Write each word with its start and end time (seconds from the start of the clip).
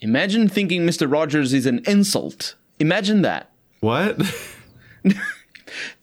Imagine 0.00 0.48
thinking 0.48 0.86
Mr. 0.86 1.10
Rogers 1.10 1.52
is 1.52 1.66
an 1.66 1.80
insult. 1.86 2.54
Imagine 2.78 3.22
that. 3.22 3.50
What? 3.80 4.18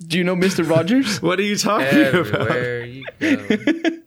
Do 0.08 0.18
you 0.18 0.24
know 0.24 0.36
Mr. 0.36 0.68
Rogers? 0.68 1.22
What 1.22 1.40
are 1.40 1.44
you 1.44 1.56
talking 1.58 1.88
about? 2.28 2.56
You 2.58 3.04
go. 3.20 3.38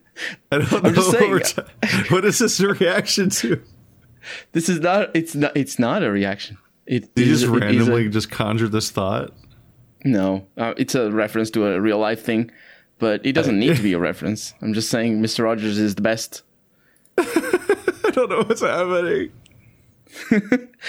I 0.53 0.59
don't 0.59 0.83
know. 0.83 0.93
just 0.93 1.09
what, 1.09 1.19
saying. 1.19 1.31
we're 1.31 1.41
ta- 1.41 1.65
what 2.09 2.25
is 2.25 2.39
this 2.39 2.59
a 2.61 2.69
reaction 2.69 3.29
to? 3.31 3.61
this 4.53 4.69
is 4.69 4.81
not. 4.81 5.15
It's 5.15 5.35
not. 5.35 5.57
It's 5.57 5.79
not 5.79 6.03
a 6.03 6.11
reaction. 6.11 6.57
It 6.87 7.15
Did 7.15 7.27
you 7.27 7.33
is- 7.35 7.41
just 7.43 7.53
it 7.53 7.57
is 7.57 7.63
a- 7.63 7.67
randomly 7.91 8.09
just 8.09 8.31
conjure 8.31 8.69
this 8.69 8.91
thought? 8.91 9.33
no, 10.05 10.47
uh, 10.57 10.73
it's 10.77 10.95
a 10.95 11.11
reference 11.11 11.51
to 11.51 11.67
a 11.67 11.81
real 11.81 11.99
life 11.99 12.23
thing, 12.25 12.51
but 12.99 13.25
it 13.27 13.33
doesn't 13.33 13.59
need 13.59 13.77
to 13.77 13.83
be 13.83 13.93
a 13.93 13.99
reference. 13.99 14.55
I'm 14.63 14.73
just 14.73 14.89
saying 14.89 15.21
Mr. 15.21 15.45
Rogers 15.45 15.79
is 15.79 15.97
the 15.97 16.03
best. 16.03 16.43
I 17.19 18.11
don't 18.13 18.31
know 18.31 18.39
what's 18.43 18.61
happening. 18.61 19.33
We 20.31 20.39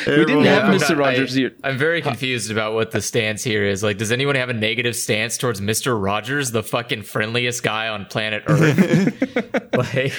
didn't 0.05 0.45
have 0.45 0.63
Mr. 0.73 0.89
not- 0.89 0.97
Rogers 0.97 1.35
I, 1.35 1.39
here. 1.39 1.53
I'm 1.63 1.77
very 1.77 2.01
confused 2.01 2.51
about 2.51 2.73
what 2.73 2.91
the 2.91 3.01
stance 3.01 3.43
here 3.43 3.63
is. 3.65 3.83
Like, 3.83 3.97
does 3.97 4.11
anyone 4.11 4.35
have 4.35 4.49
a 4.49 4.53
negative 4.53 4.95
stance 4.95 5.37
towards 5.37 5.59
Mr. 5.59 6.01
Rogers, 6.01 6.51
the 6.51 6.63
fucking 6.63 7.01
friendliest 7.03 7.63
guy 7.63 7.87
on 7.87 8.05
planet 8.05 8.43
Earth? 8.47 9.73
like, 9.73 10.13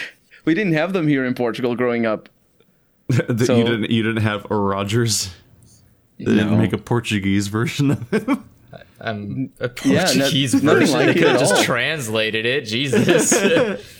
We 0.44 0.54
didn't 0.54 0.72
have 0.74 0.92
them 0.92 1.06
here 1.08 1.24
in 1.24 1.34
Portugal 1.34 1.74
growing 1.76 2.06
up. 2.06 2.28
That 3.08 3.40
So- 3.46 3.56
you 3.56 3.64
didn't 3.64 3.90
you 3.90 4.02
didn't 4.02 4.22
have 4.22 4.50
a 4.50 4.56
Rogers. 4.56 5.34
They 6.18 6.24
No. 6.24 6.34
didn't 6.34 6.58
make 6.58 6.72
a 6.72 6.78
Portuguese 6.78 7.46
version 7.48 7.92
of 7.92 8.10
him. 8.10 8.44
I'm 9.00 9.52
a 9.60 9.70
Yeah, 9.84 10.02
no- 10.04 10.14
Portuguese 10.20 10.54
nothing 10.62 10.80
version. 10.80 10.94
like 10.94 11.04
they 11.06 11.10
it 11.12 11.18
could 11.18 11.28
have 11.28 11.40
just 11.40 11.54
all. 11.54 11.62
translated 11.62 12.44
it. 12.46 12.62
Jesus. 12.62 13.32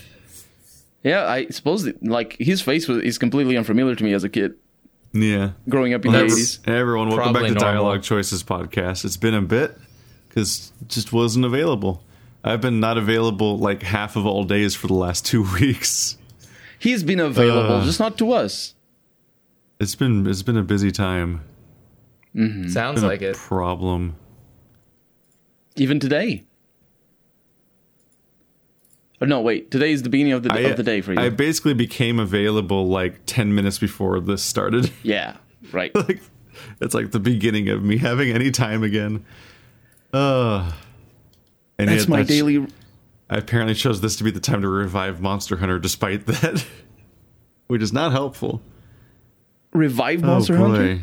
Yeah, 1.01 1.25
I 1.25 1.47
suppose 1.47 1.87
like 2.01 2.35
his 2.39 2.61
face 2.61 2.85
was 2.89 3.01
is 3.03 3.17
completely 3.17 3.55
unfamiliar 3.55 3.95
to 3.95 4.03
me 4.03 4.11
as 4.11 4.25
a 4.25 4.29
kid 4.29 4.55
Yeah. 5.13 5.51
growing 5.67 5.93
up 5.93 6.05
in 6.05 6.11
Well, 6.11 6.21
the 6.21 6.27
that's- 6.27 6.57
80s. 6.57 6.65
Hey, 6.65 6.77
everyone, 6.79 7.09
welcome 7.09 7.33
back 7.33 7.41
to 7.43 7.47
normal. 7.53 7.61
Dialogue 7.63 8.03
Choices 8.03 8.43
podcast. 8.43 9.05
It's 9.05 9.17
been 9.17 9.33
a 9.33 9.41
bit 9.41 9.77
because 10.27 10.71
just 10.87 11.11
wasn't 11.11 11.45
available. 11.45 12.03
I've 12.43 12.61
been 12.61 12.79
not 12.79 12.97
available 12.97 13.57
like 13.57 13.81
half 13.83 14.15
of 14.15 14.25
all 14.25 14.43
days 14.43 14.75
for 14.75 14.87
the 14.87 14.93
last 14.93 15.25
two 15.25 15.43
weeks. 15.59 16.17
He's 16.77 17.03
been 17.03 17.19
available, 17.19 17.77
Uh. 17.77 17.85
just 17.85 17.99
not 17.99 18.17
to 18.19 18.31
us. 18.33 18.75
It's 19.79 19.95
been 19.95 20.27
it's 20.27 20.43
been 20.43 20.57
a 20.57 20.63
busy 20.63 20.91
time. 20.91 21.41
Sounds 22.35 23.01
Been 23.01 23.09
like 23.09 23.21
a 23.23 23.29
it. 23.31 23.35
problem. 23.37 24.15
Even 25.75 25.99
today. 25.99 26.43
Oh, 29.21 29.25
no, 29.25 29.41
wait. 29.41 29.69
Today 29.69 29.91
is 29.91 30.03
the 30.03 30.09
beginning 30.09 30.33
of 30.33 30.43
the, 30.43 30.71
of 30.71 30.77
the 30.77 30.83
day 30.83 31.01
for 31.01 31.13
you. 31.13 31.19
I 31.19 31.29
basically 31.29 31.73
became 31.73 32.19
available 32.19 32.87
like 32.87 33.19
ten 33.25 33.53
minutes 33.53 33.77
before 33.77 34.19
this 34.19 34.41
started. 34.41 34.91
yeah, 35.03 35.37
right. 35.71 35.93
like 35.95 36.21
it's 36.79 36.93
like 36.93 37.11
the 37.11 37.19
beginning 37.19 37.69
of 37.69 37.83
me 37.83 37.97
having 37.97 38.31
any 38.31 38.51
time 38.51 38.83
again. 38.83 39.25
Uh 40.13 40.71
and 41.77 41.89
That's 41.89 42.07
my 42.07 42.23
daily. 42.23 42.67
I 43.29 43.37
apparently 43.37 43.75
chose 43.75 44.01
this 44.01 44.15
to 44.17 44.23
be 44.23 44.31
the 44.31 44.39
time 44.39 44.61
to 44.63 44.67
revive 44.67 45.21
Monster 45.21 45.57
Hunter 45.57 45.79
despite 45.79 46.25
that. 46.25 46.65
Which 47.67 47.81
is 47.81 47.93
not 47.93 48.11
helpful. 48.11 48.61
Revive 49.71 50.21
Monster 50.21 50.57
Hunter? 50.57 50.99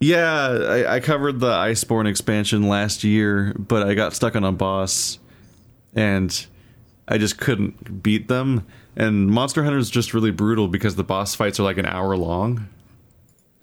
Yeah, 0.00 0.48
I, 0.48 0.96
I 0.96 1.00
covered 1.00 1.40
the 1.40 1.52
Iceborne 1.52 2.08
expansion 2.08 2.68
last 2.68 3.04
year, 3.04 3.54
but 3.56 3.86
I 3.86 3.94
got 3.94 4.12
stuck 4.14 4.34
on 4.34 4.44
a 4.44 4.50
boss 4.50 5.18
and 5.94 6.46
I 7.10 7.18
just 7.18 7.38
couldn't 7.38 8.02
beat 8.02 8.28
them. 8.28 8.66
And 8.96 9.28
Monster 9.28 9.64
Hunter 9.64 9.78
is 9.78 9.90
just 9.90 10.14
really 10.14 10.30
brutal 10.30 10.68
because 10.68 10.94
the 10.94 11.04
boss 11.04 11.34
fights 11.34 11.58
are 11.58 11.64
like 11.64 11.76
an 11.76 11.86
hour 11.86 12.16
long. 12.16 12.68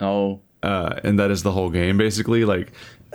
Oh, 0.01 0.41
uh, 0.61 0.99
and 1.03 1.17
that 1.19 1.31
is 1.31 1.43
the 1.43 1.51
whole 1.53 1.69
game 1.69 1.97
basically. 1.97 2.43
Like, 2.43 2.71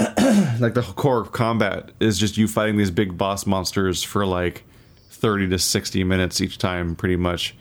like 0.59 0.75
the 0.75 0.83
core 0.97 1.25
combat 1.25 1.93
is 2.01 2.19
just 2.19 2.39
you 2.39 2.49
fighting 2.49 2.79
these 2.79 2.91
big 2.91 3.19
boss 3.19 3.47
monsters 3.47 4.03
for 4.03 4.25
like 4.25 4.65
thirty 5.11 5.47
to 5.49 5.59
sixty 5.59 6.03
minutes 6.03 6.41
each 6.41 6.59
time, 6.59 6.97
pretty 6.97 7.17
much. 7.17 7.55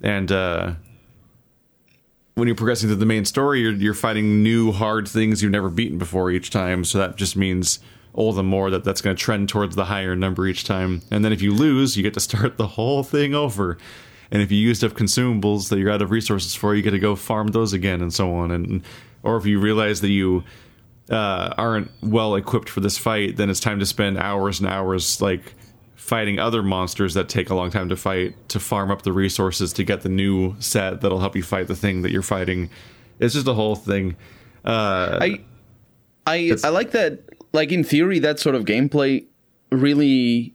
And 0.00 0.30
uh, 0.30 0.74
when 2.34 2.46
you're 2.46 2.54
progressing 2.54 2.88
through 2.88 2.96
the 2.96 3.06
main 3.06 3.24
story, 3.24 3.60
you're 3.60 3.72
you're 3.72 3.94
fighting 3.94 4.42
new 4.42 4.70
hard 4.70 5.08
things 5.08 5.42
you've 5.42 5.52
never 5.52 5.70
beaten 5.70 5.98
before 5.98 6.30
each 6.30 6.50
time. 6.50 6.84
So 6.84 6.98
that 6.98 7.16
just 7.16 7.36
means 7.36 7.80
all 8.16 8.32
the 8.32 8.42
more 8.42 8.70
that 8.70 8.82
that's 8.82 9.00
going 9.00 9.14
to 9.14 9.22
trend 9.22 9.48
towards 9.48 9.76
the 9.76 9.84
higher 9.84 10.16
number 10.16 10.46
each 10.46 10.64
time. 10.64 11.02
And 11.10 11.24
then 11.24 11.32
if 11.32 11.42
you 11.42 11.52
lose, 11.52 11.96
you 11.96 12.02
get 12.02 12.14
to 12.14 12.20
start 12.20 12.56
the 12.56 12.66
whole 12.66 13.04
thing 13.04 13.34
over. 13.34 13.78
And 14.30 14.42
if 14.42 14.50
you 14.50 14.58
used 14.58 14.82
up 14.82 14.92
consumables 14.92 15.68
that 15.68 15.78
you're 15.78 15.90
out 15.90 16.02
of 16.02 16.10
resources 16.10 16.54
for, 16.54 16.74
you 16.74 16.82
get 16.82 16.90
to 16.90 16.98
go 16.98 17.14
farm 17.14 17.48
those 17.48 17.72
again, 17.72 18.00
and 18.02 18.12
so 18.12 18.34
on. 18.34 18.50
And 18.50 18.82
or 19.22 19.36
if 19.36 19.46
you 19.46 19.60
realize 19.60 20.00
that 20.00 20.10
you 20.10 20.42
uh, 21.10 21.54
aren't 21.56 21.90
well 22.02 22.34
equipped 22.34 22.68
for 22.68 22.80
this 22.80 22.98
fight, 22.98 23.36
then 23.36 23.50
it's 23.50 23.60
time 23.60 23.78
to 23.78 23.86
spend 23.86 24.18
hours 24.18 24.58
and 24.58 24.68
hours 24.68 25.20
like 25.22 25.54
fighting 25.94 26.38
other 26.38 26.62
monsters 26.62 27.14
that 27.14 27.28
take 27.28 27.50
a 27.50 27.54
long 27.54 27.70
time 27.70 27.88
to 27.88 27.96
fight 27.96 28.34
to 28.48 28.60
farm 28.60 28.90
up 28.90 29.02
the 29.02 29.12
resources 29.12 29.72
to 29.72 29.84
get 29.84 30.02
the 30.02 30.08
new 30.08 30.54
set 30.60 31.00
that'll 31.00 31.18
help 31.18 31.34
you 31.34 31.42
fight 31.42 31.66
the 31.66 31.76
thing 31.76 32.02
that 32.02 32.12
you're 32.12 32.22
fighting. 32.22 32.70
It's 33.18 33.34
just 33.34 33.48
a 33.48 33.54
whole 33.54 33.76
thing. 33.76 34.16
Uh, 34.64 35.18
I, 35.20 35.44
I, 36.26 36.56
I 36.64 36.68
like 36.68 36.92
that. 36.92 37.20
Like 37.56 37.72
in 37.72 37.82
theory, 37.82 38.18
that 38.20 38.38
sort 38.38 38.54
of 38.54 38.64
gameplay 38.64 39.24
really. 39.70 40.54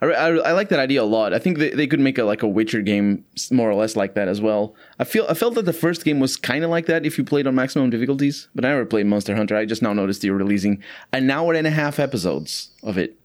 I, 0.00 0.06
I, 0.06 0.28
I 0.30 0.52
like 0.52 0.68
that 0.70 0.80
idea 0.80 1.00
a 1.00 1.04
lot. 1.04 1.32
I 1.32 1.38
think 1.38 1.58
they, 1.58 1.70
they 1.70 1.86
could 1.86 2.00
make 2.00 2.18
a 2.18 2.24
like 2.24 2.42
a 2.42 2.48
Witcher 2.48 2.82
game 2.82 3.24
more 3.52 3.70
or 3.70 3.74
less 3.74 3.94
like 3.94 4.14
that 4.14 4.26
as 4.26 4.40
well. 4.40 4.74
I 4.98 5.04
feel 5.04 5.24
I 5.28 5.34
felt 5.34 5.54
that 5.54 5.64
the 5.64 5.72
first 5.72 6.04
game 6.04 6.18
was 6.18 6.36
kind 6.36 6.64
of 6.64 6.70
like 6.70 6.86
that 6.86 7.06
if 7.06 7.16
you 7.16 7.24
played 7.24 7.46
on 7.46 7.54
maximum 7.54 7.88
difficulties, 7.88 8.48
but 8.54 8.64
I 8.64 8.70
never 8.70 8.84
played 8.84 9.06
Monster 9.06 9.36
Hunter. 9.36 9.56
I 9.56 9.64
just 9.64 9.80
now 9.80 9.92
noticed 9.92 10.24
you're 10.24 10.36
releasing 10.36 10.82
an 11.12 11.30
hour 11.30 11.54
and 11.54 11.66
a 11.66 11.70
half 11.70 12.00
episodes 12.00 12.70
of 12.82 12.98
it. 12.98 13.16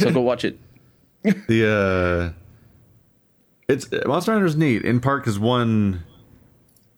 so 0.00 0.10
go 0.10 0.22
watch 0.22 0.44
it. 0.44 0.58
the 1.48 2.32
uh 2.32 2.42
it's 3.68 3.86
Monster 4.06 4.32
Hunter's 4.32 4.56
neat 4.56 4.84
in 4.84 5.00
part 5.00 5.22
because 5.22 5.38
one 5.38 6.02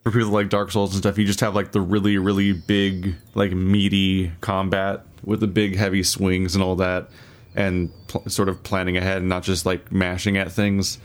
for 0.04 0.12
people 0.12 0.30
like 0.30 0.48
Dark 0.48 0.70
Souls 0.70 0.92
and 0.92 1.02
stuff, 1.02 1.18
you 1.18 1.24
just 1.24 1.40
have 1.40 1.56
like 1.56 1.72
the 1.72 1.80
really 1.80 2.18
really 2.18 2.52
big 2.52 3.16
like 3.34 3.50
meaty 3.50 4.30
combat 4.40 5.04
with 5.22 5.40
the 5.40 5.46
big 5.46 5.76
heavy 5.76 6.02
swings 6.02 6.54
and 6.54 6.62
all 6.62 6.76
that, 6.76 7.08
and 7.54 7.90
pl- 8.08 8.28
sort 8.28 8.48
of 8.48 8.62
planning 8.62 8.96
ahead 8.96 9.18
and 9.18 9.28
not 9.28 9.42
just 9.42 9.66
like 9.66 9.90
mashing 9.92 10.36
at 10.36 10.52
things. 10.52 10.98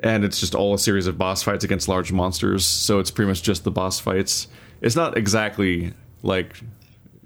And 0.00 0.24
it's 0.24 0.40
just 0.40 0.54
all 0.54 0.74
a 0.74 0.78
series 0.78 1.06
of 1.06 1.16
boss 1.16 1.42
fights 1.42 1.64
against 1.64 1.88
large 1.88 2.12
monsters, 2.12 2.64
so 2.64 2.98
it's 2.98 3.10
pretty 3.10 3.28
much 3.28 3.42
just 3.42 3.64
the 3.64 3.70
boss 3.70 3.98
fights. 3.98 4.46
It's 4.82 4.94
not 4.94 5.16
exactly 5.16 5.94
like 6.22 6.54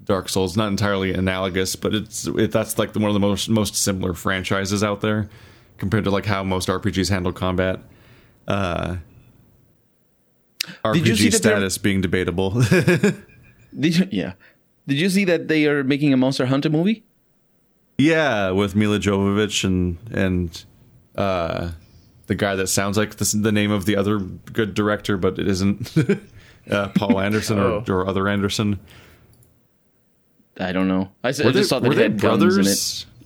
Dark 0.05 0.29
Souls, 0.29 0.57
not 0.57 0.67
entirely 0.69 1.13
analogous, 1.13 1.75
but 1.75 1.93
it's 1.93 2.27
it, 2.27 2.51
that's 2.51 2.77
like 2.77 2.93
the, 2.93 2.99
one 2.99 3.09
of 3.09 3.13
the 3.13 3.19
most 3.19 3.49
most 3.49 3.75
similar 3.75 4.13
franchises 4.13 4.83
out 4.83 5.01
there 5.01 5.29
compared 5.77 6.03
to 6.05 6.11
like 6.11 6.25
how 6.25 6.43
most 6.43 6.69
RPGs 6.69 7.09
handle 7.09 7.33
combat. 7.33 7.79
Uh, 8.47 8.97
Did 10.93 11.07
you 11.07 11.15
see 11.15 11.29
RPG 11.29 11.33
status 11.33 11.77
being 11.77 12.01
debatable. 12.01 12.51
Did 13.79 13.97
you, 13.97 14.07
yeah. 14.11 14.33
Did 14.87 14.97
you 14.99 15.09
see 15.09 15.25
that 15.25 15.47
they 15.47 15.65
are 15.67 15.83
making 15.83 16.11
a 16.13 16.17
Monster 16.17 16.45
Hunter 16.47 16.69
movie? 16.69 17.03
yeah, 17.97 18.49
with 18.49 18.75
Milla 18.75 18.97
Jovovich 18.99 19.63
and 19.63 19.97
and 20.11 20.65
uh, 21.15 21.71
the 22.27 22.33
guy 22.35 22.55
that 22.55 22.67
sounds 22.67 22.97
like 22.97 23.17
the, 23.17 23.37
the 23.39 23.51
name 23.51 23.69
of 23.71 23.85
the 23.85 23.95
other 23.95 24.17
good 24.19 24.73
director, 24.73 25.17
but 25.17 25.37
it 25.37 25.47
isn't. 25.47 25.95
uh, 26.71 26.87
Paul 26.95 27.19
Anderson 27.25 27.59
Oh. 27.59 27.83
or, 27.87 27.93
or 28.01 28.07
other 28.07 28.27
Anderson. 28.27 28.79
I 30.59 30.71
don't 30.71 30.87
know. 30.87 31.11
I, 31.23 31.27
Were 31.27 31.33
just 31.33 31.53
they, 31.53 31.63
saw 31.63 31.79
that 31.79 31.87
were 31.87 31.93
it 31.93 31.97
they 31.97 32.03
had 32.03 32.19
guns 32.19 32.43
in 32.57 32.65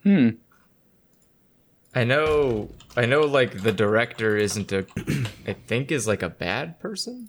brothers? 0.05 0.39
I 1.95 2.05
know. 2.05 2.71
I 2.97 3.07
know. 3.07 3.23
Like 3.23 3.63
the 3.63 3.73
director 3.73 4.37
isn't 4.37 4.73
a. 4.73 4.87
I 5.47 5.53
think 5.53 5.91
is 5.93 6.07
like 6.07 6.23
a 6.23 6.29
bad 6.29 6.79
person. 6.81 7.29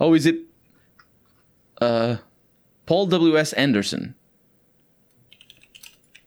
Oh, 0.00 0.14
is 0.14 0.26
it? 0.26 0.36
Uh, 1.80 2.16
Paul 2.86 3.06
W. 3.06 3.38
S. 3.38 3.52
Anderson. 3.54 4.14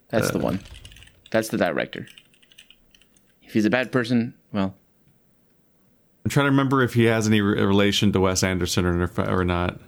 That's 0.10 0.32
the 0.32 0.40
one. 0.40 0.62
That's 1.32 1.50
the 1.50 1.58
director. 1.58 2.08
If 3.42 3.54
he's 3.54 3.66
a 3.66 3.70
bad 3.70 3.92
person, 3.92 4.36
well, 4.52 4.76
I'm 6.24 6.30
trying 6.30 6.46
to 6.46 6.52
remember 6.52 6.84
if 6.84 6.94
he 6.94 7.06
has 7.06 7.28
any 7.28 7.42
re- 7.42 7.62
relation 7.64 8.12
to 8.14 8.20
Wes 8.20 8.44
Anderson 8.44 8.86
or 8.86 9.10
or 9.18 9.44
not. 9.44 9.80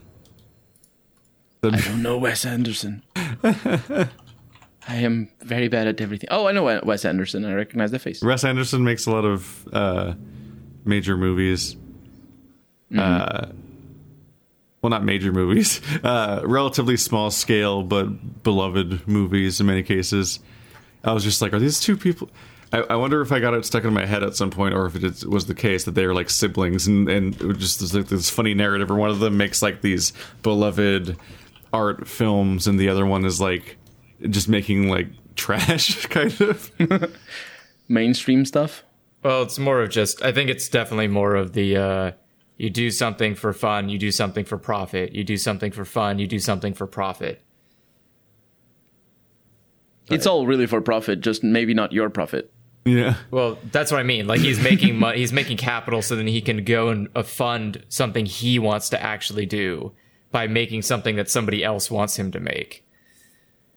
I 1.63 1.79
don't 1.79 2.01
know 2.03 2.17
Wes 2.17 2.45
Anderson. 2.45 3.03
I 3.15 4.09
am 4.97 5.29
very 5.41 5.67
bad 5.67 5.87
at 5.87 5.99
everything. 5.99 6.27
Oh, 6.31 6.47
I 6.47 6.51
know 6.51 6.79
Wes 6.83 7.05
Anderson. 7.05 7.43
I 7.45 7.53
recognize 7.53 7.91
the 7.91 7.99
face. 7.99 8.21
Wes 8.21 8.43
Anderson 8.43 8.83
makes 8.83 9.05
a 9.07 9.11
lot 9.11 9.25
of 9.25 9.67
uh, 9.73 10.13
major 10.83 11.17
movies. 11.17 11.75
Uh, 12.95 13.47
well, 14.85 14.91
not 14.91 15.03
major 15.03 15.31
movies, 15.31 15.81
uh, 16.03 16.41
relatively 16.43 16.95
small 16.95 17.31
scale 17.31 17.81
but 17.81 18.43
beloved 18.43 19.07
movies 19.07 19.59
in 19.59 19.65
many 19.65 19.81
cases. 19.81 20.39
I 21.03 21.11
was 21.11 21.23
just 21.23 21.41
like, 21.41 21.53
are 21.53 21.59
these 21.59 21.79
two 21.79 21.97
people? 21.97 22.29
I, 22.71 22.81
I 22.81 22.95
wonder 22.95 23.19
if 23.21 23.31
I 23.31 23.39
got 23.39 23.55
it 23.55 23.65
stuck 23.65 23.83
in 23.83 23.95
my 23.95 24.05
head 24.05 24.21
at 24.21 24.35
some 24.35 24.51
point, 24.51 24.75
or 24.75 24.85
if 24.85 24.95
it 24.95 25.25
was 25.25 25.47
the 25.47 25.55
case 25.55 25.85
that 25.85 25.95
they 25.95 26.05
were 26.05 26.13
like 26.13 26.29
siblings, 26.29 26.85
and 26.85 27.09
and 27.09 27.33
it 27.33 27.43
was 27.43 27.57
just 27.57 27.79
this, 27.79 27.95
like, 27.95 28.09
this 28.09 28.29
funny 28.29 28.53
narrative 28.53 28.89
where 28.89 28.97
one 28.99 29.09
of 29.09 29.19
them 29.19 29.37
makes 29.37 29.63
like 29.63 29.81
these 29.81 30.13
beloved 30.43 31.17
art 31.73 32.07
films, 32.07 32.67
and 32.67 32.79
the 32.79 32.89
other 32.89 33.07
one 33.07 33.25
is 33.25 33.41
like 33.41 33.77
just 34.29 34.47
making 34.47 34.87
like 34.87 35.07
trash, 35.35 36.05
kind 36.05 36.39
of. 36.41 36.71
Mainstream 37.87 38.45
stuff. 38.45 38.83
Well, 39.23 39.41
it's 39.41 39.57
more 39.57 39.81
of 39.81 39.89
just. 39.89 40.21
I 40.21 40.31
think 40.31 40.51
it's 40.51 40.69
definitely 40.69 41.07
more 41.07 41.33
of 41.33 41.53
the. 41.53 41.75
uh 41.75 42.11
You 42.57 42.69
do 42.69 42.89
something 42.91 43.35
for 43.35 43.51
fun. 43.53 43.89
You 43.89 43.97
do 43.97 44.11
something 44.11 44.45
for 44.45 44.57
profit. 44.57 45.13
You 45.13 45.23
do 45.23 45.35
something 45.37 45.71
for 45.71 45.83
fun. 45.85 46.19
You 46.19 46.27
do 46.27 46.39
something 46.39 46.73
for 46.73 46.87
profit. 46.87 47.41
It's 50.09 50.27
all 50.27 50.45
really 50.45 50.67
for 50.67 50.81
profit, 50.81 51.21
just 51.21 51.43
maybe 51.43 51.73
not 51.73 51.91
your 51.91 52.09
profit. 52.09 52.51
yeah. 52.85 53.15
Well, 53.31 53.57
that's 53.71 53.91
what 53.91 53.99
I 53.99 54.03
mean. 54.03 54.27
Like 54.27 54.39
he's 54.39 54.61
making 54.61 54.97
money, 54.99 55.17
he's 55.17 55.33
making 55.33 55.57
capital, 55.57 56.01
so 56.03 56.15
then 56.15 56.27
he 56.27 56.41
can 56.41 56.63
go 56.63 56.89
and 56.89 57.09
uh, 57.15 57.23
fund 57.23 57.83
something 57.89 58.25
he 58.27 58.59
wants 58.59 58.89
to 58.89 59.01
actually 59.01 59.47
do 59.47 59.93
by 60.31 60.45
making 60.47 60.83
something 60.83 61.15
that 61.15 61.29
somebody 61.29 61.63
else 61.63 61.89
wants 61.89 62.17
him 62.19 62.31
to 62.33 62.39
make. 62.39 62.85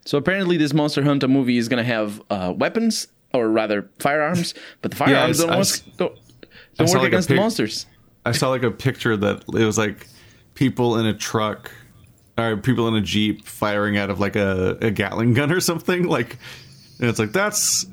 So 0.05 0.19
apparently, 0.19 0.57
this 0.59 0.75
Monster 0.75 1.03
Hunter 1.03 1.29
movie 1.29 1.57
is 1.57 1.69
going 1.69 1.79
to 1.83 1.91
have 1.91 2.23
uh, 2.29 2.53
weapons, 2.55 3.09
or 3.33 3.49
rather 3.49 3.89
firearms, 3.99 4.53
but 4.83 4.91
the 4.91 4.97
firearms 4.99 5.41
I- 5.41 5.45
don't, 5.45 5.53
I 5.53 5.57
work, 5.57 5.61
s- 5.67 5.81
don't, 5.97 6.19
don't 6.77 6.89
work 6.91 6.95
like 6.97 7.03
a 7.05 7.07
against 7.07 7.29
the 7.29 7.35
monsters. 7.37 7.87
I 8.29 8.33
saw 8.33 8.51
like 8.51 8.63
a 8.63 8.71
picture 8.71 9.17
that 9.17 9.45
it 9.49 9.65
was 9.65 9.79
like 9.79 10.07
people 10.55 10.99
in 10.99 11.07
a 11.07 11.15
truck 11.15 11.71
or 12.37 12.57
people 12.57 12.87
in 12.89 12.95
a 12.95 13.01
jeep 13.01 13.47
firing 13.47 13.97
out 13.97 14.11
of 14.11 14.21
like 14.21 14.37
a, 14.37 14.77
a 14.81 14.91
Gatling 14.91 15.35
gun 15.35 15.51
or 15.53 15.61
something. 15.61 16.05
Like, 16.05 16.39
and 17.01 17.09
it's 17.09 17.19
like 17.19 17.33
that's 17.33 17.87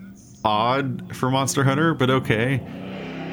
odd 0.44 1.16
for 1.16 1.30
Monster 1.32 1.64
Hunter, 1.64 1.94
but 1.94 2.10
okay. 2.10 2.62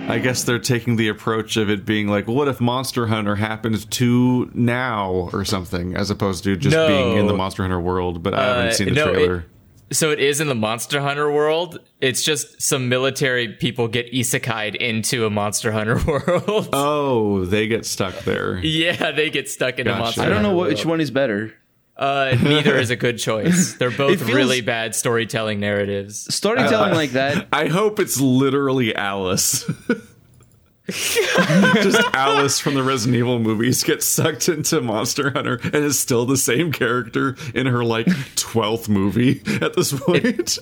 I 0.09 0.19
guess 0.19 0.43
they're 0.43 0.59
taking 0.59 0.97
the 0.97 1.09
approach 1.09 1.57
of 1.57 1.71
it 1.71 1.85
being 1.87 2.09
like, 2.09 2.27
what 2.27 2.49
if 2.49 2.61
Monster 2.61 3.07
Hunter 3.07 3.37
happens 3.37 3.85
to 3.85 4.51
now 4.53 5.31
or 5.33 5.45
something, 5.45 5.95
as 5.95 6.11
opposed 6.11 6.43
to 6.45 6.57
just 6.57 6.75
No. 6.75 6.89
being 6.89 7.19
in 7.19 7.27
the 7.29 7.35
Monster 7.35 7.63
Hunter 7.63 7.79
world. 7.81 8.21
But 8.23 8.35
I 8.35 8.45
haven't 8.45 8.67
Uh, 8.67 8.73
seen 8.73 8.89
the 8.89 8.95
no, 8.95 9.09
it- 9.11 9.15
trailer. 9.15 9.45
So 9.93 10.11
it 10.11 10.19
is 10.21 10.41
in 10.41 10.49
the 10.49 10.55
Monster 10.55 11.01
Hunter 11.01 11.31
world. 11.31 11.79
It's 12.01 12.23
just 12.23 12.61
some 12.63 12.89
military 12.89 13.49
people 13.49 13.89
get 13.89 14.13
isekai'd 14.13 14.75
into 14.75 15.27
a 15.27 15.31
Monster 15.31 15.71
Hunter 15.73 15.97
world. 16.07 16.71
oh, 16.73 17.45
they 17.45 17.69
get 17.69 17.87
stuck 17.87 18.19
there. 18.21 18.59
yeah, 18.59 19.13
they 19.13 19.31
get 19.31 19.49
stuck 19.49 19.79
in 19.79 19.87
a 19.87 19.91
Gotcha. 19.91 20.01
Monster 20.03 20.23
I 20.23 20.25
don't 20.27 20.43
know 20.43 20.49
Hunter 20.49 20.57
what, 20.57 20.69
which 20.71 20.85
one 20.87 21.01
is 21.01 21.11
better. 21.11 21.55
Uh, 21.95 22.37
neither 22.43 22.77
is 22.79 22.91
a 22.91 22.97
good 22.97 23.19
choice. 23.19 23.75
They're 23.79 23.91
both 23.91 24.19
feels- 24.19 24.33
really 24.33 24.61
bad 24.63 24.95
storytelling 24.95 25.61
narratives. 25.61 26.35
Storytelling 26.35 26.95
like 26.95 27.11
that. 27.13 27.47
I 27.53 27.69
hope 27.69 28.01
it's 28.01 28.19
literally 28.21 28.95
Alice. 28.97 29.71
Just 30.91 32.03
Alice 32.13 32.59
from 32.59 32.75
the 32.75 32.83
Resident 32.83 33.17
Evil 33.17 33.39
movies 33.39 33.85
gets 33.85 34.05
sucked 34.05 34.49
into 34.49 34.81
Monster 34.81 35.31
Hunter 35.31 35.61
and 35.63 35.77
is 35.77 35.99
still 35.99 36.27
the 36.27 36.37
same 36.37 36.73
character 36.73 37.37
in 37.55 37.67
her 37.67 37.85
like 37.85 38.07
12th 38.07 38.89
movie 38.89 39.43
at 39.61 39.75
this 39.75 39.93
point. 39.93 40.59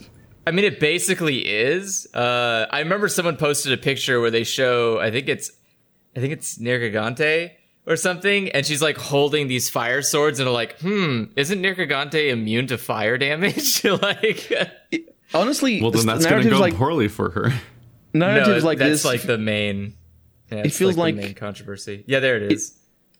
I 0.46 0.50
mean, 0.50 0.64
it 0.64 0.78
basically 0.78 1.38
is. 1.46 2.06
Uh, 2.12 2.66
I 2.70 2.80
remember 2.80 3.08
someone 3.08 3.36
posted 3.36 3.72
a 3.72 3.76
picture 3.76 4.20
where 4.20 4.30
they 4.30 4.44
show, 4.44 5.00
I 5.00 5.10
think 5.10 5.28
it's, 5.28 5.52
I 6.14 6.20
think 6.20 6.34
it's 6.34 6.58
Nergigante 6.58 7.52
or 7.86 7.96
something, 7.96 8.50
and 8.50 8.66
she's 8.66 8.82
like 8.82 8.98
holding 8.98 9.48
these 9.48 9.70
fire 9.70 10.02
swords, 10.02 10.38
and 10.38 10.46
they're 10.46 10.52
like, 10.52 10.78
hmm, 10.80 11.24
isn't 11.36 11.62
Nergigante 11.62 12.30
immune 12.30 12.66
to 12.66 12.78
fire 12.78 13.16
damage? 13.16 13.84
like, 14.02 14.52
Honestly, 15.32 15.80
well, 15.80 15.92
then 15.92 16.06
that's 16.06 16.26
going 16.26 16.42
to 16.42 16.50
go 16.50 16.58
like 16.58 16.74
poorly 16.74 17.08
for 17.08 17.30
her. 17.30 17.52
narratives 18.12 18.64
no, 18.64 18.68
like 18.68 18.78
that's 18.78 18.90
this. 18.90 19.04
like 19.04 19.22
the 19.22 19.38
main. 19.38 19.94
Yeah, 20.50 20.58
it 20.64 20.72
feels 20.72 20.96
like, 20.96 21.14
like- 21.14 21.16
the 21.16 21.22
main 21.28 21.34
controversy. 21.34 22.04
Yeah, 22.06 22.20
there 22.20 22.36
it 22.36 22.50
is. 22.52 22.76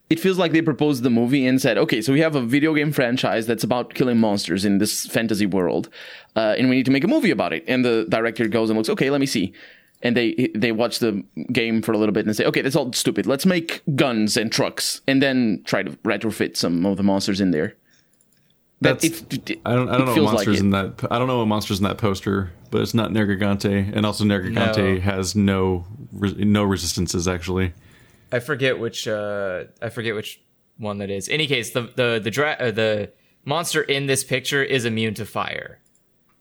it 0.09 0.19
feels 0.19 0.39
like 0.39 0.51
they 0.53 0.63
proposed 0.63 1.03
the 1.05 1.11
movie 1.11 1.47
and 1.47 1.61
said, 1.63 1.79
okay, 1.79 2.03
so 2.03 2.13
we 2.13 2.19
have 2.21 2.35
a 2.35 2.41
video 2.43 2.75
game 2.75 2.91
franchise 2.93 3.47
that's 3.47 3.63
about 3.63 3.95
killing 3.95 4.19
monsters 4.19 4.65
in 4.65 4.79
this 4.79 5.07
fantasy 5.07 5.47
world, 5.47 5.89
uh, 6.35 6.55
and 6.59 6.69
we 6.69 6.77
need 6.77 6.87
to 6.87 6.91
make 6.91 7.05
a 7.05 7.09
movie 7.09 7.31
about 7.31 7.53
it. 7.53 7.63
And 7.69 7.85
the 7.85 8.07
director 8.09 8.49
goes 8.49 8.71
and 8.71 8.77
looks, 8.77 8.89
okay, 8.89 9.11
let 9.11 9.21
me 9.21 9.27
see. 9.27 9.53
And 10.03 10.17
they 10.17 10.51
they 10.55 10.73
watch 10.73 10.99
the 10.99 11.23
game 11.53 11.83
for 11.83 11.93
a 11.93 11.99
little 11.99 12.13
bit 12.15 12.25
and 12.27 12.35
say, 12.35 12.45
okay, 12.47 12.63
that's 12.63 12.75
all 12.75 12.91
stupid. 12.95 13.27
Let's 13.27 13.45
make 13.47 13.83
guns 13.95 14.37
and 14.37 14.51
trucks, 14.51 15.03
and 15.07 15.23
then 15.23 15.63
try 15.67 15.83
to 15.83 15.91
retrofit 16.05 16.57
some 16.57 16.85
of 16.87 16.97
the 16.97 17.03
monsters 17.03 17.41
in 17.41 17.51
there. 17.51 17.77
That's- 18.81 19.05
it- 19.05 19.51
it- 19.51 19.61
I 19.67 19.75
don't. 19.75 19.91
I 19.91 19.99
don't 19.99 20.07
know 20.07 20.15
feels 20.15 20.25
what 20.27 20.37
like 20.37 20.47
monsters 20.49 20.61
in 20.61 20.71
that. 20.71 21.07
I 21.11 21.19
don't 21.19 21.29
know 21.29 21.39
what 21.39 21.47
monsters 21.49 21.79
in 21.81 21.85
that 21.85 21.99
poster, 21.99 22.51
but 22.71 22.81
it's 22.81 22.95
not 22.95 23.11
Nergigante, 23.11 23.93
and 23.95 24.07
also 24.07 24.25
Nergigante 24.25 24.95
No. 24.95 25.01
has 25.03 25.37
no 25.37 25.85
re- 26.13 26.45
no 26.45 26.63
resistances 26.65 27.27
actually. 27.29 27.73
I 28.33 28.39
forget 28.41 28.79
which 28.79 29.09
uh 29.09 29.65
I 29.83 29.89
forget 29.89 30.15
which 30.15 30.41
one 30.79 30.99
that 30.99 31.11
is. 31.11 31.29
Any 31.29 31.47
case, 31.47 31.73
the 31.73 31.83
the 31.95 32.21
the 32.23 32.31
dra- 32.31 32.57
uh, 32.59 32.71
the 32.71 33.11
monster 33.45 33.83
in 33.83 34.07
this 34.07 34.23
picture 34.25 34.63
is 34.63 34.85
immune 34.85 35.15
to 35.15 35.25
fire. 35.27 35.81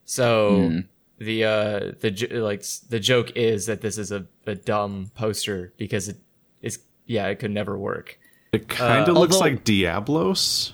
So 0.05 0.81
the 1.17 1.43
uh 1.45 1.79
the 1.99 2.27
like 2.39 2.63
the 2.89 2.99
joke 2.99 3.31
is 3.35 3.65
that 3.67 3.81
this 3.81 3.97
is 3.97 4.11
a, 4.11 4.25
a 4.45 4.55
dumb 4.55 5.11
poster 5.15 5.73
because 5.77 6.07
it 6.07 6.17
is 6.61 6.79
yeah, 7.05 7.27
it 7.27 7.39
could 7.39 7.51
never 7.51 7.77
work. 7.77 8.17
It 8.51 8.67
kind 8.67 9.07
of 9.07 9.15
looks 9.15 9.35
although- 9.35 9.45
like 9.49 9.63
Diablos. 9.63 10.73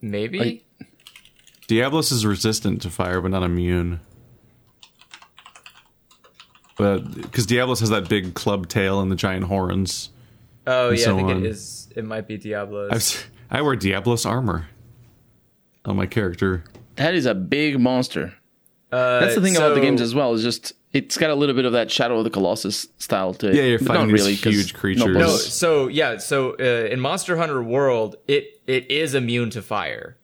Maybe 0.00 0.40
I- 0.40 0.84
Diablos 1.66 2.12
is 2.12 2.24
resistant 2.24 2.82
to 2.82 2.90
fire, 2.90 3.20
but 3.20 3.30
not 3.32 3.42
immune. 3.42 4.00
But 6.76 7.10
because 7.14 7.46
Diablos 7.46 7.80
has 7.80 7.90
that 7.90 8.08
big 8.08 8.34
club 8.34 8.68
tail 8.68 9.00
and 9.00 9.10
the 9.10 9.16
giant 9.16 9.44
horns, 9.44 10.10
Oh 10.66 10.90
yeah, 10.90 11.04
so 11.04 11.14
I 11.14 11.16
think 11.16 11.28
on. 11.30 11.36
it 11.38 11.46
is 11.46 11.88
it 11.96 12.04
might 12.04 12.26
be 12.28 12.36
Diablos. 12.36 12.90
I've, 12.90 12.96
s- 12.96 13.24
I 13.50 13.62
wear 13.62 13.76
Diablos 13.76 14.26
armor 14.26 14.68
on 15.84 15.96
my 15.96 16.06
character. 16.06 16.64
that 16.96 17.14
is 17.14 17.24
a 17.26 17.34
big 17.34 17.80
monster. 17.80 18.34
Uh, 18.92 19.20
That's 19.20 19.34
the 19.34 19.40
thing 19.40 19.56
about 19.56 19.74
the 19.74 19.80
games 19.80 20.00
as 20.00 20.14
well. 20.14 20.32
Is 20.34 20.42
just 20.42 20.72
it's 20.92 21.16
got 21.16 21.30
a 21.30 21.34
little 21.34 21.54
bit 21.54 21.64
of 21.64 21.72
that 21.72 21.90
Shadow 21.90 22.18
of 22.18 22.24
the 22.24 22.30
Colossus 22.30 22.86
style 22.98 23.34
to 23.34 23.48
it. 23.48 23.54
Yeah, 23.54 23.62
you're 23.62 23.78
But 23.78 23.88
fighting 23.88 24.08
not 24.08 24.16
these 24.18 24.42
huge 24.42 24.74
creatures. 24.74 25.04
no 25.04 25.12
No, 25.12 25.28
so 25.36 25.88
yeah, 25.88 26.18
so 26.18 26.56
uh, 26.60 26.88
in 26.90 27.00
Monster 27.00 27.36
Hunter 27.36 27.62
World, 27.62 28.16
it 28.28 28.60
it 28.66 28.90
is 28.90 29.14
immune 29.14 29.50
to 29.50 29.62
fire. 29.62 30.16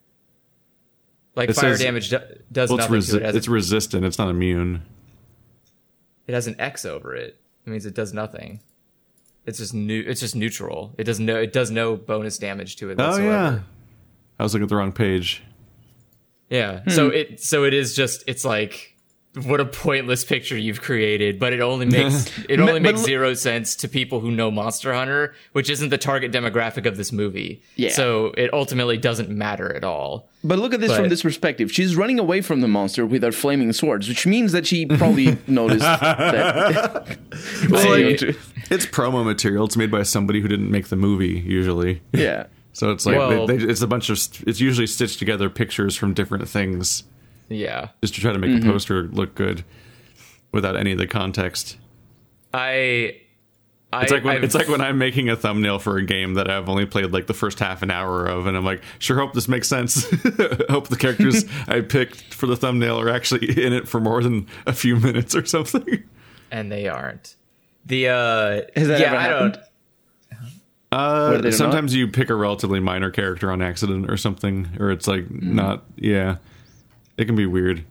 Like 1.35 1.49
It 1.51 1.55
fire 1.55 1.71
says- 1.71 1.81
damage 1.81 2.11
do, 2.11 2.19
does 2.51 2.69
Well, 2.71 2.79
it's, 2.79 2.89
nothing 2.91 3.01
resi- 3.01 3.11
to 3.21 3.27
it. 3.29 3.29
It 3.31 3.37
it's 3.37 3.49
resistant. 3.49 4.05
It's 4.05 4.19
not 4.19 4.29
immune. 4.29 4.83
It 6.27 6.35
has 6.35 6.47
an 6.47 6.57
X 6.59 6.85
over 6.85 7.15
it. 7.15 7.39
It 7.67 7.71
means 7.71 7.87
it 7.87 7.95
does 7.95 8.13
nothing. 8.13 8.61
It's 9.47 9.59
just 9.59 9.75
new. 9.75 10.05
It's 10.07 10.21
just 10.21 10.37
neutral. 10.37 10.95
It 10.99 11.05
does 11.05 11.19
no. 11.19 11.37
It 11.37 11.53
does 11.53 11.71
no 11.71 11.97
bonus 11.97 12.39
damage 12.39 12.77
to 12.77 12.91
it. 12.91 13.01
Oh 13.01 13.09
Whatsoever. 13.09 13.31
yeah, 13.31 13.61
I 14.39 14.43
was 14.43 14.55
looking 14.55 14.65
at 14.65 14.69
the 14.69 14.77
wrong 14.77 14.93
page. 14.93 15.43
Yeah. 16.49 16.83
So 16.89 17.09
hmm. 17.09 17.15
it 17.15 17.41
so 17.41 17.65
it 17.65 17.75
is 17.75 17.97
just 17.97 18.25
it's 18.27 18.45
like 18.45 18.92
what 19.45 19.61
a 19.61 19.65
pointless 19.65 20.25
picture 20.25 20.59
you've 20.59 20.83
created, 20.83 21.39
but 21.39 21.55
it 21.55 21.61
only 21.61 21.87
makes 21.87 22.31
it 22.51 22.61
only 22.61 22.81
makes 22.81 23.01
but- 23.01 23.07
zero 23.07 23.33
sense 23.35 23.75
to 23.77 23.89
people 23.89 24.21
who 24.21 24.31
know 24.31 24.51
Monster 24.51 24.93
Hunter, 24.93 25.35
which 25.53 25.71
isn't 25.71 25.89
the 25.89 25.97
target 25.97 26.33
demographic 26.33 26.85
of 26.85 26.99
this 26.99 27.13
movie. 27.13 27.63
Yeah. 27.77 27.91
So 27.93 28.27
it 28.37 28.53
ultimately 28.53 28.99
doesn't 28.99 29.31
matter 29.31 29.75
at 29.75 29.85
all. 29.85 30.29
But 30.45 30.59
look 30.59 30.75
at 30.75 30.81
this 30.81 30.95
from 30.95 31.09
this 31.09 31.23
perspective. 31.23 31.71
She's 31.73 31.97
running 31.97 32.19
away 32.19 32.41
from 32.43 32.61
the 32.61 32.69
monster 32.69 33.07
with 33.07 33.23
her 33.23 33.33
flaming 33.33 33.73
swords, 33.73 34.09
which 34.09 34.27
means 34.27 34.53
that 34.53 34.67
she 34.67 34.85
probably 34.87 35.39
noticed 35.47 35.81
that. 35.81 37.17
Well, 37.71 37.83
Saying 37.83 38.19
like- 38.21 38.37
It's 38.71 38.85
promo 38.87 39.25
material. 39.25 39.65
It's 39.65 39.77
made 39.77 39.91
by 39.91 40.03
somebody 40.03 40.41
who 40.41 40.49
didn't 40.49 40.71
make 40.71 40.89
the 40.89 40.97
movie 40.97 41.41
usually. 41.41 42.03
yeah. 42.13 42.47
So 42.75 42.91
it's 42.91 43.05
like 43.07 43.17
Well- 43.19 43.47
they, 43.47 43.59
they, 43.59 43.65
it's 43.71 43.83
a 43.83 43.87
bunch 43.87 44.09
of 44.11 44.19
st- 44.19 44.49
it's 44.49 44.61
usually 44.61 44.87
stitched 44.87 45.19
together 45.19 45.49
pictures 45.51 45.95
from 45.97 46.13
different 46.15 46.49
things 46.49 47.05
Yeah. 47.55 47.89
just 48.03 48.15
to 48.15 48.21
try 48.21 48.33
to 48.33 48.39
make 48.39 48.51
Mm-hmm. 48.51 48.67
the 48.67 48.73
poster 48.73 49.03
look 49.05 49.35
good 49.35 49.65
without 50.53 50.77
any 50.77 50.93
of 50.93 50.99
the 50.99 51.07
context. 51.07 51.77
I 52.55 53.17
I 53.95 54.03
It's 54.05 54.13
like 54.13 54.25
when 54.25 54.37
I've- 54.37 54.45
it's 54.47 54.55
like 54.55 54.69
when 54.69 54.81
I'm 54.81 54.97
making 54.99 55.29
a 55.29 55.37
thumbnail 55.37 55.79
for 55.79 55.97
a 55.99 56.05
game 56.05 56.35
that 56.35 56.51
I've 56.51 56.69
only 56.69 56.87
played 56.87 57.11
like 57.13 57.27
the 57.27 57.35
first 57.35 57.59
half 57.59 57.83
an 57.83 57.91
hour 57.91 58.25
of, 58.27 58.47
and 58.47 58.57
I'm 58.57 58.65
like, 58.65 58.83
sure, 58.99 59.19
hope 59.19 59.35
this 59.35 59.49
makes 59.49 59.69
sense. 59.69 60.05
hope 60.71 60.89
the 60.89 60.97
characters 60.99 61.45
I 61.69 61.81
picked 61.83 62.33
for 62.35 62.47
the 62.47 62.57
thumbnail 62.57 62.99
are 63.01 63.11
actually 63.11 63.49
in 63.65 63.73
it 63.75 63.87
for 63.89 64.01
more 64.01 64.23
than 64.23 64.47
a 64.67 64.73
few 64.73 64.97
minutes 64.97 65.35
or 65.35 65.45
something. 65.45 66.05
and 66.51 66.73
they 66.73 66.89
aren't. 66.89 67.37
The 67.85 68.09
uh 68.09 68.61
Has 68.77 68.89
that 68.89 69.01
yeah, 69.01 69.07
ever 69.09 69.17
I 69.17 69.23
happened? 69.23 69.53
don't 69.55 69.63
Uh, 70.93 71.29
Where 71.31 71.39
they 71.43 71.51
sometimes 71.51 71.95
you 71.95 72.07
pick 72.09 72.29
a 72.31 72.35
relatively 72.35 72.79
minor 72.81 73.11
character 73.11 73.51
on 73.51 73.61
accident 73.63 74.11
or 74.11 74.17
something, 74.17 74.69
or 74.79 74.91
it's 74.91 75.07
like 75.09 75.25
Mm-hmm. 75.25 75.55
not. 75.57 75.85
Yeah, 75.97 76.37
it 77.17 77.25
can 77.27 77.37
be 77.37 77.47
weird. 77.47 77.85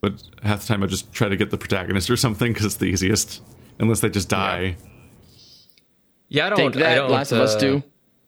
But 0.00 0.22
half 0.42 0.60
the 0.62 0.66
time, 0.68 0.82
I 0.82 0.86
just 0.86 1.12
try 1.12 1.28
to 1.28 1.36
get 1.36 1.50
the 1.50 1.58
protagonist 1.58 2.10
or 2.10 2.16
something 2.16 2.52
because 2.52 2.66
it's 2.66 2.76
the 2.76 2.86
easiest. 2.86 3.42
Unless 3.78 4.00
they 4.00 4.08
just 4.08 4.28
die, 4.28 4.76
Yeah, 6.28 6.46
I 6.46 6.50
don't 6.50 6.72
Take 6.72 6.82
I 6.82 6.94
don't 6.94 7.10
Last 7.10 7.32
of 7.32 7.40
Us 7.40 7.54
uh, 7.56 7.60
2. 7.60 7.82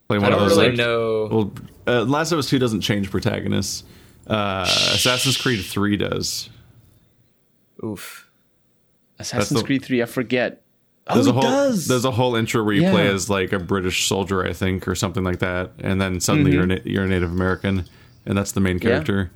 play 0.09 0.17
I 0.19 0.21
one 0.21 0.33
of 0.33 0.39
don't 0.39 0.49
those. 0.49 0.59
really 0.59 0.69
like, 0.71 0.77
know 0.79 1.29
Well, 1.31 1.53
uh, 1.87 2.03
Last 2.05 2.33
of 2.33 2.39
Us 2.39 2.49
Two 2.51 2.59
doesn't 2.59 2.81
change 2.83 3.11
protagonists. 3.11 3.85
Uh, 4.27 4.65
Assassin's 4.69 5.37
Creed 5.39 5.65
Three 5.65 5.97
does. 5.97 6.51
Oof. 7.83 8.29
Assassin's 9.19 9.61
the- 9.61 9.67
Creed 9.67 9.85
3, 9.85 10.03
I 10.03 10.07
forget. 10.07 10.63
There's 11.13 11.27
oh, 11.27 11.31
a 11.31 11.33
whole 11.33 11.43
does. 11.43 11.87
there's 11.89 12.05
a 12.05 12.11
whole 12.11 12.37
intro 12.37 12.63
where 12.63 12.75
you 12.75 12.91
play 12.91 13.09
as 13.09 13.31
like 13.31 13.55
a 13.55 13.59
British 13.59 14.07
soldier, 14.07 14.45
I 14.45 14.53
think, 14.53 14.87
or 14.87 14.95
something 14.95 15.25
like 15.25 15.39
that, 15.39 15.71
and 15.79 15.99
then 15.99 16.21
suddenly 16.21 16.53
you're 16.53 16.65
Mm-hmm. 16.67 16.87
na- 16.87 16.93
you're 16.93 17.05
a 17.05 17.09
Native 17.09 17.33
American, 17.33 17.87
and 18.29 18.39
that's 18.39 18.53
the 18.53 18.61
main 18.61 18.79
character. 18.79 19.33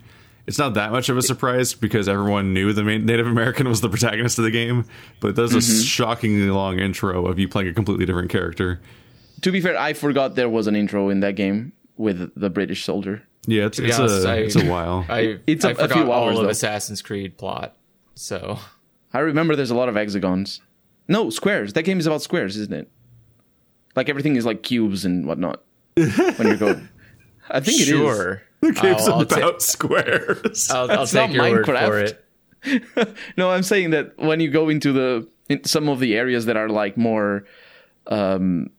It's 0.46 0.58
not 0.58 0.74
that 0.74 0.90
much 0.92 1.08
of 1.08 1.16
a 1.16 1.22
surprise 1.22 1.72
because 1.74 2.08
everyone 2.08 2.52
knew 2.52 2.72
the 2.72 2.82
main 2.84 3.06
Native 3.06 3.26
American 3.26 3.68
was 3.68 3.80
the 3.80 3.88
protagonist 3.88 4.38
of 4.38 4.44
the 4.44 4.50
game, 4.50 4.84
but 5.20 5.34
there's 5.36 5.54
a 5.54 5.58
Mm-hmm. 5.58 5.82
shockingly 5.82 6.50
long 6.50 6.78
intro 6.78 7.26
of 7.26 7.38
you 7.38 7.48
playing 7.48 7.68
a 7.68 7.72
completely 7.74 8.06
different 8.06 8.30
character. 8.30 8.80
to 9.42 9.50
be 9.52 9.60
fair, 9.60 9.76
I 9.78 9.92
forgot 9.92 10.34
there 10.36 10.48
was 10.48 10.66
an 10.68 10.76
intro 10.76 11.08
in 11.08 11.20
that 11.20 11.34
game 11.36 11.72
with 11.96 12.32
the 12.38 12.50
British 12.50 12.84
soldier. 12.84 13.22
Yeah, 13.46 13.66
it's 13.66 13.78
be 13.80 13.86
it's, 13.86 13.98
honest, 13.98 14.24
a, 14.24 14.30
I- 14.30 14.34
it's 14.36 14.56
a 14.56 14.64
while. 14.68 15.04
I 15.10 15.38
It's 15.46 15.64
a- 15.64 15.68
I 15.68 15.70
a 15.72 15.74
forgot 15.74 15.92
few 15.92 16.12
all 16.12 16.24
hours, 16.28 16.38
of 16.38 16.44
though. 16.44 16.50
Assassin's 16.50 17.02
Creed 17.02 17.36
plot. 17.38 17.76
So 18.14 18.58
I 19.12 19.20
remember 19.20 19.54
there's 19.56 19.70
a 19.70 19.74
lot 19.76 19.88
of 19.88 19.94
hexagons. 19.96 20.60
No, 21.08 21.30
squares. 21.30 21.72
That 21.74 21.82
game 21.84 21.98
is 22.00 22.06
about 22.06 22.22
squares, 22.22 22.56
isn't 22.56 22.72
it? 22.74 22.90
Like 23.94 24.08
everything 24.08 24.36
is 24.36 24.44
like 24.46 24.62
cubes 24.62 25.04
and 25.04 25.26
whatnot. 25.26 25.62
when 25.94 26.46
you're 26.46 26.56
going. 26.56 26.88
I 27.50 27.60
think 27.60 27.80
it 27.80 27.88
is. 27.88 28.38
Sure. 28.62 28.72
the 28.72 28.80
game's 28.80 29.08
I'll, 29.08 29.14
I'll, 29.14 29.20
about 29.22 29.40
ta- 29.54 29.58
squares. 29.58 30.70
I'll, 30.70 30.82
I'll 30.82 30.98
That's 30.98 31.12
take 31.12 31.30
not 31.30 31.32
your 31.32 31.50
word 31.52 31.66
for 31.66 31.74
Minecraft. 31.74 32.10
it. 32.10 32.18
No, 33.36 33.50
I'm 33.50 33.64
saying 33.64 33.90
that 33.90 34.16
when 34.18 34.38
you 34.40 34.50
go 34.50 34.68
into 34.68 34.92
the 34.92 35.28
in 35.48 35.64
some 35.64 35.88
of 35.88 35.98
the 35.98 36.14
areas 36.16 36.46
that 36.46 36.56
are 36.56 36.68
like 36.68 36.96
more 36.96 37.44
um 38.06 38.70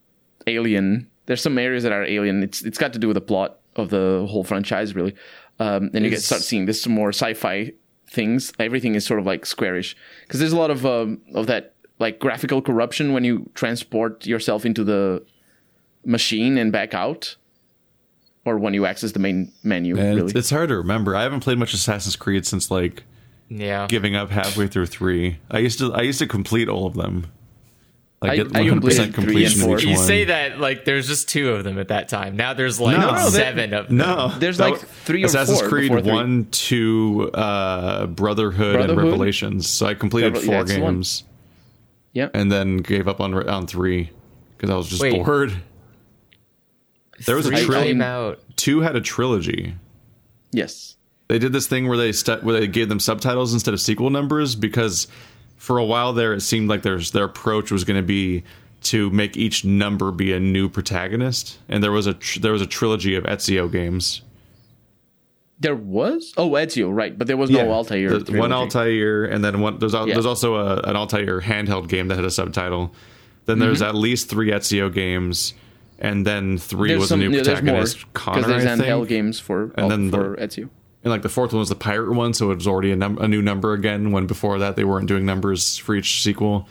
alien, 0.47 1.09
there's 1.25 1.41
some 1.41 1.57
areas 1.57 1.83
that 1.83 1.91
are 1.91 2.03
alien. 2.05 2.43
It's 2.43 2.61
it's 2.61 2.77
got 2.77 2.93
to 2.93 2.99
do 2.99 3.07
with 3.07 3.15
the 3.15 3.21
plot 3.21 3.59
of 3.75 3.89
the 3.89 4.25
whole 4.29 4.43
franchise, 4.45 4.95
really. 4.95 5.15
Um, 5.59 5.91
and 5.93 6.03
you 6.05 6.09
get 6.09 6.21
start 6.21 6.41
seeing 6.41 6.65
this 6.65 6.81
some 6.81 6.93
more 6.93 7.09
sci-fi 7.09 7.73
things. 8.09 8.53
Everything 8.59 8.95
is 8.95 9.05
sort 9.05 9.19
of 9.19 9.25
like 9.25 9.45
squarish 9.45 9.95
because 10.21 10.39
there's 10.39 10.53
a 10.53 10.57
lot 10.57 10.71
of 10.71 10.85
um, 10.85 11.21
of 11.33 11.47
that 11.47 11.73
like 11.99 12.19
graphical 12.19 12.61
corruption 12.61 13.11
when 13.13 13.23
you 13.23 13.49
transport 13.53 14.25
yourself 14.25 14.65
into 14.65 14.83
the 14.83 15.23
machine 16.05 16.57
and 16.57 16.71
back 16.71 16.93
out, 16.93 17.35
or 18.45 18.57
when 18.57 18.73
you 18.73 18.85
access 18.85 19.11
the 19.13 19.19
main 19.19 19.51
menu. 19.63 19.97
And 19.97 20.15
really, 20.15 20.21
it's, 20.31 20.33
it's 20.35 20.49
hard 20.49 20.69
to 20.69 20.77
remember. 20.77 21.15
I 21.15 21.23
haven't 21.23 21.39
played 21.41 21.57
much 21.57 21.73
Assassin's 21.73 22.15
Creed 22.15 22.45
since 22.45 22.69
like 22.69 23.03
Yeah. 23.49 23.87
giving 23.87 24.15
up 24.15 24.29
halfway 24.31 24.67
through 24.67 24.87
three. 24.87 25.37
I 25.51 25.59
used 25.59 25.79
to 25.79 25.93
I 25.93 26.01
used 26.01 26.19
to 26.19 26.27
complete 26.27 26.67
all 26.69 26.85
of 26.85 26.93
them. 26.95 27.27
Like 28.21 28.31
I- 28.31 28.35
get 28.37 28.45
I 28.55 28.59
100 28.61 28.69
completed 28.69 28.81
percent 28.83 29.15
three 29.15 29.23
and 29.23 29.27
completion 29.33 29.61
of 29.61 29.65
four. 29.67 29.77
each 29.79 29.83
You 29.85 29.95
one. 29.95 30.05
say 30.07 30.23
that 30.25 30.59
like 30.59 30.85
there's 30.85 31.07
just 31.07 31.27
two 31.29 31.49
of 31.51 31.63
them 31.65 31.77
at 31.79 31.89
that 31.89 32.07
time. 32.09 32.35
Now 32.37 32.53
there's 32.53 32.79
like 32.79 32.97
No, 32.97 33.11
no, 33.15 33.29
seven 33.29 33.73
of 33.73 33.87
them. 33.87 33.97
No, 33.97 34.33
There's 34.39 34.57
That 34.57 34.71
like 34.71 34.81
wa- 34.81 34.87
three 35.05 35.23
or 35.23 35.25
Assassin's 35.27 35.61
Creed 35.61 35.91
three. 35.91 36.01
one, 36.01 36.47
two, 36.51 37.29
uh, 37.33 38.05
Brotherhood, 38.07 38.89
and 38.89 38.97
Revelations. 38.97 39.67
So 39.67 39.85
I 39.87 39.93
completed 39.93 40.33
Revel- 40.35 40.41
four 40.47 40.55
that's 40.63 40.73
the 40.73 40.81
one. 40.81 40.93
games 40.95 41.23
yeah. 42.13 42.29
and 42.33 42.49
then 42.51 42.77
gave 42.77 43.07
up 43.09 43.19
on 43.19 43.33
on 43.49 43.67
three 43.67 44.09
because 44.55 44.69
I 44.69 44.75
was 44.75 44.87
just 44.89 45.01
Wait. 45.01 45.13
bored. 45.23 45.53
There 47.25 47.35
was 47.35 47.45
a 47.47 47.65
trilogy. 47.65 48.01
out. 48.01 48.39
Two 48.55 48.81
had 48.81 48.95
a 48.95 49.01
trilogy. 49.01 49.75
Yes. 50.51 50.95
They 51.27 51.39
did 51.39 51.53
this 51.53 51.67
thing 51.67 51.87
where 51.87 51.97
they 51.97 52.11
st- 52.11 52.43
where 52.43 52.59
they 52.59 52.67
gave 52.67 52.89
them 52.89 52.99
subtitles 52.99 53.53
instead 53.53 53.73
of 53.73 53.81
sequel 53.81 54.09
numbers 54.09 54.55
because 54.55 55.07
for 55.57 55.77
a 55.77 55.85
while 55.85 56.13
there 56.13 56.33
it 56.33 56.41
seemed 56.41 56.69
like 56.69 56.81
there's 56.83 57.11
their 57.11 57.23
approach 57.25 57.71
was 57.71 57.83
going 57.83 57.97
to 57.99 58.05
be 58.05 58.43
to 58.81 59.09
make 59.11 59.37
each 59.37 59.63
number 59.63 60.11
be 60.11 60.33
a 60.33 60.39
new 60.39 60.67
protagonist, 60.67 61.57
and 61.69 61.81
there 61.81 61.91
was 61.93 62.05
a 62.05 62.13
tr- 62.13 62.39
there 62.41 62.51
was 62.51 62.61
a 62.61 62.67
trilogy 62.67 63.15
of 63.15 63.23
Ezio 63.23 63.71
games. 63.71 64.21
There 65.59 65.75
was 65.75 66.33
oh 66.35 66.51
Ezio 66.51 66.93
right, 66.93 67.17
but 67.17 67.27
there 67.27 67.37
was 67.37 67.49
no 67.49 67.71
Altair. 67.71 68.17
The- 68.19 68.37
one. 68.37 68.51
Altair, 68.51 69.23
and 69.23 69.43
then 69.43 69.61
one. 69.61 69.79
There's 69.79 69.95
al- 69.95 70.07
Yeah. 70.07 70.15
there's 70.15 70.25
also 70.25 70.55
a, 70.55 70.77
an 70.81 70.95
Altair 70.97 71.39
handheld 71.41 71.87
game 71.87 72.09
that 72.09 72.15
had 72.15 72.25
a 72.25 72.31
subtitle. 72.31 72.93
Then 73.45 73.59
there's 73.59 73.79
Mm-hmm. 73.79 73.89
at 73.89 73.95
least 73.95 74.29
three 74.29 74.51
Ezio 74.51 74.93
games, 74.93 75.53
and 76.03 76.23
then 76.27 76.59
three 76.59 76.89
There's 76.89 76.99
was 76.99 77.09
some 77.09 77.21
a 77.21 77.23
new 77.23 77.31
there's 77.31 77.47
more 77.47 77.55
protagonist, 77.55 78.13
Connor. 78.13 78.37
because 78.41 78.51
there's 78.63 78.79
I 78.79 78.83
think. 78.85 79.07
games 79.09 79.39
for 79.39 79.71
And 79.75 79.89
then 79.89 80.11
the- 80.11 80.17
for 80.17 80.35
Ezio. 80.35 80.69
And 81.03 81.11
like 81.11 81.21
the 81.23 81.29
fourth 81.29 81.51
one 81.51 81.59
was 81.59 81.67
the 81.69 81.75
pirate 81.75 82.13
one, 82.13 82.33
so 82.33 82.51
it 82.51 82.55
was 82.55 82.67
already 82.67 82.91
a, 82.91 82.95
num- 82.95 83.17
a 83.17 83.27
new 83.27 83.41
number 83.41 83.73
again. 83.73 84.11
When 84.11 84.25
before 84.27 84.59
that 84.59 84.75
they 84.77 84.83
weren't 84.85 85.07
doing 85.07 85.25
numbers 85.25 85.75
for 85.77 85.95
each 85.95 86.21
sequel, 86.21 86.67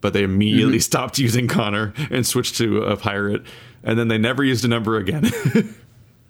but 0.00 0.12
they 0.14 0.22
immediately 0.22 0.74
Mm-hmm. 0.76 0.80
stopped 0.80 1.18
using 1.18 1.48
Connor 1.48 1.92
and 2.10 2.26
switched 2.26 2.56
to 2.58 2.78
a 2.84 2.96
pirate, 2.96 3.42
and 3.82 3.98
then 3.98 4.08
they 4.08 4.16
never 4.16 4.42
used 4.44 4.64
a 4.64 4.68
number 4.68 4.96
again. 4.96 5.24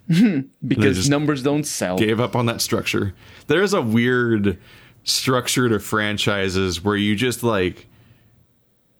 Because 0.66 1.08
numbers 1.08 1.42
don't 1.42 1.64
sell. 1.64 1.96
Gave 1.96 2.20
up 2.20 2.36
on 2.36 2.46
that 2.46 2.60
structure. 2.60 3.14
There's 3.46 3.72
a 3.72 3.80
weird 3.80 4.58
structure 5.04 5.68
to 5.68 5.78
franchises 5.78 6.82
where 6.82 6.96
you 6.96 7.14
just 7.16 7.42
like 7.42 7.86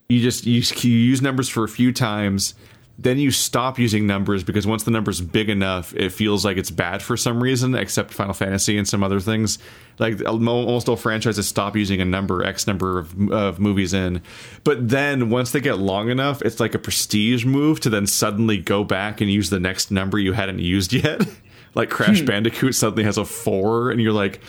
you 0.09 0.21
just 0.21 0.47
you, 0.47 0.63
you 0.89 0.97
use 0.97 1.21
numbers 1.23 1.49
for 1.49 1.65
a 1.65 1.69
few 1.69 1.93
times 1.93 2.55
then 2.97 3.19
you 3.19 3.31
stop 3.31 3.79
using 3.79 4.07
numbers 4.07 4.45
because 4.45 4.67
once 4.67 4.85
the 4.85 4.91
number's 4.91 5.21
big 5.21 5.49
enough 5.49 5.93
it 5.95 6.13
feels 6.13 6.45
like 6.45 6.57
it's 6.57 6.71
bad 6.71 7.03
for 7.03 7.17
some 7.17 7.43
reason 7.43 7.75
except 7.75 8.13
final 8.13 8.35
fantasy 8.35 8.79
and 8.79 8.87
some 8.87 9.03
other 9.03 9.21
things. 9.21 9.59
Like 9.99 10.25
almost 10.25 10.89
all 10.89 10.97
franchises 10.97 11.49
stop 11.49 11.77
using 11.77 12.01
a 12.01 12.05
number 12.05 12.45
x 12.45 12.67
number 12.67 12.99
of, 12.99 13.33
of 13.33 13.59
movies 13.59 13.95
in. 13.95 14.23
But 14.63 14.89
then 14.89 15.29
once 15.29 15.51
they 15.51 15.61
get 15.61 15.79
long 15.79 16.09
enough 16.09 16.41
it's 16.43 16.61
like 16.61 16.75
a 16.75 16.79
prestige 16.79 17.45
move 17.45 17.81
to 17.81 17.91
then 17.91 18.07
suddenly 18.07 18.59
go 18.59 18.85
back 18.85 19.21
and 19.21 19.31
use 19.31 19.51
the 19.51 19.61
next 19.61 19.91
number 19.91 20.19
you 20.19 20.33
hadn't 20.33 20.61
used 20.61 20.93
yet. 21.05 21.27
Like 21.75 21.91
crash 21.91 22.21
hmm. 22.21 22.27
bandicoot 22.27 22.77
suddenly 22.77 23.03
has 23.05 23.19
a 23.19 23.25
four 23.25 23.91
and 23.91 24.01
you're 24.01 24.13
like 24.13 24.41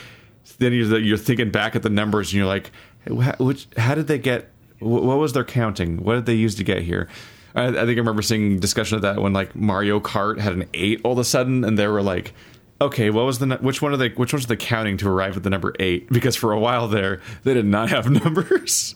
then 0.59 0.71
you're, 0.71 0.99
you're 0.99 1.17
thinking 1.17 1.49
back 1.49 1.75
at 1.75 1.81
the 1.81 1.89
numbers 1.89 2.27
and 2.27 2.37
you're 2.37 2.45
like 2.45 2.71
"Wha- 3.07 3.35
which, 3.39 3.67
how 3.77 3.95
did 3.95 4.05
they 4.05 4.19
get 4.19 4.51
wh- 4.77 4.83
what 4.83 5.17
was 5.17 5.33
their 5.33 5.43
counting? 5.43 6.03
What 6.03 6.13
did 6.13 6.27
they 6.27 6.35
use 6.35 6.53
to 6.55 6.63
get 6.63 6.83
here 6.83 7.09
I, 7.55 7.67
I 7.67 7.71
think 7.71 7.89
i 7.89 7.93
remember 8.01 8.21
seeing 8.21 8.59
discussion 8.59 8.95
of 8.97 9.01
that 9.03 9.21
when 9.21 9.33
like 9.33 9.55
mario 9.55 9.99
kart 9.99 10.39
had 10.39 10.53
an 10.53 10.67
eight 10.73 11.01
all 11.03 11.13
of 11.13 11.19
a 11.19 11.23
sudden 11.23 11.63
and 11.63 11.77
they 11.79 11.87
were 11.87 12.01
like 12.01 12.33
okay 12.81 13.09
what 13.09 13.25
was 13.25 13.39
the 13.39 13.47
which 13.61 13.81
one 13.81 13.93
of 13.93 13.99
the 13.99 14.09
which 14.09 14.33
ones 14.33 14.45
are 14.45 14.47
they 14.49 14.55
counting 14.55 14.97
to 14.97 15.07
arrive 15.09 15.37
at 15.37 15.43
the 15.43 15.49
number 15.49 15.73
eight 15.79 16.09
because 16.11 16.35
for 16.35 16.51
a 16.51 16.59
while 16.59 16.87
there 16.87 17.21
they 17.43 17.53
did 17.53 17.65
not 17.65 17.89
have 17.89 18.09
numbers 18.23 18.95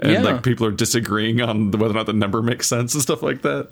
and 0.00 0.12
Yeah. 0.12 0.20
like 0.22 0.42
people 0.42 0.66
are 0.66 0.70
disagreeing 0.72 1.40
on 1.40 1.70
whether 1.70 1.92
or 1.92 1.94
not 1.94 2.06
the 2.06 2.12
number 2.12 2.42
makes 2.42 2.66
sense 2.66 2.94
and 2.94 3.02
stuff 3.02 3.22
like 3.22 3.42
that 3.42 3.68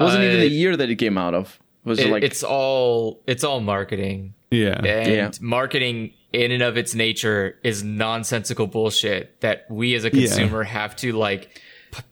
It 0.00 0.02
wasn't 0.02 0.24
even 0.24 0.36
Uh, 0.38 0.40
the 0.40 0.48
year 0.48 0.76
that 0.76 0.88
it 0.90 0.96
came 0.96 1.16
out 1.18 1.34
of. 1.34 1.60
It 1.84 1.88
was 1.88 1.98
It- 1.98 2.08
like 2.10 2.22
it's 2.24 2.42
all 2.42 3.20
it's 3.26 3.44
all 3.44 3.60
marketing. 3.60 4.34
yeah 4.50 4.80
And 4.84 5.08
Yeah. 5.12 5.30
marketing 5.40 6.12
in 6.32 6.50
and 6.50 6.62
of 6.62 6.76
its 6.78 6.94
nature 6.94 7.58
is 7.62 7.84
nonsensical 7.84 8.66
bullshit 8.66 9.38
that 9.42 9.66
we 9.70 9.94
as 9.94 10.04
a 10.04 10.10
consumer 10.10 10.62
have 10.64 10.96
to 10.96 11.12
like 11.12 11.54
p- 11.54 11.60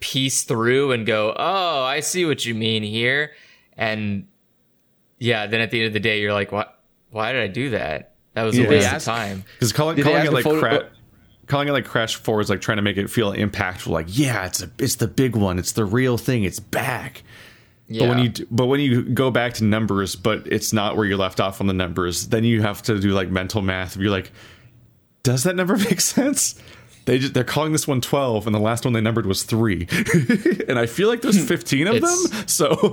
piece 0.01 0.43
through 0.45 0.93
and 0.93 1.07
go, 1.07 1.35
"Oh, 1.37 1.83
I 1.83 2.01
see 2.01 2.25
what 2.25 2.45
you 2.45 2.55
mean 2.55 2.83
here." 2.83 3.33
And 3.77 4.27
yeah, 5.19 5.47
then 5.47 5.61
at 5.61 5.71
the 5.71 5.79
end 5.81 5.87
of 5.89 5.93
the 5.93 6.01
day 6.01 6.21
you're 6.21 6.33
like, 6.33 6.53
"What 6.53 6.79
why 7.11 7.33
did 7.33 7.43
I 7.43 7.49
do 7.49 7.71
that? 7.71 8.15
That 8.35 8.43
was 8.45 8.57
a 8.59 8.63
Yeah. 8.63 8.69
waste 8.69 8.91
They 8.91 8.97
of 8.97 9.03
time." 9.05 9.45
Because 9.55 9.73
calling, 9.73 9.97
Did 9.97 10.05
calling 10.05 10.25
it 10.27 10.33
like 10.33 10.45
photo- 10.45 10.61
cra- 10.61 10.89
calling 11.47 11.69
it 11.69 11.73
like 11.73 11.85
Crash 11.87 12.15
Four 12.17 12.41
is 12.41 12.49
like 12.51 12.61
trying 12.61 12.77
to 12.77 12.83
make 12.83 12.97
it 12.97 13.11
feel 13.11 13.33
impactful. 13.33 13.89
Like, 13.89 14.07
yeah, 14.09 14.47
it's 14.47 14.63
a 14.63 14.71
it's 14.79 14.97
the 14.97 15.09
big 15.09 15.35
one. 15.37 15.59
It's 15.59 15.73
the 15.73 15.85
real 15.85 16.17
thing. 16.19 16.45
It's 16.45 16.61
back. 16.61 17.23
Yeah. 17.89 18.07
But 18.07 18.09
when 18.17 18.19
you 18.25 18.47
but 18.51 18.67
when 18.67 18.81
you 18.81 19.03
go 19.03 19.31
back 19.33 19.55
to 19.55 19.65
numbers, 19.65 20.15
but 20.15 20.47
it's 20.47 20.73
not 20.73 20.97
where 20.97 21.07
you 21.07 21.17
left 21.17 21.41
off 21.41 21.61
on 21.61 21.67
the 21.67 21.73
numbers, 21.75 22.29
then 22.29 22.45
you 22.45 22.63
have 22.63 22.83
to 22.83 23.01
do 23.01 23.11
like 23.11 23.31
mental 23.31 23.63
math. 23.63 23.97
You're 23.97 24.11
like, 24.13 24.31
does 25.25 25.43
that 25.43 25.57
number 25.57 25.77
make 25.91 26.01
sense? 26.01 26.55
They 27.11 27.19
just, 27.19 27.35
they're 27.35 27.43
calling 27.43 27.73
this 27.73 27.89
one 27.89 28.01
12 28.01 28.47
and 28.47 28.55
the 28.55 28.61
last 28.61 28.85
one 28.85 28.93
they 28.95 29.01
numbered 29.01 29.27
was 29.27 29.43
3. 29.43 29.89
and 30.69 30.79
I 30.79 30.87
feel 30.87 31.09
like 31.09 31.23
there's 31.23 31.45
15 31.45 31.89
of 31.89 31.97
It's- 31.97 32.31
them. 32.31 32.47
So 32.47 32.93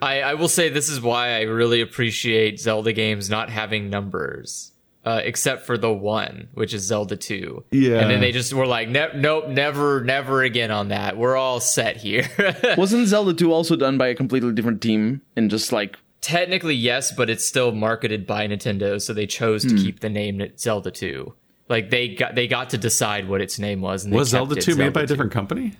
I, 0.00 0.22
I 0.22 0.34
will 0.34 0.48
say 0.48 0.70
this 0.70 0.88
is 0.88 1.02
why 1.02 1.32
I 1.36 1.42
really 1.42 1.82
appreciate 1.82 2.58
Zelda 2.58 2.94
games 2.94 3.28
not 3.28 3.50
having 3.50 3.90
numbers, 3.90 4.72
uh, 5.04 5.20
except 5.22 5.66
for 5.66 5.76
the 5.76 5.92
one, 5.92 6.48
which 6.54 6.72
is 6.72 6.82
Zelda 6.82 7.14
2. 7.14 7.62
Yeah. 7.72 7.98
And 7.98 8.10
then 8.10 8.20
they 8.22 8.32
just 8.32 8.54
were 8.54 8.64
like, 8.64 8.88
ne- 8.88 9.12
nope, 9.14 9.48
never, 9.48 10.02
never 10.02 10.42
again 10.42 10.70
on 10.70 10.88
that. 10.88 11.18
We're 11.18 11.36
all 11.36 11.60
set 11.60 11.98
here. 11.98 12.26
wasn't 12.78 13.06
Zelda 13.06 13.34
2 13.34 13.52
also 13.52 13.76
done 13.76 13.98
by 13.98 14.06
a 14.08 14.14
completely 14.14 14.52
different 14.54 14.80
team 14.80 15.20
and 15.36 15.50
just 15.50 15.72
like 15.72 15.98
Technically, 16.22 16.74
yes, 16.74 17.12
but 17.12 17.30
it's 17.30 17.46
still 17.46 17.72
marketed 17.72 18.26
by 18.26 18.46
Nintendo, 18.46 19.00
so 19.00 19.14
they 19.14 19.26
chose 19.26 19.64
to 19.64 19.74
keep 19.74 20.00
the 20.00 20.10
name 20.10 20.46
Zelda 20.58 20.90
2. 20.90 21.32
Like 21.70 21.88
they 21.88 22.08
got 22.08 22.34
they 22.34 22.46
got 22.48 22.70
to 22.70 22.78
decide 22.78 23.28
what 23.28 23.40
its 23.40 23.58
name 23.58 23.80
was. 23.80 24.04
And 24.04 24.12
was 24.12 24.28
kept 24.32 24.38
Zelda 24.48 24.56
it 24.56 24.62
2 24.62 24.74
made 24.76 24.92
by 24.92 25.02
a 25.02 25.06
2. 25.06 25.06
different 25.06 25.32
company? 25.32 25.72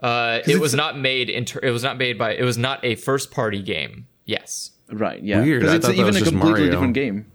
Uh, 0.00 0.38
it 0.46 0.60
was 0.60 0.74
not 0.74 0.96
made. 0.98 1.28
Inter- 1.28 1.60
it 1.62 1.72
was 1.72 1.82
not 1.82 1.98
made 1.98 2.16
by. 2.16 2.34
It 2.34 2.44
was 2.44 2.56
not 2.56 2.82
a 2.84 2.94
first 2.94 3.30
party 3.32 3.60
game. 3.60 4.06
Yes. 4.24 4.70
right, 4.92 5.20
yeah. 5.22 5.42
Weird. 5.42 5.60
Because 5.60 5.72
I 5.72 5.76
it's 5.76 5.86
thought 5.86 5.92
that 5.92 5.94
even 6.00 6.06
was 6.06 6.16
a 6.16 6.20
just 6.20 6.30
completely 6.30 6.60
Mario. 6.60 6.70
different 6.70 6.94
game. 6.94 7.26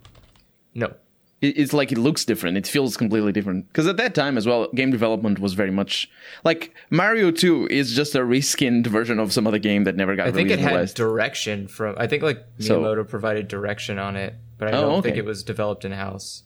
No. 0.73 0.93
It- 1.41 1.57
It's 1.57 1.73
like 1.73 1.91
it 1.91 1.97
looks 1.97 2.23
different. 2.23 2.55
It 2.57 2.65
feels 2.67 2.95
completely 2.95 3.33
different. 3.33 3.67
Because 3.67 3.85
at 3.85 3.97
that 3.97 4.15
time 4.15 4.37
as 4.37 4.47
well, 4.47 4.69
game 4.73 4.89
development 4.91 5.39
was 5.39 5.53
very 5.53 5.71
much 5.71 6.09
like 6.45 6.73
Mario 6.89 7.31
2 7.31 7.67
is 7.69 7.93
just 7.93 8.15
a 8.15 8.19
reskinned 8.19 8.87
version 8.87 9.19
of 9.19 9.33
some 9.33 9.45
other 9.45 9.59
game 9.59 9.83
that 9.83 9.97
never 9.97 10.15
got 10.15 10.27
I 10.27 10.31
think 10.31 10.47
released 10.49 10.59
it 10.61 10.63
had 10.63 10.73
West. 10.73 10.95
direction 10.95 11.67
from. 11.67 11.95
I 11.97 12.07
think 12.07 12.23
like 12.23 12.41
So- 12.59 12.79
Miyamoto 12.79 13.05
provided 13.09 13.49
direction 13.49 13.99
on 13.99 14.15
it, 14.15 14.35
but 14.57 14.69
I 14.73 14.77
Oh, 14.77 14.81
don't 14.83 14.91
okay. 14.99 15.09
think 15.09 15.17
it 15.17 15.25
was 15.25 15.43
developed 15.43 15.83
in 15.83 15.91
house. 15.91 16.43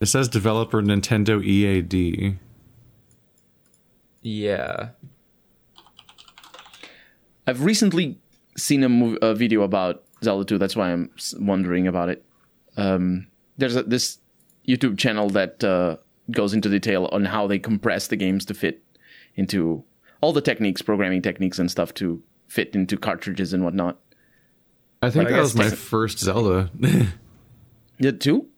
It 0.00 0.06
says 0.06 0.28
developer 0.28 0.82
Nintendo 0.82 1.42
EAD. 1.42 2.38
Yeah. 4.22 4.90
I've 7.46 7.62
recently 7.62 8.18
seen 8.56 8.82
a, 8.82 9.26
a 9.26 9.34
video 9.34 9.62
about 9.62 10.02
Zelda 10.22 10.44
2. 10.44 10.58
That's 10.58 10.76
why 10.76 10.92
I'm 10.92 11.10
wondering 11.38 11.86
about 11.86 12.08
it. 12.08 12.24
Um, 12.76 13.28
there's 13.56 13.76
a, 13.76 13.84
this 13.84 14.18
YouTube 14.68 14.98
channel 14.98 15.30
that 15.30 15.62
uh, 15.64 15.96
goes 16.30 16.52
into 16.52 16.68
detail 16.68 17.08
on 17.12 17.24
how 17.24 17.46
they 17.46 17.58
compress 17.58 18.08
the 18.08 18.16
games 18.16 18.44
to 18.46 18.54
fit 18.54 18.82
into 19.36 19.84
all 20.20 20.32
the 20.32 20.40
techniques, 20.40 20.82
programming 20.82 21.22
techniques, 21.22 21.58
and 21.58 21.70
stuff 21.70 21.94
to 21.94 22.22
fit 22.48 22.74
into 22.74 22.96
cartridges 22.96 23.52
and 23.52 23.64
whatnot. 23.64 23.98
I 25.02 25.10
think 25.10 25.24
But 25.24 25.30
that 25.30 25.36
guess 25.36 25.54
was 25.54 25.56
my 25.56 25.70
first 25.70 26.18
Zelda. 26.18 26.70
Yeah, 27.98 28.10
two. 28.10 28.48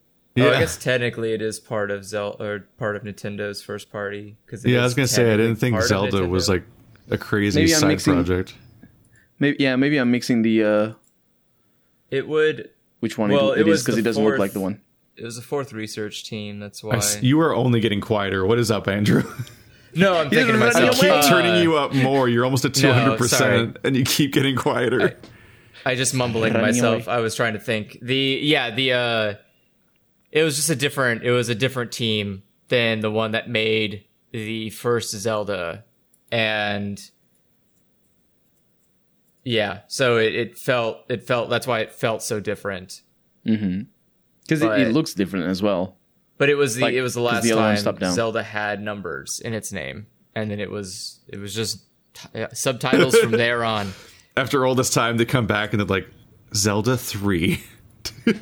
Oh, 0.42 0.54
I 0.54 0.58
guess 0.60 0.76
technically 0.76 1.32
it 1.32 1.42
is 1.42 1.58
part 1.60 1.90
of 1.90 2.04
Zelda 2.04 2.42
or 2.44 2.58
part 2.78 2.96
of 2.96 3.02
Nintendo's 3.02 3.62
first 3.62 3.90
party. 3.90 4.36
Because 4.46 4.64
yeah, 4.64 4.80
I 4.80 4.84
was 4.84 4.94
gonna 4.94 5.08
say 5.08 5.32
I 5.32 5.36
didn't 5.36 5.56
think 5.56 5.80
Zelda 5.82 6.26
was 6.26 6.48
like 6.48 6.64
a 7.10 7.18
crazy 7.18 7.60
Maybe 7.60 7.70
side 7.72 7.88
mixing- 7.88 8.14
project. 8.14 8.54
Maybe 9.38 9.56
yeah, 9.60 9.76
maybe 9.76 9.98
I'm 9.98 10.10
mixing 10.10 10.42
the 10.42 10.64
uh, 10.64 10.92
It 12.10 12.26
would. 12.26 12.70
which 13.00 13.16
one 13.18 13.30
Well, 13.30 13.52
it, 13.52 13.58
it 13.58 13.60
it 13.60 13.68
is 13.68 13.72
was 13.72 13.84
because 13.84 13.98
it 13.98 14.02
doesn't 14.02 14.24
look 14.24 14.38
like 14.38 14.52
the 14.52 14.60
one. 14.60 14.80
It 15.16 15.24
was 15.24 15.38
a 15.38 15.42
fourth 15.42 15.72
research 15.72 16.24
team. 16.24 16.58
That's 16.60 16.82
I 16.84 16.86
why. 16.88 16.96
s- 16.96 17.22
you 17.22 17.40
are 17.40 17.54
only 17.54 17.80
getting 17.80 18.00
quieter. 18.00 18.44
What 18.46 18.58
is 18.58 18.70
up, 18.70 18.86
Andrew? 18.88 19.22
no, 19.94 20.14
I'm 20.16 20.30
thinking 20.30 20.54
to 20.54 20.58
running 20.60 20.88
I 20.88 20.92
keep 20.92 21.10
uh, 21.10 21.22
turning 21.28 21.62
you 21.62 21.76
up 21.76 21.92
more. 21.94 22.28
You're 22.28 22.44
almost 22.44 22.64
at 22.64 22.74
200, 22.74 23.04
no, 23.10 23.16
percent 23.16 23.78
and 23.84 23.96
you 23.96 24.04
keep 24.04 24.32
getting 24.32 24.54
quieter. 24.56 25.16
I 25.84 25.94
just 25.94 26.14
mumbling 26.14 26.52
to 26.52 26.60
myself. 26.60 27.08
I 27.08 27.18
was 27.20 27.34
trying 27.34 27.54
to 27.54 27.60
think. 27.60 27.98
The 28.02 28.40
yeah, 28.42 28.70
the 28.74 28.92
uh 28.92 29.34
it 30.32 30.42
was 30.42 30.56
just 30.56 30.70
a 30.70 30.76
different 30.76 31.22
it 31.24 31.30
was 31.32 31.48
a 31.48 31.54
different 31.54 31.92
team 31.92 32.42
than 32.68 33.00
the 33.00 33.10
one 33.10 33.30
that 33.32 33.48
made 33.48 34.04
the 34.32 34.70
first 34.70 35.10
Zelda 35.16 35.84
and 36.30 37.00
yeah, 39.44 39.80
so 39.88 40.18
it, 40.18 40.34
it 40.34 40.58
felt 40.58 40.98
it 41.08 41.26
felt 41.26 41.48
that's 41.48 41.66
why 41.66 41.80
it 41.80 41.92
felt 41.92 42.22
so 42.22 42.38
different. 42.40 43.02
Because 43.44 44.62
it, 44.62 44.66
But- 44.66 44.80
it 44.80 44.92
looks 44.92 45.14
different 45.14 45.46
as 45.46 45.62
well. 45.62 45.96
But 46.36 46.50
it 46.50 46.54
was 46.54 46.76
the 46.76 46.82
Like, 46.82 46.94
it 46.94 47.02
was 47.02 47.14
the 47.14 47.20
'cause 47.20 47.32
last 47.50 47.82
the 47.84 47.90
time 47.90 47.96
down. 47.96 48.14
Zelda 48.14 48.42
had 48.44 48.80
numbers 48.80 49.40
in 49.40 49.54
its 49.54 49.72
name, 49.72 50.06
and 50.36 50.50
then 50.50 50.60
it 50.60 50.70
was 50.70 51.18
it 51.26 51.38
was 51.38 51.52
just 51.54 51.80
t- 52.14 52.42
uh, 52.42 52.48
subtitles 52.52 53.16
from 53.18 53.30
there 53.44 53.64
on. 53.64 53.92
After 54.36 54.64
all 54.64 54.76
this 54.76 54.90
time, 54.90 55.16
they 55.16 55.24
come 55.24 55.46
back 55.48 55.72
and 55.72 55.80
they're 55.80 55.86
like, 55.86 56.08
Zelda 56.54 56.96
three. 58.08 58.34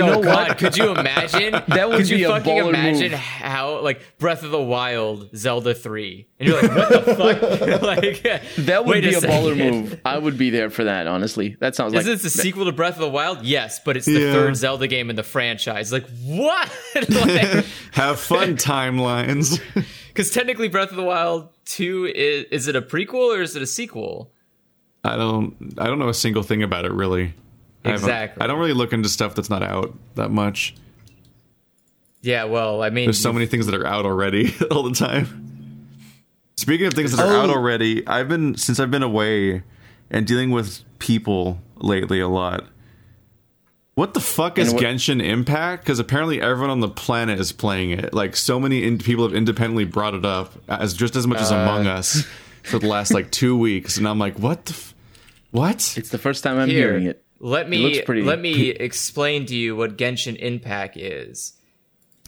oh 0.00 0.22
God, 0.22 0.58
could 0.58 0.76
you 0.76 0.90
imagine? 0.90 1.52
That 1.72 1.88
would 1.88 1.98
could 1.98 2.08
you 2.10 2.16
be 2.18 2.24
a 2.24 2.28
fucking 2.28 2.56
imagine 2.56 3.12
move. 3.12 3.20
how 3.20 3.80
like 3.80 4.00
Breath 4.18 4.42
of 4.42 4.50
the 4.50 4.60
Wild, 4.62 5.30
Zelda 5.36 5.74
three, 5.74 6.26
and 6.38 6.48
you're 6.48 6.60
like, 6.60 6.70
what 6.74 7.04
the 7.06 7.14
fuck? 7.14 7.82
like 7.82 8.22
That 8.66 8.84
would 8.84 9.02
be 9.02 9.14
a, 9.14 9.20
baller 9.20 9.56
move. 9.56 10.00
I 10.04 10.18
would 10.18 10.36
be 10.36 10.50
there 10.50 10.70
for 10.70 10.84
that. 10.84 11.06
Honestly, 11.06 11.56
that 11.60 11.74
sounds 11.74 11.94
like 11.94 12.00
Is 12.00 12.22
this 12.22 12.22
the 12.34 12.42
sequel 12.42 12.64
to 12.66 12.72
Breath 12.72 12.94
of 12.94 13.00
the 13.00 13.08
Wild? 13.10 13.42
Yes, 13.42 13.80
but 13.84 13.96
it's 13.96 14.06
the 14.06 14.12
Yeah. 14.20 14.32
third 14.32 14.56
Zelda 14.56 14.86
game 14.86 15.08
in 15.10 15.16
the 15.16 15.22
franchise. 15.22 15.92
Like 15.92 16.06
what? 16.24 16.70
like, 17.08 17.64
Have 17.92 18.18
fun 18.20 18.56
timelines. 18.56 19.60
because 20.08 20.30
technically, 20.30 20.68
Breath 20.68 20.90
of 20.90 20.96
the 20.96 21.02
Wild 21.02 21.48
two 21.64 22.06
is 22.06 22.44
is 22.50 22.68
it 22.68 22.76
a 22.76 22.82
prequel 22.82 23.36
or 23.36 23.42
is 23.42 23.56
it 23.56 23.62
a 23.62 23.66
sequel? 23.66 24.32
I 25.04 25.16
don't. 25.16 25.74
I 25.78 25.86
don't 25.86 25.98
know 25.98 26.08
a 26.08 26.14
single 26.14 26.42
thing 26.42 26.62
about 26.62 26.84
it 26.84 26.92
really. 26.92 27.34
I 27.84 27.88
haven't- 27.90 28.04
Exactly. 28.04 28.42
I 28.42 28.46
don't 28.46 28.58
really 28.58 28.72
look 28.74 28.92
into 28.92 29.08
stuff 29.08 29.34
that's 29.34 29.50
not 29.50 29.62
out 29.62 29.96
that 30.14 30.30
much. 30.30 30.74
Yeah, 32.20 32.44
well, 32.44 32.82
I 32.82 32.90
mean, 32.90 33.06
There's 33.06 33.18
so 33.20 33.32
many 33.32 33.46
things 33.46 33.66
that 33.66 33.74
are 33.74 33.86
out 33.86 34.04
already 34.04 34.54
all 34.70 34.84
the 34.84 34.94
time. 34.94 35.88
Speaking 36.56 36.86
of 36.86 36.94
things 36.94 37.10
that 37.16 37.20
are 37.26 37.32
Oh. 37.32 37.40
out 37.42 37.50
already, 37.50 38.06
I've 38.06 38.28
been 38.28 38.56
since 38.56 38.78
I've 38.78 38.90
been 38.90 39.02
away 39.02 39.62
and 40.10 40.26
dealing 40.26 40.50
with 40.50 40.80
people 41.00 41.60
lately 41.76 42.20
a 42.20 42.28
lot. 42.28 42.66
What 43.94 44.14
the 44.14 44.20
fuck 44.20 44.58
is 44.58 44.68
And 44.68 44.76
what- 44.76 44.84
Genshin 44.84 45.22
Impact? 45.22 45.82
Because 45.84 45.98
apparently 45.98 46.40
everyone 46.40 46.70
on 46.70 46.80
the 46.80 46.88
planet 46.88 47.40
is 47.40 47.50
playing 47.52 47.90
it. 47.90 48.14
Like 48.14 48.36
so 48.36 48.60
many 48.60 48.84
in- 48.84 48.98
people 48.98 49.24
have 49.26 49.34
independently 49.36 49.84
brought 49.84 50.14
it 50.14 50.24
up 50.24 50.52
as 50.68 50.94
just 50.94 51.16
as 51.16 51.26
much 51.26 51.40
as 51.40 51.50
Uh. 51.50 51.56
Among 51.56 51.86
Us 51.88 52.24
for 52.62 52.78
the 52.78 52.86
last 52.86 53.12
like 53.12 53.30
two 53.32 53.56
weeks, 53.56 53.96
and 53.98 54.06
I'm 54.06 54.18
like, 54.20 54.38
what 54.38 54.66
the, 54.66 54.72
f- 54.74 54.94
what? 55.50 55.94
it's 55.98 56.10
the 56.10 56.18
first 56.18 56.44
time 56.44 56.58
I'm 56.58 56.68
Here, 56.68 56.90
hearing 56.90 57.06
it. 57.06 57.24
Let 57.44 57.68
me 57.68 58.00
pretty- 58.02 58.22
let 58.22 58.40
me 58.40 58.70
explain 58.70 59.46
to 59.46 59.54
you 59.56 59.74
what 59.76 59.96
Genshin 59.98 60.36
Impact 60.36 60.96
is. 60.96 61.54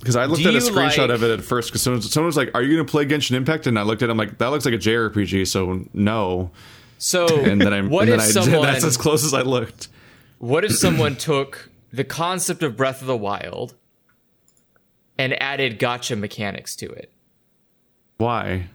Because 0.00 0.16
I 0.16 0.24
looked 0.26 0.42
Do 0.42 0.48
at 0.48 0.54
a 0.56 0.58
screenshot 0.58 0.98
like- 0.98 1.10
of 1.10 1.22
it 1.22 1.30
at 1.38 1.44
first. 1.44 1.70
Because 1.70 1.82
someone, 1.82 2.02
someone 2.02 2.26
was 2.26 2.36
like, 2.36 2.50
"Are 2.52 2.62
you 2.62 2.74
going 2.74 2.84
to 2.86 2.90
play 2.90 3.06
Genshin 3.06 3.32
Impact?" 3.36 3.66
And 3.68 3.78
I 3.78 3.82
looked 3.82 4.02
at 4.02 4.08
it, 4.08 4.12
I'm 4.12 4.18
like, 4.18 4.38
"That 4.38 4.48
looks 4.48 4.64
like 4.64 4.74
a 4.74 4.78
JRPG." 4.78 5.46
So 5.46 5.84
no. 5.94 6.50
So, 6.98 7.26
And 7.44 7.60
then 7.60 7.72
I 7.72 7.80
what 7.82 8.08
if 8.08 8.18
I 8.20 8.24
someone 8.26 8.62
that's 8.62 8.84
as 8.84 8.96
close 8.96 9.24
as 9.24 9.32
I 9.32 9.42
looked. 9.42 9.88
what 10.38 10.64
if 10.64 10.72
someone 10.76 11.14
took 11.16 11.70
the 11.92 12.04
concept 12.04 12.62
of 12.64 12.76
Breath 12.76 13.00
of 13.00 13.06
the 13.06 13.16
Wild 13.16 13.74
and 15.16 15.40
added 15.40 15.78
gacha 15.78 16.18
mechanics 16.18 16.74
to 16.76 16.86
it? 16.90 17.12
Why? 18.18 18.66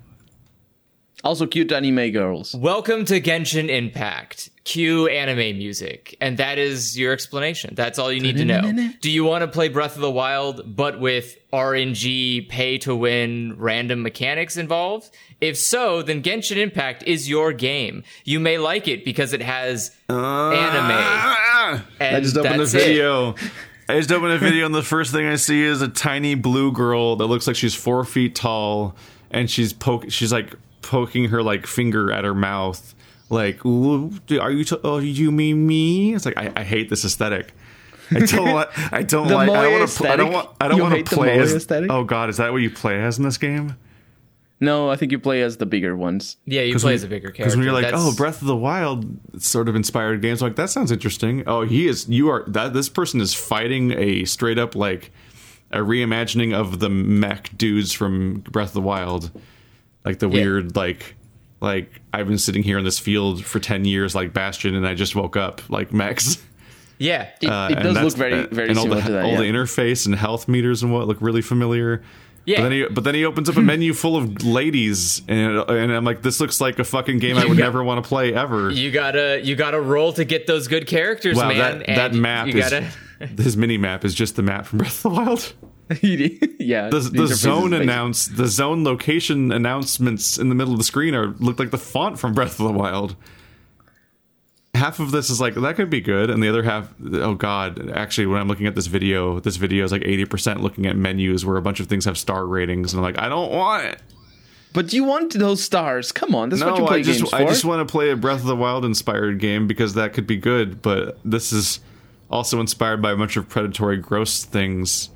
Also, 1.21 1.45
cute 1.45 1.69
anime 1.73 2.11
girls. 2.11 2.55
Welcome 2.55 3.03
to 3.05 3.19
Genshin 3.19 3.67
Impact. 3.67 4.49
Cue 4.63 5.09
anime 5.09 5.57
music. 5.57 6.15
And 6.21 6.37
that 6.37 6.57
is 6.57 6.97
your 6.97 7.11
explanation. 7.11 7.75
That's 7.75 7.99
all 7.99 8.09
you 8.09 8.21
need 8.21 8.37
to 8.37 8.45
know. 8.45 8.91
Do 9.01 9.11
you 9.11 9.25
want 9.25 9.41
to 9.41 9.49
play 9.49 9.67
Breath 9.67 9.95
of 9.95 10.01
the 10.01 10.09
Wild, 10.09 10.77
but 10.77 11.01
with 11.01 11.37
RNG 11.51 12.47
pay 12.47 12.77
to 12.79 12.95
win 12.95 13.55
random 13.57 14.01
mechanics 14.01 14.55
involved? 14.55 15.09
If 15.41 15.57
so, 15.57 16.01
then 16.01 16.23
Genshin 16.23 16.55
Impact 16.55 17.03
is 17.03 17.27
your 17.27 17.51
game. 17.51 18.03
You 18.23 18.39
may 18.39 18.57
like 18.57 18.87
it 18.87 19.03
because 19.03 19.33
it 19.33 19.41
has 19.41 19.91
anime. 20.07 20.17
Ah! 20.21 21.85
And 21.99 22.15
I 22.15 22.21
just 22.21 22.37
opened 22.37 22.61
the 22.61 22.65
video. 22.65 23.35
I 23.89 23.97
just 23.97 24.11
opened 24.11 24.31
a 24.31 24.37
video, 24.37 24.65
and 24.65 24.75
the 24.75 24.83
first 24.83 25.11
thing 25.11 25.25
I 25.25 25.35
see 25.35 25.63
is 25.63 25.81
a 25.81 25.89
tiny 25.89 26.35
blue 26.35 26.71
girl 26.71 27.17
that 27.17 27.25
looks 27.25 27.45
like 27.45 27.57
she's 27.57 27.75
four 27.75 28.05
feet 28.05 28.35
tall, 28.35 28.95
and 29.31 29.49
she's 29.49 29.73
poke. 29.73 30.11
She's 30.11 30.31
like 30.31 30.53
poking 30.89 31.25
her 31.29 31.43
like 31.43 31.67
finger 31.67 32.11
at 32.11 32.23
her 32.23 32.33
mouth, 32.33 32.95
like, 33.29 33.63
"Are 33.65 34.51
you? 34.51 34.63
T- 34.63 34.77
oh, 34.83 34.97
you 34.97 35.31
mean 35.31 35.67
me?" 35.67 36.15
It's 36.15 36.25
like 36.25 36.35
I, 36.37 36.51
I 36.55 36.63
hate 36.63 36.89
this 36.89 37.05
aesthetic. 37.05 37.53
I 38.11 38.21
don't 38.21 38.51
want. 38.53 38.69
I 38.91 39.03
don't 39.03 39.27
The 39.27 39.35
like. 39.35 39.49
I 39.49 39.61
don't 39.63 39.79
want 39.79 39.89
to. 39.91 40.09
I 40.09 40.15
don't 40.15 40.31
want. 40.33 40.49
I 40.59 40.67
don't 40.67 40.79
want 40.81 41.05
to 41.07 41.15
play 41.15 41.37
as. 41.39 41.53
aesthetic? 41.53 41.91
Oh 41.91 42.03
God, 42.03 42.29
is 42.29 42.37
that 42.37 42.51
what 42.51 42.57
you 42.57 42.71
play 42.71 42.99
as 43.01 43.19
in 43.19 43.23
this 43.23 43.37
game? 43.37 43.75
No, 44.61 44.89
I 44.89 44.97
think 44.97 45.13
you 45.13 45.19
play 45.19 45.41
as 45.41 45.55
the 45.57 45.65
bigger 45.65 45.95
ones. 45.95 46.35
Yeah, 46.45 46.63
you 46.63 46.77
play 46.77 46.93
as 46.93 47.03
a 47.03 47.07
bigger 47.07 47.27
character. 47.29 47.43
Because 47.43 47.55
when 47.55 47.63
you're 47.63 47.71
like, 47.73 47.85
oh, 47.85 47.91
That's- 47.91 48.05
oh, 48.07 48.15
Breath 48.17 48.41
of 48.41 48.47
the 48.47 48.57
Wild 48.57 49.05
sort 49.41 49.69
of 49.69 49.75
inspired 49.75 50.21
games, 50.21 50.41
like 50.41 50.55
that 50.57 50.69
sounds 50.69 50.91
interesting. 50.91 51.43
Oh, 51.47 51.61
he 51.61 51.87
is. 51.87 52.09
You 52.09 52.29
are 52.29 52.43
that. 52.47 52.73
This 52.73 52.89
person 52.89 53.21
is 53.21 53.33
fighting 53.33 53.91
a 53.91 54.25
straight 54.25 54.57
up 54.57 54.75
like 54.75 55.11
a 55.71 55.77
reimagining 55.77 56.51
of 56.53 56.79
the 56.79 56.89
mech 56.89 57.55
dudes 57.57 57.93
from 57.93 58.39
Breath 58.39 58.69
of 58.69 58.73
the 58.73 58.81
Wild, 58.81 59.31
like 60.05 60.19
the 60.19 60.29
weird 60.29 60.75
like. 60.75 61.15
Like 61.61 61.99
I've 62.13 62.25
been 62.25 62.37
sitting 62.37 62.63
here 62.63 62.77
in 62.77 62.85
this 62.85 62.99
field 62.99 63.43
for 63.43 63.59
ten 63.59 63.83
years, 63.83 64.15
like 64.15 64.33
Bastion, 64.33 64.75
and 64.75 64.87
I 64.87 64.93
just 64.93 65.13
woke 65.13 65.35
up 65.35 65.61
like 65.69 65.91
Max. 65.91 66.41
yeah. 66.97 67.27
It, 67.41 67.47
Uh, 67.49 67.67
it 67.69 67.79
and 67.79 67.93
does 67.95 68.01
look 68.01 68.13
very, 68.15 68.45
very 68.47 68.69
and 68.69 68.77
all 68.77 68.83
similar 68.85 69.01
the, 69.01 69.07
to 69.07 69.11
that. 69.11 69.25
all 69.25 69.31
yeah. 69.31 69.37
the 69.39 69.43
interface 69.43 70.05
and 70.05 70.15
health 70.15 70.47
meters 70.47 70.83
and 70.83 70.93
what 70.93 71.05
look 71.09 71.17
really 71.19 71.41
familiar. 71.41 72.01
Yeah. 72.45 72.59
But 72.59 72.63
then 72.63 72.71
he, 72.71 72.85
but 72.85 73.03
then 73.03 73.13
he 73.15 73.25
opens 73.25 73.49
up 73.49 73.57
a 73.57 73.61
menu 73.73 73.93
full 73.93 74.15
of 74.15 74.41
ladies, 74.45 75.21
and 75.27 75.57
and 75.69 75.91
I'm 75.91 76.05
like, 76.05 76.21
this 76.21 76.39
looks 76.39 76.61
like 76.61 76.79
a 76.79 76.85
fucking 76.85 77.19
game 77.19 77.35
I 77.35 77.45
would 77.45 77.57
Yeah. 77.57 77.65
never 77.65 77.83
want 77.83 78.01
to 78.01 78.07
play 78.07 78.33
ever. 78.33 78.69
You 78.69 78.89
gotta 78.91 79.41
you 79.43 79.57
gotta 79.57 79.81
roll 79.81 80.13
to 80.13 80.23
get 80.23 80.47
those 80.47 80.69
good 80.69 80.87
characters, 80.87 81.35
Wow, 81.35 81.49
man. 81.49 81.57
that, 81.79 81.89
and 81.89 81.97
that 81.97 82.13
map 82.13 82.47
you 82.47 82.53
is 82.57 82.69
gotta 82.69 82.89
his 83.43 83.57
mini 83.57 83.77
map 83.77 84.05
is 84.05 84.15
just 84.15 84.37
the 84.37 84.43
map 84.43 84.65
from 84.65 84.77
Breath 84.77 85.03
of 85.05 85.11
the 85.13 85.19
Wild. 85.19 85.53
yeah. 86.01 86.89
The, 86.89 86.99
the 86.99 87.09
the 87.09 87.17
interface 87.17 87.31
is 87.31 87.39
zone 87.39 87.73
announce 87.73 88.27
the 88.27 88.47
zone 88.47 88.83
location 88.83 89.51
announcements 89.51 90.37
in 90.37 90.49
the 90.49 90.55
middle 90.55 90.73
of 90.73 90.77
the 90.77 90.83
screen 90.83 91.15
are 91.15 91.27
look 91.39 91.59
like 91.59 91.71
the 91.71 91.77
font 91.77 92.19
from 92.19 92.33
Breath 92.33 92.59
of 92.59 92.67
the 92.67 92.73
Wild. 92.73 93.15
Half 94.75 94.99
of 94.99 95.11
this 95.11 95.31
is 95.31 95.41
like 95.41 95.55
that 95.55 95.75
could 95.75 95.89
be 95.89 95.99
good, 95.99 96.29
and 96.29 96.43
the 96.43 96.47
other 96.47 96.61
half, 96.61 96.93
oh 97.13 97.33
god! 97.33 97.89
Actually, 97.89 98.27
when 98.27 98.39
I'm 98.39 98.47
looking 98.47 98.67
at 98.67 98.75
this 98.75 98.85
video, 98.85 99.39
this 99.39 99.55
video 99.55 99.83
is 99.83 99.91
like 99.91 100.03
80% 100.03 100.61
looking 100.61 100.85
at 100.85 100.95
menus 100.95 101.43
where 101.43 101.57
a 101.57 101.61
bunch 101.61 101.79
of 101.79 101.87
things 101.87 102.05
have 102.05 102.17
star 102.19 102.45
ratings, 102.45 102.93
and 102.93 102.99
I'm 102.99 103.03
like, 103.03 103.19
I 103.19 103.29
don't 103.29 103.51
want 103.51 103.85
it. 103.85 103.99
But 104.71 104.87
do 104.87 104.95
you 104.95 105.03
want 105.03 105.33
those 105.33 105.63
stars? 105.63 106.11
Come 106.11 106.35
on, 106.35 106.49
that's 106.49 106.63
what 106.63 106.77
you 106.77 106.85
play 106.85 106.99
I 106.99 107.01
just 107.01 107.19
games 107.19 107.29
for. 107.31 107.35
I 107.35 107.45
just 107.45 107.65
want 107.65 107.85
to 107.85 107.91
play 107.91 108.11
a 108.11 108.15
Breath 108.15 108.41
of 108.41 108.45
the 108.45 108.55
Wild 108.55 108.85
inspired 108.85 109.39
game 109.39 109.65
because 109.67 109.95
that 109.95 110.13
could 110.13 110.27
be 110.27 110.37
good, 110.37 110.83
but 110.83 111.17
this 111.25 111.51
is 111.51 111.79
also 112.29 112.59
inspired 112.59 113.01
by 113.01 113.11
a 113.11 113.15
bunch 113.17 113.37
of 113.37 113.49
predatory 113.49 113.97
gross 113.97 114.43
things. 114.43 115.09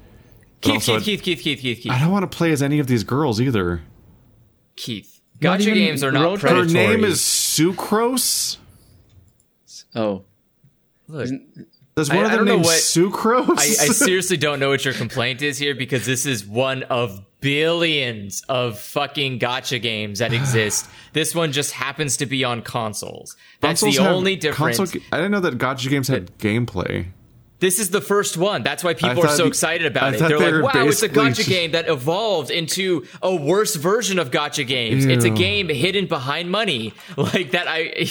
But 0.64 0.72
Keith, 0.82 0.84
Keith, 1.04 1.22
Keith, 1.24 1.42
Keith, 1.42 1.60
Keith, 1.60 1.80
Keith, 1.82 1.92
I 1.92 2.00
don't 2.00 2.12
want 2.12 2.30
to 2.30 2.36
play 2.38 2.52
as 2.52 2.62
any 2.64 2.80
of 2.80 2.88
these 2.88 3.04
girls 3.04 3.42
either. 3.42 3.82
Keith. 4.76 5.20
Gacha 5.40 5.62
even 5.62 5.74
games 5.76 6.04
are 6.04 6.12
not 6.12 6.24
Road- 6.24 6.42
Her 6.42 6.48
Her 6.50 6.54
predatory. 6.66 6.88
name 6.96 7.04
is 7.04 7.20
Sucrose. 7.20 8.58
oh, 9.96 10.24
Look, 11.08 11.30
There's 11.96 12.10
one 12.10 12.20
I- 12.20 12.22
of 12.22 12.26
I 12.28 12.30
them 12.30 12.38
don't 12.38 12.46
know 12.46 12.54
named 12.56 12.66
what- 12.66 12.78
Sucrose. 12.80 13.60
I, 13.60 13.64
I 13.64 13.88
seriously 13.92 14.38
don't 14.38 14.60
know 14.60 14.70
what 14.70 14.86
your 14.86 14.94
complaint 14.94 15.42
is 15.42 15.58
here 15.58 15.76
because 15.76 16.06
this 16.06 16.26
is 16.26 16.46
one 16.46 16.84
of 16.84 17.24
billions 17.42 18.42
of 18.48 18.80
fucking 18.80 19.38
gacha 19.40 19.82
games 19.82 20.20
that 20.20 20.32
exist. 20.34 20.88
this 21.12 21.36
one 21.36 21.52
just 21.52 21.74
happens 21.74 22.16
to 22.18 22.26
be 22.26 22.44
on 22.46 22.62
consoles. 22.62 23.36
That's 23.60 23.82
Consoles 23.82 23.98
the 23.98 24.04
have 24.04 24.12
only 24.14 24.36
difference. 24.38 24.78
console 24.78 25.00
ga- 25.02 25.06
I 25.12 25.18
didn't 25.18 25.32
know 25.32 25.42
that 25.42 25.58
gacha 25.58 25.90
games 25.90 26.08
had 26.08 26.38
gameplay. 26.40 27.08
This 27.64 27.80
is 27.80 27.90
the 27.92 28.02
first 28.02 28.36
one. 28.36 28.62
That's 28.62 28.84
why 28.84 28.94
people 28.94 29.24
are 29.26 29.30
so 29.30 29.44
the- 29.44 29.48
excited 29.48 29.86
I 29.86 29.88
about 29.88 30.14
it. 30.16 30.20
They're 30.20 30.38
they 30.38 30.52
like, 30.52 30.74
wow, 30.76 30.86
it's 30.88 31.02
a 31.02 31.08
gacha 31.10 31.36
just- 31.36 31.48
game 31.50 31.72
that 31.72 31.88
evolved 31.88 32.52
into 32.52 33.06
a 33.22 33.34
worse 33.34 33.76
version 33.76 34.20
of 34.20 34.32
gacha 34.32 34.68
games. 34.68 35.06
It's 35.06 35.24
a 35.24 35.30
game 35.30 35.70
hidden 35.70 36.08
behind 36.08 36.52
money. 36.52 36.94
Like 37.18 37.52
that 37.52 37.68
I 37.70 38.06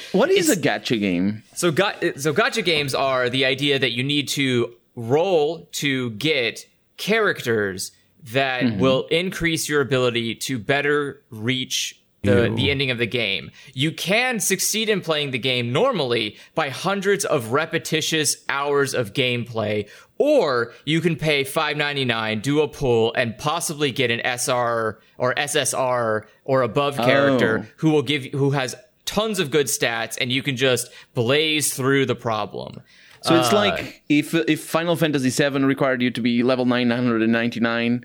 What 0.12 0.30
is 0.30 0.50
a 0.50 0.56
gacha 0.56 0.98
game? 0.98 1.44
So, 1.54 1.70
got, 1.70 2.02
so 2.16 2.32
gacha 2.34 2.64
games 2.64 2.92
are 2.94 3.30
the 3.30 3.44
idea 3.44 3.78
that 3.78 3.92
you 3.92 4.02
need 4.02 4.26
to 4.30 4.74
roll 4.96 5.68
to 5.72 6.10
get 6.10 6.66
characters 6.96 7.92
that 8.32 8.62
Mm-hmm. 8.64 8.80
will 8.80 9.06
increase 9.06 9.68
your 9.68 9.80
ability 9.80 10.34
to 10.34 10.58
better 10.58 11.22
reach 11.30 11.97
the, 12.28 12.48
Ew. 12.48 12.56
the 12.56 12.70
ending 12.70 12.90
of 12.90 12.98
the 12.98 13.06
game. 13.06 13.50
You 13.74 13.92
can 13.92 14.40
succeed 14.40 14.88
in 14.88 15.00
playing 15.00 15.30
the 15.30 15.38
game 15.38 15.72
normally 15.72 16.36
by 16.54 16.68
hundreds 16.70 17.24
of 17.24 17.52
repetitious 17.52 18.44
hours 18.48 18.94
of 18.94 19.12
gameplay, 19.12 19.88
or 20.18 20.72
you 20.84 21.00
can 21.00 21.16
pay 21.16 21.44
$5.99, 21.44 22.42
do 22.42 22.60
a 22.60 22.68
pull, 22.68 23.12
and 23.14 23.36
possibly 23.38 23.90
get 23.92 24.10
an 24.10 24.20
SR 24.24 24.98
or 25.16 25.34
SSR 25.34 26.24
or 26.44 26.62
above 26.62 26.96
character 26.96 27.62
Oh. 27.64 27.72
who 27.78 27.90
will 27.90 28.02
give 28.02 28.24
who 28.32 28.50
has 28.50 28.74
tons 29.04 29.38
of 29.38 29.50
good 29.50 29.66
stats 29.66 30.18
and 30.20 30.30
you 30.30 30.42
can 30.42 30.56
just 30.56 30.90
blaze 31.14 31.72
through 31.72 32.04
the 32.06 32.14
problem. 32.14 32.82
So 33.22 33.36
it's 33.38 33.52
Uh, 33.52 33.56
like 33.56 34.02
if 34.08 34.32
if 34.34 34.60
Final 34.62 34.94
Fantasy 34.96 35.30
VII 35.30 35.64
required 35.64 36.02
you 36.02 36.10
to 36.10 36.20
be 36.20 36.42
level 36.42 36.64
999, 36.66 38.04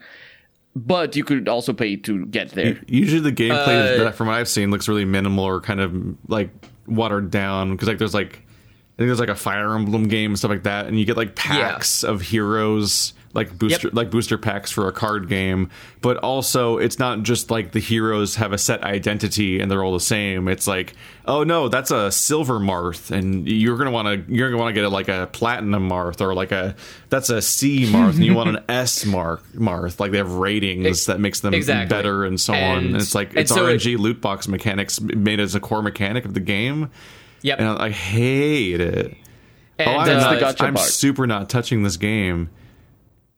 but 0.75 1.15
you 1.15 1.23
could 1.23 1.47
also 1.47 1.73
pay 1.73 1.95
to 1.97 2.25
get 2.25 2.49
there. 2.51 2.79
Usually 2.87 3.21
the 3.21 3.31
gameplay 3.31 3.99
Uh, 3.99 4.03
that 4.05 4.15
from 4.15 4.27
what 4.27 4.35
I've 4.37 4.49
seen 4.49 4.71
looks 4.71 4.87
really 4.87 5.05
minimal 5.05 5.43
or 5.45 5.61
kind 5.61 5.79
of 5.79 5.93
like 6.27 6.49
watered 6.87 7.31
down 7.31 7.71
because 7.71 7.87
like 7.87 7.97
there's 7.97 8.13
like 8.13 8.37
I 8.37 8.95
think 8.97 9.07
there's 9.07 9.19
like 9.19 9.29
a 9.29 9.35
Fire 9.35 9.73
Emblem 9.75 10.07
game 10.07 10.31
and 10.31 10.37
stuff 10.39 10.51
like 10.51 10.63
that, 10.63 10.85
and 10.87 10.99
you 10.99 11.05
get 11.05 11.17
like 11.17 11.35
packs 11.35 12.03
of 12.03 12.21
heroes, 12.21 13.13
like 13.33 13.57
booster 13.57 13.87
Yep. 13.87 13.95
like 13.95 14.11
booster 14.11 14.37
packs 14.37 14.69
for 14.71 14.87
a 14.87 14.91
card 14.91 15.27
game. 15.27 15.69
But 16.01 16.17
also, 16.17 16.77
it's 16.77 16.99
not 16.99 17.23
just 17.23 17.49
like 17.49 17.71
the 17.71 17.79
heroes 17.79 18.35
have 18.35 18.53
a 18.53 18.57
set 18.57 18.83
identity 18.83 19.59
and 19.59 19.71
they're 19.71 19.83
all 19.83 19.93
the 19.93 19.99
same. 19.99 20.47
It's 20.47 20.67
like, 20.67 20.93
oh 21.25 21.43
no, 21.43 21.67
that's 21.67 21.89
a 21.91 22.11
silver 22.11 22.59
Marth, 22.59 23.09
and 23.09 23.47
you're 23.47 23.77
gonna 23.77 23.89
want 23.91 24.27
to 24.27 24.33
you're 24.33 24.49
gonna 24.51 24.61
want 24.61 24.69
to 24.75 24.79
get 24.79 24.85
a, 24.85 24.89
like 24.89 25.07
a 25.07 25.27
platinum 25.31 25.89
Marth 25.89 26.21
or 26.21 26.33
like 26.35 26.51
a 26.51 26.75
that's 27.09 27.29
a 27.31 27.41
C 27.41 27.85
Marth, 27.85 28.15
and 28.15 28.23
you 28.23 28.33
want 28.35 28.49
an 28.49 28.63
S 28.69 29.03
Marth 29.03 29.41
Marth. 29.55 29.99
Like 29.99 30.11
they 30.11 30.17
have 30.17 30.33
ratings 30.33 30.85
Ex- 30.85 31.05
that 31.07 31.19
makes 31.19 31.39
them 31.39 31.53
exactly. 31.55 31.89
better 31.95 32.25
and 32.25 32.39
so 32.39 32.53
on. 32.53 32.59
And- 32.59 32.85
And 32.87 32.95
it's 32.97 33.15
like 33.15 33.29
and 33.29 33.39
it's 33.39 33.51
so 33.53 33.65
it- 33.65 33.77
RNG 33.79 33.97
loot 33.97 34.21
box 34.21 34.47
mechanics 34.47 35.01
made 35.01 35.39
as 35.39 35.55
a 35.55 35.59
core 35.59 35.81
mechanic 35.81 36.25
of 36.25 36.33
the 36.35 36.39
game, 36.39 36.91
Yep. 37.41 37.59
and 37.59 37.67
I, 37.67 37.85
I 37.85 37.89
hate 37.89 38.79
it. 38.79 39.17
and, 39.79 39.89
oh, 39.89 39.91
I'm, 39.97 40.09
uh, 40.09 40.13
not- 40.21 40.39
gotcha 40.39 40.65
I'm 40.65 40.77
super 40.77 41.25
not 41.25 41.49
touching 41.49 41.81
this 41.83 41.97
game. 41.97 42.49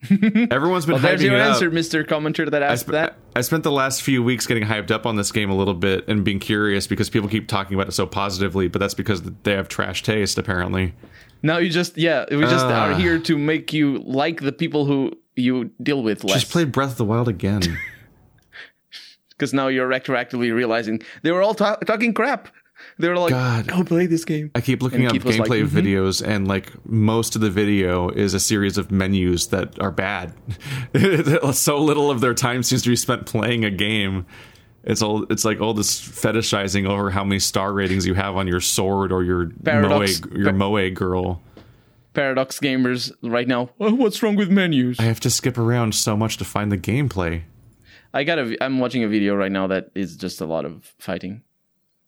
Everyone's 0.52 0.86
been 0.86 0.94
Well, 0.94 1.02
there's 1.02 1.22
hyping 1.22 1.26
your 1.26 1.36
it 1.38 1.42
answer, 1.42 1.68
up. 1.68 1.74
Mr. 1.74 2.06
Commenter 2.06 2.50
that 2.50 2.62
I, 2.64 2.68
asked 2.68 2.86
sp- 2.88 2.92
that. 2.94 3.18
I 3.36 3.42
spent 3.42 3.64
the 3.64 3.72
last 3.72 4.02
few 4.02 4.24
weeks 4.24 4.46
getting 4.48 4.64
hyped 4.64 4.92
up 4.92 5.06
on 5.06 5.16
this 5.16 5.32
game 5.32 5.50
a 5.50 5.56
little 5.56 5.74
bit 5.74 6.08
and 6.08 6.24
being 6.24 6.40
curious 6.40 6.88
because 6.88 7.10
people 7.10 7.30
keep 7.30 7.48
talking 7.48 7.76
about 7.76 7.88
it 7.88 7.92
so 7.94 8.06
positively, 8.06 8.68
but 8.68 8.80
that's 8.80 8.94
because 8.94 9.22
they 9.44 9.54
have 9.54 9.68
trash 9.68 10.04
taste 10.04 10.38
apparently. 10.38 10.94
Now 11.44 11.58
you 11.58 11.70
just 11.70 11.98
yeah, 11.98 12.26
we 12.32 12.42
just 12.42 12.66
Ah. 12.66 12.90
are 12.92 12.96
here 12.96 13.20
to 13.20 13.38
make 13.38 13.72
you 13.74 14.00
like 14.00 14.42
the 14.42 14.52
people 14.52 14.86
who 14.86 15.12
you 15.36 15.72
deal 15.84 16.02
with 16.02 16.24
less. 16.24 16.42
Just 16.42 16.52
play 16.52 16.64
Breath 16.66 16.92
of 16.92 16.98
the 16.98 17.06
Wild 17.06 17.28
again. 17.28 17.62
because 19.30 19.54
now 19.54 19.68
you're 19.68 19.88
retroactively 19.90 20.54
realizing 20.54 21.02
they 21.24 21.32
were 21.32 21.42
all 21.42 21.54
ta- 21.54 21.76
talking 21.86 22.14
crap. 22.14 22.48
They 22.98 23.10
were 23.10 23.18
like, 23.18 23.32
God, 23.32 23.68
don't 23.68 23.86
play 23.86 24.06
this 24.06 24.24
game." 24.26 24.52
I 24.56 24.62
keep 24.62 24.82
looking 24.82 25.00
And 25.02 25.08
up 25.08 25.14
Keith 25.14 25.26
was 25.26 25.38
like, 25.40 25.50
gameplay 25.50 25.68
"Mhm." 25.68 25.84
videos, 25.84 26.26
and 26.26 26.48
like 26.48 26.72
most 26.86 27.36
of 27.36 27.42
the 27.42 27.50
video 27.50 28.10
is 28.10 28.34
a 28.34 28.40
series 28.40 28.78
of 28.78 28.92
menus 28.92 29.48
that 29.48 29.80
are 29.82 29.92
bad. 29.92 30.34
so 31.54 31.78
little 31.80 32.10
of 32.10 32.22
their 32.22 32.34
time 32.34 32.64
seems 32.64 32.82
to 32.84 32.90
be 32.90 32.96
spent 32.96 33.26
playing 33.26 33.66
a 33.66 33.72
game. 33.72 34.26
It's 34.84 35.02
all 35.02 35.24
it's 35.32 35.44
like 35.44 35.62
all 35.62 35.74
this 35.74 36.00
fetishizing 36.00 36.88
over 36.88 37.10
how 37.10 37.24
many 37.24 37.40
star 37.40 37.74
ratings 37.74 38.06
you 38.06 38.14
have 38.14 38.38
on 38.38 38.48
your 38.48 38.62
sword 38.62 39.12
or 39.12 39.24
your 39.24 39.50
Paradox- 39.64 40.22
moe 40.22 40.38
your 40.38 40.54
moe 40.54 40.90
girl. 40.92 41.42
Paradox 42.14 42.60
gamers 42.60 43.12
right 43.24 43.48
now. 43.48 43.72
Oh, 43.80 43.94
what's 43.94 44.24
wrong 44.24 44.36
with 44.38 44.50
menus? 44.50 45.00
I 45.00 45.04
have 45.04 45.20
to 45.22 45.30
skip 45.30 45.58
around 45.58 45.96
so 45.96 46.16
much 46.16 46.38
to 46.38 46.46
find 46.46 46.72
the 46.72 46.78
gameplay. 46.78 47.44
I 48.14 48.24
got 48.24 48.40
a. 48.40 48.56
I'm 48.64 48.80
watching 48.80 49.04
a 49.04 49.10
video 49.10 49.36
right 49.36 49.52
now 49.52 49.68
that 49.68 49.90
is 49.96 50.16
just 50.16 50.40
a 50.40 50.46
lot 50.46 50.64
of 50.64 50.94
fighting. 50.98 51.42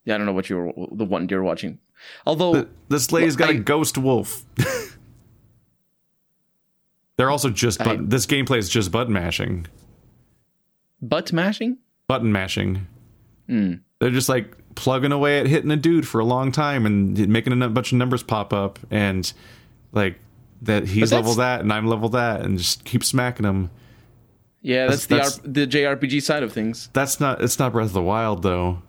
Yeah, 0.07 0.15
I 0.15 0.17
don't 0.17 0.25
know 0.25 0.31
what 0.33 0.49
you're 0.49 0.71
the 0.93 1.03
one 1.03 1.27
you're 1.29 1.43
watching. 1.43 1.79
Although 2.25 2.65
This 2.87 3.11
lady's 3.11 3.35
got 3.35 3.49
a 3.49 3.53
I- 3.53 3.57
ghost 3.57 3.97
wolf. 3.97 4.45
They're 7.17 7.29
also 7.29 7.49
just 7.49 7.79
button. 7.79 8.09
this 8.09 8.25
gameplay 8.25 8.57
is 8.59 8.69
just 8.69 8.91
button 8.91 9.13
mashing. 9.13 9.65
butt 11.01 11.33
mashing. 11.33 11.77
button 12.07 12.31
mashing. 12.31 12.87
Hmm. 13.49 13.73
They're 13.99 14.11
just 14.11 14.29
like 14.29 14.53
plugging 14.75 15.11
away 15.11 15.39
at 15.39 15.47
hitting 15.47 15.71
a 15.71 15.75
dude 15.75 16.07
for 16.07 16.19
a 16.21 16.25
long 16.25 16.51
time 16.51 16.85
and 16.85 17.27
making 17.27 17.59
a 17.61 17.69
bunch 17.69 17.91
of 17.91 17.97
numbers 17.97 18.21
pop 18.23 18.53
up 18.53 18.77
and 18.91 19.31
like 19.91 20.19
that 20.61 20.87
he's 20.87 21.11
level 21.11 21.33
that 21.35 21.61
and 21.61 21.73
I'm 21.73 21.87
level 21.87 22.09
that 22.09 22.41
and 22.41 22.57
just 22.57 22.85
keep 22.85 23.03
smacking 23.03 23.45
him. 23.45 23.71
Yeah, 24.61 24.87
that's, 24.87 25.05
That's- 25.07 25.37
the 25.39 25.47
R- 25.61 25.65
the 25.65 25.67
JRPG 25.67 26.21
side 26.21 26.43
of 26.43 26.53
things. 26.53 26.89
That's 26.93 27.19
not 27.19 27.41
it's 27.41 27.57
not 27.59 27.73
Breath 27.73 27.87
of 27.87 27.93
the 27.93 28.01
Wild 28.01 28.43
though. 28.43 28.81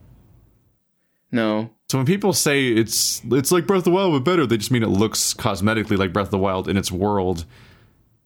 No, 1.30 1.70
So 1.90 1.98
when 1.98 2.06
people 2.06 2.32
say 2.32 2.68
it's 2.68 3.22
it's 3.30 3.52
like 3.52 3.66
Breath 3.66 3.78
of 3.78 3.84
the 3.84 3.90
Wild 3.90 4.12
but 4.12 4.30
better, 4.30 4.46
they 4.46 4.56
just 4.56 4.70
mean 4.70 4.82
it 4.82 4.88
looks 4.88 5.34
cosmetically 5.34 5.98
like 5.98 6.12
Breath 6.12 6.28
of 6.28 6.30
the 6.32 6.38
Wild 6.38 6.68
in 6.68 6.76
its 6.76 6.90
world 6.90 7.44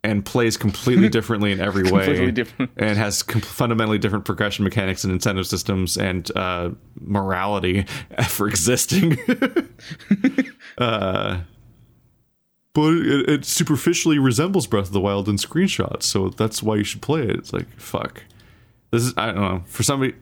and 0.04 0.24
plays 0.24 0.56
completely 0.56 1.08
differently 1.16 1.52
in 1.52 1.60
every 1.60 1.90
way 1.90 2.28
and 2.76 2.98
has 2.98 3.22
com- 3.22 3.40
fundamentally 3.40 3.98
different 3.98 4.24
progression 4.24 4.64
mechanics 4.64 5.04
and 5.04 5.12
incentive 5.12 5.46
systems 5.46 5.96
and 5.96 6.30
uh, 6.36 6.70
morality 7.00 7.82
for 8.28 8.48
existing. 8.48 9.18
uh, 10.78 11.40
but 12.74 12.92
it, 12.94 13.30
it 13.30 13.44
superficially 13.44 14.18
resembles 14.18 14.66
Breath 14.66 14.86
of 14.86 14.92
the 14.92 15.00
Wild 15.00 15.28
in 15.28 15.36
screenshots, 15.36 16.04
so 16.04 16.28
that's 16.28 16.62
why 16.62 16.76
you 16.76 16.84
should 16.84 17.02
play 17.02 17.22
it. 17.22 17.36
It's 17.36 17.52
like 17.52 17.68
fuck. 17.78 18.22
This 18.90 19.02
is 19.02 19.14
I 19.16 19.26
don't 19.26 19.36
know 19.36 19.62
for 19.66 19.82
somebody 19.82 20.14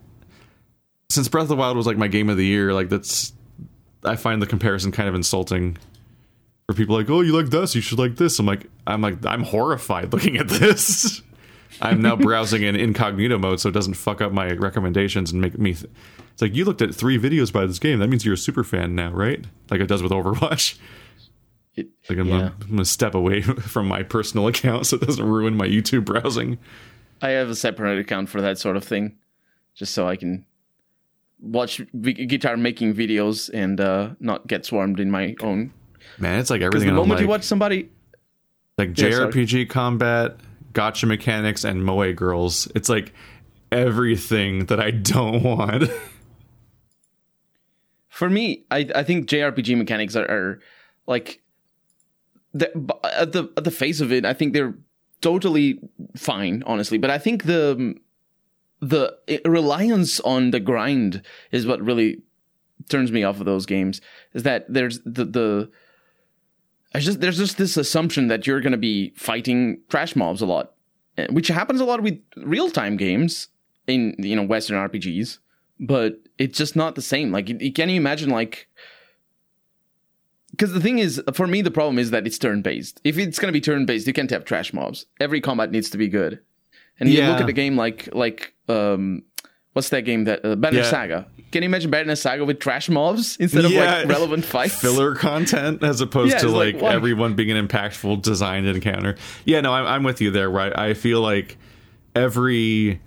since 1.10 1.28
Breath 1.28 1.42
of 1.42 1.48
the 1.48 1.56
Wild 1.56 1.76
was 1.76 1.86
like 1.86 1.96
my 1.98 2.08
game 2.08 2.28
of 2.30 2.36
the 2.38 2.46
year. 2.46 2.72
Like 2.72 2.88
that's 2.88 3.32
I 4.04 4.16
find 4.16 4.40
the 4.40 4.46
comparison 4.46 4.92
kind 4.92 5.08
of 5.08 5.14
insulting. 5.14 5.76
For 6.66 6.74
people 6.74 6.94
like, 6.96 7.10
oh, 7.10 7.20
you 7.20 7.36
like 7.36 7.50
this, 7.50 7.74
you 7.74 7.80
should 7.80 7.98
like 7.98 8.14
this. 8.16 8.38
I'm 8.38 8.46
like, 8.46 8.66
I'm 8.86 9.00
like, 9.02 9.26
I'm 9.26 9.42
horrified 9.42 10.12
looking 10.12 10.36
at 10.38 10.48
this. 10.48 11.20
I'm 11.82 12.00
now 12.00 12.14
browsing 12.16 12.62
in 12.62 12.76
incognito 12.76 13.38
mode 13.38 13.58
so 13.60 13.68
it 13.68 13.72
doesn't 13.72 13.94
fuck 13.94 14.20
up 14.20 14.32
my 14.32 14.52
recommendations 14.52 15.32
and 15.32 15.40
make 15.40 15.58
me. 15.58 15.74
Th- 15.74 15.90
it's 16.32 16.40
like 16.42 16.54
you 16.54 16.64
looked 16.64 16.80
at 16.80 16.94
three 16.94 17.18
videos 17.18 17.52
by 17.52 17.66
this 17.66 17.78
game. 17.80 17.98
That 17.98 18.08
means 18.08 18.24
you're 18.24 18.34
a 18.34 18.38
super 18.38 18.62
fan 18.62 18.94
now, 18.94 19.10
right? 19.10 19.44
Like 19.70 19.80
it 19.80 19.86
does 19.88 20.02
with 20.02 20.12
Overwatch. 20.12 20.78
It- 21.74 21.88
Like 22.08 22.18
I'm, 22.18 22.28
yeah. 22.28 22.36
gonna, 22.38 22.54
I'm 22.62 22.70
gonna 22.70 22.84
step 22.84 23.14
away 23.14 23.42
from 23.42 23.88
my 23.88 24.02
personal 24.04 24.46
account 24.46 24.86
so 24.86 24.96
it 24.96 25.02
doesn't 25.02 25.24
ruin 25.24 25.56
my 25.56 25.66
YouTube 25.66 26.04
browsing. 26.04 26.58
I 27.20 27.30
have 27.30 27.48
a 27.48 27.56
separate 27.56 27.98
account 27.98 28.28
for 28.28 28.40
that 28.40 28.58
sort 28.58 28.76
of 28.76 28.84
thing, 28.84 29.16
just 29.74 29.92
so 29.92 30.06
I 30.08 30.16
can 30.16 30.44
watch 31.40 31.80
v- 31.94 32.26
guitar 32.26 32.56
making 32.56 32.94
videos 32.94 33.50
and 33.52 33.80
uh, 33.80 34.10
not 34.20 34.46
get 34.46 34.64
swarmed 34.64 35.00
in 35.00 35.10
my 35.10 35.34
own. 35.40 35.72
Man, 36.18 36.38
it's 36.40 36.50
like 36.50 36.62
everything. 36.62 36.88
the 36.88 36.94
moment 36.94 37.20
you 37.20 37.28
watch 37.28 37.44
somebody, 37.44 37.88
like 38.78 38.96
Yeah. 38.98 39.10
JRPG 39.10 39.68
combat, 39.68 40.36
gacha 40.72 41.06
mechanics, 41.06 41.64
and 41.64 41.84
moe 41.84 42.12
girls. 42.12 42.68
It's 42.74 42.88
like 42.88 43.12
everything 43.72 44.66
that 44.66 44.80
I 44.80 44.90
don't 44.90 45.42
want. 45.56 45.84
for 48.08 48.28
me, 48.28 48.64
I 48.70 48.88
I 48.94 49.02
think 49.02 49.28
JRPG 49.28 49.76
mechanics 49.76 50.16
are, 50.16 50.24
are 50.30 50.60
like 51.06 51.40
the, 52.52 52.66
at 53.04 53.32
the 53.32 53.48
at 53.56 53.64
the 53.64 53.70
face 53.70 54.00
of 54.00 54.12
it, 54.12 54.24
I 54.24 54.32
think 54.34 54.52
they're 54.52 54.74
totally 55.20 55.78
fine, 56.16 56.62
honestly. 56.66 56.98
But 56.98 57.10
I 57.10 57.18
think 57.18 57.44
the 57.44 57.94
the 58.80 59.16
reliance 59.44 60.20
on 60.20 60.50
the 60.50 60.60
grind 60.60 61.22
is 61.52 61.66
what 61.66 61.82
really 61.82 62.22
turns 62.88 63.12
me 63.12 63.22
off 63.22 63.40
of 63.40 63.46
those 63.46 63.66
games. 63.66 64.00
Is 64.34 64.42
that 64.44 64.72
there's 64.72 65.00
the 65.00 65.24
the 65.24 65.70
I 66.94 67.00
just 67.00 67.20
there's 67.20 67.38
just 67.38 67.58
this 67.58 67.76
assumption 67.76 68.28
that 68.28 68.46
you're 68.46 68.60
going 68.60 68.72
to 68.72 68.78
be 68.78 69.12
fighting 69.16 69.80
trash 69.88 70.16
mobs 70.16 70.42
a 70.42 70.46
lot, 70.46 70.72
eh, 71.18 71.26
which 71.30 71.48
happens 71.48 71.80
a 71.80 71.84
lot 71.84 72.02
with 72.02 72.18
real 72.36 72.70
time 72.70 72.96
games 72.96 73.48
in 73.86 74.14
you 74.18 74.34
know 74.34 74.42
Western 74.42 74.76
RPGs, 74.76 75.38
but 75.78 76.14
it's 76.38 76.58
just 76.58 76.74
not 76.74 76.94
the 76.94 77.02
same. 77.02 77.30
Like, 77.30 77.46
can 77.46 77.88
you 77.88 77.96
imagine 77.96 78.30
like 78.30 78.68
because 80.52 80.72
the 80.72 80.80
thing 80.80 80.98
is, 80.98 81.22
for 81.32 81.46
me, 81.46 81.62
the 81.62 81.70
problem 81.70 81.98
is 81.98 82.10
that 82.10 82.26
it's 82.26 82.38
turn 82.38 82.60
based. 82.60 83.00
If 83.04 83.18
it's 83.18 83.38
going 83.38 83.48
to 83.48 83.52
be 83.52 83.60
turn 83.60 83.86
based, 83.86 84.06
you 84.06 84.12
can't 84.12 84.30
have 84.30 84.44
trash 84.44 84.72
mobs. 84.72 85.06
Every 85.20 85.40
combat 85.40 85.70
needs 85.70 85.90
to 85.90 85.98
be 85.98 86.08
good. 86.08 86.40
And 87.00 87.08
you 87.08 87.18
Yeah. 87.18 87.30
look 87.30 87.40
at 87.40 87.46
the 87.46 87.52
game 87.52 87.76
like 87.76 88.08
like 88.14 88.52
um, 88.68 89.22
what's 89.72 89.88
that 89.88 90.02
game 90.02 90.24
that 90.24 90.44
uh, 90.44 90.54
Banner 90.56 90.78
Yeah. 90.78 90.90
Saga? 90.90 91.26
Can 91.50 91.64
you 91.64 91.66
imagine 91.68 91.90
Banner 91.90 92.14
Saga 92.14 92.44
with 92.44 92.60
trash 92.60 92.88
mobs 92.88 93.36
instead 93.38 93.64
of 93.64 93.72
Yeah. 93.72 93.98
like 94.02 94.08
relevant 94.08 94.44
fights? 94.44 94.80
filler 94.80 95.16
content 95.16 95.82
as 95.82 96.00
opposed 96.00 96.38
to 96.38 96.48
like, 96.48 96.80
like, 96.80 96.92
everyone 96.94 97.34
being 97.34 97.50
an 97.50 97.66
impactful 97.66 98.22
designed 98.22 98.66
encounter. 98.68 99.16
Yeah, 99.44 99.60
no, 99.60 99.72
I'm, 99.72 99.86
I'm 99.86 100.02
with 100.04 100.20
you 100.20 100.30
there. 100.30 100.48
Right, 100.48 100.76
I 100.78 100.94
feel 100.94 101.20
like 101.20 101.56
every 102.14 103.00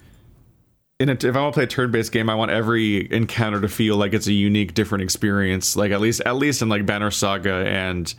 in 1.00 1.10
a, 1.10 1.14
if 1.14 1.26
I 1.36 1.42
want 1.42 1.54
to 1.54 1.58
play 1.58 1.64
a 1.64 1.68
turn-based 1.68 2.12
game, 2.12 2.30
I 2.30 2.36
want 2.36 2.52
every 2.52 3.12
encounter 3.12 3.60
to 3.62 3.68
feel 3.68 3.98
like 3.98 4.14
it's 4.14 4.28
a 4.28 4.34
unique, 4.34 4.74
different 4.74 5.04
experience. 5.04 5.76
Like 5.76 5.92
at 5.92 6.02
least 6.02 6.22
at 6.26 6.36
least 6.36 6.62
in 6.62 6.70
like 6.70 6.86
Banner 6.86 7.12
Saga 7.12 7.66
and 7.68 8.14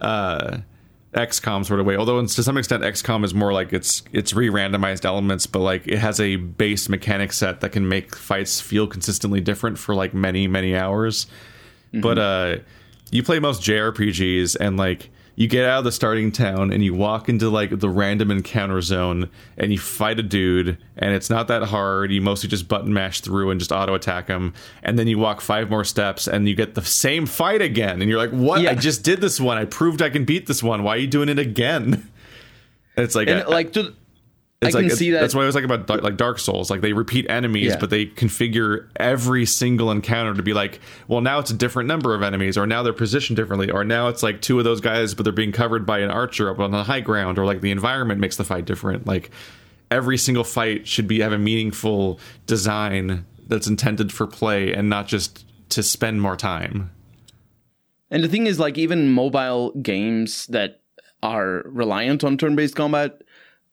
uh, 0.00 0.58
XCOM 1.16 1.64
sort 1.64 1.80
of 1.80 1.86
way. 1.86 1.96
Although 1.96 2.20
to 2.24 2.42
some 2.42 2.56
extent 2.56 2.82
XCOM 2.82 3.24
is 3.24 3.34
more 3.34 3.52
like 3.52 3.72
it's 3.72 4.02
it's 4.12 4.34
re-randomized 4.34 5.04
elements, 5.04 5.46
but 5.46 5.60
like 5.60 5.86
it 5.88 5.98
has 5.98 6.20
a 6.20 6.36
base 6.36 6.88
mechanic 6.88 7.32
set 7.32 7.60
that 7.60 7.72
can 7.72 7.88
make 7.88 8.14
fights 8.14 8.60
feel 8.60 8.86
consistently 8.86 9.40
different 9.40 9.78
for 9.78 9.94
like 9.94 10.14
many 10.14 10.46
many 10.46 10.76
hours. 10.76 11.26
But 12.02 12.18
uh, 12.18 12.56
you 13.10 13.22
play 13.22 13.38
most 13.38 13.62
JRPGs 13.62 14.56
and 14.60 14.76
like 14.76 15.10
you 15.36 15.46
get 15.46 15.64
out 15.68 15.78
of 15.80 15.84
the 15.84 15.92
starting 15.92 16.32
town 16.32 16.72
and 16.72 16.82
you 16.82 16.94
walk 16.94 17.28
into 17.28 17.50
like 17.50 17.78
the 17.78 17.90
random 17.90 18.30
encounter 18.30 18.80
zone 18.80 19.28
and 19.58 19.70
you 19.70 19.78
fight 19.78 20.18
a 20.18 20.22
dude 20.22 20.78
and 20.96 21.14
it's 21.14 21.28
not 21.28 21.46
that 21.48 21.62
hard. 21.64 22.10
You 22.10 22.22
mostly 22.22 22.48
just 22.48 22.66
button 22.68 22.92
mash 22.92 23.20
through 23.20 23.50
and 23.50 23.60
just 23.60 23.70
auto 23.70 23.94
attack 23.94 24.28
him. 24.28 24.54
And 24.82 24.98
then 24.98 25.06
you 25.06 25.18
walk 25.18 25.42
five 25.42 25.68
more 25.68 25.84
steps 25.84 26.26
and 26.26 26.48
you 26.48 26.54
get 26.54 26.74
the 26.74 26.82
same 26.82 27.26
fight 27.26 27.60
again. 27.60 28.00
And 28.00 28.10
you're 28.10 28.18
like, 28.18 28.30
what? 28.30 28.62
Yeah. 28.62 28.70
I 28.70 28.74
just 28.74 29.02
did 29.02 29.20
this 29.20 29.38
one. 29.38 29.58
I 29.58 29.66
proved 29.66 30.00
I 30.00 30.08
can 30.08 30.24
beat 30.24 30.46
this 30.46 30.62
one. 30.62 30.82
Why 30.82 30.94
are 30.94 30.98
you 30.98 31.06
doing 31.06 31.28
it 31.28 31.38
again? 31.38 32.10
It's 32.98 33.14
like, 33.14 33.28
and 33.28 33.40
I- 33.42 33.46
like 33.46 33.74
to, 33.74 33.92
I 34.62 34.66
it's 34.68 34.76
can 34.76 34.88
like 34.88 34.92
see 34.96 35.10
that. 35.10 35.20
that's 35.20 35.34
what 35.34 35.42
I 35.42 35.46
was 35.46 35.54
like 35.54 35.64
about 35.64 35.86
Dark- 35.86 36.02
like 36.02 36.16
Dark 36.16 36.38
Souls. 36.38 36.70
Like 36.70 36.80
they 36.80 36.94
repeat 36.94 37.26
enemies, 37.28 37.72
Yeah. 37.72 37.78
but 37.78 37.90
they 37.90 38.06
configure 38.06 38.88
every 38.96 39.44
single 39.44 39.90
encounter 39.90 40.32
to 40.34 40.42
be 40.42 40.54
like, 40.54 40.80
well, 41.08 41.20
now 41.20 41.38
it's 41.38 41.50
a 41.50 41.54
different 41.54 41.88
number 41.88 42.14
of 42.14 42.22
enemies, 42.22 42.56
or 42.56 42.66
now 42.66 42.82
they're 42.82 42.94
positioned 42.94 43.36
differently, 43.36 43.70
or 43.70 43.84
now 43.84 44.08
it's 44.08 44.22
like 44.22 44.40
two 44.40 44.58
of 44.58 44.64
those 44.64 44.80
guys, 44.80 45.12
but 45.14 45.24
they're 45.24 45.32
being 45.32 45.52
covered 45.52 45.84
by 45.84 45.98
an 45.98 46.10
archer 46.10 46.48
up 46.48 46.58
on 46.58 46.70
the 46.70 46.84
high 46.84 47.00
ground, 47.00 47.38
or 47.38 47.44
like 47.44 47.60
the 47.60 47.70
environment 47.70 48.18
makes 48.18 48.36
the 48.36 48.44
fight 48.44 48.64
different. 48.64 49.06
Like 49.06 49.30
every 49.90 50.16
single 50.16 50.42
fight 50.44 50.86
should 50.88 51.06
be 51.06 51.20
have 51.20 51.32
a 51.32 51.38
meaningful 51.38 52.18
design 52.46 53.26
that's 53.46 53.66
intended 53.66 54.10
for 54.10 54.26
play 54.26 54.72
and 54.72 54.88
not 54.88 55.06
just 55.06 55.44
to 55.68 55.82
spend 55.82 56.22
more 56.22 56.34
time. 56.34 56.90
And 58.10 58.24
the 58.24 58.28
thing 58.28 58.46
is, 58.46 58.58
like, 58.58 58.78
even 58.78 59.10
mobile 59.10 59.72
games 59.82 60.46
that 60.46 60.80
are 61.22 61.62
reliant 61.66 62.22
on 62.24 62.38
turn 62.38 62.56
based 62.56 62.76
combat, 62.76 63.20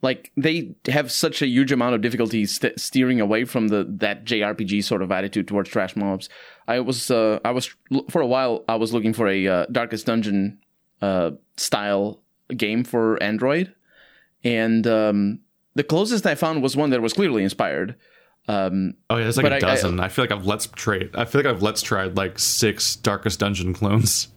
like, 0.03 0.31
they 0.37 0.75
have 0.87 1.11
such 1.11 1.41
a 1.41 1.47
huge 1.47 1.71
amount 1.71 1.95
of 1.95 2.01
difficulty 2.01 2.45
st- 2.45 2.79
steering 2.79 3.19
away 3.19 3.45
from 3.45 3.69
the 3.69 3.85
that 3.99 4.25
JRPG 4.25 4.83
sort 4.83 5.01
of 5.01 5.11
attitude 5.11 5.47
towards 5.47 5.69
trash 5.69 5.95
mobs. 5.95 6.29
I 6.67 6.79
was, 6.81 7.09
uh, 7.09 7.39
I 7.43 7.49
was, 7.51 7.73
for 8.11 8.21
a 8.21 8.27
while, 8.27 8.63
I 8.69 8.75
was 8.75 8.93
looking 8.93 9.13
for 9.13 9.27
a 9.27 9.47
uh, 9.47 9.65
Darkest 9.71 10.05
Dungeon 10.05 10.59
uh, 11.01 11.31
style 11.57 12.21
game 12.55 12.83
for 12.83 13.21
Android. 13.23 13.73
And 14.43 14.85
um, 14.85 15.39
the 15.75 15.83
closest 15.83 16.25
I 16.27 16.35
found 16.35 16.61
was 16.61 16.75
one 16.77 16.89
that 16.91 17.01
was 17.01 17.13
clearly 17.13 17.43
inspired. 17.43 17.95
Um, 18.49 18.95
Oh 19.09 19.15
yeah, 19.15 19.23
there's 19.23 19.37
like 19.37 19.45
a 19.45 19.53
I- 19.53 19.55
I- 19.55 19.59
dozen. 19.59 19.99
I, 20.01 20.09
feel 20.09 20.23
like 20.25 20.31
I've 20.33 20.45
let's 20.45 20.67
trade. 20.67 21.11
I 21.15 21.23
feel 21.25 21.39
like 21.41 21.47
I've 21.55 21.61
let's 21.63 21.81
tried 21.81 22.17
like 22.17 22.37
six 22.39 22.97
Darkest 22.97 23.39
Dungeon 23.39 23.73
clones. 23.73 24.27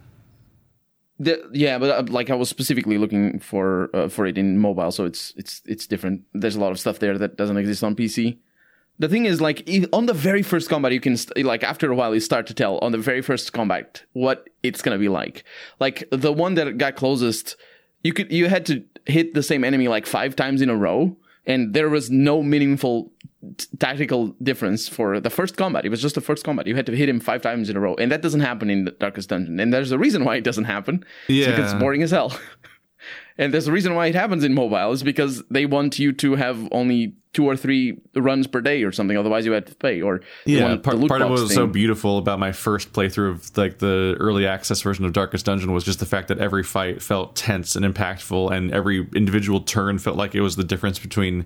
The, 1.18 1.48
yeah, 1.52 1.78
but 1.78 1.90
uh, 1.90 2.12
like 2.12 2.28
I 2.28 2.34
was 2.34 2.48
specifically 2.48 2.98
looking 2.98 3.38
for 3.38 3.88
uh, 3.94 4.08
for 4.08 4.26
it 4.26 4.36
in 4.36 4.58
mobile, 4.58 4.90
so 4.90 5.04
it's 5.06 5.32
it's 5.36 5.62
it's 5.64 5.86
different. 5.86 6.22
There's 6.34 6.56
a 6.56 6.60
lot 6.60 6.72
of 6.72 6.78
stuff 6.78 6.98
there 6.98 7.16
that 7.16 7.36
doesn't 7.36 7.56
exist 7.56 7.82
on 7.82 7.96
PC. 7.96 8.38
The 8.98 9.08
thing 9.08 9.24
is, 9.24 9.40
like 9.40 9.68
on 9.92 10.06
the 10.06 10.14
very 10.14 10.42
first 10.42 10.68
combat, 10.68 10.92
you 10.92 11.00
can 11.00 11.16
st- 11.16 11.46
like 11.46 11.62
after 11.62 11.90
a 11.90 11.94
while 11.94 12.14
you 12.14 12.20
start 12.20 12.46
to 12.48 12.54
tell 12.54 12.78
on 12.78 12.92
the 12.92 12.98
very 12.98 13.22
first 13.22 13.52
combat 13.52 14.02
what 14.12 14.48
it's 14.62 14.82
gonna 14.82 14.98
be 14.98 15.08
like. 15.08 15.44
Like 15.80 16.06
the 16.10 16.32
one 16.32 16.54
that 16.54 16.76
got 16.76 16.96
closest, 16.96 17.56
you 18.02 18.12
could 18.12 18.30
you 18.30 18.48
had 18.48 18.66
to 18.66 18.84
hit 19.06 19.32
the 19.32 19.42
same 19.42 19.64
enemy 19.64 19.88
like 19.88 20.06
five 20.06 20.36
times 20.36 20.60
in 20.60 20.68
a 20.68 20.76
row, 20.76 21.16
and 21.46 21.72
there 21.72 21.88
was 21.88 22.10
no 22.10 22.42
meaningful 22.42 23.10
tactical 23.78 24.34
difference 24.42 24.88
for 24.88 25.20
the 25.20 25.30
first 25.30 25.56
combat. 25.56 25.84
It 25.84 25.90
was 25.90 26.02
just 26.02 26.14
the 26.14 26.20
first 26.20 26.44
combat. 26.44 26.66
You 26.66 26.76
had 26.76 26.86
to 26.86 26.96
hit 26.96 27.08
him 27.08 27.20
five 27.20 27.42
times 27.42 27.70
in 27.70 27.76
a 27.76 27.80
row, 27.80 27.94
and 27.96 28.10
that 28.12 28.22
doesn't 28.22 28.40
happen 28.40 28.70
in 28.70 28.84
the 28.84 28.92
Darkest 28.92 29.28
Dungeon. 29.28 29.60
And 29.60 29.72
there's 29.72 29.92
a 29.92 29.98
reason 29.98 30.24
why 30.24 30.36
it 30.36 30.44
doesn't 30.44 30.64
happen. 30.64 31.04
It's 31.28 31.46
because 31.46 31.72
it's 31.72 31.80
boring 31.80 32.02
as 32.02 32.10
hell. 32.10 32.38
and 33.38 33.52
there's 33.52 33.66
a 33.66 33.72
reason 33.72 33.94
why 33.94 34.06
it 34.06 34.14
happens 34.14 34.44
in 34.44 34.54
mobile 34.54 34.92
is 34.92 35.02
because 35.02 35.42
they 35.50 35.66
want 35.66 35.98
you 35.98 36.12
to 36.12 36.34
have 36.34 36.68
only 36.72 37.14
two 37.36 37.44
or 37.44 37.54
three 37.54 38.00
runs 38.14 38.46
per 38.46 38.62
day 38.62 38.82
or 38.82 38.90
something. 38.90 39.16
Otherwise, 39.16 39.44
you 39.44 39.52
had 39.52 39.66
to 39.66 39.74
pay. 39.74 40.00
Or 40.00 40.22
Yeah, 40.46 40.76
part, 40.76 41.06
part 41.06 41.20
of 41.20 41.28
what 41.28 41.40
was 41.40 41.54
so 41.54 41.66
beautiful 41.66 42.16
about 42.16 42.38
my 42.38 42.50
first 42.50 42.94
playthrough 42.94 43.32
of 43.32 43.58
like 43.58 43.78
the 43.78 44.16
early 44.18 44.46
access 44.46 44.80
version 44.80 45.04
of 45.04 45.12
Darkest 45.12 45.44
Dungeon 45.44 45.72
was 45.72 45.84
just 45.84 46.00
the 46.00 46.06
fact 46.06 46.28
that 46.28 46.38
every 46.38 46.62
fight 46.62 47.02
felt 47.02 47.36
tense 47.36 47.76
and 47.76 47.84
impactful, 47.84 48.50
and 48.52 48.72
every 48.72 49.06
individual 49.14 49.60
turn 49.60 49.98
felt 49.98 50.16
like 50.16 50.34
it 50.34 50.40
was 50.40 50.56
the 50.56 50.64
difference 50.64 50.98
between 50.98 51.44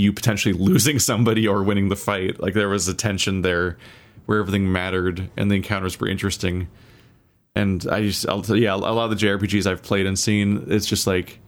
you 0.00 0.12
potentially 0.12 0.52
losing 0.52 0.98
somebody 0.98 1.46
or 1.46 1.62
winning 1.62 1.88
the 1.88 1.96
fight. 1.96 2.40
Like 2.40 2.54
there 2.54 2.68
was 2.68 2.88
a 2.88 2.94
tension 2.94 3.42
there 3.42 3.76
where 4.26 4.40
everything 4.40 4.70
mattered 4.72 5.30
and 5.36 5.50
the 5.50 5.56
encounters 5.56 5.98
were 6.00 6.08
interesting. 6.08 6.68
And 7.54 7.86
I 7.90 8.02
just, 8.02 8.28
I'll, 8.28 8.44
yeah, 8.56 8.74
a 8.74 8.76
lot 8.76 9.10
of 9.10 9.18
the 9.18 9.26
JRPGs 9.26 9.66
I've 9.66 9.82
played 9.82 10.06
and 10.06 10.18
seen, 10.18 10.66
it's 10.68 10.86
just 10.86 11.06
like 11.06 11.40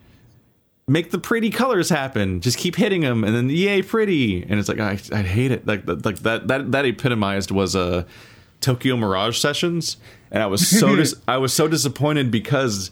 make 0.88 1.10
the 1.10 1.18
pretty 1.18 1.50
colors 1.50 1.88
happen. 1.88 2.40
Just 2.40 2.58
keep 2.58 2.76
hitting 2.76 3.02
them, 3.02 3.24
and 3.24 3.34
then 3.34 3.48
yay, 3.48 3.82
pretty. 3.82 4.42
And 4.42 4.58
it's 4.58 4.68
like 4.68 4.80
I, 4.80 4.98
I 5.12 5.22
hate 5.22 5.50
it. 5.50 5.66
Like 5.66 5.86
like 5.86 6.18
that 6.20 6.48
that 6.48 6.72
that 6.72 6.84
epitomized 6.84 7.50
was 7.50 7.76
uh, 7.76 8.04
Tokyo 8.60 8.96
Mirage 8.96 9.38
Sessions, 9.38 9.96
and 10.30 10.42
I 10.42 10.46
was 10.46 10.66
so 10.68 10.96
dis- 10.96 11.14
I 11.26 11.38
was 11.38 11.52
so 11.52 11.68
disappointed 11.68 12.30
because 12.30 12.90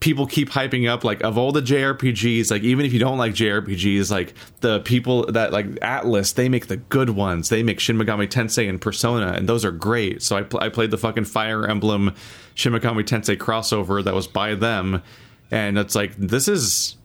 people 0.00 0.26
keep 0.26 0.50
hyping 0.50 0.88
up 0.88 1.04
like 1.04 1.22
of 1.22 1.38
all 1.38 1.52
the 1.52 1.62
JRPGs, 1.62 2.50
like 2.50 2.62
even 2.62 2.84
if 2.84 2.92
you 2.92 2.98
don't 2.98 3.18
like 3.18 3.32
JRPGs, 3.34 4.10
like 4.10 4.34
the 4.60 4.80
people 4.80 5.26
that 5.26 5.52
like 5.52 5.66
Atlus, 5.80 6.34
they 6.34 6.48
make 6.48 6.66
the 6.66 6.76
good 6.76 7.10
ones. 7.10 7.48
They 7.48 7.62
make 7.62 7.80
Shin 7.80 7.96
Megami 7.96 8.28
Tensei 8.28 8.68
and 8.68 8.80
Persona, 8.80 9.32
and 9.32 9.48
those 9.48 9.64
are 9.64 9.72
great. 9.72 10.22
So 10.22 10.36
I 10.36 10.42
pl- 10.42 10.60
I 10.60 10.68
played 10.68 10.90
the 10.90 10.98
fucking 10.98 11.24
Fire 11.24 11.66
Emblem 11.66 12.14
Shin 12.54 12.72
Megami 12.72 13.04
Tensei 13.04 13.36
crossover 13.36 14.04
that 14.04 14.14
was 14.14 14.26
by 14.26 14.54
them, 14.54 15.02
and 15.50 15.78
it's 15.78 15.94
like 15.94 16.14
this 16.16 16.48
is 16.48 16.96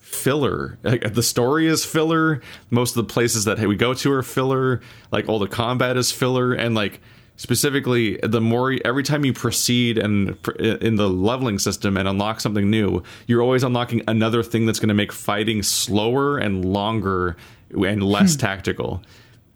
filler. 0.00 0.78
Like, 0.82 1.14
the 1.14 1.22
story 1.22 1.66
is 1.66 1.84
filler. 1.84 2.40
Most 2.70 2.96
of 2.96 3.06
the 3.06 3.12
places 3.12 3.44
that 3.44 3.58
we 3.58 3.76
go 3.76 3.94
to 3.94 4.12
are 4.12 4.22
filler. 4.22 4.80
Like 5.10 5.28
all 5.28 5.38
the 5.38 5.48
combat 5.48 5.96
is 5.96 6.12
filler, 6.12 6.52
and 6.52 6.74
like 6.74 7.00
specifically, 7.38 8.18
the 8.22 8.42
more 8.42 8.76
every 8.84 9.02
time 9.02 9.24
you 9.24 9.32
proceed 9.32 9.96
and 9.96 10.36
in 10.58 10.96
the 10.96 11.08
leveling 11.08 11.58
system 11.58 11.96
and 11.96 12.06
unlock 12.06 12.40
something 12.40 12.68
new, 12.68 13.02
you're 13.26 13.40
always 13.40 13.62
unlocking 13.62 14.02
another 14.06 14.42
thing 14.42 14.66
that's 14.66 14.78
going 14.78 14.88
to 14.88 14.94
make 14.94 15.12
fighting 15.12 15.62
slower 15.62 16.36
and 16.36 16.66
longer 16.66 17.38
and 17.70 18.02
less 18.02 18.34
hmm. 18.34 18.40
tactical. 18.40 19.02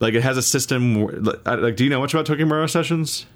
Like 0.00 0.14
it 0.14 0.22
has 0.22 0.38
a 0.38 0.42
system. 0.42 1.04
Like, 1.44 1.76
do 1.76 1.84
you 1.84 1.90
know 1.90 2.00
much 2.00 2.14
about 2.14 2.24
Tokyo 2.24 2.46
Mirage 2.46 2.72
Sessions? 2.72 3.26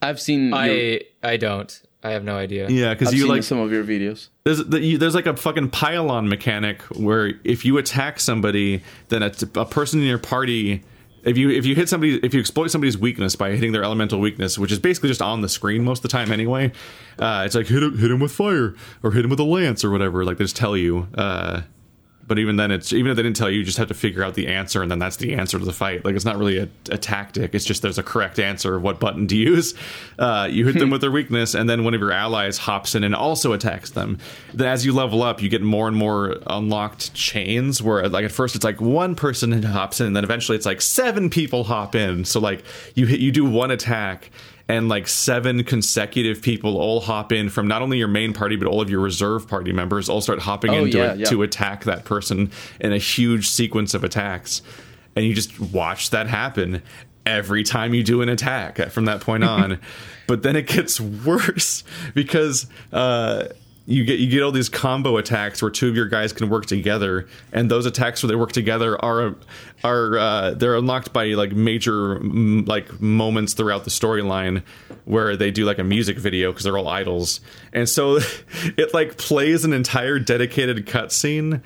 I've 0.00 0.20
seen. 0.20 0.48
your, 0.48 0.58
I 0.58 1.02
I 1.22 1.36
don't. 1.36 1.82
I 2.02 2.12
have 2.12 2.24
no 2.24 2.36
idea. 2.36 2.68
Yeah, 2.68 2.94
because 2.94 3.12
you 3.12 3.20
seen 3.20 3.28
like 3.28 3.42
some 3.42 3.58
of 3.58 3.70
your 3.70 3.84
videos. 3.84 4.28
There's 4.44 4.64
the, 4.64 4.80
you, 4.80 4.98
there's 4.98 5.14
like 5.14 5.26
a 5.26 5.36
fucking 5.36 5.68
pile-on 5.70 6.28
mechanic 6.28 6.80
where 6.96 7.34
if 7.44 7.64
you 7.66 7.76
attack 7.76 8.18
somebody, 8.20 8.82
then 9.08 9.22
a, 9.22 9.32
a 9.54 9.66
person 9.66 10.00
in 10.00 10.06
your 10.06 10.18
party, 10.18 10.82
if 11.24 11.36
you 11.36 11.50
if 11.50 11.66
you 11.66 11.74
hit 11.74 11.88
somebody, 11.88 12.18
if 12.22 12.34
you 12.34 12.40
exploit 12.40 12.68
somebody's 12.68 12.98
weakness 12.98 13.36
by 13.36 13.50
hitting 13.50 13.72
their 13.72 13.84
elemental 13.84 14.20
weakness, 14.20 14.58
which 14.58 14.72
is 14.72 14.78
basically 14.78 15.08
just 15.08 15.22
on 15.22 15.40
the 15.40 15.48
screen 15.48 15.84
most 15.84 15.98
of 15.98 16.02
the 16.02 16.08
time 16.08 16.32
anyway, 16.32 16.72
uh, 17.18 17.42
it's 17.46 17.54
like 17.54 17.66
hit 17.66 17.82
hit 17.82 18.10
him 18.10 18.20
with 18.20 18.32
fire 18.32 18.74
or 19.02 19.12
hit 19.12 19.24
him 19.24 19.30
with 19.30 19.40
a 19.40 19.44
lance 19.44 19.84
or 19.84 19.90
whatever. 19.90 20.24
Like 20.24 20.38
they 20.38 20.44
just 20.44 20.56
tell 20.56 20.76
you. 20.76 21.08
Uh, 21.14 21.62
but 22.30 22.38
even 22.38 22.54
then, 22.54 22.70
it's 22.70 22.92
even 22.92 23.10
if 23.10 23.16
they 23.16 23.24
didn't 23.24 23.34
tell 23.34 23.50
you, 23.50 23.58
you 23.58 23.64
just 23.64 23.76
have 23.78 23.88
to 23.88 23.94
figure 23.94 24.22
out 24.22 24.34
the 24.34 24.46
answer, 24.46 24.82
and 24.82 24.88
then 24.88 25.00
that's 25.00 25.16
the 25.16 25.34
answer 25.34 25.58
to 25.58 25.64
the 25.64 25.72
fight. 25.72 26.04
Like 26.04 26.14
it's 26.14 26.24
not 26.24 26.38
really 26.38 26.58
a, 26.58 26.68
a 26.88 26.96
tactic; 26.96 27.56
it's 27.56 27.64
just 27.64 27.82
there's 27.82 27.98
a 27.98 28.04
correct 28.04 28.38
answer 28.38 28.76
of 28.76 28.84
what 28.84 29.00
button 29.00 29.26
to 29.26 29.36
use. 29.36 29.74
Uh, 30.16 30.46
you 30.48 30.64
hit 30.64 30.78
them 30.78 30.90
with 30.92 31.00
their 31.00 31.10
weakness, 31.10 31.56
and 31.56 31.68
then 31.68 31.82
one 31.82 31.92
of 31.92 32.00
your 32.00 32.12
allies 32.12 32.56
hops 32.56 32.94
in 32.94 33.02
and 33.02 33.16
also 33.16 33.52
attacks 33.52 33.90
them. 33.90 34.16
Then, 34.54 34.68
as 34.68 34.86
you 34.86 34.92
level 34.92 35.24
up, 35.24 35.42
you 35.42 35.48
get 35.48 35.60
more 35.60 35.88
and 35.88 35.96
more 35.96 36.36
unlocked 36.46 37.12
chains. 37.14 37.82
Where, 37.82 38.08
like 38.08 38.24
at 38.24 38.30
first, 38.30 38.54
it's 38.54 38.64
like 38.64 38.80
one 38.80 39.16
person 39.16 39.64
hops 39.64 40.00
in, 40.00 40.06
and 40.06 40.14
then 40.14 40.22
eventually, 40.22 40.54
it's 40.54 40.66
like 40.66 40.82
seven 40.82 41.30
people 41.30 41.64
hop 41.64 41.96
in. 41.96 42.24
So, 42.24 42.38
like 42.38 42.62
you 42.94 43.06
hit, 43.06 43.18
you 43.18 43.32
do 43.32 43.44
one 43.44 43.72
attack 43.72 44.30
and 44.70 44.88
like 44.88 45.08
seven 45.08 45.64
consecutive 45.64 46.40
people 46.42 46.76
all 46.78 47.00
hop 47.00 47.32
in 47.32 47.48
from 47.48 47.66
not 47.68 47.82
only 47.82 47.98
your 47.98 48.08
main 48.08 48.32
party 48.32 48.56
but 48.56 48.66
all 48.68 48.80
of 48.80 48.88
your 48.88 49.00
reserve 49.00 49.46
party 49.48 49.72
members 49.72 50.08
all 50.08 50.20
start 50.20 50.38
hopping 50.38 50.70
Oh, 50.70 50.84
in 50.84 50.90
to, 50.92 50.98
yeah, 50.98 51.14
yeah. 51.14 51.24
to 51.26 51.42
attack 51.42 51.84
that 51.84 52.04
person 52.04 52.50
in 52.80 52.92
a 52.92 52.98
huge 52.98 53.48
sequence 53.48 53.94
of 53.94 54.04
attacks 54.04 54.62
and 55.16 55.24
you 55.24 55.34
just 55.34 55.58
watch 55.60 56.10
that 56.10 56.28
happen 56.28 56.82
every 57.26 57.62
time 57.62 57.92
you 57.94 58.02
do 58.02 58.22
an 58.22 58.28
attack 58.28 58.78
from 58.90 59.04
that 59.04 59.20
point 59.20 59.44
on. 59.44 59.78
but 60.26 60.42
then 60.42 60.56
it 60.56 60.66
gets 60.66 61.00
worse 61.00 61.84
because 62.14 62.66
uh, 62.92 63.44
you 63.90 64.04
get 64.04 64.20
you 64.20 64.28
get 64.28 64.42
all 64.42 64.52
these 64.52 64.68
combo 64.68 65.16
attacks 65.16 65.60
where 65.60 65.70
two 65.70 65.88
of 65.88 65.96
your 65.96 66.06
guys 66.06 66.32
can 66.32 66.48
work 66.48 66.66
together, 66.66 67.26
and 67.52 67.68
those 67.68 67.86
attacks 67.86 68.22
where 68.22 68.28
they 68.28 68.36
work 68.36 68.52
together 68.52 69.02
are 69.04 69.34
are 69.82 70.16
uh, 70.16 70.50
they're 70.52 70.76
unlocked 70.76 71.12
by 71.12 71.26
like 71.28 71.52
major 71.52 72.16
m- 72.16 72.64
like 72.66 73.00
moments 73.00 73.54
throughout 73.54 73.82
the 73.82 73.90
storyline 73.90 74.62
where 75.06 75.36
they 75.36 75.50
do 75.50 75.64
like 75.64 75.78
a 75.80 75.84
music 75.84 76.18
video 76.18 76.52
because 76.52 76.62
they're 76.62 76.78
all 76.78 76.86
idols, 76.86 77.40
and 77.72 77.88
so 77.88 78.20
it 78.76 78.94
like 78.94 79.18
plays 79.18 79.64
an 79.64 79.72
entire 79.72 80.20
dedicated 80.20 80.86
cutscene 80.86 81.60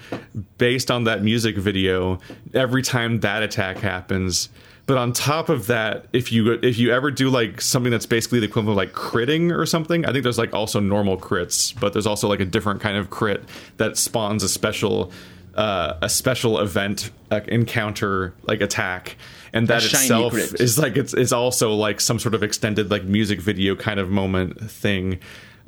based 0.57 0.91
on 0.91 1.05
that 1.05 1.23
music 1.23 1.59
video 1.59 2.19
every 2.55 2.83
time 2.83 3.21
that 3.21 3.43
attack 3.43 3.77
happens 3.77 4.49
but 4.87 4.99
on 4.99 5.13
top 5.13 5.49
of 5.49 5.67
that, 5.69 6.07
if 6.13 6.31
you 6.31 6.53
if 6.63 6.79
you 6.79 6.93
ever 6.93 7.11
do 7.11 7.31
like 7.31 7.61
something 7.61 7.91
that's 7.91 8.07
basically 8.07 8.41
the 8.41 8.47
equivalent 8.47 8.73
of 8.73 8.77
like 8.77 8.93
critting 8.93 9.57
or 9.57 9.65
something, 9.65 10.05
I 10.05 10.13
think 10.13 10.25
there's 10.25 10.39
like 10.39 10.53
also 10.53 10.81
normal 10.81 11.17
crits, 11.17 11.79
but 11.79 11.93
there's 11.93 12.07
also 12.07 12.29
like 12.29 12.41
a 12.41 12.45
different 12.45 12.81
kind 12.81 12.97
of 12.97 13.11
crit 13.11 13.45
that 13.79 13.97
spawns 13.97 14.43
a 14.43 14.49
special 14.49 15.11
uh, 15.55 15.95
a 16.03 16.09
special 16.09 16.59
event 16.59 17.11
uh, 17.31 17.41
encounter 17.49 18.35
like 18.43 18.61
attack 18.61 19.17
and 19.53 19.69
that 19.69 19.85
itself 19.85 20.33
crit. 20.33 20.61
is 20.61 20.79
like 20.79 20.97
it's 20.97 21.15
it's 21.15 21.33
also 21.33 21.73
like 21.73 22.01
some 22.01 22.19
sort 22.19 22.35
of 22.35 22.43
extended 22.43 22.91
like 22.91 23.05
music 23.05 23.41
video 23.41 23.77
kind 23.77 24.01
of 24.01 24.11
moment 24.11 24.71
thing 24.71 25.19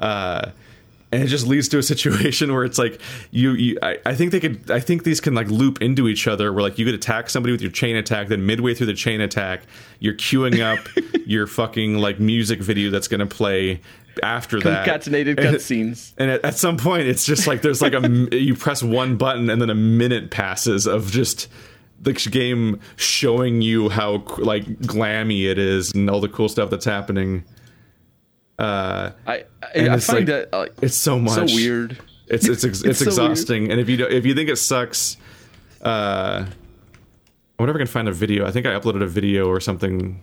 uh 0.00 0.50
and 1.12 1.22
it 1.22 1.26
just 1.26 1.46
leads 1.46 1.68
to 1.68 1.78
a 1.78 1.82
situation 1.94 2.52
where 2.52 2.64
it's 2.64 2.78
like 2.78 3.00
you, 3.30 3.52
you 3.52 3.78
I, 3.82 3.98
I, 4.04 4.14
think 4.14 4.32
they 4.32 4.40
could 4.40 4.70
i 4.70 4.80
think 4.80 5.04
these 5.04 5.20
can 5.20 5.34
like 5.34 5.48
loop 5.48 5.80
into 5.80 6.08
each 6.08 6.26
other 6.26 6.52
where 6.52 6.62
like 6.62 6.78
you 6.78 6.84
could 6.84 6.94
attack 6.94 7.30
somebody 7.30 7.52
with 7.52 7.62
your 7.62 7.70
chain 7.70 7.96
attack 7.96 8.28
then 8.28 8.46
midway 8.46 8.74
through 8.74 8.86
the 8.86 8.94
chain 8.94 9.20
attack 9.20 9.62
you're 10.00 10.14
queuing 10.14 10.60
up 10.60 10.86
your 11.26 11.46
fucking 11.46 11.98
like 11.98 12.20
music 12.20 12.60
video 12.60 12.90
that's 12.90 13.08
going 13.08 13.20
to 13.20 13.26
play 13.26 13.80
after 14.22 14.60
that. 14.60 14.86
Concatenated 14.86 15.36
cutscenes. 15.36 16.12
and, 16.16 16.30
and 16.30 16.38
at, 16.38 16.44
at 16.44 16.54
some 16.56 16.76
point 16.76 17.06
it's 17.06 17.26
just 17.26 17.46
like 17.46 17.62
there's 17.62 17.82
like 17.82 17.92
a 17.92 18.08
you 18.32 18.54
press 18.54 18.82
one 18.82 19.16
button 19.16 19.50
and 19.50 19.60
then 19.60 19.70
a 19.70 19.74
minute 19.74 20.30
passes 20.30 20.86
of 20.86 21.10
just 21.10 21.48
the 22.00 22.12
game 22.12 22.80
showing 22.96 23.62
you 23.62 23.88
how 23.88 24.24
like 24.38 24.64
glammy 24.80 25.50
it 25.50 25.58
is 25.58 25.92
and 25.92 26.10
all 26.10 26.20
the 26.20 26.28
cool 26.28 26.48
stuff 26.48 26.70
that's 26.70 26.84
happening 26.84 27.44
uh, 28.58 29.12
I 29.26 29.44
I, 29.62 29.88
I 29.88 29.98
find 29.98 30.18
like, 30.18 30.26
that 30.26 30.52
like, 30.52 30.72
it's 30.82 30.96
so 30.96 31.18
much 31.18 31.50
so 31.50 31.56
weird. 31.56 31.98
It's 32.26 32.48
it's 32.48 32.64
it's, 32.64 32.82
it's 32.82 32.98
so 32.98 33.06
exhausting. 33.06 33.64
Weird. 33.64 33.72
And 33.72 33.80
if 33.80 33.88
you 33.88 34.06
if 34.06 34.24
you 34.24 34.34
think 34.34 34.48
it 34.48 34.56
sucks, 34.56 35.16
uh, 35.82 36.46
I 36.46 37.62
wonder 37.62 37.70
if 37.72 37.76
I 37.76 37.78
can 37.78 37.86
find 37.86 38.08
a 38.08 38.12
video. 38.12 38.46
I 38.46 38.50
think 38.50 38.66
I 38.66 38.70
uploaded 38.70 39.02
a 39.02 39.06
video 39.06 39.46
or 39.48 39.60
something 39.60 40.20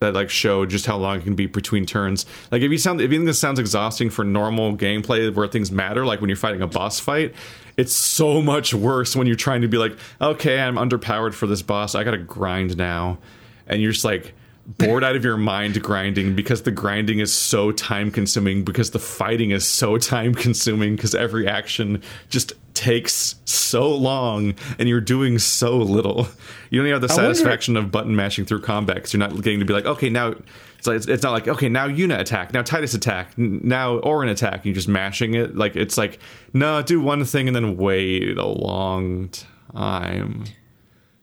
that 0.00 0.12
like 0.12 0.28
showed 0.28 0.68
just 0.68 0.84
how 0.84 0.96
long 0.96 1.18
it 1.18 1.24
can 1.24 1.34
be 1.34 1.46
between 1.46 1.86
turns. 1.86 2.26
Like 2.50 2.62
if 2.62 2.70
you 2.70 2.78
sound 2.78 3.00
if 3.00 3.10
you 3.10 3.18
think 3.18 3.26
this 3.26 3.38
sounds 3.38 3.58
exhausting 3.58 4.10
for 4.10 4.24
normal 4.24 4.76
gameplay 4.76 5.32
where 5.34 5.48
things 5.48 5.72
matter, 5.72 6.04
like 6.04 6.20
when 6.20 6.28
you're 6.28 6.36
fighting 6.36 6.62
a 6.62 6.66
boss 6.66 7.00
fight, 7.00 7.34
it's 7.76 7.94
so 7.94 8.42
much 8.42 8.74
worse 8.74 9.16
when 9.16 9.26
you're 9.26 9.36
trying 9.36 9.62
to 9.62 9.68
be 9.68 9.78
like, 9.78 9.96
okay, 10.20 10.60
I'm 10.60 10.76
underpowered 10.76 11.32
for 11.32 11.46
this 11.46 11.62
boss. 11.62 11.94
I 11.94 12.04
gotta 12.04 12.18
grind 12.18 12.76
now, 12.76 13.18
and 13.66 13.80
you're 13.80 13.92
just 13.92 14.04
like 14.04 14.34
bored 14.66 15.04
out 15.04 15.14
of 15.14 15.24
your 15.24 15.36
mind 15.36 15.80
grinding 15.82 16.34
because 16.34 16.62
the 16.62 16.70
grinding 16.72 17.20
is 17.20 17.32
so 17.32 17.70
time 17.70 18.10
consuming 18.10 18.64
because 18.64 18.90
the 18.90 18.98
fighting 18.98 19.50
is 19.52 19.66
so 19.66 19.96
time 19.96 20.34
consuming 20.34 20.96
because 20.96 21.14
every 21.14 21.46
action 21.46 22.02
just 22.28 22.52
takes 22.74 23.36
so 23.44 23.94
long 23.94 24.54
and 24.78 24.88
you're 24.88 25.00
doing 25.00 25.38
so 25.38 25.78
little. 25.78 26.28
You 26.70 26.80
don't 26.80 26.88
even 26.88 27.00
have 27.00 27.08
the 27.08 27.12
I 27.12 27.16
satisfaction 27.16 27.74
wonder... 27.74 27.86
of 27.86 27.92
button 27.92 28.16
mashing 28.16 28.44
through 28.44 28.62
combat 28.62 28.96
because 28.96 29.12
you're 29.12 29.20
not 29.20 29.34
getting 29.42 29.60
to 29.60 29.64
be 29.64 29.72
like, 29.72 29.86
okay, 29.86 30.10
now 30.10 30.34
it's, 30.78 30.86
like, 30.86 31.08
it's 31.08 31.22
not 31.22 31.30
like 31.32 31.48
okay, 31.48 31.68
now 31.68 31.88
Yuna 31.88 32.18
attack, 32.18 32.52
now 32.52 32.62
Tidus 32.62 32.94
attack, 32.94 33.36
now 33.38 33.98
Auron 34.00 34.28
attack. 34.28 34.64
You're 34.64 34.74
just 34.74 34.88
mashing 34.88 35.34
it 35.34 35.56
like 35.56 35.76
it's 35.76 35.96
like 35.96 36.18
no, 36.52 36.82
do 36.82 37.00
one 37.00 37.24
thing 37.24 37.46
and 37.46 37.54
then 37.54 37.76
wait 37.76 38.36
a 38.36 38.46
long 38.46 39.30
time. 39.74 40.44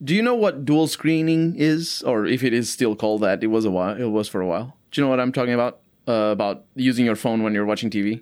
Do 0.03 0.13
you 0.13 0.21
know 0.21 0.35
what 0.35 0.65
dual 0.65 0.87
screening 0.87 1.55
is, 1.55 2.01
or 2.03 2.25
if 2.25 2.43
it 2.43 2.53
is 2.53 2.69
still 2.69 2.95
called 2.95 3.21
that? 3.21 3.43
It 3.43 3.47
was 3.47 3.65
a 3.65 3.71
while. 3.71 3.95
It 3.95 4.05
was 4.05 4.27
for 4.27 4.41
a 4.41 4.47
while. 4.47 4.77
Do 4.91 4.99
you 4.99 5.05
know 5.05 5.09
what 5.09 5.19
I'm 5.19 5.31
talking 5.31 5.53
about? 5.53 5.79
Uh, 6.05 6.31
about 6.33 6.65
using 6.75 7.05
your 7.05 7.15
phone 7.15 7.43
when 7.43 7.53
you're 7.53 7.65
watching 7.65 7.89
TV. 7.89 8.21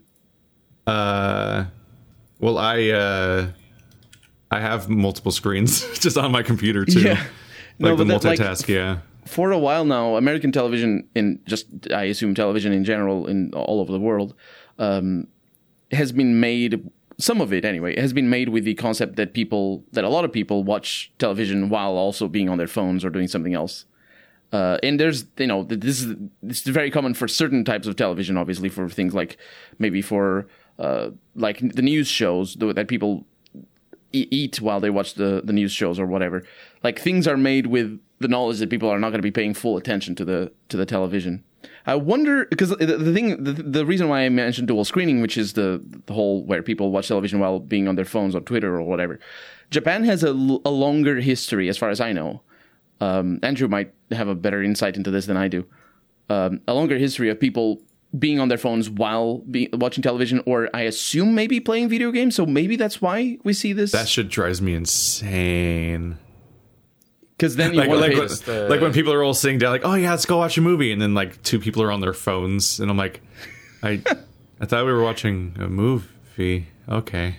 Uh, 0.85 1.65
well, 2.39 2.59
I 2.59 2.89
uh, 2.89 3.47
I 4.51 4.59
have 4.59 4.89
multiple 4.89 5.31
screens 5.31 5.81
just 5.99 6.17
on 6.17 6.31
my 6.31 6.43
computer 6.43 6.85
too. 6.85 7.01
Yeah, 7.01 7.23
like 7.79 7.91
no, 7.91 7.95
the 7.95 8.03
multitask. 8.03 8.61
Like, 8.61 8.67
yeah. 8.67 8.99
For 9.25 9.51
a 9.51 9.57
while 9.57 9.85
now, 9.85 10.17
American 10.17 10.51
television, 10.51 11.07
in 11.15 11.39
just 11.45 11.67
I 11.91 12.03
assume 12.03 12.35
television 12.35 12.73
in 12.73 12.83
general, 12.83 13.27
in 13.27 13.51
all 13.53 13.79
over 13.79 13.91
the 13.91 13.99
world, 13.99 14.35
um, 14.77 15.27
has 15.91 16.11
been 16.11 16.39
made 16.39 16.91
some 17.21 17.39
of 17.39 17.53
it 17.53 17.63
anyway 17.63 17.99
has 17.99 18.13
been 18.13 18.29
made 18.29 18.49
with 18.49 18.63
the 18.63 18.73
concept 18.73 19.15
that 19.15 19.33
people 19.33 19.83
that 19.91 20.03
a 20.03 20.09
lot 20.09 20.25
of 20.25 20.31
people 20.31 20.63
watch 20.63 21.11
television 21.19 21.69
while 21.69 21.91
also 21.91 22.27
being 22.27 22.49
on 22.49 22.57
their 22.57 22.67
phones 22.67 23.05
or 23.05 23.09
doing 23.09 23.27
something 23.27 23.53
else. 23.53 23.85
Uh, 24.51 24.77
and 24.83 24.99
there's 24.99 25.25
you 25.37 25.47
know 25.47 25.63
this 25.63 26.01
is 26.01 26.15
this 26.43 26.65
is 26.65 26.67
very 26.67 26.91
common 26.91 27.13
for 27.13 27.27
certain 27.27 27.63
types 27.63 27.87
of 27.87 27.95
television 27.95 28.35
obviously 28.37 28.67
for 28.67 28.89
things 28.89 29.13
like 29.13 29.37
maybe 29.79 30.01
for 30.01 30.47
uh, 30.79 31.09
like 31.35 31.59
the 31.59 31.81
news 31.81 32.07
shows 32.07 32.55
that 32.55 32.87
people 32.87 33.25
eat 34.13 34.59
while 34.59 34.79
they 34.79 34.89
watch 34.89 35.13
the 35.13 35.41
the 35.43 35.53
news 35.53 35.71
shows 35.71 35.99
or 35.99 36.05
whatever. 36.05 36.43
Like 36.83 36.99
things 36.99 37.27
are 37.27 37.37
made 37.37 37.67
with 37.67 37.99
the 38.21 38.27
knowledge 38.27 38.59
that 38.59 38.69
people 38.69 38.89
are 38.89 38.99
not 38.99 39.09
going 39.09 39.19
to 39.19 39.23
be 39.23 39.31
paying 39.31 39.53
full 39.53 39.77
attention 39.77 40.15
to 40.15 40.25
the 40.25 40.51
to 40.69 40.77
the 40.77 40.85
television 40.85 41.43
I 41.85 41.95
wonder 41.95 42.45
because 42.45 42.69
the, 42.69 42.85
the, 42.85 43.13
thing, 43.13 43.43
the, 43.43 43.53
the 43.53 43.85
reason 43.85 44.07
why 44.07 44.21
I 44.21 44.29
mentioned 44.29 44.67
dual 44.67 44.85
screening, 44.85 45.21
which 45.21 45.37
is 45.37 45.53
the 45.53 45.83
the 46.05 46.13
whole 46.13 46.43
where 46.43 46.61
people 46.61 46.91
watch 46.91 47.07
television 47.07 47.39
while 47.39 47.59
being 47.59 47.87
on 47.87 47.95
their 47.95 48.05
phones 48.05 48.35
or 48.35 48.41
Twitter 48.41 48.75
or 48.75 48.83
whatever. 48.83 49.19
Japan 49.69 50.03
has 50.03 50.23
a, 50.23 50.29
a 50.29 50.69
longer 50.69 51.21
history, 51.21 51.69
as 51.69 51.77
far 51.77 51.89
as 51.89 52.01
I 52.01 52.11
know. 52.11 52.41
Um, 52.99 53.39
Andrew 53.41 53.67
might 53.67 53.93
have 54.11 54.27
a 54.27 54.35
better 54.35 54.61
insight 54.61 54.95
into 54.95 55.09
this 55.09 55.25
than 55.25 55.37
I 55.37 55.47
do. 55.47 55.65
Um, 56.29 56.61
a 56.67 56.73
longer 56.73 56.97
history 56.97 57.29
of 57.29 57.39
people 57.39 57.81
being 58.17 58.39
on 58.39 58.49
their 58.49 58.57
phones 58.57 58.89
while 58.89 59.39
be, 59.39 59.69
watching 59.73 60.03
television, 60.03 60.43
or 60.45 60.69
I 60.73 60.81
assume 60.81 61.33
maybe 61.33 61.59
playing 61.59 61.89
video 61.89 62.11
games. 62.11 62.35
So 62.35 62.45
maybe 62.45 62.75
that's 62.75 63.01
why 63.01 63.37
we 63.43 63.53
see 63.53 63.73
this. 63.73 63.91
That 63.91 64.07
shit 64.07 64.29
drives 64.29 64.61
me 64.61 64.75
insane 64.75 66.17
because 67.41 67.55
then 67.55 67.73
you 67.73 67.79
like, 67.79 67.89
like, 67.89 68.13
when, 68.15 68.27
the... 68.27 68.67
like 68.69 68.81
when 68.81 68.93
people 68.93 69.11
are 69.11 69.23
all 69.23 69.33
sitting 69.33 69.57
down, 69.57 69.71
like, 69.71 69.83
oh 69.83 69.95
yeah, 69.95 70.11
let's 70.11 70.27
go 70.27 70.37
watch 70.37 70.59
a 70.59 70.61
movie, 70.61 70.91
and 70.91 71.01
then 71.01 71.15
like 71.15 71.41
two 71.41 71.59
people 71.59 71.81
are 71.81 71.91
on 71.91 71.99
their 71.99 72.13
phones, 72.13 72.79
and 72.79 72.91
I'm 72.91 72.97
like, 72.97 73.19
I, 73.83 73.99
I 74.59 74.65
thought 74.67 74.85
we 74.85 74.93
were 74.93 75.01
watching 75.01 75.55
a 75.59 75.67
movie. 75.67 76.67
Okay. 76.87 77.37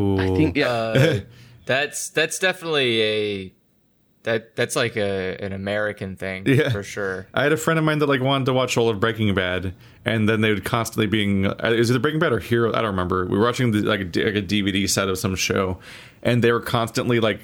Ooh. 0.00 0.20
I 0.20 0.36
think 0.36 0.56
yeah, 0.56 0.68
uh, 0.68 1.20
that's 1.66 2.10
that's 2.10 2.38
definitely 2.38 3.02
a 3.02 3.54
that 4.22 4.54
that's 4.54 4.76
like 4.76 4.96
a 4.96 5.36
an 5.40 5.52
American 5.52 6.14
thing 6.14 6.46
yeah. 6.46 6.68
for 6.68 6.84
sure. 6.84 7.26
I 7.34 7.42
had 7.42 7.52
a 7.52 7.56
friend 7.56 7.76
of 7.76 7.84
mine 7.84 7.98
that 7.98 8.08
like 8.08 8.20
wanted 8.20 8.44
to 8.44 8.52
watch 8.52 8.76
all 8.76 8.88
of 8.88 9.00
Breaking 9.00 9.34
Bad, 9.34 9.74
and 10.04 10.28
then 10.28 10.42
they 10.42 10.50
would 10.50 10.64
constantly 10.64 11.08
being 11.08 11.46
uh, 11.46 11.56
is 11.64 11.90
it 11.90 12.00
Breaking 12.00 12.20
Bad 12.20 12.32
or 12.32 12.38
Hero? 12.38 12.70
I 12.70 12.82
don't 12.82 12.92
remember. 12.92 13.26
We 13.26 13.36
were 13.36 13.44
watching 13.44 13.72
the, 13.72 13.80
like, 13.80 14.00
a, 14.00 14.04
like 14.04 14.36
a 14.36 14.42
DVD 14.42 14.88
set 14.88 15.08
of 15.08 15.18
some 15.18 15.34
show, 15.34 15.80
and 16.22 16.44
they 16.44 16.52
were 16.52 16.60
constantly 16.60 17.18
like 17.18 17.40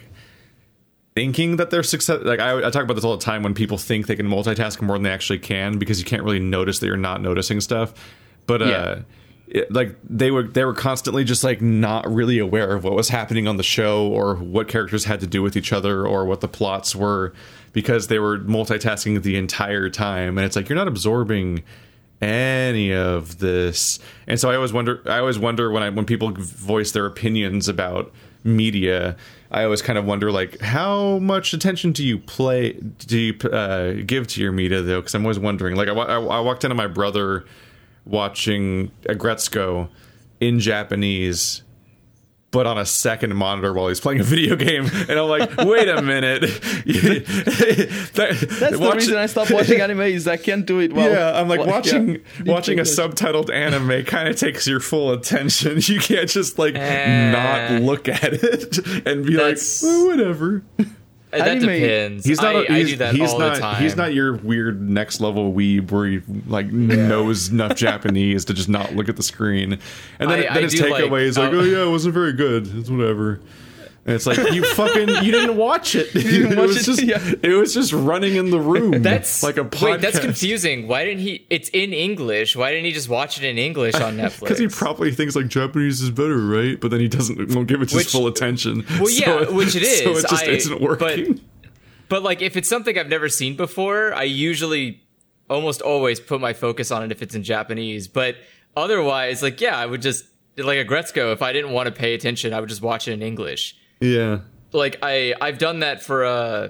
thinking 1.14 1.56
that 1.56 1.70
they're 1.70 1.82
success 1.82 2.20
like 2.24 2.40
I, 2.40 2.58
I, 2.58 2.70
talk 2.70 2.82
about 2.82 2.94
this 2.94 3.04
all 3.04 3.16
the 3.16 3.24
time 3.24 3.42
when 3.42 3.54
people 3.54 3.78
think 3.78 4.06
they 4.06 4.16
can 4.16 4.26
multitask 4.26 4.82
more 4.82 4.96
than 4.96 5.04
they 5.04 5.10
actually 5.10 5.38
can 5.38 5.78
because 5.78 6.00
you 6.00 6.04
can't 6.04 6.24
really 6.24 6.40
notice 6.40 6.80
that 6.80 6.86
you're 6.86 6.96
not 6.96 7.22
noticing 7.22 7.60
stuff. 7.60 7.94
But 8.46 8.62
uh 8.62 8.96
it, 9.46 9.70
like 9.70 9.96
they 10.02 10.30
were 10.30 10.42
they 10.42 10.64
were 10.64 10.74
constantly 10.74 11.22
just 11.22 11.44
like 11.44 11.60
not 11.60 12.10
really 12.10 12.38
aware 12.38 12.74
of 12.74 12.82
what 12.82 12.94
was 12.94 13.10
happening 13.10 13.46
on 13.46 13.56
the 13.56 13.62
show 13.62 14.08
or 14.08 14.36
what 14.36 14.68
characters 14.68 15.04
had 15.04 15.20
to 15.20 15.26
do 15.26 15.42
with 15.42 15.56
each 15.56 15.72
other 15.72 16.06
or 16.06 16.24
what 16.24 16.40
the 16.40 16.48
plots 16.48 16.96
were 16.96 17.32
because 17.72 18.08
they 18.08 18.18
were 18.18 18.38
multitasking 18.38 19.22
the 19.22 19.36
entire 19.36 19.90
time. 19.90 20.38
And 20.38 20.44
it's 20.44 20.56
like 20.56 20.68
you're 20.68 20.76
not 20.76 20.88
absorbing 20.88 21.62
any 22.20 22.92
of 22.92 23.38
this. 23.38 23.98
And 24.26 24.40
so 24.40 24.50
i 24.50 24.56
always 24.56 24.72
wonder 24.72 25.02
i 25.06 25.18
always 25.18 25.38
wonder 25.38 25.70
when 25.70 25.82
i 25.82 25.90
when 25.90 26.06
people 26.06 26.32
voice 26.32 26.90
their 26.92 27.06
opinions 27.06 27.68
about 27.68 28.12
media 28.44 29.16
I 29.54 29.62
always 29.62 29.82
kind 29.82 29.96
of 29.96 30.04
wonder 30.04 30.32
like 30.32 30.60
how 30.60 31.20
much 31.20 31.52
attention 31.54 31.92
do 31.92 32.04
you 32.04 32.18
play 32.18 32.72
do 32.72 33.16
you 33.16 33.48
uh, 33.48 33.92
give 34.04 34.26
to 34.28 34.42
your 34.42 34.50
media 34.50 34.82
though? 34.82 35.00
Because 35.00 35.14
I'm 35.14 35.24
always 35.24 35.38
wondering. 35.38 35.76
Like 35.76 35.88
I, 35.88 35.92
I, 35.92 36.20
I 36.20 36.40
walked 36.40 36.64
into 36.64 36.74
my 36.74 36.88
brother 36.88 37.44
watching 38.04 38.90
Aggretsuko 39.02 39.88
in 40.40 40.58
Japanese 40.58 41.62
but 42.54 42.68
on 42.68 42.78
a 42.78 42.86
second 42.86 43.34
monitor 43.34 43.72
while 43.72 43.88
he's 43.88 43.98
playing 43.98 44.20
a 44.20 44.22
video 44.22 44.54
game. 44.54 44.86
And 45.08 45.18
I'm 45.18 45.28
like, 45.28 45.56
wait 45.56 45.88
a 45.88 46.00
minute. 46.00 46.40
that, 48.14 48.46
That's 48.60 48.78
watch, 48.78 48.90
the 48.90 48.96
reason 48.96 49.16
I 49.16 49.26
stopped 49.26 49.50
watching 49.50 49.80
anime 49.82 50.00
is 50.02 50.28
I 50.28 50.36
can't 50.36 50.64
do 50.64 50.78
it 50.78 50.92
well. 50.92 51.10
Yeah, 51.10 51.38
I'm 51.38 51.48
like 51.48 51.58
well, 51.58 51.68
watching 51.68 52.10
yeah. 52.44 52.52
watching 52.52 52.78
a 52.78 52.82
subtitled 52.82 53.52
anime 53.52 54.04
kind 54.04 54.28
of 54.28 54.36
takes 54.36 54.68
your 54.68 54.80
full 54.80 55.12
attention. 55.12 55.80
You 55.84 55.98
can't 55.98 56.28
just 56.28 56.58
like 56.58 56.76
uh, 56.76 57.30
not 57.32 57.82
look 57.82 58.08
at 58.08 58.32
it 58.32 58.78
and 59.06 59.26
be 59.26 59.36
like, 59.36 59.58
oh, 59.82 60.06
whatever. 60.06 60.62
That 61.38 61.48
Anime- 61.48 61.60
depends. 61.68 62.24
He's 62.24 62.40
not. 62.40 62.56
I, 62.56 62.58
a, 62.58 62.62
I 62.72 62.78
he's, 62.80 62.88
do 62.90 62.96
that 62.96 63.14
he's 63.14 63.30
all 63.30 63.38
not. 63.38 63.54
the 63.54 63.60
time. 63.60 63.82
He's 63.82 63.96
not 63.96 64.14
your 64.14 64.34
weird 64.36 64.80
next 64.80 65.20
level 65.20 65.52
weeb 65.52 65.90
where 65.90 66.06
he 66.06 66.20
like 66.46 66.66
knows 66.66 67.48
enough 67.50 67.76
Japanese 67.76 68.44
to 68.46 68.54
just 68.54 68.68
not 68.68 68.94
look 68.94 69.08
at 69.08 69.16
the 69.16 69.22
screen, 69.22 69.72
and 70.18 70.30
then, 70.30 70.38
I- 70.38 70.42
then 70.42 70.56
I 70.56 70.60
his 70.62 70.74
do 70.74 70.88
like- 70.88 71.04
takeaway 71.04 71.22
is 71.22 71.36
like, 71.38 71.52
uh, 71.52 71.56
"Oh 71.56 71.62
yeah, 71.62 71.84
it 71.84 71.90
wasn't 71.90 72.14
very 72.14 72.32
good. 72.32 72.68
It's 72.76 72.88
whatever." 72.90 73.40
And 74.06 74.14
it's 74.14 74.26
like 74.26 74.36
you 74.52 74.62
fucking 74.74 75.08
you 75.24 75.32
didn't 75.32 75.56
watch 75.56 75.94
it. 75.94 76.12
didn't 76.12 76.52
it 76.52 76.58
was 76.58 76.76
it, 76.76 76.84
just 76.84 77.02
yeah. 77.02 77.32
it 77.42 77.54
was 77.54 77.72
just 77.72 77.92
running 77.94 78.36
in 78.36 78.50
the 78.50 78.60
room. 78.60 78.90
That's 79.02 79.42
like 79.42 79.56
a 79.56 79.64
podcast. 79.64 79.82
wait. 79.82 80.00
That's 80.02 80.18
confusing. 80.18 80.86
Why 80.88 81.04
didn't 81.04 81.20
he? 81.20 81.46
It's 81.48 81.70
in 81.70 81.94
English. 81.94 82.54
Why 82.54 82.70
didn't 82.70 82.84
he 82.84 82.92
just 82.92 83.08
watch 83.08 83.38
it 83.38 83.44
in 83.44 83.56
English 83.56 83.94
on 83.94 84.16
Netflix? 84.18 84.40
Because 84.40 84.58
he 84.58 84.68
probably 84.68 85.10
thinks 85.10 85.34
like 85.34 85.48
Japanese 85.48 86.02
is 86.02 86.10
better, 86.10 86.36
right? 86.36 86.78
But 86.78 86.90
then 86.90 87.00
he 87.00 87.08
doesn't 87.08 87.54
won't 87.54 87.66
give 87.66 87.80
it 87.80 87.90
his 87.90 88.12
full 88.12 88.26
attention. 88.26 88.84
Well, 89.00 89.08
yeah, 89.08 89.50
which 89.50 89.74
it 89.74 89.82
is. 89.82 90.02
So 90.02 90.10
it 90.10 90.28
just 90.28 90.44
I- 90.44 90.50
isn't 90.50 90.80
working. 90.82 91.40
But 92.10 92.22
like, 92.22 92.42
if 92.42 92.58
it's 92.58 92.68
something 92.68 92.98
I've 92.98 93.08
never 93.08 93.30
seen 93.30 93.56
before, 93.56 94.12
I 94.12 94.24
usually 94.24 95.02
almost 95.48 95.80
always 95.80 96.20
put 96.20 96.42
my 96.42 96.52
focus 96.52 96.90
on 96.90 97.02
it 97.02 97.10
if 97.10 97.22
it's 97.22 97.34
in 97.34 97.42
Japanese. 97.42 98.06
But 98.08 98.36
otherwise, 98.76 99.42
like, 99.42 99.62
yeah, 99.62 99.76
I 99.78 99.86
would 99.86 100.02
just 100.02 100.26
like 100.58 100.86
Aggretsuko. 100.86 101.32
If 101.32 101.40
I 101.40 101.54
didn't 101.54 101.72
want 101.72 101.86
to 101.86 101.92
pay 101.92 102.12
attention, 102.12 102.52
I 102.52 102.60
would 102.60 102.68
just 102.68 102.82
watch 102.82 103.08
it 103.08 103.12
in 103.12 103.22
English. 103.22 103.76
Yeah. 104.00 104.40
Like 104.72 104.98
I, 105.02 105.34
I've 105.40 105.58
done 105.58 105.80
that 105.80 106.02
for 106.02 106.24
uh, 106.24 106.68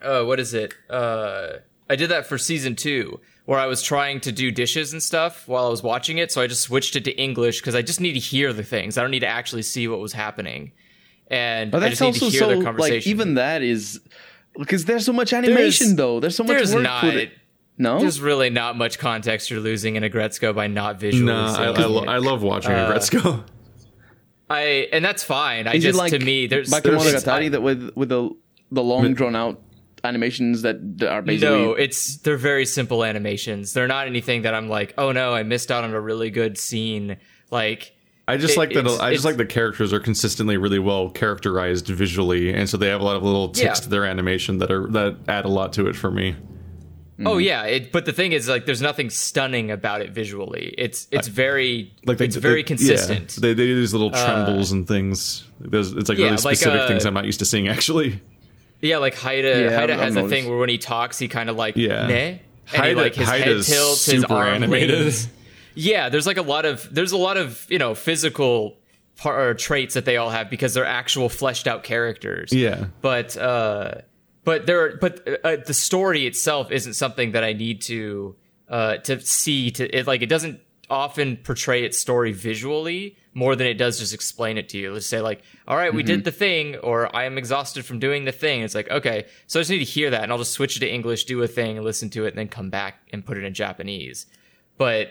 uh, 0.00 0.24
what 0.24 0.40
is 0.40 0.54
it? 0.54 0.74
Uh, 0.88 1.58
I 1.90 1.96
did 1.96 2.08
that 2.10 2.26
for 2.26 2.38
season 2.38 2.74
two, 2.74 3.20
where 3.44 3.58
I 3.60 3.66
was 3.66 3.82
trying 3.82 4.20
to 4.20 4.32
do 4.32 4.50
dishes 4.50 4.92
and 4.92 5.02
stuff 5.02 5.46
while 5.46 5.66
I 5.66 5.68
was 5.68 5.82
watching 5.82 6.18
it. 6.18 6.32
So 6.32 6.40
I 6.40 6.46
just 6.46 6.62
switched 6.62 6.96
it 6.96 7.04
to 7.04 7.12
English 7.12 7.60
because 7.60 7.74
I 7.74 7.82
just 7.82 8.00
need 8.00 8.14
to 8.14 8.18
hear 8.18 8.52
the 8.52 8.62
things. 8.64 8.96
I 8.96 9.02
don't 9.02 9.10
need 9.10 9.20
to 9.20 9.26
actually 9.26 9.62
see 9.62 9.86
what 9.88 10.00
was 10.00 10.12
happening. 10.14 10.72
And 11.28 11.70
But 11.70 11.78
I 11.78 11.88
that's 11.88 11.98
just 11.98 12.00
need 12.02 12.08
also 12.08 12.26
to 12.26 12.30
hear 12.30 12.40
so 12.40 12.62
their 12.62 12.72
like 12.74 13.06
even 13.06 13.34
that 13.34 13.62
is 13.62 14.00
because 14.58 14.84
there's 14.86 15.04
so 15.06 15.12
much 15.12 15.32
animation 15.32 15.88
There's- 15.88 15.96
though. 15.96 16.20
There's 16.20 16.36
so 16.36 16.44
much 16.44 16.56
there's 16.56 16.74
work 16.74 16.82
not. 16.84 17.00
put 17.02 17.14
it. 17.14 17.32
No, 17.78 17.98
There's 17.98 18.20
really 18.20 18.50
not 18.50 18.76
much 18.76 18.98
context 18.98 19.50
you're 19.50 19.58
losing 19.58 19.96
in 19.96 20.02
Aggretsuko 20.02 20.54
by 20.54 20.66
not 20.66 21.00
visually. 21.00 21.24
No, 21.32 21.46
I, 21.46 21.64
I, 21.64 21.70
it. 21.70 21.78
lo- 21.88 22.04
I 22.04 22.18
love 22.18 22.42
watching 22.42 22.72
Uh, 22.72 22.90
Aggretsuko. 22.90 23.44
I- 24.52 24.88
and 24.92 25.04
that's 25.04 25.22
fine. 25.24 25.66
I 25.66 25.74
is 25.74 25.82
just 25.82 25.98
like 25.98 26.12
to 26.12 26.18
me 26.18 26.46
there's 26.46 26.70
Bakemonogatari 26.70 27.24
there's- 27.24 27.50
that 27.52 27.62
with 27.62 27.90
with 27.94 28.08
the 28.10 28.30
the 28.70 28.82
long 28.82 29.12
drawn 29.14 29.36
out 29.36 29.60
animations 30.04 30.62
that, 30.62 30.98
that 30.98 31.08
are 31.12 31.22
basically 31.22 31.56
No, 31.64 31.72
it's 31.74 32.16
they're 32.18 32.36
very 32.36 32.66
simple 32.66 33.04
animations. 33.04 33.72
They're 33.72 33.86
not 33.86 34.06
anything 34.06 34.42
that 34.42 34.54
I'm 34.54 34.68
like, 34.68 34.94
oh 34.98 35.12
no, 35.12 35.32
I 35.34 35.42
missed 35.44 35.70
out 35.70 35.84
on 35.84 35.92
a 35.94 36.00
really 36.00 36.30
good 36.30 36.58
scene. 36.58 37.16
Like 37.50 37.92
I 38.26 38.36
just 38.36 38.54
it- 38.54 38.58
like 38.58 38.72
that. 38.74 38.86
I 39.00 39.12
just 39.12 39.24
like 39.24 39.36
the 39.36 39.46
characters 39.46 39.92
are 39.92 40.00
consistently 40.00 40.56
really 40.56 40.78
well 40.78 41.10
characterized 41.10 41.86
visually, 41.88 42.52
and 42.52 42.68
so 42.68 42.76
they 42.76 42.88
have 42.88 43.00
a 43.00 43.04
lot 43.04 43.16
of 43.16 43.22
little 43.22 43.48
ticks 43.50 43.64
Yeah. 43.80 43.84
to 43.84 43.88
their 43.88 44.04
animation 44.04 44.58
that 44.58 44.70
are 44.70 44.86
that 44.88 45.16
add 45.28 45.44
a 45.44 45.48
lot 45.48 45.72
to 45.74 45.86
it 45.88 45.96
for 45.96 46.10
me. 46.10 46.36
Oh 47.26 47.38
yeah, 47.38 47.64
it, 47.64 47.92
but 47.92 48.04
the 48.04 48.12
thing 48.12 48.32
is, 48.32 48.48
like, 48.48 48.66
there's 48.66 48.82
nothing 48.82 49.10
stunning 49.10 49.70
about 49.70 50.00
it 50.00 50.10
visually. 50.10 50.74
It's 50.78 51.06
it's 51.10 51.28
very 51.28 51.92
Like 52.04 52.18
they, 52.18 52.26
it's 52.26 52.36
very 52.36 52.56
they- 52.56 52.62
consistent. 52.64 53.36
Yeah, 53.36 53.40
they, 53.40 53.54
they 53.54 53.66
do 53.66 53.76
these 53.80 53.92
little 53.92 54.10
trembles 54.10 54.72
and 54.72 54.86
things. 54.88 55.44
There's, 55.60 55.92
it's 55.92 56.08
like 56.08 56.18
yeah, 56.18 56.24
really 56.26 56.36
like, 56.36 56.56
specific 56.56 56.80
uh, 56.82 56.88
things 56.88 57.04
I'm 57.06 57.14
not 57.14 57.24
used 57.26 57.38
to 57.40 57.44
seeing 57.44 57.68
actually. 57.68 58.20
yeah, 58.80 58.98
like 58.98 59.14
Haida, 59.14 59.62
Yeah, 59.62 59.78
Haida 59.78 59.92
I've- 59.94 60.02
has 60.02 60.16
I've 60.16 60.24
a 60.26 60.28
thing 60.28 60.48
where 60.48 60.58
when 60.58 60.68
he 60.68 60.78
talks, 60.78 61.18
he 61.18 61.28
kind 61.28 61.48
of 61.50 61.56
like 61.56 61.76
Yeah. 61.76 62.06
meh, 62.06 62.38
and 62.74 62.84
he, 62.86 62.94
like 62.94 63.14
his 63.14 63.28
head 63.28 63.62
tilts, 63.62 64.06
his 64.06 64.24
arm 64.24 64.48
animated. 64.48 65.14
Yeah, 65.74 66.08
there's 66.10 66.26
like 66.26 66.36
a 66.36 66.42
lot 66.42 66.64
of 66.66 66.86
there's 66.94 67.12
a 67.12 67.16
lot 67.16 67.36
of 67.36 67.66
you 67.70 67.78
know 67.78 67.94
physical 67.94 68.76
par- 69.16 69.48
or 69.48 69.54
traits 69.54 69.94
that 69.94 70.04
they 70.04 70.16
all 70.16 70.30
have 70.30 70.50
because 70.50 70.74
they're 70.74 70.84
actual 70.86 71.28
fleshed 71.28 71.66
out 71.66 71.82
characters. 71.82 72.52
Yeah. 72.52 72.86
but 73.00 73.36
uh, 73.36 73.94
but 74.44 74.66
there, 74.66 74.96
but 74.96 75.26
uh, 75.44 75.56
the 75.64 75.74
story 75.74 76.26
itself 76.26 76.70
isn't 76.70 76.94
something 76.94 77.32
that 77.32 77.44
I 77.44 77.52
need 77.52 77.82
to 77.82 78.36
uh 78.68 78.96
to 78.98 79.20
see 79.20 79.70
to 79.72 79.96
it. 79.96 80.06
Like 80.06 80.22
it 80.22 80.28
doesn't 80.28 80.60
often 80.90 81.38
portray 81.38 81.84
its 81.84 81.98
story 81.98 82.32
visually 82.32 83.16
more 83.34 83.56
than 83.56 83.66
it 83.66 83.74
does 83.74 83.98
just 83.98 84.12
explain 84.12 84.58
it 84.58 84.68
to 84.68 84.78
you. 84.78 84.92
Let's 84.92 85.06
say 85.06 85.20
like, 85.20 85.42
all 85.66 85.76
right, 85.76 85.92
we 85.92 86.02
did 86.02 86.24
the 86.24 86.30
thing, 86.30 86.76
or 86.76 87.14
I 87.16 87.24
am 87.24 87.38
exhausted 87.38 87.86
from 87.86 87.98
doing 87.98 88.26
the 88.26 88.32
thing. 88.32 88.62
It's 88.62 88.74
like 88.74 88.90
okay, 88.90 89.26
so 89.46 89.58
I 89.58 89.62
just 89.62 89.70
need 89.70 89.78
to 89.78 89.84
hear 89.84 90.10
that, 90.10 90.22
and 90.22 90.32
I'll 90.32 90.38
just 90.38 90.52
switch 90.52 90.76
it 90.76 90.80
to 90.80 90.92
English, 90.92 91.24
do 91.24 91.42
a 91.42 91.48
thing, 91.48 91.82
listen 91.82 92.10
to 92.10 92.24
it, 92.26 92.28
and 92.28 92.38
then 92.38 92.48
come 92.48 92.70
back 92.70 93.08
and 93.12 93.24
put 93.24 93.38
it 93.38 93.44
in 93.44 93.54
Japanese. 93.54 94.26
But 94.76 95.08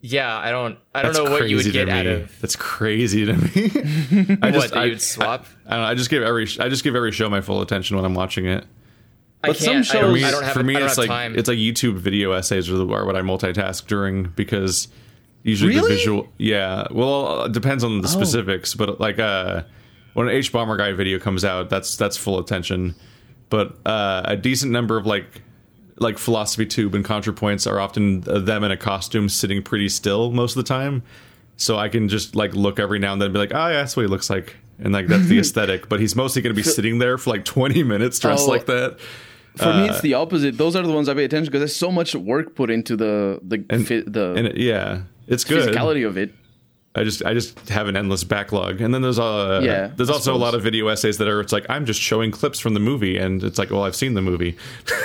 yeah, 0.00 0.36
I 0.36 0.50
don't, 0.50 0.78
I 0.94 1.02
don't 1.02 1.12
That's 1.14 1.24
know 1.24 1.30
what 1.30 1.48
you 1.48 1.56
would 1.56 1.64
crazy 1.64 1.78
to 1.78 1.86
get 1.86 1.88
out 1.88 2.06
of 2.06 2.40
That's 2.40 2.56
crazy 2.56 3.24
to 3.26 3.32
me. 3.34 4.38
I 4.42 4.50
what 4.50 4.52
just 4.52 4.70
that 4.70 4.76
I, 4.78 4.84
you 4.84 4.90
would 4.92 5.00
swap. 5.02 5.46
I, 5.66 5.70
don't 5.70 5.80
know. 5.80 5.86
I 5.88 5.94
just 5.94 6.10
give 6.10 6.22
every 6.22 6.46
I 6.60 6.68
just 6.68 6.84
give 6.84 6.94
every 6.94 7.12
show 7.12 7.28
my 7.30 7.40
full 7.40 7.60
attention 7.62 7.96
when 7.96 8.04
I'm 8.04 8.14
watching 8.14 8.46
it. 8.46 8.64
But 9.42 9.56
some 9.56 9.74
can't. 9.74 9.78
I 9.78 9.82
shows- 9.82 9.92
don't, 9.92 10.10
For 10.10 10.12
me, 10.14 10.24
I 10.24 10.30
don't 10.30 10.42
have. 10.44 10.52
for 10.54 10.62
me 10.62 10.76
it's 10.76 10.98
like 10.98 11.08
time. 11.08 11.36
it's 11.38 11.48
like 11.48 11.58
YouTube 11.58 11.96
video 11.98 12.32
essays 12.32 12.68
are, 12.70 12.76
the, 12.76 12.86
are 12.88 13.04
what 13.04 13.16
I 13.16 13.20
multitask 13.22 13.86
during 13.86 14.24
because 14.36 14.88
usually 15.42 15.74
the 15.78 15.86
visual. 15.86 16.28
Yeah, 16.38 16.86
well, 16.90 17.44
it 17.44 17.52
depends 17.52 17.84
on 17.84 17.98
Oh. 17.98 18.00
the 18.02 18.08
specifics, 18.08 18.74
but 18.74 18.98
like 19.00 19.18
uh, 19.18 19.62
when 20.14 20.28
an 20.28 20.34
hbomberguy 20.34 20.96
video 20.96 21.18
comes 21.18 21.44
out, 21.44 21.68
that's 21.70 21.96
that's 21.96 22.16
full 22.16 22.38
attention. 22.38 22.94
But 23.48 23.76
uh, 23.86 24.22
a 24.24 24.36
decent 24.36 24.72
number 24.72 24.96
of 24.96 25.06
like 25.06 25.42
like 25.98 26.18
philosophy 26.18 26.66
tube 26.66 26.94
and 26.94 27.04
contrapoints 27.04 27.70
are 27.70 27.80
often 27.80 28.22
uh, 28.28 28.38
them 28.38 28.64
in 28.64 28.70
a 28.70 28.76
costume 28.76 29.28
sitting 29.28 29.62
pretty 29.62 29.88
still 29.88 30.30
most 30.30 30.56
of 30.56 30.62
the 30.64 30.68
time. 30.68 31.02
So 31.56 31.78
I 31.78 31.88
can 31.88 32.08
just 32.08 32.36
like 32.36 32.54
look 32.54 32.78
every 32.78 32.98
now 32.98 33.12
and 33.14 33.20
then 33.22 33.26
and 33.26 33.32
be 33.32 33.38
like, 33.38 33.54
oh 33.54 33.68
yeah, 33.68 33.78
that's 33.78 33.96
what 33.96 34.02
he 34.02 34.08
looks 34.08 34.28
like. 34.28 34.56
And 34.78 34.92
like 34.92 35.06
that's 35.06 35.26
the 35.26 35.38
aesthetic, 35.40 35.88
but 35.88 36.00
he's 36.00 36.14
mostly 36.14 36.42
going 36.42 36.54
to 36.54 36.56
be 36.56 36.62
sitting 36.62 36.98
there 36.98 37.16
for 37.16 37.30
like 37.30 37.44
twenty 37.46 37.82
minutes 37.82 38.18
dressed 38.18 38.46
Oh. 38.46 38.50
like 38.50 38.66
that. 38.66 38.98
for 39.56 39.72
me 39.72 39.88
it's 39.88 40.02
the 40.02 40.12
opposite. 40.14 40.58
Those 40.58 40.76
are 40.76 40.82
the 40.82 40.92
ones 40.92 41.08
I 41.08 41.14
pay 41.14 41.24
attention 41.24 41.46
because 41.50 41.60
there's 41.60 41.74
so 41.76 41.90
much 41.90 42.14
work 42.14 42.54
put 42.54 42.70
into 42.70 42.94
the 42.94 43.40
the 43.42 43.64
fi- 43.84 44.02
the 44.06 44.34
and 44.36 44.48
it, 44.48 44.58
yeah, 44.58 45.02
it's 45.26 45.44
good. 45.44 45.66
physicality 45.74 46.06
of 46.06 46.18
it. 46.18 46.34
I 46.94 47.04
just 47.04 47.24
I 47.24 47.32
just 47.32 47.68
have 47.70 47.88
an 47.88 47.96
endless 47.96 48.22
backlog, 48.24 48.82
and 48.82 48.92
then 48.92 49.00
there's 49.00 49.18
uh 49.18 49.60
Yeah, 49.64 49.92
there's 49.96 50.10
I 50.10 50.12
also 50.14 50.34
a 50.34 50.36
lot 50.36 50.54
of 50.54 50.62
video 50.62 50.88
essays 50.88 51.16
that 51.18 51.28
are 51.28 51.40
it's 51.40 51.52
like 51.54 51.64
I'm 51.70 51.86
just 51.86 52.00
showing 52.02 52.30
clips 52.30 52.58
from 52.60 52.74
the 52.74 52.80
movie, 52.80 53.16
and 53.16 53.42
it's 53.42 53.58
like 53.58 53.70
well 53.70 53.82
I've 53.84 53.96
seen 53.96 54.12
the 54.12 54.20
movie, 54.22 54.56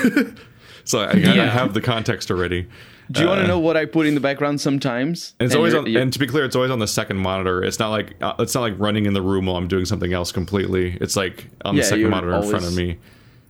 so 0.91 0.99
I, 0.99 1.11
I 1.11 1.13
Yeah. 1.15 1.45
have 1.49 1.73
the 1.73 1.81
context 1.81 2.29
already. 2.31 2.67
Do 3.11 3.21
you 3.21 3.27
want 3.27 3.41
to 3.41 3.47
know 3.47 3.59
what 3.59 3.75
I 3.75 3.85
put 3.85 4.05
in 4.05 4.13
the 4.15 4.21
background 4.21 4.61
sometimes? 4.61 5.33
And 5.39 5.47
it's 5.47 5.53
And 5.53 5.59
always 5.59 5.73
on, 5.73 5.85
and 5.97 6.13
to 6.13 6.19
be 6.19 6.27
clear, 6.27 6.45
it's 6.45 6.55
always 6.55 6.71
on 6.71 6.79
the 6.79 6.87
second 6.87 7.17
monitor. 7.17 7.61
It's 7.61 7.77
not 7.77 7.89
like 7.89 8.15
uh, 8.21 8.35
it's 8.39 8.55
not 8.55 8.61
like 8.61 8.75
running 8.79 9.05
in 9.05 9.13
the 9.13 9.21
room 9.21 9.47
while 9.47 9.57
I'm 9.57 9.67
doing 9.67 9.83
something 9.85 10.13
else 10.13 10.31
completely. 10.31 10.97
It's 11.01 11.17
like 11.17 11.47
on 11.65 11.75
the 11.75 11.81
Yeah, 11.81 11.87
second 11.87 11.99
you're 12.01 12.09
monitor 12.09 12.35
in 12.35 12.49
front 12.49 12.65
of 12.65 12.73
me. 12.73 12.99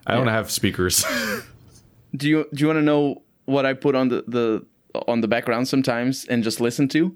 I 0.07 0.15
don't 0.15 0.27
have 0.29 0.49
speakers. 0.49 1.05
do 2.15 2.27
you 2.27 2.47
do 2.53 2.61
you 2.61 2.67
want 2.67 2.77
to 2.77 2.83
know 2.83 3.21
what 3.45 3.65
I 3.67 3.73
put 3.73 3.93
on 3.95 4.07
the, 4.09 4.23
the 4.27 4.65
on 5.07 5.21
the 5.21 5.27
background 5.27 5.67
sometimes 5.67 6.25
and 6.25 6.43
just 6.43 6.59
listen 6.59 6.87
to? 6.89 7.15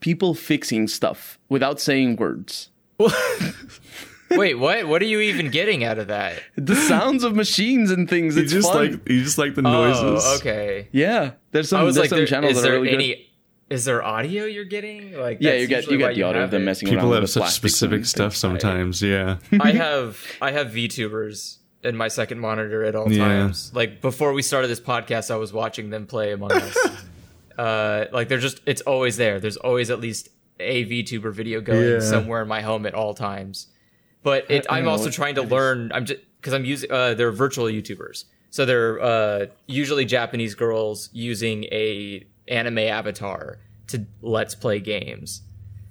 People 0.00 0.34
fixing 0.34 0.88
stuff 0.88 1.38
without 1.48 1.80
saying 1.80 2.16
words. 2.16 2.68
Wait, 4.30 4.54
what? 4.54 4.86
What 4.88 5.00
are 5.02 5.06
you 5.06 5.20
even 5.20 5.50
getting 5.50 5.84
out 5.84 5.98
of 5.98 6.08
that? 6.08 6.42
The 6.56 6.76
sounds 6.76 7.24
of 7.24 7.34
machines 7.34 7.90
and 7.90 8.08
things. 8.08 8.36
you 8.36 8.42
It's 8.42 8.52
just 8.52 8.70
fun. 8.72 8.92
like 8.92 9.08
you 9.08 9.22
just 9.22 9.38
like 9.38 9.54
the 9.54 9.62
noises. 9.62 10.22
Oh, 10.26 10.36
okay. 10.36 10.88
yeah. 10.92 11.32
There's 11.52 11.68
some 11.70 11.80
I 11.80 11.84
was 11.84 11.94
there's 11.94 12.04
like, 12.04 12.10
some 12.10 12.18
there, 12.18 12.26
channels 12.26 12.52
is 12.56 12.62
that 12.62 12.68
are 12.68 12.72
there 12.72 12.80
really 12.80 12.90
good. 12.90 12.94
any? 13.02 13.24
Is 13.70 13.84
there 13.84 14.02
audio 14.02 14.44
you're 14.44 14.64
getting? 14.64 15.12
Like, 15.12 15.38
Yeah, 15.40 15.54
you 15.54 15.66
get 15.66 15.86
you 15.90 15.98
why 15.98 16.08
get 16.08 16.14
the 16.16 16.22
audio 16.22 16.30
of 16.30 16.40
have 16.42 16.50
them 16.50 16.62
it. 16.62 16.64
messing 16.66 16.88
People 16.88 17.04
around 17.06 17.12
have 17.14 17.22
with 17.22 17.30
such 17.30 17.50
specific 17.50 18.06
stuff 18.06 18.34
sometimes. 18.34 19.02
Yeah. 19.02 19.38
I 19.60 19.72
have 19.72 20.22
I 20.40 20.52
have 20.52 20.68
VTubers 20.68 21.58
in 21.84 21.96
my 21.96 22.08
second 22.08 22.40
monitor 22.40 22.82
at 22.84 22.94
all 22.94 23.12
Yeah. 23.12 23.24
times. 23.28 23.70
Like 23.74 24.00
before 24.00 24.32
we 24.32 24.42
started 24.42 24.68
this 24.68 24.80
podcast, 24.80 25.30
I 25.30 25.36
was 25.36 25.52
watching 25.52 25.90
them 25.90 26.06
play 26.06 26.32
Among 26.32 26.52
Us. 26.52 26.76
uh, 27.58 28.06
like 28.12 28.28
they're 28.28 28.38
just 28.38 28.60
it's 28.66 28.80
always 28.82 29.16
there. 29.16 29.38
There's 29.40 29.56
always 29.58 29.90
at 29.90 30.00
least 30.00 30.28
a 30.60 30.84
VTuber 30.86 31.32
video 31.32 31.60
going 31.60 31.88
Yeah. 31.88 32.00
somewhere 32.00 32.42
in 32.42 32.48
my 32.48 32.62
home 32.62 32.86
at 32.86 32.94
all 32.94 33.14
times. 33.14 33.66
But 34.22 34.50
it, 34.50 34.66
I'm 34.68 34.88
also 34.88 35.10
trying 35.10 35.36
to 35.36 35.42
learn. 35.42 35.92
I'm 35.92 36.04
just 36.04 36.20
because 36.40 36.52
I'm 36.54 36.64
using 36.64 36.90
uh, 36.90 37.14
they're 37.14 37.32
virtual 37.32 37.66
YouTubers, 37.66 38.24
so 38.50 38.64
they're 38.64 39.00
uh, 39.00 39.46
usually 39.66 40.04
Japanese 40.04 40.54
girls 40.54 41.08
using 41.12 41.64
a 41.64 42.26
anime 42.48 42.78
avatar 42.78 43.58
to 43.88 44.06
let's 44.22 44.54
play 44.54 44.80
games. 44.80 45.42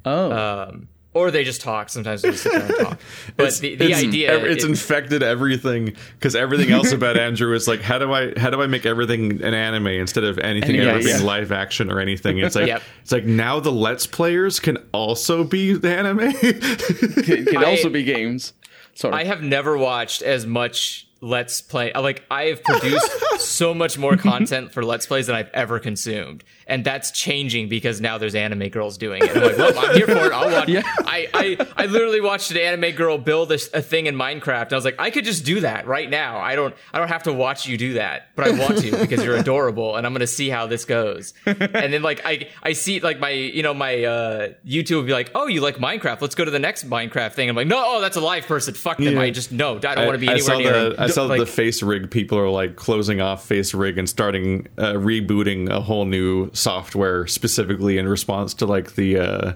Oh, 0.05 0.32
Um, 0.32 0.88
or 1.18 1.32
they 1.32 1.43
just 1.43 1.61
talk. 1.61 1.89
Sometimes 1.89 2.22
they 2.22 2.32
just 2.32 2.43
sit 2.43 2.51
there 2.53 2.61
and 2.65 2.76
talk. 2.76 2.99
But 3.36 3.53
the, 3.57 3.76
the 3.76 3.91
it's, 3.91 4.03
idea 4.03 4.32
ev- 4.34 4.43
it's 4.45 4.63
it- 4.63 4.70
infected 4.70 5.22
everything 5.24 5.95
because 6.20 6.36
everything 6.36 6.72
else 6.72 6.91
about 6.91 7.18
Andrew 7.28 7.53
is 7.53 7.68
like 7.68 7.82
how 7.82 7.97
do 7.99 8.11
I 8.13 8.38
how 8.39 8.49
do 8.49 8.61
I 8.61 8.68
make 8.68 8.86
everything 8.86 9.41
an 9.43 9.53
anime 9.53 9.88
instead 9.88 10.24
of 10.24 10.38
anything 10.39 10.76
Yeah, 10.76 10.84
ever 10.91 10.99
being 11.03 11.24
live 11.24 11.51
action 11.51 11.91
or 11.91 11.99
anything? 11.99 12.38
It's 12.39 12.55
like 12.55 12.68
Yep. 12.68 12.82
it's 13.01 13.11
like 13.11 13.26
now 13.26 13.59
the 13.59 13.72
Let's 13.72 14.07
Players 14.07 14.59
can 14.59 14.78
also 14.93 15.43
be 15.43 15.74
the 15.74 15.89
anime. 15.95 16.20
it 16.22 17.47
can 17.47 17.57
I- 17.57 17.65
also 17.65 17.89
be 17.89 18.03
games. 18.03 18.53
Sort 18.95 19.13
of. 19.13 19.20
I 19.20 19.26
have 19.26 19.43
never 19.43 19.78
watched 19.78 20.22
as 20.24 20.45
much 20.47 21.06
let's 21.22 21.61
play 21.61 21.91
like 21.93 22.24
I 22.30 22.45
have 22.45 22.63
produced 22.63 23.11
so 23.39 23.74
much 23.74 23.97
more 23.97 24.18
content 24.18 24.72
for 24.72 24.84
let's 24.84 25.05
plays 25.05 25.28
than 25.28 25.36
I've 25.36 25.49
ever 25.53 25.80
consumed. 25.80 26.43
And 26.68 26.84
that's 26.84 27.11
changing 27.11 27.70
because 27.70 28.01
now 28.01 28.18
there's 28.18 28.36
anime 28.36 28.70
girls 28.70 28.97
doing 28.97 29.24
it. 29.24 29.36
I'm 29.36 29.41
like, 29.41 29.57
well, 29.57 29.80
I'm 29.80 29.95
here 29.95 30.05
for 30.05 30.26
it. 30.26 30.34
I'll 30.34 30.51
watch. 30.51 30.68
Yeah. 30.68 30.82
I, 30.99 31.28
I 31.34 31.68
I 31.78 31.86
literally 31.86 32.20
watched 32.20 32.51
an 32.51 32.57
anime 32.57 32.95
girl 32.95 33.18
build 33.18 33.51
a, 33.51 33.55
a 33.74 33.82
thing 33.82 34.07
in 34.07 34.15
Minecraft. 34.15 34.63
And 34.63 34.74
I 34.74 34.76
was 34.76 34.86
like, 34.86 34.99
I 34.99 35.09
could 35.09 35.26
just 35.26 35.45
do 35.45 35.61
that 35.61 35.88
right 35.88 36.09
now. 36.09 36.39
I 36.39 36.55
don't 36.55 36.76
I 36.93 36.99
don't 36.99 37.07
have 37.07 37.24
to 37.24 37.34
watch 37.34 37.68
you 37.68 37.78
do 37.78 37.93
that, 37.93 38.30
but 38.36 38.47
I 38.47 38.51
want 38.51 38.80
to 38.80 38.97
because 38.97 39.24
you're 39.24 39.38
adorable, 39.38 39.95
and 39.95 40.05
I'm 40.05 40.13
gonna 40.13 40.28
see 40.28 40.49
how 40.49 40.68
this 40.68 40.86
goes. 40.86 41.34
And 41.45 41.93
then 41.93 42.01
like 42.01 42.22
I 42.26 42.49
I 42.61 42.74
see 42.74 42.99
like 42.99 43.20
my 43.20 43.30
you 43.30 43.63
know 43.63 43.74
my 43.74 44.03
uh, 44.03 44.49
YouTube 44.65 44.97
would 44.97 45.05
be 45.07 45.13
like, 45.13 45.32
oh, 45.36 45.47
you 45.47 45.61
like 45.61 45.78
Minecraft? 45.78 46.22
Let's 46.22 46.36
go 46.36 46.45
to 46.45 46.51
the 46.51 46.59
next 46.59 46.89
Minecraft 46.89 47.34
thing. 47.34 47.49
I'm 47.49 47.55
like, 47.55 47.68
no, 47.68 47.82
oh, 47.86 48.01
that's 48.01 48.18
a 48.18 48.22
live 48.22 48.45
person. 48.45 48.74
Fuck 48.74 48.97
them. 48.97 49.13
Yeah. 49.13 49.22
I 49.22 49.30
just 49.30 49.51
no. 49.51 49.78
I 49.78 49.95
don't 49.95 50.05
want 50.05 50.15
to 50.15 50.20
be 50.20 50.30
I 50.30 50.34
anywhere 50.34 50.57
near. 50.57 50.89
the. 50.89 51.06
I 51.09 51.13
saw 51.13 51.25
Like, 51.25 51.39
the 51.39 51.45
FaceRig 51.45 52.09
people 52.11 52.37
are 52.37 52.49
like 52.49 52.75
closing 52.75 53.21
off 53.21 53.47
FaceRig 53.47 53.97
and 53.97 54.07
starting 54.09 54.67
uh, 54.77 54.93
rebooting 54.93 55.69
a 55.69 55.81
whole 55.81 56.05
new 56.05 56.49
software 56.53 57.27
specifically 57.27 57.97
in 57.97 58.07
response 58.07 58.53
to 58.55 58.65
like 58.65 58.95
the 58.95 59.17
uh 59.19 59.53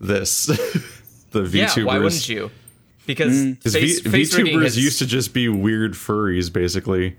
this 0.00 0.46
the 1.30 1.40
VTubers. 1.42 1.76
yeah. 1.76 1.84
Why 1.84 1.98
wouldn't 1.98 2.28
you? 2.28 2.50
Because 3.06 3.44
Because 3.52 3.74
face, 3.74 4.00
v- 4.00 4.10
face 4.10 4.34
VTubers 4.36 4.62
has- 4.62 4.78
used 4.78 4.98
to 4.98 5.06
just 5.06 5.32
be 5.32 5.48
weird 5.48 5.92
furries, 5.94 6.52
basically. 6.52 7.16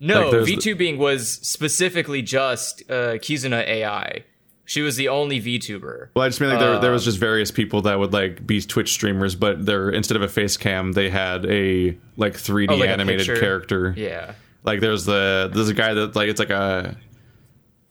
No, 0.00 0.22
Like, 0.22 0.30
there's 0.32 0.46
the- 0.46 0.56
VTubing 0.56 0.96
was 0.98 1.30
specifically 1.42 2.20
just 2.22 2.82
uh, 2.90 3.14
Kizuna 3.18 3.66
AI. 3.66 4.24
She 4.66 4.80
was 4.80 4.96
the 4.96 5.08
only 5.08 5.40
VTuber. 5.42 6.08
Well, 6.14 6.24
I 6.24 6.28
just 6.28 6.40
mean 6.40 6.50
like 6.50 6.58
there, 6.58 6.78
there 6.80 6.90
was 6.90 7.02
uh, 7.02 7.06
just 7.06 7.18
various 7.18 7.50
people 7.50 7.82
that 7.82 7.98
would 7.98 8.12
like 8.14 8.46
be 8.46 8.60
Twitch 8.62 8.92
streamers, 8.92 9.34
but 9.34 9.66
they're 9.66 9.90
instead 9.90 10.16
of 10.16 10.22
a 10.22 10.28
face 10.28 10.56
cam, 10.56 10.92
they 10.92 11.10
had 11.10 11.44
a 11.46 11.96
like 12.16 12.32
3D 12.34 12.70
Oh, 12.70 12.76
like 12.76 12.88
animated 12.88 13.26
character. 13.38 13.92
Yeah. 13.96 14.34
Like 14.62 14.80
there's 14.80 15.04
the 15.04 15.50
there's 15.52 15.68
a 15.68 15.74
guy 15.74 15.92
that 15.92 16.16
like 16.16 16.28
it's 16.28 16.38
like 16.40 16.48
a 16.50 16.96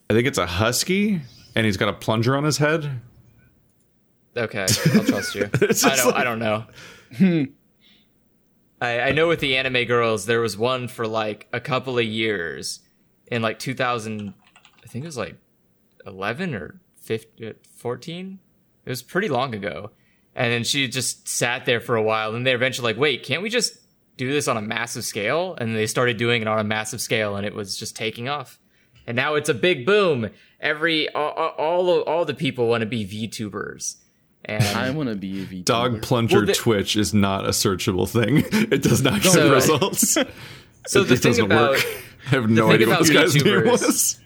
I 0.09 0.13
think 0.13 0.27
it's 0.27 0.39
a 0.39 0.47
husky 0.47 1.21
and 1.55 1.65
he's 1.65 1.77
got 1.77 1.89
a 1.89 1.93
plunger 1.93 2.35
on 2.35 2.43
his 2.43 2.57
head. 2.57 3.01
Okay, 4.35 4.61
I'll 4.95 5.03
trust 5.03 5.35
you. 5.35 5.43
I 5.53 5.57
don't. 5.57 6.05
like- 6.07 6.15
I 6.15 6.23
don't 6.23 6.39
know. 6.39 6.65
I, 8.81 8.99
I 8.99 9.11
know 9.11 9.27
with 9.27 9.39
the 9.39 9.55
anime 9.57 9.85
girls, 9.85 10.25
there 10.25 10.41
was 10.41 10.57
one 10.57 10.87
for 10.87 11.07
like 11.07 11.47
a 11.53 11.59
couple 11.59 11.97
of 11.97 12.03
years 12.05 12.79
in 13.27 13.41
like 13.43 13.59
2000. 13.59 14.33
I 14.83 14.87
think 14.87 15.05
it 15.05 15.07
was 15.07 15.17
like 15.17 15.37
11 16.05 16.53
or 16.55 16.79
15, 17.01 17.47
uh, 17.49 17.53
14. 17.75 18.39
It 18.85 18.89
was 18.89 19.01
pretty 19.01 19.29
long 19.29 19.53
ago. 19.55 19.91
And 20.35 20.51
then 20.51 20.63
she 20.63 20.87
just 20.87 21.27
sat 21.27 21.65
there 21.65 21.79
for 21.79 21.95
a 21.95 22.01
while, 22.01 22.33
and 22.33 22.45
they 22.45 22.53
eventually 22.53 22.91
like, 22.93 22.99
wait, 22.99 23.23
can't 23.23 23.43
we 23.43 23.49
just 23.49 23.77
do 24.17 24.31
this 24.31 24.47
on 24.47 24.57
a 24.57 24.61
massive 24.61 25.03
scale? 25.03 25.55
And 25.59 25.75
they 25.75 25.85
started 25.85 26.17
doing 26.17 26.41
it 26.41 26.47
on 26.47 26.57
a 26.59 26.63
massive 26.63 27.01
scale, 27.01 27.35
and 27.35 27.45
it 27.45 27.53
was 27.53 27.77
just 27.77 27.95
taking 27.95 28.27
off. 28.29 28.57
And 29.05 29.15
now 29.15 29.35
it's 29.35 29.49
a 29.49 29.53
big 29.53 29.85
boom. 29.85 30.29
Every 30.59 31.09
all 31.13 31.29
all, 31.31 32.01
all 32.03 32.25
the 32.25 32.33
people 32.33 32.67
want 32.67 32.81
to 32.81 32.87
be 32.87 33.05
VTubers. 33.05 33.97
And 34.45 34.63
I 34.63 34.89
want 34.91 35.09
to 35.09 35.15
be 35.15 35.43
a 35.43 35.45
VTuber. 35.45 35.65
Dog 35.65 36.01
plunger 36.01 36.37
Well, 36.37 36.45
the- 36.47 36.53
Twitch 36.53 36.95
is 36.95 37.13
not 37.13 37.45
a 37.45 37.49
searchable 37.49 38.09
thing. 38.09 38.43
It 38.71 38.81
does 38.81 39.01
not 39.01 39.21
give 39.21 39.33
So- 39.33 39.53
results. 39.53 40.09
so 40.11 40.21
it 40.21 40.27
the 40.93 41.03
just 41.05 41.23
thing 41.23 41.31
doesn't 41.31 41.45
about 41.45 41.71
work. 41.71 41.85
I 42.27 42.29
have 42.29 42.49
no 42.49 42.71
idea 42.71 42.87
what 42.87 42.93
about 42.95 43.05
this 43.05 43.33
guy's 43.33 43.43
name 43.43 43.65
was. 43.67 44.19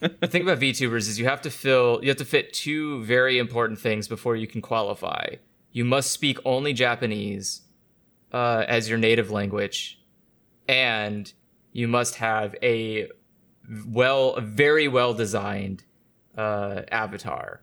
The 0.00 0.26
thing 0.26 0.42
about 0.42 0.58
VTubers 0.58 1.08
is 1.08 1.18
you 1.18 1.26
have 1.26 1.42
to 1.42 1.50
fill 1.50 2.00
you 2.02 2.08
have 2.08 2.18
to 2.18 2.24
fit 2.24 2.52
two 2.52 3.02
very 3.04 3.38
important 3.38 3.78
things 3.78 4.08
before 4.08 4.36
you 4.36 4.46
can 4.46 4.60
qualify. 4.60 5.36
You 5.72 5.84
must 5.84 6.10
speak 6.10 6.38
only 6.44 6.72
Japanese 6.72 7.62
uh, 8.32 8.64
as 8.66 8.88
your 8.88 8.98
native 8.98 9.30
language, 9.30 10.00
and 10.68 11.32
you 11.72 11.88
must 11.88 12.16
have 12.16 12.54
a 12.62 13.08
well, 13.86 14.34
a 14.34 14.40
very 14.40 14.88
well 14.88 15.14
designed 15.14 15.84
uh, 16.36 16.82
avatar. 16.90 17.60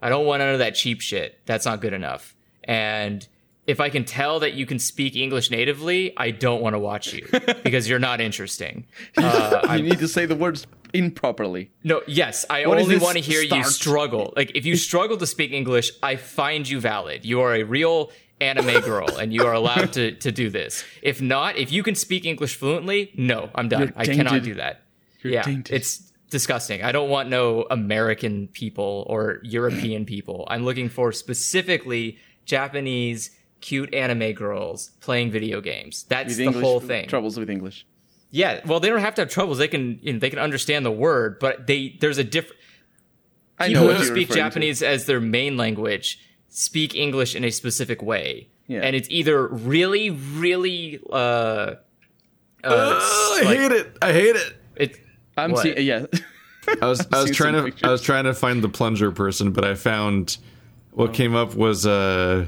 I 0.00 0.08
don't 0.08 0.26
want 0.26 0.40
none 0.40 0.52
of 0.52 0.58
that 0.58 0.74
cheap 0.74 1.00
shit. 1.00 1.38
That's 1.46 1.64
not 1.64 1.80
good 1.80 1.92
enough. 1.92 2.34
And 2.64 3.26
if 3.66 3.80
I 3.80 3.88
can 3.88 4.04
tell 4.04 4.40
that 4.40 4.54
you 4.54 4.66
can 4.66 4.78
speak 4.78 5.14
English 5.14 5.50
natively, 5.50 6.12
I 6.16 6.30
don't 6.32 6.60
want 6.60 6.74
to 6.74 6.78
watch 6.78 7.12
you 7.12 7.28
because 7.62 7.88
you're 7.88 7.98
not 7.98 8.20
interesting. 8.20 8.86
Uh, 9.16 9.74
you 9.76 9.82
need 9.82 9.98
to 9.98 10.08
say 10.08 10.26
the 10.26 10.34
words 10.34 10.66
improperly. 10.92 11.70
no, 11.84 12.02
yes, 12.06 12.44
I 12.50 12.66
What 12.66 12.78
only 12.80 12.98
want 12.98 13.16
to 13.16 13.22
hear 13.22 13.42
you 13.42 13.64
struggle. 13.64 14.32
Like 14.36 14.52
if 14.54 14.64
you 14.64 14.76
struggle 14.76 15.16
to 15.18 15.26
speak 15.26 15.52
English, 15.52 15.92
I 16.02 16.16
find 16.16 16.68
you 16.68 16.80
valid. 16.80 17.24
You 17.24 17.40
are 17.40 17.54
a 17.54 17.62
real 17.62 18.10
anime 18.40 18.80
girl 18.82 19.08
and 19.16 19.32
you 19.32 19.46
are 19.46 19.52
allowed 19.52 19.92
to 19.94 20.12
to 20.12 20.32
do 20.32 20.50
this. 20.50 20.84
If 21.02 21.20
not, 21.20 21.56
if 21.56 21.72
you 21.72 21.82
can 21.82 21.94
speak 21.94 22.24
English 22.24 22.56
fluently, 22.56 23.12
no, 23.16 23.50
I'm 23.54 23.68
done. 23.68 23.92
I 23.96 24.04
cannot 24.04 24.42
do 24.42 24.54
that. 24.54 24.82
You're 25.22 25.34
yeah, 25.34 25.42
tainted. 25.42 25.74
it's 25.74 26.12
disgusting. 26.30 26.82
I 26.82 26.90
don't 26.90 27.08
want 27.08 27.28
no 27.28 27.66
American 27.70 28.48
people 28.48 29.06
or 29.08 29.38
European 29.44 30.04
people. 30.04 30.46
I'm 30.50 30.64
looking 30.64 30.88
for 30.88 31.12
specifically 31.12 32.18
Japanese 32.44 33.30
cute 33.60 33.94
anime 33.94 34.32
girls 34.32 34.90
playing 35.00 35.30
video 35.30 35.60
games. 35.60 36.04
That's 36.08 36.28
With 36.30 36.36
the 36.38 36.44
English, 36.44 36.64
whole 36.64 36.80
thing. 36.80 37.06
Troubles 37.08 37.38
with 37.38 37.48
English. 37.48 37.86
Yeah, 38.34 38.60
well, 38.66 38.80
they 38.80 38.88
don't 38.88 39.00
have 39.00 39.14
to 39.16 39.22
have 39.22 39.30
troubles. 39.30 39.58
They 39.58 39.68
can 39.68 39.98
you 40.02 40.14
know, 40.14 40.18
they 40.18 40.30
can 40.30 40.38
understand 40.38 40.84
the 40.86 40.90
word, 40.90 41.38
but 41.38 41.66
they 41.66 41.96
there's 42.00 42.18
a 42.18 42.24
different 42.24 42.56
I 43.58 43.68
know 43.68 43.82
people 43.82 43.94
who 43.96 44.04
speak 44.04 44.28
referring 44.28 44.28
to. 44.28 44.34
Japanese 44.50 44.82
as 44.82 45.04
their 45.06 45.20
main 45.20 45.56
language 45.56 46.18
speak 46.48 46.94
English 46.96 47.36
in 47.36 47.44
a 47.44 47.50
specific 47.50 48.02
way, 48.02 48.48
Yeah. 48.66 48.80
and 48.80 48.96
it's 48.96 49.08
either 49.10 49.46
really, 49.46 50.10
really 50.10 50.98
uh, 51.10 51.14
uh, 51.14 51.76
Oh, 52.64 53.38
I 53.40 53.44
like- 53.44 53.58
hate 53.58 53.72
it. 53.72 53.96
I 54.02 54.12
hate 54.12 54.36
it. 54.36 54.56
it. 54.76 55.00
I'm 55.36 55.52
what? 55.52 55.62
seeing. 55.62 55.80
Yeah. 55.80 56.06
I 56.80 56.86
was 56.86 57.06
I 57.12 57.20
was 57.22 57.32
trying 57.36 57.54
to 57.54 57.64
pictures. 57.64 57.82
I 57.84 57.90
was 57.90 58.02
trying 58.02 58.24
to 58.24 58.34
find 58.34 58.62
the 58.62 58.68
plunger 58.68 59.10
person, 59.12 59.50
but 59.52 59.64
I 59.64 59.74
found 59.74 60.38
what 60.92 61.12
came 61.12 61.34
up 61.34 61.54
was 61.54 61.86
uh 61.86 62.46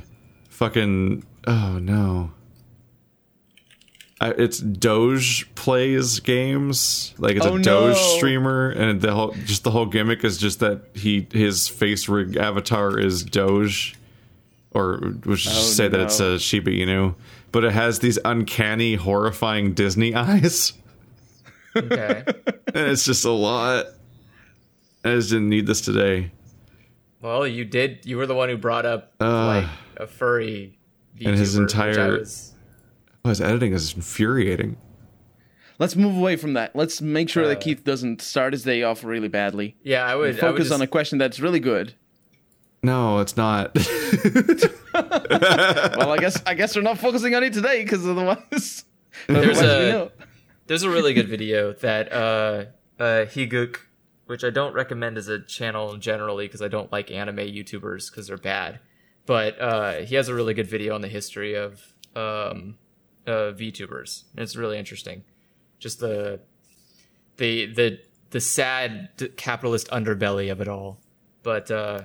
fucking 0.50 1.24
oh 1.46 1.78
no. 1.78 2.30
It's 4.20 4.58
Doge 4.58 5.52
plays 5.54 6.20
games 6.20 7.12
like 7.18 7.36
it's 7.36 7.44
Oh, 7.44 7.56
a 7.56 7.60
Doge 7.62 7.96
no. 7.96 8.16
streamer, 8.16 8.70
and 8.70 9.00
the 9.00 9.12
whole 9.12 9.32
just 9.44 9.64
the 9.64 9.70
whole 9.70 9.86
gimmick 9.86 10.24
is 10.24 10.38
just 10.38 10.60
that 10.60 10.82
he 10.94 11.26
his 11.32 11.68
FaceRig 11.68 12.36
avatar 12.36 12.98
is 12.98 13.22
Doge, 13.24 13.96
or 14.70 15.00
we 15.26 15.36
should 15.36 15.52
just 15.52 15.76
say 15.76 15.88
that 15.88 16.00
it's 16.00 16.20
Oh, 16.20 16.34
a 16.34 16.38
Shiba 16.38 16.70
Inu, 16.70 17.14
but 17.52 17.64
it 17.64 17.72
has 17.72 17.98
these 17.98 18.18
uncanny, 18.24 18.94
horrifying 18.94 19.74
Disney 19.74 20.14
eyes. 20.14 20.72
Okay. 21.76 22.24
And 22.74 22.88
it's 22.90 23.04
just 23.04 23.24
a 23.24 23.30
lot. 23.30 23.86
I 25.04 25.10
just 25.14 25.28
didn't 25.30 25.48
need 25.48 25.64
this 25.66 25.80
today. 25.80 26.32
well, 27.20 27.46
you 27.46 27.64
did. 27.64 28.00
You 28.04 28.16
were 28.16 28.26
the 28.26 28.34
one 28.34 28.48
who 28.48 28.56
brought 28.56 28.84
up 28.84 29.12
Uh, 29.20 29.46
like 29.46 29.66
a 29.98 30.06
furry. 30.08 30.76
and 31.24 31.36
his 31.36 31.54
VTuber, 31.56 31.60
which 31.62 31.74
I 31.76 31.88
entire- 31.90 32.18
was- 32.18 32.50
Oh, 32.52 32.53
his 33.30 33.40
editing 33.40 33.72
is 33.72 33.94
infuriating. 33.94 34.76
Let's 35.78 35.96
move 35.96 36.16
away 36.16 36.36
from 36.36 36.52
that. 36.54 36.76
Let's 36.76 37.00
make 37.00 37.28
sure 37.28 37.44
Uh, 37.44 37.48
that 37.48 37.60
Keith 37.60 37.82
doesn't 37.84 38.22
start 38.22 38.52
his 38.52 38.62
day 38.62 38.82
off 38.82 39.02
really 39.02 39.28
badly. 39.28 39.76
yeah, 39.82 40.04
I 40.04 40.14
would 40.14 40.24
I 40.24 40.28
would 40.32 40.38
Focus 40.40 40.64
just- 40.64 40.72
on 40.74 40.82
a 40.82 40.86
question 40.86 41.18
that's 41.18 41.40
really 41.40 41.60
good. 41.60 41.94
No, 42.82 43.18
it's 43.20 43.36
not. 43.36 43.76
Well, 44.94 46.12
I 46.12 46.18
guess 46.20 46.40
I 46.46 46.54
guess 46.54 46.76
we're 46.76 46.82
not 46.82 46.98
focusing 46.98 47.34
on 47.34 47.42
it 47.42 47.52
today 47.52 47.82
because 47.82 48.06
otherwise, 48.06 48.84
There's 49.26 49.58
otherwise 49.58 49.60
a- 49.62 50.12
There's 50.68 50.82
a 50.84 50.90
really 50.90 51.14
good 51.14 51.28
video 51.36 51.72
that 51.74 52.12
uh, 52.12 52.66
uh, 53.00 53.24
Gigguk, 53.26 53.78
which 54.26 54.44
I 54.44 54.50
don't 54.50 54.72
recommend 54.72 55.18
as 55.18 55.26
a 55.28 55.40
channel 55.40 55.96
generally 55.96 56.46
because 56.46 56.62
I 56.62 56.68
don't 56.68 56.92
like 56.92 57.10
anime 57.10 57.38
YouTubers 57.38 58.10
because 58.10 58.28
they're 58.28 58.36
bad. 58.36 58.78
But 59.26 59.60
uh, 59.60 59.92
he 60.02 60.14
has 60.14 60.28
a 60.28 60.34
really 60.34 60.54
good 60.54 60.68
video 60.68 60.94
on 60.94 61.00
the 61.00 61.08
history 61.08 61.54
of 61.54 61.82
um, 62.14 62.76
uh, 63.26 63.52
VTubers. 63.52 64.24
It's 64.36 64.56
really 64.56 64.78
interesting. 64.78 65.24
Just 65.78 66.00
the 66.00 66.40
the 67.36 67.66
the 67.66 67.98
the 68.30 68.40
sad 68.40 69.10
capitalist 69.36 69.88
underbelly 69.90 70.50
of 70.50 70.60
it 70.60 70.68
all. 70.68 71.00
But 71.42 71.70
uh, 71.70 72.02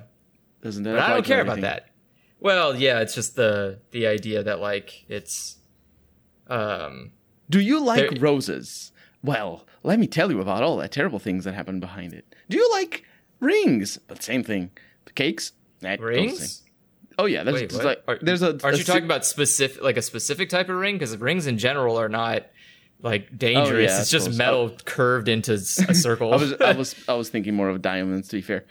Doesn't 0.62 0.82
that 0.84 0.92
but 0.94 1.00
I 1.02 1.08
don't 1.14 1.24
care 1.24 1.40
about 1.40 1.60
that. 1.62 1.88
Well, 2.40 2.76
yeah, 2.76 3.00
it's 3.00 3.14
just 3.14 3.36
the 3.36 3.80
the 3.90 4.06
idea 4.06 4.42
that 4.42 4.60
like 4.60 5.04
it's 5.08 5.56
um 6.48 7.12
Do 7.48 7.60
you 7.60 7.80
like 7.80 8.10
There- 8.10 8.20
roses? 8.20 8.92
Well, 9.22 9.66
let 9.82 9.98
me 9.98 10.06
tell 10.06 10.30
you 10.30 10.40
about 10.40 10.62
all 10.62 10.76
the 10.78 10.88
terrible 10.88 11.18
things 11.18 11.44
that 11.44 11.52
happen 11.54 11.78
behind 11.80 12.14
it. 12.14 12.34
Do 12.48 12.56
you 12.56 12.70
like 12.72 13.04
rings? 13.38 13.98
But 14.08 14.22
same 14.22 14.42
thing. 14.42 14.70
Cakes? 15.14 15.52
That 15.80 15.98
the 15.98 16.04
rings. 16.06 16.62
Oh 17.20 17.26
yeah, 17.26 17.44
there's 17.44 17.60
Wait, 17.60 17.72
like 17.84 18.02
Are- 18.08 18.18
there's 18.22 18.40
a. 18.40 18.46
Aren't 18.46 18.64
a 18.64 18.70
you 18.70 18.76
si- 18.78 18.84
talking 18.84 19.04
about 19.04 19.26
specific, 19.26 19.82
like 19.82 19.98
a 19.98 20.02
specific 20.02 20.48
type 20.48 20.70
of 20.70 20.76
ring? 20.76 20.94
Because 20.94 21.14
rings 21.18 21.46
in 21.46 21.58
general 21.58 21.98
are 21.98 22.08
not 22.08 22.46
like 23.02 23.28
oh, 23.30 23.36
dangerous. 23.36 23.68
Oh, 23.70 23.94
yeah, 23.94 24.00
it's 24.00 24.10
just 24.10 24.24
suppose. 24.24 24.38
metal 24.38 24.70
oh. 24.72 24.76
curved 24.86 25.28
into 25.28 25.52
a 25.52 25.58
circle. 25.94 26.32
I 26.32 26.36
was 26.36 26.54
I 26.54 26.72
was 26.72 26.94
I 27.06 27.12
was 27.12 27.28
thinking 27.28 27.54
more 27.54 27.68
of 27.68 27.82
diamonds. 27.82 28.28
To 28.28 28.36
be 28.36 28.40
fair, 28.40 28.64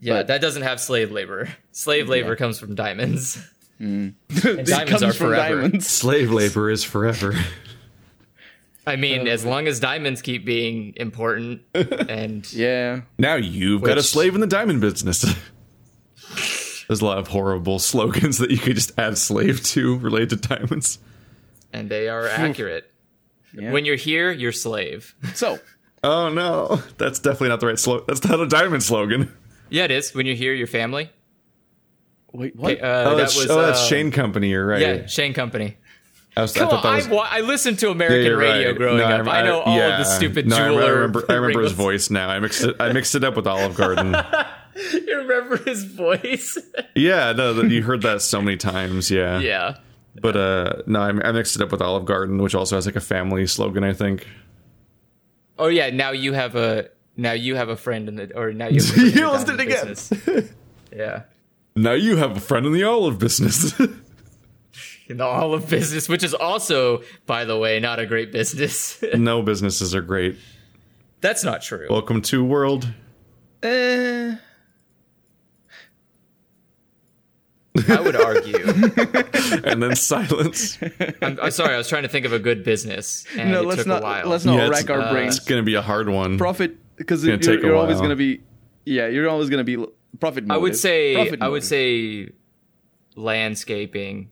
yeah, 0.00 0.20
but- 0.20 0.28
that 0.28 0.40
doesn't 0.40 0.62
have 0.62 0.80
slave 0.80 1.10
labor. 1.12 1.50
Slave 1.72 2.08
labor 2.08 2.34
comes 2.34 2.58
from 2.58 2.74
diamonds. 2.74 3.36
Hmm. 3.76 4.10
it 4.30 4.66
diamonds 4.66 4.90
comes 4.90 5.02
are 5.02 5.12
from 5.12 5.28
forever. 5.28 5.62
diamonds. 5.62 5.86
Slave 5.86 6.30
labor 6.30 6.70
is 6.70 6.84
forever. 6.84 7.34
I 8.86 8.96
mean, 8.96 9.28
uh. 9.28 9.30
as 9.30 9.44
long 9.44 9.66
as 9.66 9.80
diamonds 9.80 10.22
keep 10.22 10.46
being 10.46 10.94
important, 10.96 11.60
and 11.74 12.50
Yeah. 12.52 13.02
Now 13.18 13.34
you've 13.34 13.82
got 13.82 13.98
a 13.98 14.02
slave 14.02 14.34
in 14.34 14.40
the 14.40 14.46
diamond 14.46 14.80
business. 14.80 15.26
There's 16.92 17.00
a 17.00 17.06
lot 17.06 17.16
of 17.16 17.28
horrible 17.28 17.78
slogans 17.78 18.36
that 18.36 18.50
you 18.50 18.58
could 18.58 18.74
just 18.76 18.92
add 18.98 19.16
slave 19.16 19.62
to 19.64 19.96
related 19.96 20.28
to 20.42 20.48
diamonds. 20.56 20.98
and 21.72 21.88
they 21.90 22.06
are 22.10 22.28
accurate. 22.28 22.92
Yeah. 23.54 23.72
When 23.72 23.86
you're 23.86 23.96
here, 23.96 24.30
you're 24.30 24.52
slave. 24.52 25.14
So, 25.34 25.58
Oh 26.04 26.28
no, 26.28 26.82
that's 26.98 27.18
definitely 27.18 27.48
not 27.48 27.60
the 27.60 27.68
right 27.68 27.78
slogan. 27.78 28.04
That's 28.08 28.22
not 28.28 28.40
a 28.40 28.46
diamond 28.46 28.82
slogan. 28.82 29.32
Yeah, 29.70 29.84
it 29.84 29.90
is. 29.90 30.14
When 30.14 30.26
you're 30.26 30.34
here, 30.36 30.52
your 30.52 30.66
family. 30.66 31.08
wait, 32.30 32.54
what? 32.56 32.82
Uh, 32.82 33.04
Oh, 33.06 33.10
that 33.10 33.16
that's, 33.16 33.36
was 33.36 33.48
oh, 33.50 33.62
that's 33.62 33.80
uh, 33.80 33.86
Shane 33.86 34.10
Company. 34.10 34.50
You're 34.50 34.66
right. 34.66 34.80
Yeah, 34.82 35.06
Shane 35.06 35.32
Company. 35.32 35.78
I, 36.36 36.42
was, 36.42 36.52
Come 36.52 36.68
thought 36.68 36.84
on, 36.84 36.96
was. 36.96 37.08
I, 37.08 37.10
wa- 37.10 37.28
I 37.30 37.40
listened 37.40 37.78
to 37.78 37.90
American 37.90 38.26
you're 38.26 38.36
radio 38.36 38.68
right. 38.68 38.76
growing 38.76 38.98
No, 38.98 39.04
up. 39.04 39.26
I, 39.28 39.42
know 39.42 39.60
all 39.60 39.76
yeah. 39.76 39.98
of 39.98 40.04
the 40.04 40.04
stupid 40.04 40.46
no, 40.46 40.56
I 40.56 40.68
jeweler. 40.68 40.94
remember, 40.94 41.24
I 41.28 41.34
remember 41.34 41.62
his 41.62 41.72
voice 41.72 42.10
now. 42.10 42.28
I 42.28 42.38
mixed 42.38 42.64
it. 42.64 42.76
I 42.80 42.92
mixed 42.92 43.14
it 43.14 43.24
up 43.24 43.34
with 43.36 43.46
Olive 43.46 43.74
Garden. 43.76 44.14
You 44.92 45.18
remember 45.18 45.56
his 45.58 45.84
voice? 45.84 46.58
yeah, 46.94 47.32
no, 47.32 47.60
you 47.62 47.82
heard 47.82 48.02
that 48.02 48.22
so 48.22 48.40
many 48.40 48.56
times. 48.56 49.10
Yeah, 49.10 49.38
yeah. 49.40 49.76
But 50.20 50.36
uh, 50.36 50.82
no, 50.86 51.00
I, 51.00 51.32
mixed 51.32 51.56
it 51.56 51.62
up 51.62 51.72
with 51.72 51.80
Olive 51.80 52.04
Garden, 52.04 52.42
which 52.42 52.54
also 52.54 52.76
has 52.76 52.86
like 52.86 52.96
a 52.96 53.00
family 53.00 53.46
slogan. 53.46 53.84
I 53.84 53.92
think. 53.92 54.26
Oh 55.58 55.68
yeah. 55.68 55.90
Now 55.90 56.10
you 56.10 56.32
have 56.32 56.56
a 56.56 56.88
now 57.16 57.32
you 57.32 57.56
have 57.56 57.68
a 57.68 57.76
friend 57.76 58.08
in 58.08 58.16
the 58.16 58.36
or 58.36 58.52
now 58.52 58.68
you. 58.68 58.80
Have 58.82 58.90
a 58.90 58.92
friend 58.92 59.08
in 59.08 59.18
You 59.18 59.30
listened 59.30 59.58
diamond 59.58 60.12
again. 60.36 60.56
yeah. 60.94 61.22
Now 61.74 61.92
you 61.92 62.16
have 62.16 62.36
a 62.36 62.40
friend 62.40 62.66
in 62.66 62.72
the 62.72 62.84
olive 62.84 63.18
business. 63.18 63.78
In 65.08 65.16
the 65.18 65.24
olive 65.24 65.68
business, 65.68 66.08
which 66.08 66.22
is 66.22 66.32
also, 66.32 67.02
by 67.26 67.44
the 67.44 67.58
way, 67.58 67.80
not 67.80 67.98
a 67.98 68.06
great 68.06 68.32
business. 68.32 69.02
no 69.14 69.42
businesses 69.42 69.94
are 69.94 70.00
great. 70.02 70.36
That's 71.20 71.44
not 71.44 71.62
true. 71.62 71.86
Welcome 71.88 72.22
to 72.22 72.44
world. 72.44 72.88
Eh, 73.62 74.36
I 77.88 78.00
would 78.00 78.16
argue. 78.16 78.56
and 79.64 79.82
then 79.82 79.96
silence. 79.96 80.78
I'm, 81.22 81.38
I'm 81.40 81.50
sorry. 81.50 81.74
I 81.74 81.78
was 81.78 81.88
trying 81.88 82.02
to 82.02 82.08
think 82.08 82.26
of 82.26 82.32
a 82.32 82.38
good 82.38 82.64
business, 82.64 83.24
and 83.36 83.50
no, 83.50 83.62
it 83.62 83.66
let's 83.66 83.78
took 83.80 83.86
not 83.88 84.02
a 84.02 84.04
while. 84.04 84.26
let's 84.28 84.44
not 84.44 84.56
Yeah, 84.56 84.66
it's- 84.66 84.82
rack 84.82 84.90
our 84.90 85.00
uh, 85.00 85.12
brains. 85.12 85.36
It's 85.38 85.46
gonna 85.46 85.62
be 85.62 85.74
a 85.74 85.82
hard 85.82 86.08
one. 86.08 86.36
Profit 86.38 86.76
because 86.96 87.24
you're, 87.24 87.36
take 87.38 87.62
you're 87.62 87.76
always 87.76 87.96
going 87.98 88.10
to 88.10 88.16
be. 88.16 88.42
Yeah, 88.84 89.06
you're 89.08 89.28
always 89.28 89.48
going 89.48 89.64
to 89.64 89.76
be 89.78 89.84
profit. 90.20 90.44
I 90.50 90.56
would 90.56 90.76
say 90.76 91.14
Profit 91.14 91.42
I 91.42 91.48
would 91.48 91.64
say 91.64 92.28
landscaping 93.16 94.30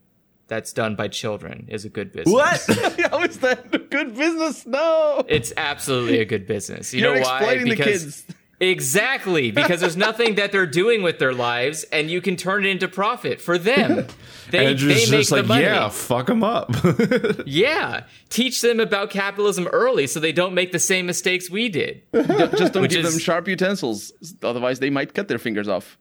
that's 0.48 0.72
done 0.72 0.96
by 0.96 1.08
children 1.08 1.66
is 1.68 1.84
a 1.84 1.88
good 1.88 2.12
business. 2.12 2.32
What? 2.34 2.60
How 3.10 3.22
is 3.22 3.38
that 3.38 3.72
a 3.72 3.78
good 3.78 4.16
business? 4.16 4.66
No, 4.66 5.24
It's 5.28 5.52
absolutely 5.56 6.18
a 6.18 6.24
good 6.24 6.46
business. 6.46 6.92
You 6.92 7.00
you're 7.02 7.14
know 7.16 7.20
why? 7.22 7.36
exploiting 7.38 7.64
the 7.64 7.70
Because 7.76 8.02
kids. 8.02 8.24
Exactly 8.60 9.50
because 9.50 9.80
there's 9.80 9.96
nothing 9.96 10.34
that 10.36 10.52
they're 10.52 10.66
doing 10.66 11.02
with 11.02 11.18
their 11.18 11.32
lives, 11.32 11.84
and 11.84 12.10
you 12.10 12.20
can 12.20 12.36
turn 12.36 12.64
it 12.64 12.68
into 12.68 12.86
profit 12.88 13.40
for 13.40 13.58
them. 13.58 14.06
They, 14.50 14.66
Andrew's 14.66 15.04
they 15.06 15.10
make 15.12 15.20
just 15.20 15.30
the 15.30 15.36
like, 15.36 15.46
money. 15.46 15.62
yeah, 15.62 15.88
fuck 15.90 16.26
them 16.26 16.42
up. 16.42 16.74
Yeah. 17.46 18.02
Teach 18.30 18.62
them 18.62 18.80
about 18.80 19.10
capitalism 19.10 19.68
early 19.68 20.08
so 20.08 20.18
they 20.18 20.32
don't 20.32 20.54
make 20.54 20.72
the 20.72 20.80
same 20.80 21.06
mistakes 21.06 21.48
we 21.48 21.68
did. 21.68 22.02
Just 22.12 22.72
don't 22.72 22.82
Which 22.82 22.90
give 22.90 23.04
is- 23.04 23.12
them 23.12 23.20
sharp 23.20 23.46
utensils, 23.46 24.12
otherwise 24.42 24.80
they 24.80 24.90
might 24.90 25.14
cut 25.14 25.28
their 25.28 25.38
fingers 25.38 25.68
off. 25.68 25.96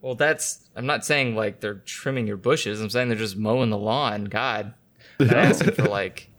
Well, 0.00 0.16
that's. 0.16 0.68
I'm 0.74 0.84
not 0.84 1.04
saying 1.04 1.36
like 1.36 1.60
they're 1.60 1.74
trimming 1.86 2.26
your 2.26 2.36
bushes. 2.38 2.80
I'm 2.80 2.90
saying 2.90 3.08
they're 3.08 3.16
just 3.16 3.36
mowing 3.36 3.70
the 3.70 3.78
lawn. 3.78 4.24
God. 4.24 4.74
Not 5.20 5.32
asking 5.32 5.70
for 5.74 5.84
like. 5.84 6.28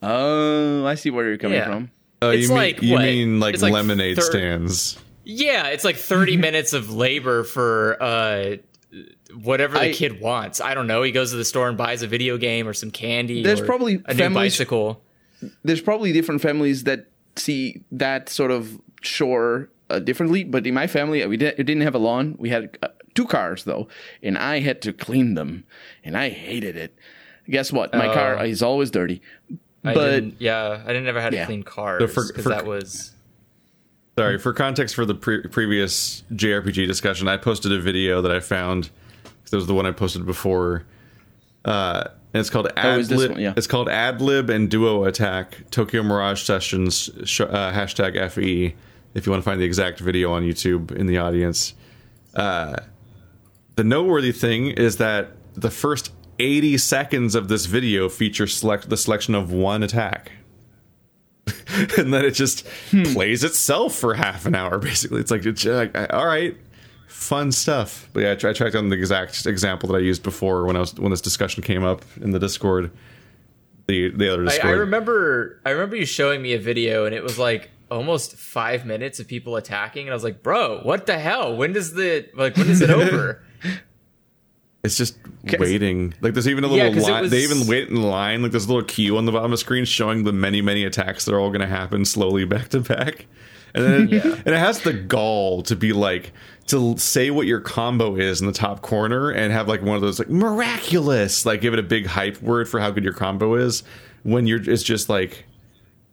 Oh, 0.00 0.86
I 0.86 0.94
see 0.94 1.10
where 1.10 1.26
you're 1.28 1.36
coming 1.38 1.58
Yeah. 1.58 1.66
from. 1.66 1.90
Uh, 2.22 2.28
It's 2.28 2.42
you 2.44 2.48
mean, 2.48 2.56
like 2.56 2.82
you 2.82 2.92
what? 2.94 3.02
mean 3.02 3.40
like 3.40 3.60
like 3.62 3.72
lemonade 3.72 4.16
thir- 4.16 4.22
stands? 4.22 4.98
Yeah, 5.24 5.68
it's 5.68 5.84
like 5.84 5.96
30 5.96 6.36
minutes 6.48 6.72
of 6.72 6.90
labor 6.92 7.44
for 7.44 7.96
uh 8.02 8.56
whatever 9.42 9.74
the 9.74 9.90
I- 9.90 9.92
kid 9.92 10.20
wants. 10.20 10.60
I 10.60 10.74
don't 10.74 10.86
know. 10.86 11.02
He 11.02 11.12
goes 11.12 11.30
to 11.32 11.36
the 11.36 11.44
store 11.44 11.68
and 11.68 11.76
buys 11.76 12.02
a 12.02 12.06
video 12.06 12.36
game 12.38 12.66
or 12.66 12.72
some 12.72 12.90
candy. 12.90 13.42
There's 13.42 13.60
or 13.60 13.66
probably 13.66 14.02
a 14.06 14.14
new 14.14 14.30
bicycle. 14.30 15.02
There's 15.62 15.80
probably 15.82 16.12
different 16.12 16.40
families 16.40 16.84
that 16.84 17.06
see 17.36 17.82
that 17.92 18.28
sort 18.28 18.50
of 18.50 18.80
shore 19.02 19.68
uh, 19.90 19.98
differently, 20.00 20.42
but 20.44 20.66
in 20.66 20.74
my 20.74 20.86
family, 20.88 21.24
we 21.26 21.36
did, 21.36 21.56
we 21.56 21.64
didn't 21.64 21.82
have 21.82 21.94
a 21.94 21.98
lawn. 21.98 22.34
We 22.38 22.48
had 22.48 22.76
uh, 22.82 22.88
two 23.14 23.26
cars 23.26 23.64
though, 23.64 23.86
and 24.22 24.36
I 24.36 24.58
had 24.60 24.82
to 24.82 24.92
clean 24.92 25.34
them, 25.34 25.64
and 26.02 26.16
I 26.16 26.30
hated 26.30 26.76
it. 26.76 26.96
Guess 27.48 27.72
what? 27.72 27.94
My 27.94 28.12
car 28.12 28.44
is 28.44 28.62
always 28.62 28.90
dirty. 28.90 29.22
I 29.84 29.94
But 29.94 30.10
didn't, 30.10 30.34
yeah, 30.40 30.82
I 30.84 30.88
didn't 30.88 31.06
ever 31.06 31.20
had 31.20 31.30
to 31.30 31.36
Yeah. 31.36 31.46
clean 31.46 31.62
cars 31.62 32.00
because 32.00 32.30
for- 32.42 32.48
that 32.50 32.66
was 32.66 33.12
Sorry, 34.18 34.36
for 34.38 34.52
context 34.52 34.96
for 34.96 35.04
the 35.06 35.14
pre- 35.14 35.42
previous 35.46 36.24
JRPG 36.34 36.86
discussion, 36.88 37.28
I 37.28 37.36
posted 37.36 37.70
a 37.70 37.78
video 37.80 38.20
that 38.22 38.32
I 38.32 38.40
found. 38.40 38.90
That 39.50 39.56
was 39.56 39.68
the 39.68 39.74
one 39.74 39.86
I 39.86 39.92
posted 39.92 40.26
before. 40.26 40.82
Uh, 41.64 42.02
and 42.34 42.40
it's 42.40 42.50
called 42.50 42.68
Oh, 42.76 42.98
is 42.98 43.08
this 43.08 43.22
Adlib. 43.22 43.40
Yeah. 43.40 43.54
It's 43.56 43.68
called 43.68 43.86
Adlib 43.86 44.50
and 44.50 44.68
Duo 44.68 45.04
Attack 45.04 45.70
Tokyo 45.70 46.02
Mirage 46.02 46.42
Sessions 46.42 47.08
sh- 47.24 47.42
uh, 47.42 47.72
hashtag 47.72 48.16
FE. 48.32 48.74
If 49.14 49.24
you 49.24 49.30
want 49.30 49.42
to 49.42 49.48
find 49.48 49.60
the 49.60 49.64
exact 49.64 50.00
video 50.00 50.32
on 50.32 50.42
YouTube 50.42 50.90
in 50.90 51.06
the 51.06 51.18
audience, 51.18 51.74
uh, 52.34 52.74
the 53.76 53.84
noteworthy 53.84 54.32
thing 54.32 54.66
is 54.66 54.96
that 54.96 55.30
the 55.54 55.70
first 55.70 56.10
80 56.38 56.78
seconds 56.78 57.34
of 57.34 57.48
this 57.48 57.66
video 57.66 58.08
feature 58.08 58.46
select 58.46 58.88
the 58.88 58.96
selection 58.96 59.34
of 59.34 59.52
one 59.52 59.82
attack. 59.82 60.32
and 61.98 62.12
then 62.12 62.24
it 62.24 62.32
just 62.32 62.66
hmm. 62.90 63.04
plays 63.14 63.42
itself 63.42 63.94
for 63.94 64.14
half 64.14 64.44
an 64.44 64.54
hour 64.54 64.78
basically 64.78 65.18
it's 65.18 65.30
like, 65.30 65.46
it's 65.46 65.64
uh, 65.64 65.88
like 65.94 66.12
all 66.12 66.26
right 66.26 66.54
fun 67.06 67.50
stuff 67.50 68.06
but 68.12 68.20
yeah 68.20 68.32
I, 68.32 68.34
tra- 68.34 68.50
I 68.50 68.52
tracked 68.52 68.74
down 68.74 68.90
the 68.90 68.96
exact 68.96 69.46
example 69.46 69.88
that 69.88 69.96
i 69.96 70.00
used 70.00 70.22
before 70.22 70.66
when 70.66 70.76
i 70.76 70.80
was 70.80 70.94
when 70.96 71.10
this 71.10 71.22
discussion 71.22 71.62
came 71.62 71.84
up 71.84 72.04
in 72.20 72.32
the 72.32 72.38
discord 72.38 72.90
the 73.86 74.10
the 74.10 74.32
other 74.32 74.42
I, 74.42 74.44
discord 74.46 74.74
I 74.74 74.78
remember 74.78 75.60
I 75.64 75.70
remember 75.70 75.96
you 75.96 76.04
showing 76.04 76.42
me 76.42 76.52
a 76.52 76.58
video 76.58 77.06
and 77.06 77.14
it 77.14 77.22
was 77.22 77.38
like 77.38 77.70
almost 77.90 78.36
five 78.36 78.84
minutes 78.84 79.18
of 79.18 79.26
people 79.26 79.56
attacking 79.56 80.06
and 80.06 80.10
I 80.10 80.14
was 80.14 80.24
like, 80.24 80.42
bro, 80.42 80.80
what 80.82 81.06
the 81.06 81.18
hell? 81.18 81.56
When 81.56 81.72
does 81.72 81.94
the 81.94 82.28
like 82.34 82.56
when 82.56 82.68
is 82.68 82.80
it 82.80 82.90
over? 82.90 83.42
it's 84.88 84.96
just 84.96 85.16
waiting. 85.58 86.14
Like 86.20 86.34
there's 86.34 86.48
even 86.48 86.64
a 86.64 86.66
little 86.68 86.86
it 86.86 87.00
line 87.02 87.28
they 87.28 87.42
even 87.44 87.66
wait 87.66 87.88
in 87.88 88.02
line. 88.02 88.42
Like 88.42 88.50
there's 88.50 88.64
a 88.64 88.68
little 88.68 88.82
queue 88.84 89.16
on 89.16 89.24
the 89.26 89.32
bottom 89.32 89.46
of 89.46 89.50
the 89.52 89.56
screen 89.58 89.84
showing 89.84 90.24
the 90.24 90.32
many 90.32 90.60
many 90.60 90.84
attacks 90.84 91.24
that 91.24 91.34
are 91.34 91.40
all 91.40 91.50
going 91.50 91.60
to 91.60 91.66
happen 91.66 92.04
slowly 92.04 92.44
back 92.44 92.68
to 92.70 92.80
back. 92.80 93.26
And 93.74 93.84
then 93.84 94.08
Yeah. 94.10 94.22
and 94.44 94.48
it 94.48 94.58
has 94.58 94.80
the 94.80 94.92
gall 94.92 95.62
to 95.62 95.76
be 95.76 95.92
like 95.92 96.32
to 96.68 96.96
say 96.98 97.30
what 97.30 97.46
your 97.46 97.60
combo 97.60 98.16
is 98.16 98.40
in 98.40 98.46
the 98.46 98.52
top 98.52 98.82
corner 98.82 99.30
and 99.30 99.52
have 99.52 99.68
like 99.68 99.82
one 99.82 99.94
of 99.96 100.02
those 100.02 100.18
like 100.18 100.28
miraculous 100.28 101.46
like 101.46 101.60
give 101.60 101.72
it 101.72 101.78
a 101.78 101.82
big 101.82 102.06
hype 102.06 102.40
word 102.42 102.68
for 102.68 102.80
how 102.80 102.90
good 102.90 103.04
your 103.04 103.12
combo 103.14 103.54
is 103.54 103.82
when 104.22 104.46
you're 104.46 104.60
it's 104.70 104.82
just 104.82 105.08
like 105.08 105.44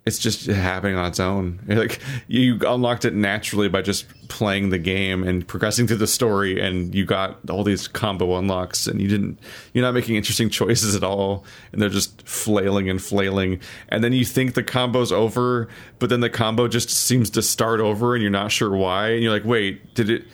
it's 0.06 0.20
just 0.20 0.46
happening 0.46 0.96
on 0.96 1.08
its 1.08 1.20
own. 1.20 1.60
Like 1.76 2.00
you 2.28 2.60
unlocked 2.66 3.06
it 3.06 3.14
naturally 3.14 3.68
by 3.68 3.82
just 3.82 4.06
playing 4.30 4.70
the 4.70 4.78
game 4.78 5.24
and 5.24 5.46
progressing 5.46 5.88
through 5.88 5.98
the 5.98 6.08
story, 6.08 6.60
and 6.60 6.96
you 6.96 7.06
got 7.06 7.50
all 7.50 7.64
these 7.64 7.88
combo 7.88 8.38
unlocks, 8.38 8.88
and 8.88 9.02
you 9.02 9.08
didn't. 9.08 9.40
You're 9.74 9.84
not 9.84 9.94
making 9.94 10.16
interesting 10.16 10.50
choices 10.62 10.96
at 10.96 11.04
all, 11.04 11.44
and 11.72 11.82
they're 11.82 11.90
just 11.90 12.28
flailing 12.28 12.90
and 12.90 13.02
flailing. 13.02 13.60
And 13.90 14.04
then 14.04 14.14
you 14.14 14.26
think 14.26 14.54
the 14.54 14.64
combo's 14.64 15.12
over, 15.12 15.68
but 16.00 16.10
then 16.10 16.22
the 16.22 16.30
combo 16.30 16.68
just 16.68 16.90
seems 16.90 17.30
to 17.32 17.42
start 17.42 17.80
over, 17.80 18.16
and 18.16 18.22
you're 18.22 18.32
not 18.32 18.52
sure 18.52 18.76
why. 18.76 19.10
And 19.10 19.24
you're 19.24 19.34
like, 19.34 19.46
wait, 19.46 19.94
did 19.96 20.10
it? 20.10 20.26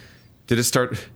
Did 0.47 0.59
it 0.59 0.63
start? 0.65 1.07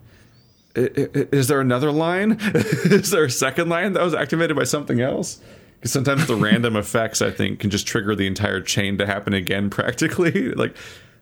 Is 0.75 1.47
there 1.47 1.61
another 1.61 1.91
line? 1.91 2.37
Is 2.53 3.11
there 3.11 3.25
a 3.25 3.29
second 3.29 3.69
line 3.69 3.93
that 3.93 4.03
was 4.03 4.13
activated 4.13 4.55
by 4.55 4.63
something 4.63 5.01
else? 5.01 5.39
Because 5.85 5.93
sometimes 5.93 6.25
the 6.25 6.35
random 6.35 6.75
effects, 6.77 7.21
I 7.21 7.29
think, 7.29 7.59
can 7.59 7.69
just 7.69 7.85
trigger 7.85 8.15
the 8.15 8.25
entire 8.25 8.59
chain 8.59 8.97
to 8.97 9.05
happen 9.05 9.33
again. 9.33 9.69
Practically, 9.69 10.49
like 10.53 10.75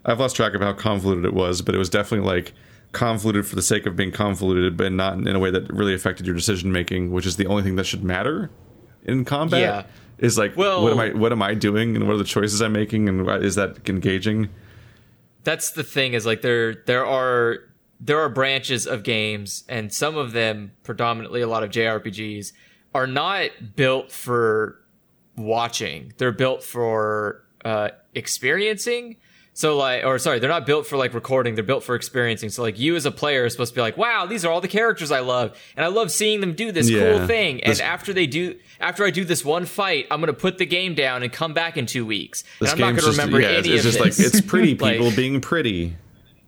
I've 0.05 0.21
lost 0.21 0.37
track 0.37 0.53
of 0.53 0.61
how 0.61 0.71
convoluted 0.71 1.25
it 1.25 1.33
was, 1.33 1.61
but 1.61 1.75
it 1.75 1.77
was 1.79 1.89
definitely 1.89 2.25
like 2.25 2.53
convoluted 2.93 3.45
for 3.45 3.57
the 3.57 3.61
sake 3.61 3.85
of 3.85 3.97
being 3.97 4.13
convoluted, 4.13 4.77
but 4.77 4.93
not 4.93 5.15
in 5.15 5.35
a 5.35 5.39
way 5.39 5.51
that 5.51 5.69
really 5.69 5.93
affected 5.93 6.25
your 6.25 6.33
decision 6.33 6.71
making, 6.71 7.11
which 7.11 7.25
is 7.25 7.35
the 7.35 7.45
only 7.45 7.61
thing 7.61 7.75
that 7.75 7.83
should 7.83 8.05
matter 8.05 8.51
in 9.03 9.25
combat. 9.25 9.59
Yeah. 9.59 9.83
Is 10.19 10.37
like, 10.37 10.55
Well- 10.55 10.81
what 10.81 10.93
am 10.93 10.99
I? 10.99 11.09
What 11.09 11.33
am 11.33 11.41
I 11.41 11.55
doing, 11.55 11.97
and 11.97 12.07
what 12.07 12.13
are 12.13 12.17
the 12.17 12.23
choices 12.23 12.61
I'm 12.61 12.71
making, 12.71 13.09
and 13.09 13.27
is 13.43 13.55
that 13.55 13.89
engaging? 13.89 14.47
That's 15.43 15.71
the 15.71 15.83
thing 15.83 16.13
is 16.13 16.25
like 16.25 16.41
there 16.41 16.73
there 16.85 17.05
are 17.05 17.57
there 17.99 18.21
are 18.21 18.29
branches 18.29 18.87
of 18.87 19.03
games 19.03 19.65
and 19.67 19.91
some 19.93 20.15
of 20.15 20.31
them 20.31 20.71
predominantly 20.83 21.41
a 21.41 21.47
lot 21.47 21.63
of 21.63 21.69
JRPGs 21.69 22.53
are 22.93 23.07
not 23.07 23.49
built 23.75 24.11
for 24.11 24.79
watching. 25.35 26.13
They're 26.17 26.31
built 26.31 26.63
for 26.63 27.43
uh 27.65 27.89
experiencing 28.15 29.17
So 29.55 29.77
like, 29.77 30.03
or 30.03 30.17
sorry, 30.19 30.39
they're 30.39 30.49
not 30.49 30.65
built 30.65 30.85
for 30.87 30.97
like 30.97 31.13
recording. 31.13 31.53
They're 31.55 31.63
built 31.63 31.83
for 31.83 31.93
experiencing. 31.95 32.49
So 32.49 32.61
like, 32.63 32.79
you 32.79 32.95
as 32.95 33.05
a 33.05 33.11
player 33.11 33.43
are 33.45 33.49
supposed 33.49 33.73
to 33.73 33.75
be 33.75 33.81
like, 33.81 33.97
wow, 33.97 34.25
these 34.25 34.43
are 34.45 34.51
all 34.51 34.61
the 34.61 34.67
characters 34.67 35.11
I 35.11 35.19
love, 35.19 35.55
and 35.77 35.85
I 35.85 35.89
love 35.89 36.11
seeing 36.11 36.41
them 36.41 36.53
do 36.55 36.71
this 36.71 36.89
Yeah. 36.89 36.99
cool 37.17 37.27
thing. 37.27 37.63
And 37.63 37.79
after 37.79 38.13
they 38.13 38.25
do, 38.27 38.57
after 38.79 39.05
I 39.05 39.11
do 39.11 39.23
this 39.23 39.45
one 39.45 39.65
fight, 39.65 40.07
I'm 40.09 40.19
gonna 40.19 40.33
put 40.33 40.57
the 40.57 40.65
game 40.65 40.95
down 40.95 41.21
and 41.23 41.31
come 41.31 41.53
back 41.53 41.77
in 41.77 41.85
two 41.85 42.03
weeks, 42.05 42.43
and 42.59 42.69
I'm 42.69 42.77
not 42.79 42.85
gonna 42.91 43.01
just, 43.01 43.17
remember 43.17 43.41
yeah, 43.41 43.49
any 43.49 43.69
it's 43.69 43.85
of 43.85 43.91
just 43.93 44.03
this. 44.03 44.19
like 44.19 44.27
it's 44.27 44.41
pretty 44.41 44.75
Like, 44.79 44.93
people 44.97 45.11
being 45.11 45.39
pretty. 45.39 45.95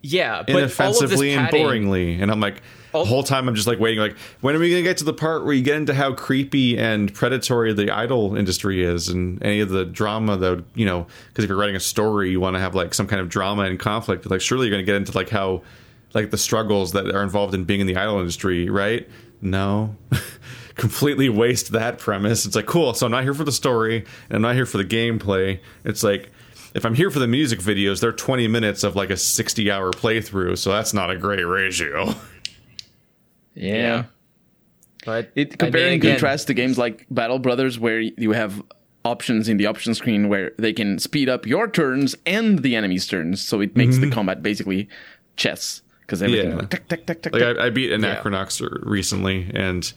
yeah, 0.01 0.41
but 0.45 0.55
all 0.55 0.63
of 0.63 0.69
this 0.69 0.79
inoffensively 0.79 1.33
and 1.33 1.47
boringly. 1.49 2.19
And 2.21 2.31
I'm 2.31 2.39
like, 2.39 2.61
the 3.03 3.09
whole 3.09 3.23
time 3.23 3.47
I'm 3.47 3.55
just 3.55 3.67
like 3.67 3.79
waiting, 3.79 3.99
like, 3.99 4.17
when 4.41 4.55
are 4.55 4.59
we 4.59 4.69
going 4.69 4.83
to 4.83 4.89
get 4.89 4.97
to 4.97 5.03
the 5.03 5.13
part 5.13 5.45
where 5.45 5.53
you 5.53 5.61
get 5.61 5.75
into 5.75 5.93
how 5.93 6.13
creepy 6.13 6.77
and 6.77 7.13
predatory 7.13 7.73
the 7.73 7.91
idol 7.91 8.35
industry 8.35 8.83
is 8.83 9.09
and 9.09 9.41
any 9.43 9.59
of 9.59 9.69
the 9.69 9.85
drama 9.85 10.37
that, 10.37 10.49
would, 10.49 10.65
you 10.75 10.85
know, 10.85 11.07
because 11.29 11.43
if 11.43 11.49
you're 11.49 11.57
writing 11.57 11.75
a 11.75 11.79
story, 11.79 12.31
you 12.31 12.39
want 12.39 12.55
to 12.55 12.59
have 12.59 12.75
like 12.75 12.93
some 12.93 13.07
kind 13.07 13.21
of 13.21 13.29
drama 13.29 13.63
and 13.63 13.79
conflict. 13.79 14.29
Like, 14.29 14.41
surely 14.41 14.67
you're 14.67 14.75
going 14.75 14.85
to 14.85 14.91
get 14.91 14.95
into 14.95 15.11
like 15.13 15.29
how, 15.29 15.61
like 16.13 16.31
the 16.31 16.37
struggles 16.37 16.93
that 16.93 17.13
are 17.13 17.23
involved 17.23 17.53
in 17.53 17.63
being 17.65 17.81
in 17.81 17.87
the 17.87 17.97
idol 17.97 18.19
industry, 18.19 18.69
right? 18.69 19.07
No. 19.41 19.95
Completely 20.75 21.29
waste 21.29 21.71
that 21.71 21.99
premise. 21.99 22.45
It's 22.45 22.55
like, 22.55 22.65
cool. 22.65 22.93
So 22.93 23.05
I'm 23.05 23.11
not 23.11 23.23
here 23.23 23.33
for 23.33 23.43
the 23.43 23.51
story 23.51 24.05
and 24.29 24.35
I'm 24.35 24.41
not 24.41 24.55
here 24.55 24.65
for 24.65 24.77
the 24.77 24.85
gameplay. 24.85 25.59
It's 25.83 26.03
like, 26.03 26.31
if 26.75 26.85
I'm 26.85 26.93
here 26.93 27.09
for 27.09 27.19
the 27.19 27.27
music 27.27 27.59
videos, 27.59 28.01
they're 28.01 28.11
20 28.11 28.49
minutes 28.49 28.83
of 28.83 28.97
like 28.97 29.09
a 29.09 29.15
60 29.15 29.71
hour 29.71 29.91
playthrough, 29.91 30.57
so 30.57 30.71
that's 30.71 30.93
not 30.93 31.09
a 31.09 31.15
great 31.15 31.43
ratio. 31.43 32.13
Yeah. 33.56 33.76
Yeah. 33.76 34.03
But 35.06 35.32
It 35.36 35.53
I 35.53 35.56
compare 35.58 35.82
mean, 35.82 35.93
and 35.93 36.01
again, 36.01 36.12
contrast 36.14 36.47
to 36.47 36.53
games 36.53 36.78
like 36.78 37.06
Battle 37.10 37.39
Brothers, 37.39 37.80
where 37.80 37.99
you 37.99 38.32
have 38.32 38.62
options 39.03 39.47
in 39.47 39.58
the 39.58 39.68
option 39.68 39.93
screen 39.93 40.30
where 40.30 40.51
they 40.58 40.74
can 40.74 40.97
speed 40.97 41.30
up 41.30 41.45
your 41.45 41.68
turns 41.70 42.16
and 42.26 42.60
the 42.60 42.76
enemy's 42.76 43.06
turns, 43.08 43.45
so 43.45 43.62
it 43.62 43.76
makes 43.76 43.97
the 43.97 44.03
mm-hmm. 44.03 44.14
combat 44.14 44.41
basically 44.41 44.89
chess 45.38 45.82
because 46.01 46.24
everything 46.24 46.49
Yeah. 46.49 46.56
like, 46.56 46.70
tick, 46.72 46.88
tick, 46.88 47.06
tick, 47.06 47.22
tick, 47.22 47.34
Like 47.34 47.41
tick. 47.41 47.58
I, 47.58 47.68
I 47.68 47.70
beat 47.70 47.91
Yeah. 47.91 47.97
Anachronox 47.97 48.68
recently, 48.84 49.51
and 49.53 49.91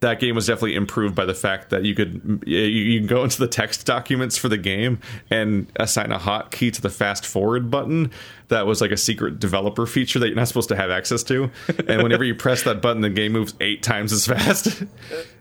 that 0.00 0.18
game 0.18 0.34
was 0.34 0.46
definitely 0.46 0.74
improved 0.76 1.14
by 1.14 1.26
the 1.26 1.34
fact 1.34 1.68
that 1.70 1.84
you 1.84 1.94
could 1.94 2.42
you, 2.46 2.56
you 2.58 2.98
can 3.00 3.06
go 3.06 3.22
into 3.22 3.38
the 3.38 3.46
text 3.46 3.84
documents 3.84 4.38
for 4.38 4.48
the 4.48 4.56
game 4.56 4.98
and 5.30 5.70
assign 5.76 6.10
a 6.10 6.18
hotkey 6.18 6.72
to 6.72 6.80
the 6.80 6.88
fast 6.88 7.26
forward 7.26 7.70
button. 7.70 8.10
That 8.48 8.66
was 8.66 8.80
like 8.80 8.90
a 8.92 8.96
secret 8.96 9.38
developer 9.38 9.84
feature 9.86 10.18
that 10.18 10.26
you're 10.28 10.36
not 10.36 10.48
supposed 10.48 10.70
to 10.70 10.76
have 10.76 10.90
access 10.90 11.22
to. 11.24 11.50
And 11.86 12.02
whenever 12.02 12.24
you 12.24 12.34
press 12.34 12.62
that 12.62 12.80
button, 12.80 13.02
the 13.02 13.10
game 13.10 13.32
moves 13.32 13.52
eight 13.60 13.82
times 13.82 14.12
as 14.12 14.26
fast. 14.32 14.82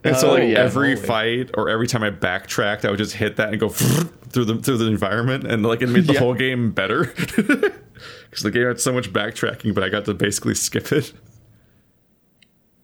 and 0.04 0.18
so 0.18 0.32
Oh, 0.32 0.34
like 0.34 0.44
yeah. 0.44 0.60
every 0.60 0.94
Holy. 0.96 1.08
fight 1.08 1.52
or 1.54 1.70
every 1.70 1.88
time 1.88 2.04
I 2.04 2.10
backtracked, 2.10 2.84
I 2.84 2.90
would 2.90 3.00
just 3.00 3.16
hit 3.16 3.38
that 3.38 3.50
and 3.50 3.60
go 3.60 3.70
through 4.30 4.46
the 4.46 4.58
through 4.58 4.78
the 4.78 4.88
environment, 4.88 5.46
and 5.48 5.64
like 5.64 5.82
it 5.82 5.88
made 5.88 6.06
the 6.06 6.14
Yeah. 6.14 6.20
whole 6.20 6.34
game 6.34 6.72
better. 6.72 7.14
Because 8.30 8.44
the 8.44 8.52
game 8.52 8.66
had 8.68 8.80
so 8.80 8.94
much 8.94 9.12
backtracking, 9.12 9.74
but 9.76 9.84
I 9.84 9.90
got 9.90 10.06
to 10.06 10.14
basically 10.14 10.54
skip 10.56 10.92
it. 10.94 11.12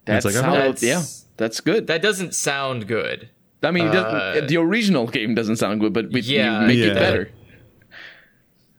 that's 0.05 0.25
like, 0.25 0.35
oh, 0.35 0.41
how, 0.41 0.53
that's- 0.55 0.83
yeah, 0.83 1.03
that's 1.37 1.59
good. 1.61 1.87
that 1.87 2.01
doesn't 2.01 2.33
sound 2.35 2.87
good. 2.87 3.29
I 3.63 3.71
mean, 3.71 3.87
uh, 3.87 4.45
the 4.47 4.57
original 4.57 5.07
game 5.07 5.33
doesn't 5.33 5.55
sound 5.55 5.79
good, 5.79 5.91
but 5.93 6.11
we, 6.11 6.21
Yeah, 6.21 6.61
you 6.61 6.67
make 6.67 6.77
Yeah. 6.77 6.85
it 6.87 6.93
better. 6.95 7.29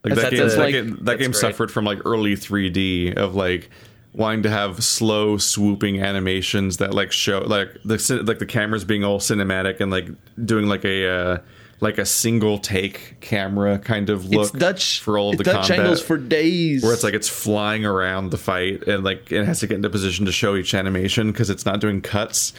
Like 0.04 0.14
that 0.14 0.30
That's- 0.30 0.30
game, 0.32 0.48
that 0.48 0.58
like- 0.58 0.72
game, 0.72 0.98
that 1.02 1.18
game 1.18 1.32
suffered 1.32 1.70
from 1.72 1.84
like 1.84 1.98
early 2.04 2.36
3D 2.36 3.14
of 3.16 3.34
like 3.34 3.70
wanting 4.12 4.42
to 4.44 4.50
have 4.50 4.82
slow 4.84 5.36
swooping 5.36 6.00
animations 6.00 6.76
that 6.76 6.94
like 6.94 7.10
show 7.12 7.40
like 7.40 7.68
the 7.84 8.22
like 8.24 8.38
the 8.38 8.46
cameras 8.46 8.84
being 8.84 9.02
all 9.04 9.18
cinematic 9.18 9.80
and 9.80 9.90
like 9.90 10.08
doing 10.44 10.66
like 10.66 10.84
a 10.84 11.08
uh, 11.08 11.38
like 11.80 11.98
a 11.98 12.06
single 12.06 12.58
take 12.58 13.20
camera 13.20 13.78
kind 13.78 14.08
of 14.08 14.26
look 14.26 14.48
It's 14.48 14.58
Dutch 14.58 15.00
for 15.00 15.18
all 15.18 15.32
the 15.34 15.44
Dutch 15.44 15.68
combat 15.68 15.80
angles 15.80 16.02
for 16.02 16.16
days. 16.16 16.82
where 16.82 16.92
it's 16.92 17.04
like 17.04 17.14
it's 17.14 17.28
flying 17.28 17.84
around 17.84 18.30
the 18.30 18.38
fight 18.38 18.86
and 18.88 19.04
like 19.04 19.30
it 19.30 19.44
has 19.44 19.60
to 19.60 19.66
get 19.66 19.76
into 19.76 19.90
position 19.90 20.24
to 20.26 20.32
show 20.32 20.56
each 20.56 20.74
animation 20.74 21.32
because 21.32 21.50
it's 21.50 21.66
not 21.66 21.80
doing 21.80 22.00
cuts. 22.00 22.52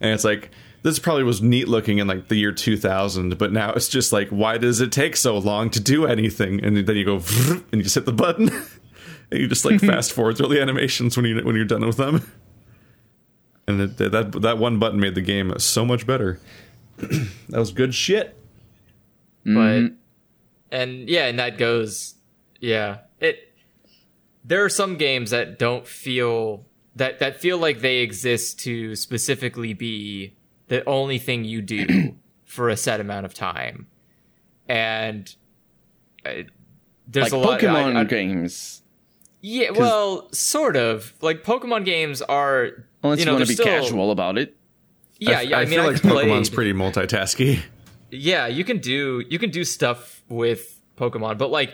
And 0.00 0.12
it's 0.12 0.24
like 0.24 0.50
this 0.82 0.98
probably 0.98 1.22
was 1.22 1.40
neat 1.40 1.68
looking 1.68 1.98
in 1.98 2.06
like 2.06 2.28
the 2.28 2.36
year 2.36 2.52
2000 2.52 3.38
but 3.38 3.52
now 3.52 3.72
it's 3.72 3.88
just 3.88 4.12
like 4.12 4.28
why 4.28 4.58
does 4.58 4.80
it 4.80 4.92
take 4.92 5.16
so 5.16 5.38
long 5.38 5.70
to 5.70 5.80
do 5.80 6.06
anything? 6.06 6.64
And 6.64 6.76
then 6.76 6.96
you 6.96 7.04
go 7.04 7.16
and 7.48 7.64
you 7.72 7.82
just 7.82 7.94
hit 7.94 8.06
the 8.06 8.12
button. 8.12 8.50
And 9.30 9.40
you 9.40 9.48
just 9.48 9.64
like 9.64 9.80
fast 9.80 10.12
forward 10.12 10.36
through 10.36 10.48
the 10.48 10.60
animations 10.60 11.16
when 11.16 11.24
you 11.24 11.40
when 11.40 11.56
you're 11.56 11.64
done 11.64 11.84
with 11.84 11.96
them. 11.96 12.30
And 13.66 13.80
it, 13.80 13.96
that 13.96 14.32
that 14.42 14.58
one 14.58 14.78
button 14.78 15.00
made 15.00 15.14
the 15.14 15.22
game 15.22 15.58
so 15.58 15.86
much 15.86 16.06
better. 16.06 16.38
That 17.48 17.58
was 17.58 17.72
good 17.72 17.94
shit 17.94 18.36
but 19.44 19.92
and 20.70 21.08
yeah 21.08 21.26
and 21.26 21.38
that 21.38 21.58
goes 21.58 22.14
yeah. 22.60 22.98
It 23.20 23.52
there 24.44 24.64
are 24.64 24.68
some 24.70 24.96
games 24.96 25.30
that 25.30 25.58
don't 25.58 25.86
feel 25.86 26.64
that 26.96 27.18
that 27.18 27.40
feel 27.40 27.58
like 27.58 27.80
they 27.80 27.98
exist 27.98 28.58
to 28.60 28.94
specifically 28.96 29.72
be 29.74 30.36
the 30.68 30.82
only 30.88 31.18
thing 31.18 31.44
you 31.44 31.60
do 31.62 32.14
for 32.44 32.68
a 32.68 32.76
set 32.76 33.00
amount 33.00 33.26
of 33.26 33.34
time. 33.34 33.86
And 34.68 35.34
uh, 36.24 36.30
there's 37.06 37.24
like 37.24 37.32
a 37.32 37.36
lot 37.36 37.60
Pokemon 37.60 37.96
I- 37.96 38.00
I- 38.00 38.04
games. 38.04 38.82
yeah 39.42 39.70
well 39.70 40.32
sort 40.32 40.76
of. 40.76 41.12
Like 41.20 41.42
pokemon 41.44 41.84
games 41.84 42.22
are 42.22 42.86
Unless 43.02 43.18
you, 43.18 43.26
know, 43.26 43.34
want 43.34 43.46
to 43.46 43.54
they're 43.54 43.64
be 43.66 43.70
still- 43.70 43.82
casual 43.82 44.10
about 44.10 44.38
it. 44.38 44.56
yeah 45.18 45.38
I, 45.38 45.42
yeah 45.42 45.58
i, 45.58 45.60
I 45.60 45.64
mean 45.66 45.74
feel 45.74 45.82
I 45.82 45.86
like 45.88 46.00
played, 46.02 46.26
pokemon's 46.28 46.48
pretty 46.50 46.72
multitasky 46.72 47.60
yeah 48.14 48.46
you 48.46 48.64
can 48.64 48.78
do 48.78 49.22
you 49.28 49.38
can 49.38 49.50
do 49.50 49.64
stuff 49.64 50.22
with 50.28 50.80
pokemon 50.96 51.36
but 51.38 51.50
like 51.50 51.72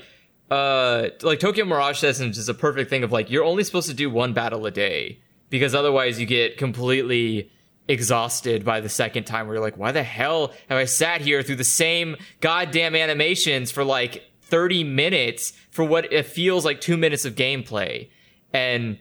uh 0.50 1.08
like 1.22 1.38
tokyo 1.38 1.64
mirage 1.64 1.98
sessions 1.98 2.38
is 2.38 2.48
a 2.48 2.54
perfect 2.54 2.90
thing 2.90 3.02
of 3.04 3.12
like 3.12 3.30
you're 3.30 3.44
only 3.44 3.62
supposed 3.64 3.88
to 3.88 3.94
do 3.94 4.10
one 4.10 4.32
battle 4.32 4.64
a 4.66 4.70
day 4.70 5.18
because 5.50 5.74
otherwise 5.74 6.18
you 6.18 6.26
get 6.26 6.56
completely 6.56 7.50
exhausted 7.88 8.64
by 8.64 8.80
the 8.80 8.88
second 8.88 9.24
time 9.24 9.46
where 9.46 9.56
you're 9.56 9.64
like 9.64 9.76
why 9.76 9.92
the 9.92 10.02
hell 10.02 10.48
have 10.68 10.78
i 10.78 10.84
sat 10.84 11.20
here 11.20 11.42
through 11.42 11.56
the 11.56 11.64
same 11.64 12.16
goddamn 12.40 12.94
animations 12.94 13.70
for 13.70 13.84
like 13.84 14.24
30 14.42 14.84
minutes 14.84 15.52
for 15.70 15.84
what 15.84 16.12
it 16.12 16.24
feels 16.26 16.64
like 16.64 16.80
two 16.80 16.96
minutes 16.96 17.24
of 17.24 17.34
gameplay 17.34 18.08
and 18.52 18.98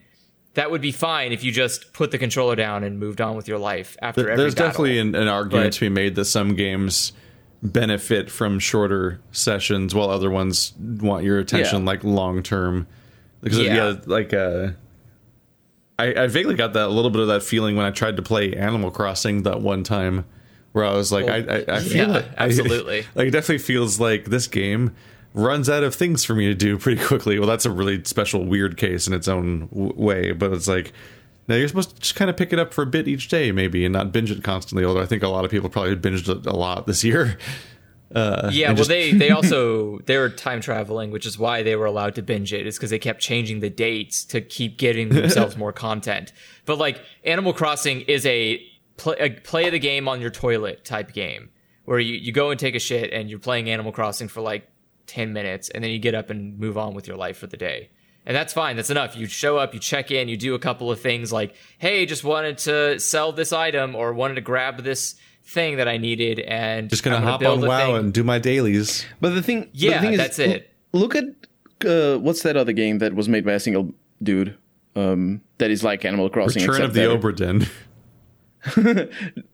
that 0.56 0.72
would 0.72 0.82
be 0.82 0.92
fine 0.92 1.32
if 1.32 1.44
you 1.44 1.52
just 1.52 1.94
put 1.94 2.12
the 2.12 2.18
controller 2.18 2.56
down 2.56 2.84
and 2.84 3.00
moved 3.00 3.22
on 3.22 3.36
with 3.36 3.48
your 3.48 3.60
life 3.60 3.96
after 4.02 4.22
There- 4.24 4.32
every 4.32 4.44
There's 4.44 4.56
battle. 4.56 4.70
definitely 4.70 5.00
an, 5.00 5.16
an 5.16 5.28
argument 5.28 5.68
But- 5.68 5.74
to 5.74 5.80
be 5.82 5.90
made 5.90 6.16
that 6.16 6.26
some 6.26 6.56
games 6.56 7.14
benefit 7.62 8.32
from 8.32 8.58
shorter 8.60 9.20
sessions 9.32 9.94
while 9.94 10.10
other 10.10 10.30
ones 10.30 10.74
want 10.80 11.24
your 11.26 11.40
attention 11.40 11.80
Yeah. 11.80 11.86
like 11.86 12.04
long 12.04 12.42
term. 12.44 12.88
Because 13.42 13.60
Yeah. 13.60 13.76
yeah, 13.76 13.96
like 14.06 14.34
uh 14.34 14.70
I, 15.98 16.14
I 16.24 16.28
vaguely 16.28 16.56
got 16.56 16.74
that 16.74 16.86
a 16.88 16.90
little 16.90 17.12
bit 17.12 17.22
of 17.22 17.28
that 17.28 17.44
feeling 17.44 17.76
when 17.76 17.86
I 17.86 17.92
tried 17.92 18.16
to 18.18 18.22
play 18.22 18.54
Animal 18.54 18.90
Crossing 18.92 19.44
that 19.44 19.60
one 19.62 19.84
time 19.84 20.26
where 20.72 20.86
I 20.86 20.94
was 20.94 21.12
like 21.12 21.28
I 21.28 21.38
I, 21.38 21.66
I 21.78 21.80
feel 21.82 22.08
yeah, 22.08 22.14
like 22.14 22.26
I- 22.38 22.46
absolutely. 22.46 23.06
like 23.16 23.28
it 23.28 23.32
definitely 23.32 23.58
feels 23.60 24.00
like 24.00 24.26
this 24.26 24.48
game 24.48 24.96
runs 25.34 25.70
out 25.70 25.84
of 25.84 25.94
things 25.94 26.24
for 26.26 26.34
me 26.36 26.46
to 26.48 26.56
do 26.56 26.78
pretty 26.78 27.04
quickly. 27.04 27.38
Well, 27.40 27.48
that's 27.48 27.66
a 27.66 27.70
really 27.72 28.04
special, 28.06 28.46
weird 28.46 28.78
case 28.78 29.06
in 29.08 29.14
its 29.14 29.28
own 29.28 29.68
w- 29.68 29.94
way, 29.96 30.32
but 30.32 30.52
it's 30.54 30.68
like 30.68 30.92
now 31.50 31.56
you're 31.56 31.68
supposed 31.68 31.94
to 31.96 32.02
just 32.02 32.16
kind 32.16 32.30
of 32.30 32.38
pick 32.38 32.54
it 32.54 32.60
up 32.60 32.74
for 32.74 32.84
a 32.84 32.86
bit 32.86 33.08
each 33.10 33.28
day, 33.28 33.52
maybe, 33.52 33.84
and 33.84 33.92
not 33.92 34.14
binge 34.14 34.32
it 34.32 34.42
constantly. 34.44 34.86
Although 34.86 35.02
I 35.02 35.06
think 35.06 35.24
a 35.24 35.28
lot 35.28 35.44
of 35.44 35.52
people 35.52 35.70
probably 35.70 35.96
binged 35.98 36.30
it 36.30 36.46
a 36.46 36.56
lot 36.56 36.88
this 36.88 37.04
year. 37.04 37.38
Uh, 38.16 38.50
Yeah, 38.52 38.70
well, 38.70 38.78
just- 38.78 38.90
they 38.90 39.12
they 39.12 39.30
also 39.30 40.00
they 40.08 40.18
were 40.18 40.30
time 40.30 40.62
traveling, 40.62 41.12
which 41.12 41.28
is 41.28 41.38
why 41.38 41.62
they 41.62 41.76
were 41.76 41.86
allowed 41.86 42.16
to 42.16 42.24
binge 42.24 42.52
it. 42.54 42.66
Is 42.66 42.76
because 42.76 42.90
they 42.90 42.98
kept 42.98 43.22
changing 43.22 43.60
the 43.60 43.70
dates 43.70 44.26
to 44.26 44.42
keep 44.42 44.80
getting 44.80 45.10
themselves 45.10 45.56
more 45.64 45.72
content. 45.72 46.34
But 46.66 46.80
like 46.80 47.02
Animal 47.24 47.54
Crossing 47.54 48.02
is 48.02 48.26
a 48.26 48.66
play, 48.98 49.16
a 49.20 49.30
play 49.30 49.70
the 49.70 49.78
game 49.78 50.08
on 50.08 50.22
your 50.22 50.32
toilet 50.32 50.84
type 50.86 51.14
game 51.14 51.50
where 51.86 52.00
you 52.00 52.16
you 52.16 52.32
go 52.32 52.50
and 52.50 52.60
take 52.60 52.74
a 52.74 52.80
shit 52.80 53.14
and 53.14 53.30
you're 53.30 53.38
playing 53.38 53.70
Animal 53.70 53.92
Crossing 53.92 54.28
for 54.28 54.42
like 54.42 54.68
ten 55.06 55.32
minutes 55.32 55.70
and 55.70 55.84
then 55.84 55.92
you 55.92 56.00
get 56.00 56.16
up 56.16 56.32
and 56.32 56.58
move 56.58 56.80
on 56.80 56.96
with 56.96 57.08
your 57.08 57.16
life 57.16 57.38
for 57.38 57.46
the 57.46 57.58
day. 57.58 57.92
And 58.30 58.36
that's 58.36 58.54
fine. 58.54 58.76
That's 58.76 58.92
enough. 58.92 59.18
You 59.18 59.26
show 59.26 59.58
up, 59.58 59.74
you 59.74 59.80
check 59.80 60.12
in, 60.12 60.30
you 60.30 60.38
do 60.38 60.54
a 60.54 60.60
couple 60.60 60.92
of 60.92 61.02
things 61.02 61.34
like, 61.34 61.56
"Hey, 61.80 62.06
just 62.06 62.24
wanted 62.24 62.60
to 62.60 63.00
sell 63.00 63.32
this 63.32 63.52
item 63.52 63.96
or 63.96 64.14
wanted 64.14 64.36
to 64.36 64.42
grab 64.42 64.84
this 64.84 65.16
thing 65.44 65.78
that 65.78 65.88
I 65.88 65.98
needed," 65.98 66.40
and 66.40 66.92
just 66.92 67.02
gonna 67.02 67.16
I'm 67.16 67.24
hop 67.24 67.40
build 67.40 67.64
on 67.64 67.68
WoW 67.68 67.86
thing. 67.88 67.96
and 67.96 68.14
do 68.14 68.24
my 68.24 68.38
dailies. 68.38 69.04
But 69.20 69.32
the 69.32 69.42
thing, 69.42 69.70
Yeah, 69.74 69.96
the 69.96 70.02
thing 70.02 70.12
is, 70.14 70.18
that's 70.20 70.38
it. 70.38 70.72
Look 70.94 71.16
at 71.16 71.24
uh, 71.84 72.20
what's 72.20 72.44
that 72.44 72.56
other 72.56 72.72
game 72.72 73.00
that 73.00 73.16
was 73.16 73.28
made 73.28 73.44
by 73.44 73.54
a 73.54 73.60
single 73.60 73.96
dude 74.22 74.56
um, 74.96 75.42
that 75.58 75.72
is 75.72 75.84
like 75.84 76.06
Animal 76.06 76.30
Crossing. 76.30 76.62
Return 76.62 76.76
except 76.76 76.88
of 76.90 76.94
the 76.94 77.08
better. 77.08 77.18
Obra 77.18 77.36
Dinn. 77.36 77.68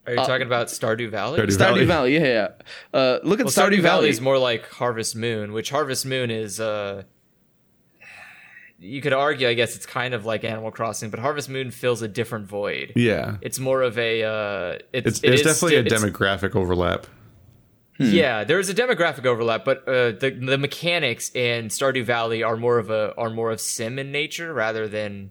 Are 0.06 0.12
you 0.12 0.16
talking 0.16 0.46
about 0.46 0.66
Stardew 0.66 1.10
Valley? 1.10 1.40
Stardew 1.40 1.46
Stardew 1.46 1.86
Valley. 1.86 1.86
Valley. 1.86 2.14
Yeah, 2.14 2.20
yeah. 2.26 2.48
Uh, 2.92 3.20
look 3.22 3.40
at 3.40 3.46
well, 3.46 3.52
Stardew, 3.54 3.78
Stardew 3.78 3.80
Valley 3.80 3.80
Valley. 3.80 4.08
is 4.10 4.20
more 4.20 4.36
like 4.36 4.68
Harvest 4.68 5.16
Moon, 5.16 5.54
which 5.54 5.70
Harvest 5.70 6.04
Moon 6.04 6.30
is. 6.30 6.60
Uh, 6.60 7.04
you 8.78 9.00
could 9.00 9.12
argue, 9.14 9.48
I 9.48 9.54
guess, 9.54 9.74
it's 9.76 9.86
kind 9.86 10.12
of 10.14 10.24
like 10.26 10.44
Animal 10.44 10.70
Crossing, 10.70 11.10
but 11.10 11.18
Harvest 11.20 11.48
Moon 11.48 11.70
fills 11.70 12.02
a 12.02 12.08
different 12.08 12.46
void. 12.46 12.92
Yeah, 12.94 13.36
It's 13.40 13.58
more 13.58 13.82
of 13.82 13.98
a. 13.98 14.22
Uh, 14.22 14.78
it's 14.92 15.06
it's, 15.06 15.20
it 15.20 15.32
it's 15.32 15.40
is 15.40 15.46
definitely 15.46 15.88
sti- 15.90 15.96
a 15.96 15.98
it's- 15.98 16.02
demographic 16.02 16.54
overlap. 16.54 17.06
Yeah, 17.98 18.44
there's 18.44 18.68
a 18.68 18.74
demographic 18.74 19.24
overlap, 19.24 19.64
but 19.64 19.78
uh, 19.88 20.12
the 20.12 20.38
the 20.38 20.58
mechanics 20.58 21.34
in 21.34 21.68
Stardew 21.68 22.04
Valley 22.04 22.42
are 22.42 22.56
more 22.58 22.76
of 22.78 22.90
a 22.90 23.14
are 23.16 23.30
more 23.30 23.50
of 23.50 23.58
sim 23.58 23.98
in 23.98 24.12
nature 24.12 24.52
rather 24.52 24.86
than 24.86 25.30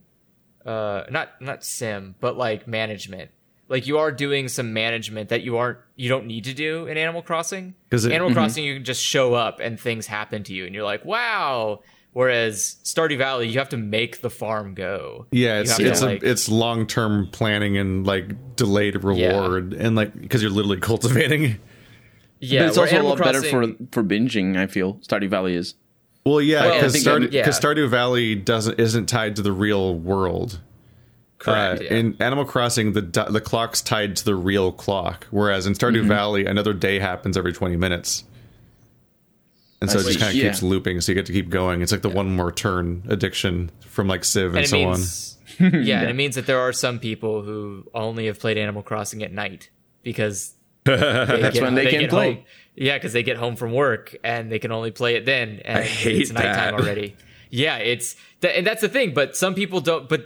uh 0.66 1.04
not 1.12 1.39
not 1.39 1.64
sim, 1.64 2.16
but 2.20 2.36
like 2.38 2.68
management. 2.68 3.30
Like 3.70 3.86
you 3.86 4.00
are 4.00 4.12
doing 4.12 4.48
some 4.48 4.74
management 4.74 5.30
that 5.30 5.43
you 5.43 5.58
aren't 5.58 5.78
you 5.96 6.10
don't 6.10 6.26
need 6.26 6.46
to 6.46 6.56
do 6.56 6.88
in 6.88 6.98
Animal 6.98 7.22
Crossing. 7.22 7.76
'Cause 7.91 8.06
it- 8.06 8.12
Animal 8.14 8.34
Crossing 8.34 8.64
you 8.64 8.74
can 8.74 8.84
just 8.84 9.04
show 9.04 9.36
up 9.36 9.60
and 9.60 9.80
things 9.80 10.08
happen 10.08 10.43
to 10.46 10.54
you 10.54 10.66
and 10.66 10.74
you're 10.74 10.84
like, 10.84 11.06
"Wow." 11.06 11.82
Whereas 12.16 12.78
Stardew 12.86 13.18
Valley, 13.18 13.49
you 13.49 13.59
have 13.59 13.68
to 13.70 13.78
make 13.78 14.22
the 14.22 14.30
farm 14.30 14.74
go. 14.74 15.26
Yeah, 15.32 15.55
You 15.57 15.61
it's 15.63 15.76
to, 15.76 15.84
it's 15.86 16.01
like- 16.01 16.24
it's 16.24 16.47
long 16.47 16.88
term 16.88 17.28
planning 17.30 17.78
and 17.78 18.07
like 18.07 18.55
delayed 18.55 19.03
reward 19.03 19.74
and 19.74 19.97
like 19.97 20.18
because 20.22 20.41
you're 20.41 20.49
literally 20.49 20.80
cultivating. 20.91 21.59
yeah, 22.39 22.61
but 22.61 22.68
it's 22.70 22.78
where 22.78 22.86
also 22.86 22.95
a 22.95 22.99
Animal 22.99 23.16
lot 23.18 23.20
better 23.20 23.41
for 23.41 23.68
for 23.91 24.01
binging. 24.01 24.55
I 24.55 24.68
feel 24.68 24.93
Stardew 24.99 25.30
Valley 25.30 25.55
is. 25.55 25.76
Well, 26.26 26.39
yeah, 26.39 26.76
because 26.76 26.93
think 26.93 27.03
Stardew, 27.05 27.22
that- 27.24 27.34
yeah. 27.34 27.43
'cause 27.43 27.59
Stardew 27.59 27.89
Valley 27.89 28.34
doesn't 28.34 28.80
isn't 28.80 29.07
tied 29.07 29.36
to 29.36 29.41
the 29.41 29.51
real 29.51 29.93
world. 29.93 30.61
correct. 31.38 31.82
Uh, 31.82 31.84
yeah. 31.84 31.93
In 31.95 32.16
Animal 32.22 32.45
Crossing, 32.45 32.93
the 32.93 33.01
the 33.30 33.41
clock's 33.41 33.82
tied 33.82 34.16
to 34.16 34.24
the 34.24 34.36
real 34.36 34.72
clock, 34.72 35.28
whereas 35.32 35.68
in 35.68 35.74
Stardew 35.74 35.97
Mm-hmm. 35.99 36.07
Valley, 36.07 36.45
another 36.45 36.72
day 36.74 36.99
happens 36.99 37.36
every 37.36 37.51
twenty 37.51 37.76
minutes, 37.76 38.24
and 39.82 39.89
so 39.89 39.97
I 39.99 40.01
it 40.01 40.05
just 40.05 40.19
kind 40.19 40.30
of 40.32 40.36
Yeah. 40.36 40.49
keeps 40.49 40.63
looping. 40.63 41.01
So 41.01 41.11
you 41.11 41.15
get 41.15 41.26
to 41.28 41.34
keep 41.34 41.49
going. 41.49 41.82
It's 41.82 41.91
like 41.91 42.01
the 42.01 42.09
one 42.09 42.36
more 42.36 42.51
turn 42.51 43.03
addiction 43.09 43.71
from 43.82 44.07
like 44.07 44.23
Civ 44.23 44.55
and, 44.55 44.57
and 44.57 44.65
it 44.65 44.69
so 44.69 44.82
on. 44.84 44.91
means 44.93 45.38
yeah, 45.59 46.01
and 46.01 46.09
it 46.09 46.15
means 46.15 46.36
that 46.36 46.45
there 46.47 46.59
are 46.59 46.73
some 46.73 46.99
people 46.99 47.41
who 47.43 47.86
only 47.93 48.26
have 48.28 48.39
played 48.39 48.57
Animal 48.57 48.82
Crossing 48.84 49.21
at 49.23 49.32
night 49.32 49.69
because 50.03 50.53
That's 50.86 51.59
when 51.59 51.76
they, 51.76 51.88
can 51.89 52.01
get 52.01 52.09
play. 52.09 52.34
Home. 52.36 52.43
Yeah, 52.76 52.97
because 52.97 53.13
they 53.13 53.23
get 53.23 53.38
home 53.38 53.55
from 53.55 53.71
work 53.71 54.15
and 54.23 54.51
they 54.51 54.59
can 54.59 54.71
only 54.71 54.91
play 54.91 55.15
it 55.15 55.26
then, 55.26 55.61
and 55.65 55.84
hate 55.84 56.21
it's 56.21 56.32
nighttime 56.32 56.53
that. 56.53 56.73
already. 56.76 57.15
Yeah, 57.49 57.78
it's 57.78 58.15
th- 58.41 58.53
and 58.57 58.67
that's 58.67 58.82
the 58.82 58.89
thing. 58.89 59.13
But 59.13 59.38
some 59.38 59.55
people 59.55 59.80
don't. 59.80 60.09
But 60.09 60.26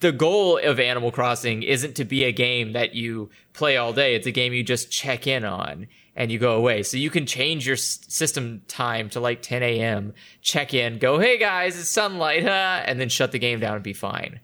the 0.00 0.10
goal 0.12 0.56
of 0.58 0.80
Animal 0.80 1.10
Crossing 1.12 1.62
isn't 1.62 1.94
to 1.96 2.04
be 2.04 2.24
a 2.24 2.32
game 2.32 2.72
that 2.72 2.94
you 2.94 3.28
play 3.52 3.76
all 3.76 3.92
day. 3.92 4.14
It's 4.14 4.26
a 4.26 4.30
game 4.30 4.52
you 4.54 4.62
just 4.62 4.90
check 4.90 5.26
in 5.26 5.44
on 5.44 5.88
and 6.16 6.30
you 6.32 6.38
go 6.38 6.56
away. 6.56 6.82
So 6.82 6.96
you 6.96 7.10
can 7.10 7.26
change 7.26 7.66
your 7.66 7.74
s- 7.76 8.00
system 8.08 8.62
time 8.68 9.08
to 9.10 9.20
like 9.20 9.42
10 9.42 9.62
a.m. 9.62 10.12
Check 10.42 10.74
in, 10.74 10.98
go, 10.98 11.18
hey 11.18 11.38
guys, 11.38 11.78
it's 11.78 11.88
sunlight, 11.88 12.42
huh? 12.42 12.48
and 12.84 13.00
then 13.00 13.08
shut 13.08 13.32
the 13.32 13.38
game 13.38 13.60
down 13.60 13.74
and 13.74 13.82
be 13.84 13.92
fine. 13.92 14.40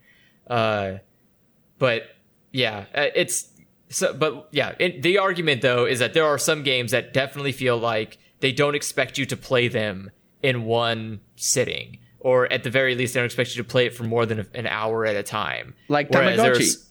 Uh, 0.47 0.99
but 1.79 2.05
yeah, 2.53 2.85
uh, 2.95 3.07
it's 3.15 3.49
so. 3.89 4.13
But 4.15 4.49
yeah, 4.53 4.75
it, 4.79 5.03
the 5.03 5.19
argument 5.19 5.63
though 5.63 5.85
is 5.87 5.99
that 5.99 6.15
there 6.15 6.25
are 6.27 6.39
some 6.39 6.63
games 6.63 6.93
that 6.93 7.13
definitely 7.13 7.53
feel 7.53 7.77
like 7.79 8.19
they 8.41 8.53
don't 8.53 8.75
expect 8.75 9.19
you 9.19 9.27
to 9.27 9.37
play 9.37 9.69
them 9.69 10.11
in 10.43 10.65
one 10.65 11.21
sitting, 11.35 11.99
or 12.21 12.51
at 12.53 12.63
the 12.63 12.71
very 12.71 12.95
least, 12.95 13.15
they 13.15 13.19
don't 13.21 13.25
expect 13.27 13.55
you 13.57 13.63
to 13.63 13.69
play 13.69 13.87
it 13.87 13.95
for 13.95 14.05
more 14.05 14.25
than 14.25 14.41
a- 14.41 14.47
an 14.55 14.67
hour 14.67 15.05
at 15.05 15.17
a 15.17 15.23
time. 15.23 15.75
Like 15.89 16.11
Tamagotchi. 16.11 16.87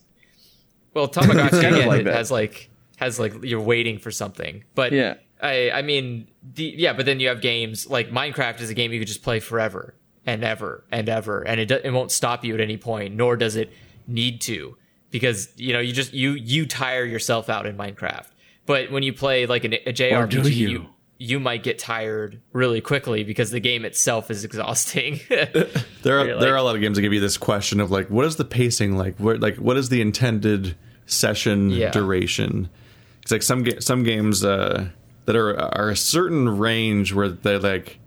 Well, 0.94 1.08
Tamagotchi 1.08 1.50
kind 1.62 1.76
of 1.76 1.82
again, 1.82 1.88
like 1.88 2.06
has 2.06 2.30
like 2.32 2.70
has 2.98 3.20
like 3.20 3.34
you're 3.44 3.62
waiting 3.62 4.00
for 4.00 4.12
something, 4.12 4.64
but 4.76 4.92
Yeah. 4.92 5.16
I 5.42 5.72
I 5.72 5.82
mean 5.82 6.28
the 6.54 6.74
yeah, 6.78 6.94
but 6.94 7.06
then 7.06 7.20
you 7.20 7.28
have 7.28 7.42
games 7.42 7.90
like 7.90 8.10
Minecraft 8.10 8.62
is 8.62 8.70
a 8.70 8.74
game 8.74 8.94
you 8.94 9.00
could 9.00 9.08
just 9.08 9.24
play 9.24 9.40
forever 9.40 9.94
and 10.26 10.44
ever 10.44 10.84
and 10.92 11.08
ever, 11.10 11.42
and 11.42 11.60
it 11.60 11.68
do, 11.68 11.76
it 11.84 11.92
won't 11.92 12.12
stop 12.12 12.44
you 12.46 12.54
at 12.54 12.62
any 12.62 12.78
point, 12.78 13.16
nor 13.16 13.36
does 13.36 13.56
it 13.56 13.72
need 14.08 14.40
to, 14.42 14.78
because 15.12 15.50
you 15.58 15.74
know 15.74 15.80
you 15.80 15.92
just 15.94 16.14
you 16.14 16.32
you 16.32 16.66
tire 16.66 17.04
yourself 17.06 17.50
out 17.50 17.66
in 17.66 17.76
Minecraft. 17.78 18.28
But 18.66 18.92
when 18.92 19.04
you 19.04 19.14
play 19.14 19.46
like 19.46 19.64
an, 19.66 19.74
a 19.74 19.94
JRPG, 19.94 20.46
you? 20.56 20.70
you? 20.70 20.86
you 21.18 21.40
might 21.40 21.64
get 21.64 21.78
tired 21.80 22.42
really 22.52 22.82
quickly 22.82 23.24
because 23.24 23.52
the 23.52 23.60
game 23.60 23.86
itself 23.86 24.32
is 24.32 24.44
exhausting. 24.46 25.20
There 26.02 26.20
are 26.20 26.28
You're 26.28 26.40
there 26.40 26.54
are 26.54 26.58
a 26.58 26.64
lot 26.64 26.76
of 26.76 26.82
games 26.82 26.96
that 26.98 27.02
give 27.02 27.14
you 27.14 27.20
this 27.20 27.38
question 27.38 27.80
of 27.80 27.92
like, 27.92 28.10
what 28.10 28.26
is 28.26 28.36
the 28.38 28.46
pacing 28.46 28.96
like? 28.98 29.18
What 29.20 29.42
like 29.42 29.58
what 29.58 29.76
is 29.76 29.90
the 29.90 30.02
intended 30.02 30.76
session 31.08 31.70
Yeah. 31.72 31.92
duration? 31.92 32.70
It's 33.26 33.32
like 33.32 33.44
some 33.44 33.64
ga- 33.64 33.80
some 33.82 34.04
games 34.04 34.46
uh, 34.46 34.88
that 35.26 35.36
are 35.36 35.60
are 35.60 35.90
a 35.90 35.96
certain 35.98 36.58
range 36.58 37.12
where 37.14 37.30
they're 37.30 37.60
like. 37.60 38.00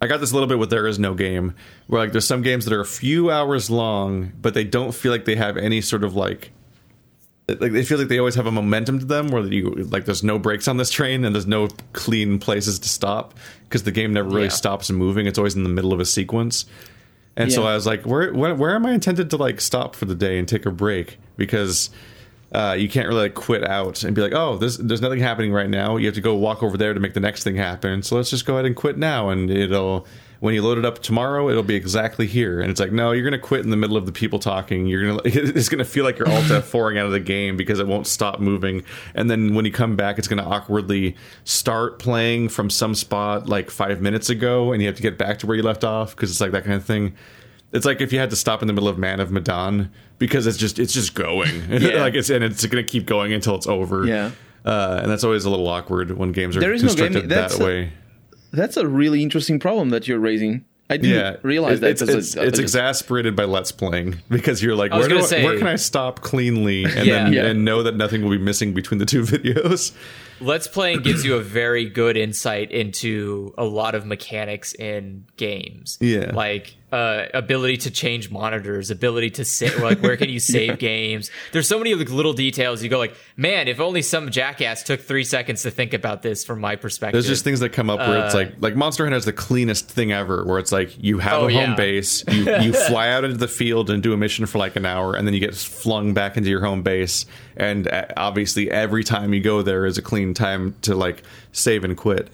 I 0.00 0.06
got 0.06 0.20
this 0.20 0.32
a 0.32 0.34
little 0.34 0.48
bit 0.48 0.58
with 0.58 0.68
There 0.68 0.86
Is 0.86 0.98
No 0.98 1.14
Game, 1.14 1.54
where 1.86 2.02
like 2.02 2.12
there's 2.12 2.26
some 2.26 2.42
games 2.42 2.66
that 2.66 2.74
are 2.74 2.80
a 2.80 2.84
few 2.84 3.30
hours 3.30 3.70
long, 3.70 4.32
but 4.42 4.52
they 4.52 4.64
don't 4.64 4.92
feel 4.92 5.10
like 5.10 5.24
they 5.24 5.36
have 5.36 5.56
any 5.56 5.80
sort 5.80 6.04
of 6.04 6.14
like 6.14 6.50
like 7.48 7.72
they 7.72 7.82
feel 7.84 7.96
like 7.98 8.08
they 8.08 8.18
always 8.18 8.34
have 8.34 8.44
a 8.46 8.50
momentum 8.52 8.98
to 8.98 9.04
them 9.06 9.28
where 9.28 9.42
you 9.46 9.70
like 9.90 10.04
there's 10.04 10.22
no 10.22 10.38
brakes 10.38 10.68
on 10.68 10.76
this 10.76 10.90
train 10.90 11.24
and 11.24 11.34
there's 11.34 11.46
no 11.46 11.68
clean 11.94 12.38
places 12.38 12.78
to 12.80 12.88
stop 12.88 13.34
because 13.64 13.82
the 13.84 13.92
game 13.92 14.12
never 14.12 14.28
really 14.28 14.44
Yeah. 14.44 14.48
stops 14.50 14.90
moving 14.90 15.26
it's 15.26 15.38
always 15.38 15.54
in 15.54 15.62
the 15.62 15.68
middle 15.68 15.92
of 15.92 16.00
a 16.00 16.06
sequence 16.06 16.64
and 17.36 17.52
so 17.52 17.64
i 17.64 17.74
was 17.74 17.86
like 17.86 18.06
where, 18.06 18.32
where 18.32 18.54
where 18.54 18.74
am 18.74 18.86
i 18.86 18.92
intended 18.92 19.28
to 19.28 19.36
like 19.36 19.60
stop 19.60 19.94
for 19.94 20.06
the 20.06 20.14
day 20.14 20.38
and 20.38 20.48
take 20.48 20.64
a 20.64 20.70
break 20.70 21.18
because 21.36 21.90
uh, 22.54 22.72
you 22.72 22.88
can't 22.88 23.08
really 23.08 23.22
like 23.22 23.34
quit 23.34 23.68
out 23.68 24.04
and 24.04 24.14
be 24.14 24.22
like 24.22 24.32
oh 24.32 24.56
this, 24.56 24.76
there's 24.76 25.00
nothing 25.00 25.18
happening 25.18 25.52
right 25.52 25.68
now. 25.68 25.96
You 25.96 26.06
have 26.06 26.14
to 26.14 26.20
go 26.20 26.34
walk 26.36 26.62
over 26.62 26.76
there 26.76 26.94
to 26.94 27.00
make 27.00 27.14
the 27.14 27.20
next 27.20 27.42
thing 27.42 27.56
happen. 27.56 28.02
So 28.02 28.16
let's 28.16 28.30
just 28.30 28.46
go 28.46 28.54
ahead 28.54 28.64
and 28.64 28.76
quit 28.76 28.96
now 28.96 29.28
and 29.28 29.50
it'll 29.50 30.06
when 30.38 30.54
you 30.54 30.62
load 30.62 30.78
it 30.78 30.84
up 30.84 31.00
tomorrow 31.00 31.48
it'll 31.48 31.64
be 31.64 31.74
exactly 31.74 32.28
here. 32.28 32.60
And 32.60 32.70
it's 32.70 32.78
like 32.78 32.92
no 32.92 33.10
you're 33.10 33.24
gonna 33.24 33.40
quit 33.40 33.64
in 33.64 33.70
the 33.70 33.76
middle 33.76 33.96
of 33.96 34.06
the 34.06 34.12
people 34.12 34.38
talking. 34.38 34.86
You're 34.86 35.04
gonna 35.04 35.22
it's 35.24 35.68
gonna 35.68 35.84
feel 35.84 36.04
like 36.04 36.16
you're 36.16 36.30
alt 36.30 36.44
f4ing 36.44 36.96
out 36.96 37.06
of 37.06 37.12
the 37.12 37.18
game 37.18 37.56
because 37.56 37.80
it 37.80 37.88
won't 37.88 38.06
stop 38.06 38.38
moving. 38.38 38.84
And 39.16 39.28
then 39.28 39.56
when 39.56 39.64
you 39.64 39.72
come 39.72 39.96
back 39.96 40.16
it's 40.18 40.28
gonna 40.28 40.48
awkwardly 40.48 41.16
start 41.42 41.98
playing 41.98 42.50
from 42.50 42.70
some 42.70 42.94
spot 42.94 43.48
like 43.48 43.68
five 43.68 44.00
minutes 44.00 44.30
ago 44.30 44.72
and 44.72 44.80
you 44.80 44.86
have 44.86 44.96
to 44.96 45.02
get 45.02 45.18
back 45.18 45.40
to 45.40 45.48
where 45.48 45.56
you 45.56 45.64
left 45.64 45.82
off 45.82 46.14
because 46.14 46.30
it's 46.30 46.40
like 46.40 46.52
that 46.52 46.62
kind 46.62 46.76
of 46.76 46.84
thing. 46.84 47.16
It's 47.72 47.84
like 47.84 48.00
if 48.00 48.12
you 48.12 48.20
had 48.20 48.30
to 48.30 48.36
stop 48.36 48.62
in 48.62 48.68
the 48.68 48.72
middle 48.72 48.88
of 48.88 48.96
Man 48.96 49.18
of 49.18 49.32
Medan 49.32 49.90
because 50.18 50.46
it's 50.46 50.56
just 50.58 50.78
it's 50.78 50.92
just 50.92 51.14
going 51.14 51.50
Yeah. 51.70 52.00
like 52.02 52.14
it's 52.14 52.30
and 52.30 52.42
it's 52.44 52.64
going 52.66 52.84
to 52.84 52.90
keep 52.90 53.06
going 53.06 53.32
until 53.32 53.54
it's 53.56 53.66
over. 53.66 54.06
Yeah. 54.06 54.30
uh, 54.64 55.00
and 55.02 55.10
that's 55.10 55.24
always 55.24 55.44
a 55.44 55.50
little 55.50 55.68
awkward 55.68 56.16
when 56.16 56.32
games 56.32 56.56
are 56.56 56.60
There 56.60 56.72
is 56.72 56.82
no 56.82 56.88
game- 56.94 57.06
constructed 57.12 57.28
that's 57.30 57.56
that 57.58 57.62
a- 57.62 57.66
way. 57.66 57.92
That's 58.52 58.76
a 58.76 58.86
really 58.86 59.22
interesting 59.22 59.58
problem 59.58 59.90
that 59.90 60.06
you're 60.06 60.20
raising. 60.20 60.64
I 60.88 60.98
didn't 60.98 61.16
Yeah, 61.16 61.36
realize 61.42 61.78
It- 61.78 61.80
that. 61.80 61.90
It's, 61.92 62.02
as 62.02 62.08
a- 62.08 62.18
it's, 62.18 62.36
a- 62.36 62.42
it's 62.44 62.58
exasperated 62.58 63.34
by 63.34 63.44
Let's 63.44 63.72
Playing 63.72 64.16
because 64.28 64.62
you're 64.62 64.76
like, 64.76 64.92
where, 64.92 65.08
do 65.08 65.18
I- 65.18 65.22
say- 65.22 65.42
where 65.44 65.58
can 65.58 65.66
I 65.66 65.76
stop 65.76 66.20
cleanly 66.20 66.84
and 66.84 66.94
Yeah. 67.06 67.24
then 67.24 67.32
Yeah. 67.32 67.46
and 67.46 67.64
know 67.64 67.82
that 67.82 67.96
nothing 67.96 68.22
will 68.22 68.30
be 68.30 68.38
missing 68.38 68.74
between 68.74 68.98
the 68.98 69.06
two 69.06 69.22
videos? 69.22 69.92
Let's 70.40 70.68
Playing 70.68 71.00
gives 71.02 71.24
you 71.24 71.36
a 71.36 71.40
very 71.42 71.86
good 71.88 72.16
insight 72.16 72.70
into 72.70 73.54
a 73.56 73.64
lot 73.64 73.94
of 73.94 74.04
mechanics 74.04 74.74
in 74.74 75.24
games. 75.36 75.96
Yeah. 76.00 76.32
Like 76.34 76.74
uh, 76.94 77.28
ability 77.34 77.76
to 77.78 77.90
change 77.90 78.30
monitors, 78.30 78.90
ability 78.90 79.30
to 79.30 79.44
save, 79.44 79.80
like 79.82 80.00
where 80.00 80.16
can 80.16 80.28
you 80.28 80.38
save 80.54 80.78
games? 80.78 81.30
There's 81.52 81.66
so 81.66 81.78
many 81.78 81.94
like 81.94 82.08
little 82.10 82.32
details. 82.32 82.82
You 82.82 82.88
go 82.88 82.98
like, 82.98 83.14
man, 83.36 83.66
if 83.68 83.80
only 83.80 84.02
some 84.02 84.30
jackass 84.30 84.82
took 84.84 85.00
three 85.00 85.24
seconds 85.24 85.62
to 85.62 85.70
think 85.70 85.92
about 85.94 86.22
this 86.22 86.44
from 86.44 86.60
my 86.60 86.76
perspective. 86.76 87.14
There's 87.14 87.26
just 87.26 87.42
things 87.44 87.60
that 87.60 87.70
come 87.70 87.90
up 87.90 87.98
where 87.98 88.24
it's 88.24 88.34
Uh, 88.34 88.38
like 88.38 88.54
like 88.60 88.76
Monster 88.76 89.04
Hunter 89.04 89.16
has 89.16 89.24
the 89.24 89.32
cleanest 89.32 89.88
thing 89.88 90.12
ever, 90.12 90.44
where 90.44 90.58
it's 90.58 90.72
like 90.72 91.02
you 91.02 91.18
have 91.18 91.42
Oh, 91.42 91.48
a 91.48 91.52
home 91.52 91.70
yeah. 91.70 91.74
base, 91.74 92.22
you 92.30 92.56
you 92.60 92.72
fly 92.88 93.08
out 93.10 93.24
into 93.24 93.36
the 93.36 93.48
field 93.48 93.90
and 93.90 94.02
do 94.02 94.12
a 94.12 94.16
mission 94.16 94.46
for 94.46 94.58
like 94.58 94.76
an 94.76 94.86
hour, 94.86 95.14
and 95.16 95.26
then 95.26 95.34
you 95.34 95.40
get 95.40 95.54
flung 95.54 96.14
back 96.14 96.36
into 96.36 96.48
your 96.48 96.60
home 96.64 96.82
base, 96.82 97.26
and 97.56 97.88
uh, 97.88 98.04
obviously 98.16 98.70
every 98.70 99.02
time 99.02 99.34
you 99.34 99.40
go 99.40 99.62
there 99.62 99.84
is 99.84 99.98
a 99.98 100.02
clean 100.02 100.32
time 100.34 100.74
to 100.82 100.94
like 100.94 101.22
save 101.52 101.82
and 101.82 101.96
quit. 101.96 102.28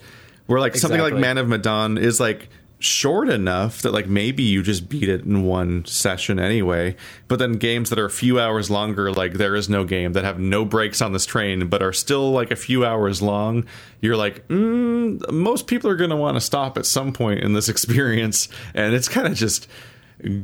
Where 0.47 0.59
like 0.59 0.75
something 0.75 0.99
like 0.99 1.13
Man 1.15 1.37
of 1.37 1.47
Medan 1.47 1.97
is 1.97 2.19
like 2.19 2.49
short 2.83 3.29
enough 3.29 3.81
that 3.81 3.93
like 3.93 4.07
maybe 4.07 4.43
you 4.43 4.63
just 4.63 4.89
beat 4.89 5.09
it 5.09 5.23
in 5.23 5.43
one 5.43 5.85
session 5.85 6.39
anyway. 6.39 6.95
But 7.27 7.39
then 7.39 7.53
games 7.53 7.89
that 7.89 7.99
are 7.99 8.05
a 8.05 8.11
few 8.11 8.39
hours 8.39 8.69
longer 8.69 9.11
like 9.11 9.33
there 9.33 9.55
is 9.55 9.69
no 9.69 9.83
game 9.83 10.13
that 10.13 10.23
have 10.23 10.39
no 10.39 10.65
breaks 10.65 11.01
on 11.01 11.13
this 11.13 11.25
train 11.25 11.67
but 11.67 11.81
are 11.81 11.93
still 11.93 12.31
like 12.31 12.51
a 12.51 12.55
few 12.55 12.85
hours 12.85 13.21
long 13.21 13.65
you're 14.01 14.17
like 14.17 14.47
mm, 14.47 15.31
most 15.31 15.67
people 15.67 15.89
are 15.89 15.95
going 15.95 16.09
to 16.09 16.15
want 16.15 16.35
to 16.35 16.41
stop 16.41 16.77
at 16.77 16.85
some 16.85 17.13
point 17.13 17.39
in 17.41 17.53
this 17.53 17.69
experience. 17.69 18.49
And 18.73 18.93
it's 18.93 19.07
kind 19.07 19.27
of 19.27 19.35
just 19.35 19.67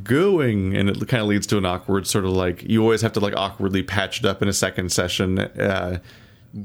going 0.03 0.75
and 0.75 0.89
it 0.89 1.07
kind 1.07 1.21
of 1.21 1.27
leads 1.27 1.45
to 1.47 1.57
an 1.57 1.65
awkward 1.65 2.07
sort 2.07 2.25
of 2.25 2.31
like 2.31 2.63
you 2.63 2.81
always 2.81 3.01
have 3.01 3.13
to 3.13 3.19
like 3.19 3.35
awkwardly 3.35 3.83
patch 3.83 4.19
it 4.19 4.25
up 4.25 4.41
in 4.41 4.47
a 4.47 4.53
second 4.53 4.91
session 4.91 5.37
uh 5.37 5.99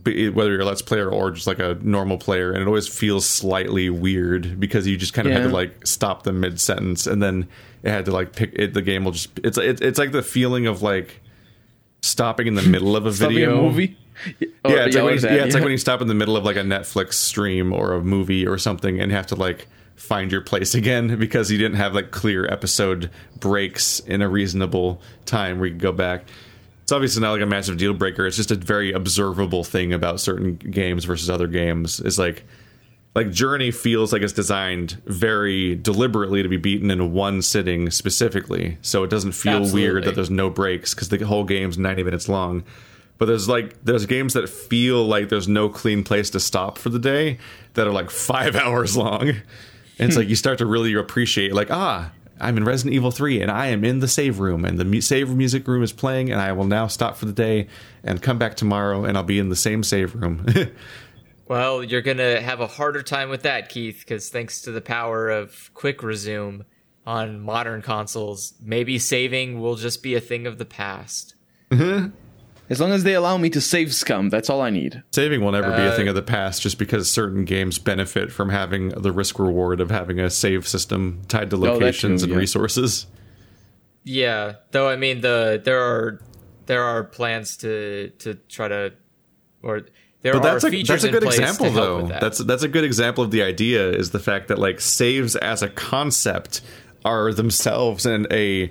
whether 0.04 0.52
you're 0.52 0.60
a 0.60 0.64
let's 0.64 0.82
player 0.82 1.10
or 1.10 1.30
just 1.30 1.46
like 1.46 1.58
a 1.58 1.78
normal 1.82 2.16
player 2.16 2.52
and 2.52 2.62
it 2.62 2.66
always 2.66 2.88
feels 2.88 3.28
slightly 3.28 3.90
weird 3.90 4.58
because 4.58 4.86
you 4.86 4.96
just 4.96 5.12
kind 5.12 5.28
of 5.28 5.34
had 5.34 5.42
to 5.42 5.48
like 5.48 5.86
stop 5.86 6.22
the 6.22 6.32
mid 6.32 6.58
sentence 6.58 7.06
and 7.06 7.22
then 7.22 7.46
it 7.82 7.90
had 7.90 8.04
to 8.04 8.10
like 8.10 8.34
pick 8.34 8.52
it 8.54 8.74
the 8.74 8.80
game 8.80 9.04
will 9.04 9.12
just 9.12 9.30
it's 9.44 9.58
it's, 9.58 9.80
it's 9.82 9.98
like 9.98 10.12
the 10.12 10.22
feeling 10.22 10.66
of 10.66 10.80
like 10.80 11.20
stopping 12.02 12.46
in 12.46 12.54
the 12.54 12.62
middle 12.62 12.96
of 12.96 13.06
a 13.06 13.10
video 13.10 13.58
a 13.58 13.62
movie. 13.62 13.96
Yeah, 14.38 14.86
it's 14.86 14.94
like, 14.94 15.04
when 15.04 15.14
you, 15.14 15.20
yeah, 15.20 15.44
it's 15.44 15.54
like 15.54 15.62
when 15.62 15.72
you 15.72 15.78
stop 15.78 16.02
in 16.02 16.08
the 16.08 16.14
middle 16.14 16.36
of 16.36 16.44
like 16.44 16.56
a 16.56 16.60
Netflix 16.62 17.14
stream 17.14 17.72
or 17.72 17.92
a 17.92 18.02
movie 18.02 18.46
or 18.46 18.58
something, 18.58 19.00
and 19.00 19.10
have 19.10 19.26
to 19.28 19.36
like 19.36 19.68
find 19.96 20.30
your 20.30 20.42
place 20.42 20.74
again 20.74 21.18
because 21.18 21.50
you 21.50 21.58
didn't 21.58 21.76
have 21.76 21.94
like 21.94 22.10
clear 22.10 22.46
episode 22.46 23.10
breaks 23.38 24.00
in 24.00 24.20
a 24.20 24.28
reasonable 24.28 25.00
time 25.24 25.58
where 25.58 25.66
you 25.66 25.72
could 25.72 25.80
go 25.80 25.92
back. 25.92 26.24
It's 26.92 26.94
obviously 26.94 27.22
not 27.22 27.32
like 27.32 27.40
a 27.40 27.46
massive 27.46 27.78
deal 27.78 27.94
breaker. 27.94 28.26
It's 28.26 28.36
just 28.36 28.50
a 28.50 28.54
very 28.54 28.92
observable 28.92 29.64
thing 29.64 29.94
about 29.94 30.20
certain 30.20 30.56
games 30.56 31.06
versus 31.06 31.30
other 31.30 31.46
games. 31.46 32.00
It's 32.00 32.18
like 32.18 32.44
like 33.14 33.30
Journey 33.30 33.70
feels 33.70 34.12
like 34.12 34.20
it's 34.20 34.34
designed 34.34 35.00
very 35.06 35.74
deliberately 35.74 36.42
to 36.42 36.50
be 36.50 36.58
beaten 36.58 36.90
in 36.90 37.14
one 37.14 37.40
sitting 37.40 37.90
specifically, 37.90 38.76
so 38.82 39.04
it 39.04 39.08
doesn't 39.08 39.32
feel 39.32 39.56
Absolutely. 39.56 39.80
weird 39.80 40.04
that 40.04 40.16
there's 40.16 40.28
no 40.28 40.50
breaks 40.50 40.92
because 40.92 41.08
the 41.08 41.24
whole 41.24 41.44
game's 41.44 41.78
90 41.78 42.02
minutes 42.02 42.28
long. 42.28 42.62
But 43.16 43.24
there's 43.24 43.48
like 43.48 43.82
there's 43.82 44.04
games 44.04 44.34
that 44.34 44.50
feel 44.50 45.02
like 45.02 45.30
there's 45.30 45.48
no 45.48 45.70
clean 45.70 46.04
place 46.04 46.28
to 46.28 46.40
stop 46.40 46.76
for 46.76 46.90
the 46.90 46.98
day 46.98 47.38
that 47.72 47.86
are 47.86 47.92
like 47.92 48.10
five 48.10 48.54
hours 48.64 48.98
long, 48.98 49.30
and 49.30 49.40
it's 49.98 50.16
like 50.18 50.28
you 50.28 50.36
start 50.36 50.58
to 50.58 50.66
really 50.66 50.92
appreciate 50.92 51.54
like 51.54 51.70
ah. 51.70 52.12
I'm 52.42 52.56
in 52.56 52.64
Resident 52.64 52.94
Evil 52.94 53.10
3 53.10 53.40
and 53.40 53.50
I 53.50 53.68
am 53.68 53.84
in 53.84 54.00
the 54.00 54.08
save 54.08 54.40
room 54.40 54.64
and 54.64 54.78
the 54.78 54.84
mu- 54.84 55.00
save 55.00 55.34
music 55.34 55.66
room 55.66 55.82
is 55.82 55.92
playing 55.92 56.30
and 56.30 56.40
I 56.40 56.52
will 56.52 56.66
now 56.66 56.86
stop 56.88 57.16
for 57.16 57.26
the 57.26 57.32
day 57.32 57.68
and 58.02 58.20
come 58.20 58.38
back 58.38 58.56
tomorrow 58.56 59.04
and 59.04 59.16
I'll 59.16 59.22
be 59.22 59.38
in 59.38 59.48
the 59.48 59.56
same 59.56 59.82
save 59.82 60.14
room. 60.14 60.44
Well, 61.48 61.84
you're 61.84 62.00
gonna 62.00 62.40
have 62.40 62.60
a 62.60 62.66
harder 62.66 63.02
time 63.02 63.28
with 63.28 63.42
that, 63.42 63.68
Keith, 63.68 63.98
because 63.98 64.30
thanks 64.30 64.62
to 64.62 64.70
the 64.70 64.80
power 64.80 65.28
of 65.28 65.70
quick 65.74 66.02
resume 66.02 66.64
on 67.06 67.40
modern 67.40 67.82
consoles, 67.82 68.54
maybe 68.62 68.98
saving 68.98 69.60
will 69.60 69.76
just 69.76 70.02
be 70.02 70.14
a 70.14 70.20
thing 70.20 70.46
of 70.46 70.56
the 70.56 70.64
past. 70.64 71.34
Mm-hmm. 71.70 72.08
As 72.70 72.80
long 72.80 72.92
as 72.92 73.04
they 73.04 73.14
allow 73.14 73.36
me 73.36 73.50
to 73.50 73.60
save 73.60 73.92
scum, 73.92 74.30
that's 74.30 74.48
all 74.48 74.60
I 74.62 74.70
need. 74.70 75.02
Saving 75.12 75.42
will 75.42 75.52
never 75.52 75.68
be 75.70 75.82
a 75.82 75.92
Uh, 75.92 75.96
thing 75.96 76.08
of 76.08 76.14
the 76.14 76.22
past 76.22 76.62
just 76.62 76.78
because 76.78 77.10
certain 77.10 77.44
games 77.44 77.78
benefit 77.78 78.32
from 78.32 78.48
having 78.48 78.88
the 78.90 79.12
risk 79.12 79.38
reward 79.38 79.80
of 79.80 79.90
having 79.90 80.18
a 80.18 80.30
save 80.30 80.66
system 80.66 81.20
tied 81.28 81.50
to 81.50 81.56
Oh, 81.56 81.60
that 81.60 81.72
locations 81.72 82.22
and 82.22 82.32
yeah. 82.32 82.38
resources. 82.38 83.06
Yeah, 84.04 84.54
though 84.70 84.88
I 84.88 84.96
mean 84.96 85.20
the 85.20 85.60
there 85.62 85.80
are 85.80 86.20
there 86.66 86.82
are 86.82 87.04
plans 87.04 87.56
to 87.58 88.10
to 88.20 88.34
try 88.48 88.68
to 88.68 88.92
or 89.62 89.82
there 90.22 90.32
But 90.32 90.42
that's 90.42 90.64
are 90.64 90.68
a 90.68 90.70
features 90.70 90.88
that's 90.88 91.04
a 91.04 91.06
in 91.08 91.12
good 91.12 91.22
place 91.22 91.38
example 91.38 91.66
to 91.66 91.72
help 91.72 91.84
though. 91.84 91.96
with 91.98 92.08
that. 92.08 92.20
That's 92.20 92.38
that's 92.38 92.62
a 92.62 92.68
good 92.68 92.84
example 92.84 93.22
of 93.22 93.30
the 93.32 93.42
idea 93.42 93.90
is 93.90 94.10
the 94.12 94.18
fact 94.18 94.48
that 94.48 94.58
like 94.58 94.80
saves 94.80 95.36
as 95.36 95.62
a 95.62 95.68
concept 95.68 96.62
are 97.04 97.32
themselves 97.32 98.06
and 98.06 98.26
a 98.32 98.70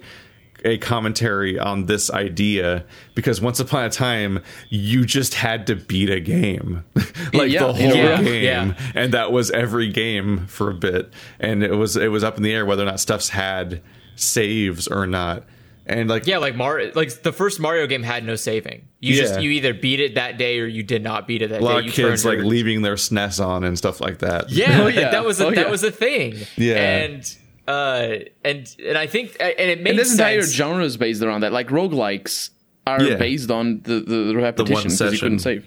a 0.64 0.78
commentary 0.78 1.57
on 1.57 1.86
this 1.88 2.09
idea 2.12 2.86
because 3.16 3.41
once 3.41 3.59
upon 3.59 3.84
a 3.86 3.89
time 3.89 4.41
you 4.70 5.05
just 5.05 5.34
had 5.34 5.66
to 5.68 5.76
beat 5.76 6.09
a 6.09 6.20
game 6.20 6.84
like 7.34 7.51
Yeah, 7.51 7.62
the 7.68 7.74
whole 7.74 7.95
yeah, 7.95 8.22
game 8.22 8.43
yeah. 8.43 8.74
and 8.93 9.14
that 9.14 9.32
was 9.32 9.49
every 9.51 9.89
game 9.91 10.45
for 10.47 10.70
a 10.70 10.74
bit 10.74 11.12
and 11.39 11.64
it 11.64 11.74
was 11.76 11.97
it 11.97 12.09
was 12.09 12.24
up 12.24 12.38
in 12.38 12.43
the 12.43 12.53
air 12.53 12.66
whether 12.66 12.84
or 12.84 12.86
not 12.86 12.99
stuff's 12.99 13.30
had 13.30 13.82
saves 14.16 14.88
or 14.88 15.07
not 15.07 15.43
and 15.88 16.07
like 16.09 16.28
yeah, 16.28 16.38
like 16.38 16.55
Mario, 16.55 16.91
like 16.93 17.24
the 17.24 17.34
first 17.34 17.59
Mario 17.59 17.88
game 17.88 18.03
had 18.03 18.24
no 18.24 18.36
saving. 18.36 18.88
You 18.99 19.16
Yeah. 19.16 19.22
just 19.24 19.41
you 19.41 19.49
either 19.49 19.74
beat 19.74 19.99
it 19.99 20.14
that 20.16 20.38
day 20.38 20.59
or 20.59 20.68
you 20.68 20.84
did 20.84 21.01
not 21.03 21.28
beat 21.28 21.41
it 21.41 21.49
that 21.49 21.59
a 21.62 21.66
lot 21.66 21.74
day. 21.74 21.80
of 21.80 21.86
You 21.88 21.91
kids 21.91 22.24
like 22.24 22.38
your- 22.38 22.45
leaving 22.45 22.84
their 22.84 22.93
SNES 22.95 23.43
on 23.43 23.64
and 23.64 23.76
stuff 23.78 23.99
like 23.99 24.20
that 24.20 24.51
Yeah, 24.51 24.84
Oh, 24.84 24.88
yeah. 24.88 25.09
that 25.09 25.26
was 25.26 25.41
a, 25.41 25.47
Oh, 25.47 25.49
that 25.49 25.66
yeah. 25.66 25.72
was 25.72 25.84
a 25.84 25.91
thing. 25.91 26.36
Yeah. 26.55 26.76
and 26.76 27.36
uh, 27.68 28.16
and 28.43 28.76
and 28.86 28.97
I 28.97 29.07
think 29.07 29.38
and 29.39 29.53
it 29.57 29.82
made 29.82 29.91
And 29.91 29.99
this 29.99 30.12
entire 30.12 30.41
sense. 30.41 30.53
genre 30.53 30.84
is 30.84 30.97
based 30.97 31.22
around 31.22 31.41
that. 31.41 31.51
Like 31.51 31.68
roguelikes 31.68 32.49
are 32.88 33.01
Yeah. 33.01 33.16
based 33.16 33.51
on 33.51 33.82
the, 33.84 33.99
the, 33.99 34.16
the 34.26 34.36
repetition 34.36 34.89
because 34.91 35.14
you 35.14 35.20
couldn't 35.20 35.39
save. 35.39 35.66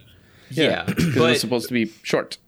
yeah, 0.50 0.84
Because 0.84 1.06
it 1.08 1.14
but 1.18 1.30
was 1.30 1.40
supposed 1.40 1.68
to 1.68 1.74
be 1.74 1.90
short. 2.02 2.38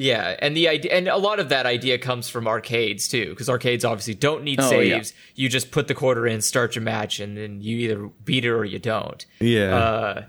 Yeah, 0.00 0.36
and 0.40 0.56
the 0.56 0.68
idea, 0.68 0.92
and 0.92 1.08
a 1.08 1.16
lot 1.16 1.40
of 1.40 1.48
that 1.48 1.66
idea 1.66 1.98
comes 1.98 2.28
from 2.28 2.46
arcades 2.46 3.08
too, 3.08 3.30
because 3.30 3.48
arcades 3.50 3.84
obviously 3.84 4.14
don't 4.14 4.44
need 4.44 4.60
Oh, 4.60 4.70
yeah. 4.78 4.94
saves. 4.98 5.12
You 5.34 5.48
just 5.48 5.72
put 5.72 5.88
the 5.88 5.94
quarter 5.94 6.24
in, 6.26 6.40
start 6.40 6.76
your 6.76 6.84
match, 6.84 7.18
and 7.18 7.36
then 7.36 7.60
you 7.60 7.76
either 7.78 8.08
beat 8.24 8.44
it 8.44 8.50
or 8.50 8.64
you 8.64 8.78
don't. 8.78 9.26
yeah 9.40 9.74
Uh, 9.76 10.24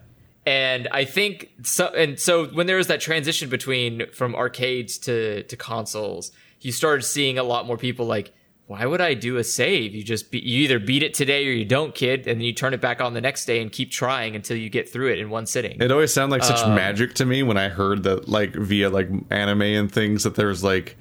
and 0.48 0.88
I 0.92 1.06
think 1.06 1.52
so. 1.64 1.88
And 1.94 2.20
so 2.20 2.48
when 2.48 2.66
there 2.66 2.78
was 2.78 2.88
that 2.88 3.00
transition 3.00 3.48
between 3.50 4.08
from 4.12 4.34
arcades 4.36 4.98
to 5.00 5.44
to 5.44 5.56
consoles, 5.56 6.32
you 6.62 6.72
started 6.72 7.04
seeing 7.04 7.38
a 7.38 7.44
lot 7.44 7.68
more 7.68 7.78
people 7.78 8.08
like, 8.08 8.32
why 8.70 8.86
would 8.86 9.02
I 9.02 9.16
do 9.16 9.38
a 9.38 9.44
save? 9.44 9.96
You 9.96 10.04
just 10.04 10.30
be, 10.30 10.38
you 10.38 10.60
either 10.62 10.78
beat 10.78 11.02
it 11.02 11.16
today 11.16 11.48
or 11.48 11.52
you 11.52 11.66
don't, 11.66 11.96
kid, 11.96 12.28
and 12.28 12.40
then 12.40 12.42
you 12.42 12.54
turn 12.54 12.76
it 12.76 12.80
back 12.80 13.02
on 13.02 13.16
the 13.16 13.20
next 13.22 13.46
day 13.46 13.64
and 13.64 13.72
keep 13.72 13.90
trying 13.90 14.36
until 14.36 14.56
you 14.58 14.70
get 14.70 14.88
through 14.88 15.12
it 15.12 15.18
in 15.18 15.32
one 15.32 15.48
sitting. 15.48 15.82
It 15.82 15.92
always 15.92 16.14
sounded 16.14 16.36
like 16.36 16.44
such 16.44 16.60
Um, 16.64 16.76
magic 16.76 17.16
to 17.16 17.26
me 17.26 17.42
when 17.42 17.58
I 17.58 17.70
heard 17.70 18.04
that, 18.04 18.30
like 18.30 18.54
via 18.54 18.92
like 18.92 19.10
anime 19.32 19.64
and 19.64 19.92
things, 19.92 20.24
that 20.24 20.36
there 20.36 20.46
was 20.50 20.64
like 20.64 20.98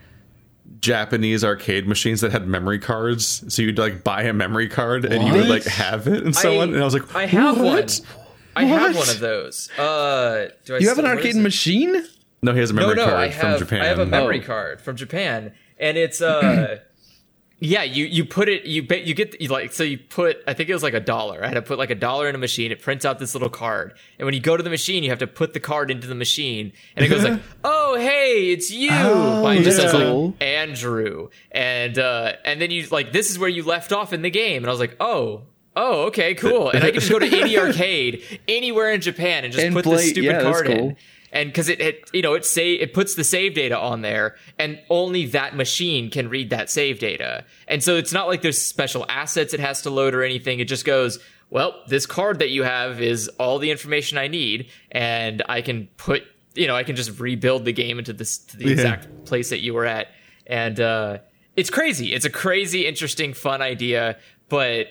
Japanese 0.81 1.45
arcade 1.45 1.87
machines 1.87 2.21
that 2.23 2.33
had 2.33 2.47
memory 2.49 2.79
cards. 2.79 3.45
So 3.53 3.61
you'd 3.61 3.79
like 3.79 4.03
buy 4.03 4.23
a 4.23 4.33
memory 4.33 4.69
card 4.69 5.05
and 5.05 5.23
you 5.27 5.35
would 5.35 5.49
like 5.49 5.65
have 5.65 6.07
it 6.09 6.25
and 6.25 6.35
so 6.35 6.53
I- 6.55 6.63
on. 6.63 6.73
And 6.75 6.81
I 6.81 6.85
was 6.87 6.95
like, 6.95 7.15
I 7.15 7.27
have 7.27 7.59
what? 7.61 8.01
one. 8.15 8.25
I 8.57 8.65
have 8.65 8.97
one 8.97 9.09
of 9.11 9.21
those. 9.21 9.71
Uh, 9.79 10.49
do 10.65 10.75
I 10.75 10.79
You 10.79 10.89
have 10.89 10.99
an 10.99 11.05
arcade 11.07 11.37
machine? 11.37 12.03
No, 12.43 12.53
he 12.55 12.61
has 12.61 12.71
a 12.71 12.75
memory 12.75 12.95
no, 12.97 13.05
no, 13.05 13.09
card 13.11 13.21
I 13.21 13.29
have, 13.29 13.59
from 13.59 13.67
Japan. 13.67 13.81
I 13.83 13.87
have 13.87 13.99
a 13.99 14.07
memory 14.07 14.41
Oh. 14.43 14.47
card 14.47 14.81
from 14.81 14.97
Japan, 14.97 15.53
and 15.79 15.97
it's 15.99 16.21
uh, 16.23 16.79
yeah, 17.61 17.83
you 17.83 18.05
you 18.07 18.25
put 18.25 18.49
it, 18.49 18.67
you 18.67 18.83
bet, 18.83 19.05
you 19.05 19.15
get 19.15 19.41
you 19.41 19.49
like 19.49 19.73
so 19.73 19.83
you 19.83 19.99
put, 19.99 20.37
I 20.47 20.55
think 20.55 20.69
it 20.71 20.75
was 20.75 20.83
like 20.85 20.95
a 20.95 21.01
dollar. 21.01 21.43
I 21.45 21.49
had 21.49 21.55
to 21.55 21.63
put 21.63 21.77
like 21.79 21.91
a 21.91 21.95
dollar 21.97 22.29
in 22.29 22.35
a 22.35 22.39
machine. 22.39 22.71
It 22.71 22.81
prints 22.81 23.05
out 23.05 23.19
this 23.19 23.35
little 23.35 23.49
card, 23.51 23.95
and 24.19 24.27
when 24.27 24.35
you 24.35 24.41
go 24.41 24.57
to 24.57 24.63
the 24.63 24.71
machine, 24.71 25.03
you 25.03 25.11
have 25.11 25.19
to 25.19 25.27
put 25.27 25.55
the 25.55 25.61
card 25.61 25.91
into 25.91 26.07
the 26.07 26.15
machine, 26.15 26.73
and 26.95 27.05
it 27.05 27.09
goes 27.09 27.25
like, 27.25 27.41
"Oh, 27.65 27.97
hey, 27.99 28.53
it's 28.53 28.71
you." 28.71 28.91
Oh, 28.93 29.43
Mine 29.43 29.65
just 29.65 29.79
that's 29.79 29.91
says 29.93 30.01
like 30.15 30.43
Andrew, 30.43 31.31
and 31.51 31.99
uh, 31.99 32.33
and 32.45 32.61
then 32.61 32.71
you 32.71 32.87
like 32.89 33.13
this 33.13 33.31
is 33.31 33.39
where 33.39 33.49
you 33.49 33.65
left 33.65 33.93
off 33.93 34.13
in 34.13 34.23
the 34.23 34.31
game, 34.31 34.63
and 34.63 34.67
I 34.67 34.71
was 34.71 34.81
like, 34.81 34.97
oh. 35.01 35.43
Oh, 35.81 36.07
okay, 36.07 36.35
cool. 36.35 36.71
And 36.71 36.83
I 36.83 36.91
can 36.91 36.99
just 36.99 37.09
go 37.09 37.21
to 37.21 37.27
any 37.41 37.57
arcade 37.59 38.41
anywhere 38.49 38.91
in 38.91 39.01
Japan 39.01 39.45
and 39.45 39.53
just 39.53 39.65
And 39.65 39.73
put 39.73 39.85
play- 39.85 39.97
this 39.99 40.09
stupid 40.11 40.25
yeah, 40.25 40.43
card 40.43 40.67
in 40.69 40.79
cool. 40.79 40.97
And 41.33 41.49
because 41.51 41.69
it, 41.69 41.81
it 41.81 42.09
you 42.13 42.23
know 42.23 42.35
it 42.35 42.45
say 42.45 42.73
it 42.75 42.93
puts 42.95 43.15
the 43.15 43.25
save 43.25 43.55
data 43.55 43.79
on 43.79 44.03
there 44.03 44.37
and 44.59 44.81
only 44.91 45.27
that 45.27 45.55
machine 45.57 46.11
can 46.11 46.29
read 46.29 46.51
that 46.51 46.71
save 46.71 46.99
data. 46.99 47.45
And 47.67 47.83
so 47.83 47.97
it's 47.97 48.13
not 48.13 48.27
like 48.29 48.43
there's 48.43 48.61
special 48.61 49.05
assets 49.09 49.53
it 49.55 49.61
has 49.61 49.83
to 49.83 49.91
load 49.91 50.15
or 50.15 50.23
anything. 50.23 50.61
It 50.61 50.69
just 50.69 50.85
goes 50.85 51.19
well 51.51 51.83
this 51.89 52.07
card 52.07 52.39
that 52.41 52.51
you 52.51 52.63
have 52.63 53.01
is 53.01 53.29
all 53.39 53.59
the 53.59 53.71
information 53.71 54.19
i 54.19 54.29
need 54.29 54.69
and 54.93 55.43
i 55.49 55.63
can 55.63 55.89
put 55.97 56.23
you 56.55 56.67
know 56.67 56.77
i 56.77 56.83
can 56.85 56.95
just 56.95 57.19
rebuild 57.19 57.65
the 57.65 57.73
game 57.73 57.99
into 57.99 58.13
this 58.13 58.37
to 58.39 58.57
the 58.59 58.65
Yeah. 58.67 58.73
exact 58.73 59.25
place 59.25 59.49
that 59.51 59.61
you 59.61 59.73
were 59.75 59.87
at. 59.87 60.09
And 60.47 60.79
uh 60.81 61.19
it's 61.57 61.71
crazy. 61.71 62.15
It's 62.15 62.25
a 62.25 62.31
crazy 62.31 62.87
interesting 62.87 63.33
fun 63.35 63.63
idea 63.63 64.19
but 64.49 64.87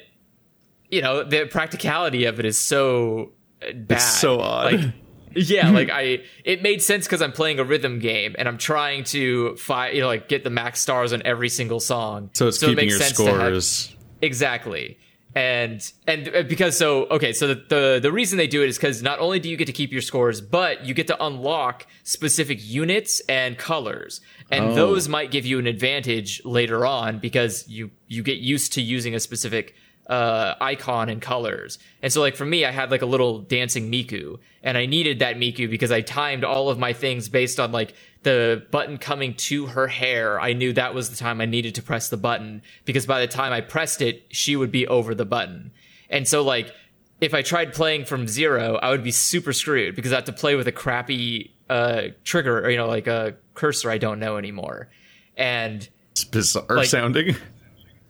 you 0.90 1.02
know 1.02 1.24
the 1.24 1.46
practicality 1.46 2.26
of 2.26 2.40
it 2.40 2.46
is 2.46 2.58
so 2.58 3.34
uh, 3.62 3.74
bad 3.74 4.00
so 4.00 4.40
odd. 4.40 4.74
like 4.74 4.86
yeah 5.38 5.70
like 5.70 5.90
i 5.90 6.20
it 6.44 6.62
made 6.62 6.82
sense 6.82 7.06
because 7.06 7.22
i'm 7.22 7.32
playing 7.32 7.60
a 7.60 7.64
rhythm 7.64 8.00
game 8.00 8.36
and 8.38 8.48
i'm 8.48 8.58
trying 8.58 9.04
to 9.04 9.56
fi- 9.56 9.90
you 9.92 10.02
know 10.02 10.08
like 10.08 10.28
get 10.28 10.44
the 10.44 10.50
max 10.50 10.82
stars 10.82 11.14
on 11.14 11.22
every 11.26 11.50
single 11.50 11.80
song 11.80 12.30
so 12.34 12.48
it's 12.48 12.62
it 12.62 12.66
keeping 12.68 12.86
makes 12.88 12.92
your 12.94 13.00
sense 13.02 13.18
to 13.18 13.26
have- 13.26 13.36
scores. 13.64 13.96
exactly 14.22 14.98
and 15.36 15.92
and 16.08 16.30
uh, 16.36 16.42
because 16.44 16.76
so 16.78 17.06
okay 17.08 17.32
so 17.34 17.48
the 17.48 17.56
the, 17.70 18.00
the 18.02 18.12
reason 18.12 18.38
they 18.38 18.48
do 18.48 18.64
it 18.64 18.70
is 18.70 18.78
because 18.78 19.04
not 19.04 19.20
only 19.20 19.40
do 19.40 19.50
you 19.50 19.58
get 19.58 19.66
to 19.66 19.74
keep 19.74 19.92
your 19.92 20.02
scores 20.02 20.42
but 20.42 20.86
you 20.86 20.94
get 20.94 21.08
to 21.08 21.24
unlock 21.24 21.86
specific 22.04 22.58
units 22.62 23.20
and 23.30 23.58
colors 23.58 24.22
and 24.50 24.66
Oh. 24.72 24.76
those 24.76 25.08
might 25.10 25.30
give 25.30 25.46
you 25.46 25.60
an 25.60 25.68
advantage 25.68 26.42
later 26.46 26.86
on 26.86 27.20
because 27.20 27.68
you 27.68 27.92
you 28.08 28.24
get 28.24 28.38
used 28.38 28.74
to 28.74 28.82
using 28.82 29.14
a 29.14 29.20
specific 29.20 29.76
uh, 30.08 30.56
icon 30.62 31.10
and 31.10 31.22
colors. 31.22 31.80
And 32.02 32.12
so, 32.14 32.22
like 32.22 32.36
for 32.36 32.46
me, 32.46 32.66
I 32.66 32.72
had 32.72 32.92
like 32.92 33.02
a 33.02 33.06
little 33.06 33.40
dancing 33.40 33.92
Miku, 33.92 34.40
and 34.64 34.78
I 34.78 34.86
needed 34.86 35.20
that 35.20 35.36
Miku 35.38 35.70
because 35.70 35.92
I 35.92 36.02
timed 36.02 36.44
all 36.44 36.70
of 36.70 36.80
my 36.80 36.94
things 36.94 37.28
based 37.30 37.60
on 37.60 37.72
like 37.72 37.94
the 38.24 38.66
button 38.72 38.98
coming 38.98 39.34
to 39.36 39.68
her 39.68 39.88
hair. 39.88 40.40
I 40.40 40.54
knew 40.54 40.74
that 40.74 40.94
was 40.94 41.10
the 41.10 41.16
time 41.18 41.42
I 41.42 41.46
needed 41.46 41.76
to 41.76 41.82
press 41.82 42.10
the 42.10 42.18
button 42.18 42.62
because 42.86 43.06
by 43.06 43.20
the 43.22 43.28
time 43.28 43.52
I 43.54 43.62
pressed 43.62 44.02
it, 44.02 44.24
she 44.30 44.56
would 44.56 44.72
be 44.72 44.88
over 44.88 45.14
the 45.14 45.26
button. 45.26 45.72
And 46.10 46.28
so, 46.28 46.42
like, 46.44 46.74
if 47.20 47.34
I 47.34 47.42
tried 47.42 47.74
playing 47.74 48.06
from 48.06 48.28
zero, 48.28 48.76
I 48.76 48.92
would 48.92 49.04
be 49.04 49.12
super 49.12 49.52
screwed 49.52 49.96
because 49.96 50.12
I 50.14 50.16
have 50.16 50.26
to 50.26 50.34
play 50.34 50.56
with 50.56 50.68
a 50.68 50.72
crappy 50.72 51.54
uh, 51.70 52.04
trigger 52.24 52.60
or 52.66 52.70
you 52.70 52.78
know 52.78 52.88
like 52.88 53.08
a 53.08 53.36
cursor 53.56 53.90
I 53.92 53.98
don't 53.98 54.20
know 54.20 54.38
anymore. 54.38 54.88
And 55.36 55.88
It's 56.12 56.24
bizarre 56.24 56.66
like- 56.78 56.88
sounding. 56.88 57.36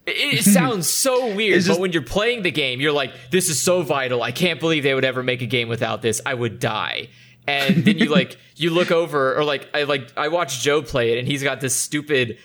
It, 0.08 0.44
sounds 0.44 0.90
so 0.90 1.34
weird, 1.36 1.56
just- 1.56 1.68
but 1.70 1.80
when 1.80 1.92
you're 1.94 2.02
playing 2.02 2.44
the 2.44 2.52
game, 2.52 2.80
you're 2.82 2.92
like, 2.92 3.14
"This 3.32 3.50
is 3.50 3.62
so 3.62 3.82
vital. 3.82 4.24
I 4.24 4.32
can't 4.32 4.60
believe 4.60 4.84
they 4.84 4.94
would 4.94 5.06
ever 5.06 5.24
make 5.24 5.42
a 5.42 5.46
game 5.48 5.68
without 5.70 6.02
this. 6.02 6.22
I 6.26 6.34
would 6.34 6.60
die." 6.60 7.10
And 7.48 7.86
then 7.86 7.98
you 7.98 8.06
like 8.10 8.38
you 8.56 8.72
look 8.72 8.92
over, 8.92 9.36
or 9.38 9.44
like 9.44 9.70
I 9.74 9.84
like 9.84 10.12
I 10.18 10.28
watch 10.30 10.62
Joe 10.62 10.82
play 10.82 11.14
it, 11.14 11.20
and 11.20 11.28
he's 11.28 11.44
got 11.44 11.62
this 11.62 11.76
stupid 11.76 12.38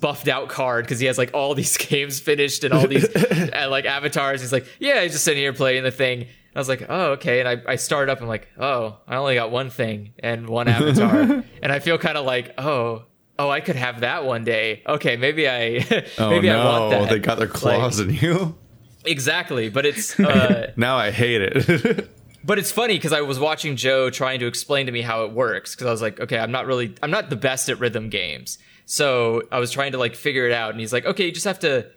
buffed 0.00 0.26
out 0.28 0.48
card 0.48 0.86
because 0.86 0.98
he 1.00 1.06
has 1.06 1.18
like 1.18 1.32
all 1.34 1.54
these 1.54 1.76
games 1.88 2.20
finished 2.20 2.64
and 2.64 2.72
all 2.72 2.86
these 2.86 3.04
uh, 3.14 3.66
like 3.70 3.84
avatars. 3.84 4.40
He's 4.40 4.52
like, 4.52 4.66
"Yeah, 4.78 5.02
he's 5.02 5.12
just 5.12 5.24
sitting 5.24 5.42
here 5.42 5.52
playing 5.52 5.82
the 5.84 5.90
thing." 5.90 6.26
I 6.54 6.58
was 6.58 6.68
like, 6.68 6.86
"Oh, 6.88 7.12
okay." 7.12 7.40
And 7.40 7.48
I 7.48 7.72
I 7.72 7.76
started 7.76 8.10
up. 8.10 8.20
I'm 8.22 8.28
like, 8.28 8.48
"Oh, 8.58 8.96
I 9.06 9.16
only 9.16 9.34
got 9.34 9.50
one 9.50 9.68
thing 9.70 10.14
and 10.18 10.48
one 10.48 10.68
avatar," 10.68 11.44
and 11.62 11.70
I 11.72 11.78
feel 11.80 11.98
kind 11.98 12.16
of 12.18 12.24
like, 12.24 12.54
"Oh." 12.58 13.04
Oh, 13.40 13.48
I 13.48 13.60
could 13.60 13.76
have 13.76 14.00
that 14.00 14.26
one 14.26 14.44
day. 14.44 14.82
Okay, 14.86 15.16
maybe 15.16 15.48
I 15.48 16.06
Oh 16.18 16.28
maybe 16.28 16.48
no, 16.48 16.60
I 16.60 16.78
want 16.78 16.90
that. 16.90 17.00
Oh, 17.00 17.06
they 17.06 17.18
got 17.18 17.38
their 17.38 17.48
claws 17.48 17.98
in 17.98 18.10
you. 18.10 18.58
exactly, 19.02 19.70
but 19.70 19.86
it's 19.86 20.20
uh, 20.20 20.72
now 20.76 20.98
I 20.98 21.10
hate 21.10 21.40
it. 21.40 22.10
but 22.44 22.58
it's 22.58 22.70
funny 22.70 22.96
because 22.96 23.14
I 23.14 23.22
was 23.22 23.38
watching 23.38 23.76
Joe 23.76 24.10
trying 24.10 24.40
to 24.40 24.46
explain 24.46 24.84
to 24.86 24.92
me 24.92 25.00
how 25.00 25.24
it 25.24 25.32
works 25.32 25.74
because 25.74 25.86
I 25.86 25.90
was 25.90 26.02
like, 26.02 26.20
okay, 26.20 26.38
I'm 26.38 26.50
not 26.50 26.66
really, 26.66 26.94
I'm 27.02 27.10
not 27.10 27.30
the 27.30 27.36
best 27.36 27.70
at 27.70 27.80
rhythm 27.80 28.10
games, 28.10 28.58
so 28.84 29.40
I 29.50 29.58
was 29.58 29.70
trying 29.70 29.92
to 29.92 29.98
like 29.98 30.16
figure 30.16 30.46
it 30.46 30.52
out, 30.52 30.72
and 30.72 30.78
he's 30.80 30.92
like, 30.92 31.06
okay, 31.06 31.24
you 31.24 31.32
just 31.32 31.46
have 31.46 31.60
to 31.60 31.90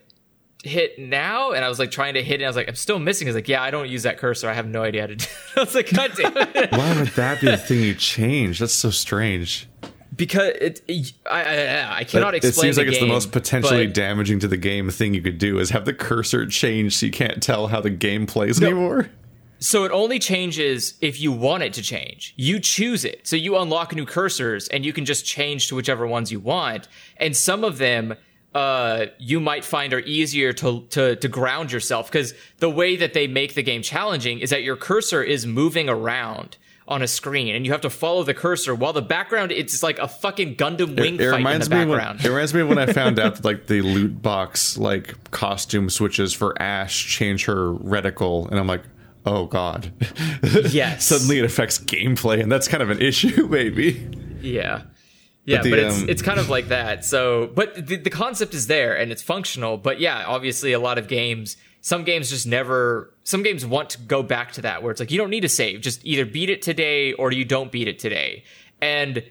hit 0.64 0.98
now 0.98 1.52
and 1.52 1.66
I 1.66 1.68
was 1.68 1.78
like 1.78 1.92
trying 1.92 2.14
to 2.14 2.24
hit 2.24 2.42
it. 2.42 2.46
I 2.46 2.48
was 2.48 2.56
like, 2.56 2.70
I'm 2.70 2.76
still 2.76 2.98
missing. 2.98 3.28
He's 3.28 3.36
like, 3.36 3.50
yeah, 3.50 3.62
I 3.62 3.70
don't 3.70 3.90
use 3.90 4.04
that 4.04 4.18
cursor. 4.18 4.50
I 4.50 4.54
have 4.54 4.66
no 4.66 4.82
idea 4.82 5.02
how 5.02 5.08
to 5.08 5.16
do 5.18 5.26
it. 5.26 5.58
I 5.58 5.60
was 5.60 5.76
like, 5.76 5.94
God 5.94 6.12
damn 6.16 6.38
it. 6.38 6.72
Why 6.72 6.98
would 6.98 7.10
that 7.10 7.42
be 7.42 7.48
the 7.48 7.58
thing 7.58 7.82
you 7.82 7.94
change? 7.94 8.60
That's 8.60 8.72
so 8.72 8.90
strange. 8.90 9.68
Because 10.16 10.54
it, 10.60 11.14
I, 11.30 11.44
I, 11.44 11.98
I 12.00 12.04
cannot 12.04 12.36
explain. 12.36 12.52
It 12.52 12.56
seems 12.56 12.78
like 12.78 12.86
game, 12.86 12.94
it's 12.94 13.00
the 13.00 13.08
most 13.08 13.32
potentially 13.32 13.88
but- 13.88 13.96
damaging 13.96 14.40
to 14.40 14.48
the 14.48 14.58
game 14.58 14.90
thing 14.90 15.14
you 15.14 15.22
could 15.22 15.38
do 15.38 15.60
is 15.60 15.70
have 15.70 15.86
the 15.86 15.94
cursor 15.94 16.46
change 16.46 16.98
so 16.98 17.06
you 17.06 17.12
can't 17.12 17.42
tell 17.42 17.68
how 17.68 17.82
the 17.82 17.90
game 17.90 18.26
plays 18.26 18.62
anymore. 18.62 19.10
So 19.60 19.86
it 19.86 19.92
only 19.94 20.20
changes 20.20 20.96
if 21.00 21.22
you 21.22 21.32
want 21.32 21.64
it 21.64 21.72
to 21.74 21.82
change. 21.82 22.34
You 22.36 22.60
choose 22.60 23.06
it. 23.06 23.26
So 23.26 23.38
you 23.38 23.58
unlock 23.58 23.96
new 23.96 24.06
cursors 24.06 24.68
and 24.70 24.86
you 24.86 24.92
can 24.92 25.06
just 25.06 25.26
change 25.26 25.70
to 25.70 25.76
whichever 25.76 26.06
ones 26.06 26.34
you 26.34 26.42
want. 26.42 26.90
And 27.16 27.34
some 27.34 27.64
of 27.64 27.78
them 27.78 28.16
uh, 28.54 29.06
you 29.20 29.40
might 29.40 29.64
find 29.64 29.94
are 29.94 30.02
easier 30.02 30.52
to, 30.54 30.86
to, 30.90 31.16
to 31.16 31.28
ground 31.30 31.72
yourself 31.72 32.12
because 32.12 32.34
the 32.60 32.70
way 32.70 32.98
that 32.98 33.14
they 33.14 33.26
make 33.26 33.56
the 33.56 33.64
game 33.64 33.82
challenging 33.82 34.40
is 34.40 34.50
that 34.50 34.64
your 34.64 34.76
cursor 34.76 35.24
is 35.24 35.48
moving 35.48 35.88
around 35.88 36.58
on 36.88 37.02
a 37.02 37.08
screen 37.08 37.56
and 37.56 37.66
you 37.66 37.72
have 37.72 37.82
to 37.82 37.90
follow 37.90 38.24
the 38.24 38.34
cursor 38.34 38.76
while 38.76 38.92
the 38.92 39.02
background 39.02 39.52
it's 39.54 39.82
like 39.82 39.98
a 40.00 40.08
fucking 40.08 40.56
Gundam 40.56 41.00
wing 41.00 41.16
It 41.16 41.20
fight 41.20 41.28
in 41.28 41.36
reminds 41.36 41.70
the 41.70 41.76
me 41.76 41.86
when, 41.86 41.98
background. 41.98 42.26
it 42.26 42.30
reminds 42.30 42.54
me 42.54 42.60
of 42.62 42.68
when 42.68 42.78
I 42.78 42.92
found 42.92 43.20
out 43.20 43.36
that 43.38 43.46
like 43.46 43.68
the 43.68 43.82
loot 43.82 44.22
box 44.22 44.78
like 44.78 45.32
costume 45.32 45.90
switches 45.90 46.34
for 46.34 46.62
Ash 46.62 47.06
change 47.08 47.46
her 47.46 47.74
reticle, 47.74 48.50
and 48.50 48.60
I'm 48.60 48.68
like, 48.68 48.84
oh 49.26 49.46
god. 49.46 49.92
Yes. 50.70 51.06
Suddenly 51.06 51.40
it 51.40 51.46
affects 51.46 51.80
gameplay, 51.80 52.42
and 52.42 52.52
that's 52.52 52.68
kind 52.68 52.84
of 52.84 52.90
an 52.90 53.02
issue, 53.02 53.48
maybe. 53.48 54.06
Yeah. 54.42 54.84
Yeah, 55.46 55.62
the, 55.62 55.70
but 55.72 55.80
it's 55.80 56.02
um, 56.02 56.10
it's 56.10 56.22
kind 56.22 56.40
of 56.40 56.50
like 56.50 56.68
that. 56.70 57.04
So, 57.04 57.48
but 57.54 57.76
the, 57.88 57.98
the 57.98 58.10
concept 58.10 58.54
is 58.54 58.68
there 58.68 58.98
and 58.98 59.12
it's 59.12 59.22
functional. 59.22 59.78
But 59.78 60.00
yeah, 60.00 60.26
obviously, 60.26 60.72
a 60.74 60.80
lot 60.80 60.98
of 60.98 61.08
games, 61.10 61.58
some 61.84 62.06
games 62.06 62.30
just 62.30 62.48
never. 62.48 63.14
Some 63.26 63.44
games 63.44 63.66
want 63.66 63.92
to 63.92 64.00
go 64.00 64.24
back 64.24 64.54
to 64.54 64.62
that 64.62 64.82
where 64.82 64.92
it's 64.92 65.02
like 65.02 65.12
you 65.12 65.18
don't 65.18 65.30
need 65.30 65.42
to 65.42 65.50
save, 65.50 65.82
just 65.82 66.04
either 66.06 66.26
beat 66.26 66.50
it 66.50 66.62
today 66.62 67.12
or 67.14 67.32
you 67.32 67.44
don't 67.44 67.74
beat 67.74 67.90
it 67.90 68.00
today. 68.00 68.46
And 68.82 69.24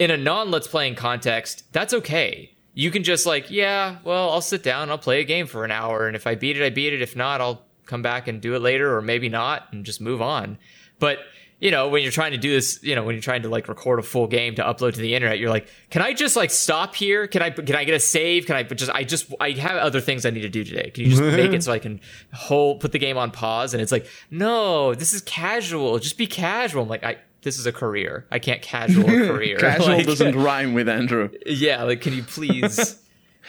in 0.00 0.10
a 0.10 0.16
non 0.16 0.50
let's 0.50 0.66
playing 0.66 0.96
context, 0.96 1.64
that's 1.72 1.94
okay. 1.94 2.50
You 2.74 2.90
can 2.90 3.04
just 3.04 3.24
like, 3.24 3.50
yeah, 3.52 3.98
well, 4.02 4.30
I'll 4.30 4.40
sit 4.40 4.64
down, 4.64 4.90
I'll 4.90 4.98
play 4.98 5.20
a 5.20 5.24
game 5.24 5.46
for 5.46 5.64
an 5.64 5.70
hour, 5.70 6.08
and 6.08 6.16
if 6.16 6.26
I 6.26 6.34
beat 6.34 6.56
it, 6.56 6.64
I 6.64 6.70
beat 6.70 6.92
it. 6.92 7.02
If 7.02 7.14
not, 7.14 7.40
I'll 7.40 7.62
come 7.86 8.02
back 8.02 8.26
and 8.26 8.40
do 8.40 8.56
it 8.56 8.60
later, 8.60 8.96
or 8.96 9.00
maybe 9.00 9.28
not, 9.28 9.68
and 9.72 9.84
just 9.84 10.00
move 10.00 10.20
on. 10.20 10.58
But 10.98 11.18
you 11.62 11.70
know, 11.70 11.88
when 11.88 12.02
you're 12.02 12.10
trying 12.10 12.32
to 12.32 12.38
do 12.38 12.50
this, 12.50 12.80
you 12.82 12.96
know, 12.96 13.04
when 13.04 13.14
you're 13.14 13.22
trying 13.22 13.42
to 13.42 13.48
like 13.48 13.68
record 13.68 14.00
a 14.00 14.02
full 14.02 14.26
game 14.26 14.56
to 14.56 14.62
upload 14.64 14.94
to 14.94 15.00
the 15.00 15.14
internet, 15.14 15.38
you're 15.38 15.48
like, 15.48 15.68
can 15.90 16.02
I 16.02 16.12
just 16.12 16.34
like 16.34 16.50
stop 16.50 16.96
here? 16.96 17.28
Can 17.28 17.40
I 17.40 17.50
can 17.50 17.76
I 17.76 17.84
get 17.84 17.94
a 17.94 18.00
save? 18.00 18.46
Can 18.46 18.56
I 18.56 18.64
just 18.64 18.90
I 18.90 19.04
just 19.04 19.32
I 19.38 19.52
have 19.52 19.76
other 19.76 20.00
things 20.00 20.26
I 20.26 20.30
need 20.30 20.40
to 20.40 20.48
do 20.48 20.64
today. 20.64 20.90
Can 20.90 21.04
you 21.04 21.10
just 21.10 21.22
make 21.22 21.52
it 21.52 21.62
so 21.64 21.70
I 21.70 21.78
can 21.78 22.00
hold 22.34 22.80
put 22.80 22.90
the 22.90 22.98
game 22.98 23.16
on 23.16 23.30
pause? 23.30 23.74
And 23.74 23.80
it's 23.80 23.92
like, 23.92 24.08
no, 24.28 24.92
this 24.92 25.12
is 25.14 25.20
casual. 25.20 26.00
Just 26.00 26.18
be 26.18 26.26
casual. 26.26 26.82
I'm 26.82 26.88
like, 26.88 27.04
I 27.04 27.18
this 27.42 27.60
is 27.60 27.66
a 27.66 27.72
career. 27.72 28.26
I 28.32 28.40
can't 28.40 28.60
casual 28.60 29.04
a 29.08 29.28
career. 29.28 29.56
Casual 29.58 29.98
Like, 29.98 30.06
doesn't 30.06 30.34
rhyme 30.42 30.74
with 30.74 30.88
Andrew. 30.88 31.30
yeah, 31.46 31.84
like 31.84 32.00
can 32.00 32.12
you 32.12 32.24
please? 32.24 33.00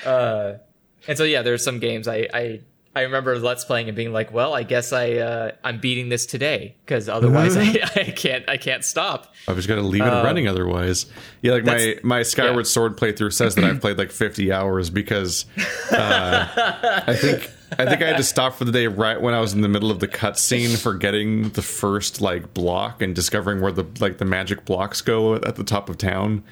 uh, 0.05 0.59
and 1.07 1.18
so 1.18 1.24
yeah, 1.24 1.41
there's 1.41 1.64
some 1.64 1.80
games 1.80 2.07
I 2.07 2.28
I 2.32 2.61
I 2.96 3.02
remember 3.02 3.39
let's 3.39 3.66
playing 3.66 3.88
and 3.88 3.96
being 3.96 4.14
like, 4.14 4.32
well, 4.32 4.54
I 4.54 4.62
guess 4.62 4.94
I 4.94 5.14
uh, 5.14 5.52
I'm 5.64 5.80
beating 5.80 6.10
this 6.10 6.28
today 6.28 6.76
because 6.86 7.10
otherwise 7.10 7.58
I, 7.58 7.89
I 7.96 8.04
can't 8.16 8.48
I 8.48 8.58
can't 8.58 8.86
stop. 8.86 9.34
I 9.48 9.54
was 9.54 9.66
gonna 9.66 9.82
leave 9.82 10.04
it 10.04 10.06
running 10.06 10.48
otherwise. 10.48 11.08
Yeah, 11.41 11.54
like 11.54 11.66
my 11.66 11.96
my 12.04 12.22
Skyward 12.22 12.66
yeah. 12.66 12.70
Sword 12.70 12.98
playthrough 12.98 13.34
says 13.34 13.56
that 13.56 13.64
I've 13.64 13.82
played 13.82 13.98
like 13.98 14.12
50 14.12 14.52
hours 14.52 14.91
because 14.91 15.46
uh, 15.91 17.04
I 17.08 17.16
think 17.16 17.50
I 17.80 17.86
think 17.86 18.04
I 18.04 18.08
had 18.08 18.18
to 18.18 18.24
stop 18.24 18.54
for 18.54 18.66
the 18.66 18.72
day 18.72 18.86
right 18.86 19.20
when 19.20 19.34
I 19.34 19.39
was 19.39 19.54
in 19.54 19.62
the 19.62 19.70
middle 19.70 19.89
of 19.89 20.00
the 20.00 20.08
cutscene 20.08 20.80
for 20.80 20.94
getting 20.94 21.50
the 21.50 21.64
first 21.64 22.22
like 22.22 22.54
block 22.54 23.02
and 23.02 23.16
discovering 23.16 23.60
where 23.60 23.72
the 23.72 23.86
like 24.00 24.20
the 24.20 24.26
magic 24.26 24.66
blocks 24.66 25.02
go 25.02 25.34
at 25.34 25.56
the 25.56 25.64
top 25.64 25.89
of 25.89 25.98
town. 25.98 26.44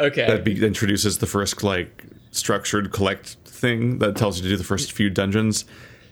Okay. 0.00 0.26
That 0.26 0.44
be, 0.44 0.64
introduces 0.64 1.18
the 1.18 1.26
first 1.26 1.62
like 1.62 2.04
structured 2.30 2.92
collect 2.92 3.36
thing 3.58 3.98
that 3.98 4.16
tells 4.16 4.36
you 4.38 4.42
to 4.44 4.48
do 4.48 4.56
the 4.56 4.64
first 4.64 4.92
few 4.92 5.10
dungeons. 5.10 5.64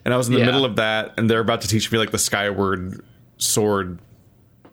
And 0.05 0.13
I 0.15 0.17
was 0.17 0.29
in 0.29 0.35
the 0.35 0.41
Yeah. 0.41 0.47
middle 0.47 0.65
of 0.65 0.77
that, 0.77 1.15
and 1.17 1.29
they're 1.31 1.41
about 1.41 1.63
to 1.63 1.69
teach 1.69 1.91
me 1.91 1.99
like 1.99 2.11
the 2.11 2.19
Skyward 2.19 3.01
Sword 3.39 3.99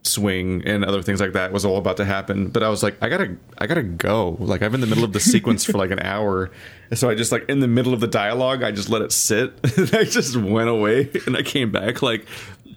swing 0.06 0.62
and 0.66 0.84
other 0.84 1.02
things 1.02 1.22
like 1.22 1.32
that 1.32 1.54
was 1.54 1.64
all 1.64 1.78
about 1.78 1.96
to 1.96 2.04
happen. 2.04 2.48
But 2.50 2.62
i 2.62 2.68
was 2.68 2.84
like 2.84 2.98
i 3.02 3.08
gotta 3.08 3.38
i 3.58 3.66
gotta 3.68 3.84
go. 3.84 4.36
Like 4.38 4.62
i'm 4.62 4.76
in 4.76 4.82
the 4.82 4.88
middle 4.88 5.06
of 5.06 5.14
the 5.14 5.20
sequence 5.34 5.64
for 5.64 5.78
like 5.78 5.92
an 5.92 6.00
hour. 6.02 6.52
And 6.90 7.00
so 7.00 7.10
i 7.10 7.16
just 7.16 7.32
like 7.32 7.46
in 7.48 7.62
the 7.62 7.70
middle 7.70 7.94
of 7.94 8.02
the 8.02 8.08
dialogue 8.08 8.64
i 8.64 8.72
just 8.72 8.90
let 8.90 9.02
it 9.02 9.14
sit. 9.14 9.54
And 9.78 9.96
i 9.96 10.04
just 10.04 10.36
went 10.36 10.68
away 10.70 11.10
and 11.26 11.38
i 11.38 11.42
came 11.42 11.72
back 11.72 12.02
like 12.02 12.26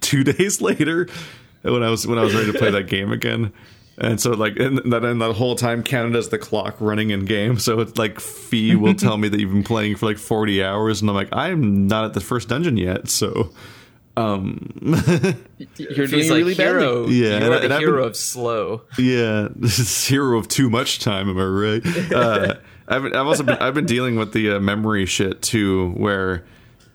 two 0.00 0.22
days 0.32 0.60
later 0.60 1.08
when 1.62 1.82
i 1.82 1.90
was 1.90 2.06
when 2.06 2.16
i 2.16 2.22
was 2.22 2.32
ready 2.32 2.52
to 2.52 2.56
play 2.58 2.70
that 2.70 2.86
game 2.86 3.10
again 3.10 3.52
and 3.98 4.20
so 4.20 4.32
like 4.32 4.56
and 4.58 4.78
that 4.92 5.04
and 5.04 5.20
that 5.22 5.32
whole 5.34 5.54
time 5.54 5.82
Canada's 5.82 6.28
the 6.28 6.38
clock 6.38 6.76
running 6.80 7.10
in 7.10 7.24
game 7.24 7.58
so 7.58 7.80
it's 7.80 7.96
like 7.96 8.20
Fi 8.20 8.74
will 8.74 8.94
tell 9.06 9.16
me 9.16 9.28
that 9.28 9.40
you've 9.40 9.52
been 9.52 9.62
playing 9.64 9.96
for 9.96 10.06
like 10.06 10.18
40 10.18 10.62
hours 10.62 11.00
and 11.00 11.08
i'm 11.08 11.16
like 11.16 11.28
i'm 11.32 11.86
not 11.86 12.04
at 12.04 12.12
the 12.14 12.20
first 12.20 12.48
dungeon 12.48 12.76
yet 12.76 13.08
so 13.08 13.52
You're 14.16 16.06
doing 16.06 16.08
He's 16.08 16.30
like 16.30 16.38
really 16.38 16.54
hero. 16.54 17.02
badly. 17.02 17.16
Yeah, 17.16 17.28
you 17.28 17.34
and 17.34 17.44
are 17.54 17.68
the 17.68 17.78
hero 17.78 18.00
been- 18.00 18.08
of 18.08 18.16
slow. 18.16 18.82
Yeah, 18.98 19.48
hero 20.06 20.38
of 20.38 20.48
too 20.48 20.70
much 20.70 21.00
time. 21.00 21.28
Am 21.28 21.38
I 21.38 21.44
right? 21.44 22.12
Uh, 22.12 22.54
I've 22.88 23.04
I've 23.04 23.14
also 23.26 23.42
been, 23.42 23.56
I've 23.58 23.74
been 23.74 23.84
dealing 23.86 24.16
with 24.16 24.32
the 24.32 24.52
uh, 24.52 24.60
memory 24.60 25.06
shit 25.06 25.42
too, 25.42 25.90
where 25.90 26.44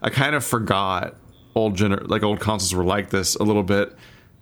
I 0.01 0.09
kind 0.09 0.35
of 0.35 0.43
forgot 0.43 1.15
old 1.53 1.77
gener- 1.77 2.07
like 2.07 2.23
old 2.23 2.39
consoles 2.39 2.73
were 2.73 2.83
like 2.83 3.09
this 3.11 3.35
a 3.35 3.43
little 3.43 3.63
bit 3.63 3.93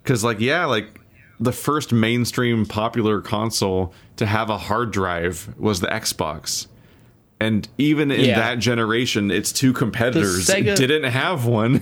because 0.02 0.22
like 0.24 0.40
yeah 0.40 0.64
like 0.64 0.99
the 1.40 1.52
first 1.52 1.92
mainstream 1.92 2.66
popular 2.66 3.20
console 3.22 3.92
to 4.16 4.26
have 4.26 4.50
a 4.50 4.58
hard 4.58 4.90
drive 4.92 5.54
was 5.58 5.80
the 5.80 5.86
Xbox. 5.88 6.66
And 7.40 7.66
even 7.78 8.10
in 8.10 8.20
Yeah. 8.26 8.38
that 8.38 8.58
generation, 8.58 9.30
its 9.30 9.50
two 9.50 9.72
competitors 9.72 10.46
Sega- 10.46 10.76
didn't 10.76 11.04
have 11.10 11.46
one. 11.46 11.80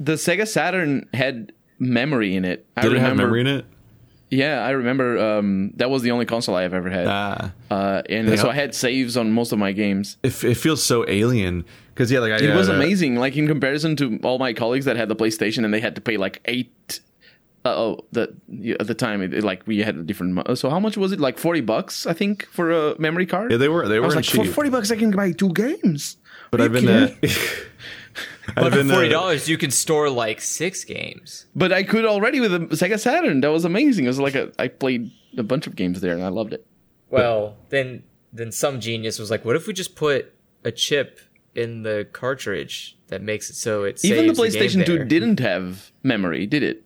The 0.00 0.14
Sega 0.14 0.46
Saturn 0.46 1.08
had 1.14 1.52
memory 1.78 2.34
in 2.34 2.44
it. 2.44 2.66
I 2.76 2.82
Did 2.82 2.92
it 2.92 2.94
remember, 2.96 3.08
have 3.08 3.16
memory 3.16 3.40
in 3.42 3.46
it? 3.46 3.64
Yeah, 4.28 4.58
I 4.66 4.70
remember. 4.70 5.18
Um, 5.18 5.70
that 5.76 5.88
was 5.88 6.02
the 6.02 6.10
only 6.10 6.26
console 6.26 6.56
I 6.56 6.62
have 6.62 6.74
ever 6.74 6.90
had. 6.90 7.06
Ah. 7.06 7.52
uh, 7.70 8.02
and 8.10 8.28
so 8.30 8.36
help- 8.36 8.48
I 8.50 8.54
had 8.56 8.74
saves 8.74 9.16
on 9.16 9.30
most 9.30 9.52
of 9.52 9.58
my 9.60 9.70
games. 9.70 10.16
It, 10.24 10.42
it 10.42 10.56
feels 10.56 10.82
so 10.82 11.08
alien 11.08 11.64
because 11.94 12.10
yeah, 12.10 12.18
like 12.18 12.32
I, 12.32 12.38
It 12.44 12.56
was 12.56 12.68
uh, 12.68 12.72
amazing. 12.72 13.14
Like 13.16 13.36
in 13.36 13.46
comparison 13.46 13.94
to 13.96 14.18
all 14.24 14.38
my 14.40 14.52
colleagues 14.52 14.84
that 14.86 14.96
had 14.96 15.08
the 15.08 15.14
PlayStation 15.16 15.64
and 15.64 15.72
they 15.72 15.80
had 15.80 15.94
to 15.94 16.00
pay 16.00 16.16
like 16.16 16.40
eight. 16.46 17.00
Uh, 17.66 17.74
oh, 17.76 18.04
the 18.12 18.76
at 18.78 18.86
the 18.86 18.94
time, 18.94 19.20
it, 19.22 19.34
it, 19.34 19.42
like 19.42 19.66
we 19.66 19.78
had 19.78 19.96
a 19.96 20.02
different. 20.02 20.56
So 20.56 20.70
how 20.70 20.78
much 20.78 20.96
was 20.96 21.10
it? 21.10 21.18
Like 21.18 21.36
forty 21.38 21.60
bucks, 21.60 22.06
I 22.06 22.12
think, 22.12 22.46
for 22.46 22.70
a 22.70 22.98
memory 23.00 23.26
card. 23.26 23.50
Yeah, 23.50 23.56
they 23.56 23.68
were 23.68 23.88
they 23.88 23.96
I 23.96 24.00
were 24.00 24.06
was 24.06 24.16
like, 24.16 24.24
cheap. 24.24 24.46
for 24.46 24.52
forty 24.52 24.70
bucks, 24.70 24.90
I 24.92 24.96
can 24.96 25.10
buy 25.10 25.32
two 25.32 25.52
games. 25.52 26.16
but 26.50 26.60
Are 26.60 26.64
I've 26.64 26.72
been 26.72 26.88
uh, 26.88 27.08
kidding? 27.20 27.36
But 28.54 28.64
I've 28.64 28.72
for 28.72 28.78
been, 28.78 28.90
uh, 28.90 28.94
forty 28.94 29.08
dollars, 29.08 29.48
you 29.48 29.58
can 29.58 29.70
store 29.70 30.08
like 30.08 30.40
six 30.40 30.84
games. 30.84 31.46
But 31.54 31.72
I 31.72 31.82
could 31.82 32.04
already 32.04 32.40
with 32.40 32.52
the 32.52 32.60
Sega 32.76 32.98
Saturn. 32.98 33.40
That 33.40 33.50
was 33.50 33.64
amazing. 33.64 34.04
It 34.04 34.08
was 34.08 34.20
like 34.20 34.36
a. 34.36 34.52
I 34.58 34.68
played 34.68 35.10
a 35.36 35.42
bunch 35.42 35.66
of 35.66 35.74
games 35.74 36.00
there 36.00 36.14
and 36.14 36.22
I 36.22 36.28
loved 36.28 36.52
it. 36.52 36.64
Well, 37.10 37.56
then 37.70 38.04
then 38.32 38.52
some 38.52 38.80
genius 38.80 39.18
was 39.18 39.30
like, 39.30 39.44
what 39.44 39.56
if 39.56 39.66
we 39.66 39.72
just 39.72 39.96
put 39.96 40.32
a 40.64 40.70
chip 40.70 41.20
in 41.54 41.82
the 41.82 42.06
cartridge 42.12 42.96
that 43.08 43.22
makes 43.22 43.50
it 43.50 43.56
so 43.56 43.84
it 43.84 44.04
Even 44.04 44.28
the 44.28 44.34
saves 44.34 44.54
game 44.54 44.62
PlayStation 44.68 44.86
Two 44.86 45.04
didn't 45.04 45.40
have 45.40 45.90
memory, 46.02 46.46
did 46.46 46.62
it? 46.62 46.85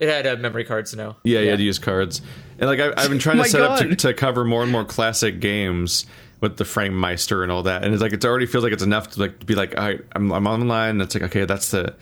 It 0.00 0.08
had 0.08 0.26
uh, 0.26 0.36
memory 0.36 0.64
cards 0.64 0.94
now. 0.96 1.18
Yeah, 1.22 1.40
you 1.40 1.50
had 1.50 1.58
to 1.58 1.62
use 1.64 1.78
cards. 1.78 2.22
And 2.58 2.68
like 2.68 2.80
I, 2.80 2.92
I've 2.96 3.10
been 3.10 3.18
trying 3.18 3.36
to 3.36 3.42
My 3.42 3.48
set 3.48 3.60
up 3.62 3.78
to, 3.80 3.88
God. 3.88 3.98
to 4.00 4.14
cover 4.14 4.44
more 4.44 4.62
and 4.62 4.72
more 4.72 4.84
classic 4.84 5.38
games 5.40 6.06
with 6.40 6.56
the 6.56 6.64
FrameMeister 6.64 7.42
and 7.42 7.52
all 7.52 7.62
that. 7.64 7.84
And 7.84 7.92
it's 7.92 8.02
like 8.02 8.12
it 8.14 8.24
already 8.24 8.46
feels 8.46 8.64
like 8.64 8.72
it's 8.72 8.82
enough 8.82 9.10
to 9.10 9.20
like 9.20 9.44
be 9.46 9.54
like, 9.54 9.76
all 9.78 9.84
right, 9.84 10.00
I'm, 10.16 10.32
I'm 10.32 10.46
online. 10.46 10.90
And 10.90 11.02
it's 11.02 11.14
like 11.14 11.24
okay, 11.24 11.44
that's 11.44 11.70
the 11.70 11.94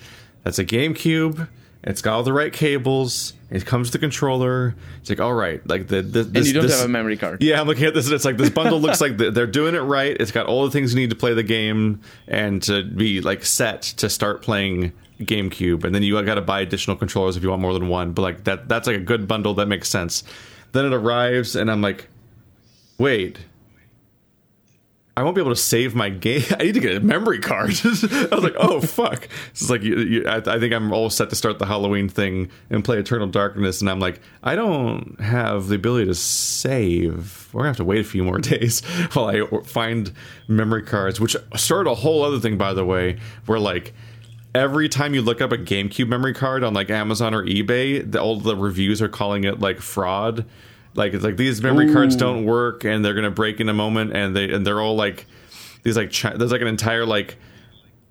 that's 0.44 0.58
a 0.60 0.64
GameCube. 0.64 1.48
It's 1.84 2.02
got 2.02 2.14
all 2.14 2.22
the 2.24 2.32
right 2.32 2.52
cables. 2.52 3.34
It 3.50 3.64
comes 3.64 3.86
with 3.88 3.92
the 3.92 3.98
controller. 3.98 4.74
It's 5.00 5.10
like 5.10 5.20
all 5.20 5.32
right, 5.34 5.66
like 5.68 5.88
the, 5.88 6.02
the 6.02 6.22
this, 6.22 6.26
And 6.26 6.46
you 6.46 6.52
don't 6.52 6.62
this- 6.64 6.76
have 6.76 6.84
a 6.88 6.92
memory 6.92 7.16
card. 7.16 7.42
Yeah, 7.42 7.60
I'm 7.60 7.66
looking 7.66 7.84
at 7.84 7.94
this 7.94 8.06
and 8.06 8.14
it's 8.14 8.24
like 8.24 8.36
this 8.36 8.50
bundle 8.50 8.80
looks 8.80 9.00
like 9.00 9.16
they're 9.16 9.46
doing 9.46 9.74
it 9.74 9.80
right. 9.80 10.16
It's 10.20 10.30
got 10.32 10.46
all 10.46 10.64
the 10.64 10.70
things 10.70 10.92
you 10.94 11.00
need 11.00 11.10
to 11.10 11.16
play 11.16 11.34
the 11.34 11.42
game 11.42 12.00
and 12.26 12.62
to 12.64 12.84
be 12.84 13.20
like 13.20 13.44
set 13.44 13.82
to 13.82 14.08
start 14.10 14.42
playing 14.42 14.92
GameCube. 15.20 15.84
And 15.84 15.94
then 15.94 16.02
you 16.02 16.20
got 16.22 16.34
to 16.36 16.40
buy 16.40 16.60
additional 16.60 16.96
controllers 16.96 17.36
if 17.36 17.42
you 17.42 17.50
want 17.50 17.62
more 17.62 17.72
than 17.72 17.88
one. 17.88 18.12
But 18.12 18.22
like 18.22 18.44
that 18.44 18.68
that's 18.68 18.86
like 18.86 18.96
a 18.96 19.00
good 19.00 19.28
bundle 19.28 19.54
that 19.54 19.66
makes 19.66 19.88
sense. 19.88 20.24
Then 20.72 20.84
it 20.84 20.92
arrives 20.92 21.56
and 21.56 21.70
I'm 21.70 21.82
like, 21.82 22.08
"Wait. 22.98 23.38
I 25.16 25.22
won't 25.24 25.34
be 25.34 25.40
able 25.40 25.50
to 25.50 25.60
save 25.60 25.96
my 25.96 26.10
game. 26.10 26.44
I 26.60 26.62
need 26.62 26.74
to 26.74 26.80
get 26.80 26.94
a 26.94 27.00
memory 27.00 27.40
card. 27.40 27.70
I 27.84 27.88
was 27.88 28.04
like, 28.44 28.54
oh 28.56 28.80
fuck. 28.80 29.26
It's 29.50 29.68
like 29.68 29.82
you, 29.82 29.98
you, 29.98 30.26
I, 30.28 30.36
I, 30.36 30.60
think 30.60 30.72
I'm 30.72 30.92
all 30.92 31.10
set 31.10 31.28
to 31.30 31.34
start 31.34 31.58
the 31.58 31.66
Halloween 31.66 32.08
thing 32.08 32.50
and 32.70 32.84
play 32.84 32.98
Eternal 32.98 33.26
Darkness, 33.26 33.80
and 33.80 33.90
I'm 33.90 33.98
like, 33.98 34.20
I 34.44 34.54
don't 34.54 35.20
have 35.20 35.66
the 35.66 35.74
ability 35.74 36.06
to 36.06 36.14
save. 36.14 37.48
We're 37.52 37.62
gonna 37.62 37.70
have 37.70 37.78
to 37.78 37.84
wait 37.84 38.00
a 38.00 38.04
few 38.04 38.22
more 38.22 38.38
days 38.38 38.84
while 39.12 39.26
I 39.26 39.42
find 39.64 40.12
memory 40.46 40.84
cards, 40.84 41.18
which 41.18 41.34
started 41.56 41.90
a 41.90 41.96
whole 41.96 42.22
other 42.22 42.38
thing, 42.38 42.56
by 42.56 42.72
the 42.72 42.84
way, 42.84 43.18
where 43.46 43.58
like 43.58 43.94
every 44.54 44.88
time 44.88 45.14
you 45.14 45.22
look 45.22 45.40
up 45.40 45.52
a 45.52 45.58
GameCube 45.58 46.08
memory 46.08 46.34
card 46.34 46.64
on 46.64 46.74
like 46.74 46.90
Amazon 46.90 47.34
or 47.34 47.44
eBay, 47.44 48.10
the, 48.10 48.20
all 48.20 48.38
the 48.38 48.56
reviews 48.56 49.02
are 49.02 49.08
calling 49.08 49.44
it 49.44 49.60
like 49.60 49.80
fraud 49.80 50.46
like 50.98 51.14
it's 51.14 51.24
like 51.24 51.36
these 51.36 51.62
memory 51.62 51.88
Ooh. 51.88 51.92
cards 51.92 52.16
don't 52.16 52.44
work 52.44 52.84
and 52.84 53.04
they're 53.04 53.14
gonna 53.14 53.30
break 53.30 53.60
in 53.60 53.68
a 53.68 53.74
moment 53.74 54.14
and 54.14 54.34
they 54.34 54.52
and 54.52 54.66
they're 54.66 54.80
all 54.80 54.96
like 54.96 55.26
these 55.84 55.96
like 55.96 56.12
chi- 56.12 56.36
there's 56.36 56.52
like 56.52 56.60
an 56.60 56.66
entire 56.66 57.06
like 57.06 57.36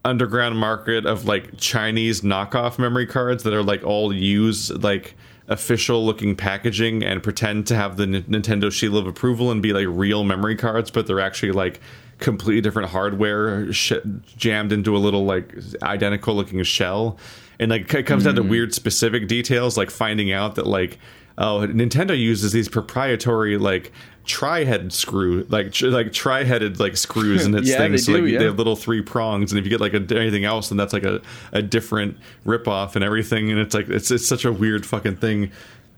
underground 0.06 0.58
market 0.58 1.06
of 1.06 1.26
like 1.26 1.58
Chinese 1.58 2.22
knockoff 2.22 2.80
memory 2.80 3.06
cards 3.06 3.44
that 3.44 3.54
are 3.54 3.64
like 3.64 3.84
all 3.84 4.14
use 4.14 4.72
like 4.72 5.16
official 5.50 6.06
looking 6.06 6.36
packaging 6.36 7.04
and 7.04 7.22
pretend 7.22 7.68
to 7.68 7.76
have 7.76 7.98
the 7.98 8.04
N- 8.04 8.24
Nintendo 8.24 8.72
seal 8.72 8.98
of 8.98 9.06
approval 9.06 9.52
and 9.52 9.62
be 9.62 9.74
like 9.74 9.88
real 9.90 10.24
memory 10.24 10.56
cards, 10.56 10.92
but 10.92 11.08
they're 11.08 11.20
actually 11.20 11.52
like 11.52 11.80
completely 12.20 12.62
different 12.62 12.90
hardware 12.90 13.72
sh- 13.72 13.94
jammed 14.38 14.72
into 14.72 14.96
a 14.96 15.00
little 15.00 15.26
like 15.26 15.56
identical 15.84 16.36
looking 16.36 16.62
shell. 16.64 17.18
And 17.60 17.72
like 17.72 17.94
it 17.94 18.06
comes 18.06 18.24
mm. 18.24 18.28
down 18.28 18.36
to 18.36 18.44
hmm. 18.44 18.50
weird 18.50 18.74
specific 18.74 19.28
details, 19.28 19.78
like 19.78 19.90
finding 19.90 20.32
out 20.32 20.56
that 20.56 20.68
like 20.68 21.00
oh, 21.38 21.68
Nintendo 21.68 22.18
uses 22.18 22.52
these 22.52 22.68
proprietary 22.68 23.58
like 23.58 23.92
tri-head 24.26 24.92
screw, 24.92 25.46
like 25.50 25.72
tr- 25.72 25.88
like 25.88 26.12
tri-headed 26.12 26.80
like 26.80 26.98
screws 26.98 27.46
in 27.46 27.56
its 27.56 27.70
yeah, 27.70 27.78
things. 27.78 28.06
They, 28.06 28.14
so, 28.14 28.18
do, 28.18 28.24
like, 28.24 28.34
yeah. 28.34 28.40
they 28.40 28.46
have 28.46 28.58
little 28.58 28.76
three 28.76 29.02
prongs, 29.02 29.52
and 29.52 29.60
if 29.60 29.66
you 29.66 29.70
get 29.70 29.80
like 29.80 29.94
a, 29.94 30.20
anything 30.20 30.46
else, 30.46 30.70
then 30.70 30.78
that's 30.78 30.94
like 30.94 31.04
a, 31.04 31.22
a 31.52 31.62
different 31.62 32.18
ripoff 32.46 32.96
and 32.96 33.04
everything. 33.04 33.50
And 33.52 33.60
it's 33.60 33.74
like 33.74 33.90
it's 33.90 34.12
it's 34.12 34.28
such 34.28 34.46
a 34.46 34.52
weird 34.52 34.86
fucking 34.86 35.18
thing, 35.18 35.52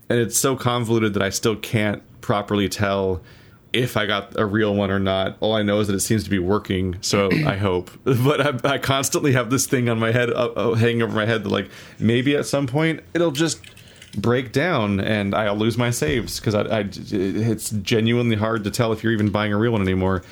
and 0.09 0.19
it's 0.19 0.37
so 0.37 0.55
convoluted 0.55 1.13
that 1.13 1.23
I 1.23 1.29
still 1.29 1.55
can't 1.55 2.01
properly 2.21 2.69
tell 2.69 3.21
if 3.73 3.97
I 3.97 4.05
got 4.05 4.37
a 4.37 4.45
real 4.45 4.73
one 4.73 4.89
or 4.91 4.99
not. 4.99 5.37
All 5.39 5.53
I 5.53 5.61
know 5.61 5.79
is 5.79 5.87
that 5.87 5.95
it 5.95 5.99
seems 5.99 6.23
to 6.23 6.29
be 6.29 6.39
working, 6.39 6.97
so 7.01 7.29
I 7.45 7.55
hope. 7.57 7.91
But 8.03 8.65
I, 8.65 8.73
I, 8.73 8.77
constantly 8.77 9.33
have 9.33 9.49
this 9.49 9.65
thing 9.65 9.89
on 9.89 9.99
my 9.99 10.11
head, 10.11 10.29
uh, 10.29 10.51
uh, 10.55 10.73
hanging 10.73 11.01
over 11.01 11.15
my 11.15 11.25
head, 11.25 11.43
that 11.43 11.49
like 11.49 11.69
maybe 11.99 12.35
at 12.35 12.45
some 12.45 12.67
point 12.67 13.01
it'll 13.13 13.31
just 13.31 13.61
break 14.17 14.51
down 14.51 14.99
and 14.99 15.35
I'll 15.35 15.55
lose 15.55 15.77
my 15.77 15.91
saves 15.91 16.39
because 16.39 16.55
I, 16.55 16.61
I, 16.61 16.89
it's 16.89 17.69
genuinely 17.69 18.35
hard 18.35 18.63
to 18.63 18.71
tell 18.71 18.91
if 18.91 19.03
you're 19.03 19.13
even 19.13 19.29
buying 19.29 19.53
a 19.53 19.57
real 19.57 19.73
one 19.73 19.81
anymore. 19.81 20.23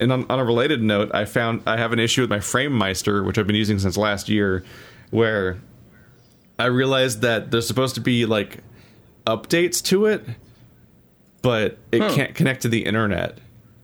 And 0.00 0.12
on, 0.12 0.26
on 0.30 0.38
a 0.38 0.44
related 0.44 0.82
note, 0.82 1.10
I 1.14 1.24
found 1.24 1.62
I 1.66 1.76
have 1.76 1.92
an 1.92 1.98
issue 1.98 2.22
with 2.22 2.30
my 2.30 2.38
FrameMeister, 2.38 3.24
which 3.24 3.38
I've 3.38 3.46
been 3.46 3.56
using 3.56 3.78
since 3.78 3.96
last 3.96 4.28
year, 4.28 4.64
where 5.10 5.60
I 6.58 6.66
realized 6.66 7.22
that 7.22 7.50
there's 7.50 7.66
supposed 7.66 7.94
to 7.96 8.00
be 8.00 8.26
like 8.26 8.58
updates 9.26 9.82
to 9.84 10.06
it, 10.06 10.24
but 11.48 11.78
it 11.92 12.02
huh. 12.02 12.14
can't 12.14 12.34
connect 12.34 12.60
to 12.60 12.68
the 12.68 12.84
internet. 12.84 13.38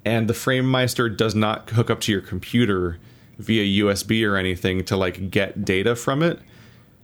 And 0.04 0.28
the 0.28 0.34
FrameMeister 0.34 1.16
does 1.16 1.34
not 1.34 1.70
hook 1.70 1.88
up 1.88 1.98
to 2.02 2.12
your 2.12 2.20
computer 2.20 2.98
via 3.38 3.82
USB 3.82 4.28
or 4.28 4.36
anything 4.36 4.84
to 4.84 4.98
like 4.98 5.30
get 5.30 5.64
data 5.64 5.96
from 5.96 6.22
it. 6.22 6.40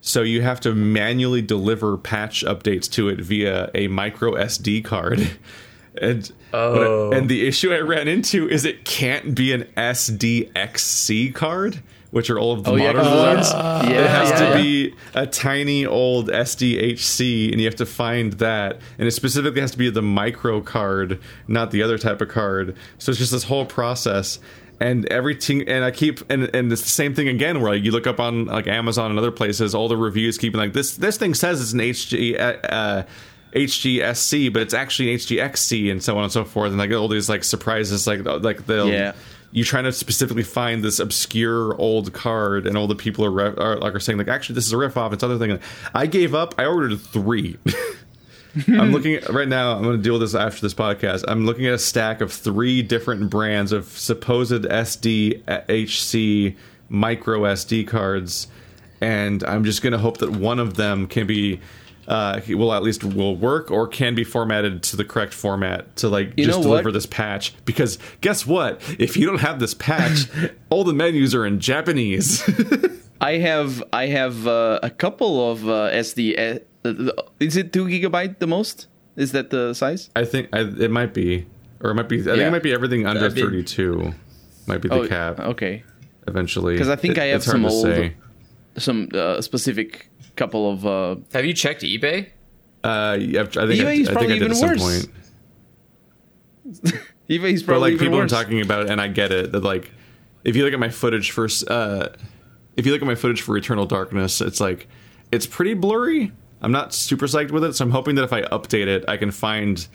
So 0.02 0.20
you 0.20 0.42
have 0.42 0.60
to 0.60 0.74
manually 0.74 1.40
deliver 1.40 1.96
patch 1.96 2.44
updates 2.44 2.90
to 2.90 3.08
it 3.08 3.22
via 3.22 3.70
a 3.74 3.88
micro 3.88 4.32
SD 4.32 4.84
card. 4.84 5.30
And 6.00 6.30
oh. 6.52 7.10
and 7.10 7.28
the 7.28 7.48
issue 7.48 7.74
I 7.74 7.80
ran 7.80 8.06
into 8.06 8.48
is 8.48 8.64
it 8.64 8.84
can't 8.84 9.34
be 9.34 9.52
an 9.52 9.64
SDXC 9.76 11.34
card, 11.34 11.82
which 12.10 12.30
are 12.30 12.38
all 12.38 12.52
of 12.52 12.64
the 12.64 12.70
oh, 12.70 12.76
modern 12.76 13.04
yeah. 13.04 13.34
ones. 13.34 13.46
Uh, 13.50 13.82
yeah, 13.84 14.04
it 14.04 14.10
has 14.10 14.30
yeah, 14.30 14.50
to 14.50 14.62
be 14.62 14.94
a 15.14 15.26
tiny 15.26 15.86
old 15.86 16.28
SDHC, 16.28 17.52
and 17.52 17.60
you 17.60 17.66
have 17.66 17.76
to 17.76 17.86
find 17.86 18.34
that. 18.34 18.80
And 18.98 19.06
it 19.06 19.12
specifically 19.12 19.60
has 19.60 19.70
to 19.72 19.78
be 19.78 19.90
the 19.90 20.02
micro 20.02 20.60
card, 20.60 21.20
not 21.46 21.70
the 21.70 21.82
other 21.82 21.98
type 21.98 22.20
of 22.20 22.28
card. 22.28 22.76
So 22.98 23.10
it's 23.10 23.18
just 23.18 23.32
this 23.32 23.44
whole 23.44 23.66
process 23.66 24.38
and 24.80 25.04
everything 25.06 25.68
and 25.68 25.84
i 25.84 25.90
keep 25.90 26.20
and 26.30 26.54
and 26.54 26.72
it's 26.72 26.80
the 26.80 26.88
same 26.88 27.14
thing 27.14 27.28
again 27.28 27.60
where 27.60 27.74
like 27.74 27.84
you 27.84 27.92
look 27.92 28.06
up 28.06 28.18
on 28.18 28.46
like 28.46 28.66
amazon 28.66 29.10
and 29.10 29.18
other 29.18 29.30
places 29.30 29.74
all 29.74 29.88
the 29.88 29.96
reviews 29.96 30.38
keeping 30.38 30.58
like 30.58 30.72
this 30.72 30.96
this 30.96 31.18
thing 31.18 31.34
says 31.34 31.60
it's 31.60 31.72
an 31.72 31.80
hg 31.80 32.40
uh, 32.70 33.02
hgsc 33.52 34.50
but 34.50 34.62
it's 34.62 34.72
actually 34.72 35.12
an 35.12 35.18
hgxc 35.18 35.90
and 35.90 36.02
so 36.02 36.16
on 36.16 36.24
and 36.24 36.32
so 36.32 36.46
forth 36.46 36.70
and 36.70 36.78
like 36.78 36.90
all 36.92 37.08
these 37.08 37.28
like 37.28 37.44
surprises 37.44 38.06
like 38.06 38.24
like 38.24 38.64
they'll 38.64 38.88
yeah 39.52 39.58
you 39.58 39.64
trying 39.64 39.84
to 39.84 39.92
specifically 39.92 40.42
find 40.42 40.84
this 40.84 40.98
obscure 40.98 41.74
old 41.76 42.12
card 42.12 42.66
and 42.66 42.76
all 42.76 42.86
the 42.86 42.94
people 42.94 43.24
are, 43.24 43.30
re- 43.30 43.54
are 43.56 43.76
like 43.78 43.94
are 43.94 44.00
saying 44.00 44.18
like 44.18 44.28
actually 44.28 44.54
this 44.54 44.66
is 44.66 44.72
a 44.72 44.76
riff 44.76 44.96
off 44.96 45.12
it's 45.12 45.22
other 45.22 45.38
thing 45.38 45.58
i 45.94 46.06
gave 46.06 46.34
up 46.34 46.54
i 46.58 46.64
ordered 46.64 47.00
three 47.00 47.56
I'm 48.68 48.92
looking 48.92 49.14
at, 49.14 49.28
right 49.28 49.48
now. 49.48 49.76
I'm 49.76 49.82
going 49.82 49.96
to 49.96 50.02
deal 50.02 50.14
with 50.14 50.22
this 50.22 50.34
after 50.34 50.60
this 50.60 50.74
podcast. 50.74 51.24
I'm 51.28 51.46
looking 51.46 51.66
at 51.66 51.74
a 51.74 51.78
stack 51.78 52.20
of 52.20 52.32
three 52.32 52.82
different 52.82 53.30
brands 53.30 53.72
of 53.72 53.86
supposed 53.86 54.62
SDHC 54.64 56.56
micro 56.88 57.40
SD 57.42 57.86
cards, 57.86 58.48
and 59.00 59.44
I'm 59.44 59.64
just 59.64 59.82
going 59.82 59.92
to 59.92 59.98
hope 59.98 60.18
that 60.18 60.30
one 60.30 60.58
of 60.58 60.74
them 60.74 61.06
can 61.06 61.26
be. 61.26 61.60
Uh, 62.10 62.40
will 62.48 62.72
at 62.72 62.82
least 62.82 63.04
will 63.04 63.36
work 63.36 63.70
or 63.70 63.86
can 63.86 64.16
be 64.16 64.24
formatted 64.24 64.82
to 64.82 64.96
the 64.96 65.04
correct 65.04 65.32
format 65.32 65.94
to 65.94 66.08
like 66.08 66.32
you 66.36 66.44
just 66.44 66.60
deliver 66.60 66.88
what? 66.88 66.92
this 66.92 67.06
patch 67.06 67.54
because 67.64 67.98
guess 68.20 68.44
what 68.44 68.82
if 68.98 69.16
you 69.16 69.24
don't 69.24 69.40
have 69.40 69.60
this 69.60 69.74
patch 69.74 70.26
all 70.70 70.82
the 70.82 70.92
menus 70.92 71.36
are 71.36 71.46
in 71.46 71.60
japanese 71.60 72.42
i 73.20 73.34
have 73.34 73.80
i 73.92 74.06
have 74.06 74.48
uh, 74.48 74.80
a 74.82 74.90
couple 74.90 75.52
of 75.52 75.68
uh, 75.68 75.88
sd 75.92 76.60
is 76.84 77.56
it 77.56 77.72
two 77.72 77.86
gigabyte 77.86 78.38
the 78.38 78.46
most? 78.46 78.86
Is 79.16 79.32
that 79.32 79.50
the 79.50 79.74
size? 79.74 80.10
I 80.16 80.24
think 80.24 80.48
I, 80.52 80.60
it 80.60 80.90
might 80.90 81.12
be, 81.12 81.46
or 81.80 81.90
it 81.90 81.94
might 81.94 82.08
be. 82.08 82.16
I 82.16 82.20
yeah. 82.20 82.24
think 82.24 82.42
it 82.42 82.50
might 82.50 82.62
be 82.62 82.72
everything 82.72 83.06
under 83.06 83.30
be, 83.30 83.40
thirty-two. 83.40 84.14
Might 84.66 84.80
be 84.80 84.88
the 84.88 84.94
oh, 84.94 85.08
cap. 85.08 85.40
Okay. 85.40 85.82
Eventually, 86.26 86.74
because 86.74 86.88
I 86.88 86.96
think 86.96 87.18
it, 87.18 87.22
I 87.22 87.26
have 87.26 87.42
some 87.42 87.64
old, 87.66 88.12
some 88.76 89.08
uh, 89.12 89.40
specific 89.40 90.08
couple 90.40 90.70
of. 90.70 90.86
Uh, 90.86 91.16
have 91.32 91.44
you 91.44 91.54
checked 91.54 91.82
eBay? 91.82 92.30
Uh, 92.82 93.16
yeah, 93.20 93.42
I 93.42 93.44
think 93.44 93.56
eBay 93.56 94.08
I, 94.08 94.12
I 94.12 94.14
think 94.14 94.32
I 94.32 94.38
did 94.38 94.50
at 94.50 94.56
some 94.56 94.76
point. 94.76 95.08
eBay's 97.28 97.62
probably 97.62 97.64
but 97.64 97.92
like 97.92 97.98
people 97.98 98.18
worse. 98.18 98.32
are 98.32 98.42
talking 98.42 98.60
about 98.60 98.84
it, 98.84 98.90
and 98.90 99.00
I 99.00 99.08
get 99.08 99.30
it. 99.32 99.52
That 99.52 99.62
like, 99.62 99.90
if 100.44 100.56
you 100.56 100.64
look 100.64 100.72
at 100.72 100.80
my 100.80 100.88
footage 100.88 101.30
for, 101.30 101.48
uh, 101.68 102.08
if 102.76 102.86
you 102.86 102.92
look 102.92 103.02
at 103.02 103.06
my 103.06 103.14
footage 103.14 103.42
for 103.42 103.56
Eternal 103.56 103.86
Darkness, 103.86 104.40
it's 104.40 104.60
like 104.60 104.88
it's 105.30 105.46
pretty 105.46 105.74
blurry 105.74 106.32
I'm 106.62 106.72
not 106.72 106.92
super 106.92 107.26
psyched 107.26 107.50
with 107.50 107.64
it, 107.64 107.74
so 107.74 107.84
I'm 107.84 107.90
hoping 107.90 108.16
that 108.16 108.24
if 108.24 108.32
I 108.32 108.42
update 108.42 108.86
it, 108.86 109.04
I 109.08 109.16
can 109.16 109.30
find 109.30 109.86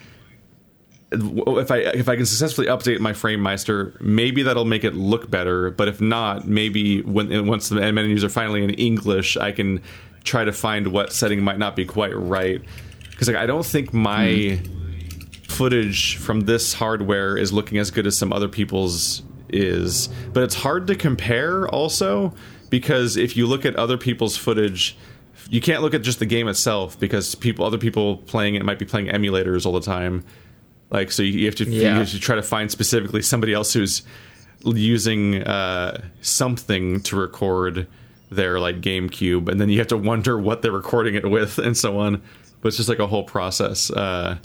if 1.11 1.71
I 1.71 1.77
if 1.77 2.09
I 2.09 2.15
can 2.15 2.25
successfully 2.25 2.67
update 2.67 2.99
my 2.99 3.13
FrameMeister, 3.13 3.99
maybe 4.01 4.43
that'll 4.43 4.65
make 4.65 4.83
it 4.83 4.95
look 4.95 5.29
better. 5.29 5.69
But 5.69 5.87
if 5.87 6.01
not, 6.01 6.47
maybe 6.47 7.01
when 7.01 7.45
once 7.45 7.69
the 7.69 7.75
menus 7.75 8.23
are 8.23 8.29
finally 8.29 8.63
in 8.63 8.71
English, 8.71 9.37
I 9.37 9.51
can 9.51 9.81
try 10.25 10.43
to 10.43 10.51
find 10.51 10.87
what 10.87 11.13
setting 11.13 11.41
might 11.41 11.57
not 11.57 11.75
be 11.75 11.85
quite 11.85 12.15
right. 12.15 12.61
Because 13.09 13.27
like 13.27 13.37
I 13.37 13.45
don't 13.45 13.65
think 13.65 13.93
my 13.93 14.27
mm. 14.27 15.47
footage 15.47 16.17
from 16.17 16.41
this 16.41 16.73
hardware 16.73 17.37
is 17.37 17.53
looking 17.53 17.77
as 17.77 17.91
good 17.91 18.05
as 18.05 18.17
some 18.17 18.33
other 18.33 18.49
people's 18.49 19.23
is. 19.49 20.09
But 20.33 20.43
it's 20.43 20.55
hard 20.55 20.87
to 20.87 20.95
compare 20.95 21.67
also 21.69 22.33
because 22.69 23.15
if 23.15 23.37
you 23.37 23.47
look 23.47 23.65
at 23.65 23.75
other 23.77 23.97
people's 23.97 24.35
footage 24.35 24.97
you 25.49 25.61
can't 25.61 25.81
look 25.81 25.93
at 25.93 26.01
just 26.01 26.19
the 26.19 26.25
game 26.25 26.47
itself 26.47 26.99
because 26.99 27.35
people, 27.35 27.65
other 27.65 27.77
people 27.77 28.17
playing 28.17 28.55
it 28.55 28.65
might 28.65 28.79
be 28.79 28.85
playing 28.85 29.07
emulators 29.07 29.65
all 29.65 29.73
the 29.73 29.81
time. 29.81 30.23
Like, 30.89 31.11
so 31.11 31.23
you 31.23 31.45
have 31.45 31.55
to, 31.55 31.65
yeah. 31.65 31.93
you 31.93 31.99
have 31.99 32.09
to 32.11 32.19
try 32.19 32.35
to 32.35 32.43
find 32.43 32.71
specifically 32.71 33.21
somebody 33.21 33.53
else 33.53 33.73
who's 33.73 34.03
using 34.63 35.43
uh, 35.43 36.03
something 36.21 37.01
to 37.01 37.15
record 37.15 37.87
their 38.35 38.59
like 38.59 38.81
GameCube, 38.81 39.49
and 39.49 39.59
then 39.59 39.69
you 39.69 39.79
have 39.79 39.87
to 39.87 39.97
wonder 39.97 40.37
what 40.37 40.61
they're 40.61 40.71
recording 40.71 41.15
it 41.15 41.29
with, 41.29 41.57
and 41.57 41.77
so 41.77 41.99
on. 41.99 42.21
But 42.61 42.69
it's 42.69 42.77
just 42.77 42.89
like 42.89 42.99
a 42.99 43.07
whole 43.07 43.23
process. 43.23 43.91
Uh, 43.91 44.37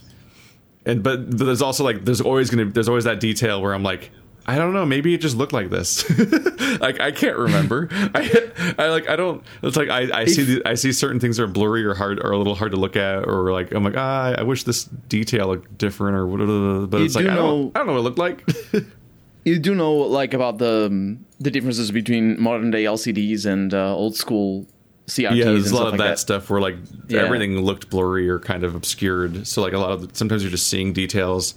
and 0.87 1.03
but, 1.03 1.31
but 1.31 1.47
there's 1.47 1.63
also 1.63 1.85
like 1.85 2.05
there's 2.05 2.21
always 2.21 2.51
gonna 2.51 2.67
there's 2.67 2.89
always 2.89 3.05
that 3.05 3.21
detail 3.21 3.61
where 3.61 3.75
I'm 3.75 3.83
like, 3.83 4.11
I 4.47 4.57
don't 4.57 4.73
know. 4.73 4.87
Maybe 4.87 5.15
it 5.15 5.19
just 5.19 5.37
looked 5.37 5.53
like 5.53 5.71
this. 5.71 6.09
like 6.81 7.01
I 7.01 7.13
can't 7.13 7.37
remember. 7.37 7.89
I, 7.93 8.75
I 8.79 8.89
like 8.89 9.09
I 9.09 9.17
don't. 9.17 9.45
It's 9.63 9.77
like 9.77 9.91
I, 9.91 10.21
I 10.21 10.25
see 10.25 10.43
the, 10.43 10.63
I 10.67 10.75
see 10.75 10.93
certain 10.93 11.21
things 11.21 11.39
are 11.39 11.47
blurry 11.47 11.85
or 11.85 11.95
hard 11.95 12.19
or 12.25 12.33
a 12.33 12.39
little 12.39 12.55
hard 12.55 12.73
to 12.73 12.79
look 12.79 12.97
at 12.97 13.29
or 13.29 13.53
like 13.53 13.73
I'm 13.73 13.85
like 13.85 13.97
ah 13.97 14.35
I 14.37 14.43
wish 14.43 14.65
this 14.65 14.85
detail 14.85 15.49
looked 15.49 15.79
different 15.79 16.17
or 16.17 16.27
whatever. 16.27 16.87
But 16.87 17.03
it's 17.03 17.15
like 17.15 17.27
I 17.27 17.35
don't 17.35 17.77
I 17.77 17.81
don't 17.81 17.89
know 17.89 17.93
what 17.95 18.01
it 18.01 18.03
looked 18.03 18.19
like. 18.19 18.45
you 19.45 19.59
do 19.59 19.75
know 19.75 19.95
like 19.95 20.35
about 20.35 20.59
the 20.59 20.87
um, 20.87 21.25
the 21.39 21.51
differences 21.51 21.91
between 21.91 22.41
modern 22.41 22.71
day 22.71 22.85
LCDs 22.85 23.47
and 23.47 23.73
uh, 23.73 23.95
old 23.95 24.17
school 24.17 24.67
CRTs. 25.07 25.37
Yeah, 25.37 25.45
there's 25.47 25.71
a 25.71 25.75
lot 25.75 25.87
of 25.87 25.93
like 25.93 25.99
that, 25.99 26.09
that, 26.09 26.19
stuff 26.19 26.51
where 26.51 26.61
like 26.61 26.77
yeah. 27.09 27.21
everything 27.21 27.61
looked 27.61 27.91
blurry 27.91 28.29
or 28.29 28.39
kind 28.39 28.65
of 28.65 28.75
obscured. 28.75 29.47
So 29.47 29.63
like 29.63 29.73
a 29.73 29.79
lot 29.79 29.91
of 29.91 30.17
sometimes 30.17 30.43
you're 30.43 30.51
just 30.51 30.69
seeing 30.69 30.93
details 30.93 31.55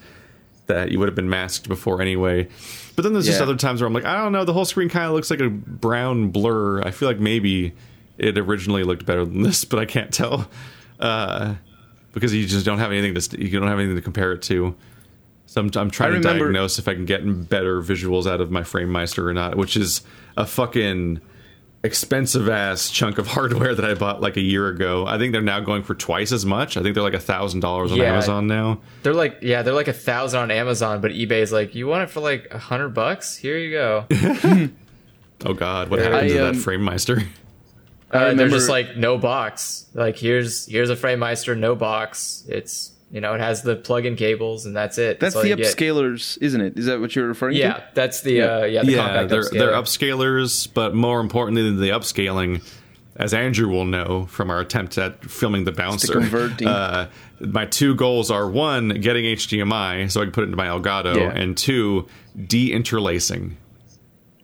that 0.68 0.92
you 0.92 1.00
would 1.00 1.08
have 1.08 1.16
been 1.16 1.30
masked 1.30 1.68
before 1.68 2.02
anyway. 2.02 2.48
But 2.96 3.04
then 3.04 3.14
there's 3.14 3.26
just 3.26 3.42
other 3.42 3.56
times 3.56 3.82
where 3.82 3.88
I'm 3.88 3.94
like, 3.94 4.06
I 4.06 4.22
don't 4.22 4.32
know, 4.32 4.46
the 4.46 4.54
whole 4.54 4.66
screen 4.66 4.88
kind 4.88 5.06
of 5.06 5.14
looks 5.14 5.32
like 5.32 5.40
a 5.40 5.50
brown 5.50 6.30
blur. 6.30 6.82
I 6.82 6.92
feel 6.92 7.10
like 7.10 7.20
maybe 7.20 7.74
it 8.18 8.38
originally 8.38 8.84
looked 8.84 9.06
better 9.06 9.26
than 9.26 9.42
this, 9.42 9.66
but 9.66 9.80
I 9.80 9.86
can't 9.86 10.14
tell 10.14 10.48
uh, 11.00 11.56
because 12.14 12.34
you 12.34 12.46
just 12.46 12.66
don't 12.66 12.80
have 12.80 12.92
anything 12.92 13.16
to 13.16 13.22
st- 13.22 13.42
you 13.42 13.60
don't 13.60 13.68
have 13.68 13.80
anything 13.80 13.96
to 13.96 14.02
compare 14.02 14.32
it 14.34 14.42
to. 14.44 14.76
So 15.54 15.62
I'm, 15.62 15.70
I'm 15.76 15.92
trying 15.92 16.08
I 16.10 16.12
to 16.14 16.18
remember- 16.18 16.46
diagnose 16.46 16.80
if 16.80 16.88
I 16.88 16.96
can 16.96 17.06
get 17.06 17.22
better 17.48 17.80
visuals 17.80 18.26
out 18.26 18.42
of 18.42 18.50
my 18.50 18.62
FrameMeister 18.62 19.20
or 19.20 19.34
not, 19.36 19.56
which 19.56 19.78
is 19.78 20.02
a 20.36 20.48
fucking 20.48 21.22
expensive 21.84 22.50
ass 22.50 22.90
chunk 22.90 23.20
of 23.20 23.28
hardware 23.36 23.76
that 23.76 23.86
I 23.86 23.94
bought 23.94 24.20
like 24.20 24.36
a 24.36 24.42
year 24.42 24.68
ago. 24.68 25.06
I 25.06 25.20
think 25.20 25.32
they're 25.32 25.44
now 25.44 25.60
going 25.60 25.84
for 25.84 25.94
twice 25.94 26.32
as 26.32 26.44
much. 26.44 26.76
I 26.76 26.82
think 26.82 26.96
they're 26.96 27.04
like 27.04 27.14
a 27.14 27.20
thousand 27.20 27.60
dollars 27.60 27.92
on 27.92 28.00
Yeah. 28.00 28.14
Amazon 28.14 28.48
now. 28.48 28.80
They're 29.04 29.14
like, 29.14 29.38
yeah, 29.44 29.62
they're 29.62 29.76
like 29.76 29.88
a 29.90 29.94
thousand 29.94 30.40
on 30.40 30.50
Amazon, 30.50 31.02
but 31.02 31.12
eBay's 31.12 31.52
like, 31.52 31.76
you 31.76 31.86
want 31.86 32.02
it 32.02 32.10
for 32.10 32.20
like 32.22 32.48
a 32.50 32.58
hundred 32.58 32.90
bucks? 32.96 33.38
Here 33.38 33.58
you 33.58 33.72
go. 33.72 34.06
Oh 35.46 35.54
God, 35.54 35.90
what 35.90 36.00
Yeah. 36.00 36.06
happened 36.06 36.32
I, 36.32 36.34
to 36.36 36.48
um, 36.48 36.54
that 36.56 36.62
FrameMeister? 36.64 37.28
Uh, 38.10 38.34
they're 38.36 38.48
just 38.48 38.70
like 38.70 38.96
no 38.96 39.18
box. 39.18 39.88
Like 39.94 40.16
here's 40.18 40.66
here's 40.68 40.90
a 40.90 40.96
FrameMeister, 40.96 41.58
no 41.58 41.76
box. 41.76 42.46
It's 42.48 42.93
you 43.14 43.22
know 43.22 43.34
it 43.36 43.40
has 43.40 43.62
the 43.62 43.76
plug-in 43.78 44.16
cables 44.18 44.66
and 44.66 44.76
that's 44.76 44.98
it. 44.98 45.20
That's 45.22 45.36
all 45.36 45.44
the 45.44 45.50
you 45.50 45.56
get. 45.56 45.68
upscalers, 45.78 46.38
isn't 46.42 46.60
it? 46.60 46.78
Is 46.78 46.88
that 46.88 47.00
what 47.00 47.16
you're 47.16 47.28
referring 47.28 47.56
Yeah, 47.56 47.74
to? 47.74 47.80
Yeah, 47.80 47.86
that's 47.94 48.22
the 48.22 48.34
Yeah. 48.34 48.44
uh, 48.46 48.64
yeah 48.66 48.84
the 48.84 48.92
yeah, 48.92 48.98
compact 48.98 49.30
they're 49.30 49.42
upscaler. 49.44 49.52
they're 49.60 49.72
upscalers, 49.72 50.68
but 50.74 50.94
more 50.96 51.22
importantly 51.22 51.62
than 51.64 51.80
the 51.80 51.90
upscaling, 51.90 52.62
as 53.16 53.34
Andrew 53.34 53.70
will 53.70 53.86
know 53.86 54.26
from 54.26 54.50
our 54.50 54.60
attempt 54.60 54.98
at 54.98 55.24
filming 55.30 55.64
the 55.66 55.72
bouncer, 55.72 56.12
converting. 56.14 56.68
uh, 56.68 57.08
my 57.40 57.66
two 57.68 57.94
goals 57.94 58.32
are 58.32 58.50
one, 58.50 58.90
getting 58.90 59.26
HDMI 59.26 60.10
so 60.12 60.22
I 60.22 60.24
can 60.26 60.32
put 60.32 60.42
it 60.42 60.46
into 60.46 60.58
my 60.58 60.66
Elgato, 60.68 61.16
Yeah. 61.16 61.32
and 61.36 61.56
two, 61.56 62.08
de-interlacing. 62.48 63.52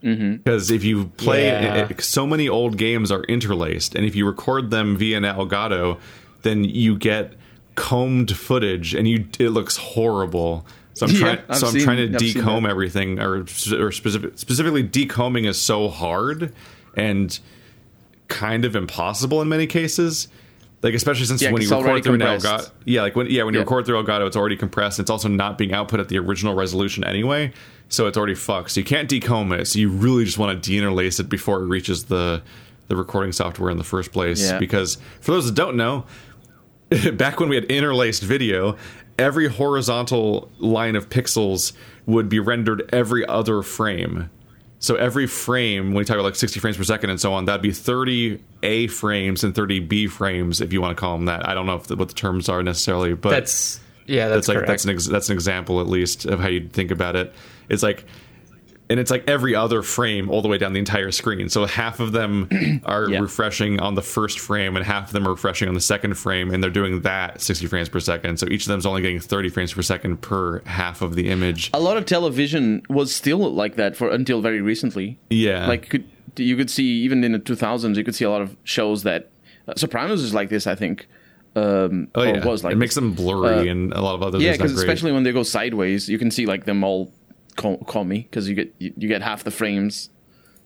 Because 0.01 0.71
if 0.71 0.83
you 0.83 1.05
play, 1.17 1.47
Yeah. 1.47 1.87
it- 1.89 2.01
so 2.03 2.25
many 2.27 2.47
old 2.47 2.77
games 2.77 3.11
are 3.11 3.23
interlaced, 3.23 3.95
and 3.95 4.05
if 4.05 4.15
you 4.15 4.25
record 4.25 4.69
them 4.71 4.95
via 4.95 5.17
an 5.17 5.23
Elgato, 5.23 5.97
then 6.43 6.63
you 6.63 6.95
get 6.95 7.33
combed 7.79 8.35
footage, 8.35 8.93
and 8.93 9.07
you 9.07 9.25
it 9.39 9.49
looks 9.49 9.77
horrible. 9.77 10.65
So 10.93 11.05
I'm 11.05 11.13
Yeah, 11.13 11.19
trying. 11.19 11.39
I've 11.47 11.57
So 11.57 11.67
I'm 11.67 11.73
seen- 11.73 11.83
trying 11.83 11.97
to 12.11 12.15
I've 12.15 12.21
decomb 12.21 12.69
everything, 12.69 13.19
or, 13.19 13.45
or 13.77 13.91
specific, 13.93 14.33
specifically 14.35 14.83
decombing 14.83 15.47
is 15.47 15.57
so 15.59 15.87
hard 15.87 16.51
and 16.95 17.39
kind 18.27 18.65
of 18.65 18.75
impossible 18.75 19.41
in 19.41 19.47
many 19.49 19.65
cases. 19.65 20.27
Like 20.81 20.93
especially 20.93 21.25
since 21.25 21.41
Yeah, 21.41 21.51
when 21.51 21.61
you 21.61 21.69
record 21.69 22.03
through 22.03 22.13
an. 22.15 22.21
Elgato, 22.21 22.71
yeah, 22.85 23.01
like 23.01 23.15
when 23.15 23.27
yeah 23.27 23.43
when 23.43 23.53
you 23.53 23.59
Yeah. 23.59 23.63
record 23.63 23.85
through 23.85 24.01
Elgato, 24.01 24.27
it's 24.27 24.37
already 24.37 24.55
compressed. 24.55 24.99
It's 24.99 25.09
also 25.09 25.27
not 25.27 25.57
being 25.57 25.73
output 25.73 25.99
at 25.99 26.07
the 26.09 26.17
original 26.17 26.53
resolution 26.55 27.03
anyway, 27.03 27.51
so 27.89 28.07
it's 28.07 28.17
already 28.17 28.35
fucked. 28.35 28.71
So 28.71 28.79
you 28.79 28.85
can't 28.85 29.09
decomb 29.09 29.57
it. 29.57 29.67
So 29.67 29.79
you 29.79 29.89
really 29.89 30.23
just 30.25 30.37
want 30.37 30.61
to 30.63 30.71
deinterlace 30.71 31.19
it 31.19 31.27
before 31.29 31.61
it 31.61 31.65
reaches 31.67 32.05
the 32.05 32.41
the 32.87 32.95
recording 32.95 33.31
software 33.33 33.69
in 33.69 33.77
the 33.77 33.83
first 33.83 34.11
place. 34.13 34.41
Yeah. 34.41 34.57
Because 34.57 34.97
for 35.21 35.31
those 35.31 35.45
that 35.47 35.53
don't 35.55 35.75
know, 35.77 36.05
back 37.13 37.39
when 37.39 37.49
we 37.49 37.55
had 37.55 37.65
interlaced 37.65 38.23
video, 38.23 38.77
every 39.17 39.47
horizontal 39.47 40.51
line 40.59 40.95
of 40.95 41.09
pixels 41.09 41.73
would 42.05 42.29
be 42.29 42.39
rendered 42.39 42.89
every 42.93 43.25
other 43.25 43.61
frame. 43.61 44.29
So 44.79 44.95
every 44.95 45.27
frame, 45.27 45.87
when 45.87 45.95
we 45.95 46.05
talk 46.05 46.15
about 46.15 46.23
like 46.23 46.35
60 46.35 46.59
frames 46.61 46.77
per 46.77 46.83
second 46.83 47.09
and 47.09 47.19
so 47.19 47.33
on, 47.33 47.45
that'd 47.45 47.61
be 47.61 47.73
30 47.73 48.41
A 48.63 48.87
frames 48.87 49.43
and 49.43 49.53
30 49.53 49.81
B 49.81 50.07
frames, 50.07 50.61
if 50.61 50.71
you 50.71 50.81
want 50.81 50.95
to 50.95 50.99
call 50.99 51.17
them 51.17 51.25
that. 51.25 51.47
I 51.47 51.53
don't 51.53 51.65
know 51.65 51.75
if 51.75 51.87
the, 51.87 51.97
what 51.97 52.07
the 52.07 52.13
terms 52.13 52.47
are 52.47 52.63
necessarily, 52.63 53.13
but 53.13 53.31
That's 53.31 53.81
yeah, 54.05 54.29
that's, 54.29 54.47
that's 54.47 54.47
like 54.47 54.55
correct. 54.55 54.67
that's 54.69 54.83
an 54.85 54.89
ex- 54.91 55.07
that's 55.07 55.29
an 55.29 55.33
example 55.33 55.81
at 55.81 55.87
least 55.87 56.25
of 56.25 56.39
how 56.39 56.47
you'd 56.47 56.71
think 56.71 56.91
about 56.91 57.15
it. 57.15 57.33
It's 57.67 57.83
like, 57.83 58.05
and 58.89 58.99
it's 58.99 59.11
like 59.11 59.23
every 59.29 59.53
other 59.53 59.81
frame 59.83 60.29
all 60.29 60.41
the 60.41 60.47
way 60.47 60.57
down 60.57 60.73
the 60.73 60.79
entire 60.79 61.11
screen. 61.11 61.47
So 61.49 61.65
half 61.65 61.99
of 61.99 62.11
them 62.11 62.49
are 62.85 63.07
Yeah. 63.09 63.19
refreshing 63.19 63.79
on 63.79 63.95
the 63.95 64.01
first 64.01 64.39
frame, 64.39 64.75
and 64.75 64.85
half 64.85 65.07
of 65.07 65.13
them 65.13 65.27
are 65.27 65.31
refreshing 65.31 65.67
on 65.67 65.73
the 65.75 65.81
second 65.81 66.15
frame, 66.15 66.51
and 66.51 66.63
they're 66.63 66.71
doing 66.71 67.01
that 67.01 67.39
60 67.41 67.67
frames 67.67 67.87
per 67.89 67.99
second. 67.99 68.37
So 68.39 68.47
each 68.49 68.63
of 68.63 68.69
them 68.69 68.79
is 68.79 68.85
only 68.85 69.01
getting 69.01 69.19
30 69.19 69.49
frames 69.49 69.73
per 69.73 69.81
second 69.83 70.21
per 70.21 70.61
half 70.65 71.01
of 71.01 71.15
the 71.15 71.29
image. 71.29 71.69
A 71.73 71.79
lot 71.79 71.97
of 71.97 72.05
television 72.05 72.81
was 72.89 73.13
still 73.13 73.53
like 73.53 73.75
that 73.75 73.95
for 73.95 74.09
until 74.09 74.41
very 74.41 74.61
recently. 74.61 75.19
Yeah, 75.29 75.67
Like 75.67 75.89
could, 75.89 76.05
you 76.37 76.55
could 76.55 76.69
see 76.69 76.85
even 77.03 77.23
in 77.23 77.31
the 77.33 77.39
2000s, 77.39 77.95
you 77.95 78.03
could 78.03 78.15
see 78.15 78.25
a 78.25 78.29
lot 78.31 78.41
of 78.41 78.55
shows 78.63 79.03
that 79.03 79.29
uh, 79.67 79.73
Sopranos 79.77 80.21
is 80.23 80.33
like 80.33 80.49
this. 80.49 80.65
I 80.67 80.73
think. 80.75 81.07
Um, 81.55 82.07
oh 82.15 82.23
yeah, 82.23 82.45
was 82.45 82.63
like 82.63 82.73
it 82.73 82.77
makes 82.77 82.95
them 82.95 83.11
blurry, 83.13 83.67
Uh, 83.67 83.71
and 83.71 83.91
a 83.93 84.01
lot 84.01 84.13
of 84.15 84.21
others. 84.21 84.41
yeah, 84.41 84.51
because 84.53 84.71
especially 84.73 85.11
when 85.11 85.23
they 85.23 85.31
go 85.31 85.41
sideways, 85.43 86.07
you 86.07 86.17
can 86.19 86.29
see 86.31 86.45
like 86.45 86.65
them 86.65 86.83
all 86.83 87.11
call, 87.55 87.77
call 87.79 88.03
me 88.05 88.19
because 88.29 88.47
you 88.49 88.55
get 88.55 88.73
you, 88.79 88.93
you 88.97 89.07
get 89.07 89.21
half 89.21 89.43
the 89.43 89.51
frames. 89.51 90.09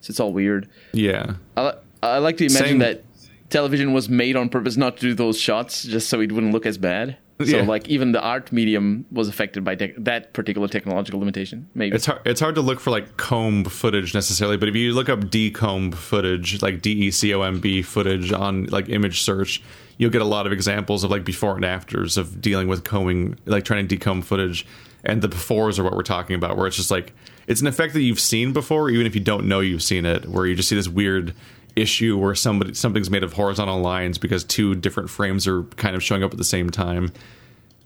So 0.00 0.10
it's 0.10 0.20
all 0.20 0.32
weird. 0.32 0.68
yeah, 0.92 1.34
I, 1.56 1.74
I 2.02 2.18
like 2.18 2.36
to 2.38 2.44
imagine 2.44 2.66
Same- 2.68 2.78
that 2.80 3.04
television 3.50 3.92
was 3.92 4.08
made 4.08 4.36
on 4.36 4.48
purpose 4.48 4.76
not 4.76 4.96
to 4.98 5.02
do 5.02 5.14
those 5.14 5.38
shots 5.38 5.84
just 5.84 6.08
so 6.08 6.20
it 6.20 6.32
wouldn't 6.32 6.52
look 6.52 6.66
as 6.66 6.76
bad. 6.78 7.16
So 7.40 7.56
Yeah. 7.56 7.62
like 7.62 7.88
even 7.88 8.12
the 8.12 8.20
art 8.20 8.52
medium 8.52 9.06
was 9.10 9.28
affected 9.28 9.64
by 9.64 9.74
tech 9.74 9.94
that 9.98 10.32
particular 10.34 10.68
technological 10.68 11.18
limitation. 11.18 11.68
Maybe 11.74 11.96
It's 11.96 12.06
hard. 12.06 12.20
It's 12.24 12.40
hard 12.40 12.54
to 12.54 12.60
look 12.60 12.78
for 12.80 12.90
like 12.90 13.16
comb 13.16 13.64
footage 13.64 14.14
necessarily, 14.14 14.56
but 14.56 14.68
if 14.68 14.76
you 14.76 14.92
look 14.92 15.08
up 15.08 15.20
decomb 15.20 15.94
footage, 15.94 16.62
like 16.62 16.80
D 16.80 16.92
E 16.92 17.10
C 17.10 17.34
O 17.34 17.42
M 17.42 17.58
B 17.58 17.82
footage 17.82 18.30
on 18.32 18.66
like 18.66 18.88
image 18.88 19.22
search, 19.22 19.62
you'll 19.98 20.10
get 20.12 20.22
a 20.22 20.26
lot 20.26 20.46
of 20.46 20.52
examples 20.52 21.02
of 21.02 21.10
like 21.10 21.24
before 21.24 21.56
and 21.56 21.64
afters 21.64 22.16
of 22.16 22.40
dealing 22.40 22.68
with 22.68 22.84
combing, 22.84 23.36
like 23.46 23.64
trying 23.64 23.88
to 23.88 23.96
decomb 23.96 24.22
footage. 24.22 24.64
And 25.04 25.20
the 25.22 25.28
befores 25.28 25.78
are 25.78 25.84
what 25.84 25.94
we're 25.94 26.02
talking 26.02 26.34
about, 26.34 26.56
where 26.56 26.66
it's 26.66 26.76
just 26.76 26.90
like 26.90 27.12
it's 27.46 27.60
an 27.60 27.66
effect 27.66 27.92
that 27.94 28.02
you've 28.02 28.20
seen 28.20 28.52
before, 28.52 28.88
even 28.90 29.06
if 29.06 29.14
you 29.14 29.20
don't 29.20 29.46
know 29.46 29.60
you've 29.60 29.82
seen 29.82 30.06
it, 30.06 30.26
where 30.28 30.46
you 30.46 30.54
just 30.54 30.68
see 30.68 30.76
this 30.76 30.88
weird 30.88 31.34
issue 31.76 32.16
where 32.16 32.34
somebody 32.34 32.72
something's 32.74 33.10
made 33.10 33.22
of 33.24 33.32
horizontal 33.32 33.80
lines 33.80 34.16
because 34.16 34.44
two 34.44 34.74
different 34.74 35.10
frames 35.10 35.46
are 35.46 35.64
kind 35.76 35.96
of 35.96 36.02
showing 36.02 36.22
up 36.22 36.30
at 36.30 36.38
the 36.38 36.44
same 36.44 36.70
time. 36.70 37.12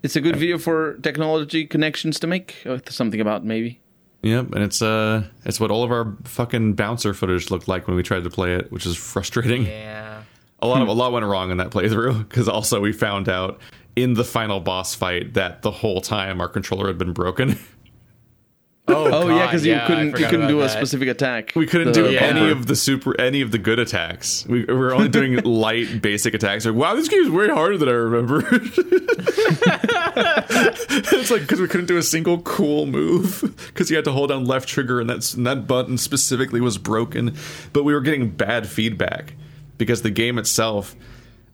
it's 0.03 0.15
a 0.15 0.21
good 0.21 0.37
video 0.37 0.59
for 0.59 0.95
technology 1.03 1.67
connections 1.67 2.21
to 2.21 2.27
make. 2.27 2.65
Something 2.89 3.21
about 3.21 3.45
maybe. 3.45 3.81
Yep, 4.23 4.53
and 4.53 4.63
it's 4.65 4.83
uh 4.83 5.25
it's 5.45 5.59
what 5.59 5.71
all 5.71 5.85
of 5.85 5.91
our 5.91 6.17
fucking 6.25 6.75
bouncer 6.75 7.15
footage 7.15 7.51
looked 7.51 7.67
like 7.69 7.87
when 7.87 7.97
we 7.97 8.03
tried 8.03 8.25
to 8.25 8.31
play 8.31 8.55
it, 8.55 8.71
which 8.71 8.85
is 8.87 8.97
frustrating. 8.97 9.65
yeah. 9.67 10.23
A 10.61 10.67
lot 10.67 10.83
of 10.83 10.89
a 10.89 10.93
lot 10.93 11.13
went 11.13 11.25
wrong 11.25 11.53
in 11.53 11.59
that 11.59 11.71
playthrough 11.71 12.29
because 12.29 12.49
also 12.49 12.81
we 12.81 12.93
found 12.93 13.29
out 13.29 13.61
in 14.03 14.15
the 14.15 14.25
final 14.25 14.61
boss 14.61 14.95
fight 14.95 15.35
that 15.35 15.63
the 15.63 15.71
whole 15.71 16.01
time 16.01 16.41
our 16.41 16.49
controller 16.49 16.87
had 16.87 16.99
been 16.99 17.13
broken. 17.13 17.59
Oh, 18.91 19.11
Oh 19.13 19.29
yeah, 19.29 19.41
God, 19.41 19.47
because 19.49 19.67
you 19.67 19.79
couldn't 19.87 20.07
you 20.07 20.13
couldn't 20.25 20.35
about 20.37 20.49
do 20.49 20.59
a 20.61 20.63
that. 20.63 20.71
specific 20.71 21.09
attack. 21.09 21.53
We 21.55 21.67
couldn't 21.67 21.89
The 21.89 21.93
do 21.93 22.07
any 22.07 22.51
of 22.51 22.69
the 22.69 22.75
super 22.75 23.21
any 23.21 23.43
of 23.43 23.51
the 23.51 23.59
good 23.59 23.79
attacks. 23.79 24.47
We, 24.47 24.65
we 24.65 24.73
were 24.73 24.95
only 24.95 25.11
doing 25.11 25.37
light 25.45 26.01
basic 26.01 26.33
attacks. 26.33 26.65
Like, 26.65 26.75
wow, 26.75 26.95
this 26.95 27.07
game 27.07 27.21
is 27.21 27.29
way 27.29 27.49
harder 27.51 27.77
than 27.77 27.91
I 27.91 27.93
remember. 27.93 28.49
it's 30.17 31.31
like 31.31 31.43
because 31.43 31.61
we 31.61 31.69
couldn't 31.69 31.85
do 31.87 31.97
a 31.99 32.03
single 32.03 32.41
cool 32.41 32.87
move 32.87 33.55
because 33.67 33.91
you 33.91 33.97
had 33.97 34.07
to 34.07 34.13
hold 34.13 34.31
down 34.31 34.47
left 34.47 34.69
trigger 34.69 35.01
and 35.01 35.11
that's 35.11 35.35
and 35.35 35.47
that 35.47 35.67
button 35.67 35.99
specifically 35.99 36.61
was 36.63 36.79
broken. 36.79 37.37
But 37.75 37.85
we 37.85 37.93
were 37.93 38.01
getting 38.01 38.31
bad 38.31 38.67
feedback 38.67 39.35
because 39.77 40.03
the 40.03 40.11
game 40.11 40.39
itself. 40.39 40.97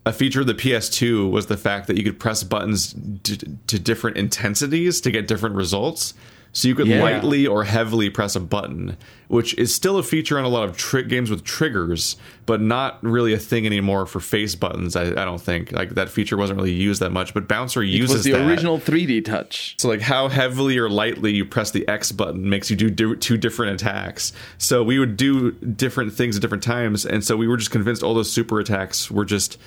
A 0.05 0.13
feature 0.13 0.41
of 0.41 0.47
the 0.47 0.53
PS2 0.53 1.29
was 1.31 1.47
the 1.47 1.57
fact 1.57 1.87
that 1.87 1.97
you 1.97 2.03
could 2.03 2.19
press 2.19 2.43
buttons 2.43 2.93
d- 2.93 3.37
to 3.67 3.79
different 3.79 4.17
intensities 4.17 5.01
to 5.01 5.09
get 5.11 5.27
different 5.27 5.55
results. 5.55 6.13
So 6.53 6.69
you 6.69 6.75
could 6.75 6.87
Yeah. 6.87 7.03
lightly 7.03 7.45
or 7.45 7.65
heavily 7.65 8.09
press 8.09 8.33
a 8.35 8.39
button, 8.39 8.95
which 9.27 9.53
is 9.57 9.75
still 9.75 9.97
a 9.97 10.03
feature 10.03 10.37
on 10.39 10.45
a 10.45 10.47
lot 10.47 10.69
of 10.69 10.77
tri- 10.77 11.01
games 11.01 11.29
with 11.29 11.43
triggers, 11.43 12.15
but 12.45 12.61
not 12.61 12.97
really 13.03 13.33
a 13.33 13.37
thing 13.39 13.65
anymore 13.65 14.05
for 14.05 14.21
face 14.21 14.55
buttons. 14.55 14.95
I, 14.95 15.07
I 15.07 15.25
don't 15.25 15.41
think 15.41 15.73
like 15.73 15.95
that 15.95 16.07
feature 16.09 16.37
wasn't 16.37 16.57
really 16.57 16.71
used 16.71 17.01
that 17.01 17.11
much. 17.11 17.33
But 17.33 17.49
Bouncer 17.49 17.83
It 17.83 17.87
uses 17.89 18.17
was 18.17 18.23
the 18.23 18.31
that. 18.33 18.47
original 18.47 18.77
3D 18.79 19.19
touch. 19.25 19.75
So 19.79 19.89
like 19.89 19.99
how 20.01 20.29
heavily 20.29 20.77
or 20.77 20.87
lightly 20.89 21.33
you 21.33 21.43
press 21.43 21.71
the 21.71 21.85
X 21.89 22.13
button 22.13 22.47
makes 22.49 22.69
you 22.69 22.77
do, 22.77 22.89
do 22.89 23.15
two 23.17 23.35
different 23.37 23.81
attacks. 23.81 24.31
So 24.57 24.81
we 24.81 24.97
would 24.97 25.17
do 25.17 25.51
different 25.51 26.13
things 26.13 26.37
at 26.37 26.41
different 26.41 26.63
times, 26.63 27.05
and 27.05 27.21
so 27.23 27.35
we 27.35 27.47
were 27.47 27.57
just 27.57 27.71
convinced 27.71 28.01
all 28.01 28.13
those 28.13 28.31
super 28.31 28.59
attacks 28.61 29.11
were 29.11 29.25
just 29.25 29.57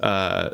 uh, 0.00 0.50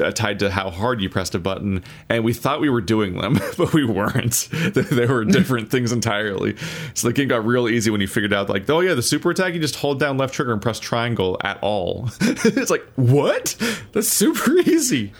uh, 0.00 0.10
tied 0.10 0.38
to 0.40 0.50
how 0.50 0.70
hard 0.70 1.00
you 1.00 1.08
pressed 1.08 1.34
a 1.34 1.38
button, 1.38 1.84
and 2.08 2.24
we 2.24 2.32
thought 2.32 2.60
we 2.60 2.68
were 2.68 2.80
doing 2.80 3.18
them, 3.18 3.38
but 3.56 3.72
we 3.72 3.84
weren't. 3.84 4.48
they 4.52 4.82
they 4.82 5.06
were 5.06 5.24
different 5.24 5.70
things 5.70 5.92
entirely. 5.92 6.56
So 6.94 7.08
the 7.08 7.14
game 7.14 7.28
got 7.28 7.44
real 7.44 7.68
easy 7.68 7.90
when 7.90 8.00
you 8.00 8.08
figured 8.08 8.32
out 8.32 8.48
like, 8.48 8.68
oh 8.68 8.80
yeah, 8.80 8.94
the 8.94 9.02
super 9.02 9.30
attack 9.30 9.54
you 9.54 9.60
just 9.60 9.76
hold 9.76 10.00
down 10.00 10.18
left 10.18 10.34
trigger 10.34 10.52
and 10.52 10.62
press 10.62 10.80
triangle 10.80 11.38
at 11.42 11.58
all. 11.62 12.10
it's 12.20 12.70
like 12.70 12.84
what? 12.96 13.56
That's 13.92 14.08
super 14.08 14.58
easy. 14.58 15.12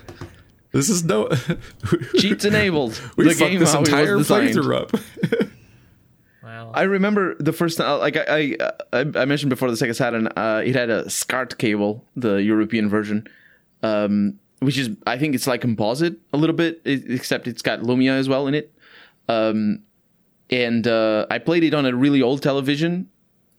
This 0.73 0.89
is 0.89 1.05
no. 1.05 1.29
Cheats 2.17 2.45
enabled. 2.45 3.01
We 3.17 3.25
the 3.25 3.31
fucked 3.31 3.51
game 3.51 3.61
this 3.61 3.73
how 3.73 3.83
it 3.83 3.89
entire 3.89 4.17
designed. 4.19 4.51
playthrough 4.51 4.77
up. 4.77 5.01
Well, 6.43 6.73
I 6.75 6.83
remember 6.83 7.37
the 7.39 7.53
first 7.53 7.79
time, 7.79 8.01
like 8.01 8.17
I, 8.17 8.57
I, 8.61 8.73
I 8.93 9.01
I 9.01 9.25
mentioned 9.25 9.51
before 9.51 9.71
the 9.71 9.77
Sega 9.77 9.95
Saturn, 9.95 10.27
uh, 10.37 10.63
it 10.65 10.75
had 10.75 10.91
a 10.91 11.09
SCART 11.09 11.59
cable, 11.59 12.05
the 12.17 12.37
European 12.37 12.89
version, 12.89 13.29
um, 13.85 14.39
which 14.61 14.79
is 14.79 14.91
I 15.07 15.19
think 15.19 15.35
it's 15.35 15.47
like 15.47 15.61
composite 15.61 16.17
a 16.33 16.39
little 16.39 16.57
bit, 16.57 16.81
except 16.85 17.47
it's 17.47 17.63
got 17.63 17.81
Lumia 17.81 18.19
as 18.19 18.29
well 18.29 18.47
in 18.47 18.55
it. 18.55 18.75
Um, 19.29 19.81
and 20.51 20.87
uh, 20.87 21.27
I 21.31 21.39
played 21.39 21.65
it 21.65 21.75
on 21.75 21.85
a 21.87 21.95
really 21.95 22.23
old 22.23 22.43
television, 22.43 23.09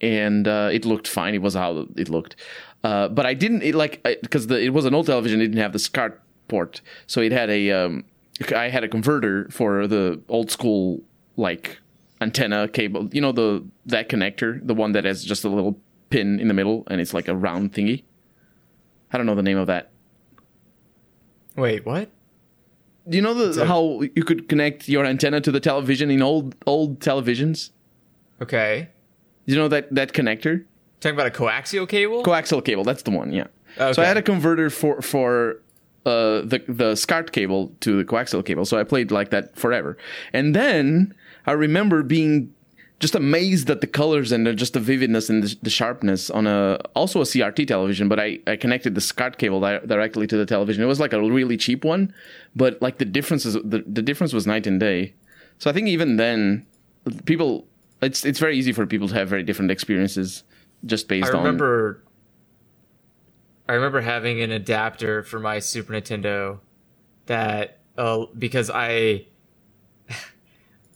and 0.01 0.47
uh, 0.47 0.69
it 0.71 0.83
looked 0.83 1.07
fine. 1.07 1.35
It 1.35 1.41
was 1.41 1.53
how 1.53 1.87
it 1.95 2.09
looked, 2.09 2.35
uh, 2.83 3.07
but 3.09 3.25
I 3.25 3.35
didn't 3.35 3.61
it, 3.61 3.75
like 3.75 4.03
because 4.03 4.49
it 4.49 4.73
was 4.73 4.85
an 4.85 4.95
old 4.95 5.05
television. 5.05 5.41
It 5.41 5.45
didn't 5.45 5.61
have 5.61 5.73
the 5.73 5.79
SCART 5.79 6.21
port, 6.47 6.81
so 7.05 7.21
it 7.21 7.31
had 7.31 7.49
a 7.49 7.71
um, 7.71 8.03
I 8.55 8.69
had 8.69 8.83
a 8.83 8.87
converter 8.87 9.47
for 9.51 9.87
the 9.87 10.21
old 10.27 10.49
school 10.49 11.03
like 11.37 11.79
antenna 12.19 12.67
cable. 12.67 13.09
You 13.11 13.21
know 13.21 13.31
the 13.31 13.63
that 13.85 14.09
connector, 14.09 14.65
the 14.65 14.73
one 14.73 14.93
that 14.93 15.05
has 15.05 15.23
just 15.23 15.43
a 15.43 15.49
little 15.49 15.79
pin 16.09 16.39
in 16.39 16.47
the 16.47 16.53
middle, 16.55 16.83
and 16.87 16.99
it's 16.99 17.13
like 17.13 17.27
a 17.27 17.35
round 17.35 17.73
thingy. 17.73 18.03
I 19.11 19.17
don't 19.17 19.27
know 19.27 19.35
the 19.35 19.43
name 19.43 19.57
of 19.57 19.67
that. 19.67 19.91
Wait, 21.55 21.85
what? 21.85 22.09
Do 23.07 23.15
you 23.17 23.21
know 23.21 23.33
the 23.33 23.65
how 23.65 24.01
you 24.01 24.23
could 24.23 24.49
connect 24.49 24.89
your 24.89 25.05
antenna 25.05 25.39
to 25.41 25.51
the 25.51 25.59
television 25.59 26.09
in 26.09 26.21
old 26.21 26.55
old 26.65 26.99
televisions? 26.99 27.69
Okay. 28.41 28.89
You 29.45 29.55
know 29.55 29.67
that 29.67 29.93
that 29.93 30.13
connector, 30.13 30.65
Talking 31.01 31.15
about 31.15 31.27
a 31.27 31.31
coaxial 31.31 31.87
cable? 31.87 32.23
coaxial 32.23 32.65
cable. 32.65 32.83
That's 32.83 33.03
the 33.03 33.11
one. 33.11 33.31
Yeah. 33.31 33.47
So 33.77 34.01
I 34.01 34.05
had 34.05 34.17
a 34.17 34.23
converter 34.23 34.69
for 34.71 35.01
for 35.01 35.61
uh, 36.05 36.41
the 36.41 36.63
the 36.67 36.95
SCART 36.95 37.31
cable 37.31 37.71
to 37.81 37.97
the 37.97 38.05
coaxial 38.05 38.43
cable. 38.43 38.65
So 38.65 38.79
I 38.79 38.83
played 38.83 39.11
like 39.11 39.29
that 39.29 39.55
forever. 39.55 39.97
And 40.33 40.55
then 40.55 41.13
I 41.45 41.51
remember 41.51 42.01
being 42.01 42.54
just 42.99 43.15
amazed 43.15 43.69
at 43.69 43.81
the 43.81 43.87
colors 43.87 44.31
and 44.31 44.47
the, 44.47 44.53
just 44.53 44.73
the 44.73 44.79
vividness 44.79 45.29
and 45.29 45.43
the, 45.43 45.55
the 45.63 45.69
sharpness 45.69 46.29
on 46.29 46.47
a 46.47 46.79
also 46.95 47.19
a 47.21 47.23
CRT 47.23 47.67
television. 47.67 48.07
But 48.07 48.19
I, 48.19 48.39
I 48.47 48.55
connected 48.55 48.95
the 48.95 49.01
SCART 49.01 49.37
cable 49.37 49.59
di- 49.59 49.79
directly 49.79 50.27
to 50.27 50.37
the 50.37 50.45
television. 50.45 50.83
It 50.83 50.87
was 50.87 50.99
like 50.99 51.13
a 51.13 51.21
really 51.21 51.57
cheap 51.57 51.83
one, 51.83 52.13
but 52.55 52.81
like 52.81 52.97
the 52.97 53.05
differences 53.05 53.53
the, 53.53 53.83
the 53.85 54.01
difference 54.01 54.33
was 54.33 54.47
night 54.47 54.65
and 54.65 54.79
day. 54.79 55.13
So 55.59 55.69
I 55.69 55.73
think 55.73 55.87
even 55.87 56.17
then, 56.17 56.65
people 57.25 57.67
it's 58.01 58.25
it's 58.25 58.39
very 58.39 58.57
easy 58.57 58.71
for 58.71 58.85
people 58.85 59.07
to 59.09 59.13
have 59.15 59.27
very 59.27 59.43
different 59.43 59.71
experiences 59.71 60.43
just 60.85 61.07
based 61.07 61.29
on. 61.29 61.35
I 61.35 61.37
on 61.39 61.45
remember 61.45 62.03
I 63.67 63.73
remember 63.73 64.01
having 64.01 64.41
an 64.41 64.51
adapter 64.51 65.23
for 65.23 65.39
my 65.39 65.59
Super 65.59 65.93
Nintendo 65.93 66.59
that 67.25 67.79
uh, 67.97 68.25
because 68.37 68.69
I 68.69 69.25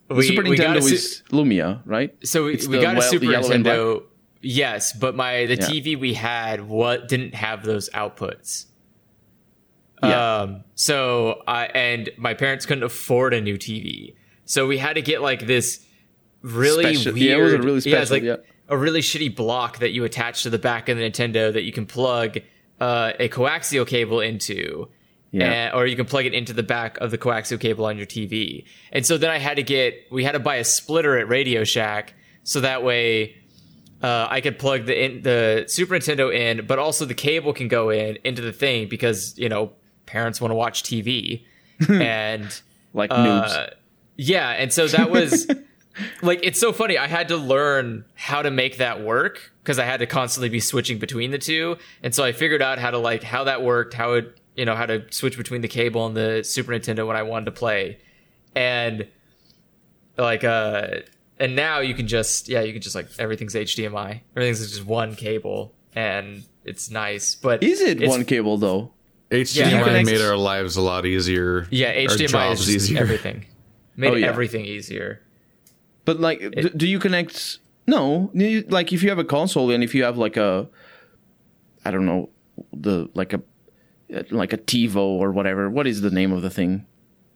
Super 0.09 0.43
we 0.43 0.57
got 0.57 0.75
Nintendo 0.75 0.77
a 0.77 0.81
Su- 0.81 0.93
is 0.95 1.23
Lumia, 1.29 1.81
right? 1.85 2.15
so 2.23 2.45
we, 2.45 2.59
we 2.67 2.79
got 2.79 2.97
a 2.97 3.01
Super 3.01 3.25
Nintendo. 3.25 4.03
Yes, 4.41 4.93
but 4.93 5.15
my 5.15 5.45
the 5.45 5.55
Yeah. 5.55 5.67
TV 5.67 5.99
we 5.99 6.13
had 6.13 6.67
what 6.67 7.07
didn't 7.07 7.35
have 7.35 7.63
those 7.63 7.89
outputs. 7.89 8.65
Yeah. 10.01 10.37
Um, 10.41 10.63
so 10.75 11.43
I 11.45 11.65
and 11.65 12.09
my 12.17 12.33
parents 12.33 12.65
couldn't 12.65 12.83
afford 12.85 13.33
a 13.33 13.41
new 13.41 13.57
TV, 13.57 14.15
so 14.45 14.65
we 14.65 14.77
had 14.77 14.93
to 14.93 15.01
get 15.01 15.21
like 15.21 15.45
this 15.45 15.85
really 16.41 16.95
Special- 16.95 17.13
weird. 17.13 17.25
yeah, 17.25 17.37
it 17.37 17.41
was 17.41 17.53
a 17.53 17.57
really 17.61 17.77
it's 17.79 17.85
special, 17.85 18.15
like 18.15 18.23
yeah. 18.23 18.35
a 18.69 18.77
really 18.77 19.01
shitty 19.01 19.35
block 19.35 19.79
that 19.79 19.91
you 19.91 20.05
attach 20.05 20.43
to 20.43 20.49
the 20.49 20.57
back 20.59 20.87
of 20.87 20.97
the 20.97 21.03
Nintendo 21.03 21.51
that 21.51 21.63
you 21.63 21.73
can 21.73 21.85
plug 21.85 22.37
uh, 22.79 23.11
a 23.19 23.27
coaxial 23.27 23.85
cable 23.85 24.21
into. 24.21 24.87
Yeah. 25.31 25.71
Uh, 25.73 25.77
or 25.77 25.85
you 25.85 25.95
can 25.95 26.05
plug 26.05 26.25
it 26.25 26.33
into 26.33 26.53
the 26.53 26.63
back 26.63 26.97
of 26.99 27.11
the 27.11 27.17
coaxial 27.17 27.59
cable 27.59 27.85
on 27.85 27.97
your 27.97 28.07
TV. 28.07 28.65
And 28.91 29.05
so 29.05 29.17
then 29.17 29.29
I 29.29 29.37
had 29.37 29.57
to 29.57 29.63
get, 29.63 30.07
we 30.11 30.23
had 30.23 30.31
to 30.31 30.39
buy 30.39 30.55
a 30.55 30.63
splitter 30.63 31.17
at 31.19 31.27
Radio 31.27 31.63
Shack 31.63 32.13
so 32.43 32.61
that 32.61 32.83
way 32.83 33.35
uh, 34.01 34.25
I 34.29 34.41
could 34.41 34.57
plug 34.57 34.85
the 34.85 35.05
in, 35.05 35.21
the 35.21 35.65
Super 35.67 35.95
Nintendo 35.95 36.33
in, 36.33 36.65
but 36.65 36.79
also 36.79 37.05
the 37.05 37.13
cable 37.13 37.53
can 37.53 37.67
go 37.67 37.89
in 37.91 38.17
into 38.23 38.41
the 38.41 38.53
thing 38.53 38.87
because 38.87 39.37
you 39.37 39.49
know 39.49 39.73
parents 40.05 40.39
want 40.41 40.51
to 40.51 40.55
watch 40.55 40.81
TV, 40.83 41.43
and 41.89 42.61
Like 42.93 43.11
uh, 43.11 43.17
noobs. 43.17 43.73
yeah, 44.15 44.49
and 44.51 44.71
so 44.73 44.87
that 44.87 45.11
was 45.11 45.45
like 46.21 46.39
it's 46.43 46.59
so 46.59 46.71
funny. 46.71 46.97
I 46.97 47.07
had 47.07 47.27
to 47.27 47.37
learn 47.37 48.05
how 48.15 48.41
to 48.41 48.49
make 48.49 48.77
that 48.77 49.01
work 49.01 49.51
because 49.61 49.77
I 49.77 49.85
had 49.85 49.99
to 49.99 50.05
constantly 50.07 50.49
be 50.49 50.61
switching 50.61 50.97
between 50.97 51.31
the 51.31 51.37
two, 51.37 51.77
and 52.01 52.15
so 52.15 52.23
I 52.23 52.31
figured 52.31 52.61
out 52.61 52.79
how 52.79 52.91
to 52.91 52.97
like 52.97 53.21
how 53.21 53.43
that 53.43 53.61
worked, 53.61 53.93
how 53.93 54.13
it 54.13 54.38
you 54.59 54.65
know 54.65 54.75
how 54.75 54.85
to 54.85 54.97
switch 55.11 55.37
between 55.37 55.61
the 55.61 55.67
cable 55.67 56.05
and 56.05 56.15
the 56.15 56.43
Super 56.43 56.71
Nintendo 56.73 57.07
when 57.07 57.15
I 57.17 57.23
wanted 57.23 57.45
to 57.45 57.51
play, 57.63 57.99
and 58.55 59.07
like 60.17 60.43
uh 60.43 60.87
and 61.39 61.55
now 61.55 61.79
you 61.79 61.93
can 61.93 62.07
just 62.07 62.49
yeah 62.49 62.61
you 62.61 62.73
can 62.73 62.81
just 62.81 62.95
like 62.95 63.07
everything's 63.17 63.55
hdmi 63.55 64.19
everything's 64.35 64.59
just 64.69 64.85
one 64.85 65.15
cable 65.15 65.73
and 65.95 66.43
it's 66.65 66.91
nice 66.91 67.35
but 67.35 67.63
Is 67.63 67.79
it 67.81 68.05
one 68.07 68.25
cable 68.25 68.57
though? 68.57 68.91
HDMI 69.31 69.77
you 69.77 69.83
can 69.85 70.05
made 70.05 70.21
our 70.21 70.35
lives 70.35 70.75
a 70.75 70.81
lot 70.81 71.05
easier. 71.05 71.67
yeah 71.71 71.93
hdmi 71.95 72.51
is 72.53 72.69
easier. 72.75 72.99
everything 72.99 73.45
made 73.95 74.11
Oh, 74.13 74.15
yeah. 74.15 74.27
everything 74.27 74.65
easier 74.65 75.21
But 76.05 76.19
like, 76.19 76.39
d- 76.39 76.71
do 76.75 76.87
you 76.87 76.99
connect? 76.99 77.59
No, 77.87 78.29
like 78.69 78.91
if 78.91 79.01
you 79.03 79.09
have 79.09 79.19
a 79.19 79.23
console 79.37 79.71
and 79.71 79.83
if 79.83 79.93
you 79.95 80.03
have 80.03 80.17
like 80.17 80.35
a, 80.37 80.67
I 81.85 81.91
don't 81.91 82.05
know, 82.05 82.29
the 82.73 83.07
like 83.13 83.31
a, 83.33 83.41
like 84.31 84.53
a 84.53 84.57
TiVo 84.57 84.97
or 84.97 85.31
whatever. 85.31 85.69
What 85.69 85.87
is 85.87 86.01
the 86.01 86.11
name 86.11 86.31
of 86.31 86.41
the 86.41 86.49
thing? 86.49 86.85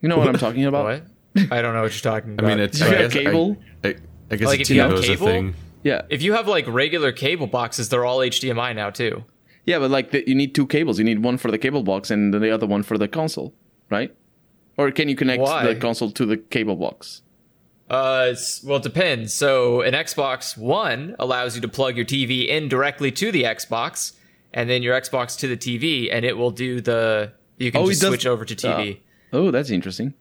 You 0.01 0.09
know 0.09 0.17
what 0.17 0.27
I'm 0.27 0.37
talking 0.37 0.65
about? 0.65 0.85
what 0.85 1.03
i 1.51 1.61
don't 1.61 1.73
know 1.73 1.81
what 1.81 1.91
you're 1.93 2.11
talking 2.13 2.33
about. 2.33 2.45
I 2.45 2.49
mean, 2.55 2.59
it's 2.59 2.79
you 2.79 2.85
I 2.85 2.91
guess, 2.91 3.13
cable? 3.13 3.57
I, 3.83 3.95
I 4.29 4.35
guess 4.35 4.47
Like, 4.47 4.59
a 4.59 4.61
if 4.61 4.69
you 4.69 4.81
have 4.81 4.91
TiVo 4.91 4.97
is 4.99 5.05
a 5.05 5.07
cable? 5.07 5.27
thing. 5.27 5.55
Yeah, 5.83 6.03
if 6.09 6.21
you 6.21 6.33
have 6.33 6.47
like 6.47 6.65
regular 6.67 7.11
cable 7.11 7.47
boxes 7.47 7.89
they're 7.89 8.05
all 8.05 8.19
hdmi 8.19 8.75
now 8.75 8.89
too 8.89 9.25
yeah, 9.65 9.79
but 9.79 9.91
like 9.91 10.11
the, 10.11 10.23
you 10.27 10.35
need 10.35 10.53
two 10.53 10.67
cables. 10.67 10.99
You 10.99 11.05
need 11.05 11.23
one 11.23 11.37
for 11.37 11.49
the 11.49 11.57
cable 11.57 11.83
box 11.83 12.11
and 12.11 12.33
the 12.33 12.49
other 12.51 12.67
one 12.67 12.83
for 12.83 12.97
the 12.97 13.07
console, 13.07 13.53
right? 13.89 14.13
Or 14.77 14.91
can 14.91 15.07
you 15.07 15.15
connect 15.15 15.41
Why? 15.41 15.65
the 15.65 15.75
console 15.75 16.11
to 16.11 16.25
the 16.25 16.37
cable 16.37 16.75
box? 16.75 17.21
Uh, 17.89 18.33
well, 18.65 18.77
it 18.77 18.83
depends. 18.83 19.33
So, 19.33 19.81
an 19.81 19.93
Xbox 19.93 20.57
One 20.57 21.15
allows 21.19 21.55
you 21.55 21.61
to 21.61 21.67
plug 21.67 21.95
your 21.95 22.05
TV 22.05 22.47
in 22.47 22.67
directly 22.67 23.11
to 23.11 23.31
the 23.31 23.43
Xbox, 23.43 24.13
and 24.53 24.69
then 24.69 24.83
your 24.83 24.99
Xbox 24.99 25.37
to 25.39 25.47
the 25.47 25.57
TV, 25.57 26.09
and 26.11 26.23
it 26.25 26.37
will 26.37 26.51
do 26.51 26.81
the. 26.81 27.31
You 27.57 27.71
can 27.71 27.81
Oh, 27.81 27.89
just 27.89 28.01
does- 28.01 28.09
switch 28.09 28.25
over 28.25 28.45
to 28.45 28.55
TV. 28.55 28.99
Oh, 29.31 29.51
that's 29.51 29.69
interesting. 29.69 30.13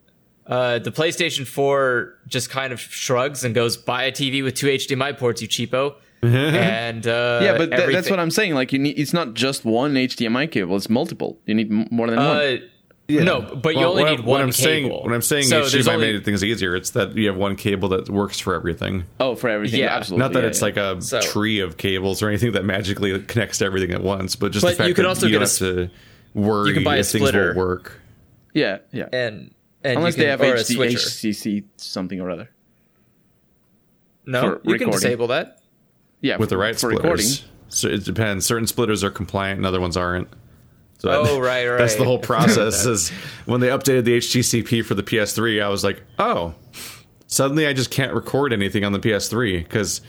Uh, 0.45 0.77
the 0.79 0.91
PlayStation 0.91 1.47
4 1.47 2.15
just 2.27 2.49
kind 2.49 2.73
of 2.73 2.79
shrugs 2.81 3.43
and 3.45 3.55
goes, 3.55 3.77
"Buy 3.77 4.03
a 4.03 4.11
TV 4.11 4.43
with 4.43 4.55
two 4.55 4.67
HDMI 4.67 5.17
ports, 5.17 5.41
you 5.41 5.47
cheapo." 5.47 5.95
and 6.23 7.05
uh, 7.07 7.39
Yeah, 7.43 7.57
but 7.57 7.69
tha- 7.69 7.89
that's 7.91 8.09
what 8.09 8.19
I'm 8.19 8.31
saying. 8.31 8.53
Like 8.53 8.71
you 8.73 8.79
need, 8.79 8.97
it's 8.99 9.13
not 9.13 9.33
just 9.35 9.65
one 9.65 9.93
HDMI 9.95 10.49
cable; 10.51 10.75
it's 10.75 10.89
multiple. 10.89 11.39
You 11.45 11.53
need 11.55 11.71
m- 11.71 11.87
more 11.91 12.07
than 12.09 12.17
one. 12.19 12.63
Uh, 13.09 13.13
No, 13.23 13.41
but 13.41 13.73
you 13.75 13.81
Well, 13.81 13.89
only 13.91 14.03
what, 14.03 14.09
need 14.11 14.19
what 14.21 14.25
one 14.27 14.41
I'm 14.41 14.51
saying, 14.53 14.85
cable. 14.85 15.03
what 15.03 15.13
I'm 15.13 15.21
saying, 15.21 15.43
so 15.43 15.61
HDMI 15.63 15.71
there's 15.71 15.87
only, 15.89 16.13
made 16.13 16.23
things 16.25 16.43
easier. 16.43 16.73
It's 16.75 16.91
that 16.91 17.15
you 17.17 17.27
have 17.27 17.35
one 17.35 17.55
cable 17.57 17.89
that 17.89 18.09
works 18.09 18.39
for 18.39 18.55
everything. 18.55 19.03
Oh, 19.19 19.35
for 19.35 19.49
everything. 19.49 19.81
Yeah. 19.81 19.93
absolutely. 19.95 20.23
Not 20.23 20.33
that 20.33 20.43
yeah, 20.43 20.47
it's 20.47 20.59
yeah. 20.59 20.65
like 20.65 20.77
a 20.77 21.01
So- 21.01 21.19
tree 21.21 21.59
of 21.59 21.75
cables 21.77 22.21
or 22.23 22.29
anything 22.29 22.53
that 22.53 22.63
magically 22.63 23.19
connects 23.23 23.57
to 23.57 23.65
everything 23.65 23.91
at 23.91 24.01
once, 24.01 24.35
but 24.37 24.51
just 24.53 24.63
But 24.63 24.69
the 24.71 24.75
fact 24.77 24.87
you 24.87 24.93
could 24.95 25.03
that 25.05 25.09
also 25.09 25.25
you 25.27 25.33
get 25.37 25.39
don't 25.39 25.61
a 25.61 25.75
have 25.75 25.89
to 25.89 25.93
worry 26.33 26.69
you 26.69 26.73
can 26.75 26.83
buy 26.85 26.95
a 26.95 26.99
if 26.99 27.07
things 27.07 27.21
splitter. 27.27 27.49
will 27.53 27.57
work. 27.59 27.99
yeah, 28.53 28.77
yeah. 28.91 29.09
and 29.11 29.53
and 29.83 29.97
Unless 29.97 30.15
you 30.15 30.23
they 30.23 30.29
have 30.29 30.39
or 30.39 30.45
a 30.55 30.59
HD. 30.59 30.77
HCC 30.93 31.63
something 31.75 32.21
or 32.21 32.29
other. 32.29 32.49
No, 34.25 34.59
for 34.63 34.71
you 34.71 34.77
can 34.79 34.89
disable 34.91 35.27
that. 35.27 35.59
Yeah, 36.21 36.37
with 36.37 36.49
the 36.49 36.57
right 36.57 36.73
for 36.73 36.91
splitters. 36.91 37.01
recording. 37.01 37.27
So 37.67 37.89
it 37.89 38.05
depends. 38.05 38.45
Certain 38.45 38.65
splitters 38.67 39.03
are 39.03 39.09
compliant 39.09 39.57
and 39.57 39.65
other 39.65 39.81
ones 39.81 39.97
aren't. 39.97 40.29
So 41.03 41.09
Oh, 41.11 41.39
right, 41.39 41.67
right. 41.67 41.77
That's 41.79 41.95
the 41.95 42.05
whole 42.05 42.17
process. 42.19 42.85
is 42.87 43.09
when 43.45 43.59
they 43.59 43.67
updated 43.67 44.05
the 44.05 44.17
HTCP 44.17 44.85
for 44.85 44.95
the 44.95 45.03
PS3, 45.03 45.61
I 45.61 45.67
was 45.67 45.83
like, 45.83 46.01
oh, 46.17 46.55
suddenly 47.27 47.67
I 47.67 47.73
just 47.73 47.91
can't 47.91 48.13
record 48.13 48.53
anything 48.53 48.85
on 48.85 48.93
the 48.93 48.99
PS3 48.99 49.63
because 49.63 49.99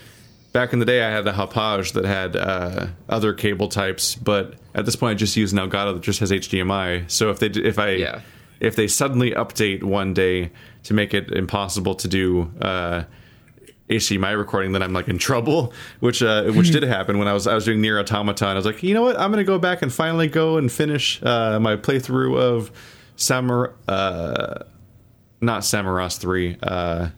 back 0.53 0.71
in 0.71 0.79
the 0.79 0.85
day 0.85 1.03
I 1.03 1.09
had 1.11 1.27
a 1.27 1.33
Hauppauge 1.33 1.91
that 1.93 2.05
had 2.05 2.35
uh, 2.37 2.87
other 3.09 3.33
cable 3.33 3.67
types, 3.67 4.15
but 4.15 4.53
at 4.73 4.85
this 4.85 4.95
point 4.95 5.11
I 5.11 5.15
just 5.15 5.35
use 5.35 5.51
an 5.51 5.59
Elgato 5.59 5.93
that 5.93 6.01
just 6.01 6.21
has 6.21 6.31
HDMI. 6.31 7.11
So 7.11 7.29
if 7.29 7.39
they 7.39 7.47
if 7.47 7.77
I 7.77 7.89
Yeah. 7.91 8.21
if 8.61 8.77
they 8.77 8.87
suddenly 8.87 9.31
update 9.31 9.83
one 9.83 10.13
day 10.13 10.51
to 10.83 10.93
make 10.93 11.13
it 11.13 11.29
impossible 11.31 11.95
to 11.95 12.07
do 12.07 12.51
uh, 12.61 13.03
HDMI 13.89 14.35
recording, 14.37 14.71
then 14.71 14.81
I'm 14.81 14.93
like 14.93 15.07
in 15.07 15.17
trouble. 15.17 15.71
Which 15.99 16.23
uh, 16.23 16.51
which 16.51 16.71
did 16.71 16.83
happen 16.83 17.19
when 17.19 17.27
I 17.27 17.33
was 17.33 17.45
I 17.45 17.53
was 17.53 17.65
doing 17.65 17.81
NieR 17.81 17.99
Automata. 17.99 18.47
I 18.47 18.53
was 18.55 18.65
like, 18.65 18.81
you 18.81 18.93
know 18.93 19.03
what? 19.03 19.19
I'm 19.19 19.31
gonna 19.31 19.43
go 19.43 19.59
back 19.59 19.81
and 19.81 19.93
finally 19.93 20.27
go 20.27 20.57
and 20.57 20.71
finish 20.71 21.21
uh, 21.23 21.59
my 21.59 21.75
playthrough 21.75 22.37
of 22.37 22.71
Samur, 23.15 23.73
uh, 23.87 24.63
not 25.41 25.61
Samaras 25.61 26.17
three, 26.17 26.57
uh, 26.63 27.09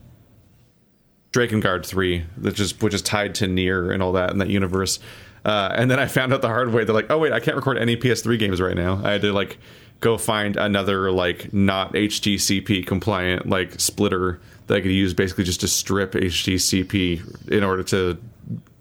Drakengard 1.32 1.86
three, 1.86 2.24
which 2.40 2.60
is 2.60 2.78
which 2.80 2.92
is 2.92 3.00
tied 3.00 3.34
to 3.36 3.46
NieR 3.46 3.92
and 3.92 4.02
all 4.02 4.12
that 4.12 4.30
in 4.30 4.38
that 4.38 4.50
universe. 4.50 4.98
Uh, 5.44 5.72
and 5.74 5.90
then 5.90 5.98
I 5.98 6.06
found 6.06 6.34
out 6.34 6.42
the 6.42 6.48
hard 6.48 6.72
way. 6.74 6.84
They're 6.84 6.94
like, 6.94 7.10
oh 7.10 7.16
wait, 7.16 7.32
I 7.32 7.40
can't 7.40 7.56
record 7.56 7.78
any 7.78 7.96
PS3 7.96 8.38
games 8.38 8.60
right 8.60 8.76
now. 8.76 9.00
I 9.02 9.12
had 9.12 9.22
to 9.22 9.32
like 9.32 9.58
go 10.00 10.18
find 10.18 10.56
another 10.56 11.10
like 11.10 11.52
not 11.54 11.94
HDCP 11.94 12.86
compliant 12.86 13.48
like 13.48 13.80
splitter 13.80 14.40
that 14.68 14.76
I 14.76 14.80
could 14.80 14.92
use 14.92 15.12
basically 15.14 15.44
just 15.44 15.60
to 15.60 15.68
strip 15.68 16.12
HDCP 16.12 17.50
in 17.50 17.64
order 17.64 17.82
to 17.84 18.18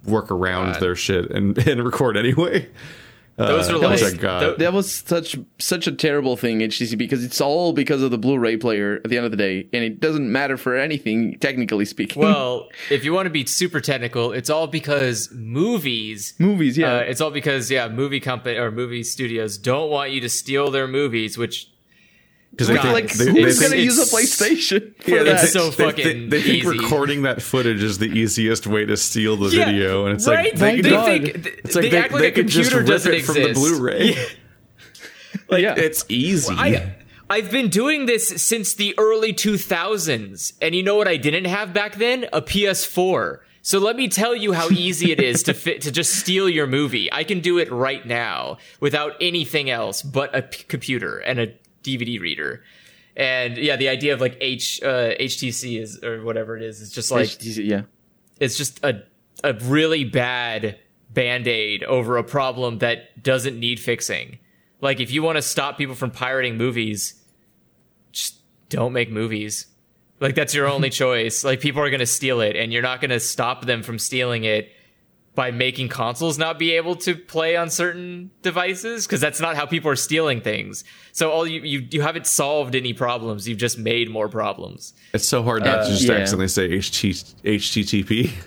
work 0.06 0.32
around 0.32 0.74
God. 0.74 0.82
their 0.82 0.96
shit 0.96 1.32
and, 1.32 1.58
and 1.68 1.84
record 1.84 2.16
anyway. 2.18 2.68
Those 3.38 3.70
Uh, 3.70 3.76
are 3.76 3.80
that 3.82 3.90
was 3.92 4.02
like- 4.02 4.14
a 4.14 4.18
god. 4.18 4.58
That 4.58 4.74
was 4.74 4.92
such 4.92 5.38
such 5.60 5.86
a 5.86 5.92
terrible 5.92 6.36
thing, 6.38 6.58
HTC, 6.62 6.98
because 6.98 7.24
it's 7.24 7.40
all 7.40 7.72
because 7.72 8.02
of 8.02 8.10
the 8.10 8.18
Blu-ray 8.18 8.58
player 8.58 8.96
at 9.04 9.12
the 9.12 9.18
end 9.18 9.26
of 9.26 9.32
the 9.32 9.38
day, 9.38 9.68
and 9.72 9.84
it 9.84 10.00
doesn't 10.00 10.32
matter 10.32 10.58
for 10.58 10.76
anything 10.76 11.38
technically 11.38 11.86
speaking. 11.86 12.20
well, 12.24 12.68
if 12.90 13.06
you 13.06 13.14
want 13.14 13.28
to 13.28 13.30
be 13.30 13.46
super 13.46 13.80
technical, 13.80 14.32
it's 14.34 14.50
all 14.50 14.66
because 14.66 15.30
movies. 15.32 16.34
movies, 16.40 16.80
yeah, 16.80 16.96
Uh, 16.96 17.00
it's 17.02 17.22
all 17.22 17.30
because 17.30 17.70
yeah, 17.70 17.88
movie 17.88 18.20
company 18.20 18.58
or 18.58 18.72
movie 18.72 19.04
studios 19.04 19.60
don't 19.60 19.92
want 19.92 20.10
you 20.10 20.22
to 20.22 20.30
steal 20.30 20.72
their 20.72 20.88
movies, 20.88 21.38
which 21.38 21.70
Because 22.52 22.70
God, 22.70 22.86
like 22.94 23.04
it's- 23.06 23.20
who's 23.20 23.36
it's- 23.38 23.60
gonna 23.62 23.76
use 23.82 24.00
a 24.00 24.16
PlayStation? 24.16 24.94
For 25.04 25.12
Yeah, 25.12 25.24
that? 25.24 25.44
it's 25.44 25.54
so 25.54 25.70
they, 25.70 25.84
fucking 25.86 26.30
they, 26.30 26.38
they 26.38 26.42
think 26.42 26.56
easy. 26.66 26.68
recording 26.68 27.22
that 27.24 27.42
footage 27.42 27.84
is 27.84 28.00
the 28.00 28.08
easiest 28.08 28.66
way 28.66 28.86
to 28.86 28.98
steal 28.98 29.36
the 29.38 29.50
Yeah, 29.56 29.66
video, 29.66 30.06
and 30.08 30.16
it's 30.16 30.28
right? 30.28 30.46
like 30.52 30.56
they, 30.60 30.82
they, 30.82 30.90
God. 30.90 31.06
think 31.06 31.46
it's 31.46 31.74
they, 31.76 31.82
like 31.82 31.92
they, 31.92 31.98
act 31.98 32.12
like 32.14 32.22
they 32.22 32.28
a 32.30 32.32
could 32.32 32.48
just 32.48 32.72
computer 32.72 32.78
rip 32.80 32.88
doesn't 32.88 33.14
it 33.14 33.18
exist. 33.18 33.38
from 33.38 33.44
the 33.48 33.54
Blu-ray. 33.54 34.16
Like, 35.50 35.62
yeah. 35.62 35.76
It's 35.78 36.04
easy. 36.10 36.54
I 36.58 36.94
I've 37.30 37.52
been 37.52 37.70
doing 37.70 38.06
this 38.06 38.28
since 38.44 38.74
the 38.74 38.96
early 38.98 39.34
2000s, 39.34 40.54
and 40.62 40.74
you 40.76 40.84
know 40.84 40.96
what 40.96 41.08
I 41.08 41.18
didn't 41.18 41.46
have 41.46 41.74
back 41.74 41.96
then? 41.96 42.26
A 42.34 42.42
PS4. 42.42 43.40
So 43.62 43.80
let 43.80 43.96
me 43.98 44.08
tell 44.08 44.34
you 44.36 44.54
how 44.54 44.70
easy 44.70 45.12
it 45.12 45.22
is 45.22 45.44
to 45.44 45.54
fit 45.54 45.82
to 45.82 45.92
just 45.92 46.14
steal 46.16 46.48
your 46.50 46.68
movie. 46.68 47.12
I 47.12 47.24
can 47.26 47.42
do 47.42 47.58
it 47.60 47.70
right 47.72 48.06
now 48.06 48.58
without 48.80 49.14
anything 49.22 49.70
else 49.70 50.02
but 50.02 50.34
a 50.36 50.42
p- 50.44 50.64
computer 50.64 51.18
and 51.20 51.40
a 51.40 51.48
DVD 51.88 52.20
reader. 52.20 52.64
And 53.16 53.58
yeah, 53.58 53.76
the 53.78 53.90
idea 53.90 54.14
of 54.14 54.22
like 54.22 54.38
H 54.42 54.82
uh, 54.84 55.16
HTC 55.20 55.82
is 55.82 56.04
or 56.04 56.24
whatever 56.24 56.56
it 56.56 56.64
is, 56.64 56.82
is 56.82 56.92
just 56.92 57.10
like 57.10 57.28
HTC, 57.28 57.66
yeah. 57.66 57.82
it's 58.40 58.58
just 58.58 58.84
a 58.84 59.04
a 59.44 59.54
really 59.54 60.04
bad 60.04 60.78
band-aid 61.10 61.84
over 61.84 62.18
a 62.18 62.24
problem 62.24 62.80
that 62.80 63.24
doesn't 63.24 63.60
need 63.60 63.80
fixing. 63.80 64.40
Like 64.82 65.00
if 65.00 65.12
you 65.12 65.24
want 65.24 65.38
to 65.38 65.42
stop 65.42 65.78
people 65.78 65.96
from 65.96 66.12
pirating 66.12 66.58
movies, 66.58 67.24
just 68.12 68.40
don't 68.70 68.94
make 68.94 69.10
movies. 69.10 69.66
Like 70.20 70.36
that's 70.36 70.54
your 70.54 70.68
only 70.68 70.90
choice. 71.04 71.44
Like 71.44 71.60
people 71.60 71.82
are 71.82 71.90
going 71.90 72.00
to 72.00 72.06
steal 72.06 72.42
it 72.42 72.56
and 72.56 72.72
you're 72.72 72.84
not 72.84 73.02
going 73.02 73.12
to 73.12 73.20
stop 73.20 73.66
them 73.66 73.82
from 73.82 73.98
stealing 73.98 74.44
it 74.44 74.72
by 75.38 75.52
making 75.52 75.88
consoles 75.88 76.40
not 76.40 76.58
be 76.58 76.72
able 76.72 76.96
to 76.96 77.14
play 77.16 77.56
on 77.56 77.70
certain 77.70 78.32
devices 78.42 79.06
because 79.06 79.22
that's 79.22 79.40
not 79.40 79.56
how 79.56 79.68
people 79.68 79.92
are 79.92 79.96
stealing 79.96 80.42
things. 80.42 80.84
So 81.12 81.30
all 81.30 81.46
you, 81.46 81.62
you 81.62 81.88
you 81.92 82.02
haven't 82.02 82.26
solved 82.26 82.74
any 82.74 82.92
problems. 82.92 83.48
You've 83.48 83.60
just 83.60 83.78
made 83.78 84.10
more 84.10 84.30
problems. 84.30 84.96
It's 85.14 85.30
so 85.30 85.44
hard 85.44 85.64
not 85.64 85.76
to 85.76 85.82
uh, 85.82 85.90
just 85.90 86.02
yeah. 86.06 86.16
accidentally 86.16 86.48
say 86.48 86.70
HT, 86.70 87.36
HTTP. 87.44 88.34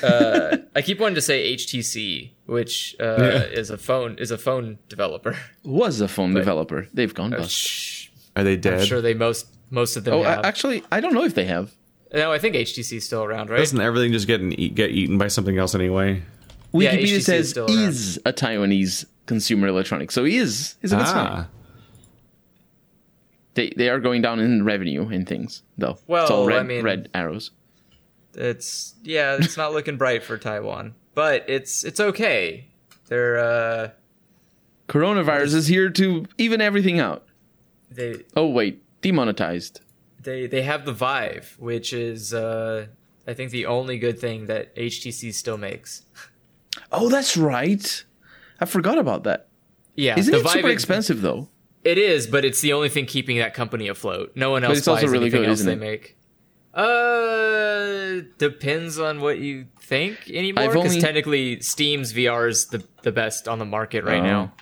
Uh, 0.00 0.58
I 0.76 0.80
keep 0.82 1.00
wanting 1.00 1.16
to 1.16 1.20
say 1.20 1.56
HTC, 1.56 2.30
which 2.46 2.94
uh, 3.00 3.48
is 3.50 3.68
a 3.68 3.76
phone 3.76 4.16
is 4.16 4.30
a 4.30 4.38
phone 4.38 4.78
developer. 4.88 5.36
Was 5.64 6.00
a 6.00 6.06
phone 6.06 6.34
developer. 6.34 6.86
They've 6.94 7.12
gone 7.12 7.34
uh, 7.34 7.38
bust. 7.38 7.50
Shh. 7.50 8.08
Are 8.36 8.44
they 8.44 8.54
dead? 8.56 8.78
I'm 8.78 8.86
sure 8.86 9.00
they 9.00 9.14
most 9.14 9.48
most 9.70 9.96
of 9.96 10.04
them 10.04 10.14
Oh, 10.14 10.22
have. 10.22 10.38
a- 10.38 10.46
actually, 10.46 10.84
I 10.92 11.00
don't 11.00 11.14
know 11.14 11.24
if 11.24 11.34
they 11.34 11.46
have. 11.46 11.74
No, 12.14 12.32
I 12.32 12.38
think 12.38 12.54
HTC 12.56 12.96
is 12.98 13.04
still 13.06 13.24
around, 13.24 13.50
right? 13.50 13.58
Doesn't 13.58 13.80
everything 13.80 14.12
just 14.12 14.26
get 14.26 14.40
an, 14.40 14.52
eat, 14.58 14.74
get 14.74 14.90
eaten 14.90 15.18
by 15.18 15.28
something 15.28 15.58
else 15.58 15.74
anyway? 15.74 16.22
Yeah, 16.72 16.92
Wikipedia 16.94 17.02
HTC 17.02 17.12
is 17.12 17.26
says 17.26 17.50
still 17.50 17.66
around. 17.66 17.78
is 17.88 18.20
a 18.24 18.32
Taiwanese 18.32 19.04
consumer 19.26 19.68
electronics, 19.68 20.14
so 20.14 20.24
he 20.24 20.36
is 20.36 20.76
is 20.82 20.92
a 20.92 20.96
good 20.96 21.06
sign. 21.06 21.26
Ah, 21.26 21.48
They 23.54 23.70
they 23.76 23.88
are 23.90 24.00
going 24.00 24.22
down 24.22 24.40
in 24.40 24.64
revenue 24.64 25.06
and 25.08 25.28
things 25.28 25.62
though. 25.76 25.98
Well, 26.06 26.22
it's 26.24 26.30
all 26.30 26.46
red, 26.46 26.58
I 26.60 26.62
mean- 26.62 26.82
red 26.84 27.08
arrows. 27.14 27.50
It's 28.34 28.94
yeah, 29.02 29.36
it's 29.38 29.58
not 29.58 29.72
looking 29.74 29.98
bright 29.98 30.22
for 30.24 30.38
Taiwan, 30.38 30.94
but 31.14 31.44
it's 31.48 31.84
it's 31.84 32.00
okay. 32.00 32.66
They're 33.08 33.38
uh 33.38 33.90
Coronavirus 34.88 35.54
is 35.54 35.66
here 35.66 35.90
to 35.90 36.26
even 36.38 36.60
everything 36.62 36.98
out. 36.98 37.24
they 37.90 38.24
Oh 38.34 38.46
wait, 38.46 38.82
demonetized. 39.02 39.80
They 40.22 40.46
they 40.46 40.62
have 40.62 40.84
the 40.84 40.92
Vive, 40.92 41.56
which 41.58 41.92
is 41.92 42.32
uh 42.34 42.86
I 43.26 43.34
think 43.34 43.50
the 43.50 43.66
only 43.66 43.98
good 43.98 44.18
thing 44.18 44.46
that 44.46 44.74
HTC 44.76 45.32
still 45.34 45.58
makes. 45.58 46.02
Oh, 46.90 47.10
that's 47.10 47.36
right. 47.36 48.04
I 48.58 48.64
forgot 48.64 48.96
about 48.96 49.24
that. 49.24 49.48
Yeah, 49.94 50.18
Isn't 50.18 50.32
the 50.32 50.38
it 50.40 50.48
super 50.48 50.62
Vive- 50.68 50.72
expensive 50.72 51.20
though? 51.20 51.48
It 51.84 51.98
is, 51.98 52.26
but 52.26 52.44
it's 52.46 52.60
the 52.62 52.72
only 52.72 52.88
thing 52.88 53.04
keeping 53.04 53.36
that 53.38 53.52
company 53.52 53.88
afloat. 53.88 54.32
No 54.34 54.50
one 54.50 54.64
else 54.64 54.78
it's 54.78 54.88
also 54.88 55.02
buys 55.02 55.10
really 55.12 55.24
anything 55.26 55.42
good, 55.42 55.48
else 55.50 55.60
isn't 55.60 55.78
they 55.78 55.86
it? 55.86 55.90
make. 55.90 56.16
Uh, 56.74 58.22
depends 58.38 58.98
on 58.98 59.20
what 59.20 59.38
you 59.38 59.66
think 59.80 60.30
anymore. 60.30 60.68
Because 60.68 60.84
only- 60.92 61.00
technically, 61.00 61.60
Steam's 61.60 62.12
VR 62.12 62.48
is 62.48 62.66
the 62.66 62.82
the 63.02 63.12
best 63.12 63.48
on 63.48 63.58
the 63.58 63.64
market 63.66 64.04
right 64.04 64.20
Oh. 64.20 64.26
now. 64.26 64.52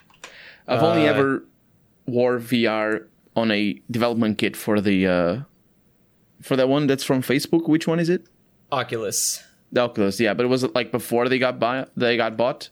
I've 0.67 0.83
only 0.83 1.07
Uh, 1.07 1.13
ever 1.15 1.45
wore 2.07 2.39
VR 2.39 3.07
on 3.37 3.51
a 3.51 3.81
development 3.91 4.39
kit 4.39 4.57
for 4.57 4.81
the 4.81 5.07
uh 5.07 5.41
for 6.43 6.57
that 6.57 6.69
one 6.69 6.87
that's 6.87 7.05
from 7.05 7.23
Facebook. 7.23 7.69
Which 7.69 7.87
one 7.87 7.99
is 8.01 8.09
it? 8.09 8.27
Oculus. 8.73 9.43
The 9.73 9.81
Oculus, 9.83 10.19
yeah, 10.19 10.35
but 10.35 10.45
it 10.45 10.49
was 10.49 10.65
like 10.75 10.91
before 10.91 11.29
they 11.29 11.39
got 11.39 11.59
buy 11.61 11.87
they 11.97 12.17
got 12.17 12.37
bought, 12.37 12.71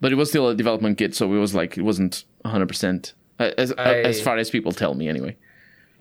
but 0.00 0.12
it 0.12 0.14
was 0.14 0.28
still 0.28 0.48
a 0.48 0.54
development 0.54 0.96
kit, 0.98 1.14
so 1.14 1.32
it 1.34 1.38
was 1.38 1.54
like 1.54 1.76
it 1.76 1.82
wasn't 1.82 2.24
hundred 2.44 2.68
percent 2.68 3.14
as 3.38 3.72
I- 3.76 4.00
as 4.02 4.20
far 4.20 4.36
as 4.38 4.48
people 4.50 4.70
tell 4.72 4.94
me 4.94 5.08
anyway. 5.08 5.36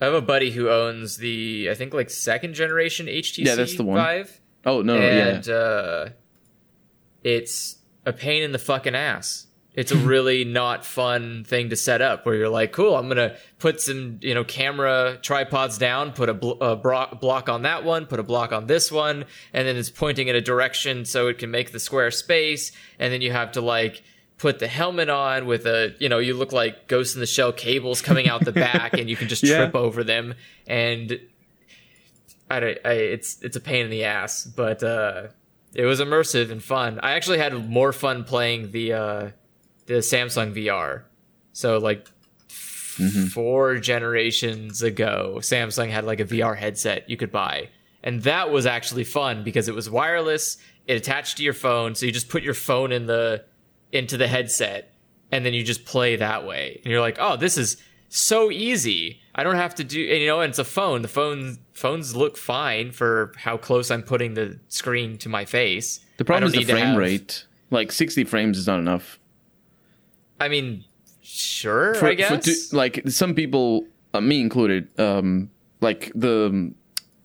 I 0.01 0.05
have 0.05 0.13
a 0.13 0.21
buddy 0.21 0.51
who 0.51 0.69
owns 0.69 1.17
the 1.17 1.67
I 1.69 1.73
think 1.73 1.93
like 1.93 2.09
second 2.09 2.53
generation 2.53 3.07
HTC 3.07 3.45
Yeah, 3.45 3.55
that's 3.55 3.75
the 3.75 3.83
one. 3.83 3.97
Vive, 3.97 4.39
Oh 4.65 4.81
no, 4.81 4.97
no 4.97 5.01
yeah, 5.05 5.27
and 5.27 5.49
uh, 5.49 6.09
it's 7.23 7.77
a 8.05 8.13
pain 8.13 8.43
in 8.43 8.51
the 8.51 8.59
fucking 8.59 8.95
ass. 8.95 9.47
It's 9.79 9.91
a 9.93 9.97
really 9.97 10.43
not 10.43 10.85
fun 10.85 11.43
thing 11.45 11.69
to 11.69 11.75
set 11.75 12.01
up 12.01 12.25
where 12.25 12.35
you're 12.35 12.49
like, 12.49 12.71
cool, 12.73 12.95
I'm 12.97 13.07
gonna 13.07 13.35
put 13.59 13.79
some 13.79 14.19
you 14.21 14.33
know 14.33 14.43
camera 14.43 15.17
tripods 15.21 15.77
down, 15.77 16.11
put 16.11 16.27
a, 16.27 16.33
bl- 16.33 16.61
a 16.61 16.75
bro- 16.75 17.17
block 17.21 17.47
on 17.47 17.61
that 17.61 17.83
one, 17.83 18.05
put 18.05 18.19
a 18.19 18.23
block 18.23 18.51
on 18.51 18.67
this 18.67 18.91
one, 18.91 19.25
and 19.53 19.67
then 19.67 19.77
it's 19.77 19.89
pointing 19.89 20.27
in 20.27 20.35
a 20.35 20.41
direction 20.41 21.05
so 21.05 21.27
it 21.27 21.37
can 21.37 21.49
make 21.51 21.71
the 21.71 21.79
square 21.79 22.11
space, 22.11 22.71
and 22.99 23.13
then 23.13 23.21
you 23.21 23.31
have 23.31 23.53
to 23.53 23.61
like 23.61 24.03
put 24.37 24.59
the 24.59 24.67
helmet 24.67 25.09
on 25.09 25.45
with 25.45 25.65
a 25.65 25.95
you 25.99 26.09
know 26.09 26.19
you 26.19 26.33
look 26.33 26.51
like 26.51 26.87
Ghost 26.87 27.15
in 27.15 27.21
the 27.21 27.25
Shell 27.27 27.53
cables 27.53 28.01
coming 28.01 28.27
out 28.27 28.43
the 28.43 28.51
back, 28.51 28.93
and 28.93 29.09
you 29.09 29.15
can 29.15 29.27
just 29.29 29.43
Yeah. 29.49 29.57
trip 29.59 29.75
over 29.75 30.03
them 30.03 30.35
and 30.67 31.19
I, 32.51 32.59
don't- 32.59 32.79
I 32.83 32.91
it's 32.93 33.41
it's 33.41 33.55
a 33.55 33.61
pain 33.61 33.85
in 33.85 33.91
the 33.91 34.03
ass, 34.05 34.43
but 34.43 34.83
uh, 34.83 35.27
it 35.73 35.85
was 35.85 35.99
immersive 35.99 36.51
and 36.51 36.63
fun. 36.63 36.99
I 37.01 37.11
actually 37.11 37.37
had 37.37 37.53
more 37.69 37.93
fun 37.93 38.23
playing 38.23 38.71
the 38.71 38.93
uh, 38.93 39.29
the 39.89 39.95
Samsung 40.01 40.53
VR. 40.55 41.01
So 41.51 41.79
like 41.79 42.07
f- 42.49 42.99
four 43.33 43.77
generations 43.79 44.83
ago, 44.83 45.37
Samsung 45.39 45.89
had 45.89 46.05
like 46.05 46.19
a 46.19 46.25
VR 46.25 46.55
headset 46.55 47.09
you 47.09 47.17
could 47.17 47.31
buy, 47.31 47.69
and 48.03 48.21
that 48.23 48.51
was 48.51 48.65
actually 48.65 49.03
fun 49.03 49.43
because 49.43 49.67
it 49.67 49.73
was 49.75 49.89
wireless. 49.89 50.57
It 50.87 50.93
attached 50.95 51.37
to 51.37 51.43
your 51.43 51.53
phone, 51.53 51.95
so 51.95 52.05
you 52.05 52.11
just 52.11 52.29
put 52.29 52.43
your 52.43 52.53
phone 52.53 52.91
in 52.91 53.07
the 53.07 53.43
into 53.91 54.15
the 54.15 54.27
headset, 54.27 54.93
and 55.31 55.43
then 55.43 55.53
you 55.55 55.63
just 55.63 55.85
play 55.85 56.15
that 56.17 56.45
way. 56.45 56.79
And 56.83 56.91
you're 56.91 57.01
like, 57.01 57.17
oh, 57.19 57.35
this 57.35 57.57
is 57.57 57.77
so 58.09 58.51
easy. 58.51 59.19
I 59.33 59.43
don't 59.43 59.55
have 59.55 59.73
to 59.75 59.83
do, 59.83 59.99
and, 60.07 60.21
you 60.21 60.27
know, 60.27 60.41
and 60.41 60.49
it's 60.51 60.59
a 60.59 60.63
phone. 60.63 61.01
The 61.01 61.07
phone 61.07 61.57
phones 61.73 62.15
look 62.15 62.37
fine 62.37 62.91
for 62.91 63.33
how 63.37 63.57
close 63.57 63.89
I'm 63.89 64.03
putting 64.03 64.35
the 64.35 64.59
screen 64.67 65.17
to 65.19 65.29
my 65.29 65.45
face. 65.45 65.99
The 66.17 66.25
problem 66.25 66.51
is 66.51 66.53
the 66.53 66.65
frame 66.65 66.85
have- 66.85 66.97
rate. 66.97 67.45
Like 67.71 67.91
sixty 67.91 68.23
frames 68.23 68.57
is 68.57 68.67
not 68.67 68.79
enough. 68.79 69.19
I 70.39 70.47
mean, 70.47 70.83
sure, 71.21 71.93
For- 71.95 72.07
I 72.07 72.13
guess. 72.15 72.73
like 72.73 73.01
some 73.09 73.33
people, 73.35 73.85
uh, 74.13 74.21
me 74.21 74.39
included, 74.41 74.87
um, 74.99 75.49
like 75.81 76.11
the 76.15 76.47
um, 76.47 76.75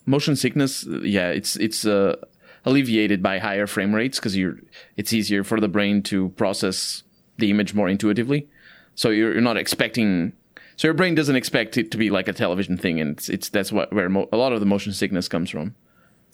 motion 0.06 0.36
sickness. 0.36 0.84
Yeah, 1.02 1.30
it's 1.30 1.56
it's 1.56 1.86
uh, 1.86 2.16
alleviated 2.64 3.22
by 3.22 3.38
higher 3.38 3.66
frame 3.66 3.94
rates 3.94 4.18
because 4.18 4.36
you're 4.36 4.58
it's 4.96 5.12
easier 5.12 5.44
for 5.44 5.60
the 5.60 5.68
brain 5.68 6.02
to 6.04 6.30
process 6.30 7.02
the 7.38 7.50
image 7.50 7.74
more 7.74 7.88
intuitively. 7.88 8.48
So 8.94 9.10
you're, 9.10 9.32
you're 9.32 9.42
not 9.42 9.56
expecting. 9.56 10.32
So 10.76 10.88
your 10.88 10.94
brain 10.94 11.14
doesn't 11.14 11.36
expect 11.36 11.76
it 11.76 11.90
to 11.92 11.96
be 11.98 12.10
like 12.10 12.26
a 12.28 12.32
television 12.32 12.76
thing, 12.76 13.00
and 13.00 13.12
it's, 13.12 13.28
it's 13.28 13.48
that's 13.48 13.70
what 13.72 13.92
where 13.92 14.08
mo- 14.08 14.28
a 14.32 14.36
lot 14.36 14.52
of 14.52 14.60
the 14.60 14.66
motion 14.66 14.92
sickness 14.92 15.28
comes 15.28 15.50
from. 15.50 15.74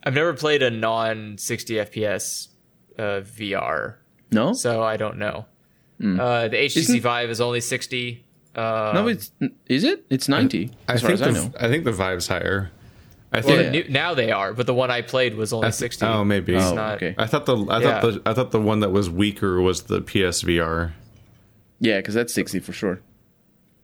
I've 0.03 0.15
never 0.15 0.33
played 0.33 0.63
a 0.63 0.71
non 0.71 1.37
60 1.37 1.75
FPS 1.75 2.49
uh, 2.99 3.21
VR, 3.21 3.97
No, 4.33 4.55
so 4.55 4.83
I 4.83 4.97
don't 4.97 5.19
know. 5.19 5.45
Uh, 6.03 6.49
the 6.49 6.57
HTC 6.57 6.77
Isn't- 6.79 7.01
Vive 7.03 7.31
is 7.31 7.41
only 7.41 7.61
60. 7.61 8.25
Uh, 8.55 8.93
no, 8.95 9.07
it's 9.07 9.31
is 9.69 9.85
it? 9.85 10.05
It's 10.11 10.29
ninety. 10.29 10.71
I 10.89 10.95
as 10.95 11.03
far 11.03 11.11
think 11.11 11.21
as 11.21 11.29
I 11.29 11.31
the, 11.31 11.45
know. 11.49 11.53
I 11.61 11.69
think 11.69 11.85
the 11.85 11.93
Vive's 11.93 12.27
higher. 12.27 12.71
I 13.33 13.39
well, 13.41 13.57
think. 13.57 13.59
the 13.63 13.71
new, 13.71 13.85
now 13.91 14.15
they 14.15 14.33
are, 14.33 14.53
but 14.53 14.67
the 14.67 14.75
one 14.75 14.91
I 14.91 15.03
played 15.03 15.37
was 15.37 15.53
only 15.53 15.67
th- 15.67 15.75
60. 15.75 16.05
oh, 16.05 16.25
maybe. 16.25 16.57
It's 16.57 16.65
Oh, 16.65 16.75
not- 16.75 16.97
okay. 16.97 17.15
I 17.17 17.27
thought 17.27 17.47
the 17.47 17.57
I 17.57 17.81
Yeah. 17.81 18.01
thought 18.01 18.13
the 18.15 18.23
I 18.29 18.35
thought 18.35 18.51
the 18.51 18.61
one 18.61 18.81
that 18.81 18.91
was 18.91 19.09
weaker 19.09 19.61
was 19.61 19.83
the 19.83 20.01
PSVR. 20.01 20.93
Yeah, 21.79 21.99
because 21.99 22.15
that's 22.15 22.35
sixty 22.35 22.59
for 22.59 22.73
sure. 22.73 23.01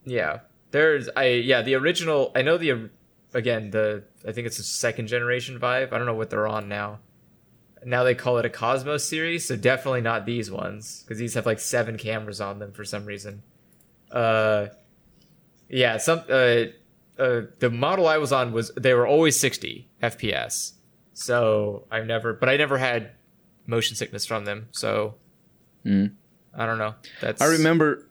Yeah, 0.05 0.41
there's 0.73 1.09
I 1.17 1.27
yeah 1.27 1.63
the 1.63 1.75
original. 1.77 2.33
I 2.35 2.43
know 2.43 2.57
the 2.59 2.91
again 3.35 3.71
the 3.71 4.03
I 4.27 4.33
think 4.33 4.49
it's 4.49 4.59
a 4.59 4.65
second 4.65 5.07
generation 5.07 5.59
Vive. 5.61 5.93
I 5.93 5.97
don't 5.99 6.07
know 6.07 6.15
what 6.15 6.31
they're 6.31 6.49
on 6.49 6.69
now. 6.69 6.99
Now 7.87 8.03
they 8.05 8.15
call 8.15 8.37
it 8.39 8.45
a 8.45 8.51
Cosmos 8.51 9.05
series, 9.05 9.47
so 9.47 9.57
definitely 9.57 10.01
not 10.03 10.27
these 10.27 10.51
ones 10.51 11.03
because 11.03 11.19
these 11.19 11.35
have 11.35 11.47
like 11.47 11.61
seven 11.61 11.97
cameras 11.97 12.41
on 12.41 12.59
them 12.59 12.73
for 12.73 12.85
some 12.85 13.07
reason. 13.07 13.43
Uh, 14.11 14.67
yeah, 15.69 15.97
some 15.97 16.21
uh, 16.29 16.65
uh, 17.19 17.43
the 17.59 17.71
model 17.71 18.07
I 18.07 18.19
was 18.19 18.33
on 18.33 18.53
was 18.53 18.71
they 18.77 18.93
were 18.93 19.07
always 19.07 19.39
60 19.39 19.89
FPS. 20.03 20.73
So 21.15 21.87
I've 21.91 22.07
never, 22.07 22.33
but 22.35 22.49
I 22.49 22.57
never 22.57 22.77
had 22.77 23.13
motion 23.67 23.97
sickness 23.97 24.27
from 24.27 24.45
them. 24.45 24.69
So 24.73 25.15
Mm. 25.87 26.13
I 26.53 26.67
don't 26.67 26.79
know. 26.79 26.95
That's 27.21 27.41
I 27.41 27.47
remember 27.47 28.09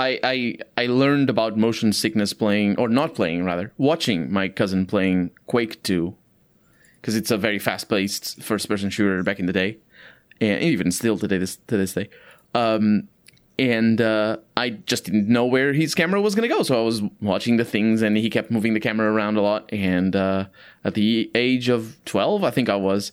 I, 0.00 0.18
I 0.22 0.58
I 0.76 0.86
learned 0.86 1.28
about 1.28 1.58
motion 1.58 1.92
sickness 1.92 2.32
playing 2.32 2.76
or 2.78 2.88
not 2.88 3.14
playing 3.14 3.44
rather 3.44 3.72
watching 3.76 4.32
my 4.32 4.48
cousin 4.48 4.86
playing 4.86 5.32
Quake 5.46 5.82
2 5.82 6.14
because 7.00 7.16
it's 7.16 7.30
a 7.30 7.36
very 7.36 7.58
fast 7.58 7.88
paced 7.88 8.42
first 8.42 8.68
person 8.68 8.90
shooter 8.90 9.22
back 9.22 9.38
in 9.38 9.46
the 9.46 9.52
day 9.52 9.78
and 10.40 10.62
even 10.62 10.90
still 10.90 11.18
today 11.18 11.38
this 11.38 11.56
to 11.66 11.76
this 11.76 11.94
day 11.94 12.08
um, 12.54 13.08
and 13.58 14.00
uh, 14.00 14.36
I 14.56 14.70
just 14.70 15.04
didn't 15.04 15.28
know 15.28 15.44
where 15.44 15.72
his 15.72 15.94
camera 15.94 16.20
was 16.20 16.34
going 16.34 16.48
to 16.48 16.54
go 16.54 16.62
so 16.62 16.78
I 16.80 16.84
was 16.84 17.02
watching 17.20 17.56
the 17.56 17.64
things 17.64 18.02
and 18.02 18.16
he 18.16 18.30
kept 18.30 18.50
moving 18.50 18.74
the 18.74 18.80
camera 18.80 19.12
around 19.12 19.36
a 19.36 19.42
lot 19.42 19.68
and 19.72 20.14
uh, 20.14 20.46
at 20.84 20.94
the 20.94 21.30
age 21.34 21.68
of 21.68 21.96
12 22.04 22.44
I 22.44 22.50
think 22.50 22.68
I 22.68 22.76
was 22.76 23.12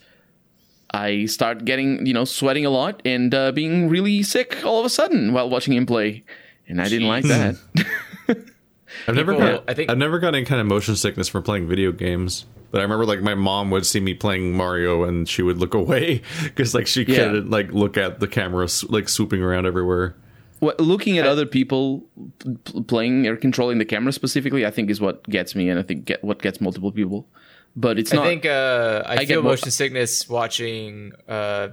I 0.91 1.26
start 1.26 1.66
getting, 1.66 2.06
you 2.06 2.14
know, 2.14 2.24
sweating 2.24 2.66
a 2.66 2.70
lot 2.70 3.02
and 3.03 3.34
uh, 3.34 3.52
being 3.52 3.90
really 3.90 4.24
sick 4.24 4.64
all 4.64 4.80
of 4.80 4.86
a 4.86 4.90
sudden 4.90 5.34
while 5.34 5.49
watching 5.49 5.74
him 5.74 5.86
play, 5.86 6.24
and 6.70 6.80
I 6.80 6.88
didn't 6.88 7.10
like 7.10 7.26
that. 7.26 7.56
I've 9.07 9.16
never 9.16 9.34
People- 9.34 9.48
got, 9.57 9.64
I 9.68 9.74
think- 9.74 9.90
I've 9.90 9.98
never 9.98 10.20
got 10.20 10.36
any 10.36 10.45
kind 10.45 10.62
of 10.62 10.68
motion 10.68 10.95
sickness 10.95 11.28
from 11.28 11.44
playing 11.44 11.68
video 11.68 11.91
games. 11.91 12.45
But 12.76 12.81
I 12.81 12.84
remember 12.84 13.06
like 13.06 13.22
my 13.22 13.35
mom 13.35 13.72
would 13.72 13.85
see 13.85 14.02
me 14.02 14.14
playing 14.15 14.52
Mario 14.52 15.06
and 15.06 15.30
she 15.30 15.41
would 15.41 15.60
look 15.60 15.73
away 15.73 16.22
because 16.43 16.76
like 16.76 16.88
she 16.88 17.03
Yeah. 17.03 17.15
couldn't 17.15 17.49
like 17.49 17.72
look 17.72 17.95
at 17.95 18.19
the 18.19 18.27
camera 18.27 18.68
like 18.89 19.07
swooping 19.07 19.41
around 19.41 19.65
everywhere. 19.65 20.14
Well, 20.60 20.76
looking 20.80 21.18
at 21.18 21.26
other 21.26 21.45
people 21.45 22.03
playing 22.88 23.27
or 23.27 23.38
controlling 23.38 23.77
the 23.77 23.85
camera 23.85 24.11
specifically, 24.11 24.65
I 24.65 24.72
think 24.72 24.89
is 24.89 24.99
what 24.99 25.23
gets 25.30 25.56
me, 25.56 25.69
and 25.69 25.80
I 25.80 25.84
think 25.84 26.03
get 26.03 26.22
what 26.22 26.41
gets 26.41 26.60
multiple 26.60 26.91
people. 26.91 27.30
But 27.77 27.97
it's 27.97 28.11
I 28.11 28.18
not. 28.18 28.26
think 28.26 28.45
uh, 28.45 29.03
I, 29.06 29.14
I 29.14 29.18
feel 29.19 29.26
get 29.27 29.35
mo- 29.43 29.49
motion 29.52 29.72
sickness 29.72 30.27
watching 30.27 31.14
uh, 31.30 31.69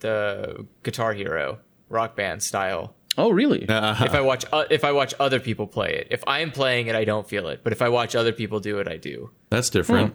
the 0.00 0.66
Guitar 0.82 1.12
Hero 1.12 1.58
rock 1.90 2.16
band 2.16 2.42
style. 2.42 2.94
Oh, 3.18 3.30
really? 3.30 3.62
If 3.68 4.14
I 4.14 4.20
watch 4.20 4.44
uh, 4.52 4.64
if 4.70 4.84
I 4.84 4.92
watch 4.92 5.14
other 5.20 5.40
people 5.40 5.66
play 5.66 5.94
it, 5.94 6.08
if 6.10 6.22
I'm 6.26 6.50
playing 6.50 6.86
it, 6.88 6.94
I 6.94 7.04
don't 7.04 7.28
feel 7.28 7.48
it. 7.48 7.60
But 7.62 7.72
if 7.72 7.82
I 7.82 7.88
watch 7.88 8.14
other 8.14 8.32
people 8.32 8.60
do 8.60 8.78
it, 8.78 8.88
I 8.88 8.96
do. 8.96 9.30
That's 9.50 9.70
different. 9.70 10.14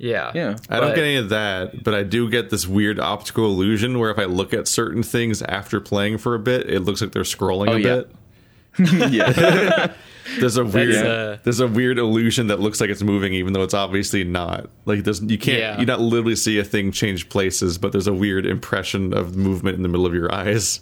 Yeah, 0.00 0.30
Yeah. 0.32 0.56
I 0.68 0.78
don't 0.78 0.94
get 0.94 1.02
any 1.02 1.16
of 1.16 1.28
that, 1.30 1.82
but 1.82 1.92
I 1.92 2.04
do 2.04 2.30
get 2.30 2.50
this 2.50 2.68
weird 2.68 3.00
optical 3.00 3.46
illusion 3.46 3.98
where 3.98 4.12
if 4.12 4.18
I 4.20 4.26
look 4.26 4.54
at 4.54 4.68
certain 4.68 5.02
things 5.02 5.42
after 5.42 5.80
playing 5.80 6.18
for 6.18 6.36
a 6.36 6.38
bit, 6.38 6.70
it 6.70 6.80
looks 6.80 7.00
like 7.00 7.10
they're 7.10 7.24
scrolling 7.24 7.68
Oh, 7.68 7.72
a 7.74 7.78
yeah. 7.80 8.02
bit. 8.78 9.10
yeah. 9.12 9.92
There's 10.38 10.56
a 10.58 10.64
weird 10.64 10.94
uh, 11.06 11.38
there's 11.42 11.58
a 11.58 11.66
weird 11.66 11.98
illusion 11.98 12.48
that 12.48 12.60
looks 12.60 12.82
like 12.82 12.90
it's 12.90 13.02
moving 13.02 13.32
even 13.32 13.54
though 13.54 13.62
it's 13.62 13.72
obviously 13.72 14.24
not. 14.24 14.68
Like 14.84 15.02
there's 15.02 15.22
you 15.22 15.38
can't 15.38 15.58
Yeah. 15.58 15.80
you 15.80 15.86
not 15.86 16.00
literally 16.00 16.36
see 16.36 16.58
a 16.58 16.64
thing 16.64 16.92
change 16.92 17.30
places, 17.30 17.78
but 17.78 17.92
there's 17.92 18.06
a 18.06 18.12
weird 18.12 18.44
impression 18.44 19.14
of 19.14 19.36
movement 19.36 19.76
in 19.78 19.82
the 19.82 19.88
middle 19.88 20.04
of 20.04 20.12
your 20.14 20.32
eyes. 20.32 20.80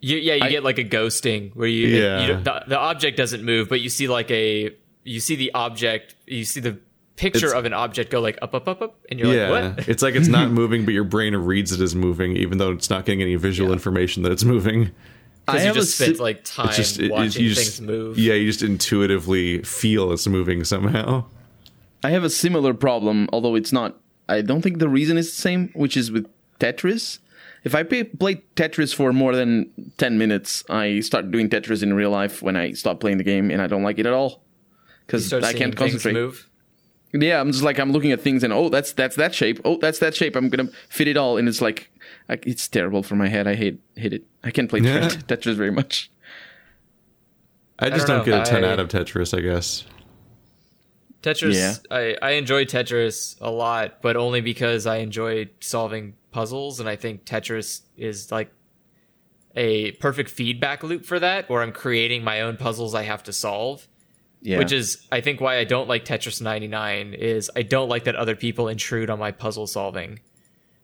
You, 0.00 0.16
yeah, 0.16 0.34
you 0.34 0.48
get 0.48 0.64
like 0.64 0.78
a 0.78 0.84
ghosting 0.84 1.54
where 1.54 1.68
you, 1.68 1.88
Yeah. 1.88 2.26
you 2.26 2.42
the, 2.42 2.64
the 2.68 2.78
object 2.78 3.16
doesn't 3.16 3.44
move, 3.44 3.68
but 3.68 3.80
you 3.80 3.88
see 3.90 4.08
like 4.08 4.30
a 4.30 4.70
you 5.04 5.20
see 5.20 5.36
the 5.36 5.52
object, 5.52 6.14
you 6.26 6.44
see 6.44 6.60
the 6.60 6.78
picture 7.16 7.46
It's- 7.48 7.52
of 7.58 7.64
an 7.66 7.74
object 7.74 8.10
go 8.10 8.20
like 8.20 8.38
up, 8.40 8.54
up, 8.54 8.66
up, 8.66 8.80
up, 8.80 8.98
and 9.10 9.18
you're 9.20 9.34
yeah. 9.34 9.48
like, 9.50 9.76
what? 9.76 9.88
it's 9.88 10.02
like 10.02 10.14
it's 10.14 10.28
not 10.28 10.50
moving, 10.60 10.84
but 10.86 10.94
your 10.94 11.04
brain 11.04 11.34
reads 11.36 11.72
it 11.72 11.80
as 11.80 11.94
moving, 11.94 12.36
even 12.36 12.56
though 12.58 12.72
it's 12.72 12.88
not 12.88 13.04
getting 13.04 13.20
any 13.20 13.34
visual 13.36 13.72
information 13.72 14.22
that 14.22 14.32
it's 14.32 14.44
moving. 14.44 14.90
Because 15.46 15.64
you 15.64 15.72
just 15.74 15.98
spent 15.98 16.18
like 16.20 16.44
time 16.44 16.72
just 16.72 16.98
it- 16.98 17.10
watching 17.10 17.42
you 17.44 17.54
things 17.54 17.66
just 17.66 17.82
move. 17.82 18.18
Yeah, 18.18 18.34
you 18.34 18.46
just 18.46 18.62
intuitively 18.62 19.62
feel 19.62 20.12
it's 20.12 20.26
moving 20.26 20.64
somehow. 20.64 21.24
I 22.02 22.10
have 22.10 22.24
a 22.24 22.30
similar 22.30 22.72
problem, 22.72 23.28
although 23.32 23.54
it's 23.54 23.72
not. 23.72 23.98
I 24.28 24.40
don't 24.42 24.62
think 24.62 24.78
the 24.78 24.88
reason 24.88 25.18
is 25.18 25.34
the 25.34 25.40
same, 25.42 25.70
which 25.74 25.96
is 25.96 26.10
with 26.10 26.26
Tetris. 26.58 27.18
If 27.62 27.74
I 27.74 27.82
pay, 27.82 28.04
play 28.04 28.36
Tetris 28.56 28.94
for 28.94 29.12
more 29.12 29.34
than 29.36 29.70
10 29.98 30.16
minutes, 30.16 30.64
I 30.70 31.00
start 31.00 31.30
doing 31.30 31.48
Tetris 31.50 31.82
in 31.82 31.92
real 31.94 32.10
life 32.10 32.40
when 32.42 32.56
I 32.56 32.72
stop 32.72 33.00
playing 33.00 33.18
the 33.18 33.24
game, 33.24 33.50
and 33.50 33.60
I 33.60 33.66
don't 33.66 33.82
like 33.82 33.98
it 33.98 34.06
at 34.06 34.12
all. 34.14 34.42
Because 35.06 35.32
I 35.32 35.52
can't 35.52 35.76
concentrate. 35.76 36.12
move. 36.14 36.48
Yeah, 37.12 37.40
I'm 37.40 37.50
just 37.50 37.64
like, 37.64 37.78
I'm 37.80 37.90
looking 37.92 38.12
at 38.12 38.20
things, 38.20 38.44
and 38.44 38.52
oh, 38.52 38.68
that's 38.68 38.92
that's 38.92 39.16
that 39.16 39.34
shape. 39.34 39.60
Oh, 39.64 39.76
that's 39.78 39.98
that 39.98 40.14
shape. 40.14 40.36
I'm 40.36 40.48
going 40.48 40.68
to 40.68 40.72
fit 40.88 41.08
it 41.08 41.16
all. 41.16 41.36
And 41.36 41.48
it's 41.48 41.60
like, 41.60 41.90
like, 42.28 42.46
it's 42.46 42.68
terrible 42.68 43.02
for 43.02 43.16
my 43.16 43.28
head. 43.28 43.48
I 43.48 43.56
hate, 43.56 43.80
hate 43.96 44.12
it. 44.12 44.24
I 44.44 44.52
can't 44.52 44.70
play 44.70 44.78
Yeah. 44.84 45.08
Tetris 45.08 45.56
very 45.56 45.72
much. 45.72 46.10
I 47.80 47.90
just 47.90 48.06
don't 48.06 48.18
don't, 48.18 48.26
get 48.26 48.46
a 48.48 48.50
10 48.50 48.64
I- 48.64 48.72
out 48.72 48.78
of 48.80 48.88
Tetris, 48.88 49.36
I 49.36 49.40
guess. 49.40 49.84
Tetris, 51.22 51.54
Yeah. 51.54 51.74
I, 51.90 52.16
I 52.22 52.30
enjoy 52.32 52.64
Tetris 52.64 53.36
a 53.40 53.50
lot, 53.50 54.00
but 54.00 54.16
only 54.16 54.40
because 54.40 54.86
I 54.86 54.98
enjoy 54.98 55.50
solving 55.60 56.14
puzzles, 56.30 56.80
and 56.80 56.88
I 56.88 56.96
think 56.96 57.24
Tetris 57.24 57.82
is 57.96 58.30
like 58.30 58.52
a 59.56 59.92
perfect 59.92 60.30
feedback 60.30 60.82
loop 60.82 61.04
for 61.04 61.18
that, 61.18 61.48
where 61.48 61.62
I'm 61.62 61.72
creating 61.72 62.24
my 62.24 62.40
own 62.42 62.56
puzzles 62.56 62.94
I 62.94 63.02
have 63.02 63.22
to 63.24 63.32
solve. 63.32 63.86
Yeah. 64.42 64.58
Which 64.58 64.72
is, 64.72 65.06
I 65.12 65.20
think, 65.20 65.40
why 65.40 65.58
I 65.58 65.64
don't 65.64 65.86
like 65.86 66.06
Tetris 66.06 66.40
99 66.40 67.12
is 67.12 67.50
I 67.54 67.60
don't 67.60 67.90
like 67.90 68.04
that 68.04 68.16
other 68.16 68.34
people 68.34 68.68
intrude 68.68 69.10
on 69.10 69.18
my 69.18 69.32
puzzle 69.32 69.66
solving. 69.66 70.20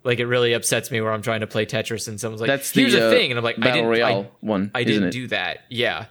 Like 0.04 0.20
it 0.20 0.26
really 0.26 0.52
upsets 0.52 0.90
me 0.90 1.00
where 1.00 1.10
I'm 1.10 1.22
trying 1.22 1.40
to 1.40 1.46
play 1.46 1.66
Tetris 1.66 2.06
and 2.06 2.20
someone's 2.20 2.40
like, 2.40 2.48
That's 2.48 2.70
the, 2.70 2.82
"Here's 2.82 2.94
a 2.94 3.08
uh, 3.08 3.10
thing," 3.10 3.32
and 3.32 3.38
I'm 3.38 3.42
like, 3.44 3.56
"I 3.60 3.72
didn't, 3.72 4.02
I, 4.02 4.28
one, 4.40 4.70
I 4.72 4.84
didn't 4.84 5.08
it? 5.08 5.10
do 5.10 5.26
that." 5.28 5.64
Yeah, 5.68 6.06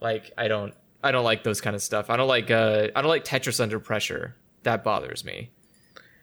like 0.00 0.30
I 0.38 0.46
don't, 0.46 0.74
I 1.02 1.10
don't 1.10 1.24
like 1.24 1.42
those 1.42 1.60
kind 1.60 1.74
of 1.74 1.82
stuff. 1.82 2.08
I 2.08 2.16
don't 2.16 2.28
like, 2.28 2.52
uh, 2.52 2.88
I 2.94 3.02
don't 3.02 3.08
like 3.08 3.24
Tetris 3.24 3.58
under 3.58 3.80
pressure. 3.80 4.36
That 4.62 4.84
bothers 4.84 5.24
me. 5.24 5.50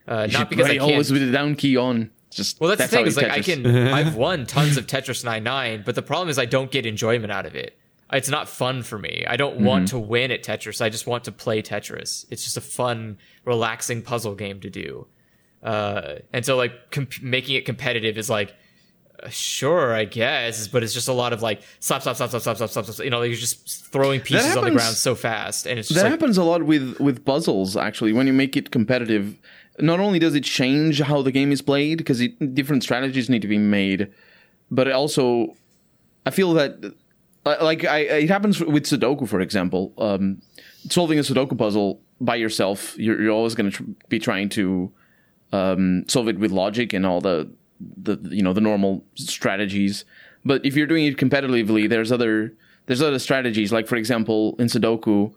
Uh, 0.07 0.27
not 0.31 0.49
because 0.49 0.69
I 0.69 0.77
always 0.77 1.11
with 1.11 1.25
the 1.25 1.31
down 1.31 1.55
key 1.55 1.75
on. 1.75 2.11
Just 2.33 2.59
well, 2.59 2.75
that's, 2.75 2.89
the 2.89 2.97
thing 2.97 3.05
is 3.07 3.15
like 3.17 3.29
I 3.29 3.41
can 3.41 3.65
I've 3.93 4.15
won 4.15 4.45
tons 4.45 4.77
of 4.77 4.87
Tetris 4.87 5.23
99, 5.23 5.83
but 5.85 5.95
the 5.95 6.01
problem 6.01 6.29
is 6.29 6.37
I 6.39 6.45
don't 6.45 6.71
get 6.71 6.85
enjoyment 6.85 7.31
out 7.31 7.45
of 7.45 7.55
it. 7.55 7.77
It's 8.11 8.29
not 8.29 8.47
fun 8.47 8.83
for 8.83 8.99
me. 8.99 9.25
I 9.27 9.37
don't 9.37 9.61
want 9.61 9.85
Mm-hmm. 9.85 9.97
to 9.97 9.99
win 9.99 10.31
at 10.31 10.43
Tetris. 10.43 10.81
I 10.81 10.89
just 10.89 11.07
want 11.07 11.23
to 11.23 11.31
play 11.31 11.61
Tetris. 11.63 12.25
It's 12.29 12.43
just 12.43 12.57
a 12.57 12.61
fun, 12.61 13.17
relaxing 13.43 14.03
puzzle 14.03 14.35
game 14.35 14.59
to 14.59 14.69
do. 14.69 15.07
Uh, 15.63 16.15
and 16.31 16.45
so, 16.45 16.55
like, 16.57 16.91
comp- 16.91 17.21
making 17.23 17.55
it 17.55 17.65
competitive 17.65 18.17
is 18.17 18.29
like, 18.29 18.53
uh, 19.23 19.29
sure, 19.29 19.93
I 19.95 20.05
guess, 20.05 20.67
but 20.67 20.83
it's 20.83 20.93
just 20.93 21.07
a 21.07 21.13
lot 21.13 21.33
of 21.33 21.41
like 21.41 21.61
slap, 21.79 22.01
slap, 22.03 22.17
slap, 22.17 22.29
slap, 22.29 22.41
slap, 22.41 22.57
slap, 22.57 22.69
slap, 22.69 22.85
slap. 22.85 23.03
You 23.05 23.09
know, 23.09 23.19
like 23.19 23.29
you're 23.29 23.37
just 23.37 23.85
throwing 23.91 24.19
pieces 24.19 24.55
on 24.57 24.63
the 24.65 24.71
ground 24.71 24.95
so 24.95 25.15
fast, 25.15 25.65
and 25.65 25.79
it's 25.79 25.87
just 25.87 25.97
that 25.97 26.03
like, 26.03 26.11
happens 26.11 26.37
a 26.37 26.43
lot 26.43 26.63
with 26.63 26.99
with 26.99 27.23
puzzles 27.25 27.77
actually 27.77 28.11
when 28.11 28.27
you 28.27 28.33
make 28.33 28.57
it 28.57 28.69
competitive 28.71 29.37
not 29.79 29.99
only 29.99 30.19
does 30.19 30.35
it 30.35 30.43
change 30.43 31.01
how 31.01 31.21
the 31.21 31.31
game 31.31 31.51
is 31.51 31.61
played 31.61 31.97
because 31.97 32.21
different 32.53 32.83
strategies 32.83 33.29
need 33.29 33.41
to 33.41 33.47
be 33.47 33.57
made 33.57 34.11
but 34.69 34.91
also 34.91 35.55
i 36.25 36.29
feel 36.29 36.53
that 36.53 36.93
like 37.45 37.83
I, 37.83 37.99
it 37.99 38.29
happens 38.29 38.59
with 38.59 38.85
sudoku 38.85 39.27
for 39.27 39.41
example 39.41 39.93
um, 39.97 40.41
solving 40.89 41.19
a 41.19 41.21
sudoku 41.23 41.57
puzzle 41.57 42.01
by 42.21 42.35
yourself 42.35 42.97
you're, 42.97 43.21
you're 43.21 43.33
always 43.33 43.55
going 43.55 43.71
to 43.71 43.77
tr- 43.77 43.83
be 44.09 44.19
trying 44.19 44.49
to 44.49 44.91
um, 45.51 46.03
solve 46.07 46.27
it 46.27 46.39
with 46.39 46.51
logic 46.51 46.93
and 46.93 47.05
all 47.05 47.21
the 47.21 47.49
the 47.79 48.17
you 48.29 48.41
know 48.41 48.53
the 48.53 48.61
normal 48.61 49.03
strategies. 49.15 50.05
But 50.45 50.65
if 50.65 50.75
you're 50.75 50.87
doing 50.87 51.05
it 51.05 51.17
competitively, 51.17 51.87
there's 51.87 52.11
other 52.11 52.53
there's 52.85 53.01
other 53.01 53.19
strategies. 53.19 53.71
Like 53.71 53.87
for 53.87 53.95
example, 53.95 54.55
in 54.59 54.67
Sudoku, 54.67 55.33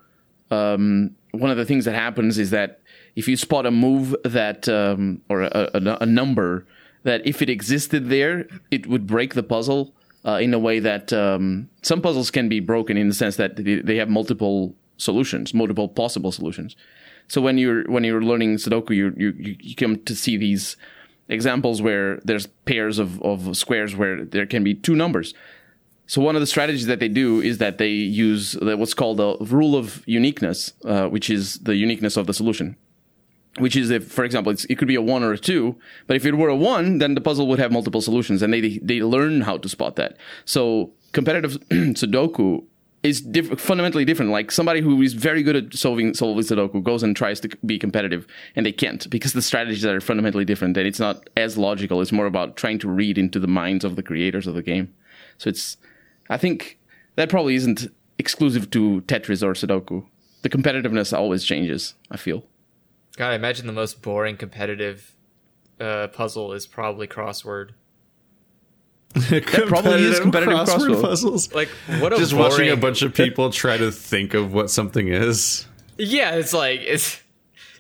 um, 0.51 1.15
one 1.33 1.51
of 1.51 1.57
the 1.57 1.65
things 1.65 1.85
that 1.85 1.95
happens 1.95 2.39
is 2.39 2.51
that 2.51 2.81
if 3.17 3.27
you 3.27 3.37
spot 3.37 3.67
a 3.67 3.71
move 3.71 4.15
that 4.25 4.69
um, 4.69 5.23
or 5.29 5.43
a, 5.43 5.71
a, 5.75 5.99
a 6.03 6.07
number 6.07 6.67
that 7.03 7.27
if 7.27 7.41
it 7.41 7.49
existed 7.49 8.09
there, 8.09 8.47
it 8.71 8.87
would 8.87 9.07
break 9.07 9.35
the 9.35 9.43
puzzle 9.43 9.95
uh, 10.25 10.39
in 10.43 10.53
a 10.53 10.59
way 10.59 10.81
that 10.81 11.13
um, 11.13 11.69
some 11.83 12.03
puzzles 12.03 12.31
can 12.31 12.49
be 12.49 12.61
broken 12.61 12.97
in 12.97 13.09
the 13.09 13.15
sense 13.15 13.37
that 13.37 13.57
they- 13.57 13.97
have 13.97 14.11
multiple 14.11 14.75
solutions, 14.99 15.55
multiple 15.55 15.89
possible 15.89 16.33
solutions. 16.33 16.77
So 17.29 17.41
when 17.41 17.59
you're 17.59 17.85
when 17.85 18.05
you're 18.05 18.23
learning 18.23 18.57
Sudoku, 18.57 18.91
you 18.91 19.13
you 19.17 19.57
you 19.61 19.75
come 19.75 19.97
to 20.05 20.15
see 20.15 20.37
these 20.37 20.77
examples 21.29 21.83
where 21.83 22.21
there's 22.25 22.47
pairs 22.67 22.99
of, 22.99 23.21
of 23.23 23.57
squares 23.57 23.97
where 23.97 24.25
there 24.25 24.47
can 24.47 24.63
be 24.63 24.75
two 24.75 24.95
numbers. 24.95 25.35
So 26.07 26.21
one 26.21 26.37
of 26.37 26.41
the 26.41 26.47
strategies 26.47 26.87
that 26.87 27.01
they 27.01 27.09
do 27.09 27.41
is 27.41 27.59
that 27.59 27.79
they 27.79 27.91
use 27.91 28.57
what's 28.61 28.95
called 28.95 29.17
the 29.17 29.37
rule 29.41 29.75
of 29.75 30.05
uniqueness, 30.07 30.73
uh, 30.85 31.09
which 31.09 31.29
is 31.29 31.59
the 31.59 31.75
uniqueness 31.75 32.17
of 32.17 32.29
the 32.29 32.35
solution. 32.35 32.77
Which 33.59 33.75
is 33.75 33.91
if, 33.91 34.11
for 34.13 34.25
example, 34.25 34.53
it 34.53 34.77
could 34.77 34.89
be 34.89 34.97
a 34.97 35.03
one 35.03 35.23
or 35.23 35.33
a 35.33 35.39
two, 35.39 35.77
but 36.07 36.17
if 36.17 36.27
it 36.27 36.35
were 36.35 36.51
a 36.51 36.57
one, 36.57 36.99
then 36.99 37.15
the 37.15 37.23
puzzle 37.23 37.47
would 37.49 37.59
have 37.59 37.73
multiple 37.73 38.03
solutions, 38.03 38.43
and 38.43 38.53
they 38.53 38.79
they 38.83 39.01
learn 39.01 39.41
how 39.41 39.57
to 39.57 39.69
spot 39.69 39.97
that. 39.97 40.17
So 40.45 40.93
competitive 41.13 41.53
Sudoku 41.71 42.65
is 43.03 43.21
diff- 43.21 43.61
fundamentally 43.61 44.05
different. 44.05 44.31
Like 44.31 44.51
somebody 44.51 44.81
who 44.81 45.01
is 45.01 45.15
very 45.15 45.43
good 45.43 45.57
at 45.57 45.75
solving 45.75 46.13
solving 46.15 46.45
Sudoku 46.45 46.83
goes 46.83 47.03
and 47.03 47.17
tries 47.17 47.41
to 47.41 47.49
be 47.65 47.79
competitive, 47.79 48.27
and 48.55 48.67
they 48.67 48.73
can't 48.73 49.09
because 49.09 49.33
the 49.33 49.43
strategies 49.43 49.87
are 49.87 50.01
fundamentally 50.01 50.45
different, 50.45 50.77
and 50.77 50.87
it's 50.87 51.01
not 51.01 51.29
as 51.37 51.57
logical. 51.57 52.01
It's 52.01 52.13
more 52.13 52.27
about 52.27 52.57
trying 52.57 52.79
to 52.81 52.89
read 52.89 53.17
into 53.17 53.39
the 53.39 53.47
minds 53.47 53.85
of 53.85 53.97
the 53.97 54.03
creators 54.03 54.47
of 54.47 54.55
the 54.55 54.63
game. 54.63 54.95
So 55.39 55.49
it's, 55.49 55.77
I 56.29 56.37
think 56.37 56.79
that 57.15 57.29
probably 57.29 57.55
isn't 57.55 57.89
exclusive 58.19 58.71
to 58.71 59.03
Tetris 59.03 59.43
or 59.43 59.53
Sudoku. 59.53 60.05
The 60.43 60.49
competitiveness 60.49 61.17
always 61.17 61.45
changes. 61.45 61.95
I 62.11 62.17
feel. 62.17 62.45
God, 63.17 63.31
I 63.31 63.35
imagine 63.35 63.67
the 63.67 63.73
most 63.73 64.03
boring 64.03 64.37
competitive 64.37 65.15
uh, 65.81 66.09
puzzle 66.09 66.53
is 66.53 66.67
probably 66.67 67.07
crossword. 67.07 67.71
that 69.15 69.65
probably 69.69 70.05
is 70.05 70.21
competitive 70.21 70.59
crossword. 70.59 71.01
puzzles. 71.01 71.53
Like 71.55 71.69
what 72.01 72.13
a 72.13 72.17
just 72.17 72.33
boring... 72.33 72.51
watching 72.51 72.71
a 72.71 72.77
bunch 72.77 73.01
of 73.03 73.15
people 73.15 73.51
try 73.51 73.79
to 73.79 73.91
think 73.91 74.35
of 74.35 74.53
what 74.53 74.71
something 74.71 75.09
is. 75.09 75.67
Yeah, 75.97 76.35
it's 76.35 76.53
like 76.53 76.81
it's 76.81 77.23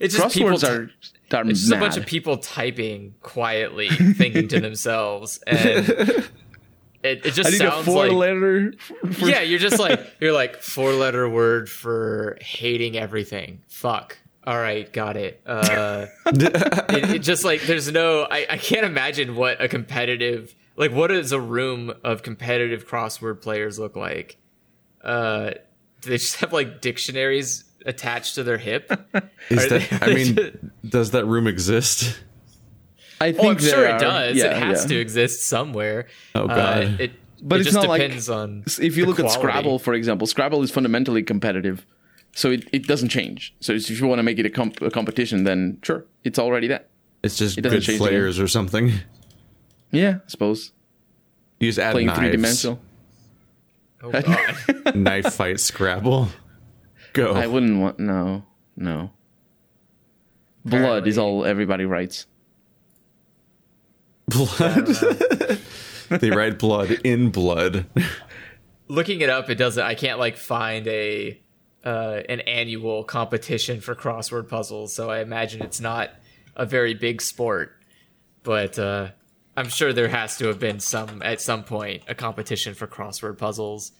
it's 0.00 0.16
just 0.16 0.34
Crosswords 0.34 0.60
people. 0.62 0.68
are, 0.68 1.42
are 1.42 1.50
it's 1.50 1.60
just 1.60 1.70
mad. 1.70 1.76
a 1.76 1.80
bunch 1.80 1.96
of 1.98 2.06
people 2.06 2.38
typing 2.38 3.14
quietly, 3.20 3.88
thinking 4.14 4.48
to 4.48 4.60
themselves, 4.60 5.38
and 5.46 5.58
it, 7.02 7.26
it 7.26 7.34
just 7.34 7.48
I 7.48 7.50
need 7.50 7.60
a 7.60 7.70
sounds 7.70 7.84
four 7.84 8.06
like 8.06 8.12
letter. 8.12 8.72
For, 9.12 9.28
yeah, 9.28 9.42
you're 9.42 9.58
just 9.58 9.78
like 9.78 10.00
you're 10.20 10.32
like 10.32 10.62
four 10.62 10.92
letter 10.92 11.28
word 11.28 11.68
for 11.68 12.38
hating 12.40 12.96
everything. 12.96 13.60
Fuck. 13.68 14.18
All 14.46 14.56
right, 14.56 14.90
got 14.92 15.16
it. 15.16 15.40
Uh, 15.44 16.06
it, 16.26 17.10
it 17.16 17.18
just 17.18 17.42
like 17.44 17.62
there's 17.62 17.90
no. 17.90 18.22
I, 18.30 18.46
I 18.50 18.56
can't 18.58 18.86
imagine 18.86 19.34
what 19.34 19.60
a 19.60 19.68
competitive 19.68 20.54
like. 20.76 20.92
What 20.92 21.08
does 21.08 21.32
a 21.32 21.40
room 21.40 21.92
of 22.04 22.22
competitive 22.22 22.86
crossword 22.86 23.42
players 23.42 23.78
look 23.78 23.96
like? 23.96 24.36
Uh, 25.02 25.50
do 26.00 26.10
they 26.10 26.16
just 26.18 26.36
have 26.36 26.52
like 26.52 26.80
dictionaries 26.80 27.64
attached 27.84 28.36
to 28.36 28.44
their 28.44 28.58
hip? 28.58 28.90
Is 29.50 29.68
that? 29.68 29.88
they- 29.90 29.98
I 30.00 30.14
mean, 30.14 30.70
does 30.88 31.10
that 31.10 31.24
room 31.24 31.46
exist? 31.48 32.16
I 33.20 33.32
think 33.32 33.44
Oh, 33.44 33.50
I'm 33.50 33.58
sure 33.58 33.70
there 33.80 33.96
it 33.96 33.98
does. 34.00 34.36
yeah, 34.36 34.44
it 34.56 34.56
has 34.62 34.82
yeah. 34.84 34.88
to 34.88 34.96
exist 35.00 35.46
somewhere. 35.46 36.06
Oh, 36.34 36.42
Uh, 36.46 36.54
God. 36.54 37.00
it, 37.00 37.12
But 37.42 37.56
it 37.56 37.60
it's 37.60 37.70
just 37.72 37.74
not 37.74 37.88
like- 37.88 38.02
depends 38.02 38.28
on. 38.28 38.62
If 38.80 38.96
you 38.96 39.04
the 39.06 39.10
look 39.10 39.18
at. 39.20 39.30
Scrabble, 39.30 39.78
for 39.80 39.94
example, 39.94 40.26
Scrabble 40.26 40.62
is 40.62 40.70
fundamentally 40.70 41.22
competitive, 41.22 41.86
so 42.36 42.50
it, 42.50 42.68
it 42.70 42.86
doesn't 42.86 43.08
change. 43.08 43.54
So 43.60 43.72
if 43.72 43.88
you 43.88 44.06
want 44.06 44.18
to 44.18 44.22
make 44.22 44.38
it 44.38 44.44
a, 44.44 44.50
comp- 44.50 44.82
a 44.82 44.90
competition, 44.90 45.44
then 45.44 45.78
sure, 45.82 46.04
it's 46.22 46.38
already 46.38 46.66
that. 46.66 46.90
It's 47.22 47.38
just 47.38 47.56
doesn't 47.56 47.78
good 47.78 47.82
change 47.82 47.98
players 47.98 48.38
or 48.38 48.46
something. 48.46 48.92
Yeah, 49.90 50.18
I 50.22 50.28
suppose 50.28 50.72
You 51.60 51.68
just 51.70 51.78
add 51.78 51.92
playing 51.92 52.10
three 52.10 52.30
dimensional. 52.30 52.78
Oh 54.02 54.10
god. 54.10 54.56
Knife 54.94 55.32
fight 55.32 55.58
Scrabble. 55.60 56.28
Go. 57.14 57.32
I 57.32 57.46
wouldn't 57.46 57.80
want 57.80 57.98
no, 57.98 58.44
no. 58.76 59.12
Blood 60.66 61.06
is 61.06 61.16
all 61.16 61.46
everybody 61.46 61.86
writes. 61.86 62.26
blood. 64.28 64.86
they 66.10 66.30
write 66.30 66.58
blood 66.58 66.90
in 67.02 67.30
blood. 67.30 67.86
looking 68.88 69.22
it 69.22 69.30
up, 69.30 69.48
it 69.48 69.54
doesn't. 69.54 69.82
I 69.82 69.94
can't 69.94 70.18
like 70.18 70.36
find 70.36 70.86
a 70.86 71.40
uh, 71.86 72.22
an 72.28 72.40
annual 72.40 73.04
competition 73.04 73.80
for 73.80 73.94
crossword 73.94 74.48
puzzles, 74.48 74.92
so 74.92 75.08
I 75.08 75.20
imagine 75.20 75.62
it's 75.62 75.80
not 75.80 76.10
a 76.56 76.66
very 76.66 76.94
big 76.94 77.22
sport. 77.22 77.80
But 78.42 78.76
uh, 78.78 79.10
I'm 79.56 79.68
sure 79.68 79.92
there 79.92 80.08
has 80.08 80.36
to 80.38 80.48
have 80.48 80.58
been 80.58 80.80
some 80.80 81.22
at 81.22 81.40
some 81.40 81.62
point 81.62 82.02
a 82.08 82.14
competition 82.14 82.74
for 82.74 82.88
crossword 82.88 83.38
puzzles, 83.38 83.92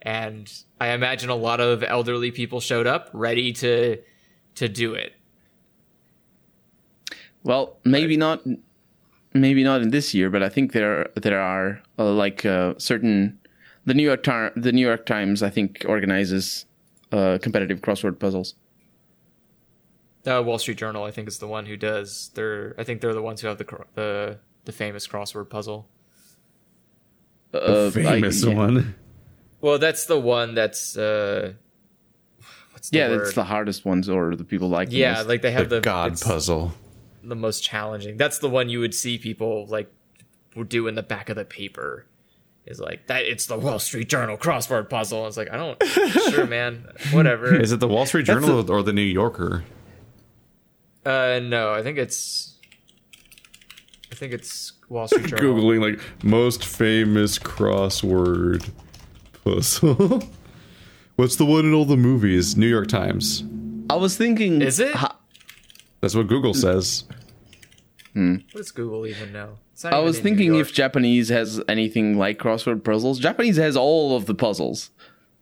and 0.00 0.50
I 0.80 0.90
imagine 0.90 1.30
a 1.30 1.34
lot 1.34 1.60
of 1.60 1.82
elderly 1.82 2.30
people 2.30 2.60
showed 2.60 2.86
up 2.86 3.10
ready 3.12 3.52
to 3.54 3.98
to 4.54 4.68
do 4.68 4.94
it. 4.94 5.12
Well, 7.42 7.78
maybe 7.84 8.16
not, 8.16 8.42
maybe 9.34 9.64
not 9.64 9.82
in 9.82 9.90
this 9.90 10.14
year, 10.14 10.30
but 10.30 10.44
I 10.44 10.48
think 10.48 10.72
there 10.72 11.08
there 11.16 11.40
are 11.40 11.82
uh, 11.98 12.12
like 12.12 12.46
uh, 12.46 12.74
certain 12.78 13.40
the 13.84 13.94
New 13.94 14.04
York 14.04 14.22
Tar- 14.22 14.52
the 14.54 14.70
New 14.70 14.86
York 14.86 15.06
Times 15.06 15.42
I 15.42 15.50
think 15.50 15.84
organizes 15.88 16.66
uh, 17.12 17.38
competitive 17.42 17.80
crossword 17.80 18.18
puzzles. 18.18 18.54
Uh, 20.26 20.42
Wall 20.44 20.58
Street 20.58 20.78
Journal, 20.78 21.04
I 21.04 21.10
think, 21.10 21.28
is 21.28 21.38
the 21.38 21.48
one 21.48 21.66
who 21.66 21.76
does. 21.76 22.30
They're 22.34 22.74
I 22.78 22.84
think 22.84 23.00
they're 23.00 23.14
the 23.14 23.22
ones 23.22 23.40
who 23.40 23.48
have 23.48 23.58
the 23.58 23.66
the 23.94 24.38
the 24.64 24.72
famous 24.72 25.06
crossword 25.06 25.50
puzzle. 25.50 25.88
Uh, 27.52 27.90
Famous 27.90 28.44
I- 28.44 28.48
yeah. 28.50 28.54
one. 28.56 28.94
Well, 29.60 29.78
that's 29.78 30.06
the 30.06 30.18
one 30.18 30.54
that's 30.54 30.96
uh, 30.96 31.52
what's 32.72 32.90
the 32.90 32.98
Yeah, 32.98 33.08
word? 33.10 33.20
that's 33.20 33.34
the 33.34 33.44
hardest 33.44 33.84
ones, 33.84 34.08
or 34.08 34.34
the 34.36 34.44
people 34.44 34.68
like. 34.68 34.88
yeah, 34.90 35.14
most. 35.14 35.28
like 35.28 35.42
they 35.42 35.50
have 35.52 35.68
The 35.68 35.76
the, 35.76 35.80
God 35.82 36.20
puzzle. 36.20 36.72
the 37.22 37.36
most 37.36 37.62
challenging. 37.62 38.16
That's 38.16 38.38
the 38.38 38.48
one 38.48 38.68
you 38.68 38.80
would 38.80 38.94
see 38.94 39.18
people 39.18 39.66
like 39.66 39.92
would 40.56 40.68
do 40.68 40.86
in 40.88 40.94
the 40.94 41.02
back 41.02 41.28
of 41.28 41.36
the 41.36 41.44
paper. 41.44 42.06
Is 42.64 42.78
like 42.78 43.08
that. 43.08 43.24
It's 43.24 43.46
the 43.46 43.58
Wall 43.58 43.80
Street 43.80 44.08
Journal 44.08 44.36
crossword 44.36 44.88
puzzle. 44.88 45.26
It's 45.26 45.36
like 45.36 45.50
I 45.52 45.56
don't. 45.56 45.82
sure, 46.30 46.46
man. 46.46 46.86
Whatever. 47.10 47.60
Is 47.60 47.72
it 47.72 47.80
the 47.80 47.88
Wall 47.88 48.06
Street 48.06 48.24
Journal 48.24 48.70
or 48.70 48.82
the 48.84 48.92
New 48.92 49.02
Yorker? 49.02 49.64
Uh, 51.04 51.40
no, 51.42 51.72
I 51.72 51.82
think 51.82 51.98
it's. 51.98 52.54
I 54.12 54.14
think 54.14 54.32
it's 54.32 54.74
Wall 54.88 55.08
Street 55.08 55.26
Journal. 55.26 55.56
Googling 55.56 55.80
like 55.80 56.00
most 56.24 56.64
famous 56.64 57.36
crossword 57.38 58.70
puzzle. 59.44 60.22
What's 61.16 61.36
the 61.36 61.44
one 61.44 61.64
in 61.64 61.74
all 61.74 61.84
the 61.84 61.96
movies? 61.96 62.56
New 62.56 62.68
York 62.68 62.86
Times. 62.86 63.42
I 63.90 63.96
was 63.96 64.16
thinking. 64.16 64.62
Is 64.62 64.78
it? 64.78 64.94
ha- 64.94 65.18
That's 66.00 66.14
what 66.14 66.28
Google 66.28 66.54
says. 66.54 67.04
Hmm. 68.14 68.34
What 68.52 68.54
does 68.56 68.70
Google 68.70 69.06
even 69.06 69.32
know? 69.32 69.58
I 69.84 69.88
even 69.88 70.04
was 70.04 70.20
thinking 70.20 70.54
if 70.54 70.72
Japanese 70.72 71.28
has 71.30 71.60
anything 71.68 72.18
like 72.18 72.38
crossword 72.38 72.84
puzzles. 72.84 73.18
Japanese 73.18 73.56
has 73.56 73.76
all 73.76 74.16
of 74.16 74.26
the 74.26 74.34
puzzles. 74.34 74.90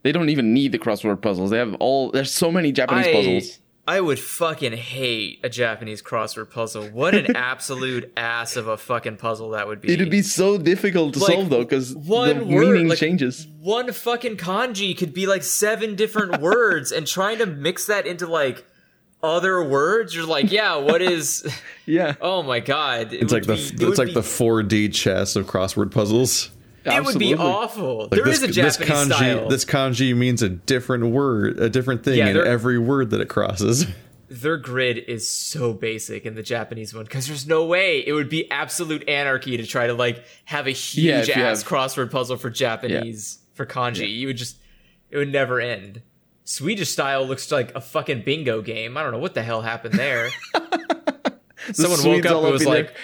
They 0.02 0.12
don't 0.12 0.30
even 0.30 0.54
need 0.54 0.72
the 0.72 0.78
crossword 0.78 1.20
puzzles. 1.20 1.50
They 1.50 1.58
have 1.58 1.74
all. 1.74 2.10
There's 2.10 2.32
so 2.32 2.50
many 2.50 2.72
Japanese 2.72 3.06
I, 3.08 3.12
puzzles. 3.12 3.58
I 3.88 4.00
would 4.00 4.20
fucking 4.20 4.72
hate 4.74 5.40
a 5.42 5.48
Japanese 5.48 6.00
crossword 6.00 6.50
puzzle. 6.50 6.84
What 6.88 7.14
an 7.14 7.34
absolute 7.36 8.12
ass 8.16 8.56
of 8.56 8.68
a 8.68 8.76
fucking 8.76 9.16
puzzle 9.16 9.50
that 9.50 9.66
would 9.66 9.80
be. 9.80 9.92
It'd 9.92 10.10
be 10.10 10.22
so 10.22 10.56
difficult 10.56 11.14
to 11.14 11.18
Like, 11.20 11.32
solve 11.34 11.50
though, 11.50 11.64
because 11.64 11.94
one 11.96 12.38
the 12.38 12.44
word, 12.44 12.68
meaning 12.68 12.88
like- 12.88 12.98
changes. 12.98 13.46
one 13.58 13.90
fucking 13.92 14.36
kanji 14.36 14.96
could 14.96 15.12
be 15.12 15.26
like 15.26 15.42
seven 15.42 15.96
different 15.96 16.40
words, 16.40 16.92
and 16.92 17.06
trying 17.06 17.38
to 17.38 17.46
mix 17.46 17.86
that 17.86 18.06
into 18.06 18.26
like 18.28 18.64
other 19.22 19.62
words, 19.62 20.14
you're 20.14 20.26
like, 20.26 20.50
yeah, 20.50 20.76
what 20.76 21.02
is? 21.02 21.46
Yeah, 21.86 22.14
Oh 22.20 22.44
my 22.44 22.60
god! 22.60 23.12
It 23.12 23.22
It's 23.22 23.32
like 23.32 23.46
the 23.46 23.54
be- 23.56 23.84
it's 23.86 23.98
like 23.98 24.08
be- 24.08 24.14
the 24.14 24.20
4D 24.20 24.94
chess 24.94 25.34
of 25.34 25.46
crossword 25.46 25.90
puzzles. 25.90 26.50
It 26.84 27.04
would 27.04 27.18
be 27.18 27.34
awful. 27.34 28.02
Like 28.02 28.10
there 28.10 28.24
this, 28.24 28.38
is 28.42 28.44
a 28.44 28.46
this 28.62 28.76
Japanese 28.76 28.88
kanji 28.92 29.16
style. 29.16 29.48
this 29.48 29.64
kanji 29.64 30.16
means 30.16 30.40
a 30.40 30.48
different 30.50 31.06
word, 31.06 31.58
a 31.58 31.68
different 31.68 32.04
thing 32.04 32.18
Yeah, 32.18 32.28
in 32.28 32.36
every 32.36 32.78
word 32.78 33.10
that 33.10 33.20
it 33.20 33.28
crosses. 33.28 33.86
Their 34.28 34.56
grid 34.56 34.98
is 34.98 35.26
so 35.28 35.72
basic 35.72 36.24
in 36.24 36.36
the 36.36 36.44
Japanese 36.44 36.94
one 36.94 37.02
because 37.04 37.26
there's 37.26 37.46
no 37.48 37.66
way 37.66 38.06
it 38.06 38.12
would 38.12 38.28
be 38.28 38.48
absolute 38.52 39.08
anarchy 39.08 39.56
to 39.56 39.66
try 39.66 39.88
to 39.88 39.94
like 39.94 40.22
have 40.44 40.68
a 40.68 40.70
huge 40.70 41.28
Yeah, 41.28 41.40
ass 41.40 41.62
have- 41.62 41.68
crossword 41.68 42.12
puzzle 42.12 42.36
for 42.36 42.50
Japanese 42.50 43.40
for 43.54 43.66
kanji. 43.66 44.08
You 44.16 44.28
would 44.28 44.36
just 44.36 44.58
it 45.10 45.16
would 45.16 45.32
never 45.32 45.60
end. 45.60 46.02
Swedish 46.50 46.88
style 46.90 47.24
looks 47.24 47.52
like 47.52 47.72
a 47.76 47.80
fucking 47.80 48.22
bingo 48.22 48.60
game. 48.60 48.96
I 48.96 49.04
don't 49.04 49.12
know 49.12 49.18
what 49.20 49.34
the 49.34 49.42
hell 49.42 49.62
happened 49.62 49.94
there. 49.94 50.30
Someone 51.72 52.02
woke 52.04 52.26
up 52.26 52.34
all 52.36 52.44
and 52.44 52.52
was 52.54 52.62
in 52.62 52.68
like, 52.68 52.94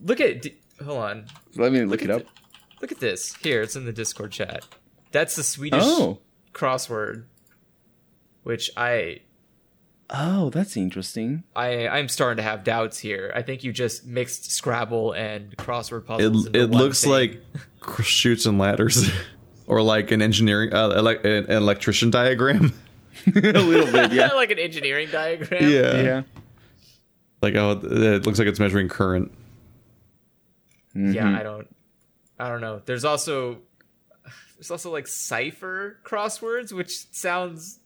"Look 0.00 0.18
at, 0.20 0.40
d- 0.42 0.56
hold 0.82 0.98
on, 0.98 1.26
Let 1.56 1.72
me 1.72 1.84
look 1.84 2.02
it 2.02 2.10
up. 2.10 2.22
look 2.80 2.90
at 2.90 2.98
this. 2.98 3.34
Here, 3.36 3.60
it's 3.60 3.76
in 3.76 3.84
the 3.84 3.92
Discord 3.92 4.32
chat. 4.32 4.66
That's 5.12 5.36
the 5.36 5.42
Swedish 5.42 5.82
Oh, 5.84 6.20
crossword, 6.54 7.24
which 8.44 8.70
I 8.78 9.20
oh, 10.08 10.48
that's 10.48 10.74
interesting. 10.76 11.42
I 11.54 11.86
I'm 11.86 12.08
starting 12.08 12.38
to 12.38 12.42
have 12.48 12.64
doubts 12.64 12.98
here. 12.98 13.30
I 13.36 13.42
think 13.42 13.62
you 13.62 13.72
just 13.72 14.06
mixed 14.06 14.50
Scrabble 14.52 15.12
and 15.12 15.54
crossword 15.58 16.06
puzzles. 16.06 16.46
It 16.46 16.56
it 16.56 16.66
looks 16.70 17.02
thing. 17.02 17.12
like 17.12 17.42
cr- 17.80 18.02
shoots 18.02 18.46
and 18.46 18.58
ladders, 18.58 19.10
or 19.70 19.82
like 19.82 20.10
an 20.10 20.20
engineering 20.20 20.74
uh, 20.74 20.88
elec 20.88 21.24
an 21.24 21.48
electrician 21.50 22.10
diagram. 22.10 22.74
a 23.26 23.30
little 23.40 23.90
bit, 23.90 24.12
yeah, 24.12 24.28
like 24.34 24.50
an 24.50 24.58
engineering 24.58 25.08
diagram. 25.10 25.70
yeah. 25.70 26.22
Like 27.40 27.54
oh, 27.54 27.80
it 27.82 28.26
looks 28.26 28.38
like 28.38 28.48
it's 28.48 28.58
measuring 28.58 28.88
current. 28.88 29.30
Yeah, 30.94 31.38
I 31.38 31.44
don't 31.44 31.68
I 32.38 32.48
don't 32.48 32.60
know. 32.60 32.82
There's 32.84 33.04
also 33.04 33.58
there's 34.56 34.72
also 34.72 34.90
like 34.90 35.06
cipher 35.06 36.00
crosswords, 36.04 36.72
which 36.72 37.06
sounds 37.12 37.78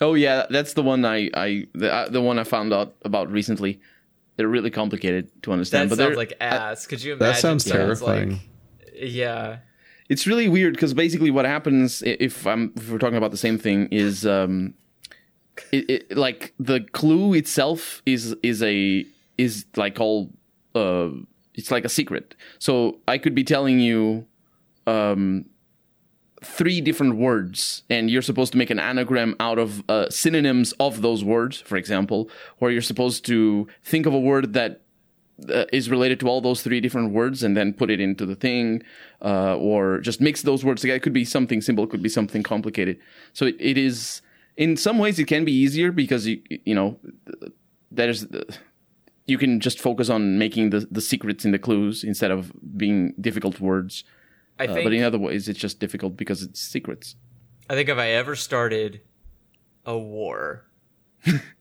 Oh 0.00 0.14
yeah, 0.14 0.46
that's 0.48 0.72
the 0.72 0.82
one 0.82 1.04
I 1.04 1.30
I 1.34 1.66
the, 1.74 1.92
uh, 1.92 2.08
the 2.08 2.22
one 2.22 2.38
I 2.38 2.44
found 2.44 2.72
out 2.72 2.94
about 3.04 3.30
recently. 3.30 3.80
They're 4.36 4.48
really 4.48 4.70
complicated 4.70 5.30
to 5.42 5.50
that 5.50 5.52
understand, 5.52 5.90
but 5.90 5.96
sounds 5.96 6.08
they're 6.08 6.16
like 6.16 6.32
ass. 6.40 6.86
Could 6.86 7.02
you 7.02 7.12
imagine? 7.12 7.32
That 7.32 7.40
sounds 7.40 7.64
sounds 7.64 8.02
like- 8.02 8.16
terrifying. 8.16 8.40
yeah. 8.94 9.58
It's 10.08 10.26
really 10.26 10.48
weird 10.48 10.74
because 10.74 10.94
basically 10.94 11.30
what 11.30 11.44
happens 11.44 12.02
if 12.02 12.46
I'm 12.46 12.72
if 12.76 12.90
we're 12.90 12.98
talking 12.98 13.16
about 13.16 13.30
the 13.30 13.36
same 13.36 13.58
thing 13.58 13.88
is 13.90 14.26
um, 14.26 14.74
it, 15.72 15.90
it 15.90 16.16
like 16.16 16.54
the 16.58 16.80
clue 16.92 17.34
itself 17.34 18.02
is 18.06 18.34
is 18.42 18.62
a 18.62 19.04
is 19.38 19.66
like 19.76 20.00
all 20.00 20.30
uh, 20.74 21.08
it's 21.54 21.70
like 21.70 21.84
a 21.84 21.88
secret. 21.88 22.34
So 22.58 22.98
I 23.08 23.18
could 23.18 23.34
be 23.34 23.44
telling 23.44 23.80
you 23.80 24.26
um 24.86 25.46
three 26.44 26.80
different 26.80 27.16
words 27.16 27.82
and 27.90 28.10
you're 28.10 28.22
supposed 28.22 28.52
to 28.52 28.58
make 28.58 28.70
an 28.70 28.78
anagram 28.78 29.34
out 29.40 29.58
of 29.58 29.82
uh, 29.88 30.08
synonyms 30.10 30.72
of 30.78 31.02
those 31.02 31.24
words 31.24 31.60
for 31.60 31.76
example 31.76 32.30
or 32.60 32.70
you're 32.70 32.82
supposed 32.82 33.24
to 33.24 33.66
think 33.82 34.06
of 34.06 34.14
a 34.14 34.20
word 34.20 34.52
that 34.52 34.82
uh, 35.50 35.64
is 35.72 35.90
related 35.90 36.18
to 36.20 36.28
all 36.28 36.40
those 36.40 36.62
three 36.62 36.80
different 36.80 37.12
words 37.12 37.42
and 37.42 37.56
then 37.56 37.72
put 37.72 37.90
it 37.90 38.00
into 38.00 38.24
the 38.24 38.34
thing 38.34 38.82
uh, 39.22 39.56
or 39.56 40.00
just 40.00 40.20
mix 40.20 40.42
those 40.42 40.64
words 40.64 40.80
together. 40.80 40.96
It 40.96 41.02
could 41.02 41.12
be 41.12 41.24
something 41.24 41.60
simple 41.60 41.84
it 41.84 41.90
could 41.90 42.02
be 42.02 42.08
something 42.08 42.42
complicated. 42.42 42.98
So 43.32 43.46
it, 43.46 43.56
it 43.58 43.76
is 43.76 44.22
in 44.56 44.76
some 44.76 44.98
ways 44.98 45.18
it 45.18 45.26
can 45.26 45.44
be 45.44 45.52
easier 45.52 45.92
because 45.92 46.26
you 46.26 46.40
you 46.48 46.74
know 46.74 46.98
there's 47.90 48.26
you 49.26 49.38
can 49.38 49.60
just 49.60 49.80
focus 49.80 50.08
on 50.08 50.38
making 50.38 50.70
the, 50.70 50.86
the 50.90 51.00
secrets 51.00 51.44
in 51.44 51.50
the 51.50 51.58
clues 51.58 52.04
instead 52.04 52.30
of 52.30 52.52
being 52.76 53.12
difficult 53.20 53.60
words. 53.60 54.04
I 54.58 54.66
uh, 54.66 54.74
but 54.82 54.92
in 54.92 55.02
other 55.02 55.18
ways 55.18 55.48
it's 55.48 55.58
just 55.58 55.80
difficult 55.80 56.16
because 56.16 56.42
it's 56.42 56.60
secrets. 56.60 57.16
I 57.68 57.74
think 57.74 57.88
if 57.88 57.98
I 57.98 58.10
ever 58.10 58.36
started 58.36 59.02
a 59.84 59.98
war, 59.98 60.66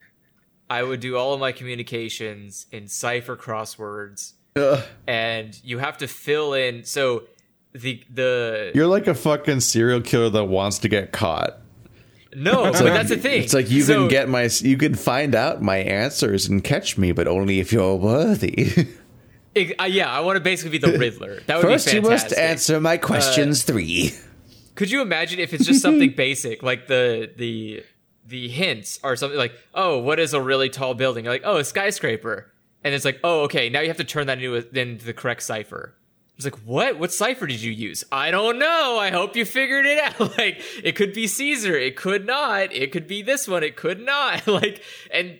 I 0.69 0.83
would 0.83 0.99
do 0.99 1.17
all 1.17 1.33
of 1.33 1.39
my 1.39 1.51
communications 1.51 2.65
in 2.71 2.87
cipher 2.87 3.35
crosswords, 3.35 4.33
and 5.07 5.59
you 5.63 5.77
have 5.79 5.97
to 5.99 6.07
fill 6.07 6.53
in. 6.53 6.83
So 6.85 7.23
the 7.73 8.01
the 8.13 8.71
You're 8.73 8.87
like 8.87 9.07
a 9.07 9.13
fucking 9.15 9.59
serial 9.61 10.01
killer 10.01 10.29
that 10.29 10.45
wants 10.45 10.79
to 10.79 10.87
get 10.89 11.11
caught. 11.11 11.57
no, 12.35 12.63
but 12.71 12.83
that's 12.83 13.09
the 13.09 13.17
thing. 13.17 13.43
It's 13.43 13.53
like 13.53 13.69
you 13.69 13.83
So- 13.83 13.93
can 14.01 14.07
get 14.09 14.29
my, 14.29 14.49
you 14.61 14.77
can 14.77 14.95
find 14.95 15.35
out 15.35 15.61
my 15.61 15.77
answers 15.77 16.47
and 16.47 16.63
catch 16.63 16.97
me, 16.97 17.11
but 17.11 17.27
only 17.27 17.59
if 17.59 17.71
you're 17.71 17.95
worthy. 17.95 18.87
Ex- 19.55 19.71
uh, 19.79 19.85
yeah, 19.85 20.09
I 20.11 20.19
want 20.19 20.35
to 20.35 20.41
basically 20.41 20.77
be 20.77 20.85
the 20.91 20.97
Riddler. 20.97 21.39
That 21.47 21.57
would 21.57 21.63
First, 21.63 21.85
be 21.87 21.93
you 21.93 22.01
must 22.01 22.33
answer 22.37 22.81
my 22.81 22.97
questions 22.97 23.63
three. 23.63 24.11
Could 24.75 24.91
you 24.91 25.01
imagine 25.01 25.39
if 25.39 25.53
it's 25.53 25.65
just 25.65 25.81
something 25.81 26.09
basic, 26.17 26.61
like 26.61 26.87
the 26.87 27.31
the 27.37 27.83
the 28.25 28.47
hints 28.47 28.99
are 29.03 29.15
something 29.15 29.37
like, 29.37 29.53
oh, 29.73 29.99
what 29.99 30.19
is 30.19 30.33
a 30.33 30.41
really 30.41 30.69
tall 30.69 30.93
building? 30.93 31.25
You're 31.25 31.33
like, 31.33 31.43
oh, 31.45 31.57
a 31.57 31.63
skyscraper, 31.63 32.51
and 32.83 32.93
it's 32.93 33.05
like, 33.05 33.19
oh, 33.23 33.41
okay, 33.41 33.69
now 33.69 33.81
you 33.81 33.87
have 33.87 33.97
to 33.97 34.03
turn 34.03 34.27
that 34.27 34.37
into, 34.37 34.55
a, 34.55 34.79
into 34.79 35.05
the 35.05 35.13
correct 35.13 35.43
cipher. 35.43 35.95
It's 36.35 36.45
like, 36.45 36.59
what? 36.65 36.99
What 36.99 37.13
cipher 37.13 37.47
did 37.47 37.61
you 37.61 37.71
use? 37.71 38.03
I 38.11 38.29
don't 38.29 38.59
know. 38.59 38.97
I 38.99 39.09
hope 39.09 39.35
you 39.35 39.45
figured 39.45 39.85
it 39.85 39.97
out. 39.99 40.19
like, 40.37 40.61
it 40.83 40.95
could 40.95 41.13
be 41.13 41.27
Caesar. 41.27 41.77
It 41.77 41.95
could 41.95 42.25
not. 42.25 42.73
It 42.73 42.91
could 42.91 43.07
be 43.07 43.21
this 43.21 43.47
one. 43.47 43.63
It 43.63 43.77
could 43.77 44.01
not. 44.01 44.45
like, 44.47 44.83
and 45.11 45.39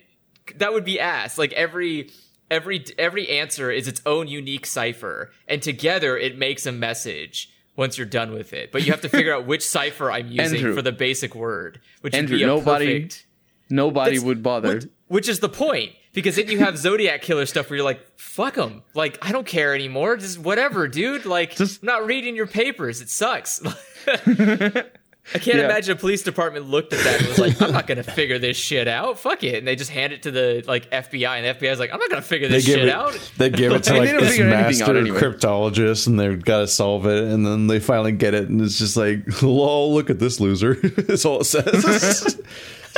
that 0.56 0.72
would 0.72 0.84
be 0.84 0.98
ass. 0.98 1.38
Like 1.38 1.52
every 1.52 2.10
every 2.50 2.84
every 2.98 3.28
answer 3.28 3.70
is 3.70 3.88
its 3.88 4.00
own 4.06 4.28
unique 4.28 4.66
cipher, 4.66 5.30
and 5.46 5.62
together 5.62 6.16
it 6.16 6.38
makes 6.38 6.66
a 6.66 6.72
message. 6.72 7.52
Once 7.76 7.98
you're 7.98 8.06
done 8.06 8.32
with 8.32 8.52
it, 8.54 8.72
but 8.72 8.84
you 8.84 8.90
have 8.92 9.02
to 9.02 9.08
figure 9.08 9.34
out 9.34 9.46
which 9.46 9.62
cipher 9.66 10.10
I'm 10.10 10.28
using 10.30 10.56
Andrew. 10.58 10.74
for 10.74 10.82
the 10.82 10.92
basic 10.92 11.34
word, 11.34 11.80
which 12.00 12.14
would 12.14 12.28
be 12.28 12.42
a 12.42 12.46
nobody- 12.46 13.00
perfect. 13.00 13.26
nobody 13.70 14.10
That's- 14.12 14.24
would 14.24 14.42
bother 14.42 14.74
Which, 14.76 14.84
which 15.08 15.28
is 15.28 15.40
the 15.40 15.48
point, 15.50 15.92
because 16.14 16.36
then 16.36 16.48
you 16.48 16.58
have 16.60 16.78
Zodiac 16.78 17.20
killer 17.22 17.44
stuff 17.44 17.68
where 17.68 17.76
you're 17.76 17.84
like, 17.84 18.00
"Fuck 18.18 18.54
them!" 18.54 18.82
Like 18.94 19.18
I 19.20 19.30
don't 19.32 19.46
care 19.46 19.74
anymore. 19.74 20.16
Just 20.16 20.38
whatever, 20.38 20.88
dude. 20.88 21.26
Like 21.26 21.54
Just- 21.56 21.82
I'm 21.82 21.86
not 21.86 22.06
reading 22.06 22.34
your 22.34 22.46
papers. 22.46 23.00
It 23.02 23.10
sucks. 23.10 23.60
I 25.34 25.38
can't 25.38 25.58
Yeah. 25.58 25.64
imagine 25.64 25.92
a 25.96 25.98
police 25.98 26.22
department 26.22 26.68
looked 26.70 26.92
at 26.92 27.00
that 27.02 27.18
and 27.18 27.28
was 27.28 27.38
like, 27.38 27.60
"I'm 27.60 27.72
not 27.72 27.86
gonna 27.86 28.02
figure 28.04 28.38
this 28.38 28.56
shit 28.56 28.86
out. 28.86 29.18
Fuck 29.18 29.42
it," 29.42 29.56
and 29.56 29.66
they 29.66 29.74
just 29.74 29.90
hand 29.90 30.12
it 30.12 30.22
to 30.22 30.30
the 30.30 30.62
like 30.66 30.88
FBI, 30.90 31.36
and 31.38 31.44
the 31.44 31.50
FBI 31.66 31.72
is 31.72 31.78
like, 31.80 31.92
"I'm 31.92 31.98
not 31.98 32.08
gonna 32.10 32.22
figure 32.22 32.46
this 32.48 32.64
shit 32.64 32.84
it. 32.84 32.88
out." 32.90 33.18
They 33.36 33.50
give 33.50 33.72
it 33.72 33.82
to 33.84 33.94
like 33.98 34.08
didn't 34.08 34.20
this 34.22 34.30
figure 34.36 34.48
master 34.50 34.96
anyway. 34.96 35.18
cryptologist, 35.20 36.06
and 36.06 36.18
they've 36.20 36.42
got 36.44 36.60
to 36.60 36.68
solve 36.68 37.06
it. 37.06 37.24
And 37.24 37.44
then 37.44 37.66
they 37.66 37.80
finally 37.80 38.12
get 38.12 38.34
it, 38.34 38.48
and 38.48 38.60
it's 38.62 38.78
just 38.78 38.96
like, 38.96 39.20
"Lol, 39.42 39.94
look 39.94 40.10
at 40.10 40.18
this 40.20 40.38
loser." 40.38 40.74
That's 40.96 41.24
all 41.24 41.40
it 41.40 41.44
says. 41.44 42.40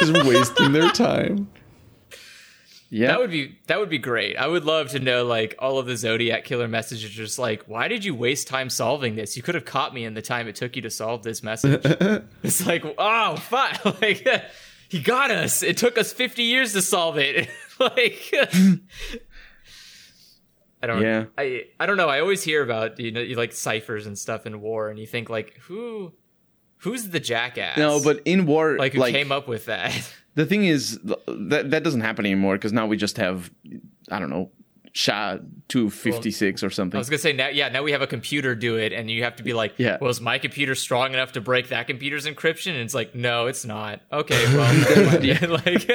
just 0.01 0.25
wasting 0.27 0.73
their 0.73 0.91
time. 0.91 1.49
Yeah 2.91 3.09
That 3.09 3.19
would 3.21 3.31
be 3.31 3.59
that 3.67 3.79
would 3.79 3.91
be 3.91 3.99
great. 3.99 4.37
I 4.37 4.47
would 4.47 4.65
love 4.65 4.91
to 4.91 4.99
know 4.99 5.25
like 5.25 5.55
all 5.59 5.79
of 5.79 5.87
the 5.87 5.97
Zodiac 5.97 6.45
killer 6.45 6.69
messages. 6.69 7.11
Just 7.11 7.39
like, 7.39 7.65
why 7.67 7.89
did 7.89 8.05
you 8.05 8.15
waste 8.15 8.49
time 8.49 8.71
solving 8.71 9.15
this? 9.17 9.37
You 9.37 9.43
could 9.43 9.55
have 9.55 9.65
caught 9.65 9.93
me 9.93 10.05
in 10.05 10.15
the 10.15 10.23
time 10.23 10.49
it 10.49 10.57
took 10.57 10.77
you 10.77 10.83
to 10.83 10.91
solve 10.91 11.23
this 11.23 11.43
message. 11.43 11.81
it's 12.43 12.67
like, 12.67 12.85
oh 12.97 13.37
fuck, 13.37 13.85
like 14.01 14.27
he 14.89 15.01
got 15.01 15.31
us. 15.31 15.63
It 15.63 15.77
took 15.77 15.99
us 15.99 16.13
fifty 16.13 16.45
years 16.45 16.73
to 16.73 16.83
solve 16.83 17.19
it. 17.19 17.49
like, 17.79 18.33
I 20.83 20.87
don't. 20.87 21.03
Yeah. 21.03 21.27
I 21.37 21.65
I 21.79 21.87
don't 21.87 21.97
know. 21.97 22.09
I 22.09 22.21
always 22.21 22.43
hear 22.43 22.63
about 22.63 23.01
you 23.01 23.11
know 23.11 23.21
you 23.21 23.37
like 23.37 23.53
ciphers 23.53 24.07
and 24.07 24.19
stuff 24.19 24.47
in 24.47 24.61
war, 24.61 24.89
and 24.91 24.99
you 24.99 25.07
think 25.07 25.29
like 25.31 25.55
who. 25.63 26.13
Who's 26.83 27.09
the 27.09 27.19
jackass? 27.19 27.77
no 27.77 28.01
but 28.01 28.21
in 28.25 28.47
war 28.47 28.79
like 28.79 28.93
who 28.93 29.03
came 29.11 29.33
up 29.33 29.49
with 29.49 29.65
that? 29.65 29.93
The 30.39 30.47
thing 30.47 30.65
is 30.65 30.99
that 31.27 31.71
that 31.73 31.83
doesn't 31.83 32.01
happen 32.09 32.25
anymore 32.25 32.55
because 32.57 32.73
now 32.73 32.87
we 32.87 32.97
just 32.97 33.17
have 33.19 33.51
i 34.11 34.19
don't 34.21 34.31
know 34.31 34.51
sha 34.93 35.37
256 35.69 36.63
or 36.65 36.71
something 36.71 36.97
I 36.97 36.99
was 36.99 37.11
gonna 37.11 37.19
say 37.19 37.33
now, 37.33 37.49
yeah. 37.49 37.69
Now 37.69 37.83
we 37.83 37.93
have 37.93 38.03
a 38.03 38.07
computer 38.07 38.55
do 38.55 38.77
it, 38.77 38.93
and 38.93 39.11
you 39.11 39.23
have 39.23 39.37
to 39.37 39.43
be 39.43 39.53
like, 39.53 39.75
Yeah. 39.77 39.99
"Was 40.01 40.21
my 40.21 40.39
computer 40.39 40.75
strong 40.75 41.13
enough 41.13 41.33
to 41.33 41.41
break 41.41 41.69
that 41.69 41.87
computer's 41.87 42.27
encryption?" 42.27 42.73
And 42.73 42.81
it's 42.87 42.95
like, 42.95 43.15
"No, 43.15 43.47
it's 43.47 43.65
not." 43.67 44.01
Okay, 44.11 44.43
well, 44.57 45.23
yeah, 45.31 45.45
like 45.65 45.87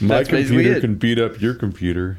My 0.00 0.22
computer 0.22 0.80
can 0.80 0.94
beat 0.96 1.18
up 1.18 1.40
your 1.40 1.54
computer. 1.54 2.18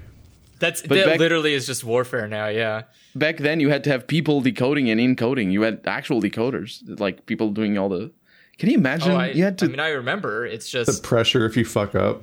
that's 0.60 0.82
that 0.82 1.06
back- 1.06 1.20
literally 1.20 1.54
is 1.54 1.68
just 1.68 1.84
warfare 1.84 2.28
now. 2.28 2.48
Yeah, 2.48 2.84
back 3.16 3.38
then 3.38 3.60
you 3.60 3.70
had 3.70 3.84
to 3.86 3.90
have 3.92 4.08
people 4.08 4.42
decoding 4.42 4.90
and 4.90 5.00
encoding 5.00 5.52
you 5.52 5.62
had 5.62 5.82
actual 5.86 6.20
decoders 6.22 6.82
like 7.00 7.26
people 7.28 7.52
doing 7.52 7.78
all 7.78 7.90
the 7.90 8.12
can 8.58 8.70
you 8.70 8.78
imagine 8.78 9.12
oh, 9.12 9.18
I, 9.18 9.28
you 9.32 9.44
had 9.44 9.58
to 9.60 9.66
I 9.66 9.68
mean, 9.70 9.80
I 9.80 9.90
remember. 9.90 10.46
It's 10.46 10.70
just 10.70 11.02
The 11.02 11.08
pressure 11.08 11.46
if 11.46 11.58
you 11.58 11.66
fuck 11.66 11.96
up. 11.96 12.22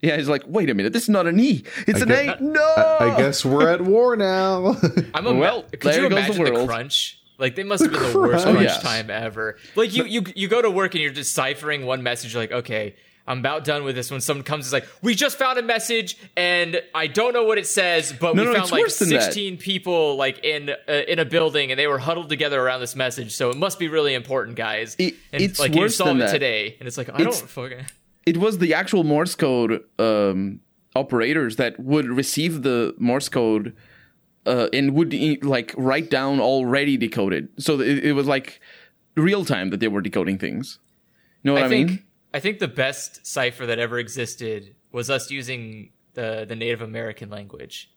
yeah 0.00 0.16
he's 0.16 0.28
like 0.28 0.42
wait 0.46 0.68
a 0.70 0.74
minute 0.74 0.92
this 0.92 1.04
is 1.04 1.08
not 1.08 1.26
an 1.26 1.40
e 1.40 1.64
it's 1.86 2.02
an 2.02 2.08
get- 2.08 2.40
a 2.40 2.44
no 2.44 2.60
I, 2.62 3.10
I 3.14 3.16
guess 3.16 3.44
we're 3.44 3.68
at 3.68 3.80
war 3.80 4.16
now. 4.16 4.76
I'm 5.14 5.26
a 5.26 5.32
Well, 5.34 5.62
could 5.62 5.80
there 5.80 6.02
you 6.02 6.08
goes 6.08 6.26
the 6.26 6.34
imagine 6.42 6.54
the, 6.54 6.66
crunch? 6.66 7.20
Like 7.38 7.56
they 7.56 7.64
must 7.64 7.82
have 7.82 7.92
been 7.92 8.00
the 8.12 8.18
worst 8.18 8.44
crunch. 8.44 8.44
crunch 8.44 8.58
oh, 8.58 8.60
yes. 8.60 8.82
time 8.82 9.10
ever. 9.10 9.56
Like 9.74 9.94
you, 9.94 10.04
you, 10.04 10.22
you 10.36 10.46
go 10.46 10.62
to 10.62 10.70
work 10.70 10.94
and 10.94 11.02
you're 11.02 11.12
deciphering 11.12 11.84
one 11.84 12.02
message. 12.04 12.32
You're 12.32 12.42
like, 12.42 12.52
okay, 12.52 12.94
I'm 13.26 13.38
about 13.38 13.64
done 13.64 13.84
with 13.84 13.94
this. 13.96 14.10
When 14.10 14.20
someone 14.20 14.44
comes, 14.44 14.66
it's 14.66 14.72
like, 14.72 14.86
we 15.00 15.14
just 15.14 15.38
found 15.38 15.58
a 15.58 15.62
message 15.62 16.18
and 16.36 16.82
I 16.94 17.06
don't 17.06 17.32
know 17.32 17.44
what 17.44 17.56
it 17.56 17.66
says, 17.66 18.12
but 18.12 18.36
No, 18.36 18.42
we 18.42 18.48
no, 18.48 18.54
found 18.54 18.70
like 18.72 18.82
worse 18.82 18.98
than 18.98 19.08
that. 19.10 19.22
16 19.32 19.56
people 19.56 20.16
like 20.16 20.44
in 20.44 20.70
uh, 20.70 20.92
in 21.08 21.18
a 21.18 21.24
building 21.24 21.70
and 21.70 21.78
they 21.80 21.86
were 21.86 21.98
huddled 21.98 22.28
together 22.28 22.60
around 22.60 22.80
this 22.80 22.94
message. 22.94 23.34
So 23.34 23.48
it 23.50 23.56
must 23.56 23.78
be 23.78 23.88
really 23.88 24.12
important, 24.14 24.56
guys. 24.56 24.94
It- 24.98 25.14
and 25.32 25.42
it's 25.42 25.58
like 25.58 25.74
you 25.74 25.80
worse 25.80 25.96
solve 25.96 26.18
than 26.18 26.28
it 26.28 26.32
today, 26.32 26.76
and 26.78 26.86
it's 26.86 26.98
like 26.98 27.08
I 27.08 27.14
It's- 27.20 27.40
don't 27.40 27.48
fucking. 27.48 27.86
it 28.26 28.36
was 28.36 28.58
the 28.58 28.74
actual 28.74 29.04
morse 29.04 29.34
code 29.34 29.82
um 29.98 30.60
operators 30.96 31.56
that 31.56 31.78
would 31.80 32.06
receive 32.06 32.62
the 32.62 32.94
morse 32.98 33.28
code 33.28 33.74
uh, 34.46 34.68
and 34.72 34.94
would 34.94 35.12
like 35.44 35.74
write 35.76 36.08
down 36.10 36.38
already 36.40 36.96
decoded 36.96 37.48
so 37.58 37.80
it, 37.80 38.04
it 38.04 38.12
was 38.12 38.26
like 38.26 38.60
real 39.16 39.44
time 39.44 39.70
that 39.70 39.80
they 39.80 39.88
were 39.88 40.00
decoding 40.00 40.38
things 40.38 40.78
you 41.42 41.48
know 41.48 41.54
what 41.54 41.62
i, 41.64 41.66
I 41.66 41.68
think 41.68 41.88
mean 41.90 42.02
I 42.34 42.40
think 42.40 42.58
the 42.58 42.68
best 42.68 43.24
cipher 43.24 43.64
that 43.64 43.78
ever 43.78 43.98
existed 43.98 44.74
was 44.90 45.08
us 45.08 45.30
using 45.30 45.90
the 46.14 46.44
the 46.46 46.56
Native 46.56 46.82
American 46.82 47.30
language. 47.30 47.90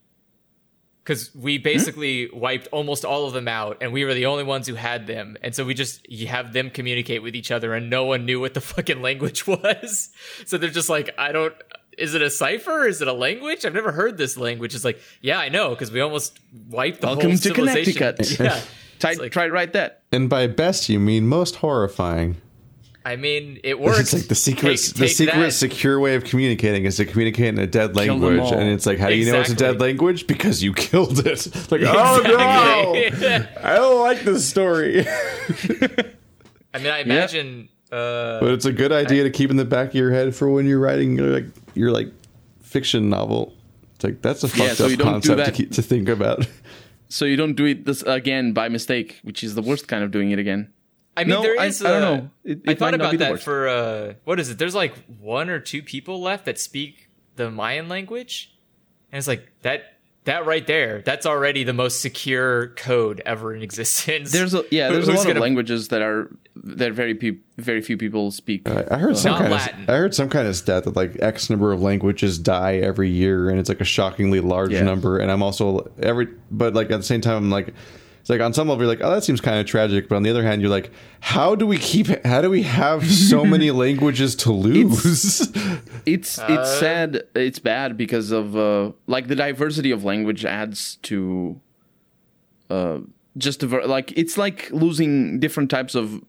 Because 1.04 1.34
we 1.34 1.58
hmm? 1.58 1.64
basically 1.64 2.30
wiped 2.32 2.68
almost 2.68 3.04
all 3.04 3.26
of 3.26 3.34
them 3.34 3.48
out, 3.48 3.78
and 3.82 3.92
we 3.92 4.06
were 4.06 4.14
the 4.14 4.28
only 4.28 4.44
ones 4.44 4.68
who 4.68 4.76
had 4.76 5.08
them, 5.08 5.38
and 5.42 5.56
so 5.56 5.66
we 5.66 5.74
just 5.74 6.08
you 6.10 6.28
have 6.28 6.54
them 6.54 6.70
communicate 6.70 7.24
with 7.24 7.36
each 7.36 7.50
other, 7.50 7.74
and 7.74 7.90
no 7.90 8.06
one 8.06 8.26
knew 8.26 8.40
what 8.40 8.54
the 8.54 8.62
fucking 8.74 9.02
language 9.02 9.48
was. 9.48 10.10
So 10.46 10.58
they're 10.58 10.70
just 10.70 10.90
like, 10.90 11.10
I 11.18 11.32
don't. 11.32 11.56
Is 11.98 12.14
it 12.14 12.22
a 12.22 12.30
cipher? 12.30 12.86
Is 12.86 13.02
it 13.02 13.08
a 13.08 13.14
language? 13.14 13.66
I've 13.66 13.74
never 13.74 13.92
heard 13.92 14.20
this 14.20 14.38
language. 14.38 14.76
It's 14.76 14.86
like, 14.86 15.00
yeah, 15.20 15.40
I 15.40 15.50
know, 15.50 15.72
because 15.72 15.92
we 15.92 16.00
almost 16.00 16.40
wiped 16.70 17.02
the 17.02 17.08
Welcome 17.08 17.32
whole 17.32 17.38
to 17.38 17.42
civilization. 17.42 17.94
Connecticut. 17.94 18.40
Yeah, 18.40 18.62
try, 19.00 19.14
like- 19.14 19.32
try 19.32 19.48
to 19.48 19.52
write 19.52 19.74
that 19.74 20.04
and 20.12 20.30
by 20.30 20.48
best, 20.48 20.90
you 20.90 21.00
mean 21.00 21.28
most 21.28 21.58
horrifying. 21.58 22.38
I 23.08 23.16
mean, 23.16 23.62
it 23.64 23.80
works. 23.80 24.00
It's 24.00 24.14
like 24.14 24.28
the 24.28 24.36
secret, 24.36 24.78
Take- 24.78 24.96
the 24.96 25.08
take 25.08 25.16
secret 25.16 25.40
that. 25.40 25.52
secure 25.54 25.98
way 25.98 26.16
of 26.16 26.26
communicating 26.26 26.84
is 26.84 26.98
to 26.98 27.06
communicate 27.06 27.46
in 27.46 27.58
a 27.58 27.66
dead 27.66 27.96
language, 27.96 28.52
and 28.52 28.64
it's 28.64 28.86
like, 28.86 29.00
how 29.00 29.08
do 29.08 29.16
you 29.16 29.32
know 29.32 29.40
it's 29.40 29.50
a 29.50 29.56
dead 29.56 29.80
language? 29.80 30.28
Because 30.28 30.62
you 30.62 30.74
killed 30.74 31.26
it. 31.26 31.48
Like, 31.72 31.82
oh 31.86 32.22
no, 32.26 33.48
I 33.64 33.76
don't 33.76 34.02
like 34.02 34.22
this 34.24 34.48
story. 34.48 35.08
I 36.74 36.78
mean, 36.80 36.88
I 36.88 37.00
imagine. 37.00 37.70
Uh, 37.90 38.42
but 38.42 38.52
it's 38.52 38.66
a 38.66 38.74
good 38.74 38.92
idea 38.92 39.24
to 39.24 39.30
keep 39.30 39.52
in 39.52 39.56
the 39.56 39.66
back 39.66 39.90
of 39.90 39.96
your 39.96 40.12
head 40.12 40.36
for 40.36 40.50
when 40.50 40.66
you're 40.66 40.80
writing 40.80 41.16
your 41.18 41.28
like 41.28 41.46
your 41.76 41.92
like 41.92 42.12
fiction 42.62 43.10
novel. 43.10 43.54
It's 43.96 44.04
like 44.04 44.22
that's 44.22 44.44
a 44.44 44.50
fucked 44.50 44.76
so 44.76 44.86
up 44.86 44.92
you 44.92 44.98
don't 44.98 45.14
concept 45.14 45.46
to 45.46 45.52
keep, 45.52 45.72
to 45.72 45.82
think 45.82 46.10
about. 46.10 46.46
so 47.08 47.24
you 47.24 47.38
don't 47.38 47.56
do 47.56 47.66
it 47.66 47.86
this 47.86 48.02
again 48.04 48.52
by 48.52 48.68
mistake, 48.68 49.20
which 49.24 49.46
is 49.46 49.56
the 49.56 49.62
worst 49.62 49.88
kind 49.88 50.04
of 50.04 50.12
doing 50.12 50.32
it 50.32 50.40
again. 50.40 50.74
I 51.18 51.24
mean, 51.24 51.30
No, 51.32 51.42
there 51.42 51.60
I- 51.60 51.70
don't 51.70 51.86
uh, 51.86 52.00
know. 52.00 52.30
It- 52.46 52.62
I 52.68 52.76
thought 52.76 52.94
about 52.94 53.18
that 53.18 53.42
for 53.42 53.68
uh, 53.68 54.14
what 54.24 54.40
is 54.40 54.50
it? 54.50 54.58
There's 54.60 54.76
like 54.76 54.94
one 55.20 55.50
or 55.50 55.60
two 55.60 55.82
people 55.82 56.22
left 56.22 56.46
that 56.46 56.60
speak 56.60 57.10
the 57.36 57.50
Mayan 57.52 57.90
language, 57.90 58.56
and 59.12 59.18
it's 59.18 59.28
like 59.28 59.48
that. 59.64 59.94
That 60.26 60.46
right 60.46 60.68
there, 60.68 61.04
that's 61.04 61.26
already 61.26 61.64
the 61.64 61.72
most 61.72 62.02
secure 62.02 62.74
code 62.76 63.22
ever 63.26 63.56
in 63.56 63.62
existence. 63.70 64.34
There's 64.34 64.54
a 64.54 64.66
yeah, 64.72 64.90
Who- 64.90 64.96
there's 64.96 65.08
a 65.08 65.12
lot 65.14 65.20
of 65.22 65.28
gonna- 65.28 65.40
languages 65.40 65.88
that 65.88 66.02
are 66.02 66.30
that 66.66 66.92
very 66.92 67.16
pe- 67.16 67.38
very 67.58 67.82
few 67.82 67.96
people 67.98 68.32
speak. 68.32 68.68
I 68.68 68.84
I 68.92 68.98
heard 68.98 69.16
some 69.16 69.32
Not 69.32 69.40
kind 69.40 69.52
Latin. 69.54 69.84
of 69.84 69.90
I 69.90 69.94
heard 69.98 70.14
some 70.14 70.28
kind 70.28 70.46
of 70.46 70.56
stat 70.58 70.84
that 70.84 70.98
like 70.98 71.16
X 71.22 71.50
number 71.50 71.72
of 71.72 71.82
languages 71.82 72.38
die 72.40 72.76
every 72.76 73.10
year, 73.10 73.50
and 73.50 73.58
it's 73.58 73.70
like 73.70 73.80
a 73.80 73.86
shockingly 73.86 74.42
large 74.42 74.74
Yeah. 74.74 74.84
number. 74.84 75.18
And 75.18 75.32
I'm 75.32 75.42
also 75.42 75.90
every, 76.02 76.28
but 76.52 76.74
like 76.74 76.92
at 76.92 76.98
the 76.98 77.04
same 77.04 77.22
time, 77.22 77.38
I'm 77.38 77.50
like, 77.50 77.74
it's 78.28 78.30
like 78.30 78.42
on 78.42 78.52
some 78.54 78.68
level, 78.68 78.84
you're 78.84 78.94
like, 78.94 79.02
oh, 79.02 79.10
that 79.12 79.24
seems 79.24 79.40
kind 79.40 79.58
of 79.58 79.66
tragic. 79.66 80.10
But 80.10 80.18
on 80.18 80.24
the 80.24 80.30
other 80.30 80.44
hand, 80.44 80.62
you're 80.62 80.70
like, 80.70 80.92
how 81.22 81.56
do 81.56 81.66
we 81.66 81.78
keep? 81.78 82.08
How 82.26 82.42
do 82.42 82.50
we 82.50 82.64
have 82.64 83.10
so 83.10 83.46
many 83.56 83.72
languages 83.72 84.36
to 84.38 84.52
lose? 84.52 85.50
It's 86.06 86.38
Uh, 86.40 86.46
it's 86.50 86.80
sad. 86.80 87.24
It's 87.36 87.60
bad 87.60 87.96
because 87.98 88.32
of 88.32 88.56
uh, 88.58 88.92
like 89.08 89.28
the 89.28 89.36
diversity 89.36 89.92
of 89.92 90.04
language 90.04 90.44
adds 90.46 90.98
to 91.04 91.60
uh, 92.70 93.00
just 93.38 93.64
a, 93.64 93.68
ver- 93.68 93.86
like 93.86 94.12
it's 94.18 94.38
like 94.38 94.70
losing 94.72 95.40
different 95.40 95.70
types 95.70 95.96
of. 95.96 96.22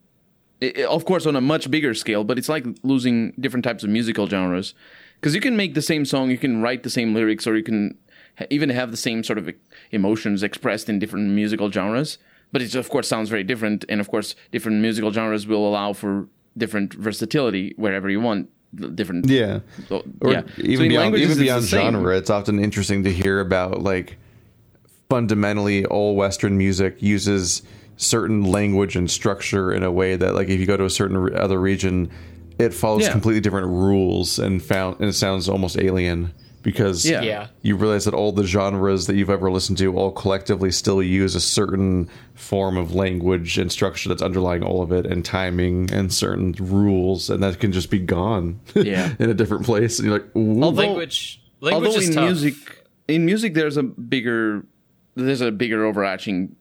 i- 0.62 0.73
i- 0.79 0.85
Of 0.85 1.05
course, 1.05 1.27
on 1.27 1.35
a 1.37 1.41
much 1.41 1.69
bigger 1.70 1.95
scale, 1.95 2.23
but 2.25 2.39
it's 2.39 2.49
like 2.49 2.65
losing 2.85 3.33
different 3.41 3.65
types 3.65 3.83
of 3.85 3.91
musical 3.91 4.29
genres. 4.29 4.75
Because 5.20 5.35
you 5.35 5.41
can 5.41 5.57
make 5.57 5.75
the 5.75 5.83
same 5.83 6.05
song, 6.05 6.31
you 6.31 6.39
can 6.39 6.62
write 6.62 6.83
the 6.85 6.91
same 6.91 7.12
lyrics, 7.12 7.45
or 7.47 7.57
you 7.57 7.65
can 7.65 7.97
ha- 8.07 8.07
even 8.51 8.69
have 8.70 8.90
the 8.90 8.97
same 8.97 9.23
sort 9.24 9.39
of 9.39 9.51
emotions 9.90 10.43
expressed 10.43 10.89
in 10.89 10.98
different 10.98 11.31
musical 11.31 11.70
genres. 11.70 12.19
But 12.52 12.62
it, 12.62 12.74
of 12.74 12.89
course, 12.89 13.06
sounds 13.09 13.28
very 13.28 13.44
different. 13.44 13.85
And 13.89 14.01
of 14.01 14.09
course, 14.09 14.35
different 14.52 14.81
musical 14.81 15.12
genres 15.12 15.47
will 15.47 15.66
allow 15.69 15.93
for 15.93 16.27
different 16.56 16.94
versatility 16.94 17.74
wherever 17.77 18.09
you 18.09 18.20
want. 18.20 18.48
Different 18.94 19.28
yeah. 19.28 19.60
so, 19.89 20.05
Or 20.20 20.32
yeah. 20.32 20.43
Even 20.59 20.86
in 20.86 20.89
beyond, 20.90 21.05
languages, 21.05 21.24
even 21.24 21.31
it's 21.31 21.39
the 21.39 21.44
beyond 21.44 21.65
same. 21.65 21.93
genre, 21.94 22.16
it's 22.16 22.31
often 22.31 22.59
interesting 22.60 23.05
to 23.05 23.12
hear 23.12 23.40
about 23.40 23.82
like 23.82 24.19
fundamentally 25.09 25.85
all 25.86 26.16
Western 26.16 26.59
music 26.59 27.02
uses 27.02 27.62
certain 27.97 28.44
language 28.44 28.94
and 28.94 29.10
structure 29.10 29.73
in 29.73 29.82
a 29.82 29.90
way 29.90 30.16
that 30.16 30.35
like 30.35 30.48
if 30.48 30.60
you 30.60 30.66
go 30.66 30.77
to 30.77 30.85
a 30.85 30.90
certain 30.90 31.16
re- 31.16 31.35
other 31.35 31.59
region, 31.60 32.10
it 32.59 32.74
follows 32.74 33.02
Yeah. 33.05 33.12
completely 33.12 33.40
different 33.40 33.69
rules 33.69 34.39
and 34.39 34.62
found 34.62 34.97
and 35.01 35.09
it 35.09 35.15
sounds 35.15 35.48
almost 35.48 35.78
alien 35.78 36.32
because 36.62 37.09
Yeah. 37.09 37.22
Yeah. 37.22 37.47
you 37.62 37.76
realize 37.76 38.05
that 38.05 38.14
all 38.14 38.32
the 38.32 38.44
genres 38.44 39.06
that 39.06 39.16
you've 39.16 39.30
ever 39.30 39.51
listened 39.51 39.78
to 39.78 39.94
all 39.97 40.10
collectively 40.12 40.70
still 40.70 41.02
use 41.02 41.35
a 41.35 41.40
certain 41.40 42.09
form 42.35 42.76
of 42.76 42.94
language 42.94 43.59
and 43.59 43.70
structure 43.72 44.09
that's 44.09 44.22
underlying 44.22 44.62
all 44.62 44.82
of 44.82 44.93
it 44.93 45.06
and 45.06 45.24
timing 45.24 45.90
and 45.93 46.12
certain 46.12 46.52
rules 46.59 47.30
and 47.30 47.43
that 47.43 47.59
can 47.60 47.72
just 47.72 47.90
be 47.90 47.98
gone 47.98 48.60
Yeah. 48.74 49.14
in 49.18 49.30
a 49.30 49.35
different 49.35 49.64
place 49.64 49.98
and 49.98 50.09
you're 50.09 50.18
like 50.18 50.36
Ooh. 50.36 50.62
Although- 50.62 50.82
language. 50.82 51.40
Language 51.60 51.86
Although 51.89 51.98
is 51.98 52.09
in 52.09 52.14
tough. 52.14 52.24
music, 52.24 52.55
in 53.09 53.24
music, 53.26 53.55
there's 53.55 53.76
a 53.76 53.82
bigger, 53.82 54.64
there's 55.16 55.40
a 55.40 55.51
bigger 55.51 55.85
overarching 55.85 56.55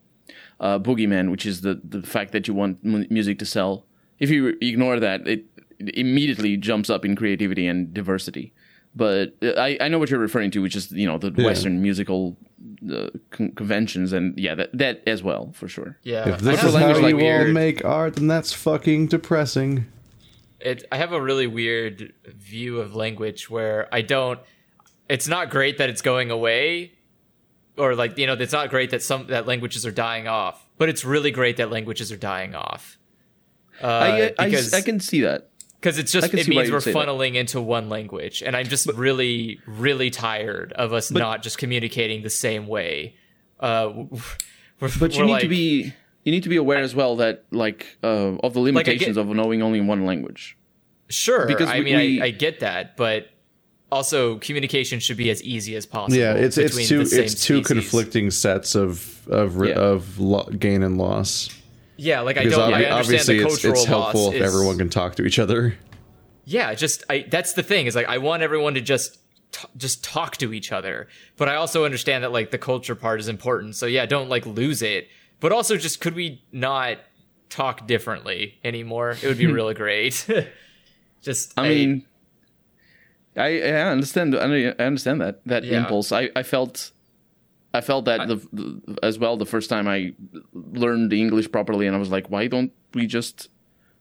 uh, 0.59 0.79
boogeyman, 0.79 1.29
which 1.29 1.45
is 1.45 1.61
the 1.61 1.79
the 1.87 2.01
fact 2.01 2.31
that 2.31 2.47
you 2.47 2.55
want 2.55 2.83
mu- 2.83 3.05
music 3.11 3.37
to 3.37 3.45
sell. 3.45 3.85
If 4.17 4.31
you 4.31 4.57
ignore 4.59 4.99
that, 4.99 5.27
it, 5.27 5.45
it 5.77 5.95
immediately 5.95 6.57
jumps 6.57 6.89
up 6.89 7.05
in 7.05 7.15
creativity 7.15 7.67
and 7.67 7.93
diversity. 7.93 8.53
But 8.97 9.35
uh, 9.43 9.51
I, 9.67 9.77
I 9.79 9.87
know 9.89 9.99
what 9.99 10.09
you're 10.09 10.19
referring 10.19 10.51
to, 10.51 10.61
which 10.61 10.75
is 10.75 10.91
you 10.91 11.05
know 11.05 11.17
the 11.17 11.31
Western 11.31 11.81
musical 11.81 12.35
uh, 12.91 13.09
con- 13.29 13.51
conventions, 13.51 14.11
and 14.11 14.37
yeah, 14.37 14.55
that 14.55 14.69
that 14.77 15.03
as 15.07 15.21
well 15.21 15.51
for 15.53 15.67
sure. 15.67 15.97
Yeah, 16.03 16.27
If 16.29 16.35
I 16.35 16.37
this 16.37 16.59
have 16.61 16.69
is 16.69 16.75
how 16.75 16.87
really 16.87 17.09
you 17.09 17.15
all 17.15 17.21
weird- 17.21 17.53
make 17.53 17.85
art, 17.85 18.15
then 18.15 18.27
that's 18.27 18.53
fucking 18.53 19.07
depressing. 19.07 19.85
it 20.59 20.83
I 20.91 20.97
have 20.97 21.13
a 21.13 21.21
really 21.21 21.47
weird 21.47 22.13
view 22.25 22.79
of 22.79 22.95
language 22.95 23.49
where 23.49 23.87
I 23.93 24.01
don't 24.01 24.39
it's 25.07 25.27
not 25.27 25.49
great 25.51 25.77
that 25.77 25.89
it's 25.89 26.01
going 26.01 26.31
away 26.31 26.93
or 27.77 27.93
like 27.93 28.17
you 28.17 28.25
know 28.25 28.33
it's 28.33 28.51
not 28.59 28.69
great 28.71 28.89
that 28.89 29.03
some 29.03 29.27
that 29.27 29.45
languages 29.45 29.85
are 29.85 29.91
dying 29.91 30.27
off 30.27 30.57
but 30.79 30.89
it's 30.89 31.05
really 31.05 31.29
great 31.31 31.57
that 31.57 31.69
languages 31.69 32.11
are 32.11 32.17
dying 32.33 32.55
off 32.55 32.97
uh, 33.83 33.85
I, 33.87 34.33
I, 34.39 34.45
because 34.49 34.73
I 34.73 34.81
can 34.81 34.99
see 34.99 35.21
that. 35.21 35.51
Because 35.87 35.97
it's 35.99 36.11
just 36.11 36.33
it 36.33 36.47
means 36.49 36.69
we're 36.69 36.79
say 36.81 36.91
that. 36.91 37.07
funneling 37.07 37.35
into 37.35 37.61
one 37.61 37.87
language 37.89 38.41
and 38.45 38.55
i'm 38.57 38.65
just 38.65 38.87
really 38.93 39.59
really 39.65 40.09
tired 40.09 40.73
of 40.73 40.91
us 40.91 41.09
not 41.11 41.41
just 41.41 41.57
communicating 41.57 42.23
the 42.23 42.29
same 42.29 42.67
way 42.67 43.15
uh 43.61 43.91
we're, 44.79 44.89
But 44.99 45.13
you 45.13 45.19
we're 45.21 45.25
need 45.27 45.31
like, 45.31 45.41
to 45.43 45.47
be 45.47 45.93
you 46.23 46.31
need 46.31 46.43
to 46.43 46.49
be 46.49 46.57
aware 46.57 46.79
as 46.79 46.93
well 46.93 47.15
that 47.17 47.45
like 47.51 47.97
uh, 48.03 48.35
of 48.43 48.53
the 48.53 48.59
limitations 48.59 49.15
get- 49.15 49.21
of 49.21 49.27
knowing 49.29 49.61
only 49.61 49.79
one 49.79 50.05
language. 50.05 50.57
sure 51.09 51.47
because 51.47 51.69
i 51.69 51.79
we- 51.79 51.85
mean 51.85 51.97
we- 51.97 52.21
I, 52.21 52.25
I 52.25 52.29
get 52.31 52.59
that 52.59 52.97
but 52.97 53.29
also 53.89 54.37
communication 54.39 54.99
should 54.99 55.15
be 55.15 55.29
as 55.29 55.41
easy 55.43 55.73
as 55.77 55.85
possible 55.85 56.17
Yeah, 56.19 56.33
it's 56.33 56.57
it's 56.57 56.75
two 56.89 57.01
it's 57.01 57.11
two 57.45 57.63
species. 57.63 57.65
conflicting 57.65 58.29
sets 58.31 58.75
of 58.75 59.25
of 59.29 59.65
Yeah. 59.65 59.75
of 59.75 60.19
lo- 60.19 60.49
gain 60.59 60.83
and 60.83 60.97
loss. 60.97 61.49
Yeah 61.97 62.21
like 62.21 62.37
i 62.37 62.43
don't 62.43 62.73
i 62.73 62.85
understand 62.85 62.93
obviously 62.93 63.37
the 63.39 63.43
it's, 63.45 63.53
cultural 63.53 63.73
it's 63.73 63.85
helpful 63.85 64.25
loss 64.25 64.33
if 64.35 64.41
is- 64.41 64.53
everyone 64.53 64.77
can 64.77 64.89
talk 64.89 65.15
to 65.15 65.23
each 65.25 65.39
other. 65.39 65.75
yeah 66.45 66.73
just 66.73 67.03
i 67.09 67.25
that's 67.29 67.53
the 67.53 67.63
thing 67.63 67.85
is 67.87 67.95
like 67.95 68.07
i 68.07 68.17
want 68.17 68.41
everyone 68.43 68.73
to 68.75 68.81
just 68.81 69.17
t- 69.51 69.67
just 69.77 70.03
talk 70.03 70.37
to 70.37 70.53
each 70.53 70.71
other 70.71 71.07
but 71.37 71.49
i 71.49 71.55
also 71.55 71.85
understand 71.85 72.23
that 72.23 72.31
like 72.31 72.51
the 72.51 72.57
culture 72.57 72.95
part 72.95 73.19
is 73.19 73.27
important 73.27 73.75
so 73.75 73.85
yeah 73.85 74.05
don't 74.05 74.29
like 74.29 74.45
lose 74.45 74.81
it 74.81 75.07
but 75.39 75.51
also 75.51 75.75
just 75.77 75.99
could 76.01 76.15
we 76.15 76.41
not 76.51 76.97
talk 77.49 77.87
differently 77.87 78.59
anymore 78.63 79.11
it 79.11 79.23
would 79.23 79.37
be 79.37 79.47
really 79.59 79.73
great 79.73 80.25
just 81.21 81.53
I 81.57 81.67
mean, 81.69 82.05
I, 83.35 83.61
I 83.61 83.71
understand. 83.91 84.35
I 84.35 84.41
understand 84.83 85.21
that 85.21 85.45
that 85.45 85.63
Yeah. 85.63 85.79
impulse. 85.81 86.11
I, 86.11 86.29
I 86.35 86.41
felt, 86.41 86.91
I 87.77 87.81
felt 87.81 88.05
that 88.05 88.27
the, 88.27 88.35
the 88.53 88.97
as 89.03 89.19
well 89.19 89.37
the 89.37 89.45
first 89.45 89.69
time 89.69 89.87
I 89.87 90.13
learned 90.53 91.13
English 91.13 91.51
properly, 91.51 91.87
and 91.87 91.95
I 91.95 91.99
was 91.99 92.09
like, 92.09 92.29
why 92.29 92.47
don't 92.47 92.71
we 92.93 93.07
just 93.07 93.49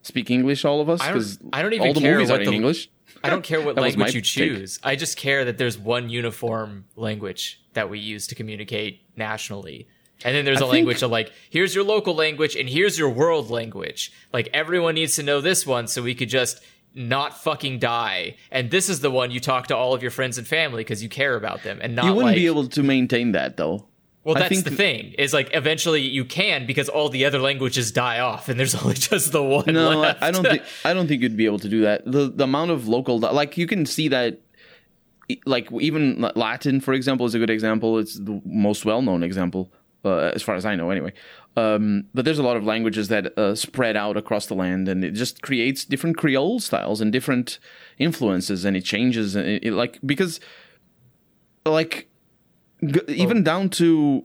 speak 0.03 0.31
English, 0.31 0.65
all 0.65 0.81
of 0.81 0.89
us? 0.89 1.01
Because 1.05 1.39
I 1.53 1.63
don't 1.63 1.73
even 1.73 1.89
all 1.89 1.95
the 1.95 2.01
care 2.01 2.15
movies 2.15 2.31
what 2.31 2.41
are 2.41 2.45
in 2.45 2.55
English. 2.55 2.91
I 3.23 3.31
don't 3.31 3.43
care 3.43 3.61
what 3.61 3.77
language 3.77 4.15
you 4.15 4.21
take. 4.21 4.25
choose. 4.25 4.79
I 4.83 4.97
just 4.97 5.17
care 5.17 5.45
that 5.45 5.59
there's 5.59 5.79
one 5.79 6.09
uniform 6.09 6.85
language 6.97 7.61
that 7.75 7.91
we 7.91 7.99
use 7.99 8.27
to 8.29 8.35
communicate 8.35 9.03
nationally. 9.17 9.89
And 10.25 10.35
then 10.35 10.45
there's 10.45 10.59
a 10.59 10.61
think- 10.61 10.73
language 10.73 11.03
of 11.03 11.11
like, 11.11 11.33
here's 11.51 11.75
your 11.75 11.85
local 11.85 12.15
language 12.15 12.57
and 12.57 12.69
here's 12.69 12.99
your 12.99 13.11
world 13.11 13.51
language. 13.51 14.13
Like 14.33 14.49
everyone 14.53 14.95
needs 14.95 15.17
to 15.17 15.23
know 15.23 15.41
this 15.41 15.67
one 15.67 15.89
so 15.89 16.03
we 16.03 16.15
could 16.15 16.29
just 16.29 16.61
not 16.97 17.37
fucking 17.43 17.79
die. 17.79 18.35
And 18.51 18.71
this 18.71 18.89
is 18.89 19.01
the 19.01 19.11
one 19.11 19.31
you 19.31 19.39
talk 19.39 19.67
to 19.69 19.77
all 19.77 19.93
of 19.95 20.01
your 20.03 20.11
friends 20.11 20.39
and 20.39 20.47
family 20.47 20.83
because 20.83 21.03
you 21.03 21.09
care 21.09 21.37
about 21.37 21.63
them 21.63 21.79
and 21.83 21.95
not 21.95 22.07
You 22.07 22.11
wouldn't 22.15 22.27
like, 22.33 22.37
be 22.37 22.47
able 22.47 22.67
to 22.69 22.83
maintain 22.83 23.33
that 23.33 23.57
though. 23.57 23.87
well, 24.25 24.35
that's 24.35 24.49
think- 24.49 24.65
the 24.65 24.71
thing 24.73 25.15
is 25.19 25.33
like 25.35 25.51
eventually 25.53 26.01
you 26.01 26.25
can 26.25 26.67
because 26.67 26.89
all 26.89 27.09
the 27.11 27.25
other 27.27 27.39
languages 27.39 27.93
die 27.93 28.19
off 28.21 28.49
and 28.49 28.59
there's 28.59 28.75
only 28.83 28.95
just 28.95 29.31
the 29.31 29.43
one 29.43 29.67
No, 29.67 29.91
I, 29.91 29.95
left. 29.95 30.23
I 30.23 30.31
don't 30.33 30.43
think 30.43 30.63
I 30.85 30.95
don't 30.95 31.07
think 31.07 31.23
you'd 31.23 31.37
be 31.37 31.45
able 31.47 31.59
to 31.61 31.69
do 31.69 31.83
that. 31.83 32.11
The 32.11 32.31
the 32.35 32.45
amount 32.45 32.71
of 32.73 32.89
local 32.89 33.19
like 33.21 33.57
you 33.59 33.67
can 33.69 33.85
see 33.87 34.09
that 34.09 34.41
like 35.45 35.69
even 35.81 36.21
Latin 36.35 36.81
for 36.81 36.95
example 36.95 37.27
is 37.27 37.35
a 37.35 37.39
good 37.39 37.51
example. 37.51 37.99
It's 37.99 38.15
the 38.19 38.41
most 38.45 38.85
well 38.85 39.03
known 39.03 39.23
example 39.23 39.71
uh, 40.05 40.31
as 40.35 40.43
far 40.43 40.55
as 40.55 40.65
I 40.65 40.77
know 40.77 40.91
anyway. 40.91 41.13
Um, 41.57 42.05
but 42.13 42.25
there's 42.27 42.39
a 42.39 42.43
lot 42.43 42.57
of 42.59 42.65
languages 42.65 43.09
that 43.09 43.37
uh, 43.39 43.55
spread 43.55 43.97
out 43.97 44.17
across 44.19 44.45
the 44.47 44.55
land, 44.55 44.89
and 44.89 45.03
it 45.03 45.13
just 45.13 45.41
creates 45.41 45.85
different 45.87 46.19
Creole 46.19 46.61
styles 46.61 47.01
and 47.01 47.11
different 47.11 47.59
influences, 47.99 48.65
and 48.67 48.77
it 48.77 48.85
changes. 48.85 49.35
And 49.35 49.49
it, 49.49 49.65
it, 49.65 49.73
like 49.73 49.99
because 50.05 50.39
like 51.65 52.09
g- 52.87 53.01
even 53.09 53.43
down 53.43 53.71
to 53.71 54.25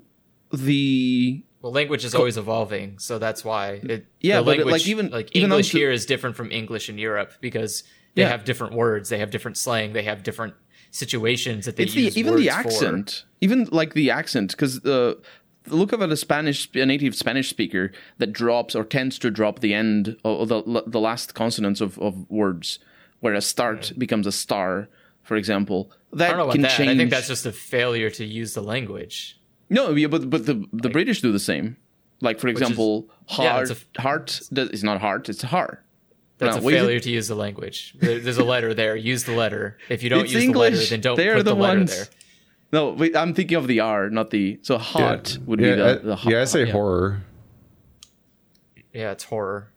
the 0.51 1.43
Well, 1.61 1.71
language 1.71 2.03
is 2.03 2.13
always 2.13 2.37
evolving, 2.37 2.99
so 2.99 3.17
that's 3.17 3.45
why. 3.45 3.79
It, 3.83 4.05
Yeah, 4.19 4.37
the 4.37 4.41
language, 4.43 4.71
like, 4.71 4.87
even- 4.87 5.09
like 5.09 5.29
even 5.33 5.51
English 5.51 5.67
onto- 5.69 5.77
here 5.77 5.91
is 5.91 6.05
different 6.05 6.35
from 6.35 6.51
English 6.51 6.89
in 6.89 6.97
Europe 6.97 7.31
because 7.39 7.83
they 8.15 8.23
Yeah. 8.23 8.29
have 8.29 8.43
different 8.43 8.73
words, 8.73 9.09
they 9.09 9.19
have 9.19 9.31
different 9.31 9.57
slang, 9.57 9.93
they 9.93 10.03
have 10.03 10.21
different 10.23 10.53
situations 10.93 11.63
that 11.65 11.77
they 11.77 11.83
it's 11.83 11.93
the 11.93 12.01
use. 12.01 12.17
even 12.17 12.35
the 12.35 12.41
words 12.41 12.47
for. 12.49 12.59
accent 12.59 13.23
even 13.39 13.63
like 13.71 13.93
the 13.93 14.11
accent 14.11 14.51
because 14.51 14.83
uh, 14.85 15.13
look 15.67 15.91
of 15.93 16.01
a 16.01 16.17
spanish 16.17 16.69
a 16.75 16.85
native 16.85 17.15
spanish 17.15 17.49
speaker 17.49 17.91
that 18.17 18.33
drops 18.33 18.75
or 18.75 18.83
tends 18.83 19.19
to 19.19 19.29
drop 19.29 19.59
the 19.59 19.73
end 19.73 20.17
or 20.23 20.45
the 20.47 20.83
the 20.87 20.99
last 20.99 21.33
consonants 21.35 21.81
of, 21.81 21.97
of 21.99 22.29
words 22.29 22.79
where 23.19 23.33
a 23.35 23.41
start 23.41 23.91
becomes 23.97 24.25
a 24.25 24.31
star 24.31 24.87
for 25.23 25.35
example 25.35 25.91
that 26.13 26.25
I 26.25 26.29
don't 26.29 26.37
know 26.39 26.43
about 26.45 26.53
can 26.53 26.61
that. 26.63 26.71
change 26.71 26.89
I 26.89 26.97
think 26.97 27.11
that's 27.11 27.27
just 27.27 27.45
a 27.45 27.51
failure 27.51 28.09
to 28.09 28.25
use 28.25 28.53
the 28.55 28.63
language. 28.63 29.39
no 29.69 29.91
yeah, 29.91 30.07
but 30.07 30.29
but 30.29 30.45
the 30.47 30.65
the 30.73 30.89
british 30.89 31.21
do 31.21 31.31
the 31.31 31.39
same 31.39 31.77
like 32.21 32.39
for 32.39 32.47
example 32.47 33.07
yeah, 33.29 33.35
heart 33.53 33.69
it's 33.71 33.85
heart 33.97 34.41
does, 34.51 34.69
is 34.69 34.83
not 34.83 34.99
heart 34.99 35.29
it's 35.29 35.43
har 35.43 35.83
That's 36.39 36.55
No, 36.57 36.61
a 36.63 36.65
is 36.71 36.73
failure 36.79 36.99
to 36.99 37.11
use 37.11 37.27
the 37.27 37.35
language. 37.45 37.93
There- 38.01 38.19
There's 38.19 38.39
a 38.39 38.43
letter 38.53 38.73
there. 38.73 38.95
Use 38.95 39.23
the 39.25 39.35
letter. 39.43 39.77
If 39.95 40.01
you 40.01 40.09
don't 40.09 40.23
It's 40.25 40.33
use 40.33 40.45
the 40.51 40.57
letter, 40.57 40.73
English. 40.75 40.89
then 40.89 41.01
don't 41.01 41.15
put 41.17 41.37
the, 41.37 41.43
the 41.43 41.53
letter 41.65 41.83
there. 41.85 42.07
No, 42.73 42.91
wait, 42.91 43.15
I'm 43.15 43.33
thinking 43.33 43.57
of 43.57 43.67
the 43.67 43.81
R, 43.81 44.09
not 44.09 44.29
the. 44.29 44.59
So 44.61 44.77
hot 44.77 45.37
would 45.45 45.59
be 45.59 45.65
yeah, 45.67 45.75
the, 45.75 45.85
I, 45.89 45.93
the 45.95 46.15
hot. 46.15 46.31
yeah, 46.31 46.41
I 46.41 46.45
say 46.45 46.65
yeah. 46.65 46.71
horror. 46.71 47.21
Yeah, 48.93 49.11
it's 49.11 49.23
horror. 49.25 49.67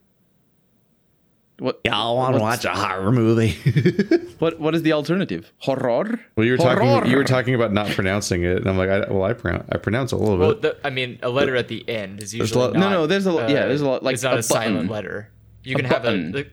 What? 1.61 1.81
Y'all 1.85 2.17
want 2.17 2.35
to 2.35 2.41
watch 2.41 2.65
a 2.65 2.71
horror 2.71 3.13
movie? 3.13 3.57
What? 4.41 4.59
What 4.59 4.75
is 4.75 4.83
the 4.83 4.93
alternative? 4.93 5.51
Horror. 5.59 6.19
Well, 6.37 6.45
you 6.45 6.53
were 6.53 6.59
Horror. 6.59 6.75
talking. 6.81 7.11
You 7.13 7.17
were 7.17 7.25
talking 7.25 7.55
about 7.55 7.73
not 7.73 7.87
pronouncing 7.91 8.43
it, 8.43 8.59
and 8.59 8.67
I'm 8.69 8.77
like, 8.77 8.91
I, 8.91 8.99
well, 9.11 9.23
I 9.23 9.33
pronounce. 9.33 9.69
I 9.71 9.79
pronounce 9.79 10.11
a 10.11 10.17
little 10.17 10.37
Well, 10.37 10.55
bit. 10.55 10.63
the, 10.83 10.87
I 10.87 10.91
mean, 10.91 11.21
a 11.23 11.31
letter 11.31 11.55
at 11.57 11.69
the 11.69 11.89
end 11.89 12.21
is 12.21 12.35
usually 12.35 12.61
lot- 12.61 12.73
not, 12.75 12.81
No, 12.81 12.91
no, 12.91 13.07
there's 13.07 13.27
a 13.27 13.33
lot- 13.33 13.49
yeah, 13.49 13.61
uh, 13.61 13.69
there's 13.69 13.81
a 13.81 13.89
lot- 13.89 14.03
like 14.03 14.15
it's 14.15 14.25
not 14.25 14.35
a 14.35 14.39
a, 14.39 14.43
silent 14.43 14.91
letter. 14.91 15.31
You 15.63 15.75
A 15.77 15.79
can 15.79 15.85
have 15.87 16.03
a 16.03 16.07
button. 16.09 16.33
the, 16.33 16.47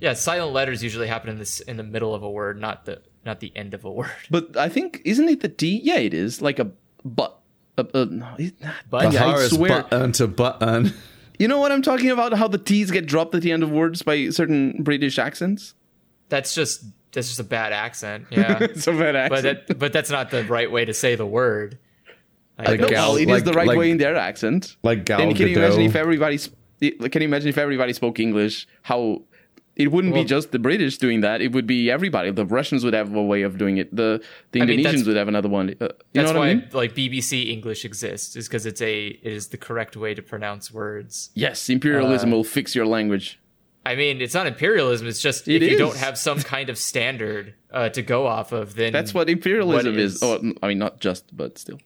yeah. 0.00 0.12
Silent 0.14 0.52
letters 0.52 0.82
usually 0.82 1.06
happen 1.06 1.30
in 1.30 1.38
this 1.38 1.60
in 1.60 1.76
the 1.76 1.84
middle 1.84 2.12
of 2.14 2.24
a 2.24 2.30
word, 2.30 2.60
not 2.60 2.84
the 2.84 3.00
not 3.24 3.40
the 3.40 3.52
end 3.56 3.74
of 3.74 3.84
a 3.84 3.90
word. 3.90 4.10
But 4.30 4.56
I 4.56 4.68
think 4.68 5.02
isn't 5.04 5.28
it 5.28 5.40
the 5.40 5.48
D? 5.48 5.80
Yeah, 5.82 5.96
it 5.98 6.14
is 6.14 6.40
like 6.42 6.58
a 6.58 6.70
but. 7.04 7.34
A, 7.76 7.86
a, 7.94 8.06
no, 8.06 8.26
it- 8.38 8.54
But- 8.90 9.14
I, 9.14 9.24
I 9.32 9.34
is 9.36 9.50
swear. 9.52 9.82
button 9.82 10.10
to 10.12 10.26
button. 10.26 10.92
You 11.38 11.46
know 11.46 11.58
what 11.60 11.70
I'm 11.70 11.82
talking 11.82 12.10
about? 12.10 12.32
How 12.32 12.48
the 12.48 12.58
T's 12.58 12.90
get 12.90 13.06
dropped 13.06 13.32
at 13.36 13.42
the 13.42 13.52
end 13.52 13.62
of 13.62 13.70
words 13.70 14.02
by 14.02 14.30
certain 14.30 14.82
British 14.82 15.16
accents. 15.16 15.74
That's 16.28 16.54
just 16.56 16.82
that's 17.12 17.28
just 17.28 17.38
a 17.38 17.44
bad 17.44 17.72
accent. 17.72 18.26
Yeah, 18.30 18.58
It's 18.60 18.88
a 18.88 18.92
bad 18.92 19.28
but 19.30 19.38
accent. 19.44 19.66
that 19.68 19.78
but 19.78 19.92
that's 19.92 20.10
not 20.10 20.30
the 20.32 20.42
right 20.44 20.70
way 20.70 20.84
to 20.86 20.92
say 20.92 21.14
the 21.14 21.24
word. 21.24 21.78
Like 22.58 22.80
no, 22.80 22.88
Gal- 22.88 23.10
well, 23.10 23.16
it 23.16 23.22
is 23.22 23.28
like- 23.28 23.44
the 23.44 23.52
right 23.52 23.68
like- 23.68 23.78
way 23.78 23.92
in 23.92 23.98
their 23.98 24.16
accent. 24.16 24.76
like 24.82 25.04
Gal 25.04 25.18
Then 25.18 25.34
can 25.36 25.46
you 25.46 25.56
imagine 25.56 25.82
if 25.82 25.94
everybody? 25.94 26.38
sp- 26.42 26.58
Can 26.80 27.22
you 27.22 27.28
imagine 27.28 27.48
if 27.48 27.58
everybody 27.58 27.92
spoke 27.92 28.18
English? 28.18 28.66
How 28.82 29.22
it 29.78 29.92
wouldn't 29.92 30.12
Well- 30.12 30.24
be 30.24 30.28
just 30.28 30.50
the 30.52 30.58
British 30.58 30.98
doing 30.98 31.20
that. 31.22 31.40
It 31.40 31.52
would 31.52 31.66
be 31.66 31.90
everybody. 31.90 32.30
The 32.30 32.44
Russians 32.44 32.84
would 32.84 32.94
have 32.94 33.14
a 33.14 33.22
way 33.22 33.42
of 33.42 33.56
doing 33.56 33.78
it. 33.78 33.94
The 33.94 34.20
the 34.52 34.60
I 34.60 34.64
mean, 34.66 34.80
Indonesians 34.80 34.82
that's- 34.84 35.06
would 35.06 35.16
have 35.16 35.28
another 35.28 35.48
one. 35.48 35.68
Uh, 35.70 35.72
you 35.72 35.78
That's 35.78 36.32
know 36.32 36.38
what 36.40 36.46
why 36.46 36.48
I 36.50 36.54
mean? 36.56 36.68
like 36.72 36.94
BBC 36.94 37.50
English 37.50 37.84
exists 37.84 38.36
is 38.36 38.48
because 38.48 38.66
it's 38.66 38.82
a 38.82 39.06
it 39.06 39.32
is 39.32 39.48
the 39.48 39.56
correct 39.56 39.96
way 39.96 40.12
to 40.14 40.22
pronounce 40.22 40.72
words. 40.72 41.30
Yes, 41.34 41.70
imperialism 41.70 42.30
will 42.30 42.44
fix 42.44 42.74
your 42.74 42.86
language. 42.86 43.38
I 43.86 43.94
mean, 43.94 44.20
it's 44.20 44.34
not 44.34 44.46
imperialism. 44.46 45.06
It's 45.06 45.20
just 45.22 45.48
It 45.48 45.62
if 45.62 45.70
you 45.72 45.78
don't 45.78 45.96
have 45.96 46.18
some 46.18 46.40
kind 46.54 46.68
of 46.68 46.76
standard 46.76 47.54
uh, 47.72 47.88
to 47.90 48.02
go 48.02 48.26
off 48.26 48.52
of, 48.52 48.74
then 48.74 48.92
That's 48.92 49.14
what 49.14 49.30
imperialism 49.30 49.94
What 49.94 50.00
is. 50.00 50.16
is- 50.16 50.22
Oh, 50.22 50.52
I 50.62 50.68
mean, 50.68 50.78
not 50.78 51.00
just, 51.00 51.34
but 51.34 51.56
still. 51.56 51.80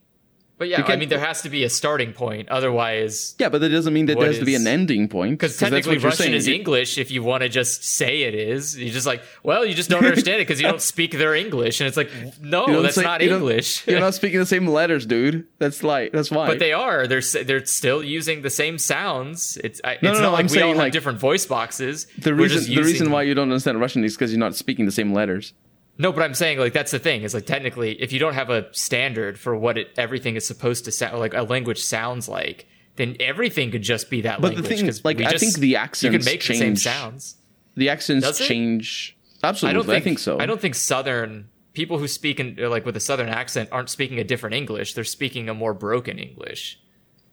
But 0.62 0.68
yeah, 0.68 0.78
You 0.86 0.94
I 0.94 0.96
mean, 0.96 1.08
there 1.08 1.18
has 1.18 1.42
to 1.42 1.50
be 1.50 1.64
a 1.64 1.68
starting 1.68 2.12
point. 2.12 2.48
Otherwise, 2.48 3.34
Yeah, 3.40 3.48
but 3.48 3.60
that 3.62 3.70
doesn't 3.70 3.92
mean 3.92 4.06
that 4.06 4.16
there 4.16 4.28
has 4.28 4.38
to 4.38 4.44
be 4.44 4.54
an 4.54 4.68
ending 4.68 5.08
point. 5.08 5.32
because 5.32 5.56
that's 5.58 5.70
technically 5.70 5.96
what 5.96 6.04
Russian 6.04 6.26
saying. 6.26 6.34
is 6.34 6.46
English. 6.46 6.98
If 6.98 7.10
you 7.10 7.24
want 7.24 7.42
to 7.42 7.48
just 7.48 7.82
say 7.82 8.22
it 8.22 8.34
is, 8.34 8.78
you're 8.78 8.92
just 8.92 9.04
like, 9.06 9.22
well, 9.42 9.66
you 9.66 9.74
just 9.74 9.90
don't 9.90 10.04
understand 10.06 10.36
it 10.40 10.46
because 10.46 10.60
you 10.60 10.68
don't 10.68 10.80
speak 10.80 11.18
their 11.18 11.34
English, 11.34 11.80
and 11.80 11.88
it's 11.88 11.96
like, 11.96 12.10
no, 12.40 12.66
you 12.68 12.74
don't 12.74 12.82
that's 12.84 12.94
say- 12.94 13.02
not 13.02 13.20
you 13.22 13.34
English. 13.34 13.84
You're 13.88 13.98
not 13.98 14.14
speaking 14.14 14.38
the 14.38 14.46
same 14.46 14.68
letters, 14.68 15.04
dude. 15.04 15.48
That's 15.58 15.82
like 15.82 16.12
that's 16.12 16.30
why. 16.30 16.46
but 16.46 16.60
they 16.60 16.72
are. 16.72 17.08
They're 17.08 17.22
they're 17.42 17.64
still 17.66 18.04
using 18.04 18.42
the 18.42 18.50
same 18.50 18.78
sounds. 18.78 19.58
It's 19.64 19.80
I, 19.82 19.98
No, 20.00 20.10
it's 20.12 20.20
no, 20.20 20.22
not 20.22 20.22
no, 20.22 20.30
like 20.32 20.44
I'm 20.44 20.46
we 20.46 20.58
all 20.58 20.62
saying, 20.62 20.68
have 20.74 20.76
like, 20.78 20.92
different 20.92 21.18
voice 21.18 21.44
boxes. 21.44 22.06
the 22.18 22.34
reason 22.34 22.72
the 22.72 22.82
reason 22.84 23.10
why 23.10 23.22
you 23.22 23.34
don't 23.34 23.50
understand 23.50 23.80
Russian 23.80 24.04
is 24.04 24.14
because 24.14 24.30
you're 24.30 24.38
not 24.38 24.54
speaking 24.54 24.86
the 24.86 24.92
same 24.92 25.12
letters. 25.12 25.54
No, 25.98 26.10
but 26.12 26.22
I'm 26.22 26.34
saying 26.34 26.58
like 26.58 26.72
that's 26.72 26.90
the 26.90 26.98
thing 26.98 27.22
is 27.22 27.34
like 27.34 27.46
technically 27.46 28.00
if 28.02 28.12
you 28.12 28.18
don't 28.18 28.34
have 28.34 28.50
a 28.50 28.72
standard 28.74 29.38
for 29.38 29.54
what 29.56 29.76
it 29.78 29.90
everything 29.96 30.36
is 30.36 30.46
supposed 30.46 30.84
to 30.86 30.92
sound 30.92 31.18
like 31.18 31.34
a 31.34 31.42
language 31.42 31.82
sounds 31.82 32.28
like, 32.28 32.66
then 32.96 33.16
everything 33.20 33.70
could 33.70 33.82
just 33.82 34.10
be 34.10 34.22
that 34.22 34.40
But 34.40 34.48
the 34.50 34.54
language. 34.62 34.78
thing- 34.78 34.86
'cause 34.86 35.04
like, 35.04 35.18
we 35.18 35.26
I 35.26 35.30
just- 35.32 35.44
think 35.44 35.56
the 35.58 35.76
accents 35.76 36.02
you 36.02 36.18
can 36.18 36.24
make 36.24 36.44
the 36.44 36.54
same 36.54 36.76
sounds. 36.76 37.36
The 37.76 37.88
accents 37.88 38.26
Does 38.26 38.40
it? 38.40 38.46
change. 38.48 39.16
I 39.42 39.50
don't 39.72 39.84
think, 39.86 40.04
think 40.04 40.18
so. 40.18 40.38
I 40.38 40.46
don't 40.46 40.60
think 40.60 40.74
Southern 40.74 41.48
people 41.72 41.98
who 41.98 42.06
speak 42.06 42.38
in 42.38 42.56
like 42.56 42.84
with 42.86 42.96
a 42.96 43.00
Southern 43.00 43.28
accent 43.28 43.68
aren't 43.72 43.90
speaking 43.90 44.18
a 44.18 44.24
different 44.24 44.54
English. 44.54 44.94
They're 44.94 45.04
speaking 45.04 45.48
a 45.48 45.54
more 45.54 45.74
broken 45.74 46.18
English. 46.18 46.78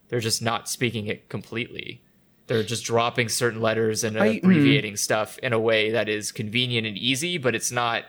They're 0.08 0.20
just 0.20 0.42
not 0.42 0.68
speaking 0.68 1.06
it 1.06 1.28
completely. 1.28 2.02
They're 2.48 2.64
just 2.64 2.84
dropping 2.84 3.28
certain 3.28 3.60
letters 3.60 4.02
and 4.02 4.18
I- 4.18 4.38
hmm. 4.38 4.46
abbreviating 4.46 4.96
stuff 4.96 5.38
in 5.38 5.52
a 5.52 5.58
way 5.60 5.90
that 5.90 6.08
is 6.08 6.32
convenient 6.32 6.86
and 6.86 6.98
easy, 6.98 7.38
but 7.38 7.54
it's 7.54 7.70
not 7.70 8.06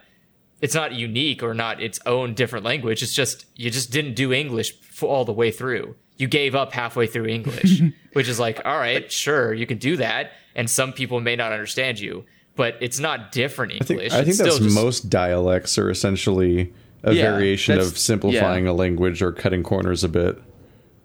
it's 0.62 0.76
not 0.76 0.94
unique 0.94 1.42
or 1.44 1.54
not 1.54 1.82
its 1.82 2.00
own 2.06 2.34
different 2.34 2.64
language. 2.66 3.02
It's 3.04 3.14
just 3.14 3.46
you 3.56 3.70
just 3.72 3.92
didn't 3.92 4.14
do 4.16 4.32
English 4.32 4.74
f- 4.92 5.04
all 5.04 5.26
the 5.26 5.34
way 5.34 5.52
through. 5.52 5.96
You 6.18 6.28
gave 6.28 6.54
up 6.56 6.72
halfway 6.74 7.08
through 7.08 7.26
English, 7.28 7.82
which 8.14 8.28
is 8.28 8.40
like, 8.40 8.62
all 8.64 8.78
right, 8.78 9.12
sure, 9.12 9.54
you 9.54 9.66
can 9.66 9.80
do 9.80 9.98
that, 9.98 10.32
and 10.56 10.70
some 10.70 10.94
people 10.94 11.20
may 11.20 11.36
not 11.36 11.52
understand 11.52 12.00
you, 12.00 12.26
but 12.56 12.76
it's 12.80 13.00
not 13.00 13.32
different 13.32 13.74
I 13.74 13.78
think, 13.80 13.90
English. 14.02 14.14
I 14.14 14.18
think 14.18 14.28
It's 14.30 14.38
that's 14.38 14.60
just- 14.60 14.76
most 14.76 15.10
dialects 15.10 15.78
are 15.80 15.90
essentially 15.90 16.72
a 17.04 17.14
Yeah, 17.14 17.32
variation 17.32 17.80
of 17.80 17.98
simplifying 17.98 18.66
yeah. 18.66 18.72
a 18.72 18.74
language 18.74 19.24
or 19.24 19.32
cutting 19.32 19.64
corners 19.64 20.04
a 20.04 20.10
bit. 20.10 20.40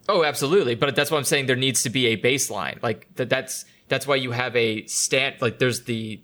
Oh, 0.08 0.22
absolutely. 0.22 0.74
But 0.74 0.94
that's 0.94 1.10
what 1.10 1.16
I'm 1.16 1.24
saying. 1.24 1.46
There 1.46 1.56
needs 1.56 1.82
to 1.84 1.90
be 1.90 2.08
a 2.08 2.16
baseline. 2.18 2.80
Like 2.82 3.08
that. 3.16 3.30
That's 3.30 3.64
that's 3.88 4.06
why 4.06 4.16
you 4.16 4.30
have 4.32 4.54
a 4.54 4.84
stand. 4.86 5.36
Like 5.40 5.58
there's 5.58 5.84
the 5.84 6.20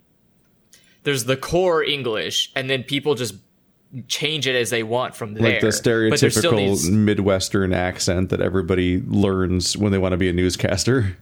there's 1.05 1.25
the 1.25 1.37
core 1.37 1.83
English, 1.83 2.51
and 2.55 2.69
then 2.71 2.83
people 2.85 3.15
just 3.15 3.35
change 4.09 4.47
it 4.47 4.55
as 4.55 4.71
they 4.71 4.83
want 4.83 5.15
from 5.15 5.35
there. 5.35 5.43
Like 5.43 5.61
the 5.61 5.67
But 6.11 6.21
there's 6.21 6.37
still 6.37 6.53
stereotypical 6.53 6.57
these- 6.69 6.91
Midwestern 6.91 7.73
accent 7.75 8.31
that 8.31 8.41
everybody 8.41 9.03
learns 9.07 9.77
when 9.77 9.93
they 9.93 9.99
want 9.99 10.13
to 10.13 10.17
be 10.17 10.29
a 10.29 10.33
newscaster. 10.33 11.17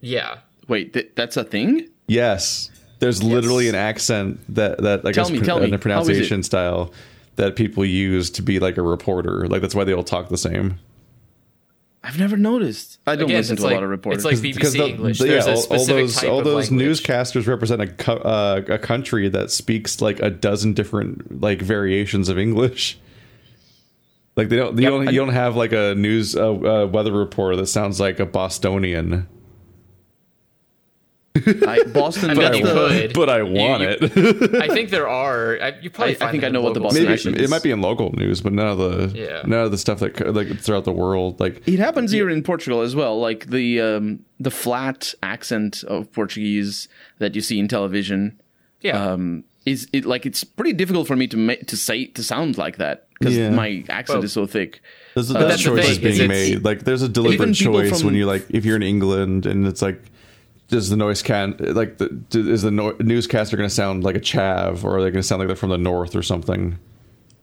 yeah. 0.00 0.38
Wait, 0.66 0.94
th- 0.94 1.10
that's 1.14 1.36
a 1.36 1.44
thing. 1.44 1.86
Yes. 2.08 2.70
There's 3.00 3.22
literally 3.22 3.68
an 3.68 3.74
accent 3.74 4.40
that, 4.54 4.78
that 4.82 5.00
I 5.00 5.12
Tell 5.12 5.24
guess 5.24 5.30
me, 5.30 5.40
pr- 5.40 5.44
tell 5.44 5.56
and 5.58 5.66
me. 5.66 5.68
a 5.68 5.72
How 5.72 5.74
is 5.74 5.78
it? 5.78 5.82
pronunciation 5.82 6.42
style 6.42 6.92
that 7.36 7.54
people 7.56 7.84
use 7.84 8.30
to 8.30 8.40
be 8.42 8.58
like 8.60 8.78
a 8.78 8.82
reporter. 8.82 9.46
Like 9.46 9.60
that's 9.60 9.74
why 9.74 9.84
they 9.84 9.92
all 9.92 10.04
talk 10.04 10.30
the 10.30 10.38
same. 10.38 10.78
I've 12.06 12.18
never 12.18 12.36
noticed. 12.36 12.98
I 13.06 13.16
don't 13.16 13.24
Again, 13.24 13.38
listen 13.38 13.52
it's 13.54 13.62
to 13.62 13.66
like- 13.66 13.72
a 13.72 13.74
lot 13.76 13.82
of 13.84 13.88
reporters. 13.90 14.24
it's 14.26 14.42
like 14.42 14.42
BBC 14.54 14.72
the- 14.78 14.86
English. 14.88 15.18
the- 15.18 15.24
There's 15.24 15.46
a 15.46 15.52
all- 15.54 15.78
all, 15.78 15.86
those 15.86 16.14
type 16.16 16.30
all 16.30 16.42
those 16.42 16.70
language. 16.70 17.00
newscasters 17.00 17.46
represent 17.46 17.80
a 17.80 17.86
co- 17.86 18.16
uh, 18.18 18.60
a 18.68 18.78
country 18.78 19.28
that 19.30 19.50
speaks 19.50 20.02
like 20.02 20.20
a 20.20 20.28
dozen 20.28 20.74
different 20.74 21.40
like 21.40 21.62
variations 21.62 22.28
of 22.28 22.38
English. 22.38 22.98
Like 24.36 24.48
they 24.50 24.56
don't 24.56 24.76
you 24.76 24.82
Yep, 24.82 24.90
don't 24.92 25.08
I- 25.08 25.10
you 25.12 25.18
don't 25.18 25.28
have 25.32 25.56
like 25.56 25.72
a 25.72 25.94
news 25.94 26.36
uh, 26.36 26.50
uh, 26.52 26.86
weather 26.86 27.12
reporter 27.12 27.56
that 27.56 27.68
sounds 27.68 27.98
like 28.00 28.20
a 28.20 28.26
Bostonian. 28.26 29.26
I, 31.36 31.82
Boston. 31.92 32.30
I 32.30 32.34
mean, 32.34 32.42
that's 32.44 32.58
you 32.58 32.64
could. 32.64 33.12
But 33.12 33.28
I 33.28 33.42
want 33.42 33.82
you- 33.82 33.88
it. 34.00 34.54
I 34.54 34.68
think 34.68 34.90
there 34.90 35.08
are. 35.08 35.58
I, 35.60 35.68
you 35.80 35.90
probably 35.90 36.20
I- 36.20 36.28
I 36.28 36.30
think 36.30 36.44
I 36.44 36.48
know 36.48 36.60
what 36.60 36.74
the 36.74 36.80
Boston 36.80 37.02
Maybe 37.02 37.12
accent 37.14 37.40
it 37.40 37.50
might 37.50 37.62
be 37.64 37.72
in 37.72 37.80
local 37.80 38.12
news, 38.12 38.40
but 38.40 38.52
none 38.52 38.68
of 38.68 38.78
the 38.78 39.12
Yeah. 39.18 39.42
none 39.44 39.64
of 39.64 39.70
the 39.72 39.78
stuff 39.78 39.98
that 39.98 40.14
co- 40.14 40.30
like 40.30 40.58
throughout 40.60 40.84
the 40.84 40.92
world. 40.92 41.40
Like 41.40 41.66
It 41.66 41.78
happens 41.80 42.12
here 42.12 42.30
in 42.30 42.42
Portugal 42.44 42.82
as 42.82 42.94
well. 42.94 43.18
Like 43.20 43.46
the 43.46 43.80
um, 43.80 44.20
the 44.38 44.52
flat 44.52 45.12
accent 45.24 45.82
of 45.84 46.12
Portuguese 46.12 46.88
that 47.18 47.34
you 47.34 47.40
see 47.40 47.58
in 47.58 47.66
television 47.66 48.40
Yeah. 48.80 49.02
um, 49.12 49.42
is 49.66 49.88
it 49.92 50.04
like 50.04 50.26
it's 50.26 50.44
pretty 50.44 50.72
difficult 50.72 51.08
for 51.08 51.16
me 51.16 51.26
to 51.28 51.36
make 51.36 51.66
to 51.66 51.76
say 51.76 52.06
to 52.06 52.22
sound 52.22 52.58
like 52.58 52.76
that 52.76 53.08
because 53.18 53.36
Yeah. 53.36 53.50
my 53.50 53.84
accent 53.88 54.18
Well, 54.18 54.24
is 54.24 54.32
so 54.32 54.46
thick. 54.46 54.80
there's, 55.14 55.30
Uh, 55.34 55.40
there's 55.40 55.56
the 55.64 55.70
choices 55.70 55.98
thing, 55.98 56.06
is 56.06 56.18
being 56.18 56.28
made. 56.28 56.64
Like 56.64 56.84
there's 56.84 57.02
a 57.02 57.08
deliberate 57.08 57.54
choice 57.54 58.04
when 58.04 58.14
you 58.14 58.24
like 58.26 58.46
if 58.50 58.64
you're 58.64 58.76
in 58.76 58.84
England 58.84 59.46
and 59.46 59.66
it's 59.66 59.82
like. 59.82 60.00
Does 60.68 60.88
the 60.90 60.96
noise 60.96 61.22
can 61.22 61.56
like 61.58 61.98
the, 61.98 62.08
do- 62.08 62.50
is 62.50 62.62
the 62.62 62.70
no, 62.70 62.96
newscaster 62.98 63.56
going 63.56 63.68
to 63.68 63.74
sound 63.74 64.02
like 64.02 64.16
a 64.16 64.20
chav 64.20 64.82
or 64.82 64.96
are 64.96 65.02
they 65.02 65.10
going 65.10 65.20
to 65.20 65.22
sound 65.22 65.40
like 65.40 65.48
they're 65.48 65.56
from 65.56 65.70
the 65.70 65.78
north 65.78 66.16
or 66.16 66.22
something? 66.22 66.78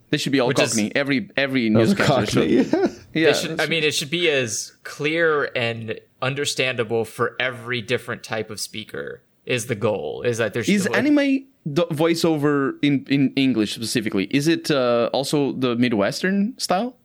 They 0.09 0.17
should 0.17 0.31
be 0.31 0.39
all 0.39 0.47
Which 0.49 0.59
is- 0.59 0.91
every 0.95 1.29
every 1.37 1.69
That 1.69 1.79
was 1.79 1.91
a 1.91 1.95
newscaster 1.95 2.47
should. 2.47 2.97
Yeah, 3.13 3.33
should, 3.33 3.61
I 3.61 3.67
mean, 3.67 3.83
it 3.83 3.93
should 3.93 4.09
be 4.09 4.29
as 4.29 4.73
clear 4.83 5.45
and 5.55 5.99
understandable 6.21 7.05
for 7.05 7.35
every 7.39 7.81
different 7.81 8.23
type 8.23 8.49
of 8.49 8.59
speaker. 8.59 9.21
Is 9.45 9.67
the 9.67 9.75
goal? 9.75 10.21
Is 10.23 10.37
that 10.37 10.53
there's 10.53 10.69
is 10.69 10.87
like, 10.87 10.97
anime 10.97 11.45
voiceover 11.67 12.77
in 12.81 13.05
in 13.09 13.33
English 13.35 13.73
specifically? 13.73 14.25
Is 14.25 14.47
it 14.47 14.69
uh, 14.69 15.09
also 15.13 15.53
the 15.53 15.75
Midwestern 15.75 16.57
style? 16.57 16.95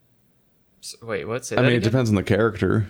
Wait, 1.03 1.27
what's 1.27 1.49
Say 1.49 1.57
I 1.57 1.63
that 1.63 1.69
mean, 1.69 1.77
it 1.79 1.83
depends 1.83 2.11
on 2.11 2.17
the 2.17 2.23
character. 2.23 2.87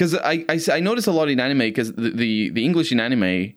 Because 0.00 0.14
I, 0.14 0.46
I 0.48 0.58
I 0.72 0.80
notice 0.80 1.06
a 1.06 1.12
lot 1.12 1.28
in 1.28 1.38
anime 1.38 1.58
because 1.58 1.92
the, 1.92 2.10
the 2.10 2.48
the 2.50 2.64
English 2.64 2.90
in 2.90 3.00
anime 3.00 3.52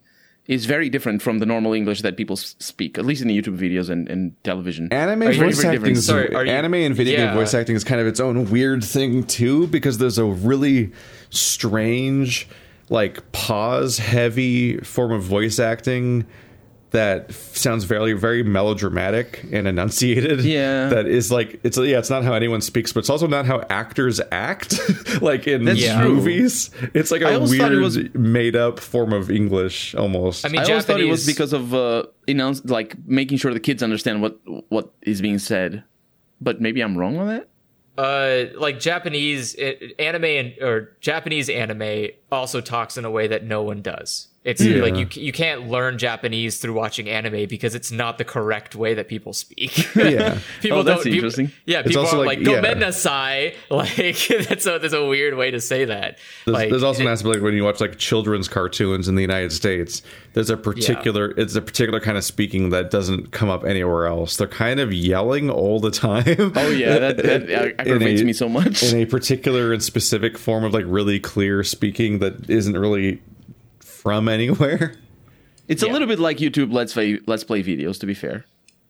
is 0.46 0.66
very 0.66 0.90
different 0.90 1.22
from 1.22 1.40
the 1.40 1.46
normal 1.46 1.72
English 1.72 2.02
that 2.02 2.18
people 2.18 2.36
speak, 2.36 2.98
at 2.98 3.06
least 3.06 3.22
in 3.22 3.30
the 3.30 3.42
YouTube 3.42 3.58
videos 3.58 3.90
and, 3.90 4.10
and 4.10 4.36
television. 4.44 4.92
Anime 4.92 5.22
Are 5.22 5.32
voice 5.34 5.64
acting, 5.64 5.96
Sorry, 5.96 6.30
you- 6.30 6.52
anime 6.52 6.74
and 6.74 6.94
video 6.94 7.18
game 7.18 7.34
voice 7.34 7.54
acting 7.54 7.78
is 7.78 7.86
kind 7.86 8.02
of 8.02 8.08
its 8.08 8.20
own 8.20 8.52
weird 8.52 8.84
thing 8.84 9.24
too, 9.24 9.68
because 9.68 10.00
there's 10.00 10.18
a 10.18 10.26
really 10.26 10.92
strange, 11.30 12.46
like 12.90 13.32
pause 13.32 14.00
heavy 14.00 14.80
form 14.80 15.14
of 15.14 15.24
voice 15.24 15.60
acting 15.60 16.26
that 16.94 17.32
sounds 17.34 17.84
very 17.84 18.14
very 18.14 18.42
melodramatic 18.44 19.44
and 19.52 19.68
enunciated. 19.68 20.42
Yeah. 20.46 20.88
that 20.90 21.06
is 21.08 21.32
like 21.32 21.60
it's 21.64 21.78
yeah, 21.78 22.00
it's 22.00 22.10
not 22.10 22.24
how 22.24 22.34
anyone 22.34 22.62
speaks, 22.62 22.94
but 22.94 23.02
it's 23.02 23.10
also 23.10 23.28
not 23.28 23.46
how 23.46 23.62
actors 23.70 24.22
act. 24.32 24.80
like 25.22 25.48
in 25.48 25.66
That's 25.66 25.84
true. 25.86 26.16
movies, 26.16 26.70
it's 26.94 27.12
like 27.12 27.22
I 27.22 27.32
a 27.32 27.36
always 27.36 27.52
it 27.54 27.60
weird 27.62 27.82
was- 27.82 28.14
made 28.14 28.56
up 28.56 28.80
form 28.80 29.12
of 29.14 29.30
English 29.30 29.94
almost. 29.96 30.46
I 30.46 30.50
mean, 30.50 30.62
I 30.62 30.66
always 30.66 30.86
thought 30.86 31.02
it 31.02 31.10
was 31.10 31.26
because 31.26 31.52
of 31.54 31.74
uh, 31.74 32.04
announce 32.28 32.64
like 32.66 32.96
making 33.06 33.38
sure 33.40 33.54
the 33.54 33.60
kids 33.60 33.84
understand 33.84 34.22
what 34.22 34.40
what 34.70 34.94
is 35.02 35.22
being 35.22 35.40
said. 35.40 35.84
but 36.42 36.62
maybe 36.62 36.82
I'm 36.82 36.98
wrong 36.98 37.18
on 37.18 37.28
that. 37.28 37.48
uh 37.98 38.60
like 38.60 38.80
japanese 38.80 39.56
anime 40.00 40.24
and 40.26 40.54
or 40.62 40.98
japanese 41.00 41.48
anime 41.48 42.08
also 42.32 42.60
talks 42.60 42.98
in 42.98 43.06
a 43.06 43.12
way 43.12 43.28
that 43.28 43.44
no 43.44 43.62
one 43.62 43.84
does 43.84 44.30
it's 44.44 44.62
Yeah. 44.62 44.82
like 44.82 44.96
you 44.96 45.08
you 45.22 45.32
can't 45.32 45.70
learn 45.70 45.98
japanese 45.98 46.58
through 46.58 46.74
watching 46.74 47.10
anime 47.10 47.48
because 47.48 47.76
it's 47.76 47.92
not 47.92 48.18
the 48.18 48.26
correct 48.26 48.76
way 48.76 48.94
that 48.94 49.08
people 49.08 49.32
speak 49.34 49.94
Yeah. 49.96 50.40
people 50.62 50.80
Oh, 50.80 50.84
that's 50.84 51.04
don't 51.04 51.04
people- 51.04 51.16
interesting. 51.30 51.52
yeah 51.66 51.82
people 51.84 52.06
are 52.06 52.18
like- 52.18 52.40
like, 52.40 52.48
yeah. 52.48 52.62
gomennasai 52.62 53.54
like 53.70 54.48
that's 54.48 54.66
a 54.66 54.80
that's 54.80 54.94
a 54.94 55.06
weird 55.06 55.36
way 55.36 55.52
to 55.52 55.60
say 55.62 55.86
that 55.86 56.18
There's, 56.46 56.54
like 56.54 56.70
there's 56.70 56.84
also 56.84 57.02
it- 57.02 57.06
an 57.06 57.12
aspect 57.12 57.36
like 57.36 57.42
when 57.44 57.54
you 57.54 57.64
watch 57.64 57.80
like 57.82 57.98
children's 57.98 58.48
cartoons 58.48 59.08
in 59.08 59.16
the 59.16 59.22
United 59.22 59.52
States. 59.52 60.02
There's 60.34 60.50
a 60.50 60.58
particular 60.58 61.32
it's 61.38 61.56
a 61.56 61.62
particular 61.62 62.00
kind 62.00 62.18
of 62.18 62.24
speaking 62.24 62.70
that 62.72 62.90
doesn't 62.90 63.32
come 63.32 63.50
up 63.50 63.64
anywhere 63.66 64.08
else. 64.08 64.36
They're 64.38 64.48
kind 64.48 64.80
of 64.80 64.92
yelling 64.92 65.50
all 65.52 65.80
the 65.80 65.92
time. 65.92 66.52
Oh 66.56 66.70
yeah, 66.70 66.98
that, 67.00 67.18
that 67.18 67.44
In 67.50 67.80
aggravates 67.80 68.22
a- 68.22 68.26
me 68.26 68.34
so 68.34 68.50
much. 68.50 68.82
in 68.84 68.98
a 69.00 69.06
particular 69.06 69.72
and 69.74 69.82
specific 69.84 70.38
form 70.38 70.64
of 70.64 70.74
like 70.74 70.86
really 70.88 71.20
clear 71.20 71.64
speaking 71.64 72.18
that 72.20 72.50
isn't 72.50 72.76
really 72.78 73.22
from 74.04 74.28
anywhere. 74.30 74.94
It's 75.68 75.82
a 75.82 75.88
little 75.88 76.08
bit 76.08 76.20
like 76.20 76.38
YouTube 76.38 76.72
Let's 76.74 76.94
Play 76.94 77.20
Let's 77.26 77.44
Play 77.46 77.64
videos. 77.64 78.00
To 78.02 78.06
be 78.06 78.14
fair, 78.14 78.46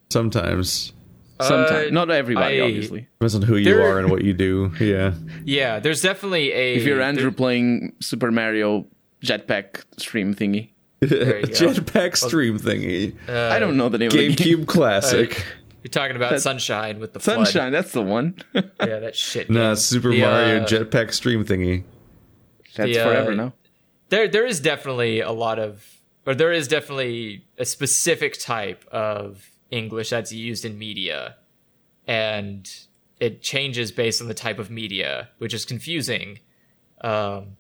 Sometimes 0.10 0.91
sometimes 1.40 1.88
Uh, 1.88 1.94
not 1.94 2.10
everybody, 2.10 2.60
I- 2.61 2.65
obviously. 2.65 3.07
depends 3.19 3.35
on 3.35 3.41
who 3.44 3.56
you 3.57 3.64
There- 3.65 3.81
are 3.88 3.99
and 3.99 4.10
what 4.10 4.23
you 4.23 4.34
do. 4.34 4.72
Yeah, 4.80 5.14
yeah 5.45 5.80
there's 5.80 6.02
definitely 6.02 6.52
a 6.52 6.76
If 6.76 6.84
you're 6.84 7.02
Andrew 7.02 7.23
there- 7.26 7.31
playing 7.31 7.94
Super 8.02 8.31
Mario 8.31 8.88
jetpack 9.23 9.84
stream 9.98 10.34
thingy, 10.34 10.69
there 10.99 11.40
you 11.41 11.45
go. 11.48 11.52
jetpack 11.53 12.18
stream 12.18 12.57
thingy, 12.60 13.14
I 13.30 13.60
don't 13.60 13.77
know 13.77 13.90
the 13.90 13.98
name 13.99 14.07
of 14.07 14.14
the 14.14 14.35
game. 14.35 14.57
GameCube 14.60 14.68
classic. 14.68 15.45
you're 15.84 15.90
talking 15.91 16.15
about 16.15 16.41
sunshine 16.41 16.99
with 16.99 17.14
the 17.14 17.19
FLUDD. 17.19 17.23
Sunshine, 17.23 17.72
that's 17.72 17.91
the 17.91 18.02
one. 18.02 18.35
yeah 18.53 18.61
that 18.99 19.15
shit 19.15 19.49
Nah. 19.49 19.76
Super 19.76 20.10
The, 20.10 20.22
Mario 20.22 20.61
uh, 20.61 20.65
jetpack 20.68 21.14
stream 21.14 21.45
thingy. 21.45 21.84
that's 22.76 22.91
The, 22.91 22.99
uh, 22.99 23.06
forever 23.07 23.35
now. 23.35 23.53
There 24.14 24.27
there 24.27 24.45
is 24.45 24.60
definitely 24.60 25.19
a 25.22 25.31
lot 25.31 25.57
of 25.60 25.85
or 26.26 26.34
there 26.35 26.52
is 26.53 26.68
definitely 26.68 27.45
a 27.57 27.65
specific 27.65 28.40
type 28.40 28.85
of 28.91 29.49
english 29.72 30.10
that's 30.10 30.31
used 30.31 30.64
in 30.65 30.77
media 30.77 31.35
and 32.07 32.69
it 33.19 33.41
changes 33.41 33.91
based 33.91 34.22
on 34.22 34.27
the 34.27 34.34
type 34.34 34.60
of 34.60 34.69
media 34.69 35.30
which 35.38 35.53
is 35.53 35.65
confusing 35.65 36.40
um, 37.02 37.57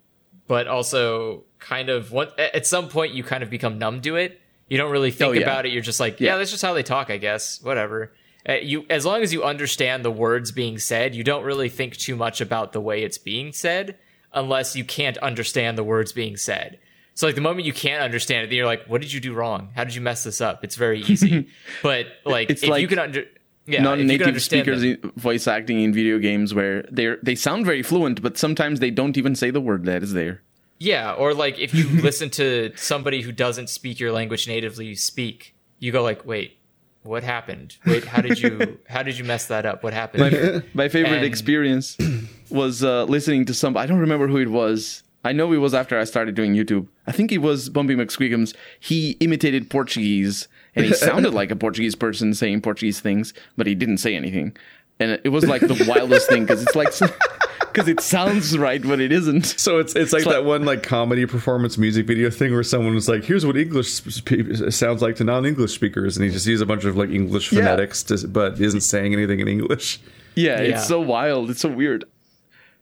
but 0.47 0.67
also 0.67 1.43
kind 1.59 1.89
of 1.89 2.11
what 2.11 2.37
at 2.39 2.65
some 2.67 2.87
point 2.87 3.13
you 3.13 3.23
kind 3.23 3.43
of 3.43 3.49
become 3.49 3.77
numb 3.77 4.01
to 4.01 4.15
it 4.15 4.39
you 4.69 4.77
don't 4.77 4.91
really 4.91 5.11
think 5.11 5.29
Oh, 5.29 5.31
yeah. 5.33 5.41
about 5.41 5.65
it 5.65 5.71
you're 5.71 5.81
just 5.81 5.99
like 5.99 6.19
yeah. 6.19 6.31
Yeah. 6.31 6.37
that's 6.37 6.51
just 6.51 6.63
how 6.63 6.73
they 6.73 6.83
talk 6.83 7.09
i 7.09 7.17
guess 7.17 7.61
whatever 7.61 8.13
uh, 8.47 8.53
you 8.53 8.85
as 8.89 9.05
long 9.05 9.21
as 9.21 9.31
you 9.31 9.43
understand 9.43 10.03
the 10.03 10.11
words 10.11 10.51
being 10.51 10.77
said 10.77 11.15
you 11.15 11.23
don't 11.23 11.43
really 11.45 11.69
think 11.69 11.95
too 11.97 12.15
much 12.15 12.41
about 12.41 12.73
the 12.73 12.81
way 12.81 13.03
it's 13.03 13.17
being 13.17 13.53
said 13.53 13.97
unless 14.33 14.75
you 14.75 14.83
can't 14.83 15.17
understand 15.19 15.77
the 15.77 15.83
words 15.83 16.11
being 16.13 16.35
said 16.37 16.79
so 17.15 17.27
like 17.27 17.35
the 17.35 17.41
moment 17.41 17.65
you 17.65 17.73
can't 17.73 18.01
understand 18.01 18.43
it 18.45 18.47
then 18.49 18.57
you're 18.57 18.65
like 18.65 18.83
what 18.87 19.01
did 19.01 19.11
you 19.13 19.19
do 19.19 19.33
wrong 19.33 19.69
how 19.75 19.83
did 19.83 19.93
you 19.95 20.01
mess 20.01 20.23
this 20.23 20.41
up 20.41 20.63
it's 20.63 20.75
very 20.75 21.01
easy 21.01 21.47
but 21.83 22.07
like 22.25 22.49
It's 22.49 22.63
if 22.63 22.67
you 22.67 22.71
like 22.73 22.89
can 22.89 22.99
under 22.99 23.21
yeah 23.65 23.77
you 23.79 23.83
Non-native 23.83 24.41
speakers 24.41 24.81
them- 24.81 25.11
voice 25.15 25.47
acting 25.47 25.79
in 25.81 25.93
video 25.93 26.19
games 26.19 26.53
where 26.53 26.83
they 26.91 27.15
they 27.23 27.33
sound 27.35 27.65
very 27.65 27.81
fluent, 27.81 28.21
but 28.21 28.37
sometimes 28.37 28.79
they 28.81 28.91
don't 28.91 29.17
even 29.17 29.35
say 29.35 29.51
the 29.51 29.61
word 29.61 29.85
that 29.85 30.03
is 30.03 30.11
there. 30.11 30.41
Yeah, 30.79 31.13
or 31.13 31.33
like 31.33 31.57
if 31.59 31.73
you 31.73 31.87
listen 32.01 32.29
to 32.31 32.73
somebody 32.75 33.21
who 33.21 33.31
doesn't 33.31 33.69
speak 33.69 34.01
your 34.01 34.11
language 34.11 34.49
natively 34.49 34.95
speak, 34.95 35.55
you 35.79 35.93
go 35.93 36.03
like, 36.03 36.25
"Wait, 36.25 36.57
what 37.03 37.23
happened? 37.23 37.77
Wait, 37.85 38.03
how 38.03 38.21
did 38.21 38.41
you 38.41 38.79
how 38.89 39.01
did 39.01 39.17
you 39.17 39.23
mess 39.23 39.45
that 39.47 39.65
up? 39.65 39.81
What 39.81 39.93
happened?" 39.93 40.33
here?" 40.33 40.63
My 40.73 40.89
favorite 40.89 41.17
And- 41.23 41.25
experience 41.25 41.95
was 42.53 42.83
uh, 42.83 43.03
listening 43.05 43.45
to 43.45 43.53
some. 43.53 43.75
I 43.75 43.85
don't 43.85 43.99
remember 43.99 44.27
who 44.27 44.37
it 44.37 44.49
was. 44.49 45.03
I 45.25 45.31
know 45.31 45.51
it 45.53 45.57
was 45.57 45.73
after 45.73 45.97
I 45.97 46.03
started 46.03 46.35
doing 46.35 46.53
YouTube. 46.53 46.87
I 47.07 47.13
think 47.13 47.31
it 47.31 47.37
was 47.37 47.69
Bumpy 47.69 47.95
McSquigums. 47.95 48.53
He 48.79 49.11
imitated 49.21 49.69
Portuguese, 49.69 50.47
and 50.75 50.85
he 50.85 50.93
sounded 51.07 51.33
like 51.33 51.49
a 51.49 51.55
Portuguese 51.55 51.95
person 51.95 52.33
saying 52.33 52.61
Portuguese 52.61 52.99
things, 52.99 53.33
but 53.57 53.65
he 53.65 53.73
didn't 53.75 53.97
say 53.99 54.15
anything. 54.15 54.55
And 54.99 55.19
it 55.23 55.29
was 55.29 55.45
like 55.45 55.61
the 55.61 55.85
wildest 55.87 56.29
thing 56.29 56.43
because 56.43 56.61
it's 56.61 56.75
like 56.75 56.89
because 57.59 57.87
it 57.87 57.99
sounds 58.01 58.57
right, 58.57 58.81
but 58.83 58.99
it 58.99 59.11
isn't. 59.11 59.45
So 59.45 59.79
it's 59.79 59.95
it's 59.95 60.13
like 60.13 60.25
that 60.25 60.45
one 60.45 60.65
like 60.65 60.83
comedy 60.83 61.25
performance 61.25 61.77
music 61.77 62.05
video 62.05 62.29
thing 62.29 62.53
where 62.53 62.61
someone 62.63 62.93
was 62.93 63.09
like, 63.09 63.23
"Here's 63.23 63.45
what 63.45 63.57
English 63.57 63.89
sp- 63.95 64.69
sounds 64.71 65.01
like 65.01 65.15
to 65.15 65.23
non-English 65.23 65.73
speakers," 65.73 66.15
and 66.17 66.25
he 66.25 66.31
just 66.31 66.45
uses 66.45 66.61
a 66.61 66.65
bunch 66.65 66.83
of 66.83 66.95
like 66.97 67.09
English 67.09 67.51
Yeah. 67.51 67.61
phonetics, 67.61 68.03
to, 68.03 68.27
but 68.27 68.59
isn't 68.61 68.81
saying 68.81 69.13
anything 69.13 69.39
in 69.39 69.47
English. 69.47 69.99
Yeah, 70.35 70.61
Yeah. 70.61 70.75
it's 70.77 70.87
so 70.87 70.99
wild. 71.01 71.49
It's 71.49 71.61
so 71.61 71.69
weird. 71.69 72.05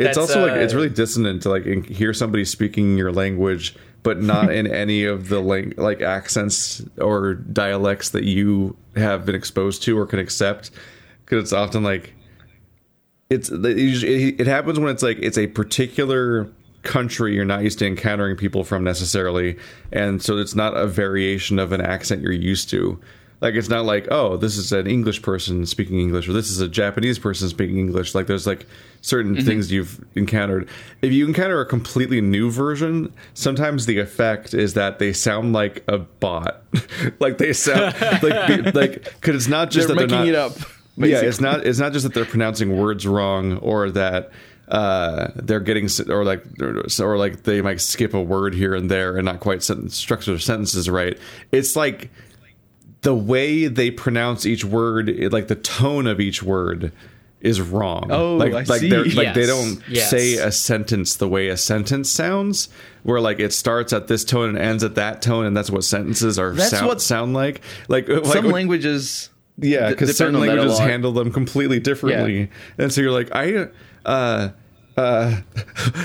It's 0.08 0.18
also 0.18 0.42
like 0.42 0.54
uh, 0.54 0.60
it's 0.60 0.74
really 0.74 0.90
dissonant 0.90 1.44
to 1.44 1.50
like 1.50 1.66
hear 1.86 2.14
somebody 2.14 2.46
speaking 2.46 2.98
your 2.98 3.12
language, 3.12 3.76
but 4.04 4.22
not 4.22 4.52
in 4.52 4.68
any 4.74 5.06
of 5.06 5.30
the 5.30 5.40
lang- 5.40 5.74
like 5.78 6.02
accents 6.02 6.84
or 7.00 7.36
dialects 7.36 8.10
that 8.10 8.24
you 8.24 8.76
have 8.96 9.26
been 9.26 9.36
exposed 9.36 9.84
to 9.84 9.98
or 9.98 10.06
can 10.06 10.20
accept. 10.20 10.72
Because 11.24 11.44
it's 11.44 11.54
often 11.54 11.84
like 11.84 12.14
it's 13.30 13.50
it, 13.50 14.42
it 14.42 14.48
happens 14.48 14.80
when 14.80 14.90
it's 14.90 15.04
like 15.04 15.18
it's 15.20 15.38
a 15.38 15.48
particular 15.48 16.52
country 16.84 17.36
you're 17.36 17.46
not 17.46 17.64
used 17.64 17.80
to 17.80 17.88
encountering 17.88 18.36
people 18.36 18.64
from 18.64 18.84
necessarily, 18.84 19.58
and 19.92 20.22
so 20.22 20.38
it's 20.38 20.56
not 20.56 20.76
a 20.76 20.88
variation 20.88 21.60
of 21.60 21.72
an 21.72 21.82
accent 21.82 22.22
you're 22.22 22.32
used 22.32 22.70
to. 22.70 23.00
Like 23.42 23.56
it's 23.56 23.70
not 23.70 23.86
like 23.86 24.08
oh 24.12 24.38
this 24.38 24.56
is 24.56 24.72
an 24.72 24.86
English 24.86 25.24
person 25.24 25.66
speaking 25.66 26.00
English 26.00 26.30
or 26.30 26.34
this 26.34 26.52
is 26.52 26.62
a 26.62 26.68
Japanese 26.68 27.18
person 27.18 27.50
speaking 27.50 27.78
English. 27.78 28.14
Like 28.14 28.28
there's 28.28 28.46
like 28.46 28.68
certain 29.02 29.36
things 29.44 29.72
you've 29.72 30.06
encountered. 30.16 30.70
If 31.02 31.12
you 31.12 31.28
encounter 31.28 31.60
a 31.60 31.66
completely 31.66 32.22
new 32.22 32.52
version, 32.52 33.12
sometimes 33.34 33.88
the 33.88 33.98
effect 33.98 34.54
is 34.54 34.76
that 34.76 35.00
they 35.00 35.12
sound 35.12 35.54
like 35.54 35.84
a 35.88 35.98
bot. 35.98 36.62
like 37.20 37.40
they 37.40 37.52
sound 37.52 37.96
like 38.24 38.76
like 38.76 39.04
because 39.04 39.36
it's 39.36 39.48
not 39.48 39.72
just 39.72 39.88
They're 39.88 39.98
that 39.98 40.10
they're 40.10 40.20
not, 40.20 40.28
it 40.28 40.36
up. 40.36 40.54
yeah, 40.98 41.22
it's 41.22 41.42
not. 41.42 41.66
It's 41.66 41.80
not 41.80 41.94
just 41.94 42.04
that 42.04 42.14
they're 42.14 42.26
pronouncing 42.26 42.78
words 42.78 43.08
wrong, 43.08 43.58
or 43.58 43.90
that 43.90 44.32
uh, 44.68 45.30
they're 45.36 45.60
getting, 45.60 45.90
or 46.10 46.24
like, 46.24 46.44
or 46.62 47.18
like 47.18 47.44
they 47.44 47.62
might 47.62 47.82
skip 47.82 48.14
a 48.14 48.22
word 48.22 48.54
here 48.54 48.76
and 48.76 48.90
there 48.92 49.18
and 49.18 49.26
not 49.26 49.40
quite 49.40 49.64
sentence, 49.64 49.96
structure 49.96 50.38
sentences 50.38 50.90
right. 50.90 51.18
It's 51.52 51.76
like 51.76 52.10
the 53.02 53.16
way 53.16 53.68
they 53.68 53.90
pronounce 53.92 54.46
each 54.46 54.64
word, 54.64 55.10
it- 55.10 55.32
like 55.34 55.48
the 55.48 55.56
tone 55.56 56.08
of 56.08 56.20
each 56.20 56.44
word, 56.44 56.92
is 57.42 57.60
wrong. 57.60 58.08
Oh, 58.12 58.36
like, 58.36 58.54
I 58.54 58.62
like 58.64 58.82
see. 58.82 58.90
they're 58.90 59.04
like 59.04 59.34
they 59.34 59.48
don't 59.48 59.82
Yes. 59.90 60.12
say 60.12 60.36
a 60.36 60.52
sentence 60.52 61.16
the 61.16 61.28
way 61.28 61.48
a 61.48 61.58
sentence 61.58 62.12
sounds. 62.12 62.70
Where 63.02 63.20
like 63.20 63.40
it 63.40 63.52
starts 63.52 63.94
at 63.94 64.08
this 64.08 64.24
tone 64.24 64.50
and 64.50 64.60
ends 64.60 64.84
at 64.84 64.94
that 64.96 65.24
tone, 65.24 65.48
and 65.48 65.58
that's 65.58 65.72
what 65.72 65.84
sentences 65.84 66.38
are 66.38 66.54
That's 66.54 66.70
sound, 66.70 66.86
what- 66.88 67.02
sound 67.02 67.34
like. 67.34 67.62
Like, 67.88 68.08
like 68.08 68.26
Some 68.26 68.46
when- 68.46 68.54
languages. 68.54 69.32
yeah, 69.58 69.90
because 69.90 70.16
certain 70.16 70.36
on 70.36 70.42
that 70.42 70.50
a 70.50 70.62
languages 70.62 70.78
handle 70.78 71.12
them 71.14 71.32
completely 71.32 71.80
differently, 71.80 72.52
and 72.78 72.94
so 72.94 73.02
you're 73.02 73.10
like, 73.12 73.30
I, 73.36 73.70
uh, 74.06 74.50
uh, 74.98 75.40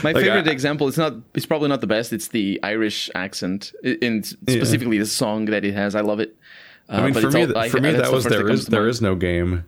My 0.02 0.12
Like, 0.12 0.16
favorite 0.24 0.48
I- 0.48 0.50
example. 0.50 0.88
It's 0.88 0.96
not. 0.96 1.14
It's 1.34 1.44
probably 1.44 1.68
not 1.68 1.82
the 1.82 1.86
best. 1.86 2.14
It's 2.14 2.28
the 2.28 2.58
Irish 2.62 3.10
accent, 3.14 3.72
in 3.84 4.22
specifically 4.22 4.96
the 4.98 5.04
song 5.06 5.44
that 5.46 5.66
it 5.66 5.74
has. 5.74 5.94
I 5.94 6.00
love 6.00 6.20
it. 6.20 6.34
Uh, 6.88 6.92
I 6.92 7.04
mean, 7.10 7.14
for 7.14 7.30
me, 7.30 7.44
all- 7.46 7.58
I- 7.58 7.68
for 7.68 7.80
me, 7.80 7.92
that 7.92 8.12
was 8.12 8.24
first 8.24 8.28
there 8.36 8.46
comes 8.46 8.66
there 8.66 8.80
mind. 8.82 8.90
is 8.90 9.02
no 9.02 9.14
game. 9.14 9.64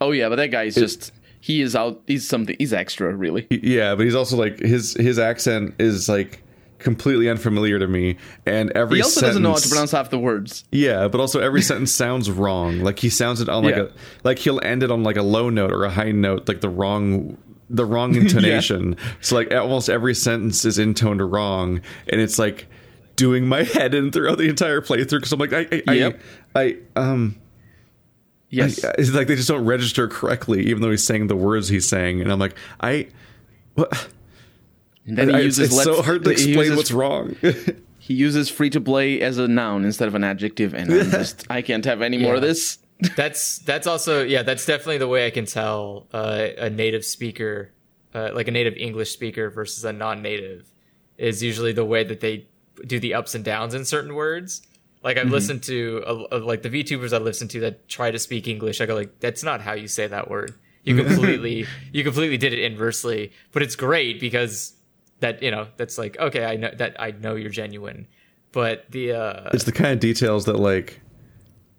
Oh 0.00 0.10
yeah, 0.12 0.28
but 0.28 0.36
that 0.36 0.48
guy 0.50 0.64
is 0.64 0.74
just. 0.74 1.12
He 1.40 1.60
is 1.60 1.76
out. 1.76 2.00
He's 2.06 2.26
something. 2.26 2.56
He's 2.58 2.72
extra, 2.72 3.14
really. 3.14 3.46
Yeah, 3.50 3.94
but 3.94 4.04
he's 4.06 4.14
also 4.14 4.36
like 4.36 4.58
his 4.58 4.94
his 4.94 5.18
accent 5.18 5.74
is 5.78 6.08
like 6.08 6.42
completely 6.78 7.28
unfamiliar 7.28 7.78
to 7.78 7.86
me, 7.86 8.16
and 8.46 8.70
every 8.72 8.96
He 8.98 9.02
also 9.02 9.20
sentence, 9.20 9.28
doesn't 9.30 9.42
know 9.42 9.50
how 9.50 9.56
to 9.56 9.68
pronounce 9.68 9.90
half 9.92 10.08
the 10.10 10.18
words. 10.18 10.64
Yeah, 10.72 11.06
but 11.08 11.20
also 11.20 11.40
every 11.40 11.60
sentence 11.60 11.92
sounds 11.92 12.30
wrong. 12.30 12.80
Like 12.80 12.98
he 12.98 13.10
sounds 13.10 13.42
it 13.42 13.50
on 13.50 13.62
like 13.64 13.76
Yeah. 13.76 13.82
a 13.82 13.88
like 14.24 14.38
he'll 14.38 14.60
end 14.62 14.82
it 14.82 14.90
on 14.90 15.02
like 15.02 15.18
a 15.18 15.22
low 15.22 15.50
note 15.50 15.70
or 15.70 15.84
a 15.84 15.90
high 15.90 16.12
note, 16.12 16.48
like 16.48 16.62
the 16.62 16.70
wrong 16.70 17.36
the 17.68 17.84
wrong 17.84 18.14
intonation. 18.16 18.96
So 19.20 19.36
like 19.36 19.52
almost 19.52 19.90
every 19.90 20.14
sentence 20.14 20.64
is 20.64 20.78
intoned 20.78 21.20
wrong, 21.30 21.82
and 22.08 22.22
it's 22.22 22.38
like 22.38 22.68
doing 23.16 23.46
my 23.46 23.62
head 23.62 23.94
in 23.94 24.10
throughout 24.12 24.38
the 24.38 24.48
entire 24.48 24.80
playthrough 24.80 25.10
because 25.18 25.32
I'm 25.32 25.38
like 25.40 25.52
I 25.52 25.82
I, 25.88 25.92
Yep. 25.92 26.20
I 26.54 26.60
I 26.60 26.76
um 27.00 27.36
Yes. 28.50 28.84
it's 28.98 29.10
like 29.12 29.26
they 29.26 29.34
just 29.36 29.48
don't 29.48 29.64
register 29.64 30.06
correctly, 30.06 30.66
even 30.66 30.80
though 30.82 30.90
he's 30.90 31.04
saying 31.04 31.26
the 31.26 31.34
words 31.36 31.68
he's 31.68 31.88
saying, 31.88 32.20
and 32.20 32.30
I'm 32.30 32.38
like 32.38 32.54
I. 32.80 33.08
What? 33.74 34.08
And 35.06 35.18
then 35.18 35.28
he 35.30 35.34
I- 35.34 35.40
uses. 35.40 35.72
it's 35.72 35.82
so 35.82 36.02
hard 36.02 36.22
to 36.24 36.30
explain 36.30 36.56
uses- 36.58 36.76
what's 36.76 36.90
wrong. 36.92 37.36
He 37.98 38.12
uses 38.12 38.50
free 38.50 38.68
to 38.68 38.82
play 38.82 39.22
as 39.22 39.38
a 39.38 39.48
noun 39.48 39.86
instead 39.86 40.08
of 40.08 40.14
an 40.14 40.24
adjective, 40.24 40.74
and 40.74 40.92
I'm 40.92 41.10
just. 41.10 41.46
I 41.50 41.62
can't 41.62 41.82
have 41.86 42.02
any 42.02 42.18
more 42.18 42.34
of 42.34 42.42
this. 42.42 42.76
that's 43.16 43.60
that's 43.60 43.86
also 43.86 44.22
yeah 44.22 44.42
that's 44.42 44.66
definitely 44.66 44.98
the 44.98 45.08
way 45.08 45.26
i 45.26 45.30
can 45.30 45.46
tell 45.46 46.06
uh, 46.12 46.46
a 46.58 46.70
native 46.70 47.04
speaker 47.04 47.72
uh, 48.14 48.30
like 48.34 48.46
a 48.46 48.50
native 48.52 48.74
english 48.76 49.10
speaker 49.10 49.50
versus 49.50 49.84
a 49.84 49.92
non-native 49.92 50.64
is 51.18 51.42
usually 51.42 51.72
the 51.72 51.84
way 51.84 52.04
that 52.04 52.20
they 52.20 52.46
do 52.86 52.98
the 53.00 53.14
ups 53.14 53.34
and 53.34 53.44
downs 53.44 53.74
in 53.74 53.84
certain 53.84 54.14
words 54.14 54.62
Like 55.02 55.16
Mm-hmm. 55.16 55.26
I've 55.26 55.32
listened 55.32 55.62
to 55.64 56.02
uh, 56.06 56.24
uh, 56.32 56.38
like 56.40 56.62
the 56.62 56.70
VTubers 56.70 57.12
I 57.12 57.18
listen 57.18 57.46
to 57.48 57.60
that 57.60 57.88
try 57.88 58.10
to 58.10 58.18
speak 58.18 58.48
English. 58.48 58.80
I 58.80 58.86
go 58.86 58.94
like, 58.94 59.20
that's 59.20 59.42
not 59.44 59.60
how 59.60 59.74
you 59.74 59.86
say 59.88 60.06
that 60.06 60.30
word. 60.30 60.54
You 60.82 60.96
completely 60.96 61.66
you 61.92 62.02
completely 62.04 62.36
did 62.38 62.52
it 62.52 62.58
inversely. 62.60 63.32
But 63.52 63.62
it's 63.62 63.76
great 63.76 64.18
because 64.20 64.72
that 65.20 65.42
you 65.42 65.50
know 65.50 65.68
that's 65.76 65.96
like 65.98 66.18
okay, 66.18 66.44
I 66.44 66.56
know 66.56 66.70
that 66.76 66.96
I 66.98 67.10
know 67.12 67.34
you're 67.36 67.50
genuine. 67.50 68.06
But 68.52 68.90
the 68.90 69.12
uh, 69.12 69.50
It's 69.52 69.64
the 69.64 69.72
kind 69.72 69.92
of 69.92 70.00
details 70.00 70.44
that 70.46 70.56
like 70.58 71.00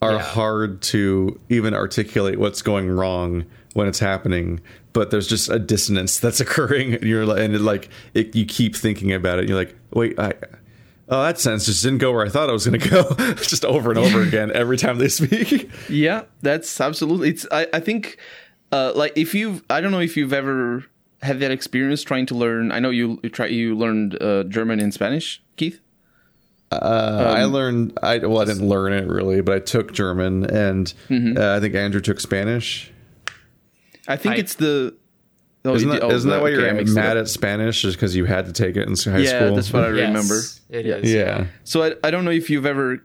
are 0.02 0.14
Yeah. 0.14 0.20
hard 0.20 0.82
to 0.94 1.40
even 1.50 1.74
articulate 1.74 2.38
what's 2.38 2.62
going 2.62 2.90
wrong 2.90 3.46
when 3.74 3.88
it's 3.88 4.00
happening. 4.00 4.60
But 4.94 5.10
there's 5.12 5.28
just 5.28 5.50
a 5.50 5.58
dissonance 5.60 6.20
that's 6.24 6.40
occurring, 6.40 6.94
and 6.96 7.04
you're 7.04 7.26
like, 7.26 7.40
and 7.40 7.56
it, 7.56 7.62
like 7.62 7.90
it, 8.14 8.36
you 8.36 8.46
keep 8.46 8.76
thinking 8.76 9.14
about 9.14 9.40
it. 9.40 9.48
You're 9.50 9.58
like, 9.58 9.76
wait, 9.92 10.20
I. 10.20 10.34
Oh, 11.08 11.22
that 11.24 11.40
sentence 11.40 11.66
just 11.68 11.84
didn't 11.84 12.00
go 12.00 12.12
where 12.12 12.26
I 12.26 12.30
thought 12.30 12.50
it 12.50 12.52
was 12.54 12.66
going 12.68 12.80
to 12.80 12.90
go. 12.90 13.34
just 13.36 13.64
over 13.64 13.92
and 13.92 14.00
over 14.00 14.22
again 14.24 14.52
every 14.54 14.78
time 14.78 14.98
they 14.98 15.08
speak. 15.08 15.70
Yeah, 15.90 16.24
that's 16.42 16.82
absolutely. 16.82 17.30
It's. 17.30 17.46
I, 17.52 17.68
I 17.74 17.80
think, 17.80 18.18
uh, 18.72 18.92
like 18.96 19.14
if 19.16 19.36
you've, 19.36 19.64
I 19.70 19.82
don't 19.82 19.92
know 19.92 20.00
if 20.00 20.18
you've 20.18 20.34
ever 20.34 20.84
had 21.22 21.40
that 21.42 21.52
experience 21.52 22.02
trying 22.04 22.26
to 22.28 22.36
learn. 22.36 22.72
I 22.72 22.80
know 22.80 22.90
you 22.90 23.20
you 23.22 23.30
try 23.30 23.46
you 23.48 23.76
learned 23.76 24.20
uh, 24.22 24.44
German 24.46 24.80
and 24.80 24.92
Spanish, 24.94 25.44
Keith. 25.58 25.80
Uh, 26.72 27.34
I 27.38 27.44
learned. 27.46 27.98
I 28.02 28.18
well, 28.18 28.40
I 28.42 28.46
didn't 28.46 28.68
learn 28.68 28.92
it 28.92 29.08
really, 29.08 29.42
but 29.42 29.56
I 29.56 29.60
took 29.60 29.94
German, 29.94 30.46
and 30.50 30.92
uh, 31.12 31.56
I 31.56 31.60
think 31.60 31.76
Andrew 31.76 32.02
took 32.02 32.20
Spanish. 32.20 32.92
I 34.08 34.18
think 34.18 34.36
I- 34.36 34.38
it's 34.40 34.56
the. 34.56 34.96
Oh, 35.66 35.74
Isn't 35.76 35.90
that, 35.90 36.02
did- 36.02 36.04
oh, 36.04 36.12
isn't 36.12 36.30
that 36.30 36.42
why 36.42 36.50
you're 36.50 36.74
mixed 36.74 36.94
mad 36.96 37.18
up. 37.18 37.22
at 37.24 37.30
Spanish? 37.30 37.82
Just 37.82 37.98
because 37.98 38.16
you 38.16 38.26
had 38.26 38.46
to 38.46 38.54
take 38.54 38.76
it 38.78 38.88
in 38.88 38.96
high 38.96 39.20
Yeah, 39.20 39.40
school? 39.40 39.56
that's 39.56 39.74
what 39.74 39.84
I 39.84 39.88
yes, 39.94 40.08
remember. 40.08 40.40
It 40.70 40.86
is. 40.86 41.12
yeah. 41.14 41.46
So 41.64 41.84
I, 41.84 41.94
I 42.04 42.12
don't 42.12 42.24
know 42.26 42.32
if 42.32 42.50
you've 42.50 42.66
ever 42.66 43.04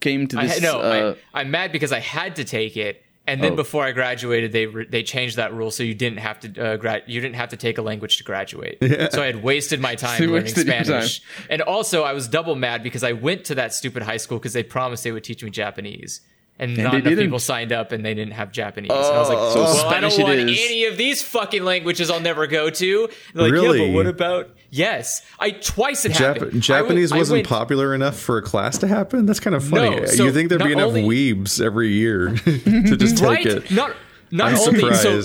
came 0.00 0.26
to 0.28 0.38
I 0.38 0.46
this. 0.46 0.54
had, 0.54 0.62
no, 0.62 0.80
uh, 0.80 1.14
I, 1.34 1.40
I'm 1.40 1.50
mad 1.50 1.72
because 1.72 1.92
I 1.92 1.98
had 2.00 2.36
to 2.36 2.44
take 2.44 2.76
it, 2.76 3.02
and 3.26 3.42
then 3.42 3.52
Oh. 3.52 3.56
before 3.56 3.84
I 3.84 3.92
graduated, 3.92 4.52
they 4.52 4.64
re- 4.66 4.86
they 4.88 5.02
changed 5.02 5.36
that 5.36 5.52
rule 5.52 5.70
so 5.70 5.82
you 5.82 5.94
didn't 5.94 6.20
have 6.20 6.40
to 6.40 6.62
uh, 6.64 6.76
gra- 6.78 7.02
you 7.06 7.20
didn't 7.20 7.34
have 7.36 7.50
to 7.50 7.56
take 7.58 7.76
a 7.76 7.82
language 7.82 8.16
to 8.18 8.24
graduate. 8.24 8.78
Yeah. 8.82 9.08
So 9.10 9.22
I 9.22 9.26
had 9.26 9.42
wasted 9.42 9.80
my 9.80 9.96
time 9.96 10.18
You 10.22 10.28
learning 10.28 10.44
wasted 10.44 10.66
your 10.66 10.82
Spanish, 10.84 11.20
and 11.50 11.60
also 11.60 12.04
I 12.04 12.14
was 12.14 12.26
double 12.28 12.54
mad 12.54 12.82
because 12.82 13.02
I 13.04 13.12
went 13.12 13.44
to 13.46 13.54
that 13.56 13.74
stupid 13.74 14.02
high 14.02 14.16
school 14.16 14.38
because 14.38 14.54
they 14.54 14.62
promised 14.62 15.04
they 15.04 15.12
would 15.12 15.24
teach 15.24 15.42
me 15.44 15.50
Japanese. 15.50 16.22
And, 16.60 16.76
not 16.76 16.94
enough 16.94 17.04
didn't. 17.04 17.24
people 17.26 17.38
signed 17.38 17.72
up, 17.72 17.92
and 17.92 18.04
they 18.04 18.14
didn't 18.14 18.32
have 18.34 18.50
Japanese. 18.50 18.90
and 18.90 18.98
I 18.98 19.18
was 19.18 19.28
like, 19.28 19.38
So 19.52 19.62
"Well, 19.62 19.86
I 19.86 20.00
don't 20.00 20.18
want 20.20 20.34
is. 20.40 20.58
any 20.60 20.84
of 20.86 20.96
these 20.96 21.22
fucking 21.22 21.62
languages. 21.64 22.10
I'll 22.10 22.18
never 22.20 22.46
go 22.48 22.68
to." 22.68 23.02
Like, 23.34 23.52
yeah, 23.52 23.58
Really? 23.60 23.86
but 23.86 23.94
what 23.94 24.06
about? 24.06 24.50
Yes, 24.70 25.22
I 25.38 25.50
twice 25.52 26.04
it 26.04 26.12
Jap- 26.12 26.34
happened. 26.34 26.60
Japanese 26.62 27.12
wasn't 27.14 27.38
went- 27.38 27.48
popular 27.48 27.94
enough 27.94 28.18
for 28.18 28.38
a 28.38 28.42
class 28.42 28.76
to 28.78 28.88
happen. 28.88 29.24
That's 29.26 29.40
kind 29.40 29.54
of 29.54 29.64
funny. 29.64 30.00
No, 30.00 30.06
so 30.06 30.24
you 30.24 30.32
think 30.32 30.48
there'd 30.48 30.64
be 30.64 30.72
enough 30.72 30.88
only- 30.88 31.04
weebs 31.04 31.64
every 31.64 31.92
year 31.92 32.34
to 32.44 32.96
just 32.96 33.18
take 33.18 33.26
right? 33.28 33.46
it? 33.46 33.70
Not 33.70 33.94
not 34.30 34.52
I'm 34.52 34.58
only 34.58 34.94
so 34.94 35.22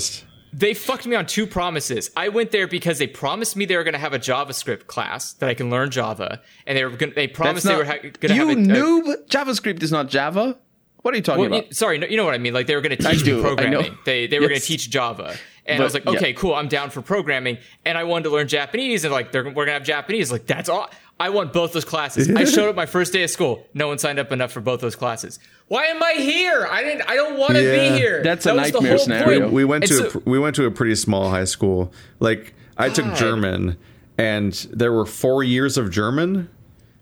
they 0.56 0.76
fucked 0.76 1.08
me 1.08 1.16
on 1.16 1.26
two 1.26 1.48
promises. 1.48 2.12
I 2.16 2.30
went 2.30 2.52
there 2.52 2.68
because 2.68 3.00
they 3.00 3.08
promised 3.08 3.56
me 3.56 3.66
they 3.66 3.76
were 3.76 3.84
going 3.84 3.96
to 3.96 4.00
have 4.00 4.14
a 4.14 4.20
JavaScript 4.20 4.86
class 4.86 5.34
that 5.34 5.50
I 5.50 5.56
can 5.56 5.72
learn 5.72 5.90
Java, 5.90 6.42
and 6.68 6.78
they 6.78 6.84
were 6.86 6.92
going. 6.92 7.14
They 7.16 7.28
promised 7.28 7.66
they 7.66 7.76
were 7.76 7.86
ha- 7.86 7.98
going 8.02 8.14
to 8.14 8.36
you 8.36 8.48
have 8.48 8.50
a, 8.50 8.52
a 8.52 8.56
noob. 8.64 9.28
JavaScript 9.30 9.82
is 9.82 9.92
not 9.92 10.10
Java. 10.10 10.60
What 11.04 11.14
are 11.14 11.18
you 11.18 11.24
talking 11.24 11.42
well, 11.42 11.48
about? 11.54 11.68
you- 11.68 11.74
sorry, 11.74 11.98
no, 12.00 12.08
you 12.08 12.18
know 12.18 12.26
what 12.26 12.34
I 12.34 12.38
mean. 12.40 12.54
Like 12.54 12.66
they 12.68 12.76
were 12.76 12.82
going 12.82 12.98
to 12.98 13.04
teach 13.04 13.24
do, 13.24 13.36
me 13.38 13.42
programming. 13.44 13.98
They 14.06 14.26
they 14.28 14.40
were 14.40 14.48
going 14.48 14.60
to 14.60 14.66
teach 14.66 14.90
Java, 14.90 15.36
and 15.66 15.78
But, 15.78 15.82
I 15.82 15.84
was 15.84 15.94
like, 15.94 16.06
yeah. 16.06 16.12
okay, 16.14 16.34
cool, 16.34 16.56
I'm 16.56 16.68
down 16.70 16.90
for 16.90 17.02
programming. 17.02 17.58
And 17.86 17.98
I 17.98 18.04
wanted 18.06 18.24
to 18.24 18.30
learn 18.32 18.48
Japanese, 18.48 19.04
and 19.04 19.14
like 19.14 19.32
they're, 19.32 19.44
we're 19.44 19.52
going 19.54 19.68
to 19.68 19.74
have 19.74 19.84
Japanese. 19.84 20.32
Like 20.32 20.48
that's 20.48 20.70
all. 20.70 20.90
I 21.20 21.30
want 21.30 21.54
both 21.54 21.74
those 21.74 21.86
classes. 21.86 22.28
I 22.30 22.44
showed 22.46 22.70
up 22.70 22.76
my 22.76 22.88
first 22.88 23.14
day 23.14 23.24
of 23.24 23.30
school. 23.30 23.68
No 23.76 23.88
one 23.88 24.00
signed 24.00 24.18
up 24.18 24.32
enough 24.32 24.52
for 24.52 24.62
both 24.62 24.82
those 24.82 24.96
classes. 24.96 25.40
Why 25.68 25.86
am 25.86 26.02
I 26.02 26.14
here? 26.14 26.68
I 26.70 26.84
didn't. 26.84 27.02
I 27.08 27.16
don't 27.16 27.38
want 27.38 27.54
to 27.54 27.62
Yeah. 27.64 27.90
be 27.94 27.98
here. 28.00 28.24
That's 28.24 28.46
a 28.46 28.50
That 28.50 28.56
was 28.56 28.72
the 28.72 28.80
nightmare 28.80 28.98
scenario. 28.98 29.40
point. 29.42 29.54
we 29.54 29.64
went 29.64 29.84
And 29.84 29.92
to 29.92 30.10
so- 30.12 30.20
a, 30.20 30.30
we 30.30 30.40
went 30.40 30.56
to 30.56 30.66
a 30.66 30.72
pretty 30.72 30.96
small 30.96 31.30
high 31.30 31.44
school. 31.46 31.94
Like 32.20 32.54
I 32.78 32.90
took 32.90 33.14
German, 33.16 33.78
and 34.18 34.54
there 34.72 34.92
were 34.92 35.06
four 35.06 35.44
years 35.44 35.78
of 35.78 35.92
German, 35.92 36.50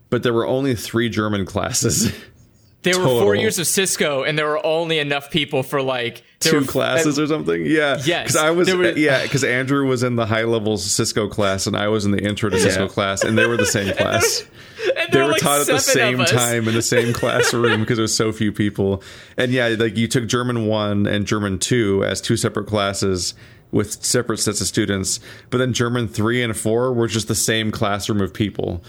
but 0.10 0.23
there 0.23 0.34
were 0.34 0.45
only 0.48 0.76
three 0.76 1.07
German 1.07 1.45
classes. 1.45 2.11
There 2.84 2.98
were 2.99 3.06
four 3.06 3.36
years 3.36 3.60
of 3.60 3.68
Cisco, 3.68 4.24
and 4.24 4.38
there 4.38 4.48
were 4.48 4.66
only 4.66 4.98
enough 4.98 5.30
people 5.30 5.62
for 5.62 5.82
like 5.84 6.24
Two 6.40 6.62
were- 6.62 6.66
classes 6.66 7.20
or 7.20 7.28
something, 7.28 7.64
yeah. 7.66 8.02
Yes, 8.03 8.24
because 8.24 8.36
I 8.36 8.49
was, 8.49 8.74
were- 8.74 8.86
uh, 8.86 8.94
yeah, 8.95 9.22
because 9.22 9.44
Andrew 9.44 9.88
was 9.88 10.02
in 10.02 10.16
the 10.16 10.26
high 10.26 10.45
level 10.45 10.78
Cisco 10.78 11.28
class, 11.28 11.68
and 11.68 11.78
I 11.78 11.90
was 11.90 12.06
in 12.06 12.12
the 12.12 12.24
intro 12.24 12.49
to 12.49 12.60
Cisco 12.60 12.88
class, 12.88 13.24
and 13.24 13.38
they 13.38 13.45
were 13.45 13.58
the 13.58 13.68
same 13.68 13.94
class. 13.98 14.41
and 14.98 15.14
they 15.14 15.18
there 15.18 15.26
were 15.26 15.34
like 15.34 15.41
taught 15.41 15.62
at 15.62 15.68
the 15.68 15.78
same 15.78 16.18
time 16.26 16.68
in 16.68 16.74
the 16.74 16.82
same 16.82 17.14
classroom 17.22 17.82
because 17.82 17.98
there 17.98 18.02
was 18.03 18.16
so 18.18 18.32
few 18.32 18.52
people. 18.52 19.03
And 19.38 19.52
yeah, 19.52 19.68
like 19.78 19.95
you 19.95 20.08
took 20.08 20.26
German 20.28 20.66
one 20.66 21.06
and 21.06 21.28
German 21.28 21.60
two 21.60 22.03
as 22.03 22.20
two 22.20 22.36
separate 22.36 22.66
classes 22.66 23.36
with 23.72 24.03
separate 24.03 24.40
sets 24.40 24.60
of 24.60 24.66
students, 24.68 25.20
but 25.52 25.60
then 25.60 25.72
German 25.74 26.08
three 26.08 26.41
and 26.41 26.58
four 26.58 26.91
were 26.94 27.08
just 27.08 27.28
the 27.28 27.36
same 27.36 27.70
classroom 27.72 28.22
of 28.22 28.34
people. 28.34 28.84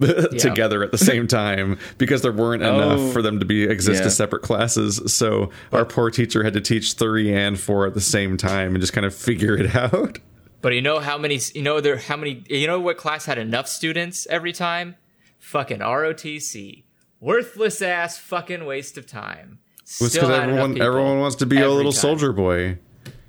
together 0.38 0.82
at 0.82 0.90
the 0.92 0.98
same 0.98 1.26
time 1.42 1.78
because 1.98 2.22
there 2.22 2.32
weren't 2.32 2.62
oh. 2.62 2.74
enough 2.74 2.98
Oh. 3.00 3.10
for 3.12 3.22
them 3.22 3.38
to 3.40 3.44
be 3.44 3.64
exist 3.64 4.00
Yeah. 4.02 4.06
as 4.06 4.16
separate 4.16 4.42
classes 4.42 5.00
so 5.12 5.50
our 5.72 5.84
poor 5.84 6.10
teacher 6.10 6.42
had 6.44 6.52
to 6.54 6.60
teach 6.60 6.94
three 6.94 7.32
and 7.34 7.58
four 7.58 7.86
at 7.86 7.94
the 7.94 8.00
same 8.00 8.36
time 8.36 8.74
and 8.74 8.80
just 8.80 8.92
kind 8.92 9.04
of 9.06 9.14
figure 9.14 9.56
it 9.56 9.74
out 9.76 10.18
But 10.60 10.74
you 10.74 10.82
know 10.82 10.98
how 11.00 11.18
many? 11.18 11.38
You 11.54 11.62
know 11.62 11.80
there 11.80 11.96
how 11.98 12.16
many? 12.16 12.42
You 12.48 12.66
know 12.66 12.80
what 12.80 12.96
class 12.96 13.26
had 13.26 13.38
enough 13.38 13.68
students 13.68 14.26
every 14.28 14.52
time? 14.52 14.96
Fucking 15.38 15.78
ROTC, 15.78 16.82
worthless 17.20 17.80
ass 17.80 18.18
fucking 18.18 18.64
waste 18.66 18.98
of 18.98 19.06
time. 19.06 19.58
was 20.00 20.10
Still 20.10 20.26
because 20.28 20.30
everyone 20.30 20.80
everyone 20.82 21.20
wants 21.20 21.36
to 21.36 21.46
be 21.46 21.60
a 21.60 21.70
little 21.70 21.92
time. 21.92 22.00
soldier 22.00 22.32
boy 22.32 22.78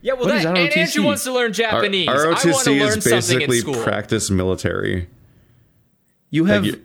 Yeah, 0.02 0.14
well, 0.14 0.24
What 0.24 0.28
that, 0.30 0.38
is 0.40 0.46
and 0.46 0.58
ROTC? 0.58 0.78
Andrew 0.78 1.04
wants 1.04 1.24
to 1.26 1.32
learn 1.32 1.54
Japanese. 1.54 2.08
R- 2.08 2.16
I 2.16 2.26
want 2.30 2.38
ROTC 2.40 2.64
to 2.64 2.72
learn 2.72 2.98
is 2.98 3.04
something 3.04 3.42
in 3.42 3.48
basically 3.50 3.60
school. 3.60 3.84
practice 3.84 4.30
military. 4.32 5.08
You 6.30 6.46
have. 6.46 6.66
you- 6.66 6.82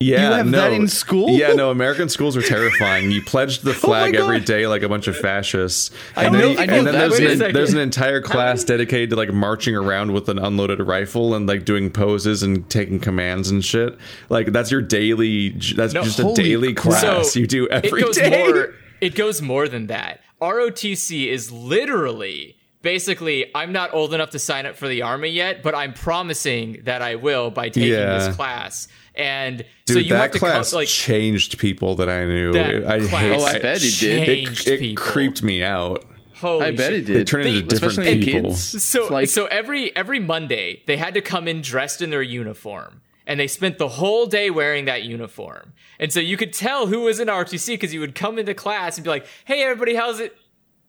Yeah, 0.00 0.30
You 0.30 0.34
have 0.34 0.46
no. 0.46 0.58
that 0.58 0.72
in 0.72 0.88
school? 0.88 1.30
Oh 1.30 1.36
Yeah, 1.36 1.52
no. 1.52 1.70
American 1.70 2.08
schools 2.08 2.36
are 2.36 2.42
terrifying. 2.42 3.12
You 3.12 3.22
pledged 3.22 3.62
the 3.62 3.70
oh 3.72 3.74
flag 3.74 4.14
God. 4.14 4.22
every 4.22 4.40
day 4.40 4.66
like 4.66 4.82
a 4.82 4.88
bunch 4.88 5.06
of 5.06 5.16
fascists, 5.16 5.92
I 6.16 6.24
and 6.24 6.32
know- 6.32 6.38
then, 6.54 6.58
I 6.58 6.66
know 6.66 6.74
and 6.78 6.86
then 6.88 6.94
that. 6.94 6.98
there's, 7.10 7.20
Wait 7.20 7.40
an, 7.40 7.52
there's 7.54 7.72
an 7.72 7.78
entire 7.78 8.20
class 8.20 8.64
dedicated 8.64 9.10
to 9.10 9.16
like 9.16 9.32
marching 9.32 9.76
around 9.76 10.12
with 10.12 10.28
an 10.28 10.40
unloaded 10.40 10.80
rifle 10.80 11.34
and 11.36 11.46
like 11.46 11.64
doing 11.64 11.88
poses 11.88 12.42
and 12.42 12.68
taking 12.68 12.98
commands 12.98 13.48
and 13.48 13.64
shit. 13.64 13.96
Like 14.28 14.48
that's 14.52 14.72
your 14.72 14.82
daily. 14.82 15.50
That's 15.50 15.94
No, 15.94 16.02
just 16.02 16.18
a 16.18 16.32
daily 16.34 16.74
crap. 16.74 17.00
class 17.00 17.36
you 17.36 17.46
do 17.46 17.68
every 17.68 18.00
it 18.00 18.04
goes 18.04 18.16
day. 18.16 18.44
more. 18.52 18.74
It 19.00 19.14
goes 19.16 19.40
more 19.42 19.66
than 19.68 19.86
that. 19.88 20.20
ROTC 20.40 21.26
is 21.28 21.50
literally 21.50 22.56
basically. 22.82 23.50
I'm 23.54 23.72
not 23.72 23.94
old 23.94 24.12
enough 24.14 24.30
to 24.30 24.38
sign 24.38 24.66
up 24.66 24.76
for 24.76 24.88
the 24.88 25.02
army 25.02 25.28
yet, 25.30 25.62
but 25.62 25.74
I'm 25.74 25.92
promising 25.94 26.82
that 26.84 27.00
I 27.02 27.14
will 27.16 27.50
by 27.50 27.68
taking 27.68 27.90
Yeah. 27.92 28.18
this 28.18 28.36
class. 28.36 28.88
And 29.14 29.58
Dude, 29.86 29.94
so 29.94 29.98
you 30.00 30.08
that 30.10 30.20
have 30.22 30.30
to 30.32 30.38
class 30.38 30.70
co- 30.70 30.76
like 30.78 30.88
changed 30.88 31.58
people 31.58 31.94
that 31.96 32.08
I 32.08 32.24
knew. 32.24 32.52
That 32.52 32.86
I 32.86 32.98
class 33.00 33.10
hate. 33.10 33.36
Oh, 33.40 33.44
I 33.44 33.58
bet 33.58 33.82
it 33.82 34.00
did. 34.00 34.28
It, 34.28 34.66
it 34.66 34.80
people. 34.80 35.02
creeped 35.04 35.42
me 35.42 35.62
out. 35.62 36.04
Holy 36.36 36.66
I 36.66 36.70
bet 36.72 36.90
shit. 36.90 37.00
it 37.00 37.04
did. 37.06 37.16
They 37.18 37.24
turned 37.24 37.46
into 37.46 37.60
They- 37.62 37.78
different 37.88 38.24
people. 38.24 38.50
kids. 38.50 38.82
So 38.82 39.06
like, 39.08 39.28
so 39.28 39.46
every 39.46 39.94
every 39.94 40.18
Monday 40.18 40.82
they 40.86 40.96
had 40.96 41.14
to 41.14 41.20
come 41.20 41.46
in 41.46 41.60
dressed 41.62 42.02
in 42.02 42.10
their 42.10 42.22
uniform. 42.22 43.00
And 43.24 43.38
they 43.38 43.46
spent 43.46 43.78
the 43.78 43.86
whole 43.86 44.26
day 44.26 44.50
wearing 44.50 44.86
that 44.86 45.04
uniform. 45.04 45.74
And 46.00 46.12
so 46.12 46.18
you 46.18 46.36
could 46.36 46.52
tell 46.52 46.88
who 46.88 47.02
was 47.02 47.20
in 47.20 47.28
ROTC 47.28 47.74
because 47.74 47.94
you 47.94 48.00
would 48.00 48.16
come 48.16 48.36
into 48.36 48.52
class 48.52 48.96
and 48.96 49.04
be 49.04 49.10
like, 49.10 49.26
"Hey 49.44 49.62
everybody, 49.62 49.94
how's 49.94 50.18
it? 50.18 50.36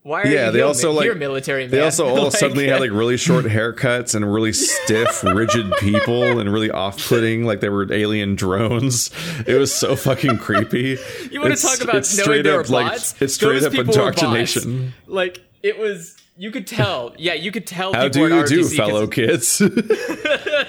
Why 0.04 0.24
are 0.24 0.28
Yeah, 0.28 0.46
you 0.48 0.52
they 0.52 0.62
also 0.62 0.90
mi- 0.92 0.98
like 0.98 1.04
here, 1.06 1.16
military 1.16 1.64
man?" 1.64 1.72
They 1.72 1.82
also 1.82 2.06
all 2.10 2.24
Like- 2.26 2.34
suddenly 2.34 2.68
had 2.68 2.82
like 2.82 2.92
really 2.92 3.16
short 3.18 3.46
haircuts 3.58 4.14
and 4.16 4.32
really 4.34 4.52
stiff, 4.54 5.24
rigid 5.24 5.72
people 5.80 6.40
and 6.40 6.52
really 6.52 6.70
off-putting, 6.70 7.46
like 7.46 7.62
they 7.62 7.70
were 7.70 7.92
alien 7.92 8.36
drones. 8.36 9.10
It 9.48 9.56
was 9.56 9.74
so 9.74 9.96
fucking 9.96 10.38
creepy. 10.40 10.98
You 11.32 11.40
want 11.40 11.54
It's- 11.54 11.62
to 11.62 11.68
talk 11.68 11.82
about 11.82 11.96
it's 11.96 12.10
straight 12.10 12.46
up 12.46 12.70
like 12.70 12.94
it's 13.22 13.34
straight 13.36 13.62
Those 13.62 13.66
up 13.66 13.74
indoctrination. 13.76 14.94
Like 15.08 15.42
it 15.64 15.80
was, 15.80 16.18
you 16.38 16.52
could 16.52 16.68
tell. 16.68 17.14
Yeah, 17.18 17.34
you 17.36 17.52
could 17.52 17.66
tell. 17.66 17.94
How 17.94 18.10
people 18.10 18.28
do 18.28 18.36
you 18.36 18.46
do, 18.46 18.68
fellow 18.76 19.08
kids? 19.08 19.62
yeah, 19.62 19.70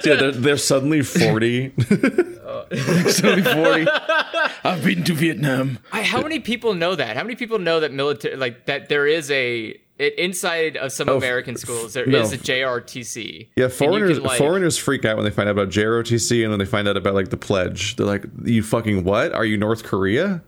they're, 0.02 0.30
they're 0.30 0.56
suddenly 0.56 1.02
forty. 1.02 1.72
Suddenly 3.10 3.42
40. 3.42 3.86
I've 4.64 4.84
been 4.84 5.04
to 5.04 5.14
Vietnam. 5.14 5.78
I, 5.92 6.02
how 6.02 6.22
many 6.22 6.40
people 6.40 6.74
know 6.74 6.94
that? 6.94 7.16
How 7.16 7.22
many 7.22 7.36
people 7.36 7.58
know 7.58 7.80
that 7.80 7.92
military, 7.92 8.36
like 8.36 8.66
that, 8.66 8.88
there 8.88 9.06
is 9.06 9.30
a 9.30 9.78
it, 9.98 10.18
inside 10.18 10.76
of 10.76 10.92
some 10.92 11.08
oh, 11.08 11.16
American 11.16 11.56
schools 11.56 11.92
there 11.94 12.04
is 12.04 12.30
no. 12.30 12.36
a 12.36 12.38
JRTC. 12.38 13.48
Yeah, 13.56 13.68
foreigners 13.68 14.18
can, 14.18 14.26
like- 14.26 14.38
foreigners 14.38 14.76
freak 14.76 15.04
out 15.04 15.16
when 15.16 15.24
they 15.24 15.30
find 15.30 15.48
out 15.48 15.52
about 15.52 15.68
JROTC 15.68 16.42
and 16.42 16.52
then 16.52 16.58
they 16.58 16.64
find 16.64 16.88
out 16.88 16.96
about 16.96 17.14
like 17.14 17.30
the 17.30 17.36
pledge. 17.36 17.96
They're 17.96 18.06
like, 18.06 18.24
"You 18.44 18.62
fucking 18.62 19.04
what? 19.04 19.32
Are 19.32 19.44
you 19.44 19.56
North 19.56 19.84
Korea?" 19.84 20.42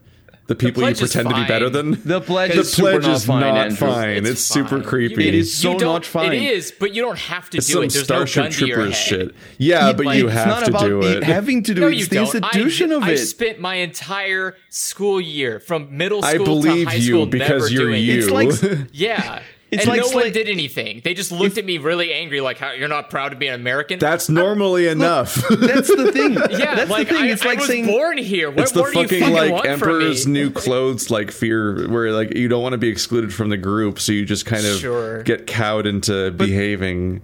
The 0.47 0.55
people 0.55 0.87
you 0.87 0.95
pretend 0.95 1.27
to 1.29 1.35
be 1.35 1.45
better 1.45 1.69
than. 1.69 2.01
The 2.05 2.21
pledge 2.21 2.53
The 2.53 2.61
is 2.61 2.71
super 2.71 2.91
pledge 2.91 3.03
not 3.03 3.15
is 3.15 3.25
fine, 3.25 3.41
not 3.41 3.57
Andrew. 3.57 3.75
fine. 3.75 4.25
It's, 4.25 4.41
super 4.41 4.69
fine. 4.77 4.83
creepy. 4.83 5.23
You- 5.23 5.27
It 5.29 5.35
is 5.35 5.57
so 5.57 5.73
you 5.73 5.79
don't- 5.79 6.05
fine. 6.05 6.31
It 6.33 6.41
is, 6.41 6.71
but 6.79 6.95
you 6.95 7.01
don't 7.01 7.17
have 7.19 7.49
to 7.49 7.57
It's 7.57 7.67
do 7.67 7.73
some 7.73 7.83
it. 7.83 7.91
There's 7.91 8.09
no 8.09 8.25
Starship 8.25 8.43
gun 8.43 8.51
to 8.53 8.65
your 8.65 8.75
Troopers 8.77 8.95
head. 8.97 9.05
shit. 9.07 9.35
Yeah, 9.57 9.91
but 9.93 10.05
like, 10.05 10.17
you 10.19 10.27
it's 10.29 10.35
It's 10.37 10.43
have 10.45 10.63
to 10.63 10.71
do 10.87 11.01
it 11.01 11.17
it. 11.17 11.23
having 11.35 11.63
to 11.63 11.73
do 11.73 11.81
No, 11.81 11.87
it. 11.87 11.95
you 11.95 11.99
It's 11.99 12.07
the 12.07 12.15
don't. 12.15 12.23
institution 12.35 12.91
I, 12.93 12.95
of 12.95 13.03
I 13.03 13.15
spent 13.15 13.59
my 13.59 13.75
entire 13.75 14.55
school 14.69 15.19
year 15.19 15.59
from 15.59 15.97
middle 15.97 16.23
I 16.23 16.35
school 16.35 16.45
believe 16.45 16.85
to 16.85 16.91
high 16.91 16.95
you 16.95 17.01
school 17.11 17.25
because 17.25 17.49
never 17.49 17.67
you're 17.69 17.83
doing 17.87 18.03
you. 18.03 18.13
it. 18.13 18.17
It's 18.19 18.29
like 18.29 18.87
Yeah. 18.93 19.41
It's 19.69 19.83
and 19.83 19.89
like 19.89 19.99
no 19.99 20.09
one 20.11 20.31
did 20.31 20.47
anything. 20.47 21.01
They 21.03 21.13
just 21.13 21.29
looked 21.29 21.57
at 21.57 21.65
me 21.65 21.77
really 21.77 22.13
angry, 22.13 22.39
like, 22.39 22.57
"How 22.57 22.71
you're 22.71 22.87
not 22.87 23.09
proud 23.09 23.29
to 23.29 23.35
be 23.35 23.47
an 23.47 23.53
American?" 23.55 23.99
That's 23.99 24.29
normally 24.29 24.87
enough. 24.87 25.35
That's 25.49 25.93
the 25.93 26.11
thing. 26.13 26.33
yeah, 26.51 26.75
That's 26.75 26.89
like 26.89 27.09
the 27.09 27.15
thing. 27.15 27.23
I, 27.23 27.27
it's 27.31 27.43
like 27.43 27.57
I 27.57 27.61
was 27.61 27.67
saying 27.69 27.85
born 27.87 28.17
here. 28.17 28.49
What 28.49 28.59
it's 28.61 28.71
the 28.71 28.79
more 28.79 28.91
do 28.91 28.99
you 28.99 29.03
fucking 29.07 29.19
fucking 29.19 29.33
like 29.53 29.65
emperor's 29.65 30.25
new 30.25 30.51
clothes 30.63 31.09
like 31.09 31.31
fear 31.31 31.89
where 31.89 32.13
like 32.13 32.33
you 32.35 32.47
don't 32.47 32.63
want 32.63 32.73
to 32.73 32.77
be 32.77 32.87
excluded 32.87 33.33
from 33.33 33.49
the 33.49 33.57
group 33.57 33.99
so 33.99 34.13
you 34.13 34.23
just 34.25 34.45
kind 34.45 34.65
of 34.65 34.77
Sure. 34.77 35.21
get 35.23 35.47
cowed 35.47 35.85
into 35.85 36.31
behaving 36.31 37.21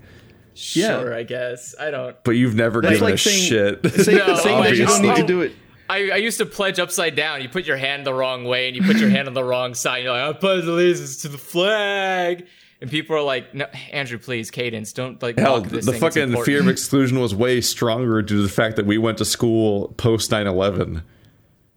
Yeah. 0.55 0.99
Sure, 0.99 1.13
I 1.15 1.23
guess 1.23 1.75
I 1.79 1.91
don't. 1.91 2.15
but 2.25 2.31
you've 2.31 2.55
never 2.55 2.81
That's 2.81 2.95
given 2.95 3.05
like 3.05 3.13
a 3.15 3.17
saying- 3.19 3.43
shit 3.81 3.91
saying, 4.03 4.17
No, 4.17 4.35
saying 4.35 4.63
that 4.63 4.75
you 4.75 4.85
don't 4.85 5.01
need 5.01 5.15
to 5.15 5.23
oh. 5.23 5.27
do 5.27 5.41
it. 5.41 5.53
I, 5.93 6.09
I 6.13 6.17
used 6.17 6.37
to 6.39 6.45
pledge 6.45 6.79
upside 6.79 7.15
down. 7.15 7.41
You 7.41 7.49
put 7.49 7.65
your 7.65 7.77
hand 7.77 8.05
the 8.05 8.13
wrong 8.13 8.43
way, 8.45 8.67
and 8.67 8.75
you 8.75 8.83
put 8.83 8.97
your 8.97 9.09
hand 9.09 9.27
on 9.27 9.33
the 9.33 9.43
wrong 9.43 9.73
side. 9.83 10.03
You're 10.03 10.13
like, 10.13 10.35
I 10.35 10.39
pledge 10.39 10.65
allegiance 10.65 11.21
to 11.21 11.27
the 11.29 11.37
flag, 11.37 12.47
and 12.81 12.89
people 12.89 13.15
are 13.15 13.21
like, 13.21 13.53
"No, 13.53 13.65
Andrew, 13.91 14.17
please, 14.17 14.51
cadence, 14.51 14.91
don't 14.93 15.21
like 15.21 15.37
Hell, 15.37 15.61
this 15.61 15.85
the 15.85 15.91
thing. 15.93 16.01
Fucking 16.01 16.23
important." 16.23 16.45
fear 16.45 16.59
of 16.61 16.67
exclusion 16.75 17.19
was 17.19 17.33
way 17.35 17.61
stronger 17.61 18.21
due 18.21 18.37
to 18.37 18.41
the 18.41 18.49
fact 18.49 18.75
that 18.77 18.85
we 18.85 18.97
went 18.97 19.17
to 19.19 19.25
school 19.25 19.89
post 19.97 20.31
9-11 20.31 21.03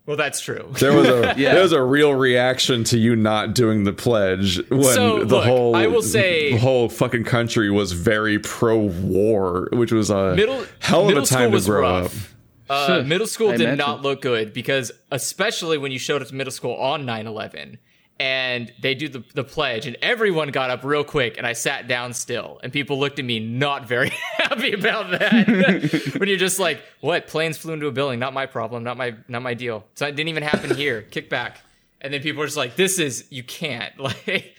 Well, 0.07 0.17
that's 0.17 0.41
true. 0.41 0.73
there 0.79 0.93
was 0.93 1.09
a 1.09 1.35
Yeah. 1.37 1.53
there 1.55 1.63
was 1.63 1.73
a 1.73 1.83
real 1.83 2.15
reaction 2.15 2.85
to 2.85 2.99
you 2.99 3.17
not 3.17 3.55
doing 3.55 3.85
the 3.85 3.93
pledge 3.93 4.59
when 4.71 4.83
So, 4.83 5.19
the 5.25 5.37
look, 5.37 5.45
whole 5.45 5.77
I 5.77 5.87
will 5.89 6.03
say- 6.03 6.53
the 6.53 6.59
whole 6.59 6.89
fucking 6.89 7.25
country 7.25 7.71
was 7.71 7.93
very 7.93 8.39
pro 8.39 8.77
war, 8.79 9.69
which 9.73 9.93
was 9.93 10.09
a 10.11 10.35
Middle 10.35 10.65
hell 10.81 11.03
of 11.03 11.07
middle 11.09 11.23
a 11.23 11.27
time 11.27 11.53
to 11.53 11.61
grow 11.61 11.81
rough. 11.83 12.33
up. 12.33 12.36
Uh, 12.69 13.03
middle 13.07 13.27
school 13.27 13.49
I 13.49 13.53
did 13.53 13.61
imagine. 13.63 13.79
not 13.79 14.03
look 14.03 14.23
good 14.23 14.53
because, 14.53 14.93
especially 15.11 15.79
when 15.79 15.93
you 15.93 15.99
showed 15.99 16.23
up 16.23 16.29
to 16.29 16.35
middle 16.35 16.51
school 16.51 16.75
on 16.75 17.05
9 17.07 17.27
11 17.27 17.79
and 18.19 18.73
they 18.81 18.95
do 18.95 19.09
the, 19.09 19.23
the 19.35 19.45
pledge, 19.45 19.87
and 19.87 19.95
everyone 20.01 20.49
got 20.49 20.71
up 20.71 20.83
real 20.85 21.05
quick, 21.05 21.37
and 21.37 21.47
I 21.47 21.53
sat 21.53 21.87
down 21.87 22.15
still, 22.15 22.59
and 22.63 22.73
people 22.73 22.99
looked 22.99 23.19
at 23.19 23.27
me 23.27 23.41
not 23.41 23.87
very 23.87 24.09
happy 24.39 24.73
about 24.73 25.11
that. 25.11 26.15
when 26.19 26.27
you're 26.27 26.39
just 26.39 26.59
like, 26.59 26.81
what? 27.01 27.27
Planes 27.27 27.59
flew 27.59 27.75
into 27.75 27.89
a 27.89 27.93
building, 27.93 28.19
not 28.19 28.33
my 28.33 28.47
problem, 28.47 28.85
not 28.85 28.97
my 28.97 29.15
not 29.29 29.43
my 29.43 29.53
deal. 29.53 29.85
So 29.97 30.07
it 30.07 30.17
didn't 30.17 30.29
even 30.31 30.43
happen 30.45 30.75
here. 30.75 31.03
Kick 31.03 31.29
back. 31.29 31.61
And 32.01 32.13
then 32.13 32.23
people 32.23 32.43
are 32.43 32.47
just 32.47 32.57
like, 32.57 32.75
this 32.77 32.99
is, 32.99 33.27
you 33.31 33.43
can't. 33.43 33.93
Like, 34.01 34.55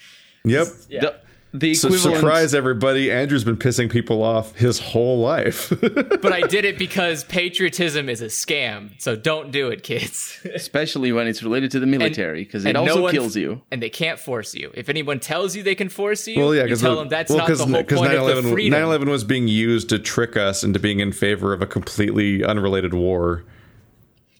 Yep. 0.46 0.68
yeah. 0.90 1.02
The, 1.02 1.20
the 1.53 1.74
So 1.74 1.88
equivalent. 1.88 2.18
surprise 2.18 2.53
everybody, 2.53 3.10
Andrew's 3.11 3.44
been 3.44 3.57
pissing 3.57 3.90
people 3.90 4.22
off 4.22 4.56
his 4.56 4.80
whole 4.80 5.19
life. 5.19 5.72
but 5.82 6.32
I 6.34 6.41
did 6.41 6.65
it 6.65 6.78
because 6.78 7.24
patriotism 7.24 8.10
is 8.10 8.22
a 8.22 8.26
scam. 8.26 8.91
So 9.02 9.15
don't 9.15 9.52
do 9.52 9.69
it, 9.69 9.82
kids. 9.84 10.40
especially 10.53 11.11
when 11.11 11.26
it's 11.28 11.41
related 11.41 11.72
to 11.72 11.80
the 11.80 11.86
military, 11.88 12.44
because 12.44 12.65
it 12.65 12.76
And 12.76 12.86
no 12.86 13.03
also 13.03 13.10
kills 13.11 13.36
you. 13.36 13.61
and 13.72 13.82
they 13.82 13.90
can't 13.90 14.19
force 14.19 14.53
you. 14.53 14.72
If 14.74 14.90
anyone 14.90 15.19
tells 15.19 15.56
you 15.56 15.64
they 15.64 15.74
can 15.76 15.90
force 15.90 16.28
you, 16.28 16.40
well, 16.40 16.53
yeah, 16.53 16.61
you 16.61 16.65
because 16.68 16.82
tell 16.82 16.98
them 16.98 17.07
that's 17.10 17.32
not 17.32 17.48
the 17.48 17.56
whole 17.65 17.84
point 17.84 18.14
of 18.14 18.44
the 18.44 18.52
freedom. 18.52 18.80
9/11 18.80 19.07
was 19.10 19.24
being 19.24 19.48
used 19.48 19.90
to 19.90 19.99
trick 19.99 20.36
us 20.38 20.64
into 20.64 20.80
being 20.80 20.99
in 20.99 21.11
favor 21.11 21.53
of 21.53 21.61
a 21.61 21.65
completely 21.68 22.44
unrelated 22.44 22.94
war. 22.94 23.44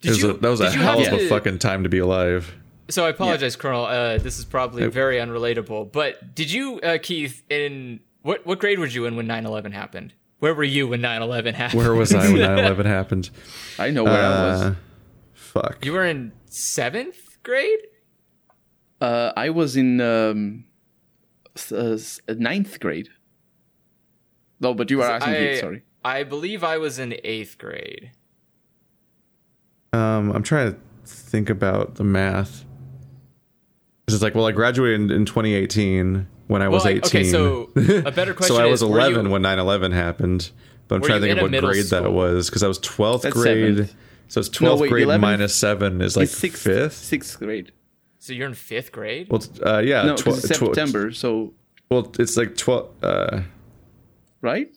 Did 0.02 0.22
you- 0.22 0.30
a, 0.32 0.34
that 0.38 0.50
was 0.50 0.60
a 0.62 0.70
hell 0.70 1.00
have 1.02 1.14
of 1.14 1.20
a 1.22 1.28
fucking 1.30 1.58
time 1.60 1.84
to 1.84 1.90
be 1.90 1.98
alive. 2.00 2.54
So 2.90 3.06
I 3.06 3.10
apologize, 3.10 3.56
Colonel. 3.56 3.86
Uh, 3.86 4.18
this 4.18 4.40
is 4.40 4.46
probably 4.46 4.88
very 4.88 5.18
unrelatable. 5.18 5.92
But 5.92 6.34
did 6.36 6.52
you, 6.52 6.80
uh, 6.80 6.98
Keith, 7.02 7.44
in 7.50 8.00
what 8.22 8.46
what 8.46 8.60
grade 8.60 8.80
were 8.80 8.86
you 8.86 9.06
in 9.06 9.16
when 9.16 9.28
9-11 9.28 9.74
happened? 9.74 10.14
Where 10.40 10.54
were 10.54 10.64
you 10.64 10.88
when 10.88 11.02
9-11 11.02 11.54
happened? 11.56 11.82
Where 11.82 11.94
was 11.94 12.14
I 12.14 12.30
when 12.32 12.38
9/11 12.78 12.86
happened? 12.86 13.30
I 13.80 13.90
know 13.90 14.04
where 14.04 14.14
I 14.14 14.44
was. 14.50 14.62
Uh, 14.62 14.76
fuck. 15.34 15.86
you 15.86 15.94
were 15.94 16.06
in 16.06 16.32
seventh 16.46 17.42
grade. 17.44 17.80
Uh, 19.02 19.32
I 19.36 19.50
was 19.50 19.76
in 19.76 20.00
um, 20.02 20.66
s- 21.56 21.72
uh, 21.72 21.98
ninth 22.38 22.80
grade. 22.80 23.10
No, 24.60 24.74
but 24.74 24.90
you 24.90 24.98
were 24.98 25.04
asking 25.04 25.34
I, 25.34 25.40
me. 25.40 25.58
Sorry. 25.58 25.84
I 26.04 26.24
believe 26.24 26.64
I 26.64 26.78
was 26.78 27.00
in 27.00 27.16
eighth 27.24 27.58
grade. 27.58 28.12
Um, 29.94 30.32
I'm 30.32 30.44
trying 30.44 30.74
to 30.74 30.80
think 31.06 31.50
about 31.50 31.96
the 31.96 32.04
math. 32.04 32.66
'Cause 34.08 34.16
It's 34.16 34.24
like, 34.24 34.36
well, 34.36 34.46
I 34.46 34.54
graduated 34.54 35.02
in, 35.02 35.12
in 35.12 35.26
2018 35.26 36.28
when 36.48 36.62
I 36.62 36.70
was 36.70 36.86
Well, 36.86 36.94
I- 36.94 36.98
18. 36.98 37.04
okay, 37.08 37.24
so 37.26 37.70
a 38.06 38.12
better 38.12 38.34
question 38.36 38.56
so 38.56 38.62
I 38.62 38.66
was 38.68 38.82
is, 38.82 38.88
11 38.90 39.26
you- 39.26 39.32
when 39.34 39.42
9/11 39.42 39.92
happened. 39.92 40.50
But 40.88 40.96
I'm 40.96 41.02
trying 41.02 41.20
to 41.20 41.28
think 41.28 41.38
of 41.38 41.42
what 41.42 41.52
middle 41.52 41.70
grade 41.70 41.84
that 41.88 42.14
was 42.14 42.50
because 42.50 42.64
I 42.64 42.70
was 42.70 42.80
12th 42.80 43.24
That's 43.24 43.34
grade. 43.36 43.76
seventh. 43.76 43.96
So 44.30 44.40
it's 44.40 44.48
12th 44.48 44.80
wait, 44.80 44.90
grade 44.92 45.08
11th 45.08 45.20
minus 45.20 45.54
seven 45.56 46.02
is 46.02 46.16
like 46.16 46.24
It's 46.30 46.38
sixth, 46.38 46.64
fifth. 46.64 46.94
sixth 46.94 47.38
grade. 47.38 47.74
So 48.20 48.32
you're 48.32 48.48
in 48.48 48.54
fifth 48.54 48.94
grade. 48.94 49.28
Well, 49.30 49.44
uh, 49.66 49.80
yeah, 49.80 50.04
No, 50.04 50.16
tw- 50.16 50.24
'cause 50.24 50.46
it's 50.46 50.58
tw- 50.58 50.62
September. 50.68 51.12
So 51.12 51.54
well, 51.92 52.10
it's 52.18 52.38
like 52.38 52.56
12. 52.56 52.90
Uh, 53.04 53.42
right. 54.42 54.74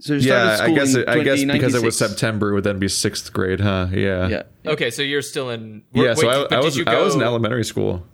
So 0.00 0.14
you 0.14 0.20
started 0.20 0.44
yeah, 0.46 0.52
I 0.52 0.56
school 0.56 0.74
guess 0.76 0.94
it, 0.94 1.08
I 1.08 1.22
guess 1.24 1.44
because 1.44 1.74
it 1.74 1.82
was 1.82 1.98
September, 1.98 2.50
it 2.50 2.54
would 2.54 2.64
then 2.64 2.78
be 2.78 2.86
sixth 2.88 3.32
grade, 3.32 3.60
huh? 3.60 3.88
Yeah, 3.92 4.28
Yeah. 4.28 4.42
Okay, 4.66 4.90
so 4.90 5.02
you're 5.02 5.22
still 5.22 5.50
in. 5.50 5.82
yeah. 5.92 6.14
so 6.14 6.26
wait, 6.28 6.34
I, 6.36 6.40
but 6.42 6.52
I 6.52 6.56
did 6.56 6.64
was 6.64 6.76
you 6.76 6.84
I 6.86 7.00
was 7.02 7.14
in 7.16 7.22
elementary 7.22 7.64
school. 7.64 8.06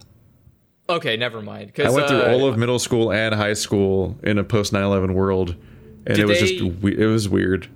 Okay, 0.89 1.17
never 1.17 1.41
mind. 1.43 1.73
I 1.79 1.83
'cause, 1.83 1.95
went 1.95 2.09
through 2.09 2.21
uh, 2.21 2.31
all 2.33 2.47
of 2.47 2.57
middle 2.59 2.79
school 2.79 3.13
and 3.13 3.35
high 3.35 3.53
school 3.55 4.19
in 4.23 4.39
a 4.39 4.45
post 4.45 4.73
9/11 4.73 5.13
world, 5.15 5.57
and 6.07 6.19
it 6.19 6.27
was 6.27 6.41
they- 6.41 6.47
just 6.59 6.85
it 6.85 7.07
was 7.07 7.29
weird. 7.29 7.69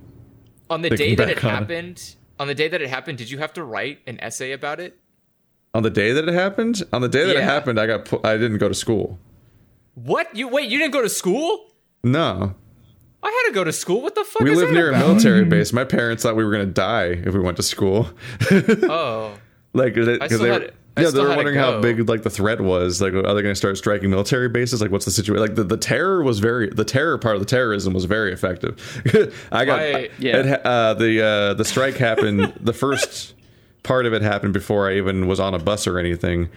on 0.71 0.83
the 0.83 0.91
day 0.91 1.15
that 1.15 1.29
it 1.31 1.35
back 1.37 1.45
on 1.45 1.51
it. 1.51 1.55
happened. 1.55 2.15
On 2.41 2.47
the 2.47 2.55
day 2.55 2.69
that 2.69 2.81
it 2.81 2.89
happened, 2.89 3.19
did 3.19 3.31
you 3.31 3.39
have 3.39 3.53
to 3.55 3.65
write 3.65 3.99
an 4.07 4.19
essay 4.21 4.53
about 4.53 4.79
it? 4.79 4.97
On 5.75 5.83
the 5.83 5.91
day 5.91 6.13
that 6.13 6.29
it 6.29 6.35
happened, 6.35 6.83
on 6.93 7.03
the 7.03 7.09
day 7.09 7.27
that 7.27 7.37
it 7.37 7.43
happened, 7.43 7.79
I 7.81 7.87
got 7.87 8.05
pu- 8.05 8.21
I 8.25 8.37
didn't 8.37 8.59
go 8.59 8.69
to 8.69 8.75
school. 8.75 9.19
What? 9.95 10.35
You 10.37 10.49
wait? 10.49 10.71
You 10.71 10.79
didn't 10.79 10.93
go 10.93 11.03
to 11.03 11.09
school? 11.09 11.73
No, 12.05 12.55
I 13.23 13.27
had 13.29 13.49
to 13.51 13.55
go 13.55 13.65
to 13.65 13.73
school. 13.73 14.01
What 14.03 14.15
the 14.15 14.25
fuck? 14.25 14.43
we 14.43 14.53
is 14.53 14.59
live 14.59 14.69
that 14.69 14.75
near 14.75 14.91
a 14.93 14.99
military 14.99 15.45
base. 15.45 15.73
My 15.73 15.85
parents 15.85 16.23
thought 16.23 16.37
we 16.37 16.45
were 16.45 16.53
gonna 16.53 16.67
die 16.67 17.07
if 17.09 17.35
we 17.35 17.41
went 17.41 17.57
to 17.57 17.63
school. 17.63 18.09
Oh, 18.51 19.35
like, 19.75 19.95
because 19.95 20.19
still 20.27 20.39
they, 20.41 20.49
had- 20.49 20.63
yeah, 20.97 21.05
they 21.05 21.11
still 21.11 21.25
were 21.25 21.37
wondering 21.37 21.57
how 21.57 21.81
big 21.81 22.09
like 22.09 22.23
the 22.23 22.31
threat 22.31 22.61
was. 22.61 23.01
Like, 23.01 23.13
are 23.13 23.23
they 23.23 23.43
going 23.43 23.45
to 23.45 23.55
start 23.55 23.77
striking 23.79 24.11
military 24.11 24.49
bases? 24.49 24.81
Like, 24.81 24.91
what's 24.91 25.05
the 25.05 25.11
situation? 25.13 25.41
Like, 25.47 25.55
the, 25.55 25.63
the 25.65 25.77
terror 25.77 26.23
was 26.25 26.39
very 26.41 26.71
the 26.71 26.85
terror 26.85 27.19
part 27.19 27.37
of 27.37 27.41
the 27.41 27.47
terrorism 27.47 27.93
was 27.93 28.05
very 28.05 28.33
effective. 28.33 29.01
I 29.53 29.65
got 29.65 29.79
I- 29.81 30.09
Yeah. 30.19 30.37
it 30.39 30.67
uh, 30.67 30.95
the 30.95 31.23
uh, 31.25 31.55
the 31.55 31.65
strike 31.65 31.97
happened. 31.97 32.53
the 32.61 32.73
first 32.73 33.35
part 33.85 34.07
of 34.07 34.13
it 34.13 34.23
happened 34.23 34.53
before 34.55 34.89
I 34.91 34.97
even 34.97 35.27
was 35.29 35.39
on 35.39 35.55
a 35.55 35.59
bus 35.59 35.87
or 35.87 35.99
anything. 35.99 36.49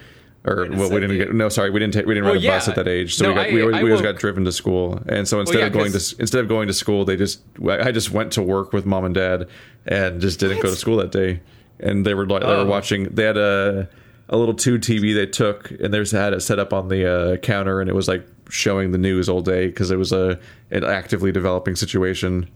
Or 0.44 0.68
well, 0.72 0.90
we 0.90 1.00
didn't 1.00 1.18
get 1.18 1.34
no. 1.36 1.50
Sorry, 1.50 1.70
we 1.70 1.80
didn't 1.80 1.94
take 1.94 2.08
we 2.08 2.16
didn't 2.16 2.26
Well, 2.26 2.34
ride 2.34 2.44
a 2.44 2.48
bus 2.48 2.66
yeah. 2.66 2.72
at 2.72 2.76
that 2.78 2.88
age, 2.88 3.14
so 3.16 3.26
No, 3.26 3.30
we 3.30 3.36
got 3.36 3.48
I- 3.48 3.54
we, 3.54 3.62
always, 3.62 3.76
I 3.76 3.84
we 3.84 3.90
always 3.92 4.02
got 4.02 4.16
driven 4.18 4.44
to 4.46 4.52
school. 4.52 5.00
And 5.08 5.28
so 5.28 5.40
instead 5.40 5.60
yeah, 5.60 5.66
of 5.68 5.74
going 5.74 5.92
to 5.92 6.16
instead 6.20 6.40
of 6.42 6.48
going 6.48 6.68
to 6.68 6.74
school, 6.74 7.06
they 7.06 7.16
just 7.16 7.42
I 7.70 7.92
just 7.92 8.10
went 8.12 8.32
to 8.34 8.42
work 8.42 8.74
with 8.74 8.86
mom 8.88 9.06
and 9.06 9.14
dad 9.14 9.48
and 9.86 10.20
just 10.20 10.40
didn't 10.40 10.62
go 10.64 10.70
to 10.70 10.76
school 10.76 10.98
that 10.98 11.12
day. 11.12 11.42
And 11.80 12.06
they 12.08 12.16
were 12.16 12.26
like 12.26 12.42
they 12.42 12.48
Oh. 12.48 12.64
were 12.64 12.70
watching. 12.70 13.04
They 13.14 13.24
had 13.24 13.38
a 13.38 13.88
a 14.30 14.38
little 14.38 14.56
tube 14.56 14.82
TV 14.82 15.14
they 15.14 15.26
took 15.28 15.70
and 15.72 15.94
they 15.94 16.00
just 16.00 16.12
had 16.14 16.34
it 16.34 16.42
set 16.42 16.58
up 16.58 16.74
on 16.74 16.88
the 16.88 17.06
uh, 17.06 17.38
counter 17.38 17.80
and 17.82 17.88
it 17.90 17.94
was 17.94 18.08
like 18.08 18.26
showing 18.50 18.94
the 18.94 18.98
news 18.98 19.30
all 19.30 19.42
day 19.42 19.68
because 19.68 19.92
it 19.92 19.98
was 19.98 20.12
a 20.12 20.40
an 20.72 20.84
actively 20.84 21.32
developing 21.32 21.76
situation. 21.76 22.48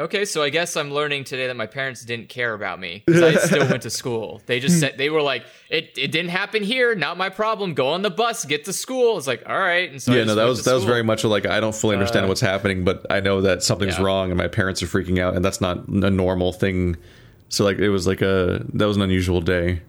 Okay. 0.00 0.24
So 0.24 0.42
I 0.42 0.50
guess 0.50 0.76
I'm 0.76 0.90
learning 0.92 1.24
today 1.24 1.46
that 1.46 1.56
my 1.56 1.66
parents 1.66 2.04
didn't 2.04 2.28
care 2.28 2.54
about 2.54 2.80
me 2.80 3.02
because 3.06 3.22
I 3.22 3.34
still 3.46 3.68
went 3.68 3.82
to 3.82 3.90
school. 3.90 4.40
They 4.46 4.60
just 4.60 4.80
said 4.80 4.98
they 4.98 5.10
were 5.10 5.22
like, 5.22 5.44
"It 5.70 5.90
it 5.96 6.10
didn't 6.12 6.30
happen 6.30 6.62
here. 6.62 6.94
Not 6.94 7.16
my 7.18 7.28
problem. 7.28 7.74
Go 7.74 7.88
on 7.88 8.02
the 8.02 8.10
bus, 8.10 8.44
get 8.44 8.64
to 8.66 8.72
school." 8.72 9.18
It's 9.18 9.26
like, 9.26 9.42
all 9.48 9.58
right. 9.58 9.90
And 9.90 10.00
so 10.02 10.12
yeah, 10.12 10.24
no, 10.24 10.34
that 10.34 10.44
was 10.44 10.64
that 10.64 10.74
was 10.74 10.84
very 10.84 11.02
much 11.02 11.24
like 11.24 11.46
I 11.46 11.60
don't 11.60 11.74
fully 11.74 11.96
uh, 11.96 11.98
understand 11.98 12.28
what's 12.28 12.40
happening, 12.40 12.84
but 12.84 13.06
I 13.10 13.20
know 13.20 13.40
that 13.42 13.62
something's 13.62 13.98
Yeah. 13.98 14.04
wrong 14.04 14.30
and 14.30 14.38
my 14.38 14.48
parents 14.48 14.82
are 14.82 14.86
freaking 14.86 15.18
out, 15.18 15.34
and 15.36 15.44
that's 15.44 15.60
not 15.60 15.86
a 15.88 16.10
normal 16.10 16.52
thing. 16.52 16.96
So 17.48 17.64
like 17.64 17.78
it 17.78 17.90
was 17.90 18.06
like 18.06 18.22
a 18.22 18.64
that 18.74 18.86
was 18.86 18.96
an 18.96 19.02
unusual 19.02 19.40
day. 19.40 19.80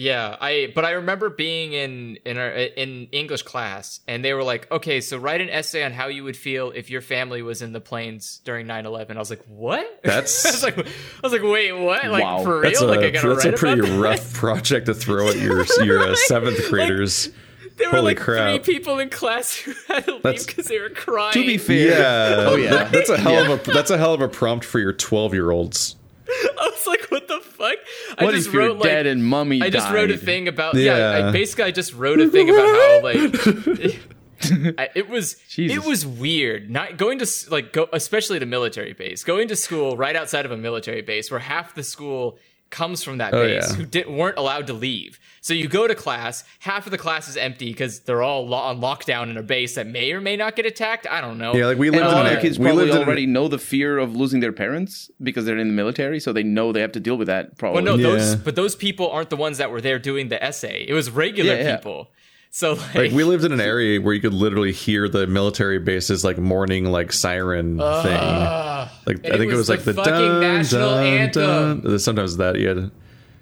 Yeah, 0.00 0.36
I 0.40 0.70
but 0.76 0.84
I 0.84 0.92
remember 0.92 1.28
being 1.28 1.72
in 1.72 2.18
in 2.24 2.38
our 2.38 2.50
in 2.50 3.08
English 3.10 3.42
class 3.42 3.98
and 4.06 4.24
they 4.24 4.32
were 4.32 4.44
like, 4.44 4.70
"Okay, 4.70 5.00
so 5.00 5.18
write 5.18 5.40
an 5.40 5.50
essay 5.50 5.82
on 5.82 5.90
how 5.90 6.06
you 6.06 6.22
would 6.22 6.36
feel 6.36 6.70
if 6.70 6.88
your 6.88 7.00
family 7.00 7.42
was 7.42 7.62
in 7.62 7.72
the 7.72 7.80
planes 7.80 8.40
during 8.44 8.68
9/11." 8.68 9.16
I 9.16 9.18
was 9.18 9.28
like, 9.28 9.42
"What?" 9.48 9.84
That's- 10.04 10.46
I 10.46 10.50
was 10.52 10.62
like 10.62 10.78
I 10.78 10.84
was 11.24 11.32
like, 11.32 11.42
"Wait, 11.42 11.72
what? 11.72 12.04
Like 12.06 12.22
Wow. 12.22 12.44
for 12.44 12.60
real? 12.60 12.84
A 12.84 12.86
like 12.86 13.00
I 13.00 13.10
got 13.10 13.22
to 13.22 13.28
that's 13.30 13.44
a 13.46 13.52
pretty 13.54 13.80
about 13.80 13.90
that?" 13.90 13.98
rough 14.00 14.34
project 14.34 14.86
to 14.86 14.94
throw 14.94 15.30
at 15.30 15.36
your 15.36 15.64
your 15.84 15.98
uh, 16.10 16.14
seventh 16.14 16.68
graders. 16.70 17.30
There 17.76 17.90
were 17.90 18.00
like 18.00 18.18
crap. 18.18 18.62
three 18.64 18.74
people 18.74 19.00
in 19.00 19.10
class 19.10 19.56
who 19.56 19.72
had 19.88 20.04
to 20.04 20.12
leave 20.24 20.46
because 20.46 20.66
they 20.66 20.78
were 20.78 20.90
crying. 20.90 21.32
To 21.32 21.44
be 21.44 21.58
fair, 21.58 21.88
Yeah, 21.98 22.46
Oh, 22.48 22.54
yeah. 22.56 22.84
that's 22.84 23.08
a 23.10 23.16
hell 23.18 23.52
of 23.52 23.66
a 23.68 23.70
that's 23.72 23.90
a 23.90 23.98
hell 23.98 24.14
of 24.14 24.20
a 24.20 24.28
prompt 24.28 24.64
for 24.64 24.78
your 24.78 24.92
twelve 24.92 25.34
year 25.34 25.50
olds. 25.50 25.96
I 26.60 26.70
was 26.70 26.86
like, 26.86 27.10
"What 27.10 27.26
the 27.28 27.40
fuck? 27.40 27.76
What 28.18 28.28
I 28.28 28.32
just 28.32 28.48
if 28.48 28.54
your 28.54 28.62
wrote 28.68 28.82
dad 28.82 29.06
like 29.06 29.12
and 29.12 29.24
mummy. 29.24 29.62
I 29.62 29.70
just 29.70 29.90
wrote 29.90 30.10
a 30.10 30.16
thing 30.18 30.48
about 30.48 30.74
yeah. 30.74 31.18
Yeah. 31.18 31.28
I, 31.28 31.32
basically, 31.32 31.64
I 31.64 31.70
just 31.70 31.94
wrote 31.94 32.20
a 32.20 32.28
thing 32.28 32.50
about 32.50 32.66
how 32.66 33.00
like 33.02 34.00
I, 34.78 34.88
it 34.94 35.08
was 35.08 35.34
Jesus. 35.48 35.76
it 35.76 35.88
was 35.88 36.06
weird. 36.06 36.70
Not 36.70 36.96
going 36.96 37.18
to 37.18 37.24
s- 37.24 37.50
like 37.50 37.72
go 37.72 37.88
especially 37.92 38.38
the 38.38 38.46
military 38.46 38.92
base. 38.92 39.24
Going 39.24 39.48
to 39.48 39.56
school 39.56 39.96
right 39.96 40.14
outside 40.14 40.44
of 40.44 40.52
a 40.52 40.56
military 40.56 41.02
base 41.02 41.30
where 41.30 41.40
half 41.40 41.74
the 41.74 41.82
school 41.82 42.38
comes 42.70 43.02
from 43.02 43.18
that 43.18 43.32
Oh, 43.34 43.42
base 43.44 43.70
yeah. 43.70 43.76
who 43.76 43.84
di- 43.86 44.04
weren't 44.04 44.36
allowed 44.38 44.66
to 44.66 44.72
leave. 44.72 45.18
So 45.40 45.54
you 45.54 45.68
go 45.68 45.86
to 45.86 45.94
class, 45.94 46.44
half 46.58 46.84
of 46.86 46.90
the 46.90 46.98
class 46.98 47.28
is 47.28 47.36
empty 47.36 47.70
because 47.70 48.00
they're 48.00 48.22
all 48.22 48.46
lo- 48.46 48.58
on 48.58 48.80
lockdown 48.80 49.30
in 49.30 49.36
a 49.38 49.42
base 49.42 49.76
that 49.76 49.86
may 49.86 50.12
or 50.12 50.20
may 50.20 50.36
not 50.36 50.56
get 50.56 50.66
attacked. 50.66 51.06
I 51.10 51.20
don't 51.22 51.38
know. 51.38 51.54
Yeah, 51.54 51.66
like 51.66 51.78
we 51.78 51.88
And 51.88 51.96
lived 51.96 52.06
a 52.06 52.10
in 52.10 52.14
lot 52.16 52.26
of 52.26 52.32
the 52.32 52.40
kids 52.40 52.58
we 52.58 52.66
probably 52.66 52.84
lived 52.86 52.96
in 52.96 53.02
already 53.06 53.26
know 53.26 53.48
the 53.48 53.58
fear 53.58 53.96
of 53.98 54.14
losing 54.14 54.40
their 54.40 54.52
parents 54.52 55.10
because 55.22 55.44
they're 55.46 55.56
in 55.56 55.68
the 55.68 55.72
military, 55.74 56.20
so 56.20 56.32
they 56.32 56.42
know 56.42 56.72
they 56.72 56.80
have 56.82 56.92
to 56.92 57.00
deal 57.00 57.16
with 57.16 57.28
that. 57.28 57.56
Probably. 57.56 57.82
Well, 57.82 57.96
no, 57.96 58.02
those 58.02 58.36
but 58.36 58.56
those 58.56 58.74
people 58.74 59.10
aren't 59.10 59.30
the 59.30 59.36
ones 59.36 59.56
that 59.58 59.70
were 59.70 59.80
there 59.80 59.98
doing 59.98 60.28
the 60.28 60.42
essay. 60.42 60.84
It 60.86 60.92
was 60.92 61.10
regular 61.10 61.54
Yeah, 61.54 61.62
yeah. 61.62 61.76
people. 61.76 62.10
So 62.50 62.74
like, 62.74 62.94
Like 62.94 63.12
we 63.12 63.24
lived 63.24 63.44
in 63.44 63.52
an 63.52 63.60
area 63.60 64.00
where 64.00 64.14
you 64.14 64.20
could 64.20 64.34
literally 64.34 64.72
hear 64.72 65.08
the 65.08 65.26
military 65.26 65.78
base's 65.78 66.24
like 66.24 66.38
morning 66.38 66.86
like 66.86 67.12
siren 67.12 67.80
ah. 67.80 68.02
thing. 68.02 69.16
Like 69.16 69.26
I 69.26 69.38
think 69.38 69.52
it 69.52 69.56
was 69.56 69.68
was 69.68 69.68
like 69.68 69.84
the 69.84 69.92
the, 69.92 70.04
fucking 70.04 70.12
dun, 70.12 70.40
national 70.40 70.90
dun, 70.90 71.04
anthem. 71.04 71.80
dun. 71.82 71.98
Sometimes 71.98 72.36
that 72.38 72.58
you 72.58 72.68
had. 72.68 72.90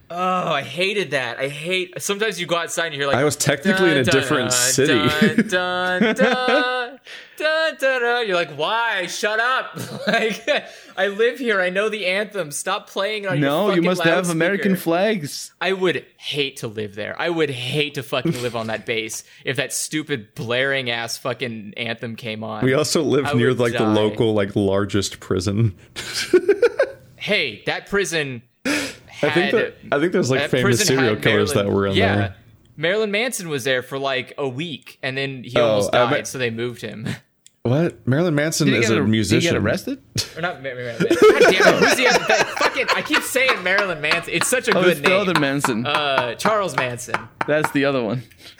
Oh, 0.09 0.53
I 0.53 0.63
hated 0.63 1.11
that. 1.11 1.39
I 1.39 1.49
hate. 1.49 2.01
Sometimes 2.01 2.41
you 2.41 2.47
go 2.47 2.57
outside 2.57 2.87
and 2.87 2.97
you're 2.97 3.09
like, 3.09 3.17
I 3.17 3.25
was 3.25 3.37
technically 3.37 3.91
in 3.91 3.99
a 3.99 4.05
different 4.05 4.53
city. 4.53 4.93
Dun, 7.37 7.77
dun, 7.79 8.01
dun. 8.01 8.27
You're 8.27 8.37
like, 8.37 8.57
why? 8.57 9.07
Shut 9.07 9.39
up! 9.39 9.79
like, 10.07 10.49
I 10.97 11.09
live 11.09 11.39
here. 11.39 11.61
I 11.61 11.71
know 11.71 11.89
the 11.89 12.07
anthem. 12.07 12.51
Stop 12.51 12.89
playing 12.89 13.25
it 13.25 13.29
on 13.29 13.39
your 13.39 13.49
no, 13.49 13.75
you 13.75 13.83
must 13.83 14.03
have. 14.03 14.31
American 14.31 14.77
flags. 14.77 15.53
I 15.61 15.73
would 15.73 16.05
hate 16.17 16.59
to 16.59 16.69
live 16.69 16.95
there. 16.95 17.15
I 17.19 17.29
would 17.31 17.51
hate 17.51 17.95
to 17.95 18.03
fucking 18.03 18.43
live 18.43 18.57
on 18.57 18.69
that 18.69 18.87
base 18.87 19.25
if 19.45 19.57
that 19.57 19.73
stupid 19.73 20.35
blaring 20.35 20.91
ass 20.91 21.17
fucking 21.19 21.75
anthem 21.77 22.17
came 22.17 22.43
on. 22.43 22.65
We 22.65 22.75
also 22.75 23.03
live 23.03 23.27
I 23.27 23.33
near 23.35 23.53
like 23.55 23.75
the 23.75 23.87
local 23.87 24.35
like 24.35 24.57
largest 24.57 25.21
prison. 25.21 25.75
hey, 27.17 27.63
that 27.67 27.87
prison. 27.87 28.43
I 29.23 29.31
think 29.31 29.53
that 29.53 29.77
I 29.93 29.99
think 29.99 30.13
there's 30.13 30.31
like 30.31 30.51
famous 30.51 30.87
serial 30.87 31.17
killers 31.17 31.53
that 31.55 31.71
were 31.71 31.87
in 31.87 31.95
yeah, 31.97 32.17
there. 32.17 32.37
Marilyn 32.77 33.11
Manson 33.11 33.49
was 33.49 33.65
there 33.65 33.83
for 33.83 33.99
like 33.99 34.35
a 34.37 34.49
week, 34.49 34.99
and 35.03 35.17
then 35.17 35.45
he 35.45 35.57
Oh, 35.57 35.67
almost 35.67 35.95
I 35.95 36.11
died, 36.11 36.27
so 36.27 36.39
they 36.39 36.51
moved 36.51 36.83
him. 36.83 37.07
What? 37.69 38.07
Marilyn 38.07 38.35
Manson 38.35 38.69
is 38.69 38.89
get 38.89 38.97
a 38.97 39.01
ar- 39.01 39.07
musician. 39.07 39.41
Did 39.41 39.47
he 39.49 39.51
get 39.55 39.63
arrested? 39.63 39.99
or 40.37 40.43
not 40.43 40.63
Mar- 40.63 40.75
Marilyn 40.75 40.97
Manson. 40.99 41.17
God 41.21 41.41
damn 41.41 41.53
it! 41.75 41.81
Who's 41.81 41.97
the 41.97 42.07
other? 42.09 42.25
That 42.29 42.49
fucking, 42.59 42.87
I 42.95 43.03
keep 43.03 43.23
saying 43.23 43.63
Marilyn 43.63 44.01
Manson. 44.01 44.35
It's 44.35 44.49
such 44.49 44.69
a 44.69 44.77
Oh, 44.77 44.83
good 44.83 44.93
it's 44.93 45.01
the 45.01 45.09
name. 45.09 45.21
other 45.29 45.41
Manson. 45.41 45.87
uh, 45.87 46.35
Charles 46.37 46.77
Manson. 46.77 47.17
That's 47.47 47.71
the 47.73 47.85
other 47.85 48.03
one. 48.03 48.23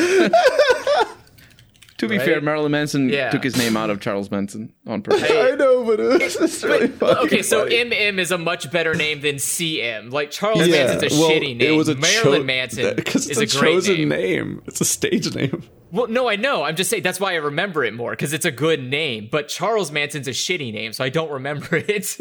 to 1.99 2.09
be 2.09 2.19
Right? 2.19 2.25
fair, 2.27 2.41
Marilyn 2.41 2.73
Manson 2.73 3.09
Yeah. 3.09 3.31
took 3.31 3.43
his 3.45 3.57
name 3.57 3.77
out 3.77 3.91
of 3.91 4.01
Charles 4.01 4.31
Manson 4.31 4.73
on 4.87 5.03
purpose. 5.03 5.23
I 5.31 5.53
know, 5.57 5.85
but 5.85 5.99
it's 6.01 6.37
just 6.39 6.63
really 6.65 6.89
But, 6.89 7.15
fucking 7.15 7.27
okay, 7.27 7.43
so 7.43 7.61
funny. 7.65 7.77
MM 7.85 8.19
is 8.19 8.31
a 8.31 8.39
much 8.39 8.71
better 8.71 8.95
name 8.95 9.21
than 9.21 9.37
CM. 9.37 10.11
Like 10.13 10.31
Charles 10.31 10.67
Yeah, 10.67 10.87
Manson's 10.87 11.13
a 11.15 11.19
well, 11.19 11.31
shitty 11.31 11.57
name. 11.57 11.61
It 11.63 11.77
was 11.77 11.89
a 11.89 11.95
Marilyn 11.95 12.41
cho- 12.43 12.45
Manson 12.45 12.97
because 12.97 13.29
is 13.31 13.39
it's 13.39 13.55
a, 13.55 13.59
a, 13.59 13.61
great 13.61 13.73
chosen 13.73 14.09
name. 14.09 14.63
It's 14.67 14.81
a 14.81 14.85
stage 14.85 15.35
name. 15.35 15.63
Well, 15.93 16.09
no, 16.09 16.29
I 16.29 16.37
know. 16.37 16.65
I'm 16.65 16.77
just 16.77 16.91
saying 16.91 17.03
that's 17.05 17.21
why 17.21 17.33
I 17.33 17.37
remember 17.37 17.85
it 17.85 17.95
more 17.95 18.11
because 18.11 18.33
it's 18.33 18.45
a 18.45 18.51
good 18.51 18.83
name. 18.83 19.29
But 19.31 19.49
Charles 19.49 19.91
Manson's 19.93 20.27
a 20.29 20.33
shitty 20.33 20.73
name, 20.73 20.93
so 20.93 21.05
I 21.05 21.09
don't 21.09 21.31
remember 21.31 21.77
it. 21.89 22.17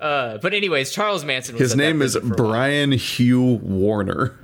uh, 0.00 0.38
but 0.38 0.54
anyways, 0.54 0.90
Charles 0.90 1.24
Manson. 1.24 1.54
Was 1.54 1.60
His 1.60 1.72
at 1.72 1.78
name 1.78 2.02
is 2.02 2.12
prison 2.14 2.28
for 2.36 2.42
a 2.42 2.46
while. 2.46 2.52
Brian 2.52 2.92
Hugh 2.92 3.58
Warner. 3.62 4.38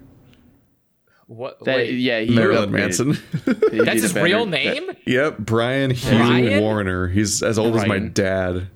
What? 1.26 1.64
That- 1.64 1.76
wait, 1.76 1.94
yeah, 1.94 2.20
he 2.20 2.34
Marilyn. 2.34 2.70
Manson. 2.70 3.14
He 3.70 3.78
that's 3.80 4.02
his 4.02 4.10
a 4.10 4.14
better- 4.14 4.24
real 4.24 4.44
that- 4.46 4.51
name. 4.51 4.90
yep, 5.06 5.38
Brian 5.38 5.90
Hugh 5.90 6.18
Brian? 6.18 6.60
Warner. 6.62 7.09
He's 7.09 7.42
as 7.42 7.59
old 7.59 7.74
as 7.76 7.86
my 7.86 7.98
dad. 7.98 8.68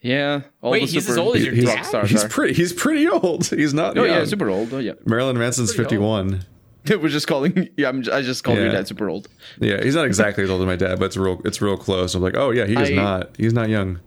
yeah. 0.00 0.42
All 0.60 0.72
Wait, 0.72 0.80
the 0.80 0.86
he's 0.92 1.08
as 1.08 1.16
old 1.16 1.36
as 1.36 1.44
your 1.44 1.54
rock 1.66 1.76
dad? 1.76 1.86
stars 1.86 2.10
He's 2.10 2.24
are. 2.24 2.28
pretty. 2.28 2.54
He's 2.54 2.72
pretty 2.72 3.08
old. 3.08 3.46
He's 3.46 3.72
not. 3.72 3.96
Oh 3.96 4.04
young. 4.04 4.18
yeah, 4.18 4.24
super 4.24 4.48
old. 4.50 4.72
Oh 4.74 4.78
yeah. 4.78 4.92
Marilyn 5.06 5.38
Manson's 5.38 5.74
fifty-one. 5.74 6.44
We're 6.88 7.08
just 7.08 7.26
calling. 7.26 7.70
Yeah, 7.78 7.88
I'm, 7.88 8.00
I 8.12 8.20
just 8.20 8.44
called 8.44 8.58
your 8.58 8.70
dad 8.70 8.86
super 8.86 9.08
old. 9.08 9.28
Yeah, 9.58 9.82
he's 9.82 9.94
not 9.94 10.04
exactly 10.04 10.44
as 10.44 10.50
old 10.50 10.60
as 10.60 10.66
my 10.66 10.76
dad, 10.76 10.98
but 10.98 11.06
it's 11.06 11.16
real. 11.16 11.40
It's 11.44 11.62
real 11.62 11.78
close. 11.78 12.14
I'm 12.14 12.22
like, 12.22 12.36
oh 12.36 12.50
yeah, 12.50 12.66
he 12.66 12.74
is 12.74 12.90
I- 12.90 12.94
not. 12.94 13.30
He's 13.38 13.54
not 13.54 13.68
young. 13.70 14.00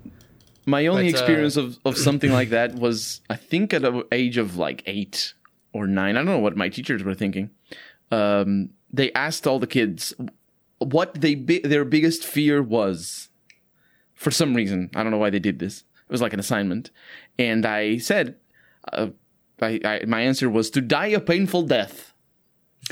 My 0.68 0.86
only 0.88 1.10
But, 1.12 1.18
uh, 1.18 1.24
experience 1.24 1.56
of, 1.56 1.80
of 1.86 1.98
something 1.98 2.30
like 2.30 2.50
that 2.50 2.76
was, 2.76 3.22
I 3.30 3.38
think, 3.38 3.74
at 3.74 3.84
the 3.84 4.06
age 4.12 4.36
of 4.38 4.58
like 4.58 4.84
eight 4.86 5.34
or 5.78 5.88
nine. 5.88 6.16
I 6.16 6.20
don't 6.20 6.26
know 6.26 6.40
what 6.40 6.58
my 6.58 6.70
teachers 6.70 7.04
were 7.04 7.14
thinking. 7.14 7.50
Um, 8.12 8.70
they 8.92 9.12
asked 9.14 9.48
all 9.48 9.60
the 9.60 9.68
kids 9.68 10.14
what 10.80 11.14
they 11.16 11.36
bi- 11.36 11.62
their 11.64 11.86
biggest 11.86 12.24
fear 12.24 12.62
was. 12.62 13.30
For 14.14 14.32
some 14.32 14.56
reason, 14.56 14.90
I 14.96 15.04
don't 15.04 15.12
know 15.12 15.18
why 15.20 15.30
they 15.30 15.40
did 15.40 15.60
this. 15.60 15.82
It 15.82 16.12
was 16.12 16.22
like 16.22 16.34
an 16.34 16.40
assignment, 16.40 16.90
and 17.38 17.66
I 17.66 17.98
said, 17.98 18.36
uh, 18.92 19.08
I, 19.62 19.80
I, 19.84 20.02
my 20.08 20.22
answer 20.22 20.50
was 20.50 20.70
to 20.72 20.82
die 20.82 21.08
a 21.08 21.20
painful 21.20 21.64
death. 21.64 22.14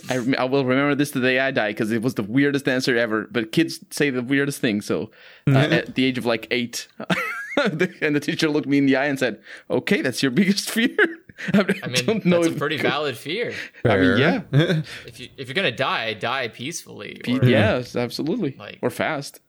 I, 0.09 0.15
I 0.37 0.43
will 0.43 0.65
remember 0.65 0.95
this 0.95 1.11
the 1.11 1.21
day 1.21 1.39
I 1.39 1.51
die 1.51 1.69
because 1.69 1.91
it 1.91 2.01
was 2.01 2.15
the 2.15 2.23
weirdest 2.23 2.67
answer 2.67 2.97
ever. 2.97 3.27
But 3.31 3.51
kids 3.51 3.79
say 3.91 4.09
the 4.09 4.21
weirdest 4.21 4.59
thing. 4.59 4.81
So 4.81 5.11
uh, 5.47 5.57
at 5.57 5.95
the 5.95 6.05
age 6.05 6.17
of 6.17 6.25
like 6.25 6.47
eight, 6.51 6.87
and 7.57 8.15
the 8.15 8.19
teacher 8.19 8.49
looked 8.49 8.67
me 8.67 8.77
in 8.77 8.85
the 8.85 8.97
eye 8.97 9.05
and 9.05 9.17
said, 9.17 9.41
"Okay, 9.69 10.01
that's 10.01 10.21
your 10.21 10.31
biggest 10.31 10.69
fear." 10.71 10.97
I, 11.53 11.65
I 11.83 11.87
mean, 11.87 12.05
don't 12.05 12.25
know 12.25 12.37
that's 12.37 12.49
a 12.49 12.51
if- 12.53 12.57
pretty 12.59 12.77
valid 12.77 13.17
fear. 13.17 13.53
I 13.83 13.97
mean, 13.97 14.17
yeah, 14.17 14.41
If 15.05 15.19
you 15.19 15.29
if 15.37 15.47
you're 15.47 15.55
gonna 15.55 15.71
die, 15.71 16.13
die 16.13 16.47
peacefully. 16.47 17.21
Or, 17.27 17.45
yes, 17.45 17.95
absolutely, 17.95 18.55
Like- 18.57 18.79
or 18.81 18.89
fast. 18.89 19.39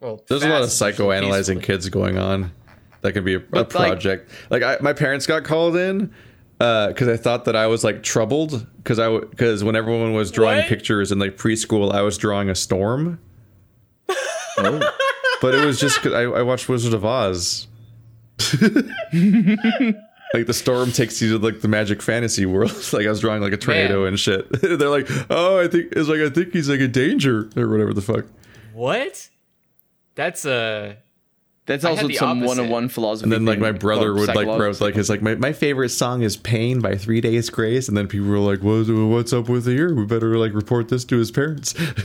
Well, 0.00 0.22
There's 0.28 0.42
a 0.42 0.48
lot 0.48 0.62
of 0.62 0.68
psychoanalyzing 0.68 1.62
kids 1.62 1.88
going 1.88 2.18
on. 2.18 2.52
That 3.00 3.12
could 3.12 3.24
be 3.24 3.34
a, 3.34 3.38
a 3.38 3.40
But, 3.40 3.74
like- 3.74 3.88
project. 3.92 4.30
Like, 4.50 4.62
I, 4.62 4.76
my 4.80 4.92
parents 4.92 5.26
got 5.26 5.44
called 5.44 5.76
in 5.76 6.12
uh, 6.60 6.88
because 6.88 7.08
I 7.08 7.16
thought 7.16 7.44
that 7.46 7.56
I 7.56 7.66
was 7.68 7.84
like 7.84 8.02
troubled 8.02 8.66
because 8.78 8.98
I 8.98 9.18
because 9.18 9.62
when 9.64 9.76
everyone 9.76 10.12
was 10.14 10.30
drawing 10.30 10.58
What? 10.58 10.66
pictures 10.68 11.10
in 11.12 11.18
like 11.18 11.36
preschool, 11.36 11.92
I 11.92 12.02
was 12.02 12.18
drawing 12.18 12.50
a 12.50 12.54
storm. 12.54 13.18
Oh. 14.58 14.90
But 15.40 15.54
it 15.54 15.64
was 15.64 15.78
just 15.80 15.96
because 16.02 16.12
I, 16.14 16.22
I 16.22 16.42
watched 16.42 16.68
Wizard 16.68 16.94
of 16.94 17.04
Oz. 17.04 17.66
like 20.34 20.46
the 20.46 20.52
storm 20.54 20.92
takes 20.92 21.22
you 21.22 21.38
to 21.38 21.44
like 21.44 21.60
the 21.62 21.68
magic 21.68 22.02
fantasy 22.02 22.44
world. 22.44 22.72
like 22.92 23.06
I 23.06 23.08
was 23.08 23.20
drawing 23.20 23.40
like 23.42 23.52
a 23.52 23.56
tornado 23.56 24.00
Man. 24.00 24.08
and 24.08 24.20
shit. 24.20 24.48
They're 24.60 24.88
like, 24.90 25.06
oh, 25.30 25.60
I 25.60 25.68
think 25.68 25.92
it's 25.92 26.08
like 26.08 26.20
I 26.20 26.28
think 26.28 26.52
he's 26.52 26.68
like 26.68 26.80
a 26.80 26.88
danger 26.88 27.48
or 27.56 27.68
whatever 27.68 27.94
the 27.94 28.02
fuck. 28.02 28.26
What? 28.72 29.30
That's 30.14 30.44
a. 30.44 30.98
That's 31.66 31.82
also 31.84 32.08
some 32.10 32.42
one-on-one 32.42 32.90
philosophy. 32.90 33.24
And 33.24 33.32
then 33.32 33.46
like 33.46 33.58
my 33.58 33.72
brother 33.72 34.12
would 34.12 34.28
like 34.34 34.46
psycholo- 34.46 34.58
wrote 34.60 34.80
like 34.82 34.94
his 34.96 35.08
like 35.08 35.22
my, 35.22 35.34
my 35.36 35.54
favorite 35.54 35.88
song 35.88 36.20
is 36.20 36.36
Pain 36.36 36.80
by 36.80 36.94
Three 36.94 37.22
Days 37.22 37.48
Grace 37.48 37.88
and 37.88 37.96
then 37.96 38.06
people 38.06 38.26
were 38.28 38.38
like 38.38 38.62
what, 38.62 38.86
what's 38.86 39.32
up 39.32 39.48
with 39.48 39.66
here 39.66 39.94
we 39.94 40.04
better 40.04 40.36
like 40.36 40.52
report 40.52 40.90
this 40.90 41.06
to 41.06 41.16
his 41.16 41.30
parents 41.30 41.72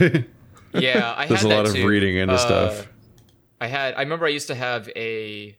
Yeah, 0.72 1.14
I 1.14 1.26
There's 1.26 1.42
had 1.42 1.52
a 1.52 1.54
lot 1.54 1.66
that 1.66 1.76
of 1.78 1.84
reading 1.84 2.16
into 2.16 2.34
Uh, 2.34 2.38
stuff. 2.38 2.88
I 3.60 3.66
had. 3.66 3.94
I 3.96 4.00
remember 4.00 4.24
I 4.24 4.30
used 4.30 4.46
to 4.46 4.54
have 4.54 4.88
a, 4.96 5.58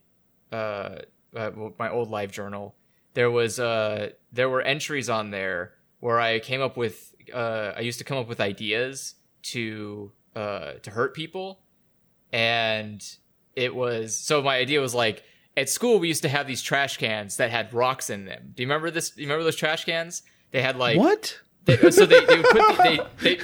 uh, 0.52 0.96
uh 1.36 1.52
my 1.80 1.90
old 1.90 2.10
live 2.10 2.32
journal. 2.32 2.76
There 3.14 3.32
was 3.32 3.60
uh 3.60 4.12
there 4.32 4.50
were 4.50 4.62
entries 4.62 5.10
on 5.10 5.32
there 5.32 5.74
where 6.00 6.20
I 6.20 6.40
came 6.40 6.62
up 6.62 6.78
with 6.78 7.14
uh 7.34 7.74
I 7.76 7.82
used 7.82 8.00
to 8.00 8.06
come 8.06 8.18
up 8.18 8.28
with 8.28 8.40
ideas 8.40 9.16
to 9.44 10.12
uh 10.36 10.74
to 10.84 10.92
hurt 10.92 11.14
people, 11.14 11.60
and 12.32 13.04
it 13.56 13.76
was 13.76 14.16
so 14.16 14.42
my 14.42 14.58
idea 14.58 14.82
was 14.82 14.94
like 14.94 15.24
at 15.58 15.70
school 15.70 16.00
we 16.00 16.08
used 16.08 16.22
to 16.24 16.30
have 16.30 16.48
these 16.48 16.62
trash 16.62 16.98
cans 16.98 17.38
that 17.38 17.52
had 17.52 17.74
rocks 17.74 18.10
in 18.10 18.26
them. 18.26 18.52
Do 18.56 18.64
you 18.64 18.68
remember 18.68 18.92
this? 18.92 19.12
Do 19.12 19.22
you 19.22 19.28
remember 19.28 19.44
those 19.44 19.56
trash 19.56 19.86
cans? 19.86 20.24
They 20.52 20.62
had 20.62 20.78
like 20.78 20.98
what? 20.98 21.40
they, 21.66 21.92
so 21.92 22.06
they, 22.06 22.26
they 22.26 22.38
would 22.38 22.46
put 22.46 22.78
they, 22.78 23.00
they 23.22 23.40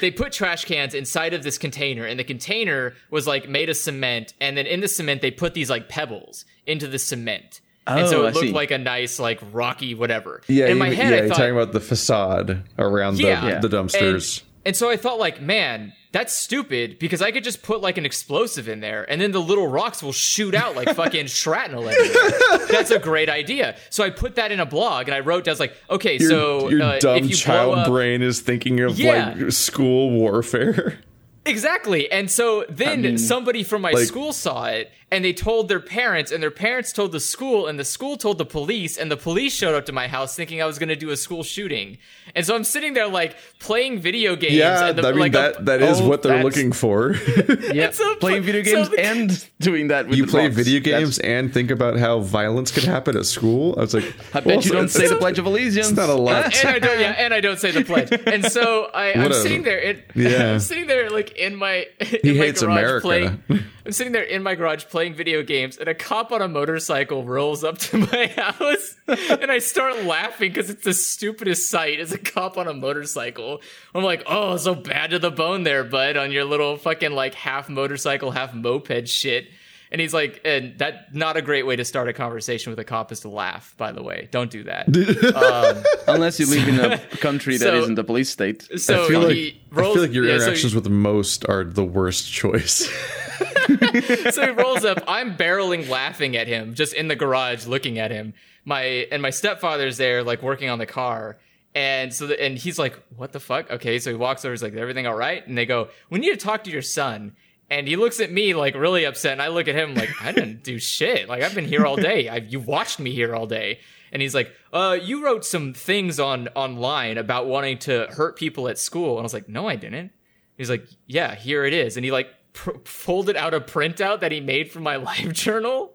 they 0.00 0.10
put 0.10 0.32
trash 0.32 0.64
cans 0.64 0.94
inside 0.94 1.34
of 1.34 1.42
this 1.42 1.58
container 1.58 2.04
and 2.04 2.18
the 2.18 2.24
container 2.24 2.94
was 3.10 3.26
like 3.26 3.48
made 3.48 3.68
of 3.70 3.76
cement 3.76 4.34
and 4.40 4.56
then 4.56 4.66
in 4.66 4.80
the 4.80 4.88
cement 4.88 5.22
they 5.22 5.30
put 5.30 5.54
these 5.54 5.70
like 5.70 5.88
pebbles 5.88 6.44
into 6.66 6.86
the 6.86 6.98
cement 6.98 7.60
and 7.86 8.08
so 8.08 8.22
Oh, 8.22 8.24
it 8.24 8.28
I 8.28 8.30
looked 8.32 8.46
see. 8.48 8.52
like 8.52 8.70
a 8.72 8.78
nice 8.78 9.18
like 9.18 9.40
rocky 9.52 9.94
whatever 9.94 10.42
yeah 10.48 10.66
in 10.66 10.78
my 10.78 10.88
you, 10.88 10.96
head 10.96 11.10
yeah 11.12 11.16
i 11.18 11.20
you're 11.20 11.28
talking 11.28 11.52
about 11.52 11.72
the 11.72 11.80
facade 11.80 12.62
around 12.78 13.18
Yeah. 13.18 13.60
the, 13.60 13.68
the 13.68 13.76
dumpsters 13.76 14.38
and, 14.40 14.46
and 14.66 14.76
so 14.76 14.90
I 14.90 14.96
thought, 14.96 15.20
like, 15.20 15.40
man, 15.40 15.92
that's 16.16 16.32
stupid 16.32 16.98
because 16.98 17.20
I 17.20 17.30
could 17.30 17.44
just 17.44 17.62
put 17.62 17.82
like 17.82 17.98
an 17.98 18.06
explosive 18.06 18.68
in 18.70 18.80
there, 18.80 19.04
and 19.10 19.20
then 19.20 19.32
the 19.32 19.40
little 19.40 19.66
rocks 19.68 20.02
will 20.02 20.12
shoot 20.12 20.54
out 20.54 20.74
like 20.74 20.88
fucking 20.96 21.26
shrapnel 21.26 21.86
everywhere. 21.86 22.66
That's 22.70 22.90
a 22.90 22.98
great 22.98 23.28
idea. 23.28 23.76
So 23.90 24.02
I 24.02 24.08
put 24.08 24.36
that 24.36 24.50
in 24.50 24.58
a 24.58 24.64
blog, 24.66 25.08
and 25.08 25.14
I 25.14 25.20
wrote, 25.20 25.46
I 25.46 25.50
was 25.50 25.60
like, 25.60 25.74
okay, 25.90 26.16
your, 26.18 26.30
so 26.30 26.68
your 26.70 26.82
uh, 26.82 26.98
dumb 27.00 27.18
if 27.18 27.28
you 27.28 27.36
child 27.36 27.78
up, 27.78 27.88
brain 27.88 28.22
is 28.22 28.40
thinking 28.40 28.80
of 28.80 28.98
Yeah. 28.98 29.34
like 29.40 29.52
school 29.52 30.10
warfare 30.10 30.98
Exactly. 31.44 32.10
And 32.10 32.28
so 32.30 32.64
then 32.68 33.02
mean, 33.02 33.18
somebody 33.18 33.62
from 33.62 33.82
my 33.82 33.92
like- 33.92 34.06
school 34.06 34.32
saw 34.32 34.64
it 34.64 34.90
and 35.12 35.24
they 35.24 35.32
told 35.32 35.68
their 35.68 35.78
parents 35.78 36.32
and 36.32 36.42
their 36.42 36.50
parents 36.50 36.92
told 36.92 37.12
the 37.12 37.20
school 37.20 37.68
and 37.68 37.78
the 37.78 37.84
school 37.84 38.16
told 38.16 38.38
the 38.38 38.44
police 38.44 38.96
and 38.98 39.08
the 39.08 39.16
police 39.16 39.54
showed 39.54 39.74
up 39.74 39.86
to 39.86 39.92
my 39.92 40.08
house 40.08 40.34
thinking 40.34 40.60
I 40.60 40.66
was 40.66 40.80
going 40.80 40.88
to 40.88 40.96
do 40.96 41.10
a 41.10 41.16
school 41.16 41.44
shooting. 41.44 41.98
And 42.34 42.44
so 42.44 42.56
I'm 42.56 42.64
sitting 42.64 42.92
there 42.94 43.06
like 43.06 43.36
playing 43.60 44.00
video 44.00 44.34
games 44.34 44.54
Yeah, 44.54 44.86
and 44.88 44.98
the, 44.98 45.06
I 45.06 45.10
mean 45.12 45.20
like 45.20 45.32
a- 45.34 45.36
that 45.36 45.64
that 45.66 45.80
is 45.82 46.00
oh, 46.00 46.08
what 46.08 46.22
they're 46.22 46.42
looking 46.42 46.72
for. 46.72 47.14
Yeah, 47.72 47.90
so 47.92 48.16
playing 48.16 48.42
pl- 48.42 48.52
video 48.52 48.64
so 48.64 48.74
games 48.74 48.90
the- 48.90 49.00
and 49.00 49.48
doing 49.60 49.88
that 49.88 50.08
with 50.08 50.18
you 50.18 50.26
the 50.26 50.30
play 50.32 50.46
box. 50.48 50.56
video 50.56 50.80
That's- 50.80 51.00
games 51.02 51.18
and 51.20 51.52
think 51.54 51.70
about 51.70 51.98
how 51.98 52.20
violence 52.20 52.70
could 52.72 52.84
happen 52.84 53.16
at 53.16 53.26
school. 53.26 53.74
I 53.76 53.82
was 53.82 53.94
like, 53.94 54.04
I 54.34 54.40
bet 54.40 54.46
well, 54.46 54.60
you 54.60 54.72
don't 54.72 54.88
say 54.88 55.06
the 55.08 55.16
Pledge 55.24 55.38
of 55.38 55.46
Allegiance. 55.46 55.88
It's 55.88 55.96
not 55.96 56.08
a 56.08 56.14
lot. 56.14 56.46
and 56.56 56.68
I 56.68 56.78
don't, 56.80 57.00
yeah, 57.00 57.12
and 57.12 57.32
I 57.32 57.40
don't 57.40 57.58
say 57.60 57.70
the 57.70 57.84
pledge. 57.84 58.10
And 58.26 58.44
so 58.44 58.90
I, 58.92 59.12
I'm 59.12 59.30
a- 59.30 59.34
sitting 59.34 59.62
there. 59.62 59.78
In, 59.78 60.02
Yeah. 60.16 60.54
I'm 60.54 60.60
sitting 60.60 60.88
there 60.88 61.10
like 61.10 61.30
in 61.36 61.54
my. 61.54 61.86
He 62.00 62.32
my 62.32 62.38
hates 62.38 62.60
garage 62.62 62.78
America. 62.78 63.02
Playing, 63.06 63.64
I'm 63.86 63.92
sitting 63.92 64.12
there 64.12 64.24
in 64.24 64.42
my 64.42 64.56
garage 64.56 64.86
playing 64.86 65.14
video 65.14 65.44
games, 65.44 65.76
and 65.76 65.88
a 65.88 65.94
cop 65.94 66.32
on 66.32 66.42
a 66.42 66.48
motorcycle 66.48 67.22
rolls 67.22 67.62
up 67.62 67.78
to 67.78 67.98
my 68.12 68.26
house, 68.26 68.96
and 69.06 69.48
I 69.48 69.58
start 69.60 70.02
laughing 70.02 70.50
because 70.50 70.70
it's 70.70 70.82
the 70.82 70.92
stupidest 70.92 71.70
sight. 71.70 72.00
Is 72.00 72.10
a 72.10 72.18
cop 72.18 72.58
on 72.58 72.66
a 72.66 72.74
motorcycle. 72.74 73.60
I'm 73.94 74.02
like, 74.02 74.24
oh, 74.26 74.56
so 74.56 74.74
bad 74.74 75.10
to 75.10 75.20
the 75.20 75.30
bone 75.30 75.62
there, 75.62 75.84
bud, 75.84 76.16
on 76.16 76.32
your 76.32 76.44
little 76.44 76.76
fucking 76.76 77.12
like 77.12 77.34
half 77.34 77.68
motorcycle, 77.68 78.32
half 78.32 78.52
moped 78.54 79.08
shit. 79.08 79.46
And 79.92 80.00
he's 80.00 80.12
like, 80.12 80.40
and 80.44 80.76
that 80.78 81.14
not 81.14 81.36
a 81.36 81.42
great 81.42 81.64
way 81.64 81.76
to 81.76 81.84
start 81.84 82.08
a 82.08 82.12
conversation 82.12 82.72
with 82.72 82.78
a 82.80 82.84
cop 82.84 83.12
is 83.12 83.20
to 83.20 83.28
laugh. 83.28 83.74
By 83.76 83.92
the 83.92 84.02
way, 84.02 84.28
don't 84.32 84.50
do 84.50 84.64
that. 84.64 84.86
Um, 85.36 85.84
Unless 86.08 86.40
you 86.40 86.46
live 86.46 86.66
in 86.68 86.80
a 86.80 86.98
country 87.18 87.56
that 87.56 87.64
So- 87.64 87.82
isn't 87.82 87.98
a 87.98 88.04
police 88.04 88.28
state. 88.30 88.62
So 88.80 89.04
I 89.04 89.08
feel 89.08 89.20
like 89.20 89.34
he 89.36 89.60
I 89.72 89.76
feel 89.76 90.00
like 90.00 90.12
your 90.12 90.24
yeah, 90.24 90.32
so 90.32 90.36
he- 90.38 90.42
interactions 90.46 90.74
with 90.74 90.88
most 90.88 91.48
are 91.48 91.62
the 91.64 91.84
worst 91.84 92.30
choice. 92.32 92.88
so 93.66 94.46
he 94.46 94.50
rolls 94.56 94.84
up. 94.84 95.02
I'm 95.06 95.36
barreling 95.36 95.88
laughing 95.88 96.36
at 96.36 96.46
him, 96.46 96.74
just 96.74 96.92
in 96.94 97.08
the 97.08 97.16
garage 97.16 97.66
looking 97.66 97.98
at 97.98 98.10
him. 98.10 98.34
My 98.64 98.82
and 99.12 99.22
my 99.22 99.30
stepfather's 99.30 99.96
there, 99.96 100.22
like 100.22 100.42
working 100.42 100.68
on 100.70 100.78
the 100.78 100.86
car. 100.86 101.38
And 101.74 102.12
so, 102.14 102.26
the, 102.26 102.42
and 102.42 102.56
he's 102.56 102.78
like, 102.78 102.98
"What 103.16 103.32
the 103.32 103.40
fuck?" 103.40 103.70
Okay, 103.70 103.98
so 103.98 104.10
he 104.10 104.16
walks 104.16 104.44
over. 104.44 104.52
He's 104.52 104.62
like, 104.62 104.74
"Everything 104.74 105.06
all 105.06 105.14
right?" 105.14 105.46
And 105.46 105.56
they 105.58 105.66
go, 105.66 105.88
"We 106.10 106.18
need 106.18 106.30
to 106.30 106.36
talk 106.38 106.64
to 106.64 106.70
your 106.70 106.82
son." 106.82 107.36
And 107.68 107.88
he 107.88 107.96
looks 107.96 108.20
at 108.20 108.30
me 108.30 108.54
like 108.54 108.74
really 108.74 109.04
upset, 109.04 109.32
and 109.32 109.42
I 109.42 109.48
look 109.48 109.66
at 109.66 109.74
him 109.74 109.94
like, 109.94 110.10
"I 110.22 110.32
didn't 110.32 110.62
do 110.62 110.78
shit. 110.78 111.28
Like 111.28 111.42
I've 111.42 111.54
been 111.54 111.64
here 111.64 111.84
all 111.84 111.96
day. 111.96 112.28
I've, 112.28 112.48
you 112.52 112.60
watched 112.60 113.00
me 113.00 113.12
here 113.12 113.34
all 113.34 113.46
day." 113.46 113.80
And 114.12 114.22
he's 114.22 114.34
like, 114.34 114.52
"Uh, 114.72 114.96
you 115.00 115.24
wrote 115.24 115.44
some 115.44 115.74
things 115.74 116.20
on 116.20 116.48
online 116.54 117.18
about 117.18 117.46
wanting 117.46 117.78
to 117.80 118.06
hurt 118.10 118.36
people 118.36 118.68
at 118.68 118.78
school." 118.78 119.12
And 119.12 119.20
I 119.20 119.22
was 119.22 119.34
like, 119.34 119.48
"No, 119.48 119.68
I 119.68 119.74
didn't." 119.74 120.12
He's 120.56 120.70
like, 120.70 120.86
"Yeah, 121.06 121.34
here 121.34 121.64
it 121.64 121.72
is," 121.72 121.96
and 121.96 122.04
he 122.04 122.12
like 122.12 122.28
pr- 122.52 122.78
folded 122.84 123.36
out 123.36 123.52
a 123.52 123.60
printout 123.60 124.20
that 124.20 124.30
he 124.30 124.40
made 124.40 124.70
from 124.70 124.84
my 124.84 124.96
live 125.10 125.32
journal, 125.32 125.94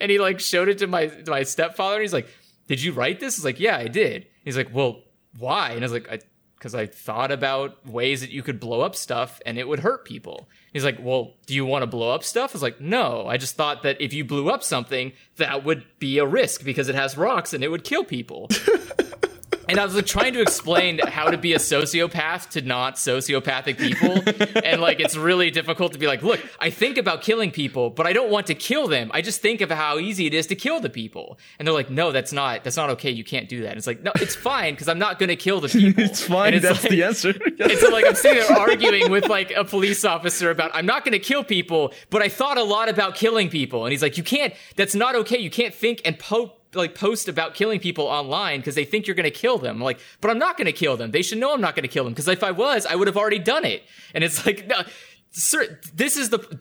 and 0.00 0.10
he 0.10 0.18
like 0.18 0.40
showed 0.40 0.68
it 0.68 0.78
to 0.78 0.88
my 0.88 1.06
to 1.06 1.30
my 1.30 1.44
stepfather. 1.44 1.94
And 1.96 2.02
he's 2.02 2.12
like, 2.12 2.28
"Did 2.66 2.82
you 2.82 2.92
write 2.92 3.20
this?" 3.20 3.36
I 3.36 3.38
was 3.38 3.44
like, 3.44 3.60
"Yeah, 3.60 3.76
I 3.76 3.86
did." 3.86 4.26
He's 4.44 4.56
like, 4.56 4.74
"Well, 4.74 5.02
why?" 5.38 5.70
And 5.70 5.80
I 5.80 5.84
was 5.84 5.92
like, 5.92 6.10
"I." 6.10 6.18
Because 6.62 6.76
I 6.76 6.86
thought 6.86 7.32
about 7.32 7.84
ways 7.84 8.20
that 8.20 8.30
you 8.30 8.40
could 8.44 8.60
blow 8.60 8.82
up 8.82 8.94
stuff 8.94 9.40
and 9.44 9.58
it 9.58 9.66
would 9.66 9.80
hurt 9.80 10.04
people. 10.04 10.48
He's 10.72 10.84
like, 10.84 10.98
Well, 11.00 11.34
do 11.46 11.56
you 11.56 11.66
want 11.66 11.82
to 11.82 11.88
blow 11.88 12.14
up 12.14 12.22
stuff? 12.22 12.52
I 12.52 12.54
was 12.54 12.62
like, 12.62 12.80
No, 12.80 13.26
I 13.26 13.36
just 13.36 13.56
thought 13.56 13.82
that 13.82 14.00
if 14.00 14.12
you 14.12 14.24
blew 14.24 14.48
up 14.48 14.62
something, 14.62 15.12
that 15.38 15.64
would 15.64 15.84
be 15.98 16.18
a 16.18 16.24
risk 16.24 16.62
because 16.62 16.88
it 16.88 16.94
has 16.94 17.16
rocks 17.16 17.52
and 17.52 17.64
it 17.64 17.68
would 17.68 17.82
kill 17.82 18.04
people. 18.04 18.48
And 19.68 19.78
I 19.78 19.84
was 19.84 19.94
like 19.94 20.06
trying 20.06 20.32
to 20.34 20.40
explain 20.40 20.98
how 20.98 21.30
to 21.30 21.38
be 21.38 21.52
a 21.54 21.58
sociopath 21.58 22.50
to 22.50 22.62
not 22.62 22.96
sociopathic 22.96 23.78
people. 23.78 24.22
And 24.64 24.80
like 24.80 25.00
it's 25.00 25.16
really 25.16 25.50
difficult 25.50 25.92
to 25.92 25.98
be 25.98 26.06
like, 26.06 26.22
look, 26.22 26.40
I 26.60 26.70
think 26.70 26.98
about 26.98 27.22
killing 27.22 27.50
people, 27.50 27.90
but 27.90 28.06
I 28.06 28.12
don't 28.12 28.30
want 28.30 28.46
to 28.48 28.54
kill 28.54 28.88
them. 28.88 29.10
I 29.14 29.22
just 29.22 29.40
think 29.40 29.60
of 29.60 29.70
how 29.70 29.98
easy 29.98 30.26
it 30.26 30.34
is 30.34 30.46
to 30.48 30.54
kill 30.54 30.80
the 30.80 30.90
people. 30.90 31.38
And 31.58 31.66
they're 31.66 31.74
like, 31.74 31.90
no, 31.90 32.12
that's 32.12 32.32
not 32.32 32.64
that's 32.64 32.76
not 32.76 32.90
okay. 32.90 33.10
You 33.10 33.24
can't 33.24 33.48
do 33.48 33.62
that. 33.62 33.68
And 33.70 33.78
it's 33.78 33.86
like, 33.86 34.02
no, 34.02 34.12
it's 34.16 34.34
fine 34.34 34.74
because 34.74 34.88
I'm 34.88 34.98
not 34.98 35.18
gonna 35.18 35.36
kill 35.36 35.60
the 35.60 35.68
people. 35.68 36.02
It's 36.12 36.22
fine. 36.22 36.54
And 36.54 36.62
That's 36.62 36.82
like- 36.82 36.90
the 36.90 37.02
answer. 37.04 37.30
and 37.60 37.72
so 37.78 37.88
like 37.90 38.06
I'm 38.06 38.14
sitting 38.14 38.42
there 38.42 38.58
arguing 38.58 39.10
with 39.10 39.28
like 39.28 39.52
a 39.52 39.64
police 39.64 40.04
officer 40.04 40.50
about 40.50 40.70
I'm 40.74 40.86
not 40.86 41.04
going 41.04 41.12
to 41.12 41.18
kill 41.18 41.44
people, 41.44 41.92
but 42.10 42.22
I 42.22 42.28
thought 42.28 42.58
a 42.58 42.62
lot 42.62 42.88
about 42.88 43.14
killing 43.14 43.48
people. 43.48 43.84
And 43.84 43.92
he's 43.92 44.02
like, 44.02 44.16
you 44.16 44.22
can't. 44.22 44.54
That's 44.76 44.94
not 44.94 45.14
okay. 45.16 45.38
You 45.38 45.50
can't 45.50 45.74
think 45.74 46.00
and 46.04 46.18
po- 46.18 46.52
like 46.74 46.94
post 46.94 47.28
about 47.28 47.54
killing 47.54 47.80
people 47.80 48.06
online 48.06 48.60
because 48.60 48.74
they 48.74 48.84
think 48.84 49.06
you're 49.06 49.16
going 49.16 49.24
to 49.24 49.30
kill 49.30 49.58
them. 49.58 49.80
Like, 49.80 50.00
but 50.20 50.30
I'm 50.30 50.38
not 50.38 50.56
going 50.56 50.66
to 50.66 50.72
kill 50.72 50.96
them. 50.96 51.10
They 51.10 51.22
should 51.22 51.38
know 51.38 51.52
I'm 51.52 51.60
not 51.60 51.74
going 51.74 51.82
to 51.82 51.88
kill 51.88 52.04
them 52.04 52.12
because 52.12 52.28
if 52.28 52.42
I 52.42 52.50
was, 52.50 52.86
I 52.86 52.94
would 52.94 53.08
have 53.08 53.16
already 53.16 53.38
done 53.38 53.64
it. 53.64 53.84
And 54.14 54.24
it's 54.24 54.44
like, 54.46 54.66
no, 54.66 54.82
sir, 55.30 55.80
this 55.94 56.16
is 56.16 56.30
the. 56.30 56.60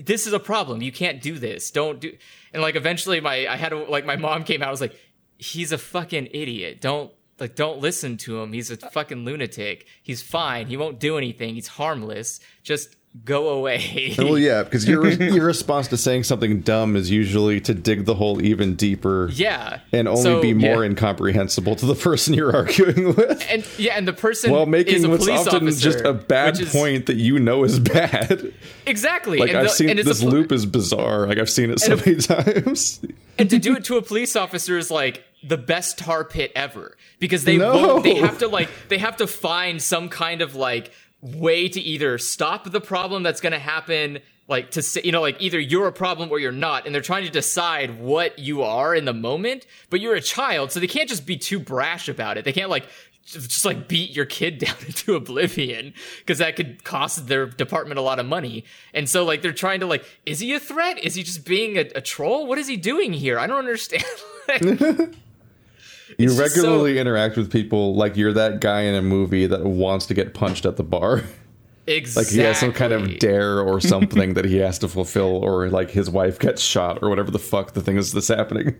This 0.00 0.26
is 0.26 0.32
a 0.32 0.40
problem. 0.40 0.80
You 0.80 0.90
can't 0.90 1.20
do 1.20 1.38
this. 1.38 1.70
Don't 1.70 2.00
do. 2.00 2.16
And 2.54 2.62
like 2.62 2.76
eventually, 2.76 3.20
my 3.20 3.46
I 3.46 3.56
had 3.56 3.70
to, 3.70 3.84
like 3.84 4.06
my 4.06 4.16
mom 4.16 4.42
came 4.42 4.62
out. 4.62 4.68
I 4.68 4.70
was 4.70 4.80
like, 4.80 4.98
he's 5.36 5.70
a 5.70 5.76
fucking 5.76 6.28
idiot. 6.32 6.80
Don't 6.80 7.12
like 7.38 7.56
don't 7.56 7.78
listen 7.78 8.16
to 8.18 8.40
him. 8.40 8.54
He's 8.54 8.70
a 8.70 8.78
fucking 8.78 9.26
lunatic. 9.26 9.86
He's 10.02 10.22
fine. 10.22 10.68
He 10.68 10.78
won't 10.78 10.98
do 10.98 11.18
anything. 11.18 11.56
He's 11.56 11.66
harmless. 11.66 12.40
Just 12.62 12.96
go 13.24 13.50
away. 13.50 14.14
well, 14.18 14.38
yeah, 14.38 14.62
because 14.62 14.88
your 14.88 15.06
your 15.08 15.44
response 15.44 15.88
to 15.88 15.96
saying 15.96 16.24
something 16.24 16.60
dumb 16.60 16.96
is 16.96 17.10
usually 17.10 17.60
to 17.60 17.74
dig 17.74 18.04
the 18.06 18.14
hole 18.14 18.42
even 18.42 18.74
deeper. 18.74 19.28
yeah. 19.32 19.80
And 19.92 20.08
only 20.08 20.22
So- 20.22 20.40
be 20.42 20.54
more 20.54 20.82
yeah. 20.82 20.90
incomprehensible 20.90 21.76
to 21.76 21.86
the 21.86 21.94
person 21.94 22.34
you're 22.34 22.54
arguing 22.56 23.08
with. 23.16 23.46
and 23.50 23.66
yeah, 23.78 23.94
and 23.96 24.08
the 24.08 24.12
person 24.12 24.50
While 24.50 24.62
is 24.62 24.68
making 24.68 25.04
a 25.04 25.08
what's 25.08 25.24
police 25.26 25.46
often 25.46 25.66
officer, 25.68 25.90
just 25.92 26.04
a 26.04 26.12
bad 26.14 26.58
is- 26.58 26.72
point 26.72 27.06
that 27.06 27.16
you 27.16 27.38
know 27.38 27.64
is 27.64 27.78
bad. 27.78 28.52
Exactly. 28.86 29.38
Like 29.38 29.50
and 29.50 29.58
I've 29.58 29.64
the- 29.64 29.70
seen 29.70 29.90
and 29.90 29.98
it's 29.98 30.06
a 30.08 30.12
this 30.14 30.22
loop 30.22 30.50
is 30.52 30.66
bizarre. 30.66 31.26
Like 31.26 31.38
I've 31.38 31.50
seen 31.50 31.70
it 31.70 31.80
so 31.80 31.96
many 31.96 32.16
times. 32.16 33.00
and 33.38 33.48
to 33.50 33.58
do 33.58 33.76
it 33.76 33.84
to 33.84 33.96
a 33.96 34.02
police 34.02 34.36
officer 34.36 34.78
is 34.78 34.90
like 34.90 35.22
the 35.44 35.58
best 35.58 35.98
tar 35.98 36.24
pit 36.24 36.52
ever 36.54 36.96
because 37.18 37.44
they 37.44 37.56
No. 37.58 37.74
won't, 37.74 38.04
they 38.04 38.14
have 38.14 38.38
to 38.38 38.48
like 38.48 38.68
they 38.88 38.98
have 38.98 39.16
to 39.16 39.26
find 39.26 39.82
some 39.82 40.08
kind 40.08 40.40
of 40.40 40.54
like 40.54 40.92
way 41.22 41.68
to 41.68 41.80
either 41.80 42.18
stop 42.18 42.70
the 42.70 42.80
problem 42.80 43.22
that's 43.22 43.40
going 43.40 43.52
to 43.52 43.58
happen 43.58 44.18
like 44.48 44.72
to 44.72 44.82
say 44.82 45.00
you 45.04 45.12
know 45.12 45.20
like 45.20 45.40
either 45.40 45.58
you're 45.58 45.86
a 45.86 45.92
problem 45.92 46.30
or 46.30 46.38
you're 46.40 46.50
not 46.50 46.84
and 46.84 46.92
they're 46.92 47.00
trying 47.00 47.24
to 47.24 47.30
decide 47.30 48.00
what 48.00 48.38
you 48.40 48.62
are 48.62 48.92
in 48.92 49.04
the 49.04 49.12
moment 49.12 49.64
but 49.88 50.00
you're 50.00 50.16
a 50.16 50.20
child 50.20 50.72
so 50.72 50.80
they 50.80 50.88
can't 50.88 51.08
just 51.08 51.24
be 51.24 51.36
too 51.36 51.60
brash 51.60 52.08
about 52.08 52.36
it. 52.36 52.44
They 52.44 52.52
can't 52.52 52.70
like 52.70 52.86
just 53.24 53.64
like 53.64 53.88
beat 53.88 54.14
your 54.14 54.24
kid 54.24 54.58
down 54.64 54.76
into 54.86 55.14
oblivion 55.14 55.94
because 56.18 56.38
that 56.38 56.56
could 56.56 56.84
cost 56.84 57.28
their 57.28 57.46
department 57.46 57.98
a 57.98 58.02
lot 58.02 58.18
of 58.18 58.26
money. 58.26 58.64
And 58.92 59.08
so 59.08 59.24
like 59.24 59.42
they're 59.42 59.52
trying 59.52 59.80
to 59.80 59.86
like 59.86 60.04
is 60.26 60.40
he 60.40 60.52
a 60.54 60.60
threat? 60.60 60.98
Is 60.98 61.14
he 61.14 61.22
just 61.22 61.44
being 61.44 61.76
a, 61.76 61.82
a 61.94 62.00
troll? 62.00 62.46
What 62.46 62.58
is 62.58 62.66
he 62.66 62.76
doing 62.76 63.12
here? 63.12 63.38
I 63.38 63.46
don't 63.46 63.58
understand. 63.58 64.04
Like, 64.48 64.60
You 66.18 66.26
It's 66.26 66.36
just 66.36 66.54
so- 66.54 66.62
regularly 66.62 66.98
interact 66.98 67.36
with 67.36 67.50
people 67.50 67.94
like 67.94 68.16
you're 68.16 68.32
that 68.32 68.60
guy 68.60 68.82
in 68.82 68.94
a 68.94 69.02
movie 69.02 69.46
that 69.46 69.64
wants 69.64 70.06
to 70.06 70.14
get 70.14 70.34
punched 70.34 70.66
at 70.66 70.76
the 70.76 70.82
bar. 70.82 71.22
exactly 71.86 72.22
Like 72.24 72.32
he 72.32 72.38
has 72.40 72.58
some 72.58 72.72
kind 72.72 72.92
of 72.92 73.18
dare 73.18 73.60
or 73.60 73.80
something 73.94 74.34
that 74.34 74.44
he 74.44 74.58
has 74.58 74.78
to 74.80 74.88
fulfill, 74.88 75.36
or 75.44 75.68
like 75.68 75.90
his 75.90 76.08
wife 76.10 76.38
gets 76.38 76.62
shot, 76.62 76.98
or 77.02 77.08
whatever 77.10 77.30
the 77.30 77.38
fuck 77.38 77.72
the 77.72 77.80
thing 77.80 77.96
is 77.96 78.12
that's 78.12 78.28
happening. 78.28 78.76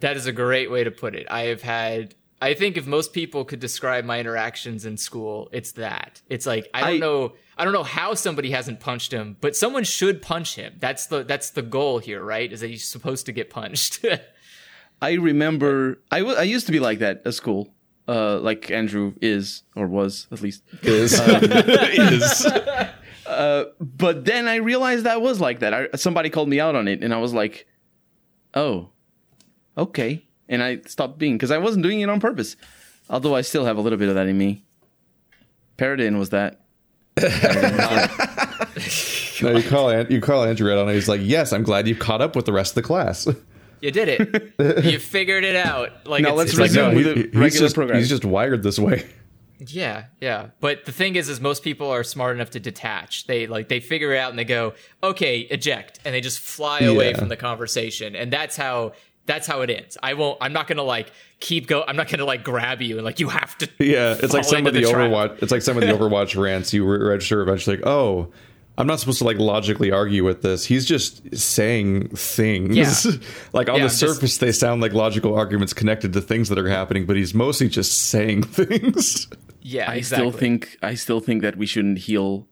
That 0.00 0.16
is 0.16 0.26
a 0.26 0.32
great 0.32 0.70
way 0.70 0.84
to 0.84 0.90
put 0.90 1.14
it. 1.14 1.26
I 1.30 1.42
have 1.42 1.62
had. 1.62 2.14
I 2.42 2.52
think 2.52 2.76
if 2.76 2.86
most 2.86 3.14
people 3.14 3.46
could 3.46 3.60
describe 3.60 4.04
my 4.04 4.20
interactions 4.20 4.84
in 4.84 4.98
school, 4.98 5.48
it's 5.52 5.72
that. 5.72 6.20
It's 6.28 6.44
like 6.44 6.68
I 6.74 6.80
don't 6.82 6.90
I- 6.94 6.98
know. 6.98 7.32
I 7.58 7.64
don't 7.64 7.72
know 7.72 7.82
how 7.82 8.12
somebody 8.12 8.50
hasn't 8.50 8.80
punched 8.80 9.10
him, 9.10 9.38
but 9.40 9.56
someone 9.56 9.84
should 9.84 10.20
punch 10.20 10.54
him. 10.56 10.74
That's 10.78 11.06
the 11.06 11.24
that's 11.24 11.48
the 11.50 11.62
goal 11.62 11.98
here, 11.98 12.22
right? 12.22 12.52
Is 12.52 12.60
that 12.60 12.68
he's 12.68 12.86
supposed 12.86 13.24
to 13.26 13.32
get 13.32 13.48
punched. 13.48 14.04
I 15.00 15.14
remember 15.14 15.98
I 16.10 16.20
I 16.20 16.42
used 16.42 16.66
to 16.66 16.72
be 16.72 16.80
like 16.80 17.00
that 17.00 17.22
at 17.24 17.34
school. 17.34 17.72
Uh, 18.08 18.38
like 18.38 18.70
Andrew 18.70 19.14
is 19.20 19.64
or 19.74 19.88
was 19.88 20.28
at 20.30 20.40
least. 20.40 20.62
Is 20.82 21.20
is 21.24 22.46
But 23.26 24.24
then 24.24 24.46
I 24.46 24.56
realized 24.56 25.04
that 25.04 25.20
was 25.20 25.40
like 25.40 25.58
that. 25.60 25.74
I, 25.74 25.88
somebody 25.96 26.30
called 26.30 26.48
me 26.48 26.60
out 26.60 26.76
on 26.76 26.86
it, 26.86 27.02
and 27.02 27.12
I 27.12 27.18
was 27.18 27.34
like, 27.34 27.66
"Oh, 28.54 28.90
okay." 29.76 30.24
And 30.48 30.62
I 30.62 30.80
stopped 30.86 31.18
being 31.18 31.34
because 31.34 31.50
I 31.50 31.58
wasn't 31.58 31.82
doing 31.82 32.00
it 32.00 32.08
on 32.08 32.20
purpose. 32.20 32.56
Although 33.10 33.34
I 33.34 33.40
still 33.40 33.64
have 33.64 33.76
a 33.76 33.80
little 33.80 33.98
bit 33.98 34.08
of 34.08 34.14
that 34.14 34.28
in 34.28 34.38
me. 34.38 34.64
Paradin 35.76 36.18
was 36.18 36.30
that. 36.30 36.60
no, 39.42 39.56
you 39.56 39.68
call 39.68 40.02
you 40.04 40.20
call 40.20 40.44
Andrew 40.44 40.72
out 40.72 40.78
on 40.78 40.88
it. 40.88 40.94
He's 40.94 41.08
like, 41.08 41.20
"Yes, 41.22 41.52
I'm 41.52 41.62
glad 41.62 41.88
you 41.88 41.96
caught 41.96 42.20
up 42.20 42.36
with 42.36 42.46
the 42.46 42.52
rest 42.52 42.72
of 42.72 42.74
the 42.76 42.82
class." 42.82 43.28
You 43.80 43.90
did 43.90 44.08
it. 44.08 44.84
you 44.84 44.98
figured 44.98 45.44
it 45.44 45.56
out. 45.56 46.06
Like 46.06 46.22
Now 46.22 46.30
it's, 46.30 46.38
let's 46.38 46.50
it's 46.52 46.58
like, 46.60 46.68
resume 46.70 46.90
no, 46.90 46.96
with 46.96 47.16
he- 47.16 47.22
the 47.24 47.38
regular 47.38 47.66
just, 47.66 47.74
program. 47.74 47.98
He's 47.98 48.08
just 48.08 48.24
wired 48.24 48.62
this 48.62 48.78
way. 48.78 49.06
Yeah, 49.58 50.04
yeah. 50.20 50.48
But 50.60 50.84
the 50.84 50.92
thing 50.92 51.16
is, 51.16 51.28
is 51.30 51.40
most 51.40 51.62
people 51.62 51.88
are 51.90 52.04
smart 52.04 52.36
enough 52.36 52.50
to 52.50 52.60
detach. 52.60 53.26
They 53.26 53.46
like 53.46 53.68
they 53.68 53.80
figure 53.80 54.12
it 54.12 54.18
out 54.18 54.30
and 54.30 54.38
they 54.38 54.44
go, 54.44 54.74
okay, 55.02 55.40
eject, 55.40 55.98
and 56.04 56.14
they 56.14 56.20
just 56.20 56.38
fly 56.40 56.80
away 56.80 57.10
Yeah. 57.10 57.18
from 57.18 57.28
the 57.28 57.36
conversation, 57.36 58.14
and 58.14 58.30
that's 58.30 58.56
how 58.56 58.92
that's 59.24 59.46
how 59.46 59.62
it 59.62 59.70
ends. 59.70 59.96
I 60.02 60.12
won't. 60.14 60.36
I'm 60.42 60.52
not 60.52 60.66
gonna 60.66 60.82
like 60.82 61.10
keep 61.40 61.66
go. 61.68 61.84
I'm 61.88 61.96
not 61.96 62.08
gonna 62.08 62.26
like 62.26 62.44
grab 62.44 62.82
you 62.82 62.96
and 62.96 63.04
like 63.04 63.18
you 63.18 63.28
have 63.30 63.56
to. 63.58 63.68
Yeah, 63.78 64.16
it's 64.22 64.34
like 64.34 64.44
some 64.44 64.66
of 64.66 64.74
into 64.76 64.86
the. 64.86 64.92
Overwatch. 64.92 65.42
It's 65.42 65.50
like 65.52 65.62
some 65.62 65.76
of 65.78 65.82
the 65.82 65.88
Overwatch 65.88 66.40
rants. 66.40 66.74
You 66.74 66.84
re- 66.86 66.98
register 67.08 67.40
eventually. 67.40 67.76
Like, 67.78 67.86
oh, 67.86 68.30
I'm 68.78 68.86
not 68.86 69.00
supposed 69.00 69.18
to 69.18 69.24
like 69.24 69.38
logically 69.38 69.90
argue 69.90 70.22
with 70.24 70.42
this. 70.42 70.64
He's 70.66 70.84
just 70.84 71.34
saying 71.36 72.08
things. 72.10 72.76
Yeah. 72.76 73.12
like 73.52 73.68
on 73.68 73.76
Yeah, 73.76 73.82
the 73.84 73.88
just- 73.88 73.98
surface, 74.00 74.38
they 74.38 74.52
sound 74.52 74.82
like 74.82 74.92
logical 74.92 75.34
arguments 75.34 75.72
connected 75.72 76.12
to 76.12 76.20
things 76.20 76.48
that 76.50 76.58
are 76.58 76.68
happening, 76.68 77.06
but 77.06 77.16
he's 77.16 77.32
mostly 77.34 77.68
just 77.68 77.92
saying 78.08 78.42
things. 78.44 79.28
Yeah, 79.62 79.90
I 79.90 79.94
exactly. 79.96 80.28
still 80.30 80.38
think 80.38 80.76
I 80.82 80.94
still 80.94 81.20
think 81.20 81.42
that 81.42 81.56
we 81.56 81.66
shouldn't 81.66 81.98
heal 81.98 82.46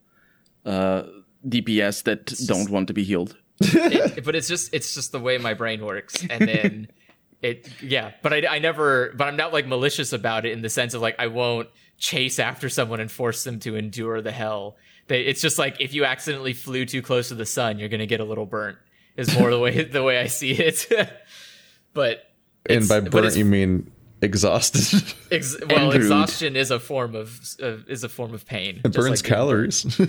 uh, 0.64 1.04
DPS 1.46 2.04
that 2.04 2.26
don't 2.46 2.70
want 2.70 2.88
to 2.88 2.94
be 2.94 3.04
healed. 3.04 3.36
it, 3.60 4.24
but 4.24 4.34
it's 4.34 4.48
just 4.48 4.74
it's 4.74 4.94
just 4.94 5.12
the 5.12 5.20
way 5.20 5.38
my 5.38 5.54
brain 5.54 5.84
works 5.84 6.26
and 6.28 6.48
then 6.48 6.88
it 7.40 7.68
yeah 7.80 8.10
but 8.20 8.32
I, 8.32 8.56
I 8.56 8.58
never 8.58 9.12
but 9.14 9.28
i'm 9.28 9.36
not 9.36 9.52
like 9.52 9.64
malicious 9.68 10.12
about 10.12 10.44
it 10.44 10.50
in 10.50 10.60
the 10.60 10.68
sense 10.68 10.92
of 10.92 11.00
like 11.00 11.14
i 11.20 11.28
won't 11.28 11.68
chase 11.96 12.40
after 12.40 12.68
someone 12.68 12.98
and 12.98 13.08
force 13.08 13.44
them 13.44 13.60
to 13.60 13.76
endure 13.76 14.20
the 14.20 14.32
hell 14.32 14.76
they, 15.08 15.22
it's 15.22 15.40
just 15.40 15.58
like 15.58 15.80
if 15.80 15.94
you 15.94 16.04
accidentally 16.04 16.52
flew 16.52 16.84
too 16.86 17.02
close 17.02 17.28
to 17.28 17.34
the 17.34 17.46
sun 17.46 17.78
you're 17.78 17.88
gonna 17.88 18.06
get 18.06 18.20
a 18.20 18.24
little 18.24 18.46
burnt 18.46 18.78
is 19.16 19.36
more 19.38 19.50
the 19.50 19.58
way 19.58 19.84
the 19.98 20.02
way 20.02 20.18
i 20.18 20.26
see 20.26 20.52
it 20.52 20.86
but 21.92 22.30
and 22.68 22.88
by 22.88 23.00
burnt, 23.00 23.36
you 23.36 23.44
mean 23.44 23.90
exhausted. 24.22 25.02
ex- 25.30 25.56
well 25.68 25.86
rude. 25.88 25.96
exhaustion 25.96 26.56
is 26.56 26.70
a 26.70 26.80
form 26.80 27.14
of 27.14 27.38
uh, 27.62 27.76
is 27.88 28.04
a 28.04 28.08
form 28.08 28.32
of 28.32 28.46
pain 28.46 28.80
it 28.84 28.92
burns 28.92 29.22
like 29.22 29.24
calories. 29.24 30.00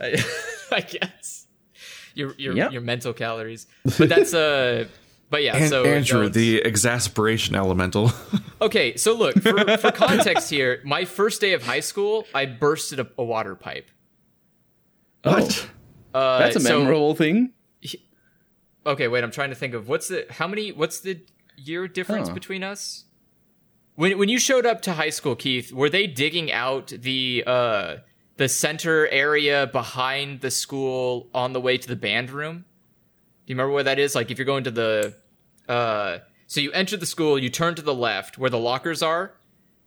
I, 0.00 0.22
I 0.72 0.80
guess 0.80 1.46
your 2.14 2.34
your 2.38 2.56
Yeah. 2.56 2.70
your 2.70 2.80
mental 2.80 3.12
calories. 3.12 3.66
But 3.84 4.08
that's 4.08 4.34
uh 4.34 4.86
but 5.30 5.42
yeah, 5.42 5.56
and 5.56 5.68
so 5.70 5.84
Andrew, 5.84 6.28
the 6.28 6.60
exasperation 6.62 7.54
elemental. 7.54 8.12
Okay, 8.60 8.96
so 8.96 9.14
look, 9.14 9.40
for, 9.40 9.78
for 9.78 9.90
context 9.90 10.50
here, 10.50 10.82
my 10.84 11.06
first 11.06 11.40
day 11.40 11.54
of 11.54 11.62
high 11.62 11.80
school, 11.80 12.26
I 12.34 12.44
bursted 12.44 13.00
a, 13.00 13.08
a 13.16 13.24
water 13.24 13.54
pipe. 13.54 13.90
What? 15.22 15.68
Uh, 16.14 16.38
That's 16.38 16.56
a 16.56 16.60
so- 16.60 16.78
memorable 16.80 17.14
thing. 17.14 17.52
okay, 18.86 19.08
wait, 19.08 19.22
I'm 19.24 19.30
trying 19.30 19.50
to 19.50 19.54
think 19.56 19.74
of 19.74 19.88
what's 19.88 20.08
the 20.08 20.26
how 20.30 20.46
many 20.48 20.72
what's 20.72 21.00
the 21.00 21.20
year 21.56 21.86
difference 21.88 22.28
Huh. 22.28 22.34
between 22.34 22.62
us? 22.62 23.04
When 23.94 24.18
when 24.18 24.28
you 24.28 24.38
showed 24.38 24.66
up 24.66 24.82
to 24.82 24.92
high 24.94 25.10
school, 25.10 25.36
Keith, 25.36 25.72
were 25.72 25.88
they 25.90 26.06
digging 26.06 26.50
out 26.50 26.88
the 26.88 27.44
uh 27.46 27.96
the 28.36 28.48
center 28.48 29.06
area 29.08 29.68
behind 29.72 30.40
the 30.40 30.50
school 30.50 31.28
on 31.34 31.52
the 31.52 31.60
way 31.60 31.78
to 31.78 31.86
the 31.88 31.96
band 31.96 32.30
room? 32.30 32.64
Do 33.46 33.52
you 33.52 33.54
remember 33.56 33.72
where 33.72 33.84
that 33.84 33.98
is? 33.98 34.14
Like 34.14 34.30
if 34.30 34.38
you're 34.38 34.46
going 34.46 34.64
to 34.64 34.70
the 34.70 35.14
uh 35.68 36.18
so 36.46 36.60
you 36.60 36.72
enter 36.72 36.96
the 36.96 37.06
school, 37.06 37.38
you 37.38 37.48
turn 37.48 37.74
to 37.76 37.82
the 37.82 37.94
left 37.94 38.36
where 38.38 38.50
the 38.50 38.58
lockers 38.58 39.02
are, 39.02 39.34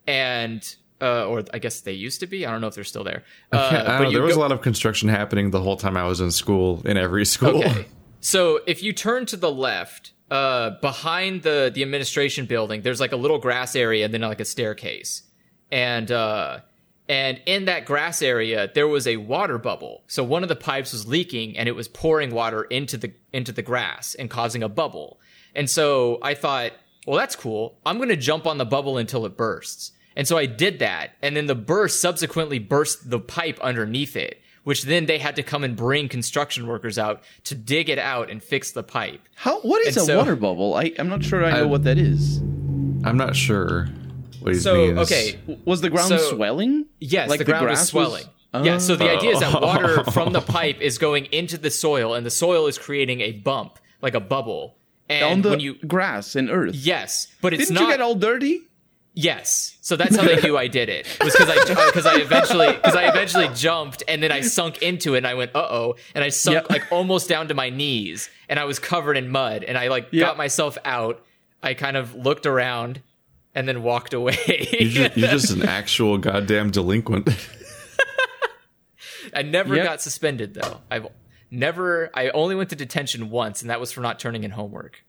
and 0.06 0.74
uh, 1.00 1.26
or 1.26 1.44
I 1.52 1.58
guess 1.58 1.80
they 1.80 1.92
used 1.92 2.20
to 2.20 2.26
be. 2.26 2.46
I 2.46 2.50
don't 2.50 2.60
know 2.60 2.68
if 2.68 2.74
they're 2.74 2.84
still 2.84 3.04
there. 3.04 3.24
Uh, 3.52 3.70
don't 3.70 4.04
but 4.04 4.10
there 4.12 4.22
was 4.22 4.34
go- 4.34 4.40
a 4.40 4.42
lot 4.42 4.52
of 4.52 4.62
construction 4.62 5.08
happening 5.08 5.50
the 5.50 5.60
whole 5.60 5.76
time 5.76 5.96
I 5.96 6.04
was 6.04 6.20
in 6.20 6.30
school, 6.30 6.82
in 6.84 6.96
every 6.96 7.24
school. 7.36 7.58
Okay. 7.58 7.86
So 8.20 8.60
if 8.66 8.82
you 8.82 8.92
turn 8.92 9.26
to 9.26 9.36
the 9.36 9.52
left, 9.52 10.12
uh, 10.30 10.70
behind 10.80 11.42
the 11.42 11.70
the 11.72 11.82
administration 11.82 12.46
building, 12.46 12.82
there's 12.82 13.00
like 13.00 13.12
a 13.12 13.16
little 13.16 13.38
grass 13.38 13.76
area 13.76 14.04
and 14.04 14.12
then 14.12 14.22
like 14.22 14.40
a 14.40 14.44
staircase. 14.44 15.22
And 15.70 16.10
uh 16.10 16.60
and 17.08 17.40
in 17.46 17.66
that 17.66 17.84
grass 17.84 18.22
area 18.22 18.70
there 18.74 18.88
was 18.88 19.06
a 19.06 19.16
water 19.18 19.58
bubble. 19.58 20.02
So 20.08 20.24
one 20.24 20.42
of 20.42 20.48
the 20.48 20.56
pipes 20.56 20.92
was 20.92 21.06
leaking 21.06 21.56
and 21.56 21.68
it 21.68 21.72
was 21.72 21.86
pouring 21.88 22.32
water 22.32 22.64
into 22.64 22.96
the 22.96 23.12
into 23.32 23.52
the 23.52 23.62
grass 23.62 24.14
and 24.16 24.28
causing 24.30 24.62
a 24.62 24.68
bubble. 24.68 25.20
And 25.54 25.68
so 25.70 26.18
I 26.22 26.34
thought, 26.34 26.72
well 27.06 27.16
that's 27.18 27.36
cool. 27.36 27.78
I'm 27.86 27.96
going 27.98 28.08
to 28.08 28.16
jump 28.16 28.46
on 28.46 28.58
the 28.58 28.64
bubble 28.64 28.98
until 28.98 29.26
it 29.26 29.36
bursts. 29.36 29.92
And 30.16 30.26
so 30.26 30.38
I 30.38 30.46
did 30.46 30.78
that, 30.78 31.10
and 31.22 31.36
then 31.36 31.46
the 31.46 31.54
burst 31.54 32.00
subsequently 32.00 32.58
burst 32.58 33.10
the 33.10 33.20
pipe 33.20 33.60
underneath 33.60 34.16
it, 34.16 34.40
which 34.64 34.84
then 34.84 35.04
they 35.06 35.18
had 35.18 35.36
to 35.36 35.42
come 35.42 35.62
and 35.62 35.76
bring 35.76 36.08
construction 36.08 36.66
workers 36.66 36.98
out 36.98 37.22
to 37.44 37.54
dig 37.54 37.88
it 37.90 37.98
out 37.98 38.30
and 38.30 38.42
fix 38.42 38.70
the 38.72 38.82
pipe. 38.82 39.20
How? 39.34 39.60
What 39.60 39.86
is 39.86 39.96
And 39.96 40.04
a 40.04 40.06
so- 40.06 40.16
water 40.18 40.34
bubble? 40.34 40.74
I, 40.74 40.92
I'm 40.98 41.08
not 41.10 41.22
sure 41.22 41.44
I 41.44 41.50
know 41.52 41.58
I- 41.58 41.66
what 41.66 41.84
that 41.84 41.98
is. 41.98 42.38
I'm 43.04 43.16
not 43.18 43.36
sure 43.36 43.88
what 44.40 44.54
he 44.54 44.58
So 44.60 44.86
means. 44.86 44.98
okay, 45.00 45.38
Was 45.66 45.82
the 45.82 45.90
ground 45.90 46.08
So- 46.08 46.18
swelling? 46.34 46.86
yes, 46.98 47.28
Like 47.28 47.38
the 47.38 47.44
the 47.44 47.52
ground 47.52 47.66
grass 47.66 47.82
is 47.82 47.88
swelling. 47.88 48.24
was- 48.54 48.66
Yeah, 48.66 48.78
so 48.78 48.96
the 48.96 49.10
idea 49.10 49.32
is 49.32 49.40
that 49.40 49.54
oh. 49.54 49.60
water 49.60 50.00
Oh. 50.06 50.10
from 50.10 50.32
the 50.32 50.40
pipe 50.56 50.80
is 50.80 50.96
going 50.96 51.26
into 51.26 51.58
the 51.58 51.70
soil, 51.70 52.14
and 52.14 52.24
the 52.24 52.30
soil 52.30 52.66
is 52.68 52.78
creating 52.78 53.20
a 53.20 53.32
bump, 53.32 53.78
like 54.00 54.14
a 54.14 54.20
bubble. 54.20 54.76
And 55.10 55.22
on 55.24 55.42
the 55.42 55.50
when 55.50 55.60
you 55.60 55.74
grass 55.86 56.34
and 56.34 56.50
earth. 56.50 56.74
yes, 56.74 57.28
but 57.42 57.52
it's 57.52 57.64
Didn't 57.68 57.74
not 57.74 57.82
you 57.82 57.90
get 57.90 58.00
all 58.00 58.14
dirty? 58.16 58.62
Yes. 59.18 59.78
So 59.80 59.96
that's 59.96 60.14
how 60.14 60.24
they 60.24 60.38
knew 60.42 60.58
I 60.58 60.66
did 60.68 60.90
it. 60.90 61.06
It 61.06 61.24
was 61.24 61.32
because 61.34 61.48
I 61.48 61.86
because 61.86 62.04
I 62.04 62.16
eventually 62.16 62.70
because 62.72 62.94
I 62.94 63.08
eventually 63.08 63.48
jumped 63.54 64.02
and 64.06 64.22
then 64.22 64.30
I 64.30 64.42
sunk 64.42 64.82
into 64.82 65.14
it 65.14 65.18
and 65.18 65.26
I 65.26 65.32
went 65.34 65.52
uh 65.56 65.66
oh 65.70 65.96
and 66.14 66.22
I 66.22 66.28
sunk 66.28 66.54
Yep. 66.56 66.70
like 66.70 66.92
almost 66.92 67.26
down 67.26 67.48
to 67.48 67.54
my 67.54 67.70
knees 67.70 68.28
and 68.50 68.58
I 68.60 68.64
was 68.64 68.78
covered 68.78 69.16
in 69.16 69.30
mud 69.30 69.64
and 69.64 69.78
I 69.78 69.88
like 69.88 70.08
Yep. 70.12 70.20
got 70.26 70.36
myself 70.36 70.76
out. 70.84 71.24
I 71.62 71.72
kind 71.72 71.96
of 71.96 72.14
looked 72.14 72.44
around 72.44 73.00
and 73.54 73.66
then 73.66 73.82
walked 73.82 74.12
away. 74.12 74.36
You're 74.78 74.90
just, 74.90 75.16
you're 75.16 75.30
just 75.30 75.50
an 75.50 75.62
actual 75.66 76.18
goddamn 76.18 76.70
delinquent. 76.70 77.26
I 79.34 79.42
never 79.42 79.74
Yep. 79.76 79.84
got 79.84 80.02
suspended 80.02 80.52
though. 80.54 80.80
I've 80.90 81.06
never. 81.50 82.10
I 82.14 82.28
only 82.30 82.54
went 82.54 82.68
to 82.70 82.76
detention 82.76 83.30
once 83.30 83.62
and 83.62 83.70
that 83.70 83.80
was 83.80 83.92
for 83.92 84.00
not 84.02 84.18
turning 84.20 84.44
in 84.44 84.50
homework. 84.50 85.02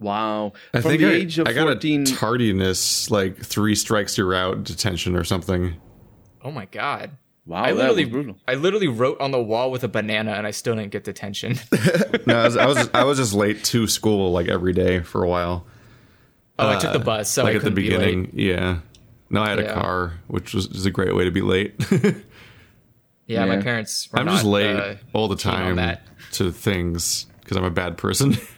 Wow. 0.00 0.52
I 0.72 0.80
From 0.80 0.90
think 0.90 1.00
the 1.02 1.08
I, 1.08 1.12
age 1.12 1.38
of 1.38 1.48
I 1.48 1.52
got 1.52 1.64
14. 1.66 2.02
a 2.02 2.06
tardiness, 2.06 3.10
like 3.10 3.38
three 3.38 3.74
strikes 3.74 4.16
you're 4.16 4.34
out 4.34 4.62
detention 4.64 5.16
or 5.16 5.24
something. 5.24 5.74
Oh 6.42 6.50
my 6.52 6.66
god. 6.66 7.10
wow, 7.46 7.62
I 7.64 7.72
that 7.72 7.76
literally, 7.76 8.04
was 8.04 8.12
brutal. 8.12 8.36
I 8.46 8.54
literally 8.54 8.88
wrote 8.88 9.20
on 9.20 9.32
the 9.32 9.42
wall 9.42 9.70
with 9.72 9.82
a 9.82 9.88
banana, 9.88 10.32
and 10.32 10.46
I 10.46 10.52
still 10.52 10.76
didn't 10.76 10.92
get 10.92 11.04
detention. 11.04 11.56
No, 12.26 12.38
I 12.38 12.44
was, 12.44 12.56
I 12.56 12.66
was 12.66 12.90
I 12.94 13.04
was 13.04 13.18
just 13.18 13.32
late 13.32 13.64
to 13.64 13.86
school 13.86 14.32
like 14.32 14.48
every 14.48 14.72
day 14.74 15.00
for 15.00 15.22
a 15.24 15.28
while. 15.28 15.66
Oh, 16.58 16.68
I 16.68 16.78
took 16.78 16.92
the 16.92 16.98
bus, 16.98 17.30
so 17.30 17.42
like 17.42 17.52
I 17.52 17.56
at 17.56 17.60
the 17.60 17.70
couldn't 17.70 17.74
be 17.76 17.82
beginning, 17.88 18.30
yeah. 18.34 18.80
No, 19.30 19.42
I 19.42 19.50
had 19.50 19.58
Yeah. 19.60 19.64
a 19.70 19.74
car, 19.74 20.12
which 20.26 20.52
was, 20.54 20.68
was 20.68 20.84
a 20.86 20.90
great 20.90 21.14
way 21.14 21.24
to 21.24 21.30
be 21.30 21.40
late. 21.42 21.74
Yeah, 23.26 23.44
my 23.44 23.60
parents. 23.60 24.08
Were 24.10 24.20
I'm 24.20 24.24
not, 24.26 24.32
just 24.32 24.44
late 24.44 24.74
uh, 24.74 24.94
all 25.12 25.28
the 25.28 25.36
time 25.36 25.98
to 26.32 26.50
things 26.50 27.26
because 27.40 27.58
I'm 27.58 27.64
a 27.64 27.70
bad 27.70 27.98
person. 27.98 28.36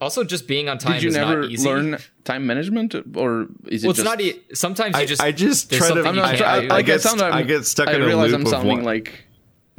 Also, 0.00 0.24
just 0.24 0.46
being 0.46 0.68
on 0.68 0.76
time 0.78 0.94
Did 0.94 1.02
you 1.04 1.08
is 1.08 1.14
never 1.16 1.42
not 1.42 1.50
easy. 1.50 1.66
learn 1.68 1.98
time 2.24 2.46
management, 2.46 2.94
or 3.16 3.46
is 3.66 3.82
it 3.82 3.86
well, 3.86 3.90
it's 3.92 3.96
just? 3.98 4.04
not. 4.04 4.20
E- 4.20 4.42
sometimes 4.52 4.94
you 4.96 5.02
I, 5.02 5.06
just. 5.06 5.22
I 5.22 5.32
just 5.32 5.72
try 5.72 5.88
to. 5.90 6.04
I'm 6.06 6.14
not 6.16 6.26
can't 6.26 6.38
try- 6.38 6.60
do. 6.60 6.68
I, 6.68 6.74
I 6.74 6.78
I, 6.78 6.82
get 6.82 6.86
get 6.86 7.00
sound, 7.00 7.20
st- 7.20 7.32
I 7.32 7.42
get 7.42 7.64
stuck 7.64 7.88
I 7.88 7.94
in 7.94 8.02
a 8.02 8.06
realize 8.06 8.30
loop 8.32 8.40
I'm 8.40 8.46
of 8.46 8.50
sounding 8.50 8.76
what- 8.76 8.84
like. 8.84 9.24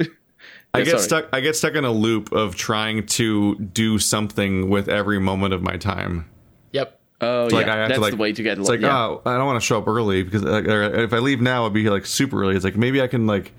I 0.00 0.78
Yeah, 0.80 0.84
get 0.84 0.90
sorry. 0.90 1.02
stuck. 1.02 1.28
I 1.32 1.40
get 1.40 1.54
stuck 1.56 1.74
in 1.74 1.84
a 1.84 1.92
loop 1.92 2.32
of 2.32 2.56
trying 2.56 3.06
to 3.06 3.54
do 3.60 3.98
something 4.00 4.68
with 4.68 4.88
every 4.88 5.20
moment 5.20 5.54
of 5.54 5.62
my 5.62 5.76
time. 5.76 6.28
Yep. 6.72 6.98
Oh 7.20 7.48
Like 7.52 7.66
yeah, 7.66 7.74
I 7.74 7.76
have 7.78 7.88
that's 7.88 7.98
to 7.98 8.02
like. 8.02 8.10
the 8.12 8.16
way 8.16 8.32
to 8.32 8.42
get. 8.42 8.58
It's 8.58 8.68
like 8.68 8.80
yeah. 8.80 8.96
oh, 8.96 9.22
I 9.24 9.36
don't 9.36 9.46
want 9.46 9.60
to 9.60 9.64
show 9.66 9.78
up 9.78 9.86
early 9.86 10.24
because 10.24 10.42
like, 10.42 10.64
if 10.66 11.12
I 11.12 11.18
leave 11.18 11.40
now, 11.40 11.62
I'll 11.64 11.70
be 11.70 11.88
like 11.90 12.06
super 12.06 12.42
early. 12.42 12.56
It's 12.56 12.64
like 12.64 12.76
maybe 12.76 13.00
I 13.00 13.06
can 13.06 13.26
like 13.28 13.52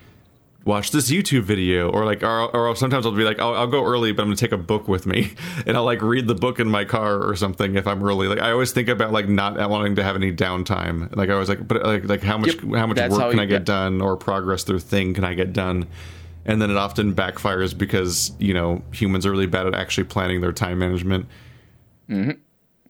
watch 0.65 0.91
this 0.91 1.09
YouTube 1.09 1.43
video 1.43 1.89
or 1.89 2.05
like 2.05 2.21
or, 2.21 2.53
or 2.55 2.75
sometimes 2.75 3.05
I'll 3.05 3.11
be 3.13 3.23
like 3.23 3.39
I'll, 3.39 3.55
I'll 3.55 3.67
go 3.67 3.83
early, 3.85 4.11
but 4.11 4.21
I'm 4.23 4.27
gonna 4.27 4.35
take 4.35 4.51
a 4.51 4.57
book 4.57 4.87
with 4.87 5.05
me 5.05 5.31
and 5.65 5.75
I'll 5.77 5.83
like 5.85 6.01
read 6.01 6.27
the 6.27 6.35
book 6.35 6.59
in 6.59 6.69
my 6.69 6.85
car 6.85 7.17
or 7.23 7.35
something 7.35 7.75
if 7.75 7.87
I'm 7.87 8.03
early. 8.03 8.27
Like 8.27 8.39
I 8.39 8.51
always 8.51 8.71
think 8.71 8.87
about 8.89 9.11
like 9.11 9.27
not 9.29 9.57
wanting 9.69 9.95
to 9.95 10.03
have 10.03 10.15
any 10.15 10.31
downtime. 10.33 11.15
Like 11.15 11.29
I 11.29 11.35
was 11.35 11.49
like, 11.49 11.67
but 11.67 11.83
like 11.83 12.05
like 12.05 12.21
how 12.21 12.37
much 12.37 12.55
Yep, 12.55 12.75
how 12.75 12.87
much 12.87 12.97
work 12.97 13.19
how 13.21 13.29
can 13.31 13.39
I 13.39 13.45
get 13.45 13.59
get- 13.59 13.65
done 13.65 14.01
or 14.01 14.15
progress 14.17 14.63
through 14.63 14.79
thing 14.79 15.13
can 15.13 15.23
I 15.23 15.33
get 15.33 15.53
done. 15.53 15.87
And 16.45 16.61
then 16.61 16.71
it 16.71 16.77
often 16.77 17.13
backfires 17.13 17.77
because 17.77 18.31
you 18.39 18.53
know 18.53 18.81
humans 18.91 19.25
are 19.25 19.31
really 19.31 19.45
bad 19.47 19.65
at 19.67 19.75
actually 19.75 20.05
planning 20.05 20.41
their 20.41 20.51
time 20.53 20.79
management. 20.79 21.25
Mm-hmm. 22.09 22.31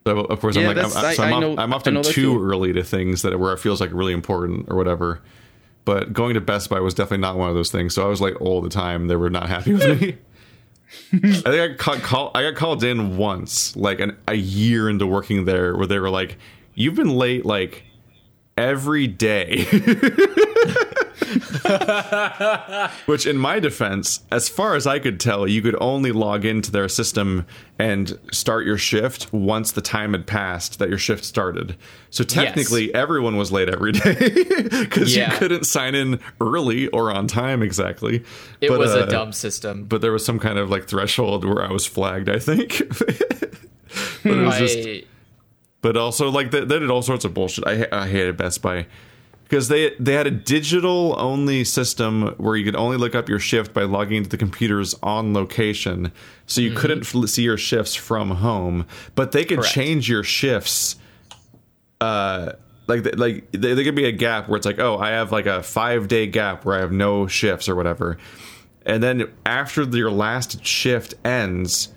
So 0.08 0.20
of 0.22 0.40
course, 0.40 0.56
Yeah, 0.56 0.70
I'm 0.70 0.76
like, 0.76 0.86
I'm, 0.86 0.86
uh, 0.86 1.12
so 1.14 1.24
I- 1.24 1.32
I'm, 1.32 1.60
I 1.60 1.64
I'm 1.64 1.74
often 1.74 1.96
too 2.02 2.12
too. 2.12 2.44
early 2.44 2.74
to 2.74 2.84
things 2.84 3.22
that 3.22 3.38
where 3.40 3.54
it 3.54 3.58
feels 3.60 3.80
like 3.82 3.92
really 3.94 4.14
important 4.14 4.68
or 4.70 4.76
whatever. 4.78 5.22
But 5.90 6.14
going 6.14 6.36
to 6.36 6.40
Best 6.40 6.70
Buy 6.70 6.80
was 6.82 6.94
definitely 6.94 7.24
not 7.24 7.36
one 7.36 7.50
of 7.50 7.56
those 7.56 7.72
things. 7.72 7.96
So 7.96 8.06
I 8.06 8.10
was 8.10 8.22
late 8.22 8.36
all 8.36 8.62
the 8.62 8.70
time. 8.70 9.08
They 9.08 9.16
were 9.16 9.32
not 9.32 9.50
happy 9.50 9.74
with 9.74 10.00
me. 10.00 10.18
I 11.14 11.18
think 11.18 11.46
I 11.46 11.68
got, 11.70 12.04
call, 12.04 12.32
I 12.36 12.44
got 12.44 12.54
called 12.54 12.84
in 12.84 13.18
once, 13.18 13.76
like 13.76 14.00
an, 14.00 14.16
a 14.28 14.36
year 14.36 14.88
into 14.88 15.08
working 15.08 15.46
there, 15.46 15.76
where 15.76 15.88
they 15.88 15.98
were 15.98 16.12
like, 16.12 16.38
"You've 16.76 16.94
been 16.94 17.10
late 17.10 17.44
like 17.44 17.86
every 18.56 19.08
day." 19.08 19.66
Which, 23.06 23.26
in 23.26 23.38
my 23.38 23.60
defense, 23.60 24.22
as 24.32 24.50
far 24.50 24.76
as 24.76 24.86
I 24.88 25.00
could 25.00 25.20
tell, 25.20 25.48
you 25.48 25.62
could 25.62 25.76
only 25.80 26.12
log 26.12 26.46
into 26.46 26.72
their 26.72 26.88
system 26.90 27.46
and 27.78 28.18
start 28.32 28.66
your 28.66 28.78
shift 28.78 29.32
once 29.34 29.72
the 29.72 29.82
time 29.82 30.14
had 30.14 30.28
passed 30.28 30.80
that 30.80 30.90
your 30.90 30.98
shift 30.98 31.24
started. 31.24 31.76
So 32.10 32.24
technically, 32.24 32.94
everyone 32.94 33.38
was 33.38 33.52
late 33.52 33.70
every 33.70 33.92
day 33.94 34.16
because 34.80 35.16
Yeah. 35.16 35.32
you 35.32 35.38
couldn't 35.38 35.66
sign 35.66 35.96
in 35.96 36.20
early 36.42 36.88
or 36.90 37.12
on 37.12 37.28
time 37.28 37.62
exactly. 37.62 38.24
It 38.62 38.70
But, 38.70 38.80
was 38.80 38.92
uh, 38.96 39.06
a 39.06 39.10
dumb 39.10 39.32
system. 39.34 39.86
But 39.86 40.02
there 40.02 40.12
was 40.12 40.26
some 40.26 40.40
kind 40.40 40.58
of 40.60 40.70
like 40.70 40.88
threshold 40.88 41.46
where 41.46 41.64
I 41.64 41.72
was 41.72 41.86
flagged. 41.86 42.30
I 42.30 42.40
think. 42.40 42.82
but 42.90 43.58
it 44.24 44.46
was 44.46 44.56
I, 44.56 44.60
just 44.60 45.06
but 45.82 45.96
also 45.96 46.30
like 46.30 46.52
they, 46.52 46.62
they 46.66 46.80
did 46.80 46.90
all 46.90 47.02
sorts 47.02 47.26
of 47.26 47.34
bullshit. 47.34 47.66
I 47.66 47.88
I 47.92 48.08
hated 48.08 48.36
Best 48.38 48.62
Buy 48.62 48.86
because 49.50 49.68
they 49.68 49.96
they 50.00 50.14
had 50.14 50.28
a 50.28 50.32
digital 50.32 51.16
only 51.18 51.64
system 51.64 52.36
where 52.38 52.56
you 52.56 52.64
could 52.64 52.76
only 52.76 52.98
look 52.98 53.16
up 53.16 53.28
your 53.28 53.40
shift 53.40 53.74
by 53.74 53.84
logging 53.84 54.18
into 54.18 54.30
the 54.30 54.38
computers 54.38 54.96
on 55.02 55.34
location, 55.34 56.12
so 56.46 56.62
you 56.62 56.72
couldn't 56.72 57.02
f- 57.02 57.28
see 57.30 57.42
your 57.42 57.58
shifts 57.58 57.96
from 57.96 58.30
home. 58.30 58.86
But 59.16 59.32
they 59.32 59.44
could 59.44 59.60
Correct. 59.60 59.74
change 59.74 60.08
your 60.08 60.24
shifts. 60.24 60.98
Uh, 62.00 62.54
like 62.88 63.04
th- 63.04 63.16
like 63.16 63.52
there 63.52 63.74
there 63.74 63.84
could 63.84 63.96
be 63.96 64.06
a 64.06 64.12
gap 64.12 64.48
where 64.48 64.58
it's 64.58 64.68
like, 64.68 64.80
oh, 64.80 65.00
I 65.00 65.10
have 65.10 65.32
like 65.32 65.48
a 65.48 65.64
five 65.64 66.08
day 66.08 66.28
gap 66.28 66.64
where 66.64 66.76
I 66.78 66.82
have 66.82 66.92
no 66.92 67.26
shifts 67.26 67.68
or 67.68 67.76
whatever, 67.76 68.18
and 68.86 69.02
then 69.02 69.32
after 69.48 69.84
your 69.84 70.12
last 70.12 70.64
shift 70.64 71.16
ends 71.26 71.90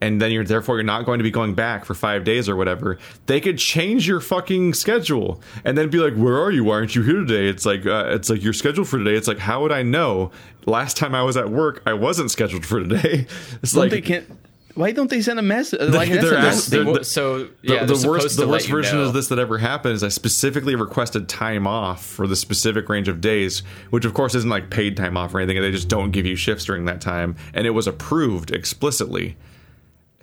and 0.00 0.20
then 0.20 0.30
you're 0.30 0.44
therefore 0.44 0.76
you're 0.76 0.84
not 0.84 1.06
going 1.06 1.18
to 1.18 1.22
be 1.22 1.30
going 1.30 1.54
back 1.54 1.84
for 1.84 1.94
five 1.94 2.22
days 2.22 2.48
or 2.48 2.56
whatever 2.56 2.98
they 3.26 3.40
could 3.40 3.56
change 3.56 4.06
your 4.06 4.20
fucking 4.20 4.74
schedule 4.74 5.40
and 5.64 5.76
then 5.78 5.88
be 5.88 5.98
like 5.98 6.14
where 6.14 6.38
are 6.38 6.50
you 6.50 6.64
why 6.64 6.74
aren't 6.74 6.94
you 6.94 7.02
here 7.02 7.14
today 7.24 7.48
it's 7.48 7.64
like 7.64 7.86
uh, 7.86 8.04
it's 8.10 8.28
like 8.28 8.42
your 8.42 8.52
schedule 8.52 8.84
for 8.84 8.98
today 8.98 9.14
it's 9.14 9.26
like 9.28 9.38
how 9.38 9.62
would 9.62 9.72
i 9.72 9.82
know 9.82 10.30
last 10.66 10.96
time 10.98 11.14
i 11.14 11.22
was 11.22 11.36
at 11.36 11.48
work 11.48 11.82
i 11.86 11.92
wasn't 11.94 12.30
scheduled 12.30 12.66
for 12.66 12.80
today 12.80 13.26
it's 13.62 13.72
Don't 13.72 13.82
like 13.84 13.90
they 13.90 14.00
can't. 14.02 14.26
Why 14.74 14.92
don't 14.92 15.08
they 15.08 15.22
send 15.22 15.38
a 15.38 15.42
message? 15.42 15.80
Like 15.80 16.10
an 16.10 16.16
they're 16.20 16.32
SMS 16.34 16.42
asked- 16.44 16.68
thing? 16.68 16.84
they're- 16.84 16.92
Well, 16.92 17.02
so 17.04 17.48
yeah, 17.62 17.86
the, 17.86 17.94
the 17.94 18.06
worst 18.10 18.36
the 18.36 18.46
worst 18.46 18.68
version 18.68 18.98
know. 18.98 19.04
of 19.04 19.14
this 19.14 19.28
that 19.28 19.38
ever 19.38 19.56
happened 19.56 19.94
is 19.94 20.04
I 20.04 20.08
specifically 20.08 20.74
requested 20.74 21.30
time 21.30 21.66
off 21.66 22.04
for 22.04 22.26
the 22.26 22.36
specific 22.36 22.86
range 22.90 23.08
of 23.08 23.22
days, 23.22 23.60
which 23.88 24.04
of 24.04 24.12
course 24.12 24.34
isn't 24.34 24.50
like 24.50 24.68
paid 24.68 24.94
time 24.94 25.16
off 25.16 25.34
or 25.34 25.40
anything. 25.40 25.62
They 25.62 25.70
just 25.70 25.88
don't 25.88 26.10
give 26.10 26.26
you 26.26 26.36
shifts 26.36 26.66
during 26.66 26.84
that 26.84 27.00
time, 27.00 27.36
and 27.54 27.66
it 27.66 27.70
was 27.70 27.86
approved 27.86 28.50
explicitly. 28.50 29.38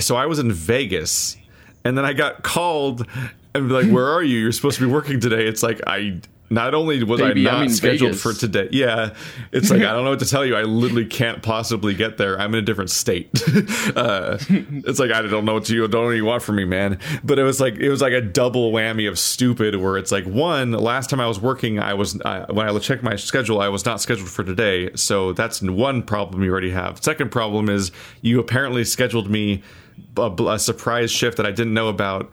So 0.03 0.15
I 0.15 0.25
was 0.25 0.39
in 0.39 0.51
Vegas, 0.51 1.37
and 1.83 1.97
then 1.97 2.05
I 2.05 2.13
got 2.13 2.43
called 2.43 3.07
and 3.55 3.67
be 3.67 3.73
like, 3.73 3.91
"Where 3.91 4.07
are 4.07 4.23
you? 4.23 4.37
You're 4.37 4.51
supposed 4.51 4.77
to 4.79 4.85
be 4.85 4.91
working 4.91 5.19
today." 5.19 5.47
It's 5.47 5.63
like 5.63 5.81
I. 5.87 6.21
Not 6.49 6.75
only 6.75 7.03
was 7.03 7.19
Baby, 7.19 7.49
I 7.49 7.63
not 7.63 7.71
scheduled 7.71 8.11
Vegas. 8.11 8.21
for 8.21 8.31
today, 8.31 8.67
yeah, 8.71 9.15
it's 9.51 9.71
like 9.71 9.81
I 9.89 9.91
don't 9.91 10.03
know 10.03 10.11
what 10.11 10.19
to 10.19 10.29
tell 10.29 10.45
you. 10.45 10.55
I 10.55 10.61
literally 10.63 11.05
can't 11.05 11.41
possibly 11.41 11.95
get 11.95 12.17
there. 12.17 12.39
I'm 12.39 12.53
in 12.53 12.59
a 12.59 12.61
different 12.61 12.91
state. 12.91 13.29
uh, 13.95 14.37
it's 14.49 14.99
like 14.99 15.09
I 15.09 15.23
don't 15.23 15.45
know 15.45 15.55
what 15.55 15.67
you 15.69 15.87
don't 15.87 16.01
know 16.01 16.07
what 16.07 16.11
you 16.11 16.25
want 16.25 16.43
from 16.43 16.57
me, 16.57 16.65
man. 16.65 16.99
But 17.23 17.39
it 17.39 17.43
was 17.43 17.59
like 17.59 17.75
it 17.77 17.89
was 17.89 18.01
like 18.01 18.13
a 18.13 18.21
double 18.21 18.71
whammy 18.71 19.09
of 19.09 19.17
stupid. 19.17 19.77
Where 19.77 19.97
it's 19.97 20.11
like 20.11 20.25
one, 20.25 20.73
last 20.73 21.09
time 21.09 21.19
I 21.19 21.27
was 21.27 21.39
working, 21.39 21.79
I 21.79 21.95
was 21.95 22.21
I, 22.21 22.41
when 22.51 22.69
I 22.69 22.77
checked 22.77 23.01
my 23.01 23.15
schedule, 23.15 23.59
I 23.59 23.69
was 23.69 23.83
not 23.83 23.99
scheduled 23.99 24.29
for 24.29 24.43
today. 24.43 24.91
So 24.93 25.33
that's 25.33 25.59
one 25.59 26.03
problem 26.03 26.43
you 26.43 26.51
already 26.51 26.71
have. 26.71 27.03
Second 27.03 27.31
problem 27.31 27.67
is 27.67 27.91
you 28.21 28.39
apparently 28.39 28.83
scheduled 28.83 29.27
me 29.27 29.63
a, 30.17 30.31
a 30.47 30.59
surprise 30.59 31.11
shift 31.11 31.37
that 31.37 31.45
I 31.45 31.51
didn't 31.51 31.73
know 31.73 31.87
about 31.89 32.31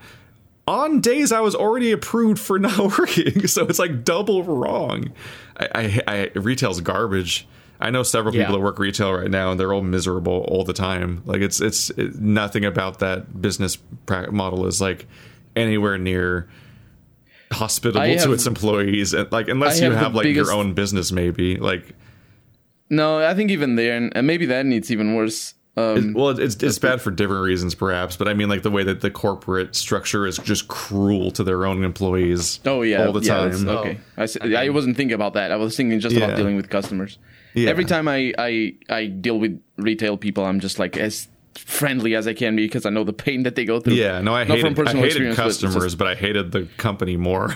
on 0.67 1.01
days 1.01 1.31
I 1.31 1.39
was 1.41 1.55
already 1.55 1.91
approved 1.91 2.39
for 2.39 2.59
not 2.67 2.77
working. 2.97 3.47
So 3.47 3.65
it's 3.65 3.79
like 3.79 4.03
double 4.03 4.43
wrong. 4.43 5.11
I, 5.57 6.01
I, 6.07 6.29
I 6.35 6.39
retail's 6.39 6.81
garbage. 6.81 7.47
I 7.79 7.89
know 7.89 8.03
several 8.03 8.31
people 8.31 8.45
Yeah. 8.45 8.51
that 8.51 8.59
work 8.59 8.77
retail 8.77 9.11
right 9.11 9.29
now, 9.31 9.49
and 9.51 9.59
they're 9.59 9.73
all 9.73 9.81
miserable 9.81 10.45
all 10.47 10.63
the 10.63 10.73
time. 10.73 11.23
Like 11.25 11.41
it's 11.41 11.59
it's 11.59 11.89
it, 11.91 12.15
nothing 12.19 12.63
about 12.63 12.99
that 12.99 13.41
business 13.41 13.79
model 14.07 14.67
is 14.67 14.79
like 14.79 15.07
anywhere 15.55 15.97
near 15.97 16.47
hospitable 17.51 18.01
I 18.01 18.15
to 18.15 18.31
its 18.33 18.45
employees. 18.45 19.13
And 19.13 19.31
like 19.31 19.47
unless 19.47 19.81
I 19.81 19.85
you 19.85 19.91
have 19.93 20.13
like 20.15 20.23
biggest- 20.25 20.49
your 20.51 20.57
own 20.57 20.73
business, 20.73 21.11
maybe 21.11 21.57
like 21.57 21.95
No, 22.89 23.17
I 23.27 23.33
think 23.33 23.49
even 23.51 23.75
there, 23.75 23.97
and 23.97 24.27
maybe 24.27 24.45
that 24.45 24.65
needs 24.65 24.91
even 24.91 25.15
worse. 25.15 25.55
Um, 25.77 26.13
well, 26.13 26.37
it's 26.37 26.61
it's 26.61 26.79
bad 26.79 27.01
for 27.01 27.11
different 27.11 27.43
reasons, 27.43 27.75
perhaps. 27.75 28.17
But 28.17 28.27
I 28.27 28.33
mean, 28.33 28.49
like 28.49 28.61
the 28.61 28.69
way 28.71 28.83
that 28.83 28.99
the 28.99 29.09
corporate 29.09 29.73
structure 29.75 30.27
is 30.27 30.37
just 30.37 30.67
cruel 30.67 31.31
to 31.31 31.43
their 31.45 31.65
own 31.65 31.83
employees. 31.85 32.59
oh 32.65 32.81
yeah, 32.81 33.05
all 33.05 33.13
the 33.13 33.21
yeah, 33.21 33.33
time. 33.35 33.49
that's- 33.51 33.65
Oh, 33.67 33.77
okay, 33.79 33.97
I, 34.17 34.23
s- 34.23 34.37
I 34.41 34.45
mean- 34.47 34.55
I 34.57 34.69
wasn't 34.69 34.97
thinking 34.97 35.15
about 35.15 35.33
that. 35.35 35.51
I 35.51 35.55
was 35.55 35.77
thinking 35.77 35.99
just 36.01 36.13
Yeah. 36.15 36.25
about 36.25 36.37
dealing 36.37 36.57
with 36.57 36.69
customers. 36.69 37.17
Yeah. 37.53 37.69
Every 37.69 37.85
time 37.85 38.07
I, 38.09 38.33
I 38.37 38.75
I 38.89 39.05
deal 39.05 39.39
with 39.39 39.61
retail 39.77 40.17
people, 40.17 40.43
I'm 40.45 40.59
just 40.59 40.77
like 40.77 40.97
as 40.97 41.29
friendly 41.55 42.15
as 42.15 42.27
I 42.27 42.33
can 42.33 42.55
be 42.57 42.65
because 42.65 42.85
I 42.85 42.89
know 42.89 43.03
the 43.05 43.13
pain 43.13 43.43
that 43.43 43.55
they 43.55 43.63
go 43.65 43.79
through. 43.79 43.93
Yeah, 43.93 44.19
no, 44.21 44.33
I 44.35 44.43
Not 44.43 44.57
hated, 44.57 44.77
I 44.79 44.91
hated 44.91 45.05
experience, 45.05 45.37
but 45.37 45.43
just- 45.47 45.61
customers, 45.61 45.95
but 45.95 46.07
I 46.07 46.15
hated 46.15 46.51
the 46.51 46.63
company 46.77 47.15
more. 47.17 47.55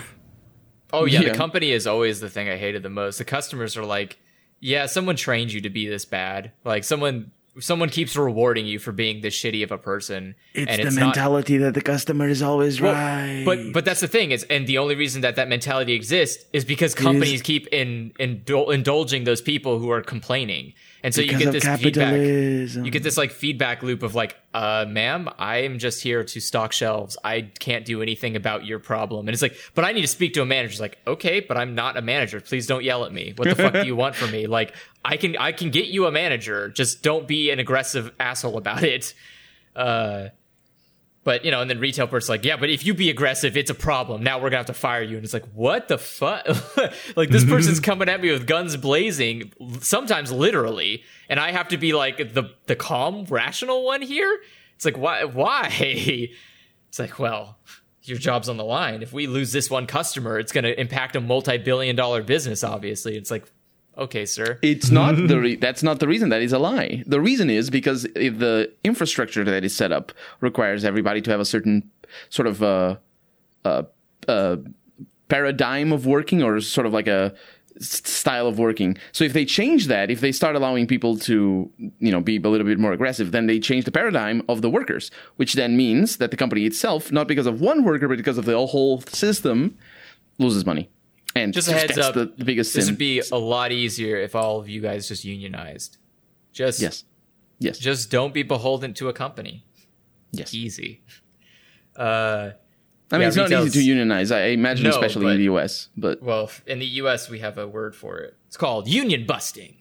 Oh 0.92 1.04
yeah, 1.04 1.20
Yeah. 1.20 1.32
the 1.32 1.34
company 1.36 1.72
is 1.72 1.86
always 1.86 2.20
the 2.20 2.30
thing 2.30 2.48
I 2.48 2.56
hated 2.56 2.82
the 2.82 2.88
most. 2.90 3.18
The 3.18 3.24
customers 3.24 3.76
are 3.76 3.84
like, 3.84 4.18
yeah, 4.60 4.86
someone 4.86 5.16
trained 5.16 5.52
you 5.52 5.60
to 5.62 5.68
be 5.70 5.86
this 5.88 6.04
bad. 6.06 6.52
Like 6.64 6.84
someone 6.84 7.32
someone 7.60 7.88
keeps 7.88 8.16
rewarding 8.16 8.66
you 8.66 8.78
for 8.78 8.92
being 8.92 9.22
this 9.22 9.34
shitty 9.34 9.62
of 9.62 9.72
a 9.72 9.78
person. 9.78 10.34
It's 10.54 10.70
and 10.70 10.82
the 10.82 10.86
it's 10.86 10.96
not 10.96 11.06
mentality 11.06 11.58
that 11.58 11.74
the 11.74 11.80
customer 11.80 12.28
is 12.28 12.42
always 12.42 12.80
Well, 12.80 12.92
right. 12.92 13.42
But 13.44 13.72
but 13.72 13.84
that's 13.84 14.00
the 14.00 14.08
thing 14.08 14.30
is, 14.30 14.44
and 14.44 14.66
the 14.66 14.78
only 14.78 14.94
reason 14.94 15.22
that 15.22 15.36
that 15.36 15.48
mentality 15.48 15.94
exists 15.94 16.44
is 16.52 16.64
because 16.64 16.94
companies 16.94 17.42
keep 17.42 17.66
in, 17.68 18.12
indul- 18.18 18.72
indulging 18.72 19.24
those 19.24 19.40
people 19.40 19.78
who 19.78 19.90
are 19.90 20.02
complaining, 20.02 20.74
and 21.02 21.14
so 21.14 21.20
you 21.20 21.38
get 21.38 21.52
this 21.52 21.64
capitalism. 21.64 22.68
feedback. 22.68 22.84
You 22.84 22.90
get 22.90 23.02
this 23.02 23.16
like 23.16 23.30
feedback 23.30 23.82
loop 23.82 24.02
of 24.02 24.14
like, 24.14 24.36
uh, 24.54 24.84
ma'am, 24.88 25.28
I 25.38 25.58
am 25.58 25.78
just 25.78 26.02
here 26.02 26.24
to 26.24 26.40
stock 26.40 26.72
shelves. 26.72 27.16
I 27.22 27.42
can't 27.58 27.84
do 27.84 28.02
anything 28.02 28.36
about 28.36 28.64
your 28.64 28.78
problem. 28.78 29.28
And 29.28 29.34
it's 29.34 29.42
like, 29.42 29.56
but 29.74 29.84
I 29.84 29.92
need 29.92 30.02
to 30.02 30.08
speak 30.08 30.34
to 30.34 30.42
a 30.42 30.46
manager. 30.46 30.72
It's 30.72 30.80
like, 30.80 30.98
okay, 31.06 31.40
but 31.40 31.56
I'm 31.56 31.74
not 31.74 31.96
a 31.96 32.02
manager. 32.02 32.40
Please 32.40 32.66
don't 32.66 32.84
yell 32.84 33.04
at 33.04 33.12
me. 33.12 33.34
What 33.36 33.48
the 33.48 33.54
fuck 33.54 33.72
do 33.74 33.86
you 33.86 33.96
want 33.96 34.14
from 34.14 34.30
me? 34.32 34.46
Like, 34.46 34.74
I 35.04 35.16
can 35.16 35.36
I 35.36 35.52
can 35.52 35.70
get 35.70 35.86
you 35.86 36.06
a 36.06 36.12
manager. 36.12 36.68
Just 36.68 37.02
don't 37.02 37.28
be 37.28 37.50
an 37.50 37.58
aggressive 37.58 38.12
asshole 38.18 38.58
about 38.58 38.82
it. 38.82 39.14
Uh, 39.74 40.28
but 41.26 41.44
you 41.44 41.50
know, 41.50 41.60
and 41.60 41.68
then 41.68 41.80
retail 41.80 42.06
person's 42.06 42.28
like, 42.28 42.44
yeah, 42.44 42.56
but 42.56 42.70
if 42.70 42.86
you 42.86 42.94
be 42.94 43.10
aggressive, 43.10 43.56
it's 43.56 43.68
a 43.68 43.74
problem. 43.74 44.22
Now 44.22 44.38
we're 44.38 44.48
gonna 44.48 44.58
have 44.58 44.66
to 44.66 44.74
fire 44.74 45.02
you. 45.02 45.16
And 45.16 45.24
it's 45.24 45.34
like, 45.34 45.44
what 45.52 45.88
the 45.88 45.98
fuck? 45.98 46.46
like 47.16 47.30
this 47.30 47.44
person's 47.44 47.80
coming 47.90 48.08
at 48.08 48.20
me 48.20 48.30
with 48.30 48.46
guns 48.46 48.76
blazing, 48.76 49.52
sometimes 49.80 50.30
literally, 50.30 51.02
and 51.28 51.40
I 51.40 51.50
have 51.50 51.66
to 51.68 51.78
be 51.78 51.92
like 51.92 52.32
the 52.32 52.54
the 52.66 52.76
calm, 52.76 53.24
rational 53.24 53.84
one 53.84 54.02
here. 54.02 54.38
It's 54.76 54.84
like, 54.84 54.96
why? 54.96 55.24
Why? 55.24 56.30
It's 56.88 57.00
like, 57.00 57.18
well, 57.18 57.58
your 58.04 58.16
job's 58.16 58.48
on 58.48 58.56
the 58.56 58.64
line. 58.64 59.02
If 59.02 59.12
we 59.12 59.26
lose 59.26 59.52
this 59.52 59.68
one 59.68 59.86
customer, 59.86 60.38
it's 60.38 60.52
gonna 60.52 60.68
impact 60.68 61.14
a 61.16 61.20
multi-billion-dollar 61.20 62.22
business. 62.22 62.64
Obviously, 62.64 63.18
it's 63.18 63.30
like, 63.30 63.44
okay, 63.96 64.26
sir. 64.26 64.58
It's 64.62 64.90
not 64.90 65.16
the 65.16 65.40
re- 65.44 65.56
that's 65.56 65.82
not 65.82 66.00
the 66.00 66.08
reason. 66.08 66.28
That 66.28 66.42
is 66.42 66.52
a 66.52 66.58
lie. 66.58 67.02
The 67.06 67.20
reason 67.20 67.50
is 67.50 67.70
because 67.70 68.04
if 68.16 68.38
the 68.38 68.72
infrastructure 68.84 69.44
that 69.44 69.64
is 69.64 69.74
set 69.76 69.92
up 69.92 70.12
requires 70.40 70.84
everybody 70.84 71.20
to 71.22 71.30
have 71.30 71.40
a 71.40 71.44
certain 71.44 71.90
sort 72.28 72.46
of 72.46 72.62
uh, 72.62 72.96
uh, 73.64 73.82
uh, 74.28 74.56
paradigm 75.28 75.92
of 75.92 76.06
working 76.06 76.42
or 76.42 76.60
sort 76.60 76.86
of 76.86 76.92
like 76.92 77.06
a 77.06 77.34
style 77.78 78.46
of 78.46 78.58
working. 78.58 78.96
So 79.12 79.24
if 79.24 79.32
they 79.32 79.44
change 79.44 79.86
that, 79.88 80.10
if 80.10 80.20
they 80.20 80.32
start 80.32 80.56
allowing 80.56 80.86
people 80.86 81.18
to, 81.18 81.70
you 81.76 82.10
know, 82.10 82.20
be 82.20 82.36
a 82.36 82.48
little 82.48 82.66
bit 82.66 82.78
more 82.78 82.92
aggressive, 82.92 83.32
then 83.32 83.46
they 83.46 83.58
change 83.58 83.84
the 83.84 83.92
paradigm 83.92 84.42
of 84.48 84.62
the 84.62 84.70
workers, 84.70 85.10
which 85.36 85.54
then 85.54 85.76
means 85.76 86.16
that 86.16 86.30
the 86.30 86.36
company 86.36 86.64
itself, 86.64 87.12
not 87.12 87.28
because 87.28 87.46
of 87.46 87.60
one 87.60 87.84
worker, 87.84 88.08
but 88.08 88.16
because 88.16 88.38
of 88.38 88.44
the 88.44 88.66
whole 88.66 89.00
system, 89.02 89.76
loses 90.38 90.64
money. 90.64 90.88
And 91.36 91.52
Just 91.52 91.68
a 91.68 91.72
heads 91.72 91.98
up, 91.98 92.14
the, 92.14 92.26
the 92.36 92.44
biggest 92.44 92.74
This 92.74 92.86
sin. 92.86 92.92
would 92.94 92.98
be 92.98 93.20
a 93.32 93.36
lot 93.38 93.72
easier 93.72 94.16
if 94.16 94.34
all 94.34 94.58
of 94.58 94.68
you 94.68 94.80
guys 94.80 95.06
just 95.08 95.24
unionized. 95.24 95.98
Just 96.52 96.80
yes. 96.80 97.04
Yes. 97.58 97.78
just 97.78 98.10
don't 98.10 98.32
be 98.34 98.42
beholden 98.42 98.94
to 98.94 99.08
a 99.08 99.12
company. 99.12 99.64
yes. 100.32 100.52
Easy. 100.54 101.02
Uh, 101.96 102.50
I 103.10 103.14
mean, 103.18 103.20
Yeah, 103.22 103.28
it's 103.28 103.36
not 103.36 103.52
easy 103.52 103.78
to 103.80 103.84
unionize. 103.84 104.30
I 104.32 104.46
imagine, 104.48 104.84
No, 104.84 104.90
especially 104.90 105.24
but- 105.26 105.30
in 105.32 105.36
the 105.38 105.44
U.S. 105.44 105.88
But 105.96 106.22
well, 106.22 106.50
in 106.66 106.78
the 106.80 106.86
U.S., 107.02 107.30
we 107.30 107.38
have 107.40 107.56
a 107.58 107.66
word 107.66 107.94
for 107.94 108.18
it. 108.18 108.36
It's 108.48 108.56
called 108.56 108.88
union 108.88 109.26
busting. 109.26 109.76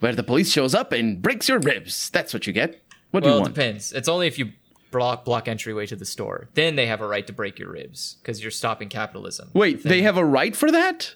where 0.00 0.14
the 0.14 0.22
police 0.22 0.50
shows 0.52 0.74
up 0.74 0.92
and 0.92 1.20
breaks 1.22 1.48
your 1.48 1.58
ribs, 1.60 2.10
that's 2.10 2.32
what 2.34 2.46
you 2.46 2.52
get. 2.52 2.82
What 3.10 3.22
do 3.22 3.28
Well, 3.30 3.38
you 3.40 3.44
it 3.46 3.48
depends. 3.54 3.92
It's 3.92 4.08
only 4.08 4.26
if 4.26 4.38
you 4.38 4.52
block 4.90 5.24
block 5.24 5.48
entryway 5.48 5.86
to 5.86 5.96
the 5.96 6.04
store. 6.04 6.48
Then 6.54 6.76
they 6.76 6.86
have 6.86 7.00
a 7.00 7.06
right 7.06 7.26
to 7.26 7.32
break 7.32 7.58
your 7.58 7.70
ribs 7.72 8.16
because 8.22 8.42
you're 8.42 8.50
stopping 8.50 8.88
capitalism. 8.88 9.50
Wait, 9.54 9.82
they 9.82 10.02
have 10.02 10.16
a 10.16 10.24
right 10.24 10.54
for 10.56 10.70
that? 10.70 11.14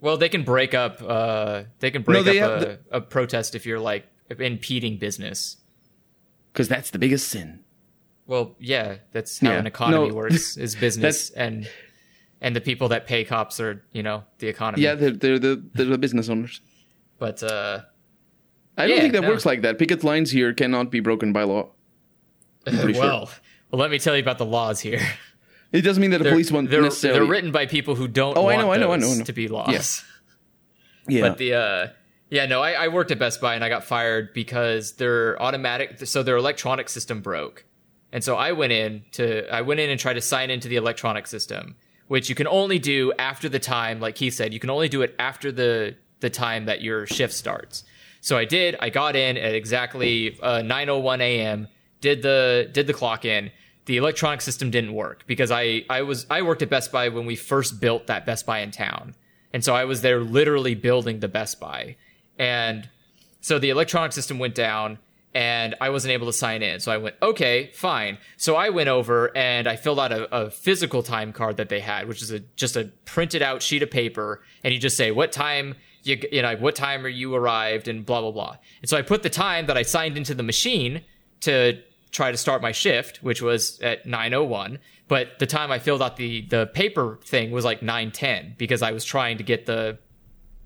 Well, 0.00 0.16
they 0.16 0.28
can 0.28 0.44
break 0.44 0.74
up. 0.74 1.02
Uh, 1.02 1.64
they 1.80 1.90
can 1.90 2.02
break 2.02 2.24
they 2.24 2.40
up 2.40 2.62
a, 2.62 2.78
a 2.92 3.00
protest 3.00 3.54
if 3.54 3.66
you're 3.66 3.80
like 3.80 4.06
impeding 4.38 4.98
business. 4.98 5.56
Because 6.52 6.68
that's 6.68 6.90
the 6.90 6.98
biggest 6.98 7.28
sin. 7.28 7.60
Well, 8.26 8.56
yeah, 8.58 8.96
that's 9.12 9.38
how 9.40 9.50
Yeah. 9.52 9.58
an 9.58 9.66
economy 9.66 10.08
No. 10.08 10.14
works. 10.22 10.56
Is 10.56 10.74
business 10.76 11.30
and 11.30 11.68
and 12.40 12.54
the 12.54 12.60
people 12.60 12.88
that 12.88 13.06
pay 13.06 13.24
cops 13.24 13.58
are 13.58 13.82
you 13.92 14.02
know 14.02 14.22
the 14.38 14.48
economy. 14.48 14.82
Yeah, 14.84 14.94
they're, 14.94 15.10
they're 15.10 15.38
the 15.38 15.62
they're 15.74 15.86
the 15.86 15.98
business 15.98 16.28
owners. 16.28 16.60
But 17.18 17.42
uh, 17.42 17.80
I 18.76 18.86
don't 18.86 18.94
Yeah, 18.96 19.02
think 19.02 19.14
that 19.14 19.22
no. 19.22 19.28
works 19.30 19.44
like 19.46 19.62
that. 19.62 19.78
Picket 19.78 20.04
lines 20.04 20.30
here 20.30 20.52
cannot 20.52 20.90
be 20.92 21.00
broken 21.00 21.32
by 21.32 21.42
law. 21.42 21.70
Pretty 22.74 22.94
sure. 22.94 23.02
well, 23.02 23.30
well, 23.70 23.80
let 23.80 23.90
me 23.90 23.98
tell 23.98 24.16
you 24.16 24.22
about 24.22 24.38
the 24.38 24.46
laws 24.46 24.80
here. 24.80 25.00
It 25.70 25.82
doesn't 25.82 26.00
mean 26.00 26.12
that 26.12 26.22
the 26.22 26.30
police 26.30 26.50
won't 26.50 26.70
they're, 26.70 26.80
necessarily. 26.80 27.20
they're 27.20 27.28
written 27.28 27.52
by 27.52 27.66
people 27.66 27.94
who 27.94 28.08
don't 28.08 28.38
Oh, 28.38 28.48
I 28.48 28.56
know, 28.56 28.72
I 28.72 28.78
know, 28.78 28.90
I 28.92 28.96
know, 28.96 29.10
I 29.10 29.16
know. 29.18 29.24
to 29.24 29.32
be 29.34 29.48
laws. 29.48 30.02
Yeah. 31.06 31.28
But 31.28 31.36
the 31.38 31.54
uh 31.54 31.86
yeah, 32.30 32.46
no, 32.46 32.62
I, 32.62 32.72
I 32.72 32.88
worked 32.88 33.10
at 33.10 33.18
Best 33.18 33.40
Buy 33.40 33.54
and 33.54 33.64
I 33.64 33.68
got 33.68 33.84
fired 33.84 34.32
because 34.34 34.94
their 34.96 35.40
automatic 35.42 36.06
so 36.06 36.22
their 36.22 36.36
electronic 36.36 36.88
system 36.88 37.20
broke. 37.20 37.64
And 38.12 38.24
so 38.24 38.36
I 38.36 38.52
went 38.52 38.72
in 38.72 39.04
to 39.12 39.46
I 39.52 39.60
went 39.62 39.80
in 39.80 39.90
and 39.90 40.00
tried 40.00 40.14
to 40.14 40.20
sign 40.22 40.50
into 40.50 40.68
the 40.68 40.76
electronic 40.76 41.26
system, 41.26 41.76
which 42.06 42.28
you 42.30 42.34
can 42.34 42.46
only 42.46 42.78
do 42.78 43.12
after 43.18 43.48
the 43.48 43.58
time, 43.58 44.00
like 44.00 44.16
he 44.16 44.30
said, 44.30 44.54
you 44.54 44.60
can 44.60 44.70
only 44.70 44.88
do 44.88 45.02
it 45.02 45.14
after 45.18 45.52
the 45.52 45.96
the 46.20 46.30
time 46.30 46.64
that 46.64 46.80
your 46.82 47.06
shift 47.06 47.34
starts. 47.34 47.84
So 48.20 48.36
I 48.36 48.44
did. 48.44 48.74
I 48.80 48.90
got 48.90 49.16
in 49.16 49.36
at 49.36 49.54
exactly 49.54 50.38
uh, 50.42 50.60
9:01 50.60 51.20
a.m. 51.20 51.68
Did 52.00 52.22
the 52.22 52.68
did 52.72 52.86
the 52.86 52.94
clock 52.94 53.24
in. 53.24 53.50
The 53.86 53.96
electronic 53.96 54.42
system 54.42 54.70
didn't 54.70 54.92
work 54.92 55.24
because 55.26 55.50
I 55.50 55.84
I 55.88 56.02
was 56.02 56.26
I 56.30 56.42
worked 56.42 56.62
at 56.62 56.70
Best 56.70 56.92
Buy 56.92 57.08
when 57.08 57.26
we 57.26 57.36
first 57.36 57.80
built 57.80 58.06
that 58.06 58.26
Best 58.26 58.44
Buy 58.46 58.60
in 58.60 58.70
town, 58.70 59.14
and 59.52 59.64
so 59.64 59.74
I 59.74 59.84
was 59.84 60.02
there 60.02 60.20
literally 60.20 60.74
building 60.74 61.20
the 61.20 61.28
Best 61.28 61.58
Buy, 61.58 61.96
and 62.38 62.88
so 63.40 63.58
the 63.58 63.70
electronic 63.70 64.12
system 64.12 64.38
went 64.38 64.54
down 64.54 64.98
and 65.34 65.74
I 65.80 65.90
wasn't 65.90 66.12
able 66.12 66.26
to 66.26 66.32
sign 66.32 66.62
in. 66.62 66.80
So 66.80 66.90
I 66.90 66.96
went, 66.96 67.16
okay, 67.22 67.70
fine. 67.74 68.18
So 68.36 68.56
I 68.56 68.70
went 68.70 68.88
over 68.88 69.36
and 69.36 69.68
I 69.68 69.76
filled 69.76 70.00
out 70.00 70.10
a, 70.10 70.34
a, 70.34 70.50
physical 70.50 71.02
time 71.02 71.32
card 71.32 71.58
that 71.58 71.68
they 71.68 71.80
had, 71.80 72.08
which 72.08 72.22
is 72.22 72.30
a 72.30 72.40
just 72.56 72.76
a 72.76 72.90
printed 73.04 73.42
out 73.42 73.62
sheet 73.62 73.82
of 73.82 73.90
paper, 73.90 74.42
and 74.64 74.72
you 74.72 74.80
just 74.80 74.96
say 74.96 75.10
what 75.10 75.32
time 75.32 75.76
you 76.02 76.18
you 76.32 76.42
know 76.42 76.56
what 76.56 76.74
time 76.74 77.04
are 77.04 77.10
you 77.10 77.34
arrived 77.34 77.88
and 77.88 78.04
blah 78.06 78.20
blah 78.20 78.32
blah. 78.32 78.56
And 78.80 78.88
so 78.88 78.96
I 78.96 79.02
put 79.02 79.22
the 79.22 79.30
time 79.30 79.66
that 79.66 79.76
I 79.76 79.82
signed 79.82 80.16
into 80.16 80.34
the 80.34 80.42
machine 80.42 81.02
to 81.40 81.80
try 82.10 82.30
to 82.30 82.36
start 82.36 82.62
my 82.62 82.72
shift, 82.72 83.22
which 83.22 83.42
was 83.42 83.80
at 83.80 84.06
9:01. 84.06 84.78
But 85.08 85.38
the 85.38 85.46
time 85.46 85.70
I 85.70 85.78
filled 85.78 86.02
out 86.02 86.16
the 86.16 86.42
the 86.42 86.66
paper 86.66 87.18
thing 87.24 87.50
was 87.50 87.64
like 87.64 87.80
9:10 87.80 88.56
because 88.58 88.82
I 88.82 88.92
was 88.92 89.04
trying 89.04 89.38
to 89.38 89.44
get 89.44 89.66
the 89.66 89.98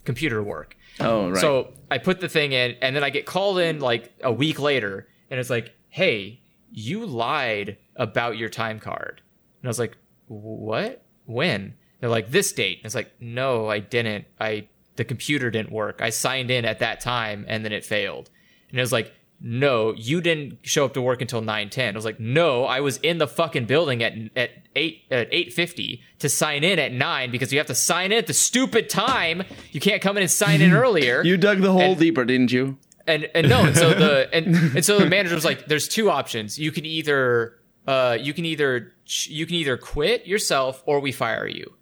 computer 0.05 0.37
to 0.37 0.43
work. 0.43 0.77
Oh, 1.01 1.31
right. 1.31 1.41
So 1.41 1.73
I 1.91 1.99
put 1.99 2.21
the 2.21 2.29
thing 2.29 2.53
in, 2.53 2.77
and 2.83 2.95
then 2.95 3.05
I 3.05 3.11
get 3.11 3.27
called 3.27 3.59
in 3.59 3.81
like 3.81 4.13
a 4.23 4.33
week 4.33 4.59
later, 4.59 5.09
and 5.31 5.41
it's 5.41 5.51
like, 5.51 5.75
"Hey, 5.89 6.41
you 6.71 7.07
lied 7.07 7.79
about 7.97 8.37
your 8.37 8.49
time 8.49 8.81
card." 8.81 9.23
And 9.61 9.69
I 9.69 9.71
was 9.71 9.79
like, 9.79 9.97
"What? 10.27 11.05
When?" 11.25 11.75
They're 12.01 12.11
like, 12.11 12.31
"This 12.31 12.53
date." 12.53 12.79
And 12.79 12.87
it's 12.87 12.95
like, 12.95 13.13
"No, 13.21 13.69
I 13.69 13.79
didn't. 13.79 14.27
I 14.41 14.69
the 14.97 15.05
computer 15.05 15.51
didn't 15.51 15.73
work. 15.73 16.03
I 16.03 16.11
signed 16.11 16.51
in 16.51 16.65
at 16.65 16.81
that 16.81 17.01
time, 17.01 17.45
and 17.49 17.65
then 17.65 17.73
it 17.73 17.85
failed." 17.85 18.29
And 18.69 18.79
it 18.79 18.83
was 18.83 18.93
like, 18.93 19.13
no, 19.45 19.93
you 19.97 20.21
didn't 20.21 20.59
show 20.63 20.85
up 20.85 20.95
to 20.95 21.03
work 21.03 21.21
until 21.21 21.43
9:10. 21.43 21.95
I 21.95 21.97
was 21.97 22.05
like, 22.05 22.21
"No, 22.21 22.65
I 22.65 22.79
was 22.81 22.99
in 22.99 23.19
the 23.19 23.27
fucking 23.27 23.65
building 23.65 24.01
at 24.03 24.13
at 24.37 24.51
8 24.77 25.03
at 25.11 25.29
8:50 25.33 26.01
to 26.21 26.29
sign 26.29 26.63
in 26.63 26.79
at 26.79 26.93
9 26.93 27.31
because 27.33 27.53
you 27.53 27.59
have 27.59 27.67
to 27.67 27.75
sign 27.75 28.13
in 28.13 28.19
at 28.19 28.29
the 28.29 28.35
stupid 28.35 28.89
time. 28.89 29.43
You 29.73 29.81
can't 29.81 30.01
come 30.01 30.17
in 30.17 30.23
and 30.23 30.31
sign 30.31 30.61
in 30.63 30.73
earlier." 30.85 31.23
you 31.25 31.37
dug 31.37 31.59
the 31.61 31.73
hole 31.73 31.81
And- 31.81 31.99
deeper, 31.99 32.25
didn't 32.25 32.53
you? 32.53 32.79
and 33.09 33.29
and 33.35 33.49
no, 33.49 33.65
and 33.65 33.77
so 33.77 33.93
the 33.93 34.29
and, 34.33 34.55
and 34.77 34.85
so 34.85 34.99
the 35.01 35.07
manager 35.07 35.35
was 35.35 35.45
like, 35.45 35.67
"There's 35.67 35.89
two 35.89 36.09
options. 36.09 36.57
You 36.57 36.71
can 36.71 36.87
either 36.87 37.57
uh 37.89 38.17
you 38.21 38.33
can 38.33 38.45
either 38.45 38.93
you 39.27 39.45
can 39.47 39.57
either 39.57 39.77
quit 39.77 40.25
yourself 40.27 40.85
or 40.87 41.01
we 41.01 41.11
fire 41.11 41.49
you." 41.49 41.75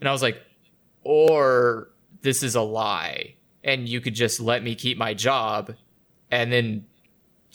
And 0.00 0.08
I 0.08 0.12
was 0.12 0.22
like, 0.22 0.42
"Or 1.04 1.90
this 2.22 2.42
is 2.42 2.56
a 2.56 2.62
lie, 2.62 3.34
and 3.62 3.88
you 3.88 4.00
could 4.00 4.14
just 4.14 4.40
let 4.40 4.64
me 4.64 4.74
keep 4.74 4.98
my 4.98 5.14
job, 5.14 5.74
and 6.32 6.50
then 6.52 6.86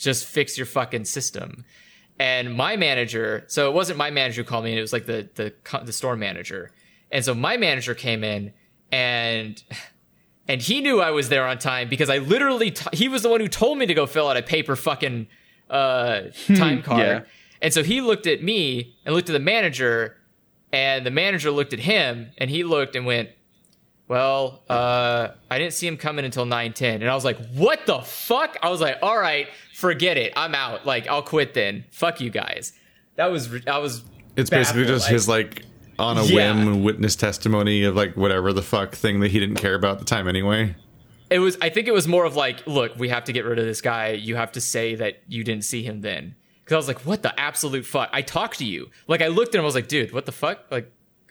just 0.02 0.26
fix 0.26 0.56
your 0.56 0.66
fucking 0.66 1.04
system." 1.04 1.64
And 2.18 2.54
my 2.54 2.76
manager, 2.76 3.44
so 3.48 3.68
it 3.68 3.74
wasn't 3.74 3.98
my 3.98 4.10
manager 4.10 4.42
who 4.42 4.48
called 4.48 4.64
me, 4.64 4.76
it 4.76 4.80
was 4.80 4.92
like 4.92 5.06
the 5.06 5.28
the 5.34 5.54
the 5.84 5.92
store 5.92 6.16
manager. 6.16 6.70
And 7.10 7.24
so 7.24 7.34
my 7.34 7.56
manager 7.56 7.94
came 7.94 8.24
in 8.24 8.52
and 8.90 9.62
and 10.48 10.60
he 10.60 10.80
knew 10.80 11.00
I 11.00 11.10
was 11.10 11.28
there 11.28 11.46
on 11.46 11.58
time 11.58 11.88
because 11.88 12.10
I 12.10 12.18
literally 12.18 12.70
t- 12.72 12.96
he 12.96 13.08
was 13.08 13.22
the 13.22 13.28
one 13.28 13.40
who 13.40 13.48
told 13.48 13.78
me 13.78 13.86
to 13.86 13.94
go 13.94 14.06
fill 14.06 14.28
out 14.28 14.36
a 14.36 14.42
paper 14.42 14.76
fucking 14.76 15.28
uh, 15.70 16.22
time 16.54 16.82
card. 16.82 17.00
Yeah. 17.00 17.20
And 17.60 17.72
so 17.72 17.82
he 17.82 18.00
looked 18.00 18.26
at 18.26 18.42
me 18.42 18.96
and 19.04 19.14
looked 19.14 19.30
at 19.30 19.32
the 19.32 19.38
manager, 19.38 20.16
and 20.72 21.06
the 21.06 21.10
manager 21.10 21.50
looked 21.50 21.72
at 21.72 21.78
him, 21.78 22.30
and 22.38 22.50
he 22.50 22.64
looked 22.64 22.96
and 22.96 23.06
went, 23.06 23.30
"Well, 24.08 24.64
uh, 24.68 25.28
I 25.50 25.58
didn't 25.58 25.72
see 25.72 25.86
him 25.86 25.96
coming 25.96 26.24
until 26.24 26.44
nine 26.44 26.72
ten. 26.72 27.02
And 27.02 27.10
I 27.10 27.14
was 27.14 27.24
like, 27.24 27.38
"What 27.54 27.86
the 27.86 28.00
fuck?" 28.00 28.58
I 28.62 28.68
was 28.68 28.80
like, 28.80 28.98
"All 29.00 29.16
right, 29.16 29.48
forget 29.82 30.16
it. 30.16 30.32
I'm 30.36 30.54
out. 30.54 30.86
Like, 30.86 31.06
I'll 31.08 31.22
quit 31.22 31.52
then. 31.54 31.84
Fuck 31.90 32.20
you 32.22 32.30
guys." 32.30 32.72
That 33.16 33.30
was 33.30 33.50
I 33.66 33.78
was. 33.78 34.02
It's 34.36 34.48
basically 34.48 34.86
just 34.86 35.08
I- 35.08 35.12
his 35.12 35.28
like 35.28 35.64
on 35.98 36.16
a 36.16 36.24
Yeah. 36.24 36.54
whim 36.54 36.82
witness 36.82 37.16
testimony 37.16 37.84
of 37.84 37.94
like 37.94 38.16
whatever 38.16 38.52
the 38.54 38.62
fuck 38.62 38.94
thing 38.94 39.20
that 39.20 39.30
he 39.30 39.38
didn't 39.38 39.56
care 39.56 39.74
about 39.74 39.92
at 39.94 39.98
the 39.98 40.04
time 40.06 40.26
anyway. 40.26 40.74
it 41.30 41.38
was 41.38 41.56
i 41.62 41.68
think 41.68 41.86
it 41.86 41.92
was 41.94 42.06
more 42.08 42.24
of 42.24 42.34
like 42.34 42.66
look 42.66 42.92
we 42.96 43.08
have 43.10 43.24
to 43.24 43.32
get 43.32 43.44
rid 43.44 43.58
of 43.58 43.64
this 43.66 43.80
guy 43.82 44.10
you 44.12 44.34
have 44.36 44.50
to 44.52 44.60
say 44.60 44.94
that 44.94 45.14
you 45.28 45.42
didn't 45.44 45.64
see 45.64 45.82
him 45.82 46.00
then 46.00 46.34
because 46.64 46.74
i 46.74 46.76
was 46.76 46.88
like 46.88 47.00
what 47.06 47.22
the 47.22 47.32
absolute 47.40 47.84
fuck 47.86 48.08
i 48.12 48.20
talked 48.22 48.58
to 48.58 48.64
you 48.64 48.90
like 49.06 49.20
i 49.22 49.28
looked 49.28 49.54
at 49.54 49.58
him 49.58 49.62
i 49.62 49.64
was 49.72 49.74
like 49.74 49.86
dude 49.88 50.12
what 50.12 50.24
the 50.26 50.32
fuck 50.32 50.58
like 50.70 50.90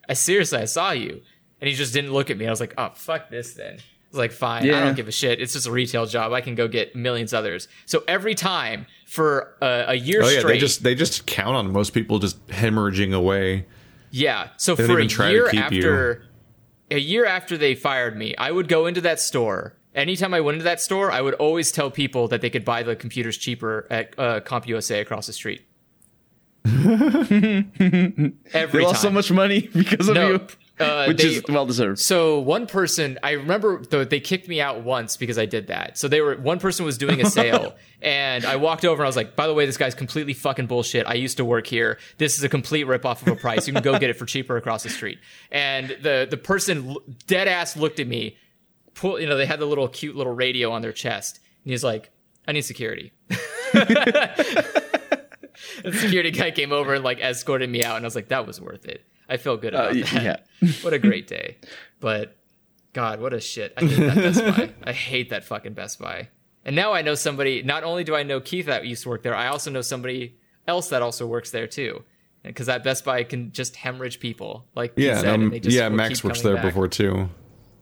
i 0.09 0.13
seriously 0.13 0.59
i 0.59 0.65
saw 0.65 0.91
you 0.91 1.21
and 1.59 1.67
he 1.69 1.75
just 1.75 1.91
didn't 1.93 2.13
look 2.13 2.29
at 2.29 2.37
me 2.37 2.45
i 2.47 2.49
was 2.51 2.59
like 2.59 2.73
oh 2.77 2.89
fuck 2.95 3.29
this 3.29 3.53
then 3.55 3.77
i 4.11 4.17
was 4.17 4.19
like 4.19 4.31
fine 4.31 4.69
i 4.69 4.79
don't 4.79 4.95
give 4.95 5.07
a 5.07 5.11
shit 5.11 5.39
it's 5.41 5.53
just 5.53 5.67
a 5.67 5.71
retail 5.71 6.05
job 6.05 6.33
i 6.33 6.41
can 6.41 6.55
go 6.55 6.67
get 6.67 6.95
millions 6.95 7.33
others 7.33 7.67
so 7.85 8.03
every 8.07 8.35
time 8.35 8.85
for 9.11 9.57
a, 9.61 9.85
a 9.89 9.95
year 9.95 10.23
Oh 10.23 10.29
yeah, 10.29 10.39
straight 10.39 10.53
they 10.53 10.59
just 10.59 10.83
they 10.83 10.95
just 10.95 11.25
count 11.25 11.57
on 11.57 11.73
most 11.73 11.89
people 11.93 12.17
just 12.17 12.47
hemorrhaging 12.47 13.13
away. 13.13 13.65
Yeah. 14.09 14.47
So 14.55 14.73
don't 14.73 14.87
for 14.87 14.99
a 14.99 15.05
to 15.05 15.29
year 15.29 15.49
keep 15.49 15.71
you. 15.73 15.79
after 15.79 16.25
a 16.89 16.97
year 16.97 17.25
after 17.25 17.57
they 17.57 17.75
fired 17.75 18.15
me, 18.15 18.33
I 18.37 18.51
would 18.51 18.69
go 18.69 18.85
into 18.85 19.01
that 19.01 19.19
store. 19.19 19.75
Anytime 19.93 20.33
I 20.33 20.39
went 20.39 20.55
into 20.55 20.63
that 20.63 20.79
store, 20.79 21.11
I 21.11 21.19
would 21.19 21.33
always 21.33 21.73
tell 21.73 21.91
people 21.91 22.29
that 22.29 22.39
they 22.39 22.49
could 22.49 22.63
buy 22.63 22.83
the 22.83 22.95
computers 22.95 23.37
cheaper 23.37 23.85
at 23.89 24.17
uh, 24.17 24.39
CompUSA 24.39 25.01
across 25.01 25.27
the 25.27 25.33
street. 25.33 25.63
Every 26.65 28.39
They 28.53 28.85
lost 28.85 29.01
so 29.01 29.09
much 29.09 29.29
money 29.29 29.67
because 29.73 30.07
of 30.07 30.15
No, 30.15 30.29
you, 30.29 30.47
uh, 30.81 31.05
which 31.07 31.17
they- 31.21 31.27
is 31.29 31.43
well 31.47 31.65
deserved. 31.65 31.99
So 31.99 32.39
one 32.39 32.67
person, 32.67 33.17
I 33.23 33.31
remember 33.31 33.83
though 33.83 34.03
they 34.03 34.19
kicked 34.19 34.47
me 34.47 34.59
out 34.61 34.81
once 34.83 35.17
because 35.17 35.37
I 35.39 35.45
did 35.45 35.67
that. 35.67 35.97
So 35.97 36.07
they 36.07 36.21
were 36.21 36.35
one 36.35 36.59
person 36.59 36.85
was 36.85 36.97
doing 36.97 37.21
a 37.21 37.25
sale, 37.29 37.75
and 38.01 38.45
I 38.45 38.55
walked 38.57 38.85
over 38.85 39.01
and 39.01 39.05
I 39.05 39.09
was 39.09 39.15
like, 39.15 39.35
"By 39.35 39.47
the 39.47 39.53
way, 39.53 39.65
this 39.65 39.77
guy's 39.77 39.95
completely 39.95 40.33
fucking 40.33 40.67
bullshit. 40.67 41.05
I 41.07 41.13
used 41.13 41.37
to 41.37 41.45
work 41.45 41.67
here. 41.67 41.97
This 42.17 42.37
is 42.37 42.43
a 42.43 42.49
complete 42.49 42.87
ripoff 42.87 43.21
of 43.21 43.27
a 43.29 43.35
price. 43.35 43.67
You 43.67 43.73
can 43.73 43.83
go 43.83 43.97
get 43.99 44.09
it 44.09 44.17
for 44.17 44.25
cheaper 44.25 44.57
across 44.57 44.83
the 44.83 44.89
street." 44.89 45.19
And 45.51 45.89
the 46.01 46.27
the 46.29 46.37
person 46.37 46.95
dead 47.27 47.47
ass 47.47 47.75
looked 47.77 47.99
at 47.99 48.07
me, 48.07 48.37
pull, 48.93 49.19
you 49.19 49.27
know, 49.27 49.37
they 49.37 49.45
had 49.45 49.59
the 49.59 49.65
little 49.65 49.87
cute 49.87 50.15
little 50.15 50.33
radio 50.33 50.71
on 50.71 50.81
their 50.81 50.91
chest, 50.93 51.39
and 51.63 51.71
he's 51.71 51.83
like, 51.83 52.11
"I 52.47 52.51
need 52.51 52.61
security." 52.61 53.11
the 55.83 55.91
security 55.93 56.31
guy 56.31 56.51
came 56.51 56.71
over 56.71 56.93
and 56.93 57.03
like 57.03 57.19
escorted 57.19 57.69
me 57.69 57.83
out, 57.83 57.97
and 57.97 58.05
I 58.05 58.07
was 58.07 58.15
like, 58.15 58.29
"That 58.29 58.47
was 58.47 58.59
worth 58.59 58.85
it." 58.85 59.05
I 59.31 59.37
feel 59.37 59.57
good 59.57 59.73
about 59.73 59.91
Uh, 59.91 59.93
that. 60.13 60.23
yeah. 60.61 60.69
what 60.81 60.93
a 60.93 60.99
great 60.99 61.27
day. 61.27 61.57
But 61.99 62.35
God, 62.93 63.21
what 63.21 63.33
a 63.33 63.39
shit. 63.39 63.73
I 63.77 63.85
hate 63.85 63.97
that 64.07 64.15
Best 64.15 64.39
Buy. 64.57 64.69
I 64.83 64.91
hate 64.91 65.29
that 65.29 65.43
fucking 65.45 65.73
Best 65.73 65.97
Buy. 65.99 66.27
And 66.65 66.75
now 66.75 66.93
I 66.93 67.01
know 67.01 67.15
somebody, 67.15 67.63
not 67.63 67.83
only 67.83 68.03
do 68.03 68.15
I 68.15 68.23
know 68.23 68.39
Keith 68.39 68.67
that 68.67 68.85
used 68.85 69.03
to 69.03 69.09
work 69.09 69.23
there, 69.23 69.33
I 69.35 69.47
also 69.47 69.71
know 69.71 69.81
somebody 69.81 70.35
else 70.67 70.89
that 70.89 71.01
also 71.01 71.25
works 71.25 71.49
there 71.51 71.65
too. 71.67 72.03
Because 72.43 72.67
that 72.67 72.83
Best 72.83 73.05
Buy 73.05 73.23
can 73.23 73.51
just 73.51 73.75
hemorrhage 73.75 74.19
people. 74.19 74.65
Like 74.75 74.95
Keith 74.95 75.05
Yeah, 75.05 75.19
said, 75.21 75.29
um, 75.35 75.41
and 75.43 75.53
they 75.53 75.59
just 75.59 75.75
yeah. 75.75 75.89
Max 75.89 76.23
works 76.23 76.41
there 76.41 76.55
back. 76.55 76.65
before 76.65 76.87
too. 76.87 77.29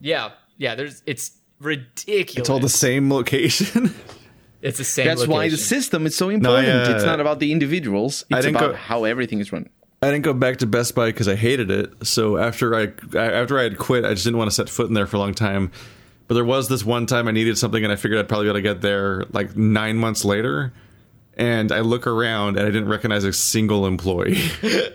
Yeah, 0.01 0.31
yeah, 0.57 0.75
there's 0.75 1.01
it's 1.05 1.31
ridiculous. 1.59 2.35
It's 2.37 2.49
all 2.49 2.59
the 2.59 2.69
same 2.69 3.11
location. 3.11 3.93
It's 4.61 4.77
the 4.77 4.83
same 4.83 5.07
That's 5.07 5.25
why 5.25 5.47
the 5.47 5.55
system 5.55 6.05
is 6.05 6.17
so 6.17 6.27
important. 6.27 6.67
uh, 6.67 6.93
it's 6.93 7.05
not 7.05 7.21
about 7.21 7.39
the 7.39 7.53
individuals. 7.53 8.25
It's 8.29 8.45
about 8.45 8.59
go- 8.71 8.73
how 8.73 9.05
everything 9.05 9.39
is 9.39 9.53
run. 9.53 9.69
I 10.01 10.11
didn't 10.11 10.23
go 10.23 10.33
back 10.33 10.57
to 10.57 10.65
Best 10.65 10.95
Buy 10.95 11.07
because 11.07 11.27
I 11.27 11.35
hated 11.35 11.69
it. 11.71 12.07
So 12.07 12.37
after 12.37 12.73
I 12.75 12.93
after 13.17 13.59
I 13.59 13.63
had 13.63 13.77
quit, 13.77 14.05
I 14.05 14.13
just 14.13 14.23
didn't 14.23 14.37
want 14.37 14.49
to 14.49 14.55
set 14.55 14.69
foot 14.69 14.87
in 14.87 14.93
there 14.93 15.07
for 15.07 15.17
a 15.17 15.19
long 15.19 15.33
time. 15.33 15.71
But 16.27 16.35
there 16.35 16.45
was 16.45 16.69
this 16.69 16.85
one 16.85 17.05
time 17.07 17.27
I 17.27 17.31
needed 17.31 17.57
something, 17.57 17.83
and 17.83 17.91
I 17.91 17.95
figured 17.95 18.19
I'd 18.19 18.29
probably 18.29 18.45
be 18.45 18.49
able 18.49 18.57
to 18.59 18.61
get 18.61 18.81
there 18.81 19.25
like 19.31 19.57
nine 19.57 19.97
months 19.97 20.23
later. 20.23 20.71
And 21.35 21.71
I 21.71 21.79
look 21.79 22.05
around, 22.05 22.57
and 22.57 22.67
I 22.67 22.69
didn't 22.69 22.87
recognize 22.89 23.23
a 23.23 23.33
single 23.33 23.85
employee. 23.87 24.41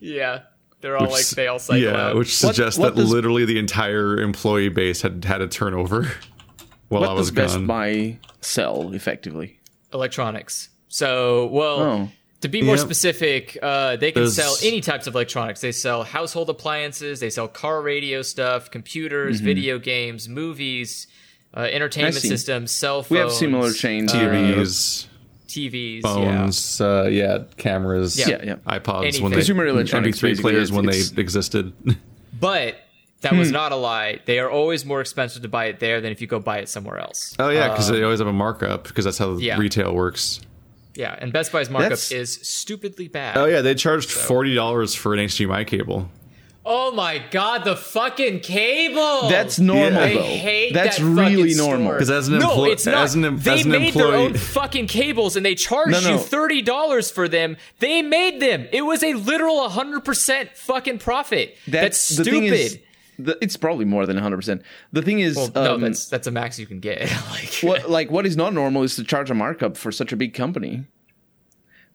Yeah. 0.00 0.42
They're 0.80 0.96
all 0.96 1.02
Which 1.06 1.10
like 1.10 1.20
s- 1.22 1.30
they 1.34 1.48
all 1.48 1.58
cycle 1.58 1.82
yeah, 1.82 2.10
out. 2.10 2.16
which 2.16 2.36
suggests 2.36 2.78
what 2.78 2.94
that 2.94 3.00
does- 3.00 3.10
literally 3.10 3.44
the 3.44 3.58
entire 3.58 4.20
employee 4.20 4.68
base 4.68 5.02
had 5.02 5.24
had 5.24 5.40
a 5.40 5.48
turnover 5.48 6.12
while 6.88 7.02
I 7.04 7.12
was 7.14 7.32
does 7.32 7.54
Best. 7.56 7.66
Buy 7.66 8.18
sell 8.40 8.94
effectively? 8.94 9.58
electronics. 9.92 10.68
So, 10.86 11.46
well, 11.46 11.80
Oh. 11.80 12.08
To 12.40 12.48
be 12.48 12.62
more 12.62 12.76
Yep. 12.76 12.84
specific, 12.84 13.58
uh, 13.62 13.96
they 13.96 14.12
can 14.12 14.22
There's- 14.22 14.34
sell 14.34 14.56
any 14.62 14.80
types 14.80 15.06
of 15.06 15.14
electronics. 15.14 15.60
They 15.60 15.72
sell 15.72 16.04
household 16.04 16.48
appliances, 16.50 17.20
they 17.20 17.30
sell 17.30 17.48
car 17.48 17.82
radio 17.82 18.22
stuff, 18.22 18.70
computers, 18.70 19.40
video 19.40 19.78
games, 19.78 20.28
movies, 20.28 21.06
uh, 21.56 21.60
entertainment 21.60 22.14
Mm-hmm. 22.14 22.18
I 22.18 22.22
see. 22.22 22.28
systems, 22.28 22.70
cell 22.70 23.02
phones. 23.02 23.10
We 23.10 23.18
have 23.18 23.32
similar 23.32 23.72
chains 23.72 24.12
here. 24.12 24.30
TVs, 24.30 25.06
TVs, 25.48 26.02
phones, 26.02 26.80
uh, 26.80 27.08
yeah, 27.10 27.38
cameras, 27.56 28.18
Yeah. 28.18 28.28
Yeah, 28.28 28.38
yeah. 28.44 28.78
iPods 28.78 29.02
Anything. 29.02 29.22
when 29.22 29.32
they 29.32 29.36
Consumer 29.38 29.66
electronics, 29.66 30.18
MP3 30.18 30.30
basically, 30.30 30.50
players 30.52 30.68
it's- 30.70 30.76
when 30.76 30.86
they 30.86 31.20
existed. 31.20 31.72
But 32.40 32.76
that 33.22 33.32
Hmm. 33.32 33.38
was 33.40 33.50
not 33.50 33.72
a 33.72 33.76
lie. 33.76 34.20
They 34.26 34.38
are 34.38 34.48
always 34.48 34.84
more 34.84 35.00
expensive 35.00 35.42
to 35.42 35.48
buy 35.48 35.64
it 35.64 35.80
there 35.80 36.00
than 36.00 36.12
if 36.12 36.20
you 36.20 36.28
go 36.28 36.38
buy 36.38 36.58
it 36.58 36.68
somewhere 36.68 36.98
else. 36.98 37.34
Oh 37.40 37.48
yeah, 37.48 37.68
because 37.70 37.88
they 37.88 38.00
always 38.04 38.20
have 38.20 38.28
a 38.28 38.32
markup 38.32 38.84
because 38.86 39.04
that's 39.06 39.18
how 39.18 39.32
Uh, 39.32 39.36
yeah. 39.38 39.58
retail 39.58 39.92
works. 39.92 40.38
Yeah, 40.98 41.14
and 41.16 41.32
Best 41.32 41.52
Buy's 41.52 41.70
markup 41.70 41.90
That's- 41.90 42.10
is 42.10 42.40
stupidly 42.42 43.06
bad. 43.06 43.36
Oh 43.36 43.44
yeah, 43.46 43.60
they 43.62 43.74
charged 43.76 44.10
forty 44.10 44.54
dollars 44.54 44.94
for 44.94 45.14
an 45.14 45.20
HDMI 45.20 45.64
cable. 45.66 46.10
Oh 46.70 46.90
my 46.90 47.22
god, 47.30 47.64
the 47.64 47.76
fucking 47.76 48.40
cable. 48.40 49.28
That's 49.30 49.58
normal 49.60 50.00
I 50.02 50.12
though. 50.14 50.22
hate 50.22 50.74
That's 50.74 50.98
that 50.98 51.04
really 51.04 51.54
normal. 51.54 51.92
Because 51.92 52.10
as 52.10 52.28
an 52.28 52.40
no, 52.40 52.64
it's 52.64 52.84
not. 52.84 52.96
as 52.96 53.14
an 53.14 53.24
em- 53.24 53.38
they 53.38 53.60
as 53.60 53.64
an 53.64 53.70
made 53.70 53.94
their 53.94 54.12
own 54.14 54.34
fucking 54.34 54.88
cables 54.88 55.36
and 55.36 55.46
they 55.46 55.54
charged 55.54 55.92
No, 55.92 56.00
no. 56.00 56.10
you 56.14 56.18
thirty 56.18 56.60
dollars 56.60 57.10
for 57.10 57.26
them. 57.28 57.56
They 57.78 58.02
made 58.02 58.40
them. 58.40 58.66
It 58.72 58.82
was 58.82 59.02
a 59.02 59.14
literal 59.14 59.66
hundred 59.70 60.04
percent 60.04 60.50
fucking 60.56 60.98
profit. 60.98 61.56
That's, 61.68 62.08
the 62.08 62.24
stupid. 62.24 62.82
The, 63.18 63.36
it's 63.40 63.56
probably 63.56 63.84
more 63.84 64.06
than 64.06 64.16
100. 64.16 64.36
percent 64.36 64.62
The 64.92 65.02
thing 65.02 65.20
is, 65.20 65.36
well, 65.36 65.50
no, 65.54 65.74
um, 65.74 65.80
that's 65.80 66.06
that's 66.08 66.26
a 66.26 66.30
max 66.30 66.58
you 66.58 66.66
can 66.66 66.80
get. 66.80 67.00
like, 67.30 67.54
what 67.62 67.90
like 67.90 68.10
what 68.10 68.26
is 68.26 68.36
not 68.36 68.52
normal 68.54 68.82
is 68.82 68.96
to 68.96 69.04
charge 69.04 69.30
a 69.30 69.34
markup 69.34 69.76
for 69.76 69.90
such 69.92 70.12
a 70.12 70.16
big 70.16 70.34
company. 70.34 70.84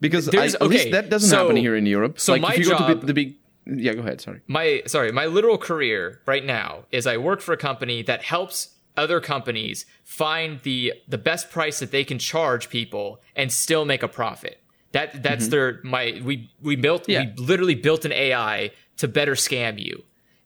Because 0.00 0.28
I, 0.28 0.32
at 0.32 0.42
least 0.42 0.56
okay, 0.60 0.90
that 0.90 1.08
doesn't 1.08 1.30
so- 1.30 1.38
happen 1.44 1.56
here 1.56 1.74
in 1.76 1.86
Europe. 1.86 2.20
so 2.20 2.32
like 2.32 2.42
my 2.42 2.52
if 2.52 2.58
you 2.58 2.64
go 2.64 2.76
to 2.78 2.94
job- 2.94 3.06
the, 3.06 3.14
big, 3.14 3.36
yeah, 3.66 3.94
go 3.94 4.00
ahead. 4.00 4.20
Sorry. 4.20 4.40
my 4.46 4.82
sorry, 4.86 5.12
my 5.12 5.26
literal 5.26 5.56
career 5.56 6.20
right 6.26 6.44
now 6.44 6.84
is 6.92 7.06
I 7.06 7.16
work 7.16 7.40
for 7.40 7.52
a 7.52 7.56
company 7.56 8.02
that 8.02 8.22
helps 8.22 8.74
other 8.96 9.20
companies 9.20 9.86
find 10.04 10.60
the 10.60 10.92
the 11.08 11.18
best 11.18 11.50
price 11.50 11.78
that 11.78 11.90
they 11.90 12.04
can 12.04 12.18
charge 12.18 12.68
people 12.68 13.20
and 13.34 13.50
still 13.50 13.84
make 13.84 14.02
a 14.02 14.08
profit. 14.08 14.60
That 14.92 15.22
that's 15.22 15.48
their 15.48 15.80
my 15.82 16.20
we 16.22 16.50
we 16.60 16.76
built 16.76 17.08
Yeah. 17.08 17.24
we 17.36 17.42
literally 17.42 17.74
built 17.74 18.04
an 18.04 18.12
AI 18.12 18.70
to 18.98 19.08
better 19.08 19.34
scam 19.34 19.78
you. 19.78 20.04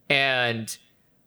And 0.08 0.76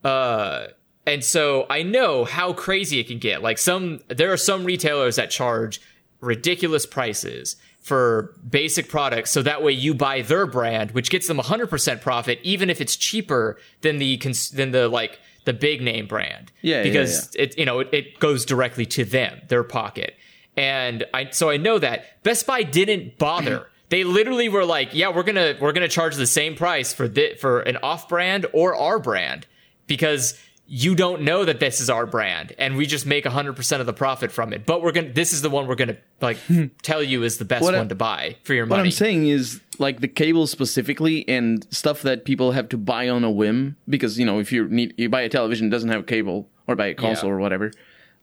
uh 0.03 0.67
and 1.05 1.23
so 1.23 1.65
I 1.69 1.83
know 1.83 2.25
how 2.25 2.53
crazy 2.53 2.99
it 2.99 3.07
can 3.07 3.19
get. 3.19 3.41
Like 3.41 3.57
some 3.57 4.01
there 4.07 4.31
are 4.31 4.37
some 4.37 4.65
retailers 4.65 5.15
that 5.15 5.29
charge 5.29 5.81
ridiculous 6.19 6.85
prices 6.85 7.55
for 7.81 8.35
basic 8.47 8.87
products 8.87 9.31
so 9.31 9.41
that 9.41 9.63
way 9.63 9.71
you 9.71 9.95
buy 9.95 10.21
their 10.21 10.45
brand 10.45 10.91
which 10.91 11.09
gets 11.09 11.27
them 11.27 11.39
100% 11.39 11.99
profit 11.99 12.39
even 12.43 12.69
if 12.69 12.79
it's 12.79 12.95
cheaper 12.95 13.57
than 13.81 13.97
the 13.97 14.17
than 14.53 14.69
the 14.69 14.87
like 14.87 15.19
the 15.45 15.53
big 15.53 15.81
name 15.81 16.07
brand. 16.07 16.51
Yeah, 16.61 16.77
yeah, 16.77 16.83
because 16.83 17.35
it 17.35 17.57
you 17.57 17.65
know 17.65 17.79
it, 17.79 17.89
it 17.91 18.19
goes 18.19 18.45
directly 18.45 18.85
to 18.87 19.05
them 19.05 19.41
their 19.47 19.63
pocket. 19.63 20.15
And 20.57 21.05
I 21.13 21.29
so 21.31 21.49
I 21.49 21.57
know 21.57 21.79
that. 21.79 22.23
Best 22.23 22.45
Buy 22.45 22.63
didn't 22.63 23.17
bother 23.17 23.67
they 23.91 24.03
literally 24.03 24.49
were 24.49 24.65
like 24.65 24.95
yeah 24.95 25.09
we're 25.09 25.21
going 25.23 25.35
to 25.35 25.55
we're 25.61 25.73
to 25.73 25.87
charge 25.87 26.15
the 26.15 26.25
same 26.25 26.55
price 26.55 26.91
for 26.91 27.07
thi- 27.07 27.35
for 27.35 27.59
an 27.59 27.77
off 27.83 28.09
brand 28.09 28.47
or 28.53 28.75
our 28.75 28.97
brand 28.97 29.45
because 29.85 30.39
you 30.73 30.95
don't 30.95 31.21
know 31.21 31.43
that 31.43 31.59
this 31.59 31.81
is 31.81 31.89
our 31.89 32.05
brand 32.05 32.55
and 32.57 32.77
we 32.77 32.85
just 32.85 33.05
make 33.05 33.25
100% 33.25 33.79
of 33.81 33.85
the 33.85 33.91
profit 33.91 34.31
from 34.31 34.53
it. 34.53 34.65
But 34.65 34.81
we're 34.81 34.93
to 34.93 35.01
this 35.01 35.33
is 35.33 35.41
the 35.41 35.49
one 35.49 35.67
we're 35.67 35.75
going 35.75 35.89
to 35.89 35.97
like 36.21 36.37
hmm. 36.47 36.67
tell 36.81 37.03
you 37.03 37.23
is 37.23 37.37
the 37.37 37.43
best 37.45 37.61
What 37.61 37.75
I- 37.75 37.79
one 37.79 37.89
to 37.89 37.95
buy 37.95 38.37
for 38.43 38.53
your 38.53 38.65
money 38.65 38.79
What 38.79 38.85
I'm 38.85 38.91
saying 38.91 39.27
is 39.27 39.59
like 39.79 39.99
the 39.99 40.07
cable 40.07 40.47
specifically 40.47 41.27
and 41.27 41.67
stuff 41.71 42.03
that 42.03 42.23
people 42.23 42.53
have 42.53 42.69
to 42.69 42.77
buy 42.77 43.09
on 43.09 43.25
a 43.25 43.29
whim 43.31 43.75
because 43.89 44.17
you 44.17 44.25
know 44.25 44.39
if 44.39 44.53
you 44.53 44.69
need 44.69 44.93
you 44.97 45.09
buy 45.09 45.21
a 45.21 45.29
television 45.29 45.69
that 45.69 45.75
doesn't 45.75 45.89
have 45.89 46.05
cable 46.05 46.47
or 46.67 46.77
buy 46.77 46.87
a 46.87 46.93
console 46.93 47.29
Yeah. 47.29 47.35
or 47.35 47.39
whatever, 47.39 47.71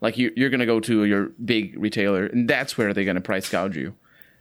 like 0.01 0.17
you, 0.17 0.31
you're 0.35 0.49
gonna 0.49 0.65
go 0.65 0.79
to 0.79 1.03
your 1.05 1.27
big 1.45 1.75
retailer 1.77 2.25
and 2.25 2.49
that's 2.49 2.79
where 2.79 2.95
they're 2.95 3.05
gonna 3.05 3.21
price 3.21 3.47
gouge 3.47 3.75
you, 3.77 3.93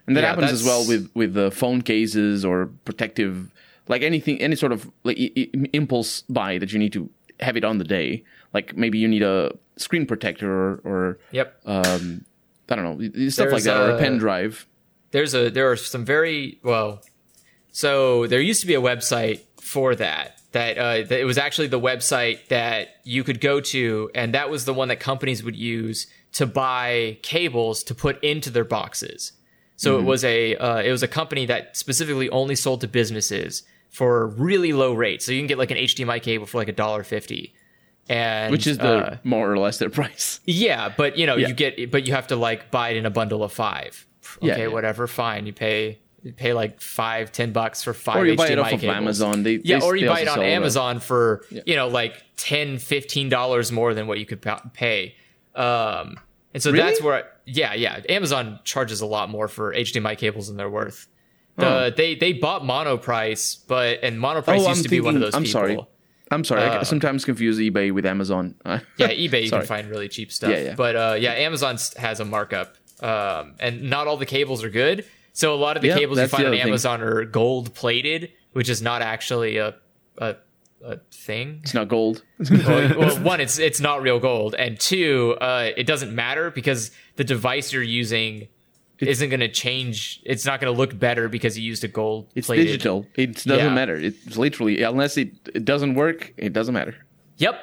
and 0.08 0.16
that 0.16 0.22
Yeah, 0.22 0.30
happens 0.30 0.50
as 0.50 0.64
well 0.64 0.84
with 0.88 1.08
with 1.14 1.34
the 1.34 1.50
phone 1.52 1.82
cases 1.82 2.44
or 2.44 2.66
protective 2.84 3.50
like 3.86 4.02
anything 4.02 4.40
any 4.42 4.56
sort 4.56 4.72
of 4.72 4.90
like 5.04 5.16
impulse 5.72 6.22
buy 6.22 6.58
that 6.58 6.72
you 6.72 6.78
need 6.80 6.92
to 6.94 7.08
have 7.40 7.56
it 7.56 7.64
on 7.64 7.78
the 7.78 7.84
day. 7.84 8.24
Like 8.52 8.76
maybe 8.76 8.98
you 8.98 9.06
need 9.08 9.22
a 9.22 9.52
screen 9.76 10.06
protector 10.06 10.50
or, 10.50 10.80
or 10.84 11.18
yep 11.30 11.60
um, 11.66 12.24
I 12.68 12.74
don't 12.76 12.84
know 12.84 13.28
stuff 13.30 13.52
like 13.52 13.62
There's 13.62 13.64
that 13.64 13.76
or 13.80 13.90
a 13.92 13.96
a- 13.96 13.98
pen 13.98 14.18
drive. 14.18 14.66
there's 15.12 15.34
a 15.34 15.48
there 15.50 15.70
are 15.70 15.76
some 15.76 16.04
very 16.04 16.58
well 16.62 17.00
so 17.70 18.26
there 18.26 18.40
used 18.40 18.60
to 18.62 18.66
be 18.66 18.74
a 18.74 18.80
website 18.80 19.40
for 19.60 19.94
that 19.94 20.40
that 20.52 20.78
uh 20.78 21.02
that 21.08 21.20
it 21.20 21.24
was 21.24 21.38
actually 21.38 21.68
the 21.68 21.80
website 21.80 22.48
that 22.48 22.88
you 23.04 23.22
could 23.24 23.40
go 23.40 23.60
to 23.60 24.10
and 24.14 24.34
that 24.34 24.50
was 24.50 24.64
the 24.64 24.74
one 24.74 24.88
that 24.88 24.98
companies 25.00 25.42
would 25.44 25.56
use 25.56 26.06
to 26.32 26.46
buy 26.46 27.18
cables 27.22 27.82
to 27.84 27.94
put 27.94 28.22
into 28.24 28.50
their 28.50 28.64
boxes 28.64 29.32
so 29.78 29.98
it 29.98 30.02
was 30.04 30.22
a 30.24 30.54
uh, 30.56 30.82
it 30.82 30.90
was 30.90 31.02
a 31.02 31.08
company 31.08 31.46
that 31.46 31.74
specifically 31.76 32.28
only 32.30 32.54
sold 32.54 32.82
to 32.82 32.88
businesses 32.88 33.62
for 33.88 34.26
really 34.26 34.72
low 34.74 34.92
rates 34.92 35.24
so 35.24 35.32
you 35.32 35.40
can 35.40 35.46
get 35.46 35.56
like 35.56 35.70
an 35.70 35.78
HDMI 35.78 36.20
cable 36.22 36.44
for 36.44 36.58
like 36.58 36.68
a 36.68 36.72
dollar 36.72 37.02
fifty 37.02 37.54
and 38.10 38.50
which 38.52 38.66
is 38.66 38.76
the 38.78 38.88
uh, 39.12 39.16
more 39.24 39.50
or 39.52 39.58
less 39.58 39.78
their 39.78 39.90
price. 40.00 40.40
yeah, 40.44 40.92
but 40.94 41.16
you 41.18 41.26
know, 41.26 41.36
Yeah. 41.36 41.48
you 41.48 41.54
get, 41.54 41.90
but 41.90 42.06
you 42.06 42.12
have 42.14 42.26
to 42.28 42.36
like 42.36 42.70
buy 42.70 42.90
it 42.90 42.96
in 42.96 43.04
a 43.06 43.10
bundle 43.10 43.42
of 43.44 43.52
five. 43.52 44.06
Okay, 44.38 44.46
Yeah, 44.46 44.56
yeah. 44.58 44.66
whatever, 44.68 45.06
fine. 45.06 45.44
You 45.46 45.52
pay, 45.52 45.98
you 46.22 46.32
pay 46.32 46.52
like 46.54 46.80
five, 46.80 47.32
ten 47.32 47.52
bucks 47.52 47.82
for 47.82 47.92
five. 47.94 48.16
Or 48.16 48.24
you 48.26 48.32
HDMI 48.32 48.36
buy 48.36 48.48
it 48.48 48.58
off 48.58 48.72
of 48.72 48.80
cables. 48.80 48.96
Amazon. 48.96 49.42
They, 49.42 49.60
Yeah, 49.62 49.78
they- 49.80 49.84
or 49.86 49.94
you 49.96 50.08
buy 50.08 50.20
it 50.20 50.28
on 50.28 50.40
Amazon 50.42 51.00
for 51.00 51.44
you 51.50 51.76
know 51.76 51.88
like 51.88 52.14
10 52.38 52.78
15 52.78 53.28
dollars 53.28 53.70
more 53.72 53.92
than 53.94 54.06
what 54.06 54.18
you 54.18 54.24
could 54.26 54.40
pay. 54.72 55.14
Um, 55.54 56.18
and 56.58 56.62
so 56.62 56.72
Really? 56.72 56.84
that's 56.84 57.00
where, 57.00 57.24
yeah, 57.46 57.72
yeah, 57.74 58.00
Amazon 58.08 58.58
charges 58.64 59.00
a 59.00 59.06
lot 59.06 59.30
more 59.30 59.46
for 59.48 59.72
HDMI 59.72 60.18
cables 60.18 60.48
than 60.48 60.56
they're 60.56 60.68
worth. 60.68 61.06
The, 61.56 61.66
Oh. 61.66 61.90
They 61.90 62.14
they 62.14 62.32
bought 62.32 62.62
Monoprice, 62.62 63.58
but 63.66 64.00
and 64.02 64.18
Monoprice 64.18 64.44
Oh, 64.48 64.54
used 64.54 64.68
I'm 64.68 64.82
to 64.82 64.88
be 64.88 65.00
one 65.00 65.16
of 65.16 65.20
thinking- 65.20 65.20
those 65.22 65.34
I'm 65.34 65.42
people. 65.44 65.60
sorry. 65.60 65.86
I'm 66.30 66.44
sorry. 66.44 66.62
I 66.62 66.76
Uh, 66.78 66.84
sometimes 66.84 67.24
confuse 67.24 67.58
eBay 67.58 67.90
with 67.92 68.04
Amazon. 68.06 68.54
Yeah, 68.96 69.08
eBay 69.08 69.44
you 69.44 69.50
can 69.50 69.62
find 69.62 69.88
really 69.88 70.08
cheap 70.08 70.30
stuff. 70.30 70.50
Yeah, 70.50 70.60
yeah. 70.62 70.74
But 70.74 70.94
uh, 70.96 71.16
yeah, 71.18 71.32
Amazon 71.32 71.78
has 71.96 72.20
a 72.20 72.24
markup, 72.24 72.76
um, 73.00 73.54
and 73.60 73.82
not 73.90 74.06
all 74.06 74.16
the 74.16 74.26
cables 74.26 74.62
are 74.64 74.70
good. 74.70 75.04
So 75.32 75.54
a 75.54 75.56
lot 75.56 75.76
of 75.76 75.82
the 75.82 75.88
Yeah, 75.88 75.98
cables 75.98 76.18
you 76.18 76.26
find 76.26 76.44
on 76.44 76.48
other 76.48 76.56
thing. 76.58 76.68
Amazon 76.68 77.00
are 77.02 77.24
gold 77.24 77.72
plated, 77.74 78.30
which 78.52 78.68
is 78.68 78.82
not 78.82 79.00
actually 79.02 79.56
a 79.58 79.74
a, 80.18 80.34
a 80.84 80.98
thing. 81.10 81.60
it's 81.62 81.74
not 81.74 81.88
gold. 81.88 82.22
well, 82.50 82.98
well, 82.98 83.16
one, 83.20 83.40
it's 83.40 83.58
it's 83.58 83.80
not 83.80 84.02
real 84.02 84.18
gold, 84.20 84.54
and 84.54 84.78
two, 84.78 85.36
uh, 85.40 85.70
it 85.76 85.86
doesn't 85.86 86.14
matter 86.14 86.50
because 86.50 86.90
the 87.16 87.24
device 87.24 87.72
you're 87.72 87.82
using 87.82 88.48
isn't 89.00 89.28
going 89.30 89.40
to 89.40 89.48
change. 89.48 90.20
It's 90.24 90.44
not 90.44 90.60
going 90.60 90.72
to 90.72 90.76
look 90.76 90.98
better 90.98 91.28
because 91.28 91.56
you 91.58 91.64
used 91.64 91.84
a 91.84 91.88
gold. 91.88 92.28
It's 92.34 92.46
plated. 92.48 92.66
digital. 92.66 93.06
It 93.14 93.34
doesn't 93.44 93.58
Yeah. 93.58 93.74
matter. 93.74 93.94
It's 93.96 94.36
literally 94.36 94.82
unless 94.82 95.16
it, 95.16 95.30
it 95.54 95.64
doesn't 95.64 95.94
work, 95.94 96.32
it 96.36 96.52
doesn't 96.52 96.74
matter. 96.74 96.94
Yep. 97.36 97.60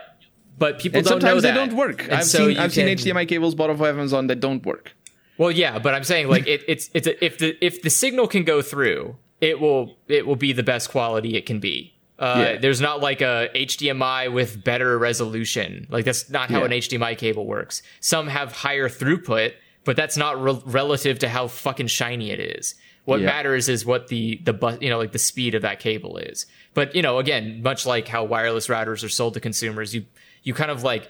But 0.57 0.79
people 0.79 0.99
And 0.99 1.05
don't 1.05 1.15
know 1.21 1.27
sometimes 1.27 1.43
they 1.43 1.51
that. 1.51 1.55
don't 1.55 1.73
work. 1.75 2.03
And 2.05 2.13
I've 2.13 2.23
so 2.23 2.47
seen 2.47 2.57
I've 2.57 2.71
seen 2.73 2.87
HDMI 2.87 3.27
cables 3.27 3.55
bought 3.55 3.69
off 3.69 3.81
Amazon 3.81 4.27
that 4.27 4.39
don't 4.39 4.65
work. 4.65 4.93
Well, 5.37 5.51
yeah, 5.51 5.79
but 5.79 5.93
I'm 5.93 6.05
saying 6.05 6.29
like 6.29 6.47
it, 6.47 6.63
it's 6.67 6.89
it's 6.93 7.07
a, 7.07 7.25
if 7.25 7.37
the 7.39 7.57
if 7.59 7.81
the 7.81 7.89
signal 7.89 8.27
can 8.27 8.45
go 8.45 8.61
through, 8.61 9.17
it 9.41 9.59
will 9.59 9.97
it 10.07 10.25
will 10.25 10.37
be 10.37 10.53
the 10.53 10.63
best 10.63 10.89
quality 10.89 11.35
it 11.35 11.45
can 11.45 11.59
be. 11.59 11.93
Uh, 12.17 12.35
Yeah. 12.53 12.57
There's 12.59 12.79
not 12.81 13.01
like 13.01 13.21
a 13.21 13.49
HDMI 13.53 14.29
with 14.31 14.63
better 14.63 14.97
resolution. 14.97 15.87
Like 15.89 16.05
that's 16.05 16.29
not 16.29 16.49
how 16.49 16.59
Yeah. 16.59 16.65
an 16.65 16.71
HDMI 16.73 17.15
cable 17.17 17.45
works. 17.45 17.81
Some 17.99 18.27
have 18.27 18.51
higher 18.53 18.87
throughput, 18.89 19.53
but 19.83 19.95
that's 19.95 20.15
not 20.17 20.41
re- 20.41 20.61
relative 20.65 21.19
to 21.19 21.29
how 21.29 21.47
fucking 21.47 21.87
shiny 21.87 22.31
it 22.31 22.39
is. 22.39 22.75
What 23.03 23.19
Yeah. 23.19 23.25
matters 23.27 23.69
is 23.69 23.85
what 23.85 24.07
the 24.07 24.39
the 24.43 24.53
bu- 24.53 24.77
you 24.81 24.89
know 24.89 24.97
like 24.97 25.11
the 25.11 25.19
speed 25.19 25.55
of 25.55 25.61
that 25.63 25.79
cable 25.79 26.17
is. 26.17 26.45
But 26.73 26.95
you 26.95 27.01
know, 27.01 27.19
again, 27.19 27.61
much 27.61 27.85
like 27.85 28.07
how 28.07 28.23
wireless 28.23 28.67
routers 28.67 29.03
are 29.03 29.09
sold 29.09 29.33
to 29.35 29.39
consumers, 29.39 29.93
you 29.93 30.05
you 30.43 30.53
kind 30.53 30.71
of 30.71 30.83
like 30.83 31.09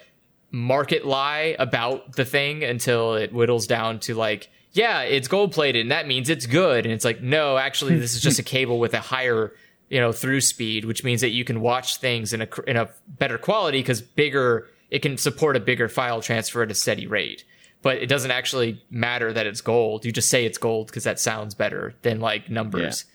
market 0.51 1.05
lie 1.05 1.55
about 1.59 2.13
the 2.15 2.25
thing 2.25 2.63
until 2.63 3.15
it 3.15 3.31
whittles 3.31 3.67
down 3.67 3.99
to 3.99 4.15
like, 4.15 4.49
yeah, 4.71 5.01
it's 5.01 5.27
gold 5.27 5.51
plated 5.51 5.81
and 5.81 5.91
that 5.91 6.07
means 6.07 6.29
it's 6.29 6.45
good. 6.45 6.85
And 6.85 6.93
it's 6.93 7.05
like, 7.05 7.21
no, 7.21 7.57
actually, 7.57 7.97
this 7.97 8.15
is 8.15 8.21
just 8.21 8.39
a 8.39 8.43
cable 8.55 8.79
with 8.79 8.93
a 8.93 8.99
higher, 8.99 9.53
you 9.89 9.99
know, 9.99 10.11
through 10.11 10.41
speed, 10.41 10.85
which 10.85 11.03
means 11.03 11.21
that 11.21 11.29
you 11.29 11.43
can 11.45 11.61
watch 11.61 11.97
things 11.97 12.33
in 12.33 12.41
a 12.41 12.47
in 12.67 12.77
a 12.77 12.89
better 13.07 13.37
quality 13.37 13.79
because 13.79 14.01
bigger 14.01 14.67
it 14.89 14.99
can 14.99 15.17
support 15.17 15.55
a 15.55 15.59
bigger 15.59 15.87
file 15.89 16.21
transfer 16.21 16.63
at 16.63 16.71
a 16.71 16.75
steady 16.75 17.07
rate. 17.07 17.43
But 17.81 17.97
it 17.97 18.07
doesn't 18.07 18.31
actually 18.31 18.83
matter 18.89 19.31
that 19.31 19.45
it's 19.45 19.61
gold. 19.61 20.05
You 20.05 20.11
just 20.11 20.29
say 20.29 20.45
it's 20.45 20.57
gold 20.57 20.87
because 20.87 21.03
that 21.03 21.19
sounds 21.19 21.53
better 21.53 21.93
than 22.01 22.19
like 22.19 22.49
numbers. 22.49 23.05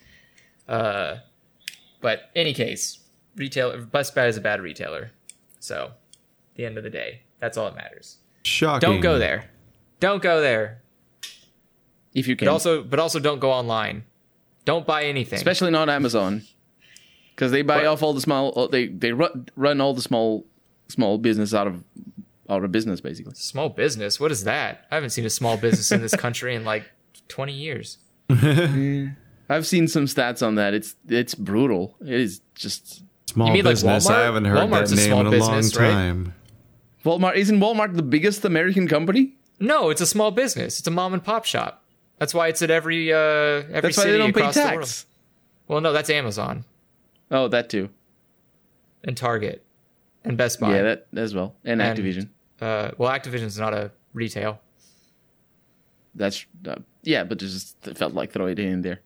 Uh, 0.67 1.17
but 1.99 2.29
any 2.35 2.53
case, 2.53 2.99
retail 3.35 3.77
Best 3.85 4.15
Buy 4.15 4.27
is 4.27 4.37
a 4.37 4.41
bad 4.41 4.61
retailer. 4.61 5.11
So, 5.59 5.91
at 6.51 6.55
the 6.55 6.65
end 6.65 6.77
of 6.77 6.83
the 6.83 6.89
day, 6.89 7.21
that's 7.39 7.57
all 7.57 7.65
that 7.65 7.75
matters. 7.75 8.17
Shocking. 8.43 8.79
Don't 8.89 9.01
go 9.01 9.19
there. 9.19 9.49
Don't 9.99 10.21
go 10.23 10.39
there. 10.41 10.81
If 12.13 12.27
you 12.27 12.35
can, 12.35 12.45
But 12.47 12.51
also, 12.51 12.81
but 12.83 12.99
also 12.99 13.19
don't 13.19 13.39
go 13.39 13.51
online. 13.51 14.03
Don't 14.65 14.85
buy 14.85 15.03
anything. 15.03 15.37
especially 15.37 15.71
not 15.71 15.89
Amazon, 15.89 16.43
because 17.41 17.51
they 17.51 17.63
buy 17.63 17.77
What? 17.77 17.85
off 17.87 18.03
all 18.03 18.13
the 18.13 18.21
small. 18.21 18.67
They 18.67 18.85
they 18.87 19.13
run, 19.13 19.47
run 19.55 19.81
all 19.81 19.95
the 19.95 20.01
small 20.03 20.45
small 20.89 21.17
business 21.17 21.55
out 21.55 21.65
of 21.65 21.83
out 22.47 22.63
of 22.63 22.71
business 22.71 23.01
basically. 23.01 23.33
small 23.35 23.69
business. 23.69 24.19
What 24.19 24.31
is 24.31 24.43
that? 24.43 24.85
I 24.91 24.95
haven't 24.95 25.09
seen 25.09 25.25
a 25.25 25.29
small 25.31 25.57
business 25.57 25.91
in 25.91 26.01
this 26.01 26.13
country 26.15 26.53
in 26.53 26.63
like 26.65 26.83
20 27.29 27.51
years. 27.51 27.97
I've 29.49 29.65
seen 29.65 29.87
some 29.87 30.05
stats 30.05 30.45
on 30.45 30.53
that. 30.55 30.75
It's 30.75 30.95
it's 31.07 31.33
brutal. 31.33 31.95
It 32.01 32.09
is 32.13 32.41
just 32.53 33.03
Small 33.27 33.47
You 33.47 33.53
mean 33.53 33.65
like 33.65 33.71
business. 33.73 34.07
I 34.07 34.21
haven't 34.21 34.45
heard 34.45 34.57
Walmart's 34.69 34.91
that 34.91 34.97
name 34.97 35.07
small 35.07 35.21
in 35.21 35.27
a 35.27 35.31
business, 35.31 35.75
long 35.75 35.83
right? 35.85 35.91
time. 35.91 36.33
Walmart. 37.05 37.35
Isn't 37.37 37.59
Walmart 37.59 37.95
the 37.95 38.03
biggest 38.03 38.45
American 38.45 38.87
company? 38.87 39.33
No, 39.59 39.89
it's 39.89 40.01
a 40.01 40.05
small 40.05 40.29
business. 40.29 40.77
It's 40.77 40.87
a 40.87 40.91
mom 40.91 41.13
and 41.15 41.23
pop 41.23 41.45
shop. 41.45 41.83
That's 42.19 42.33
why 42.35 42.49
it's 42.49 42.61
at 42.61 42.69
every 42.69 43.11
uh 43.11 43.17
every 43.17 43.81
That's 43.81 43.97
why 43.97 44.03
city 44.03 44.11
they 44.11 44.17
don't 44.19 44.33
pay 44.35 44.41
across 44.41 44.55
the 44.55 44.75
world. 44.75 45.05
Well, 45.67 45.81
no, 45.81 45.91
that's 45.93 46.09
Amazon. 46.11 46.65
Oh, 47.31 47.47
that 47.47 47.69
too. 47.69 47.89
and 49.03 49.15
Target 49.17 49.63
and 50.23 50.37
Best 50.37 50.59
Buy. 50.59 50.75
Yeah, 50.75 50.81
that 50.83 51.07
as 51.15 51.33
well, 51.33 51.55
and, 51.65 51.81
And- 51.81 51.97
Activision. 51.97 52.27
uh, 52.61 52.91
well, 52.97 53.09
Activision's 53.11 53.57
not 53.57 53.73
a 53.73 53.91
retail. 54.13 54.59
That's 56.13 56.45
uh, 56.67 56.75
yeah, 57.03 57.23
but 57.23 57.37
just 57.39 57.87
it 57.87 57.97
felt 57.97 58.13
like 58.13 58.31
throwing 58.31 58.51
it 58.53 58.59
in 58.59 58.81
there. 58.81 58.99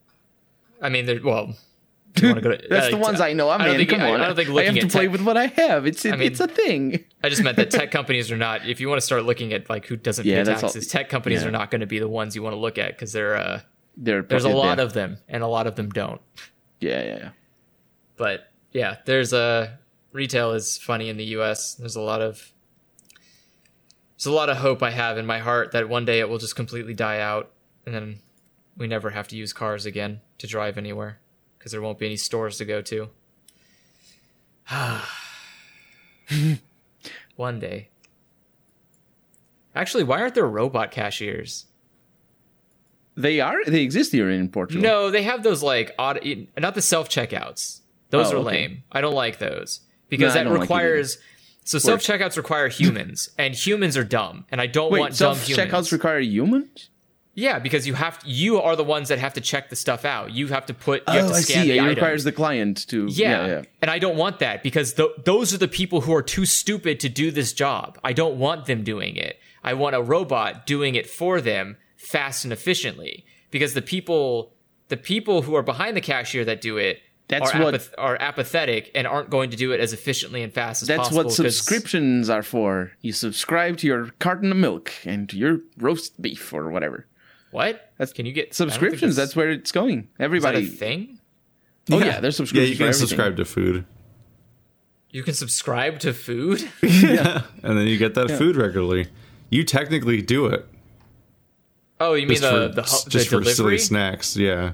I 0.82 0.90
mean, 0.90 1.06
they're, 1.06 1.22
well, 1.24 1.54
you 2.22 2.34
go 2.42 2.52
to- 2.52 2.68
That's 2.70 2.88
uh, 2.88 2.90
the 2.92 2.98
ones 2.98 3.22
I 3.22 3.34
know. 3.34 3.50
I'm 3.50 3.62
I 3.62 3.66
don't 3.66 3.74
in. 3.76 3.80
think- 3.82 3.90
Come 3.92 4.02
I- 4.02 4.12
on, 4.14 4.22
I 4.22 4.26
don't 4.28 4.36
think 4.36 4.50
looking 4.50 4.70
I 4.72 4.74
have 4.74 4.82
to 4.84 4.88
play 4.90 5.04
tech- 5.04 5.12
with 5.12 5.22
what 5.22 5.38
I 5.38 5.46
have. 5.48 5.86
It's 5.86 6.04
it, 6.04 6.14
I 6.14 6.18
mean- 6.18 6.28
it's 6.32 6.40
a 6.40 6.48
thing. 6.48 7.04
I 7.24 7.30
just 7.30 7.44
meant 7.44 7.58
that 7.58 7.70
tech 7.72 7.92
companies 8.00 8.32
are 8.32 8.38
not. 8.38 8.68
If 8.68 8.80
you 8.82 8.90
want 8.90 9.00
to 9.00 9.06
start 9.06 9.24
looking 9.24 9.54
at 9.54 9.70
like 9.70 9.86
who 9.86 9.96
doesn't 9.98 10.26
Yeah, 10.26 10.38
pay 10.40 10.44
that's 10.46 10.64
all- 10.64 10.70
taxes, 10.70 10.88
tech 10.92 11.10
companies 11.10 11.44
yeah. 11.44 11.50
are 11.50 11.52
not 11.52 11.70
going 11.72 11.82
to 11.82 11.88
be 11.88 12.00
the 12.00 12.10
ones 12.10 12.36
you 12.36 12.42
want 12.42 12.54
to 12.54 12.60
look 12.60 12.78
at 12.80 12.90
because 12.94 13.14
they're 13.14 13.36
uh, 13.38 13.62
They're 13.98 14.24
there's 14.24 14.44
a 14.46 14.50
lot 14.50 14.80
of 14.80 14.94
them, 14.94 15.18
and 15.30 15.44
a 15.44 15.48
lot 15.48 15.68
of 15.68 15.76
them 15.76 15.90
don't. 15.92 16.20
yeah, 16.82 17.04
yeah, 17.04 17.18
yeah. 17.18 17.30
But 18.18 18.52
yeah, 18.72 18.98
there's 19.06 19.34
a 19.34 19.78
retail 20.12 20.52
is 20.52 20.78
funny 20.78 21.10
in 21.10 21.18
the 21.18 21.26
U.S. 21.26 21.76
There's 21.76 21.96
a 21.96 22.02
lot 22.02 22.22
of 22.22 22.52
there's 24.18 24.28
a 24.28 24.32
lot 24.32 24.50
of 24.50 24.58
hope 24.58 24.82
I 24.82 24.92
have 24.92 25.18
in 25.18 25.26
my 25.26 25.40
heart 25.40 25.72
that 25.74 25.90
one 25.90 26.06
day 26.06 26.20
it 26.20 26.30
will 26.30 26.38
just 26.38 26.56
completely 26.56 26.94
die 26.94 27.20
out, 27.20 27.52
and 27.86 27.94
then 27.94 28.20
we 28.78 28.88
never 28.88 29.10
have 29.10 29.28
to 29.30 29.36
use 29.36 29.52
cars 29.54 29.86
again 29.86 30.22
to 30.38 30.48
drive 30.48 30.78
anywhere 30.78 31.20
because 31.58 31.72
there 31.72 31.82
won't 31.82 32.00
be 32.00 32.06
any 32.06 32.18
stores 32.18 32.58
to 32.58 32.66
go 32.66 32.82
to. 32.82 33.10
one 37.36 37.60
day. 37.60 37.90
Actually, 39.76 40.06
why 40.06 40.22
aren't 40.22 40.36
there 40.36 40.48
robot 40.48 40.92
cashiers? 40.92 41.66
They 43.18 43.40
are. 43.40 43.64
They 43.66 43.82
exist 43.82 44.12
here 44.12 44.30
in 44.30 44.50
Portugal. 44.50 44.84
No, 44.84 45.12
they 45.12 45.24
have 45.24 45.44
those 45.44 45.62
like 45.62 45.94
odd, 46.00 46.20
not 46.58 46.76
the 46.76 46.82
self 46.82 47.10
checkouts. 47.10 47.82
Those 48.18 48.32
Oh, 48.34 48.38
are 48.38 48.40
okay. 48.40 48.46
lame. 48.68 48.84
I 48.92 49.02
don't 49.02 49.14
like 49.14 49.40
those 49.40 49.82
because 50.10 50.34
No, 50.34 50.40
that 50.40 50.44
don't 50.46 50.54
like 50.54 50.62
requires. 50.62 51.18
so 51.64 51.78
self 51.80 52.02
checkouts 52.02 52.38
require 52.38 52.68
humans, 52.70 53.30
and 53.38 53.54
humans 53.56 53.98
are 53.98 54.04
dumb, 54.04 54.46
and 54.52 54.62
I 54.62 54.68
don't 54.68 54.92
Wait, 54.92 55.00
want 55.00 55.12
dumb 55.18 55.36
self 55.36 55.48
humans. 55.48 55.72
checkouts 55.72 55.92
require 55.92 56.20
humans. 56.20 56.90
yeah, 57.34 57.60
because 57.60 57.86
you 57.88 57.94
have 57.96 58.20
you 58.26 58.62
are 58.62 58.76
the 58.76 58.84
ones 58.84 59.10
that 59.10 59.20
have 59.20 59.34
to 59.34 59.42
check 59.42 59.70
the 59.70 59.76
stuff 59.76 60.06
out. 60.06 60.32
You 60.32 60.48
have 60.48 60.66
to 60.68 60.74
put. 60.74 61.04
You 61.08 61.14
have 61.16 61.26
oh, 61.26 61.30
to 61.30 61.36
I 61.36 61.42
see. 61.42 61.54
the 61.62 61.72
It 61.78 61.80
item. 61.80 61.88
requires 61.96 62.24
the 62.24 62.32
client 62.32 62.88
to. 62.90 63.08
Yeah. 63.10 63.30
Yeah, 63.30 63.48
yeah. 63.48 63.62
and 63.82 63.92
I 63.92 64.00
don't 64.00 64.16
want 64.18 64.40
that 64.40 64.64
because 64.64 64.94
th- 64.94 65.10
those 65.26 65.54
are 65.54 65.58
the 65.58 65.68
people 65.68 66.02
who 66.02 66.14
are 66.16 66.24
too 66.24 66.46
stupid 66.46 67.00
to 67.02 67.10
do 67.10 67.32
this 67.32 67.52
job. 67.54 68.00
I 68.04 68.14
don't 68.14 68.38
want 68.38 68.66
them 68.66 68.84
doing 68.84 69.16
it. 69.18 69.38
I 69.64 69.74
want 69.74 69.96
a 69.96 70.02
robot 70.02 70.66
doing 70.68 70.94
it 70.96 71.10
for 71.10 71.42
them 71.42 71.78
fast 71.98 72.44
and 72.46 72.54
efficiently 72.54 73.26
because 73.52 73.74
the 73.74 73.82
people 73.82 74.54
the 74.90 74.98
people 74.98 75.42
who 75.42 75.56
are 75.56 75.64
behind 75.64 75.98
the 75.98 76.02
cashier 76.02 76.46
that 76.46 76.62
do 76.62 76.78
it 76.78 77.00
That's 77.28 77.54
are, 77.56 77.64
what- 77.64 77.74
apath- 77.74 77.94
are 77.98 78.18
apathetic 78.22 78.92
and 78.94 79.08
aren't 79.08 79.30
going 79.32 79.50
to 79.50 79.58
do 79.58 79.72
it 79.72 79.80
as 79.80 79.94
efficiently 79.94 80.44
and 80.44 80.54
fast 80.54 80.84
as 80.84 80.90
possible. 80.90 81.24
That's 81.24 81.26
what 81.26 81.34
subscriptions 81.36 82.30
are 82.30 82.44
for. 82.44 82.92
You 83.02 83.14
subscribe 83.14 83.78
to 83.78 83.88
your 83.88 84.12
carton 84.20 84.52
of 84.52 84.58
milk 84.58 84.92
and 85.06 85.28
to 85.30 85.38
your 85.38 85.60
roast 85.78 86.22
beef 86.22 86.54
or 86.54 86.70
whatever. 86.70 87.08
What? 87.52 87.92
That's- 87.98 88.14
Can 88.14 88.26
you 88.26 88.32
get 88.34 88.42
I 88.42 88.46
don't 88.46 88.50
think 88.58 88.72
Subscriptions. 88.72 89.16
That's 89.16 89.36
where 89.36 89.50
it's 89.50 89.72
going. 89.72 90.00
is 90.00 90.06
that 90.18 90.22
a 90.22 90.24
Everybody. 90.26 90.66
thing. 90.68 91.20
oh 91.92 91.98
yeah, 92.00 92.20
there's 92.20 92.36
subscriptions. 92.36 92.38
Yeah, 92.38 92.38
subscriptions. 92.38 92.70
you 92.70 92.76
can 92.78 92.88
everything. 92.88 93.08
subscribe 93.08 93.38
to 93.38 93.46
food, 93.46 93.86
You 95.12 95.24
can 95.24 95.34
subscribe 95.34 96.00
to 96.00 96.14
food. 96.14 96.70
Yeah, 96.84 97.42
and 97.64 97.78
then 97.78 97.88
you 97.88 97.98
get 97.98 98.14
that 98.16 98.30
food 98.32 98.56
regularly. 98.56 99.08
You 99.50 99.64
technically 99.64 100.22
do 100.22 100.48
it 100.48 100.68
Oh, 102.00 102.14
you 102.14 102.28
mean 102.28 102.38
just 102.38 102.42
the 102.44 102.50
for 102.52 102.68
the, 102.68 102.82
ho- 102.82 102.98
just 103.08 103.30
the 103.32 103.38
for 103.38 103.44
silly 103.44 103.54
delivery? 103.56 103.78
snacks. 103.80 104.36
Yeah, 104.36 104.74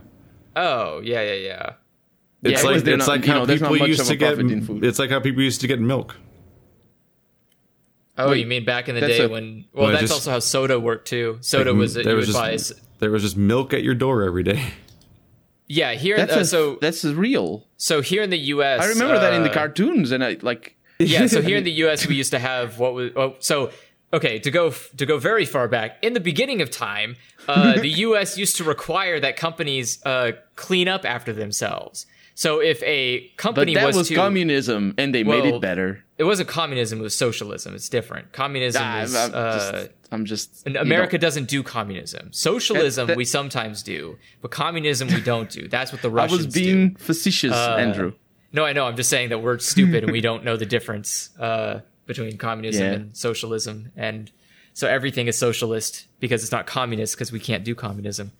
Oh, 0.56 1.00
yeah, 1.04 1.22
yeah, 1.22 1.34
yeah. 1.34 1.74
It's 2.44 2.64
Yeah, 2.64 2.70
like 2.70 2.88
it's 2.88 2.88
not- 2.88 3.08
like 3.08 3.26
how 3.26 3.46
know, 3.46 3.46
people 3.46 3.88
used 3.88 4.08
to 4.08 4.16
get. 4.16 4.36
food. 4.38 4.84
It's 4.84 5.00
like 5.00 5.10
how 5.10 5.20
people 5.20 5.42
used 5.44 5.62
to 5.62 5.68
get 5.68 5.80
milk. 5.80 6.16
Oh, 8.18 8.30
Wait, 8.32 8.42
you 8.42 8.46
mean 8.46 8.66
back 8.66 8.90
in 8.90 8.96
the 8.96 9.02
day 9.02 9.22
a- 9.24 9.30
when? 9.30 9.66
Well, 9.74 9.86
When 9.86 9.94
that's 9.94 10.04
just- 10.04 10.14
also 10.14 10.32
how 10.32 10.40
soda 10.40 10.80
worked 10.80 11.08
too. 11.08 11.38
Soda 11.42 11.72
Like, 11.72 11.80
was 11.80 11.94
that 11.96 12.04
there 12.04 12.14
you 12.14 12.18
was 12.18 12.28
just 12.28 12.74
there 13.00 13.10
was 13.10 13.24
just 13.24 13.38
milk 13.38 13.74
at 13.74 13.84
your 13.84 13.96
door 13.96 14.24
every 14.24 14.44
day. 14.44 14.64
Yeah, 15.74 15.94
here. 15.94 16.18
That's 16.18 16.36
uh, 16.36 16.40
a, 16.42 16.46
so 16.46 16.78
that's 16.82 17.06
real. 17.06 17.66
so 17.78 18.02
here 18.02 18.22
in 18.24 18.30
the 18.30 18.38
U.S. 18.56 18.82
I 18.82 18.88
remember 18.88 19.18
that 19.18 19.34
in 19.34 19.44
the 19.44 19.50
uh, 19.50 19.54
cartoons, 19.54 20.12
and 20.12 20.22
I 20.22 20.36
like. 20.42 20.76
Yeah, 21.00 21.28
so 21.28 21.42
here 21.42 21.56
in 21.56 21.64
the 21.64 21.72
U.S. 21.86 22.06
we 22.08 22.16
used 22.16 22.32
to 22.32 22.40
have 22.40 22.78
what 22.78 22.94
was 22.94 23.12
oh, 23.16 23.36
so. 23.40 23.72
Okay, 24.14 24.38
to 24.40 24.52
go 24.52 24.72
to 24.72 25.06
go 25.06 25.18
very 25.18 25.46
far 25.46 25.70
back 25.70 25.98
in 26.02 26.12
the 26.12 26.20
beginning 26.20 26.62
of 26.62 26.70
time, 26.70 27.16
uh, 27.48 27.80
the 27.80 27.88
U.S. 27.88 28.38
used 28.38 28.58
to 28.58 28.66
require 28.66 29.18
that 29.22 29.38
companies 29.38 30.06
uh, 30.06 30.34
clean 30.58 30.90
up 30.90 31.06
after 31.06 31.32
themselves. 31.32 32.06
So 32.42 32.60
if 32.60 32.82
a 32.82 33.28
company 33.38 33.76
But 33.76 33.82
that 33.82 33.86
was, 33.88 33.96
was 33.98 34.08
to, 34.08 34.16
communism, 34.16 34.96
and 34.98 35.14
they 35.14 35.24
made 35.24 35.46
it 35.46 35.62
better. 35.62 36.04
it 36.18 36.24
wasn't 36.24 36.50
communism; 36.50 36.98
it 37.00 37.04
was 37.04 37.16
socialism. 37.16 37.76
It's 37.76 37.88
different. 37.88 38.32
Communism 38.32 38.82
Ah, 38.84 39.02
is. 39.04 39.16
I'm, 39.16 39.30
I'm 39.32 39.36
uh, 39.36 39.54
just, 39.54 39.90
I'm 40.12 40.26
just. 40.26 40.66
And 40.66 40.76
America 40.76 41.20
doesn't 41.20 41.48
do 41.56 41.62
communism. 41.62 42.24
Socialism 42.34 43.06
That- 43.06 43.12
that- 43.14 43.18
we 43.18 43.26
sometimes 43.26 43.84
do, 43.84 44.18
but 44.42 44.50
communism 44.50 45.08
we 45.10 45.22
don't 45.22 45.52
do. 45.52 45.68
That's 45.68 45.92
what 45.92 46.02
the 46.02 46.10
Russians. 46.10 46.42
I 46.42 46.46
was 46.48 46.54
being 46.62 46.90
do. 46.94 46.96
facetious, 46.98 47.54
Uh, 47.54 47.76
Andrew. 47.78 48.14
No, 48.52 48.66
I 48.66 48.74
know. 48.74 48.86
I'm 48.88 48.98
just 48.98 49.12
saying 49.12 49.30
that 49.30 49.40
we're 49.44 49.60
stupid 49.60 50.04
and 50.04 50.12
we 50.12 50.20
don't 50.30 50.44
know 50.44 50.58
the 50.58 50.66
difference 50.66 51.30
uh, 51.40 51.82
between 52.08 52.38
communism 52.40 52.84
Yeah. 52.88 52.94
and 52.94 53.16
socialism, 53.16 53.92
and 53.96 54.32
so 54.74 54.88
everything 54.88 55.28
is 55.28 55.38
socialist 55.38 56.08
because 56.20 56.42
it's 56.42 56.52
not 56.52 56.66
communist 56.66 57.14
because 57.16 57.32
we 57.32 57.40
can't 57.40 57.64
do 57.64 57.76
communism. 57.76 58.32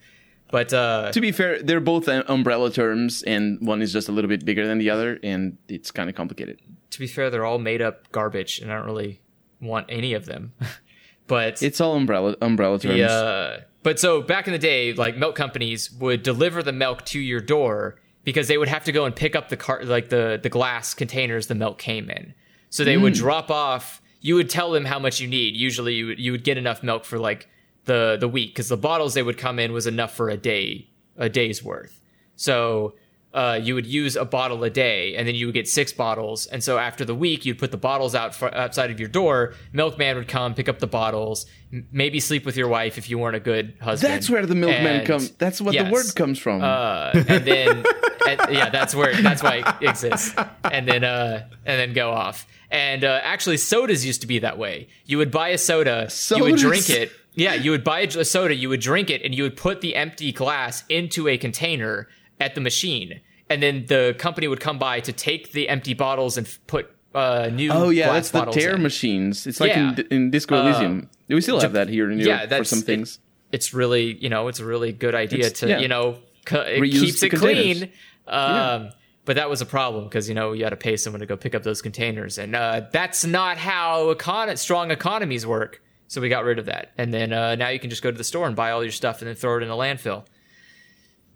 But 0.52 0.74
uh, 0.74 1.12
To 1.12 1.22
be 1.22 1.32
fair, 1.32 1.62
they're 1.62 1.80
both 1.80 2.08
uh, 2.08 2.24
umbrella 2.28 2.72
terms, 2.72 3.24
and 3.24 3.60
one 3.66 3.82
is 3.82 3.94
just 3.94 4.10
a 4.10 4.12
little 4.12 4.30
bit 4.30 4.44
bigger 4.46 4.68
than 4.68 4.78
the 4.78 4.90
other, 4.90 5.20
and 5.24 5.58
it's 5.68 5.92
kind 5.92 6.10
of 6.10 6.16
complicated. 6.16 6.60
to 6.92 7.00
be 7.00 7.08
fair, 7.08 7.30
they're 7.30 7.46
all 7.46 7.60
made 7.60 7.82
up 7.82 8.12
garbage, 8.12 8.60
and 8.60 8.72
I 8.72 8.76
don't 8.76 8.86
really 8.86 9.22
want 9.62 9.86
any 9.90 10.14
of 10.14 10.26
them. 10.26 10.54
but 11.28 11.62
It's 11.64 11.80
all 11.80 11.96
umbrella 11.96 12.36
umbrella 12.42 12.80
terms. 12.80 12.98
The, 12.98 13.10
uh, 13.10 13.60
but 13.84 14.00
so 14.00 14.22
back 14.22 14.48
in 14.48 14.54
the 14.54 14.60
day, 14.60 14.94
like 14.94 15.18
milk 15.18 15.36
companies 15.36 15.92
would 15.94 16.22
deliver 16.24 16.62
the 16.62 16.74
milk 16.74 17.06
to 17.06 17.20
your 17.20 17.40
door 17.40 18.00
because 18.24 18.48
they 18.48 18.58
would 18.58 18.68
have 18.68 18.84
to 18.84 18.92
go 18.92 19.06
and 19.06 19.16
pick 19.16 19.36
up 19.36 19.50
the 19.50 19.58
car, 19.58 19.84
like 19.84 20.10
the 20.10 20.40
the 20.42 20.50
glass 20.50 20.94
containers 20.94 21.48
the 21.48 21.56
milk 21.56 21.78
came 21.80 22.10
in. 22.10 22.34
So 22.70 22.84
they 22.84 22.98
would 22.98 23.14
drop 23.14 23.50
off. 23.50 24.02
You 24.22 24.36
would 24.36 24.50
tell 24.50 24.72
them 24.72 24.86
how 24.86 25.00
much 25.00 25.20
you 25.20 25.28
need. 25.28 25.56
Usually, 25.56 25.96
you 25.96 26.06
would, 26.08 26.20
you 26.20 26.32
would 26.32 26.44
get 26.44 26.58
enough 26.58 26.84
milk 26.84 27.06
for 27.06 27.18
like 27.18 27.50
the 27.86 28.18
the 28.20 28.28
week 28.28 28.52
because 28.52 28.70
the 28.70 28.78
bottles 28.78 29.14
they 29.14 29.24
would 29.24 29.38
come 29.38 29.60
in 29.60 29.74
was 29.74 29.88
enough 29.88 30.14
for 30.14 30.30
a 30.30 30.38
day 30.38 30.88
a 31.18 31.30
day's 31.30 31.64
worth. 31.64 32.02
So 32.36 32.96
uh, 33.34 33.60
you 33.62 33.76
would 33.76 33.86
use 33.86 34.16
a 34.16 34.26
bottle 34.26 34.64
a 34.64 34.70
day, 34.70 35.16
and 35.16 35.28
then 35.28 35.36
you 35.36 35.46
would 35.46 35.54
get 35.54 35.68
six 35.68 35.94
bottles. 35.94 36.48
And 36.48 36.64
so 36.64 36.78
after 36.78 37.06
the 37.06 37.16
week, 37.16 37.46
you'd 37.46 37.60
put 37.60 37.72
the 37.72 37.78
bottles 37.78 38.14
out 38.14 38.36
fr- 38.36 38.50
outside 38.54 38.92
of 38.92 39.00
your 39.00 39.08
door. 39.08 39.54
Milkman 39.72 40.18
would 40.18 40.28
come, 40.28 40.54
pick 40.54 40.68
up 40.68 40.80
the 40.80 40.88
bottles, 40.88 41.46
m- 41.72 41.88
maybe 41.92 42.20
sleep 42.20 42.46
with 42.46 42.58
your 42.58 42.68
wife 42.68 42.98
if 42.98 43.10
you 43.10 43.18
weren't 43.18 43.38
a 43.38 43.40
good 43.40 43.76
husband. 43.80 44.14
That's 44.14 44.30
where 44.30 44.46
the 44.46 44.56
milkman 44.56 45.06
comes. 45.06 45.32
That's 45.32 45.62
what 45.62 45.74
yes. 45.74 45.86
the 45.86 45.94
word 45.94 46.06
comes 46.16 46.40
from. 46.40 46.62
Uh, 46.62 47.12
and 47.14 47.46
then, 47.46 47.86
and, 48.28 48.42
yeah, 48.50 48.70
that's 48.70 48.94
where 48.94 49.14
that's 49.22 49.42
why 49.42 49.78
it 49.80 49.90
exists. 49.90 50.36
And 50.66 50.86
then, 50.86 51.06
uh, 51.06 51.48
and 51.66 51.80
then 51.80 51.94
go 51.94 52.12
off. 52.12 52.46
And 52.70 53.04
uh, 53.04 53.20
actually, 53.24 53.58
sodas 53.58 54.06
used 54.06 54.22
to 54.22 54.28
be 54.28 54.40
that 54.40 54.58
way. 54.58 54.90
You 55.06 55.18
would 55.20 55.32
buy 55.32 55.50
a 55.50 55.58
soda, 55.58 56.10
you 56.36 56.44
would 56.44 56.58
drink 56.58 56.90
it. 56.90 57.12
Yeah, 57.34 57.54
you 57.54 57.72
would 57.72 57.84
buy 57.84 58.02
a 58.02 58.26
soda, 58.26 58.54
you 58.56 58.68
would 58.70 58.82
drink 58.82 59.10
it, 59.10 59.22
and 59.24 59.34
you 59.34 59.44
would 59.44 59.56
put 59.58 59.82
the 59.82 59.96
empty 59.96 60.32
glass 60.32 60.84
into 60.90 61.28
a 61.28 61.38
container 61.38 62.08
at 62.40 62.56
the 62.56 62.62
machine. 62.62 63.22
And 63.50 63.62
then 63.64 63.86
the 63.88 64.16
company 64.18 64.48
would 64.48 64.60
come 64.60 64.78
by 64.80 65.00
to 65.02 65.12
take 65.14 65.52
the 65.54 65.70
empty 65.70 65.94
bottles 65.94 66.38
and 66.38 66.46
f- 66.48 66.60
put 66.68 66.90
uh, 67.16 67.50
new. 67.54 67.70
oh 67.72 67.90
yeah, 67.90 68.08
glass 68.08 68.30
that's 68.32 68.46
the 68.46 68.52
tear 68.52 68.76
in. 68.76 68.82
machines. 68.84 69.46
It's 69.48 69.60
like 69.60 69.72
Yeah. 69.72 69.96
in, 69.98 70.08
in 70.12 70.32
Disco 70.32 70.56
Uh, 70.56 70.62
Elysium. 70.64 71.10
we 71.28 71.42
still 71.42 71.60
have 71.60 71.74
that 71.74 71.90
here 71.90 72.10
in 72.12 72.20
yeah, 72.20 72.26
Europe 72.26 72.42
for 72.44 72.48
that's- 72.48 72.70
some 72.70 72.80
it- 72.80 72.86
things. 72.86 73.20
it's 73.52 73.74
really 73.74 74.14
you 74.24 74.30
know 74.30 74.48
it's 74.48 74.60
a 74.62 74.66
really 74.66 74.94
good 74.94 75.14
idea 75.16 75.40
It's- 75.40 75.60
to 75.60 75.68
yeah. 75.68 75.80
you 75.80 75.88
know 75.90 76.20
cu- 76.46 76.56
it 76.58 76.80
Reuse 76.82 77.00
keeps 77.02 77.24
it 77.24 77.30
containers. 77.30 77.80
clean 77.80 77.92
um 78.28 78.90
but 79.26 79.36
that 79.36 79.50
was 79.50 79.60
a 79.62 79.66
problem 79.66 80.06
because 80.06 80.30
you 80.30 80.36
know 80.36 80.54
you 80.54 80.64
had 80.64 80.70
to 80.70 80.78
pay 80.78 80.96
someone 80.96 81.20
to 81.20 81.26
go 81.26 81.36
pick 81.36 81.54
up 81.54 81.64
those 81.64 81.82
containers 81.82 82.38
and 82.38 82.56
uh, 82.56 82.82
that's 82.94 83.26
not 83.26 83.58
how 83.58 84.14
econ- 84.14 84.58
strong 84.58 84.90
economies 84.92 85.46
work 85.46 85.82
so 86.12 86.20
we 86.20 86.28
got 86.28 86.44
rid 86.44 86.60
of 86.60 86.66
that 86.66 86.92
and 86.98 87.14
then 87.14 87.32
uh, 87.32 87.56
now 87.56 87.70
you 87.70 87.80
can 87.80 87.90
just 87.90 88.02
go 88.04 88.12
to 88.12 88.18
the 88.18 88.24
store 88.24 88.46
and 88.48 88.56
buy 88.56 88.72
all 88.72 88.84
your 88.84 88.92
stuff 88.92 89.22
and 89.22 89.30
then 89.30 89.36
throw 89.36 89.56
it 89.58 89.64
in 89.64 89.70
a 89.70 89.76
landfill 89.76 90.26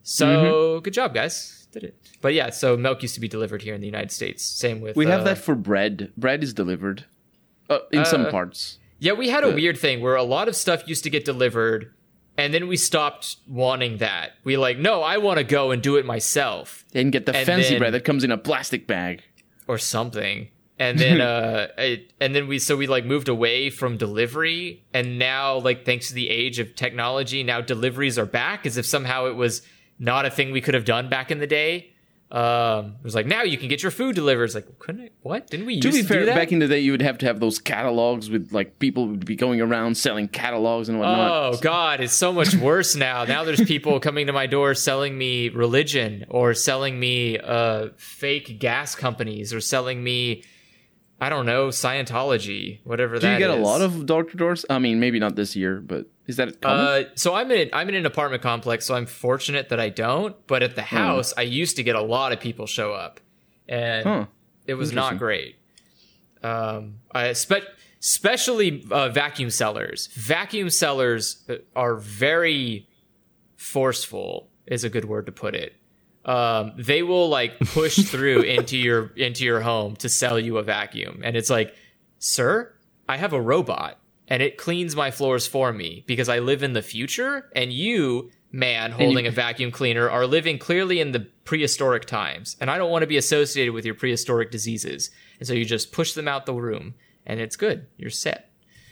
so 0.03 0.25
Mm-hmm. 0.27 0.83
good 0.83 0.93
job 0.93 1.13
guys 1.13 1.67
did 1.71 1.83
it 1.83 1.95
but 2.21 2.33
yeah 2.33 2.49
so 2.49 2.75
milk 2.77 3.01
used 3.01 3.15
to 3.15 3.21
be 3.21 3.27
delivered 3.27 3.61
here 3.61 3.73
in 3.73 3.81
the 3.81 3.87
united 3.87 4.11
states 4.11 4.43
same 4.45 4.81
with 4.81 4.95
We 4.95 5.05
have 5.07 5.21
uh, 5.21 5.23
that 5.25 5.37
for 5.37 5.55
bread. 5.55 6.11
Bread 6.17 6.43
is 6.43 6.53
delivered 6.53 7.05
uh, 7.69 7.79
in 7.91 8.05
some 8.05 8.29
parts. 8.29 8.77
Yeah, 8.99 9.13
we 9.13 9.29
had 9.29 9.43
a 9.43 9.51
weird 9.53 9.77
thing 9.77 10.01
where 10.01 10.15
a 10.15 10.23
lot 10.23 10.47
of 10.47 10.55
stuff 10.55 10.87
used 10.87 11.03
to 11.03 11.09
get 11.09 11.25
delivered, 11.25 11.91
and 12.37 12.53
then 12.53 12.67
we 12.67 12.77
stopped 12.77 13.35
wanting 13.47 13.97
that. 13.97 14.31
We 14.45 14.55
like, 14.55 14.77
no, 14.77 15.01
I 15.01 15.17
want 15.17 15.37
to 15.39 15.43
go 15.43 15.71
and 15.71 15.81
do 15.81 15.97
it 15.97 16.05
myself 16.05 16.85
And 16.93 17.11
get 17.11 17.25
the 17.25 17.35
and 17.35 17.45
fancy 17.45 17.71
then- 17.71 17.79
bread 17.79 17.93
that 17.93 18.05
comes 18.05 18.23
in 18.23 18.31
a 18.31 18.37
plastic 18.37 18.87
bag. 18.87 19.23
or 19.67 19.77
something. 19.77 20.47
And 20.77 20.99
then, 20.99 21.21
uh, 21.21 21.67
it, 21.77 22.11
and 22.19 22.35
then 22.35 22.47
we 22.47 22.59
so 22.59 22.75
we 22.75 22.87
like 22.87 23.05
moved 23.05 23.29
away 23.29 23.69
from 23.69 23.97
delivery, 23.97 24.83
and 24.93 25.17
now 25.17 25.57
like 25.59 25.85
thanks 25.85 26.09
to 26.09 26.13
the 26.13 26.29
age 26.29 26.59
of 26.59 26.75
technology, 26.75 27.43
now 27.43 27.61
deliveries 27.61 28.17
are 28.19 28.25
back 28.25 28.65
as 28.65 28.77
if 28.77 28.85
somehow 28.85 29.27
it 29.27 29.35
was 29.35 29.61
not 29.99 30.25
a 30.25 30.29
thing 30.29 30.51
we 30.51 30.59
could 30.61 30.73
have 30.73 30.85
done 30.85 31.09
back 31.09 31.31
in 31.31 31.39
the 31.39 31.47
day. 31.47 31.91
Um, 32.31 32.95
it 32.99 33.03
was 33.03 33.13
like 33.15 33.27
now 33.27 33.43
you 33.43 33.55
can 33.57 33.69
get 33.69 33.83
your 33.83 33.91
food 33.91 34.15
delivered. 34.15 34.45
It's 34.45 34.55
like 34.55 34.79
couldn't 34.79 35.01
I, 35.05 35.09
what? 35.21 35.47
Didn't 35.47 35.67
we 35.67 35.79
To 35.79 35.91
be 35.91 36.01
to 36.01 36.03
fair, 36.07 36.19
do 36.21 36.25
that? 36.25 36.35
back 36.35 36.51
in 36.51 36.59
the 36.59 36.67
day, 36.67 36.79
you 36.79 36.91
would 36.91 37.03
have 37.03 37.19
to 37.19 37.25
have 37.27 37.39
those 37.39 37.59
catalogs 37.59 38.29
with 38.29 38.51
like 38.51 38.79
people 38.79 39.07
would 39.07 39.25
be 39.25 39.35
going 39.35 39.61
around 39.61 39.95
selling 39.95 40.27
catalogs 40.27 40.89
and 40.89 40.99
whatnot. 40.99 41.53
Oh 41.53 41.57
God, 41.61 42.01
it's 42.01 42.11
so 42.13 42.33
much 42.33 42.53
worse 42.69 42.95
now. 42.95 43.23
Now 43.25 43.43
there's 43.45 43.63
people 43.63 43.99
coming 44.01 44.25
to 44.27 44.33
my 44.33 44.47
door 44.47 44.73
selling 44.73 45.17
me 45.17 45.49
religion 45.49 46.25
or 46.27 46.53
selling 46.55 46.99
me 46.99 47.37
uh, 47.37 47.89
fake 47.95 48.59
gas 48.59 48.95
companies 48.95 49.53
or 49.53 49.61
selling 49.61 50.03
me, 50.03 50.43
I 51.19 51.29
don't 51.29 51.45
know, 51.45 51.69
Scientology, 51.69 52.79
whatever 52.83 53.17
Do 53.19 53.29
you 53.29 53.37
get 53.37 53.49
a 53.49 53.55
lot 53.55 53.81
of 53.81 54.05
door 54.05 54.23
to 54.25 54.35
doors? 54.37 54.65
I 54.69 54.79
mean, 54.79 54.99
maybe 54.99 55.17
not 55.17 55.35
this 55.37 55.55
year, 55.55 55.79
but 55.79 56.07
is 56.27 56.35
that? 56.35 56.57
Uh, 56.63 57.03
so 57.15 57.33
I'm 57.33 57.49
in 57.51 57.69
I'm 57.71 57.87
in 57.87 57.95
an 57.95 58.05
apartment 58.05 58.43
complex, 58.43 58.85
so 58.85 58.95
I'm 58.95 59.05
fortunate 59.05 59.69
that 59.69 59.79
I 59.79 59.89
don't. 59.89 60.35
But 60.47 60.61
at 60.61 60.75
the 60.75 60.81
Hmm. 60.83 60.95
house, 60.97 61.33
I 61.37 61.43
used 61.43 61.77
to 61.77 61.83
get 61.83 61.95
a 61.95 62.01
lot 62.01 62.33
of 62.33 62.39
people 62.41 62.65
show 62.65 62.91
up, 62.93 63.21
and 63.69 64.03
Huh. 64.03 64.25
it 64.67 64.73
was 64.73 64.91
not 64.91 65.17
great. 65.17 65.55
Um, 66.43 66.95
I 67.11 67.31
spe- 67.33 67.63
especially 68.01 68.83
uh, 68.91 69.09
vacuum 69.09 69.49
sellers. 69.49 70.07
Vacuum 70.15 70.69
sellers 70.69 71.43
uh, 71.49 71.55
are 71.77 71.95
very 71.95 72.87
forceful. 73.55 74.49
Is 74.67 74.83
a 74.83 74.89
good 74.89 75.05
word 75.05 75.27
to 75.27 75.31
put 75.31 75.53
it. 75.55 75.75
Um, 76.25 76.73
they 76.75 77.03
will 77.03 77.29
like 77.29 77.59
push 77.59 77.97
through 78.09 78.41
into 78.41 78.77
your 78.77 79.07
into 79.15 79.45
your 79.45 79.61
home 79.61 79.95
to 79.97 80.09
sell 80.09 80.39
you 80.39 80.57
a 80.57 80.63
vacuum, 80.63 81.21
and 81.23 81.37
it's 81.37 81.49
like, 81.49 81.75
sir, 82.19 82.73
I 83.07 83.17
have 83.17 83.33
a 83.33 83.41
robot 83.41 83.99
and 84.27 84.41
it 84.41 84.57
cleans 84.57 84.95
my 84.95 85.11
floors 85.11 85.47
for 85.47 85.71
me 85.71 86.03
because 86.07 86.29
I 86.29 86.39
live 86.39 86.63
in 86.63 86.73
the 86.73 86.81
future, 86.81 87.49
and 87.55 87.71
you, 87.71 88.31
man, 88.51 88.91
holding 88.91 89.27
a 89.27 89.31
vacuum 89.31 89.71
cleaner, 89.71 90.09
are 90.09 90.25
living 90.25 90.57
clearly 90.57 90.99
in 90.99 91.11
the 91.11 91.27
prehistoric 91.43 92.05
times, 92.05 92.57
and 92.59 92.71
I 92.71 92.77
don't 92.77 92.91
want 92.91 93.03
to 93.03 93.07
be 93.07 93.17
associated 93.17 93.73
with 93.73 93.85
your 93.85 93.95
prehistoric 93.95 94.51
diseases, 94.51 95.11
and 95.39 95.47
so 95.47 95.53
you 95.53 95.65
just 95.65 95.91
push 95.91 96.13
them 96.13 96.27
out 96.27 96.45
the 96.45 96.53
room, 96.53 96.95
and 97.25 97.39
it's 97.39 97.55
good. 97.55 97.85
You're 97.97 98.09
set. 98.09 98.49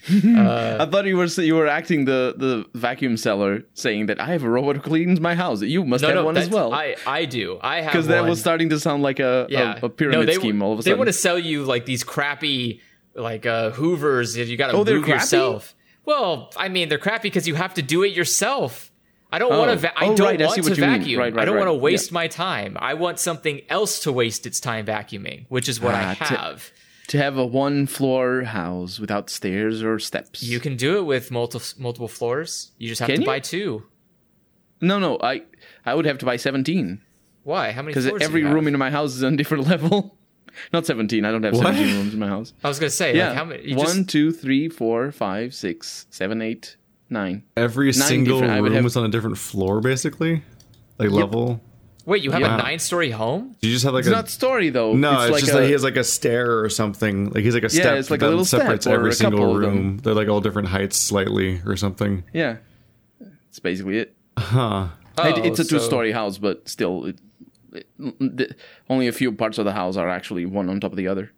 I 0.10 0.86
thought 0.90 1.06
you 1.06 1.18
were 1.18 1.26
you 1.26 1.56
were 1.56 1.68
acting 1.68 2.06
the 2.06 2.34
the 2.38 2.66
vacuum 2.78 3.18
seller, 3.18 3.64
saying 3.74 4.08
that 4.08 4.20
I 4.20 4.28
have 4.28 4.44
a 4.44 4.50
robot 4.50 4.76
who 4.78 4.82
cleans 4.82 5.20
my 5.20 5.36
house. 5.36 5.62
You 5.62 5.86
must 5.86 6.02
No, 6.02 6.08
have 6.10 6.16
no, 6.16 6.26
one 6.26 6.38
as 6.38 6.50
well. 6.50 6.74
I 6.74 6.96
I 7.08 7.26
do. 7.26 7.60
I 7.62 7.82
have 7.82 7.92
Because 7.92 8.08
that 8.08 8.26
was 8.26 8.40
starting 8.40 8.70
to 8.70 8.80
sound 8.80 9.04
like 9.04 9.20
a, 9.20 9.48
yeah. 9.50 9.80
a, 9.82 9.86
a 9.86 9.90
pyramid 9.90 10.20
no, 10.20 10.26
they, 10.26 10.34
scheme 10.36 10.62
all 10.62 10.74
of 10.74 10.80
a 10.80 10.84
sudden, 10.84 10.96
They 10.96 11.00
want 11.00 11.08
to 11.08 11.14
sell 11.14 11.40
you 11.40 11.64
like 11.64 11.86
these 11.86 12.04
crappy 12.04 12.82
like 13.16 13.46
uh 13.46 13.72
Hoovers 13.72 14.36
if 14.38 14.50
you 14.50 14.58
got 14.58 14.72
to 14.72 14.78
Oh, 14.78 14.86
yourself. 15.06 15.76
Well, 16.06 16.52
I 16.58 16.68
mean, 16.68 16.90
they're 16.90 16.98
crappy 16.98 17.24
because 17.30 17.48
you 17.48 17.56
have 17.56 17.76
to 17.76 17.82
do 17.82 18.04
it 18.04 18.12
yourself. 18.14 18.92
I 19.32 19.40
don't 19.40 19.52
Oh. 19.54 19.58
want 19.60 19.72
to. 19.72 19.78
Va- 19.78 19.98
I 19.98 20.08
Oh, 20.08 20.16
don't 20.18 20.28
right, 20.28 20.40
want 20.40 20.52
see 20.56 20.62
to 20.62 20.70
what 20.70 20.78
you 20.78 20.86
mean. 20.86 21.00
vacuum. 21.00 21.20
Right, 21.20 21.34
right, 21.34 21.42
I 21.42 21.46
don't 21.46 21.56
want 21.58 21.70
to 21.70 21.74
waste 21.74 22.12
Yeah. 22.12 22.16
my 22.16 22.28
time. 22.28 22.78
I 22.80 22.94
want 22.96 23.20
something 23.20 23.62
else 23.70 24.00
to 24.02 24.12
waste 24.12 24.46
its 24.46 24.60
time 24.60 24.86
vacuuming, 24.86 25.46
which 25.50 25.68
is 25.70 25.80
what 25.82 25.96
I 25.96 26.16
Ah, 26.20 26.26
have. 26.26 26.72
To 27.08 27.18
have 27.18 27.38
a 27.38 27.46
one 27.46 27.86
floor 27.88 28.44
house 28.44 29.00
without 29.00 29.30
stairs 29.30 29.84
or 29.84 30.00
steps. 30.00 30.42
You 30.44 30.60
can 30.60 30.76
do 30.78 30.98
it 30.98 31.04
with 31.04 31.32
multiple 31.32 31.66
multiple 31.78 32.08
floors. 32.08 32.72
You 32.78 32.88
just 32.90 33.00
have 33.00 33.08
Can 33.08 33.18
to 33.18 33.22
you? 33.22 33.26
buy 33.26 33.40
two. 33.40 33.84
no, 34.82 35.00
no. 35.00 35.18
I 35.22 35.44
I 35.86 35.94
would 35.96 36.06
have 36.06 36.18
to 36.20 36.26
buy 36.26 36.38
seventeen 36.38 37.02
Why? 37.44 37.72
How 37.72 37.82
many? 37.82 37.92
because 37.92 38.06
floors 38.08 38.20
do 38.22 38.26
every 38.26 38.42
you 38.42 38.48
have? 38.48 38.56
room 38.56 38.68
in 38.68 38.78
my 38.78 38.90
house 38.90 39.16
is 39.16 39.24
on 39.24 39.34
a 39.34 39.38
different 39.38 39.68
level. 39.74 40.18
Not 40.72 40.86
seventeen. 40.86 41.26
I 41.26 41.32
don't 41.32 41.44
have 41.44 41.54
What? 41.56 41.64
seventeen 41.74 41.96
rooms 41.98 42.14
in 42.14 42.20
my 42.20 42.28
house. 42.28 42.54
I 42.64 42.68
was 42.70 42.80
gonna 42.80 42.90
say, 42.90 43.16
Yeah, 43.18 43.30
like, 43.30 43.38
how 43.38 43.46
many? 43.46 43.70
You 43.70 43.76
one, 43.76 43.86
just, 43.88 44.10
two, 44.10 44.32
three, 44.32 44.70
four, 44.70 45.12
five, 45.12 45.54
six, 45.54 46.06
seven, 46.10 46.42
eight, 46.42 46.78
nine. 47.10 47.44
Every 47.58 47.92
single 47.92 48.38
different- 48.40 48.54
I 48.54 48.62
would 48.62 48.68
room 48.70 48.76
have- 48.76 48.84
was 48.84 48.96
on 48.96 49.04
a 49.06 49.10
different 49.10 49.38
floor, 49.38 49.82
basically, 49.82 50.44
like 51.00 51.10
level. 51.10 51.60
Wait, 52.06 52.24
you 52.24 52.32
have 52.32 52.42
Yeah. 52.42 52.56
a 52.56 52.58
nine-story 52.58 53.12
home? 53.12 53.56
Do 53.62 53.68
you 53.68 53.74
just 53.74 53.86
have 53.86 53.94
like 53.94 54.02
It's 54.02 54.08
a 54.10 54.12
not 54.12 54.30
story 54.30 54.70
though. 54.70 54.94
no? 54.94 55.22
It's, 55.22 55.32
like 55.32 55.40
just 55.42 55.54
a, 55.54 55.58
like 55.58 55.66
he 55.66 55.72
has 55.72 55.84
like 55.84 55.96
a 55.98 56.04
stair 56.04 56.60
or 56.60 56.70
something. 56.70 57.30
Like 57.32 57.44
he's 57.44 57.54
like 57.54 57.64
a 57.64 57.68
Yeah, 57.74 57.82
step 57.82 57.98
it's 57.98 58.10
like 58.12 58.22
a 58.22 58.26
that 58.26 58.30
little 58.30 58.46
step 58.46 58.62
separates 58.62 58.88
or 58.88 58.94
every 58.96 59.10
a 59.12 59.14
single 59.14 59.40
couple 59.40 59.56
of 59.56 59.62
them. 59.62 59.76
room. 59.76 59.98
They're 59.98 60.14
like 60.14 60.28
all 60.28 60.42
different 60.42 60.68
heights 60.70 60.98
slightly 60.98 61.62
or 61.66 61.76
something. 61.78 62.24
yeah. 62.34 62.58
It's 63.50 63.60
basically 63.60 64.00
it. 64.00 64.16
Huh. 64.38 64.88
It- 64.92 65.00
Oh, 65.38 65.44
it's 65.44 65.60
a 65.60 65.64
so- 65.64 65.78
two-story 65.78 66.12
house, 66.12 66.40
but 66.40 66.68
still, 66.68 67.06
it, 67.06 67.20
it, 67.72 67.86
the, 68.00 68.56
only 68.90 69.08
a 69.08 69.12
few 69.12 69.32
parts 69.32 69.60
of 69.60 69.66
the 69.66 69.72
house 69.74 69.96
are 69.96 70.10
actually 70.10 70.46
one 70.48 70.70
on 70.70 70.80
top 70.80 70.90
of 70.92 70.98
the 70.98 71.08
other. 71.08 71.32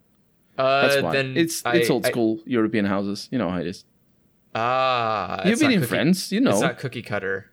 Uh, 0.58 0.88
That's 0.88 1.02
why 1.04 1.12
then 1.12 1.36
it's 1.36 1.62
I- 1.66 1.76
it's 1.76 1.90
old 1.90 2.06
I- 2.06 2.10
school 2.10 2.40
European 2.46 2.86
houses. 2.86 3.28
You 3.32 3.38
know 3.38 3.50
how 3.50 3.58
it 3.58 3.68
is. 3.68 3.84
Ah, 4.54 5.42
You've 5.44 5.54
it's 5.54 5.62
been 5.62 5.72
in 5.72 5.80
cookie- 5.82 5.90
France, 5.90 6.32
you 6.32 6.40
know. 6.40 6.52
It's 6.52 6.62
not 6.62 6.78
cookie 6.80 7.02
cutter. 7.02 7.48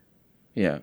Yeah. 0.55 0.79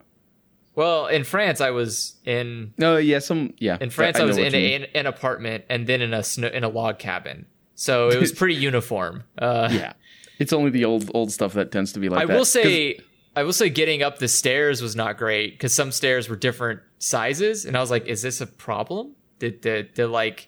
Well, 0.76 1.08
in 1.08 1.24
France, 1.24 1.60
I 1.62 1.72
was 1.72 2.16
in 2.26 2.74
No, 2.78 2.98
yeah, 2.98 3.20
some 3.20 3.54
yeah. 3.58 3.78
in 3.82 3.90
France. 3.90 4.18
I, 4.18 4.22
know 4.22 4.28
was 4.28 4.38
in, 4.38 4.54
a, 4.56 4.74
in 4.76 4.84
an 4.96 5.06
apartment 5.08 5.66
and 5.70 5.88
then 5.88 6.02
in 6.02 6.14
a 6.14 6.24
snow, 6.24 6.48
in 6.48 6.64
a 6.64 6.70
log 6.70 7.00
cabin. 7.00 7.46
So 7.76 8.10
it 8.10 8.20
was 8.20 8.32
pretty 8.42 8.56
uniform. 8.56 9.24
Uh, 9.38 9.70
yeah. 9.72 9.94
It's 10.38 10.54
only 10.54 10.70
the 10.70 10.86
old 10.86 11.12
old 11.14 11.32
stuff 11.34 11.54
that 11.54 11.72
tends 11.72 11.92
to 11.94 12.00
be 12.00 12.08
like 12.08 12.22
I 12.22 12.26
that. 12.26 12.38
will 12.38 12.46
say, 12.46 13.00
I 13.36 13.44
will 13.44 13.52
say, 13.54 13.70
getting 13.70 14.04
up 14.04 14.20
the 14.20 14.28
stairs 14.30 14.82
was 14.82 14.96
not 14.96 15.18
great 15.18 15.52
because 15.54 15.74
some 15.76 15.92
stairs 15.92 16.30
were 16.30 16.38
different 16.38 16.80
sizes, 16.98 17.66
and 17.66 17.76
I 17.76 17.82
was 17.82 17.92
like, 17.92 18.06
"Is 18.06 18.22
this 18.22 18.40
a 18.40 18.48
problem? 18.48 19.16
Did 19.40 19.60
did, 19.60 19.94
did 19.96 20.08
like 20.08 20.48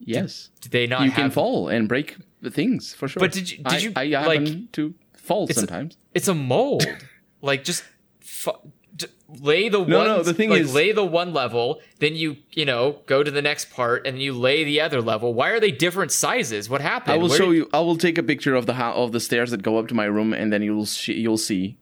yes, 0.00 0.50
did 0.60 0.72
they 0.72 0.86
not 0.88 1.02
you 1.02 1.10
have?" 1.10 1.16
can 1.16 1.30
fall 1.30 1.68
and 1.68 1.88
break 1.88 2.16
the 2.42 2.50
things 2.50 2.92
for 2.92 3.06
sure. 3.06 3.20
But 3.20 3.30
did 3.32 3.50
you- 3.52 3.58
did 3.58 3.96
I, 3.96 4.02
you, 4.02 4.16
I 4.16 4.26
like- 4.26 4.40
happen 4.40 4.68
to 4.72 4.94
fall 5.16 5.46
a- 5.48 5.54
sometimes. 5.54 5.96
It's 6.12 6.26
a 6.26 6.34
mold. 6.34 6.84
like 7.42 7.62
just. 7.62 7.84
Fu- 8.20 8.52
lay 9.40 9.68
the 9.68 9.78
No, 9.84 9.98
one 9.98 10.06
no, 10.08 10.22
the 10.22 10.34
thing 10.34 10.50
like 10.50 10.62
is- 10.62 10.74
lay 10.74 10.92
the 10.92 11.04
one 11.04 11.32
level 11.32 11.80
then 12.00 12.16
you 12.16 12.36
you 12.52 12.64
know 12.64 12.98
go 13.06 13.22
to 13.22 13.30
the 13.30 13.42
next 13.42 13.70
part 13.70 14.06
and 14.06 14.20
you 14.20 14.32
lay 14.32 14.64
the 14.64 14.80
other 14.80 15.00
level 15.00 15.32
why 15.34 15.50
are 15.50 15.60
they 15.60 15.70
different 15.70 16.10
sizes 16.10 16.68
what 16.68 16.80
happened 16.80 17.12
I 17.14 17.16
will 17.16 17.28
Where 17.28 17.38
show 17.38 17.50
you. 17.50 17.68
I 17.72 17.80
will 17.80 17.96
take 17.96 18.18
a 18.18 18.22
picture 18.22 18.54
of 18.54 18.66
the 18.66 18.74
of 18.74 19.12
the 19.12 19.20
stairs 19.20 19.50
that 19.52 19.62
go 19.62 19.78
up 19.78 19.86
to 19.88 19.94
my 19.94 20.06
room, 20.06 20.32
and 20.32 20.52
then 20.52 20.62
you'll 20.62 20.86
sh- 20.86 21.08
you'll 21.10 21.38
see 21.38 21.76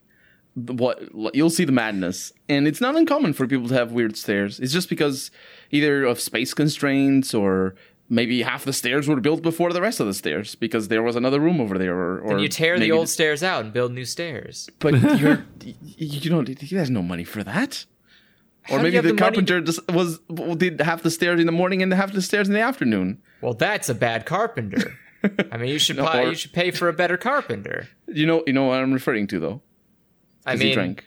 what 0.55 1.01
you'll 1.35 1.51
see 1.51 1.65
the 1.65 1.73
madness. 1.73 2.33
And 2.49 2.67
it's 2.67 2.81
not 2.81 2.97
uncommon 2.97 3.33
for 3.33 3.47
people 3.47 3.69
to 3.69 3.75
have 3.75 3.93
weird 3.93 4.17
stairs. 4.17 4.59
It's 4.61 4.73
just 4.73 4.89
because 4.89 5.31
either 5.71 6.05
of 6.05 6.21
space 6.21 6.53
constraints 6.55 7.33
or 7.33 7.75
maybe 8.09 8.43
half 8.43 8.65
the 8.65 8.73
stairs 8.73 9.07
were 9.09 9.21
built 9.21 9.43
before 9.43 9.73
the 9.73 9.81
rest 9.83 10.01
of 10.01 10.07
the 10.07 10.15
stairs 10.15 10.55
because 10.55 10.89
there 10.89 11.03
was 11.03 11.15
another 11.17 11.41
room 11.41 11.61
over 11.61 11.77
there. 11.79 11.95
Or, 11.95 12.21
or 12.21 12.29
Then 12.31 12.39
you 12.41 12.49
tear 12.49 12.75
the 12.75 12.81
maybe 12.81 12.93
old 12.93 13.09
stairs 13.09 13.43
out 13.43 13.65
and 13.65 13.73
build 13.73 13.93
new 13.93 14.05
stairs 14.05 14.69
But 14.79 14.95
you're 15.21 15.45
you 15.63 16.31
don't. 16.31 16.49
There's 16.71 16.91
no 16.91 17.03
money 17.03 17.25
for 17.25 17.43
that. 17.45 17.85
How 18.63 18.77
Or 18.77 18.83
maybe 18.83 18.99
the, 19.01 19.13
the 19.13 19.17
carpenter 19.19 19.61
just 19.61 19.81
was 19.91 20.19
did 20.57 20.81
half 20.81 21.03
the 21.03 21.11
stairs 21.11 21.41
in 21.41 21.47
the 21.47 21.53
morning 21.53 21.83
and 21.83 21.93
half 21.93 22.13
the 22.13 22.23
stairs 22.23 22.49
in 22.49 22.55
the 22.55 22.61
afternoon. 22.61 23.21
well 23.41 23.55
that's 23.55 23.89
a 23.89 23.95
bad 23.95 24.27
carpenter 24.27 24.95
i 25.53 25.57
mean 25.57 25.71
you 25.71 25.79
should 25.79 25.97
buy, 26.09 26.23
or- 26.23 26.29
you 26.31 26.35
should 26.35 26.53
pay 26.53 26.71
for 26.71 26.89
a 26.89 26.93
better 26.93 27.17
carpenter 27.17 27.89
You 28.07 28.27
know, 28.27 28.43
you 28.47 28.53
know 28.53 28.65
what 28.65 28.79
I'm 28.81 28.93
referring 28.93 29.27
to 29.29 29.41
though. 29.41 29.61
i 30.47 30.53
'Cause 30.53 30.59
mean 30.61 30.69
he 30.69 30.75
drank 30.75 31.05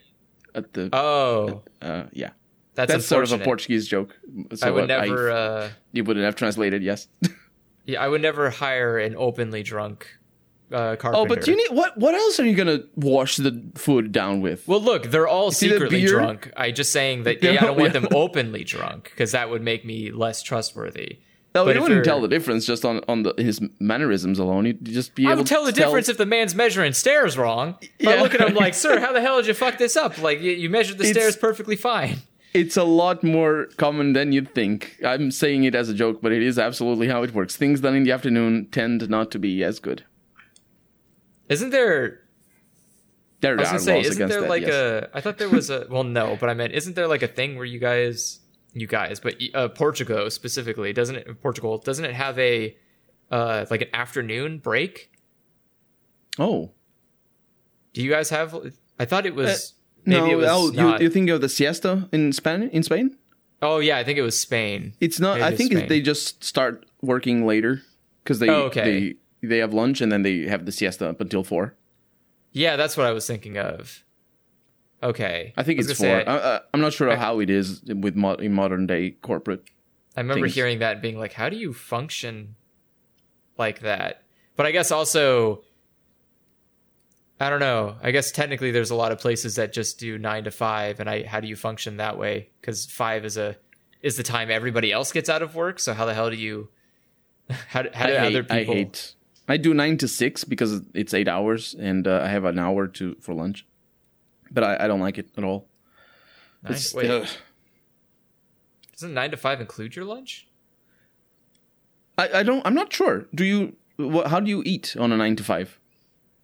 at 0.56 0.74
the. 0.74 0.90
oh 0.94 1.62
uh, 1.82 2.04
yeah, 2.14 2.32
that's, 2.76 2.92
that's 2.92 3.06
sort 3.06 3.24
of 3.32 3.42
a. 3.42 3.44
Portuguese 3.44 3.88
joke. 3.88 4.16
So 4.56 4.68
i 4.68 4.72
would 4.72 4.88
never 4.88 5.32
I, 5.32 5.36
uh 5.36 5.70
you 5.92 6.04
wouldn't 6.04 6.26
have 6.26 6.36
translated. 6.36 6.82
Yes. 6.84 7.08
yeah 7.86 8.02
i 8.02 8.08
would 8.08 8.22
never 8.22 8.50
hire 8.50 8.98
an 9.00 9.16
openly 9.18 9.64
drunk 9.64 10.08
uh 10.72 10.96
carpenter 10.96 11.18
oh, 11.18 11.26
but 11.26 11.42
do 11.44 11.52
you 11.52 11.58
need 11.58 11.76
what? 11.76 11.98
What 11.98 12.14
else 12.14 12.40
are 12.40 12.46
you 12.46 12.56
gonna 12.56 12.80
wash 12.96 13.36
the 13.38 13.62
food 13.76 14.12
down 14.14 14.40
with? 14.40 14.66
well, 14.68 14.80
look, 14.82 15.04
they're 15.12 15.28
all 15.28 15.52
secretly 15.52 16.06
drunk. 16.06 16.50
I 16.56 16.72
just 16.72 16.94
saying 16.94 17.24
that 17.24 17.44
Yeah, 17.44 17.52
yeah, 17.52 17.64
I 17.64 17.66
don't 17.66 17.78
want 17.78 17.94
yeah. 17.94 18.00
them 18.00 18.08
openly 18.16 18.64
drunk 18.64 19.10
because 19.12 19.34
that 19.34 19.50
would 19.50 19.62
make 19.62 19.84
me 19.84 20.12
less 20.12 20.42
trustworthy. 20.42 21.20
no, 21.54 21.66
but 21.66 21.76
you 21.76 21.82
wouldn't 21.82 22.06
tell 22.06 22.22
the 22.22 22.30
difference 22.30 22.66
just 22.66 22.86
on 22.86 23.02
on 23.10 23.24
the, 23.24 23.34
his 23.38 23.60
mannerisms 23.82 24.40
alone. 24.40 24.66
You'd 24.66 24.86
just 24.86 25.14
be 25.14 25.28
I 25.28 25.34
would 25.34 25.46
tell 25.46 25.66
the 25.66 25.74
difference 25.74 26.08
if 26.08 26.18
the 26.18 26.26
man's 26.26 26.56
measuring 26.56 26.94
stairs 26.94 27.38
wrong. 27.38 27.76
If 28.00 28.08
I 28.08 28.22
look 28.22 28.34
at 28.34 28.40
him 28.40 28.54
like, 28.56 28.74
sir, 28.86 28.98
how 29.02 29.12
the 29.12 29.20
hell 29.20 29.38
did 29.38 29.48
you 29.48 29.54
fuck 29.54 29.78
this 29.78 29.98
up? 29.98 30.20
Like, 30.20 30.40
you, 30.40 30.52
you 30.52 30.70
measured 30.70 30.98
the 31.00 31.04
It's- 31.04 31.16
stairs 31.18 31.36
perfectly 31.36 31.76
fine. 31.76 32.20
It's 32.54 32.78
a 32.78 32.84
lot 32.84 33.24
more 33.24 33.66
common 33.78 34.14
than 34.14 34.32
you'd 34.32 34.54
think. 34.54 35.00
I'm 35.06 35.32
saying 35.32 35.64
it 35.64 35.76
as 35.76 35.90
a 35.90 35.94
joke, 35.94 36.22
but 36.22 36.32
it 36.32 36.42
is 36.42 36.60
absolutely 36.60 37.08
how 37.08 37.24
it 37.24 37.34
works. 37.34 37.56
Things 37.56 37.82
done 37.82 37.96
in 37.96 38.04
the 38.04 38.12
afternoon 38.12 38.68
tend 38.72 39.10
not 39.10 39.32
to 39.32 39.40
be 39.40 39.64
as 39.64 39.80
good. 39.80 40.04
Isn't 41.50 41.72
there? 41.72 42.20
There 43.42 43.58
I 43.58 43.62
was 43.62 43.74
are 43.74 43.80
say, 43.80 43.96
laws 43.98 44.06
isn't 44.06 44.18
against 44.18 44.32
there 44.32 44.42
that. 44.42 44.50
like 44.50 44.62
yes. 44.62 44.72
a? 44.74 45.10
I 45.14 45.22
thought 45.22 45.38
there 45.38 45.50
was 45.50 45.70
a. 45.70 45.88
Well, 45.90 46.04
no, 46.04 46.38
but 46.40 46.50
I 46.50 46.54
meant, 46.54 46.74
isn't 46.74 46.96
there 46.96 47.08
like 47.08 47.24
a 47.24 47.28
thing 47.28 47.56
where 47.56 47.66
you 47.66 47.80
guys, 47.80 48.40
you 48.74 48.88
guys, 48.88 49.20
but 49.20 49.36
uh, 49.54 49.68
Portugal 49.70 50.30
specifically, 50.30 50.94
doesn't 50.94 51.16
it? 51.16 51.42
Portugal 51.42 51.78
doesn't 51.80 52.06
it 52.06 52.14
have 52.14 52.38
a, 52.38 52.76
uh, 53.32 53.66
like 53.70 53.82
an 53.82 53.90
afternoon 53.94 54.60
break? 54.60 55.12
oh 56.40 56.72
Do 57.94 58.02
you 58.02 58.10
guys 58.10 58.30
have? 58.30 58.56
I 59.00 59.06
thought 59.06 59.26
it 59.26 59.36
was. 59.36 59.74
Maybe 60.06 60.22
no, 60.22 60.32
it 60.32 60.36
was 60.36 60.48
oh, 60.50 60.68
not. 60.74 61.00
you, 61.00 61.06
you 61.06 61.10
think 61.10 61.30
of 61.30 61.42
the 61.42 61.50
siesta 61.50 62.08
in 62.12 62.32
Spain? 62.34 62.70
In 62.72 62.84
Spain, 62.84 63.18
oh 63.62 63.80
yeah, 63.80 63.98
I 63.98 64.04
think 64.04 64.18
it 64.18 64.24
was 64.24 64.40
Spain. 64.40 64.94
it's 65.00 65.20
not. 65.20 65.40
Maybe 65.40 65.54
I 65.54 65.56
think 65.56 65.88
they 65.88 66.02
just 66.02 66.44
start 66.44 66.86
working 67.02 67.46
later 67.46 67.82
because 68.24 68.40
they 68.40 68.50
Oh, 68.50 68.64
okay. 68.64 69.16
they 69.42 69.48
they 69.48 69.58
have 69.58 69.74
lunch 69.74 70.02
and 70.02 70.12
then 70.12 70.24
they 70.24 70.42
have 70.42 70.66
the 70.66 70.72
siesta 70.72 71.10
up 71.10 71.22
until 71.22 71.44
four. 71.44 71.76
Yeah, 72.52 72.76
that's 72.76 72.98
what 72.98 73.06
I 73.06 73.12
was 73.12 73.26
thinking 73.26 73.58
of. 73.58 74.04
Okay. 75.04 75.54
I 75.58 75.64
think 75.64 75.78
was 75.78 75.90
it's 75.90 76.00
four. 76.00 76.08
say, 76.08 76.26
I, 76.26 76.58
I, 76.58 76.60
I'm 76.74 76.82
not 76.82 76.94
sure 76.94 77.16
how 77.16 77.40
it 77.40 77.50
is 77.50 77.82
with 77.84 78.16
mo- 78.16 78.36
in 78.36 78.54
modern 78.54 78.86
day 78.86 79.12
corporate. 79.12 79.64
I 80.16 80.20
remember 80.20 80.46
things. 80.46 80.56
hearing 80.56 80.80
that 80.80 80.94
and 80.94 81.02
being 81.02 81.18
like, 81.18 81.34
how 81.34 81.50
do 81.50 81.56
you 81.56 81.74
function 81.74 82.56
like 83.58 83.80
that? 83.80 84.24
But 84.56 84.66
I 84.66 84.72
guess 84.72 84.92
also, 84.92 85.64
I 87.42 87.50
don't 87.50 87.60
know. 87.60 87.96
I 88.04 88.12
guess 88.12 88.32
technically 88.32 88.70
there's 88.70 88.92
a 88.92 88.96
lot 88.96 89.12
of 89.12 89.18
places 89.18 89.56
that 89.56 89.74
just 89.74 89.98
do 89.98 90.20
nine 90.20 90.44
to 90.44 90.52
five, 90.52 91.00
and 91.00 91.10
I 91.10 91.24
how 91.24 91.40
do 91.40 91.48
you 91.48 91.56
function 91.56 91.98
that 91.98 92.16
way? 92.16 92.50
Because 92.62 92.86
five 92.86 93.26
is 93.26 93.36
a 93.36 93.58
is 94.04 94.16
the 94.16 94.22
time 94.22 94.52
everybody 94.52 94.92
else 94.92 95.12
gets 95.12 95.28
out 95.28 95.42
of 95.42 95.56
work. 95.56 95.80
So 95.80 95.96
how 95.96 96.06
the 96.06 96.14
hell 96.14 96.30
do 96.30 96.36
you? 96.36 96.70
How, 97.68 97.82
do- 97.82 97.90
how 97.94 98.06
do 98.06 98.14
I 98.14 98.28
other 98.28 98.44
hate, 98.44 98.52
I 98.52 98.60
people? 98.60 98.76
hate. 98.76 99.16
I 99.50 99.58
do 99.58 99.74
nine 99.74 99.98
to 99.98 100.08
six 100.08 100.46
because 100.46 100.82
it's 100.94 101.14
eight 101.14 101.28
hours, 101.28 101.76
and 101.78 102.08
uh, 102.08 102.22
I 102.24 102.30
have 102.30 102.46
an 102.46 102.58
hour 102.58 102.88
to 102.88 103.18
for 103.20 103.34
lunch. 103.34 103.66
But 104.52 104.64
I, 104.64 104.86
I 104.86 104.88
don't 104.88 105.02
like 105.02 105.18
it 105.18 105.32
at 105.36 105.44
all. 105.44 105.68
Nine, 106.64 106.78
wait, 106.94 107.10
ugh. 107.10 107.28
doesn't 108.94 109.14
nine 109.14 109.32
to 109.32 109.38
five 109.38 109.60
include 109.60 109.98
your 109.98 110.06
lunch? 110.06 110.48
I, 112.18 112.30
I 112.36 112.44
don't. 112.44 112.66
I'm 112.66 112.76
not 112.76 112.94
sure. 112.94 113.26
Do 113.36 113.44
you? 113.44 113.76
What, 113.98 114.28
how 114.28 114.40
do 114.40 114.50
you 114.50 114.62
eat 114.66 114.96
on 114.98 115.12
a 115.12 115.18
nine 115.18 115.36
to 115.36 115.44
five? 115.44 115.81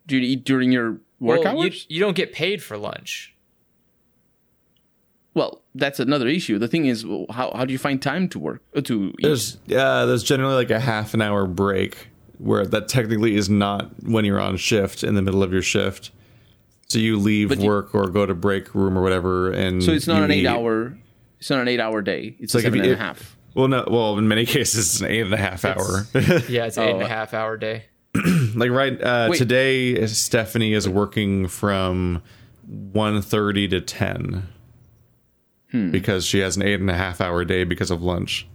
Do 0.07 0.17
you 0.17 0.23
eat 0.23 0.43
during 0.45 0.71
your 0.71 0.99
work 1.19 1.43
well, 1.43 1.61
hours? 1.61 1.85
you 1.89 1.99
don't 1.99 2.15
get 2.15 2.33
paid 2.33 2.63
for 2.63 2.77
lunch. 2.77 3.35
well, 5.33 5.61
that's 5.75 5.99
another 5.99 6.27
issue. 6.27 6.57
The 6.57 6.67
thing 6.67 6.85
is, 6.85 7.03
how 7.29 7.51
how 7.55 7.65
do 7.65 7.71
you 7.71 7.77
find 7.77 8.01
time 8.01 8.27
to 8.29 8.39
work 8.39 8.63
uh, 8.75 8.81
to 8.81 9.09
eat? 9.19 9.23
There's 9.23 9.57
yeah, 9.67 10.05
there's 10.05 10.23
generally 10.23 10.55
like 10.55 10.71
a 10.71 10.79
half 10.79 11.13
an 11.13 11.21
hour 11.21 11.45
break 11.45 12.07
where 12.39 12.65
that 12.65 12.87
technically 12.87 13.35
is 13.35 13.49
not 13.49 13.91
when 14.03 14.25
you're 14.25 14.39
on 14.39 14.57
shift 14.57 15.03
in 15.03 15.15
the 15.15 15.21
middle 15.21 15.43
of 15.43 15.51
your 15.51 15.61
shift. 15.61 16.11
So 16.89 16.99
you 16.99 17.17
leave 17.17 17.49
But 17.49 17.59
you- 17.59 17.67
work 17.67 17.93
or 17.93 18.07
go 18.09 18.25
to 18.25 18.33
break 18.33 18.73
room 18.73 18.97
or 18.97 19.01
whatever, 19.03 19.51
and 19.51 19.83
so 19.83 19.91
it's 19.91 20.07
not 20.07 20.23
an 20.23 20.31
eight 20.31 20.43
eat. 20.43 20.47
hour. 20.47 20.97
It's 21.39 21.49
not 21.51 21.59
an 21.61 21.67
eight 21.67 21.79
hour 21.79 22.01
day. 22.01 22.35
It's 22.39 22.55
like 22.55 22.63
like 22.63 22.69
if 22.69 22.73
seven 22.73 22.85
you- 22.85 22.91
and 22.93 23.01
a 23.01 23.03
half. 23.03 23.35
Well, 23.53 23.67
no, 23.67 23.83
well, 23.89 24.17
in 24.17 24.27
many 24.27 24.45
cases 24.55 24.87
it's 24.93 25.01
an 25.01 25.07
eight 25.07 25.21
and 25.21 25.33
a 25.33 25.37
half 25.37 25.65
hour. 25.65 26.07
Yeah, 26.47 26.65
it's 26.65 26.77
an 26.77 26.83
eight 26.87 26.93
Oh. 26.95 27.01
a 27.01 27.07
half 27.07 27.33
hour 27.33 27.57
day. 27.57 27.85
Like 28.57 28.71
right 28.71 29.01
uh, 29.01 29.29
today, 29.33 30.05
Stephanie 30.07 30.73
is 30.73 30.87
working 30.89 31.47
from 31.47 32.21
1.30 32.69 33.69
to 33.71 33.81
ten 33.81 34.47
Hmm. 35.71 35.91
because 35.91 36.25
she 36.25 36.39
has 36.39 36.55
an 36.55 36.63
eight 36.63 36.79
and 36.79 36.89
a 36.89 36.93
half 36.93 37.19
hour 37.19 37.43
day 37.43 37.65
because 37.65 37.91
of 37.91 38.01
lunch, 38.01 38.47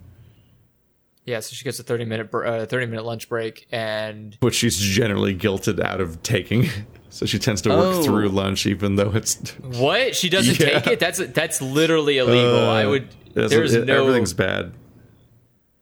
Yeah, 1.26 1.40
so 1.40 1.55
she 1.55 1.62
gets 1.62 1.78
a 1.78 1.82
thirty 1.82 2.06
minute 2.06 2.31
br- 2.31 2.47
uh, 2.47 2.64
thirty 2.66 2.86
minute 2.86 3.05
lunch 3.05 3.28
break, 3.28 3.66
and 3.70 4.34
which 4.40 4.55
she's 4.55 4.78
generally 4.78 5.34
guilted 5.36 5.78
out 5.81 6.00
of 6.00 6.22
taking. 6.22 6.68
So 7.10 7.26
she 7.26 7.39
tends 7.39 7.60
to 7.62 7.68
work 7.68 7.97
Oh. 7.97 8.02
through 8.02 8.31
lunch, 8.31 8.64
even 8.64 8.97
though 8.97 9.10
it's 9.14 9.36
what 9.60 10.16
she 10.16 10.31
doesn't 10.31 10.58
Yeah. 10.58 10.78
take 10.78 10.86
it. 10.94 10.98
That's 10.98 11.18
that's 11.18 11.60
literally 11.60 12.16
illegal. 12.16 12.66
I 12.70 12.86
would. 12.86 13.06
There's 13.34 13.74
it- 13.74 13.84
no. 13.84 14.00
everything's 14.00 14.32
bad. 14.32 14.72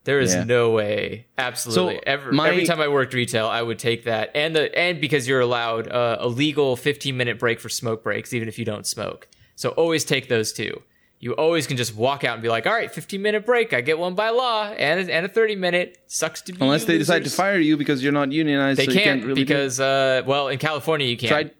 There 0.03 0.19
is 0.19 0.33
Yeah. 0.33 0.43
no 0.45 0.71
way. 0.71 1.27
Absolutely. 1.37 1.95
So, 1.95 2.01
every, 2.07 2.33
my- 2.33 2.49
every 2.49 2.65
time 2.65 2.81
I 2.81 2.87
worked 2.87 3.13
retail, 3.13 3.47
I 3.47 3.61
would 3.61 3.77
take 3.77 4.05
that, 4.05 4.31
and 4.33 4.55
the 4.55 4.75
and 4.77 4.99
because 4.99 5.27
you're 5.27 5.41
allowed 5.41 5.87
uh, 5.87 6.17
a 6.19 6.27
legal 6.27 6.75
15 6.75 7.15
minute 7.15 7.37
break 7.37 7.59
for 7.59 7.69
smoke 7.69 8.03
breaks, 8.03 8.33
even 8.33 8.47
if 8.47 8.57
you 8.57 8.65
don't 8.65 8.87
smoke. 8.87 9.27
So 9.55 9.69
always 9.69 10.03
take 10.03 10.27
those 10.27 10.53
two. 10.53 10.81
You 11.19 11.33
always 11.33 11.67
can 11.67 11.77
just 11.77 11.95
walk 11.95 12.23
out 12.23 12.33
and 12.33 12.41
be 12.41 12.49
like, 12.49 12.65
"All 12.65 12.73
right, 12.73 12.91
15 12.91 13.21
minute 13.21 13.45
break. 13.45 13.73
I 13.73 13.81
get 13.81 13.99
one 13.99 14.15
by 14.15 14.31
law, 14.31 14.69
and 14.71 15.07
a, 15.07 15.13
and 15.13 15.23
a 15.23 15.29
30 15.29 15.55
minute. 15.55 15.99
Sucks 16.07 16.41
to 16.43 16.53
be 16.53 16.57
Unless 16.61 16.85
they 16.85 16.97
decide 16.97 17.23
to 17.25 17.29
fire 17.29 17.59
you 17.59 17.77
because 17.77 18.01
you're 18.01 18.11
not 18.11 18.31
unionized. 18.31 18.79
They 18.79 18.87
so 18.87 18.93
can't, 18.93 19.03
can't 19.03 19.25
really 19.25 19.43
because 19.43 19.79
uh, 19.79 20.23
well, 20.25 20.47
in 20.47 20.57
California 20.57 21.05
you 21.05 21.17
can't. 21.17 21.29
Tried, 21.29 21.51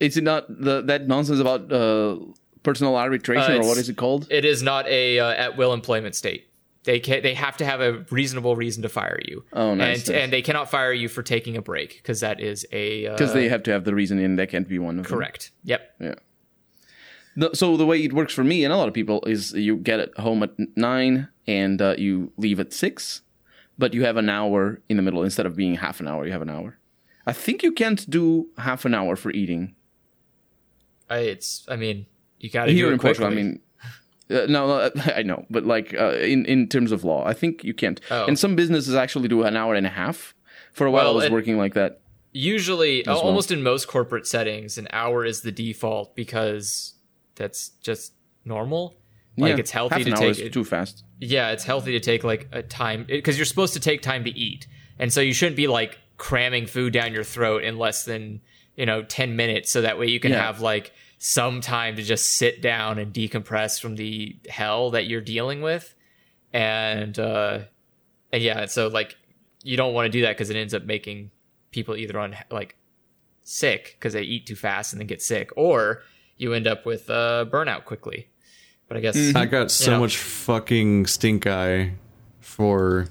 is 0.00 0.16
it 0.16 0.24
not 0.24 0.46
the, 0.48 0.82
that 0.82 1.06
nonsense 1.06 1.38
about 1.38 1.72
uh, 1.72 2.18
personal 2.64 2.96
arbitration 2.96 3.52
Uh, 3.52 3.58
or 3.58 3.68
what 3.68 3.78
is 3.78 3.88
it 3.88 3.96
called? 3.96 4.26
It 4.30 4.44
is 4.44 4.64
not 4.64 4.88
a 4.88 5.20
uh, 5.20 5.30
at 5.30 5.56
will 5.56 5.72
employment 5.72 6.16
state. 6.16 6.47
They 6.88 7.00
can 7.00 7.22
they 7.22 7.34
have 7.34 7.58
to 7.58 7.66
have 7.66 7.82
a 7.82 7.92
reasonable 8.10 8.56
reason 8.56 8.82
to 8.82 8.88
fire 8.88 9.20
you. 9.28 9.44
Oh, 9.52 9.74
nice, 9.74 10.08
And 10.08 10.14
nice. 10.16 10.22
and 10.24 10.32
they 10.32 10.40
cannot 10.40 10.70
fire 10.70 10.94
you 11.02 11.08
for 11.08 11.22
taking 11.22 11.54
a 11.58 11.60
break 11.60 11.90
because 11.98 12.20
that 12.20 12.40
is 12.40 12.64
a 12.72 13.10
Because 13.10 13.32
uh, 13.32 13.34
they 13.34 13.48
have 13.50 13.62
to 13.64 13.70
have 13.72 13.84
the 13.84 13.94
reason, 13.94 14.18
and 14.18 14.38
that 14.38 14.48
can't 14.48 14.66
be 14.66 14.78
one 14.78 14.98
of 14.98 15.04
them. 15.04 15.12
correct. 15.14 15.50
Yep. 15.64 15.80
Yeah. 16.00 16.14
So 17.52 17.76
the 17.76 17.84
way 17.84 18.02
it 18.02 18.12
works 18.14 18.32
for 18.32 18.42
me 18.42 18.64
and 18.64 18.72
a 18.72 18.76
lot 18.78 18.88
of 18.88 18.94
people 18.94 19.22
is 19.26 19.52
you 19.52 19.76
get 19.76 20.00
at 20.00 20.16
home 20.18 20.42
at 20.42 20.52
nine 20.76 21.28
and 21.46 21.80
uh, 21.82 21.94
you 21.98 22.32
leave 22.38 22.58
at 22.58 22.72
six, 22.72 23.20
but 23.76 23.92
you 23.94 24.04
have 24.04 24.16
an 24.16 24.30
hour 24.30 24.80
in 24.88 24.96
the 24.96 25.02
middle 25.02 25.22
instead 25.22 25.44
of 25.46 25.54
being 25.54 25.74
half 25.76 26.00
an 26.00 26.08
hour. 26.08 26.24
You 26.26 26.32
have 26.32 26.42
an 26.42 26.50
hour. 26.50 26.78
I 27.26 27.34
think 27.34 27.62
you 27.62 27.72
can't 27.72 28.08
do 28.08 28.48
half 28.56 28.84
an 28.86 28.94
hour 28.94 29.14
for 29.14 29.30
eating 29.30 29.74
I, 31.10 31.18
it's 31.18 31.66
I 31.68 31.76
mean 31.76 32.06
you 32.38 32.48
got 32.50 32.64
to 32.64 32.70
do 32.70 32.76
here 32.76 32.92
in. 32.92 32.98
Portugal. 32.98 33.30
I 33.30 33.34
mean, 33.34 33.60
uh, 34.30 34.46
no, 34.48 34.66
no, 34.66 34.90
I 35.16 35.22
know, 35.22 35.44
but 35.50 35.64
like 35.64 35.94
uh, 35.94 36.12
in 36.16 36.44
in 36.46 36.68
terms 36.68 36.92
of 36.92 37.04
law, 37.04 37.24
I 37.26 37.32
think 37.34 37.64
you 37.64 37.74
can't. 37.74 38.00
Oh. 38.10 38.26
And 38.26 38.38
some 38.38 38.56
businesses 38.56 38.94
actually 38.94 39.28
do 39.28 39.42
an 39.44 39.56
hour 39.56 39.74
and 39.74 39.86
a 39.86 39.90
half. 39.90 40.34
For 40.72 40.86
a 40.86 40.90
while, 40.90 41.04
Well, 41.06 41.12
I 41.20 41.24
was 41.24 41.30
working 41.30 41.58
like 41.58 41.74
that. 41.74 42.00
usually 42.32 43.02
well. 43.06 43.18
almost 43.18 43.50
in 43.50 43.62
most 43.62 43.88
corporate 43.88 44.26
settings, 44.26 44.78
an 44.78 44.86
hour 44.92 45.24
is 45.24 45.40
the 45.42 45.50
default 45.50 46.14
because 46.14 46.94
that's 47.34 47.70
just 47.82 48.12
normal. 48.44 48.94
Like 49.36 49.50
Yeah, 49.50 49.56
it's 49.58 49.70
healthy 49.70 50.04
to 50.04 50.12
take 50.12 50.38
it. 50.38 50.52
too 50.52 50.64
fast. 50.64 51.04
yeah, 51.20 51.50
it's 51.50 51.64
healthy 51.64 51.92
to 51.92 52.00
take 52.00 52.22
like 52.24 52.48
a 52.52 52.62
time 52.62 53.04
because 53.08 53.38
you're 53.38 53.44
supposed 53.46 53.74
to 53.74 53.80
take 53.80 54.02
time 54.02 54.24
to 54.24 54.30
eat, 54.30 54.66
and 54.98 55.12
so 55.12 55.20
you 55.20 55.32
shouldn't 55.32 55.56
be 55.56 55.66
like 55.68 55.98
cramming 56.16 56.66
food 56.66 56.92
down 56.92 57.12
your 57.12 57.24
throat 57.24 57.62
in 57.64 57.78
less 57.78 58.04
than 58.04 58.40
you 58.76 58.86
know 58.86 59.02
ten 59.02 59.36
minutes, 59.36 59.70
so 59.72 59.82
that 59.82 59.98
way 59.98 60.06
you 60.06 60.20
can 60.20 60.32
Yeah. 60.32 60.42
have 60.46 60.60
like 60.60 60.92
some 61.18 61.60
time 61.60 61.96
to 61.96 62.02
just 62.02 62.34
sit 62.36 62.62
down 62.62 62.98
and 62.98 63.12
decompress 63.12 63.80
from 63.80 63.96
the 63.96 64.36
hell 64.48 64.90
that 64.92 65.06
you're 65.06 65.20
dealing 65.20 65.60
with, 65.62 65.94
and 66.52 67.18
uh, 67.18 67.60
and 68.32 68.42
yeah, 68.42 68.66
so 68.66 68.88
like 68.88 69.16
you 69.62 69.76
don't 69.76 69.94
want 69.94 70.06
to 70.06 70.10
do 70.10 70.22
that 70.22 70.30
because 70.36 70.50
it 70.50 70.56
ends 70.56 70.74
up 70.74 70.84
making 70.84 71.30
people 71.70 71.96
either 71.96 72.18
on 72.18 72.36
like 72.50 72.76
sick 73.42 73.96
because 73.98 74.12
they 74.12 74.22
eat 74.22 74.46
too 74.46 74.54
fast 74.56 74.92
and 74.92 75.00
then 75.00 75.06
get 75.06 75.20
sick, 75.22 75.50
or 75.56 76.02
you 76.36 76.52
end 76.54 76.66
up 76.66 76.86
with 76.86 77.10
uh, 77.10 77.44
burnout 77.50 77.84
quickly. 77.84 78.28
But 78.86 78.96
I 78.96 79.00
guess 79.00 79.34
I 79.34 79.44
got 79.46 79.70
so 79.70 79.92
Yeah. 79.92 79.98
much 79.98 80.16
fucking 80.16 81.06
stink 81.06 81.46
eye 81.46 81.92
for 82.40 83.08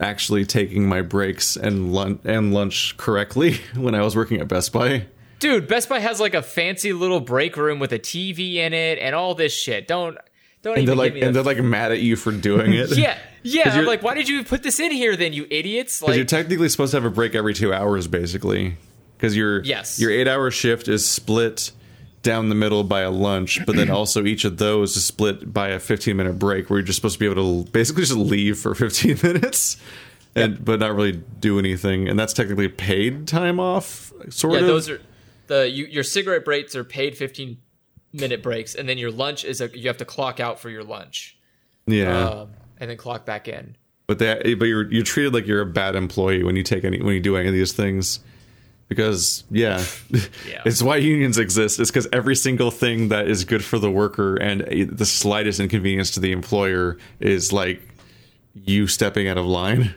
actually 0.00 0.44
taking 0.46 0.88
my 0.88 1.02
breaks 1.02 1.56
and 1.56 1.92
lunch 1.92 2.20
and 2.24 2.52
lunch 2.54 2.96
correctly 2.96 3.58
when 3.76 3.94
I 3.94 4.02
was 4.02 4.16
working 4.16 4.40
at 4.40 4.48
Best 4.48 4.72
Buy. 4.72 5.06
Dude, 5.40 5.66
Best 5.66 5.88
Buy 5.88 5.98
has 5.98 6.20
like 6.20 6.34
a 6.34 6.42
fancy 6.42 6.92
little 6.92 7.18
break 7.18 7.56
room 7.56 7.78
with 7.78 7.92
a 7.92 7.98
TV 7.98 8.56
in 8.56 8.72
it 8.72 8.98
and 8.98 9.14
all 9.14 9.34
this 9.34 9.52
shit. 9.52 9.88
Don't 9.88 10.16
don't 10.62 10.76
And 10.78 10.86
they're 10.86 10.94
even 10.94 10.98
like 10.98 11.14
me 11.14 11.22
and 11.22 11.34
they're 11.34 11.42
like 11.42 11.58
mad 11.58 11.90
at 11.92 12.00
you 12.00 12.14
for 12.14 12.30
doing 12.30 12.74
it. 12.74 12.90
yeah, 12.96 13.16
yeah. 13.42 13.70
I'm 13.70 13.86
like, 13.86 14.02
why 14.02 14.14
did 14.14 14.28
you 14.28 14.44
put 14.44 14.62
this 14.62 14.78
in 14.78 14.92
here 14.92 15.16
then, 15.16 15.32
you 15.32 15.46
idiots? 15.50 16.00
Because 16.00 16.16
you're 16.16 16.26
technically 16.26 16.68
supposed 16.68 16.90
to 16.90 16.98
have 16.98 17.04
a 17.06 17.10
break 17.10 17.34
every 17.34 17.54
two 17.54 17.72
hours, 17.72 18.06
basically. 18.06 18.76
Because 19.16 19.34
your 19.34 19.62
Yes. 19.62 19.98
your 19.98 20.10
eight 20.10 20.28
hour 20.28 20.50
shift 20.50 20.88
is 20.88 21.08
split 21.08 21.72
down 22.22 22.50
the 22.50 22.54
middle 22.54 22.84
by 22.84 23.00
a 23.00 23.10
lunch, 23.10 23.64
but 23.64 23.76
then 23.76 23.88
also 23.90 24.26
each 24.26 24.44
of 24.44 24.58
those 24.58 24.94
is 24.94 25.04
split 25.06 25.50
by 25.52 25.68
a 25.68 25.78
15 25.78 26.14
minute 26.14 26.38
break, 26.38 26.68
where 26.68 26.80
you're 26.80 26.86
just 26.86 26.96
supposed 26.96 27.14
to 27.14 27.18
be 27.18 27.24
able 27.30 27.64
to 27.64 27.70
basically 27.70 28.02
just 28.02 28.14
leave 28.14 28.58
for 28.58 28.74
15 28.74 29.18
minutes, 29.22 29.78
and 30.34 30.62
but 30.62 30.80
not 30.80 30.94
really 30.94 31.12
do 31.12 31.58
anything, 31.58 32.08
and 32.10 32.18
that's 32.18 32.34
technically 32.34 32.68
paid 32.68 33.26
time 33.26 33.58
off, 33.58 34.12
sort 34.28 34.54
yeah, 34.54 34.60
of. 34.60 34.66
those 34.66 34.90
are 34.90 35.00
the 35.50 35.68
you, 35.68 35.84
your 35.86 36.02
cigarette 36.04 36.44
breaks 36.46 36.74
are 36.74 36.84
paid 36.84 37.16
15 37.18 37.58
minute 38.14 38.42
breaks, 38.42 38.74
and 38.74 38.88
then 38.88 38.96
your 38.98 39.10
lunch 39.10 39.44
is 39.44 39.60
a 39.60 39.68
you 39.76 39.88
have 39.88 39.98
to 39.98 40.04
clock 40.06 40.40
out 40.40 40.58
for 40.58 40.70
your 40.70 40.82
lunch, 40.84 41.36
yeah, 41.86 42.24
um, 42.28 42.50
and 42.78 42.88
then 42.90 42.96
clock 42.96 43.26
back 43.26 43.46
in. 43.48 43.76
but 44.06 44.18
that 44.20 44.42
but 44.58 44.64
you're 44.66 44.90
you're 44.90 45.04
treated 45.04 45.34
like 45.34 45.46
you're 45.46 45.60
a 45.60 45.66
bad 45.66 45.94
employee 45.96 46.42
when 46.42 46.56
you 46.56 46.62
take 46.62 46.84
any 46.84 47.00
when 47.02 47.14
you 47.14 47.20
do 47.20 47.36
any 47.36 47.48
of 47.48 47.54
these 47.54 47.72
things. 47.72 48.20
Because 48.88 49.44
yeah, 49.52 49.84
Yeah. 50.48 50.62
it's 50.66 50.82
why 50.82 50.96
unions 50.96 51.38
exist. 51.38 51.78
It's 51.78 51.90
because 51.92 52.08
every 52.12 52.34
single 52.34 52.72
thing 52.72 53.08
that 53.10 53.28
is 53.28 53.44
good 53.44 53.64
for 53.64 53.78
the 53.78 53.88
worker 53.90 54.34
and 54.34 54.62
a- 54.62 54.82
the 54.84 55.06
slightest 55.06 55.60
inconvenience 55.60 56.10
to 56.12 56.20
the 56.20 56.32
employer 56.32 56.98
is 57.20 57.52
like 57.52 57.80
you 58.52 58.88
stepping 58.88 59.28
out 59.28 59.38
of 59.38 59.46
line. 59.46 59.94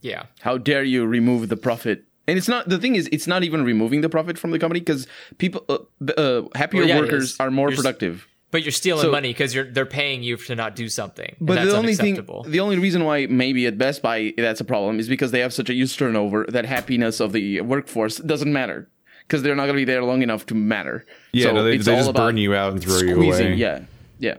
Yeah, 0.00 0.26
How 0.42 0.58
dare 0.58 0.84
you 0.84 1.06
remove 1.06 1.48
the 1.48 1.56
profit? 1.56 2.04
And 2.26 2.38
it's 2.38 2.48
not 2.48 2.68
the 2.68 2.78
thing 2.78 2.94
is 2.96 3.08
it's 3.12 3.26
not 3.26 3.44
even 3.44 3.64
removing 3.64 4.00
the 4.00 4.08
profit 4.08 4.38
from 4.38 4.50
the 4.50 4.58
company 4.58 4.80
because 4.80 5.06
people 5.38 5.64
uh, 5.68 5.78
uh, 6.16 6.42
happier 6.54 6.80
Well, 6.80 6.88
yeah, 6.88 7.00
workers 7.00 7.36
are 7.38 7.50
more 7.50 7.68
You're 7.68 7.74
s- 7.78 7.82
productive. 7.82 8.26
but 8.50 8.62
you're 8.62 8.72
stealing 8.72 9.02
So- 9.02 9.10
money 9.10 9.28
because 9.28 9.54
you're 9.54 9.70
they're 9.70 9.84
paying 10.00 10.22
you 10.22 10.36
to 10.38 10.54
not 10.54 10.74
do 10.74 10.88
something. 10.88 11.34
and 11.38 11.46
But 11.46 11.54
that's 11.56 11.70
the 11.72 11.76
only 11.76 11.94
thing, 11.94 12.14
the 12.46 12.60
only 12.60 12.78
reason 12.78 13.04
why 13.04 13.26
maybe 13.26 13.66
at 13.66 13.76
Best 13.76 14.00
Buy 14.00 14.32
that's 14.38 14.60
a 14.60 14.64
problem 14.64 14.98
is 15.00 15.08
because 15.08 15.32
they 15.32 15.40
have 15.40 15.52
such 15.52 15.68
a 15.68 15.74
huge 15.74 15.96
turnover 15.98 16.46
that 16.48 16.64
happiness 16.64 17.20
of 17.20 17.32
the 17.32 17.60
workforce 17.60 18.16
doesn't 18.16 18.52
matter 18.52 18.88
because 19.26 19.42
they're 19.42 19.54
not 19.56 19.64
going 19.66 19.76
to 19.76 19.80
be 19.80 19.84
there 19.92 20.02
long 20.02 20.22
enough 20.22 20.46
to 20.46 20.54
matter. 20.54 21.04
Yeah, 21.32 21.46
so 21.46 21.52
no, 21.52 21.64
they, 21.64 21.74
it's 21.76 21.84
they 21.84 21.92
all 21.92 21.98
just 21.98 22.10
about 22.10 22.22
burn 22.28 22.36
you 22.38 22.54
out 22.54 22.72
and 22.72 22.82
throw 22.82 22.98
you 23.00 23.16
away. 23.22 23.54
Yeah, 23.54 23.80
yeah. 24.18 24.36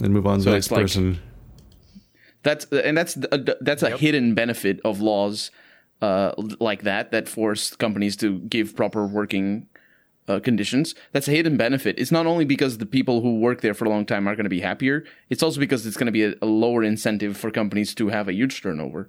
and 0.00 0.12
move 0.12 0.26
on 0.26 0.38
to 0.40 0.44
the 0.46 0.50
next 0.52 0.66
it's 0.66 0.72
like- 0.72 0.82
person. 0.82 1.18
That's 2.42 2.64
and 2.66 2.96
that's 2.96 3.14
the- 3.14 3.56
that's 3.60 3.82
a 3.82 3.96
hidden 3.96 4.34
benefit 4.34 4.80
of 4.84 5.00
laws 5.00 5.50
uh, 6.02 6.32
like 6.60 6.82
that 6.82 7.10
that 7.10 7.28
force 7.28 7.74
companies 7.76 8.16
to 8.16 8.38
give 8.40 8.74
proper 8.76 9.06
working 9.06 9.66
uh, 10.28 10.40
conditions. 10.40 10.94
That's 11.12 11.28
a 11.28 11.30
hidden 11.30 11.56
benefit. 11.56 11.98
It's 11.98 12.10
not 12.12 12.26
only 12.26 12.44
because 12.44 12.78
the 12.78 12.86
people 12.86 13.20
who 13.22 13.38
work 13.38 13.60
there 13.60 13.74
for 13.74 13.84
a 13.84 13.88
long 13.88 14.04
time 14.04 14.28
are 14.28 14.34
going 14.34 14.44
to 14.44 14.50
be 14.50 14.60
happier. 14.60 15.04
It's 15.30 15.42
also 15.42 15.60
because 15.60 15.86
it's 15.86 15.96
going 15.96 16.06
to 16.06 16.12
be 16.12 16.24
a, 16.24 16.34
a 16.42 16.46
lower 16.46 16.82
incentive 16.82 17.36
for 17.36 17.50
companies 17.50 17.94
to 17.94 18.08
have 18.08 18.28
a 18.28 18.32
huge 18.34 18.60
turnover. 18.62 19.08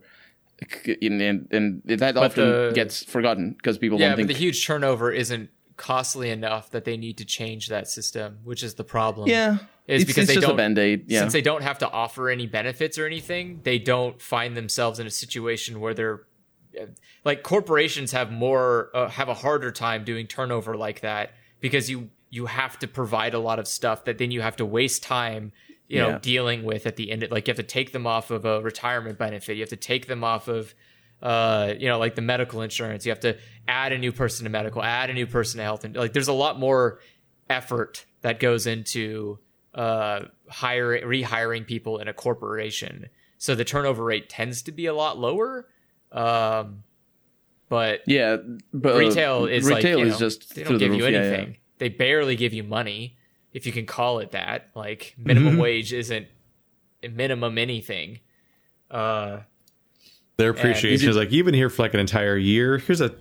And, 1.01 1.21
and, 1.21 1.47
and 1.51 1.83
that 1.99 2.17
often 2.17 2.45
the- 2.49 2.71
gets 2.73 3.03
forgotten 3.03 3.53
because 3.53 3.77
people 3.77 3.99
Yeah, 3.99 4.07
don't 4.09 4.13
but 4.13 4.17
think. 4.17 4.27
the 4.29 4.33
huge 4.35 4.65
turnover 4.65 5.11
isn't 5.11 5.49
costly 5.75 6.31
enough 6.31 6.71
that 6.71 6.83
they 6.83 6.97
need 6.97 7.17
to 7.19 7.25
change 7.25 7.67
that 7.69 7.87
system, 7.87 8.39
which 8.43 8.63
is 8.63 8.73
the 8.75 8.83
problem. 8.83 9.27
yeah, 9.29 9.57
Is 9.87 10.01
it's, 10.01 10.05
because 10.05 10.27
it's 10.29 10.35
they 10.39 10.41
don't- 10.41 10.57
band 10.57 10.79
aid. 10.79 11.05
Yeah, 11.07 11.19
Since 11.21 11.33
they 11.33 11.41
don't 11.43 11.61
have 11.61 11.77
to 11.79 11.89
offer 11.89 12.29
any 12.29 12.47
benefits 12.47 12.97
or 12.97 13.05
anything, 13.05 13.59
they 13.63 13.77
don't 13.77 14.19
find 14.19 14.57
themselves 14.57 14.99
in 14.99 15.05
a 15.05 15.11
situation 15.11 15.79
where 15.79 15.93
they're 15.93 16.21
like 17.23 17.43
corporations 17.43 18.11
have 18.11 18.31
more 18.31 18.89
uh, 18.93 19.07
have 19.09 19.29
a 19.29 19.33
harder 19.33 19.71
time 19.71 20.03
doing 20.03 20.27
turnover 20.27 20.75
like 20.75 21.01
that 21.01 21.31
because 21.59 21.89
you 21.89 22.09
you 22.29 22.45
have 22.45 22.77
to 22.79 22.87
provide 22.87 23.33
a 23.33 23.39
lot 23.39 23.57
of 23.59 23.67
stuff 23.67 24.05
that 24.05 24.17
then 24.17 24.31
you 24.31 24.41
have 24.41 24.55
to 24.57 24.65
waste 24.65 25.03
time 25.03 25.51
you 25.87 25.99
know 25.99 26.09
Yeah. 26.09 26.17
dealing 26.19 26.63
with 26.63 26.85
at 26.85 26.95
the 26.97 27.11
end 27.11 27.25
like 27.31 27.47
you 27.47 27.51
have 27.51 27.57
to 27.57 27.63
take 27.63 27.91
them 27.93 28.05
off 28.05 28.31
of 28.31 28.45
a 28.45 28.61
retirement 28.61 29.17
benefit. 29.17 29.55
You 29.55 29.61
have 29.61 29.69
to 29.69 29.75
take 29.77 30.07
them 30.07 30.23
off 30.23 30.47
of 30.47 30.73
uh 31.21 31.73
you 31.79 31.87
know 31.87 31.97
like 31.97 32.15
the 32.15 32.21
medical 32.21 32.61
insurance. 32.61 33.05
You 33.05 33.11
have 33.11 33.21
to 33.21 33.37
add 33.67 33.91
a 33.93 33.97
new 33.97 34.11
person 34.11 34.43
to 34.43 34.49
medical 34.49 34.83
add 34.83 35.09
a 35.09 35.13
new 35.13 35.25
person 35.27 35.57
to 35.59 35.63
health. 35.63 35.83
And 35.85 35.95
like 35.95 36.13
there's 36.13 36.27
a 36.27 36.33
lot 36.33 36.59
more 36.59 36.99
effort 37.49 38.05
that 38.21 38.39
goes 38.39 38.67
into 38.67 39.39
uh 39.73 40.21
hiring 40.49 41.03
rehiring 41.05 41.65
people 41.65 41.99
in 41.99 42.07
a 42.07 42.13
corporation. 42.13 43.07
So 43.37 43.55
the 43.55 43.63
turnover 43.65 44.03
rate 44.03 44.29
tends 44.29 44.61
to 44.63 44.71
be 44.71 44.87
a 44.87 44.93
lot 44.93 45.17
lower 45.17 45.67
um 46.11 46.83
but 47.69 48.01
yeah, 48.07 48.37
but 48.73 48.95
uh, 48.95 48.99
retail 48.99 49.45
is 49.45 49.69
like 49.69 49.77
retail 49.83 49.99
you 49.99 50.05
is 50.05 50.13
know, 50.13 50.19
just 50.19 50.55
they 50.55 50.63
don't 50.63 50.73
the 50.73 50.79
give 50.79 50.93
you 50.93 51.03
roof. 51.03 51.11
Yeah, 51.13 51.19
anything. 51.19 51.49
yeah. 51.49 51.57
They 51.79 51.89
barely 51.89 52.35
give 52.37 52.53
you 52.53 52.63
money, 52.63 53.17
if 53.53 53.65
you 53.65 53.71
can 53.73 53.85
call 53.85 54.19
it 54.19 54.31
that. 54.31 54.69
Like 54.73 55.15
minimum 55.17 55.53
Mm-hmm. 55.53 55.61
wage 55.61 55.91
isn't 55.93 56.27
a 57.03 57.09
minimum 57.09 57.57
anything. 57.57 58.19
Uh, 58.89 59.39
Their 60.37 60.51
appreciation 60.51 61.09
is 61.09 61.17
like 61.17 61.31
you've 61.33 61.45
been 61.45 61.53
here 61.55 61.69
for 61.69 61.81
like 61.81 61.93
an 61.93 61.99
entire 61.99 62.37
year. 62.37 62.77
Here's 62.77 63.01
a 63.01 63.13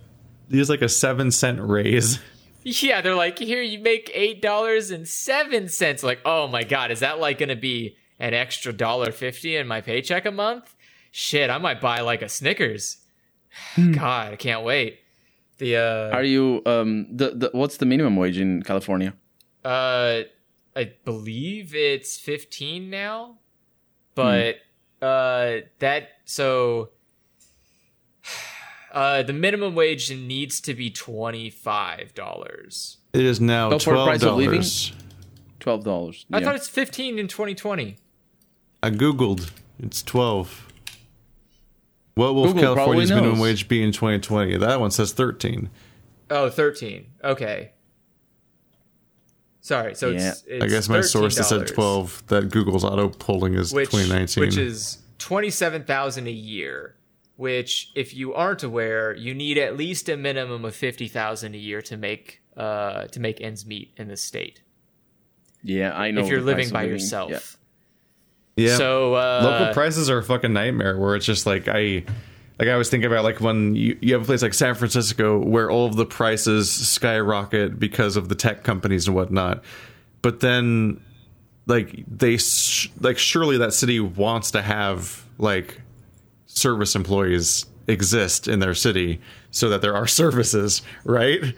here's 0.48 0.70
like 0.70 0.82
a 0.82 0.88
seven 0.88 1.32
cent 1.32 1.58
raise. 1.60 2.20
yeah, 2.62 3.00
they're 3.00 3.16
like, 3.16 3.40
here 3.40 3.62
you 3.62 3.80
make 3.80 4.12
eight 4.14 4.40
dollars 4.40 4.92
and 4.92 5.08
seven 5.08 5.68
cents. 5.68 6.04
Like, 6.04 6.20
oh 6.24 6.46
my 6.46 6.62
god, 6.62 6.92
is 6.92 7.00
that 7.00 7.18
like 7.18 7.38
going 7.38 7.48
to 7.48 7.56
be 7.56 7.96
an 8.20 8.32
extra 8.32 8.72
dollar 8.72 9.10
fifty 9.10 9.56
in 9.56 9.66
my 9.66 9.80
paycheck 9.80 10.24
a 10.24 10.30
month? 10.30 10.72
Shit, 11.18 11.48
I 11.48 11.56
might 11.56 11.80
buy 11.80 12.00
like 12.00 12.20
a 12.20 12.28
Snickers. 12.28 12.98
God, 13.76 14.34
I 14.34 14.36
can't 14.36 14.64
wait. 14.64 15.00
The 15.56 15.76
uh, 15.78 16.10
Are 16.14 16.22
you 16.22 16.60
um 16.66 17.06
the, 17.10 17.30
the 17.30 17.50
what's 17.54 17.78
the 17.78 17.86
minimum 17.86 18.16
wage 18.16 18.38
in 18.38 18.62
California? 18.62 19.14
Uh, 19.64 20.24
I 20.76 20.92
believe 21.06 21.74
it's 21.74 22.18
15 22.18 22.90
now, 22.90 23.38
but 24.14 24.56
uh, 25.00 25.60
that 25.78 26.08
so 26.26 26.90
uh, 28.92 29.22
the 29.22 29.32
minimum 29.32 29.74
wage 29.74 30.10
needs 30.10 30.60
to 30.60 30.74
be 30.74 30.90
twenty 30.90 31.48
five 31.48 32.12
dollars. 32.12 32.98
It 33.14 33.24
is 33.24 33.40
now 33.40 33.70
for 33.70 33.78
twelve 33.78 34.06
price 34.06 34.22
of 34.22 34.36
living? 34.36 34.60
dollars. 34.60 34.92
Twelve 35.60 35.82
dollars. 35.82 36.26
I 36.30 36.44
thought 36.44 36.56
it's 36.56 36.68
fifteen 36.68 37.18
in 37.18 37.26
twenty 37.26 37.54
twenty. 37.54 37.96
I 38.82 38.90
googled. 38.90 39.50
It's 39.78 40.02
twelve. 40.02 40.65
What 42.16 42.34
will 42.34 42.46
Google 42.46 42.62
California's 42.62 43.10
probably 43.10 43.22
minimum 43.22 43.40
wage 43.40 43.68
be 43.68 43.82
in 43.82 43.92
2020? 43.92 44.56
That 44.56 44.80
one 44.80 44.90
says 44.90 45.12
13. 45.12 45.68
Oh, 46.30 46.48
13. 46.48 47.06
Okay. 47.22 47.72
Sorry, 49.60 49.94
so 49.94 50.12
it's, 50.12 50.42
it's 50.46 50.64
I 50.64 50.68
guess 50.68 50.88
my 50.88 51.02
source 51.02 51.36
that 51.36 51.44
said 51.44 51.66
12 51.66 52.28
that 52.28 52.50
Google's 52.50 52.84
auto 52.84 53.08
polling 53.08 53.54
is 53.54 53.72
which 53.72 53.90
2019. 53.90 54.40
which 54.40 54.56
is 54.56 54.98
twenty 55.18 55.50
seven 55.50 55.82
thousand 55.82 56.28
a 56.28 56.32
year. 56.32 56.94
Which, 57.34 57.90
if 57.96 58.14
you 58.14 58.32
aren't 58.32 58.62
aware, 58.62 59.12
you 59.12 59.34
need 59.34 59.58
at 59.58 59.76
least 59.76 60.08
a 60.08 60.16
minimum 60.16 60.64
of 60.64 60.74
fifty 60.76 61.08
thousand 61.08 61.56
a 61.56 61.58
year 61.58 61.82
to 61.82 61.96
make 61.96 62.42
uh, 62.56 63.08
to 63.08 63.18
make 63.18 63.40
ends 63.40 63.66
meet 63.66 63.92
in 63.96 64.06
the 64.06 64.16
state. 64.16 64.62
Yeah, 65.64 65.98
I 65.98 66.12
know. 66.12 66.20
if 66.20 66.28
you're 66.28 66.40
living 66.40 66.70
by 66.70 66.82
living. 66.82 66.94
yourself. 66.94 67.30
Yeah. 67.32 67.40
Yeah. 68.56 68.76
So 68.76 69.14
uh, 69.14 69.40
local 69.42 69.74
prices 69.74 70.10
are 70.10 70.18
a 70.18 70.22
fucking 70.22 70.52
nightmare 70.52 70.98
where 70.98 71.14
it's 71.14 71.26
just 71.26 71.46
like 71.46 71.68
I 71.68 72.04
like 72.58 72.68
I 72.68 72.76
was 72.76 72.88
thinking 72.88 73.10
about 73.10 73.22
like 73.24 73.40
when 73.40 73.74
you, 73.74 73.98
you 74.00 74.14
have 74.14 74.22
a 74.22 74.24
place 74.24 74.42
like 74.42 74.54
San 74.54 74.74
Francisco 74.74 75.38
where 75.38 75.70
all 75.70 75.86
of 75.86 75.96
the 75.96 76.06
prices 76.06 76.72
skyrocket 76.72 77.78
because 77.78 78.16
of 78.16 78.28
the 78.28 78.34
tech 78.34 78.64
companies 78.64 79.06
and 79.06 79.14
whatnot. 79.14 79.62
But 80.22 80.40
then 80.40 81.00
like 81.66 82.04
they 82.08 82.38
sh- 82.38 82.90
like 83.00 83.18
surely 83.18 83.58
that 83.58 83.74
city 83.74 84.00
wants 84.00 84.52
to 84.52 84.62
have 84.62 85.24
like 85.38 85.80
service 86.46 86.94
employees 86.94 87.66
exist 87.88 88.48
in 88.48 88.60
their 88.60 88.74
city 88.74 89.20
so 89.50 89.68
that 89.68 89.82
there 89.82 89.94
are 89.94 90.06
services, 90.06 90.80
right? 91.04 91.54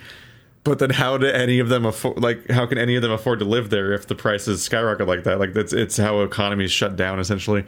But 0.68 0.78
then, 0.80 0.90
how 0.90 1.16
do 1.16 1.26
any 1.26 1.58
of 1.60 1.68
them 1.70 1.86
afford? 1.86 2.18
Like, 2.22 2.50
how 2.50 2.66
can 2.66 2.76
any 2.78 2.94
of 2.96 3.02
them 3.02 3.10
afford 3.10 3.38
to 3.38 3.44
live 3.46 3.70
there 3.70 3.92
if 3.92 4.06
the 4.06 4.14
prices 4.14 4.62
skyrocket 4.62 5.06
like 5.08 5.24
that? 5.24 5.38
Like, 5.38 5.54
that's 5.54 5.72
it's 5.72 5.96
how 5.96 6.20
economies 6.20 6.70
shut 6.70 6.94
down 6.94 7.18
essentially. 7.20 7.64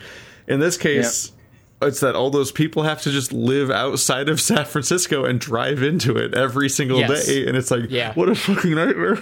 In 0.47 0.61
this 0.61 0.77
case, 0.77 1.33
it's 1.81 2.01
that 2.01 2.15
all 2.15 2.29
those 2.31 2.53
people 2.53 2.83
have 2.83 3.01
to 3.03 3.11
just 3.11 3.33
live 3.33 3.70
outside 3.70 4.29
of 4.29 4.39
San 4.41 4.67
Francisco 4.67 5.25
and 5.25 5.41
drive 5.41 5.83
into 5.83 6.17
it 6.19 6.35
every 6.35 6.69
single 6.69 6.99
Yes. 7.01 7.27
day, 7.27 7.47
and 7.47 7.57
it's 7.57 7.70
like, 7.70 7.85
Yeah. 7.89 8.12
what 8.15 8.29
a 8.29 8.35
fucking 8.35 8.75
nightmare! 8.75 9.19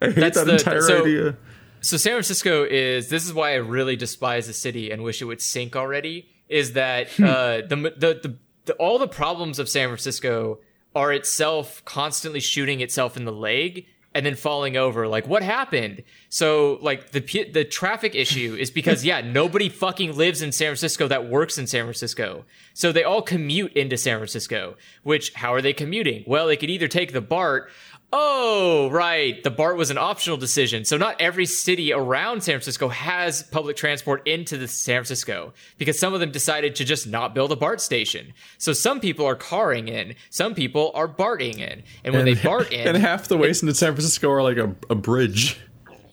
I 0.00 0.06
hate 0.06 0.14
That's 0.14 0.38
that 0.38 0.46
the- 0.46 0.52
entire 0.52 0.82
so- 0.82 1.00
idea. 1.02 1.36
so 1.80 1.96
San 1.96 2.12
Francisco 2.12 2.64
is 2.64 3.08
this 3.08 3.26
is 3.26 3.34
why 3.34 3.52
I 3.52 3.56
really 3.56 3.96
despise 3.96 4.46
the 4.46 4.52
city 4.52 4.90
and 4.92 5.02
wish 5.02 5.20
it 5.20 5.24
would 5.24 5.40
sink 5.40 5.74
already. 5.74 6.28
Is 6.48 6.74
that 6.74 7.08
uh, 7.18 7.62
the, 7.66 7.74
the 7.96 8.14
the 8.22 8.36
the 8.66 8.72
all 8.74 9.00
the 9.00 9.08
problems 9.08 9.58
of 9.58 9.68
San 9.68 9.88
Francisco 9.88 10.60
are 10.96 11.12
itself 11.12 11.84
constantly 11.84 12.40
shooting 12.40 12.80
itself 12.80 13.16
in 13.18 13.26
the 13.26 13.32
leg 13.32 13.86
and 14.14 14.24
then 14.24 14.34
falling 14.34 14.78
over. 14.78 15.06
Like 15.06 15.28
what 15.28 15.42
happened? 15.42 16.02
So 16.30 16.78
like 16.80 17.10
the 17.10 17.20
the 17.52 17.64
traffic 17.66 18.14
issue 18.14 18.56
is 18.58 18.70
because 18.70 19.04
yeah 19.04 19.20
nobody 19.24 19.68
fucking 19.68 20.16
lives 20.16 20.40
in 20.40 20.52
San 20.52 20.68
Francisco 20.68 21.06
that 21.08 21.28
works 21.28 21.58
in 21.58 21.66
San 21.66 21.84
Francisco. 21.84 22.46
So 22.72 22.92
they 22.92 23.04
all 23.04 23.20
commute 23.20 23.74
into 23.74 23.98
San 23.98 24.16
Francisco. 24.16 24.76
Which 25.02 25.34
how 25.34 25.52
are 25.52 25.60
they 25.60 25.74
commuting? 25.74 26.24
Well, 26.26 26.46
they 26.46 26.56
could 26.56 26.70
either 26.70 26.88
take 26.88 27.12
the 27.12 27.20
BART. 27.20 27.70
Oh, 28.18 28.88
right. 28.90 29.44
The 29.44 29.50
BART 29.50 29.76
was 29.76 29.90
an 29.90 29.98
optional 29.98 30.38
decision. 30.38 30.86
So 30.86 30.96
not 30.96 31.20
every 31.20 31.44
city 31.44 31.92
around 31.92 32.40
San 32.40 32.54
Francisco 32.54 32.88
has 32.88 33.42
public 33.42 33.76
transport 33.76 34.26
into 34.26 34.56
the 34.56 34.66
San 34.66 35.00
Francisco 35.00 35.52
because 35.76 35.98
some 35.98 36.14
of 36.14 36.20
them 36.20 36.30
decided 36.30 36.74
to 36.76 36.84
just 36.86 37.06
not 37.06 37.34
build 37.34 37.52
a 37.52 37.56
BART 37.56 37.78
station. 37.78 38.32
So 38.56 38.72
some 38.72 39.00
people 39.00 39.26
are 39.26 39.36
carring 39.36 39.88
in, 39.88 40.14
some 40.30 40.54
people 40.54 40.92
are 40.94 41.06
BARTing 41.06 41.58
in. 41.58 41.82
And 42.04 42.14
when 42.14 42.24
they 42.24 42.32
BART 42.42 42.72
in, 42.72 42.88
and 42.88 42.96
half 42.96 43.28
the 43.28 43.36
ways 43.36 43.62
into 43.62 43.74
San 43.74 43.92
Francisco 43.92 44.30
are 44.30 44.42
like 44.42 44.56
a, 44.56 44.74
a 44.88 44.94
bridge. 44.94 45.60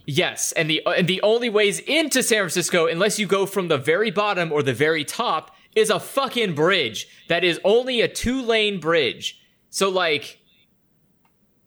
Yes, 0.06 0.52
and 0.52 0.70
the 0.70 0.86
and 0.86 1.08
the 1.08 1.22
only 1.22 1.50
ways 1.50 1.80
into 1.80 2.22
San 2.22 2.40
Francisco, 2.40 2.86
unless 2.88 3.18
you 3.18 3.28
go 3.28 3.46
from 3.46 3.70
the 3.70 3.78
very 3.78 4.12
bottom 4.12 4.52
or 4.52 4.62
the 4.62 4.74
very 4.74 5.06
top, 5.06 5.56
is 5.74 5.90
a 5.90 6.02
fucking 6.02 6.54
bridge 6.54 7.08
that 7.30 7.46
is 7.46 7.62
only 7.64 8.02
a 8.02 8.10
two 8.10 8.42
lane 8.42 8.82
bridge. 8.82 9.40
So 9.70 9.90
like, 9.90 10.40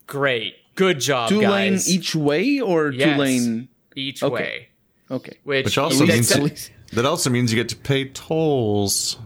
great, 0.07 0.55
good 0.75 1.01
job, 1.01 1.29
Two 1.31 1.41
lane 1.41 1.79
each 1.87 2.15
way 2.15 2.61
or 2.61 2.91
Yes, 2.91 3.15
two 3.17 3.21
lane? 3.21 3.69
each 3.95 4.23
Okay. 4.23 4.33
way. 4.33 4.69
Okay. 5.11 5.35
Which, 5.45 5.65
Which 5.67 5.79
also 5.79 6.05
means 6.07 6.37
least- 6.37 6.71
that 6.93 7.05
also 7.05 7.31
means 7.31 7.53
you 7.53 7.57
get 7.59 7.69
to 7.71 7.77
pay 7.77 8.07
tolls. 8.07 9.17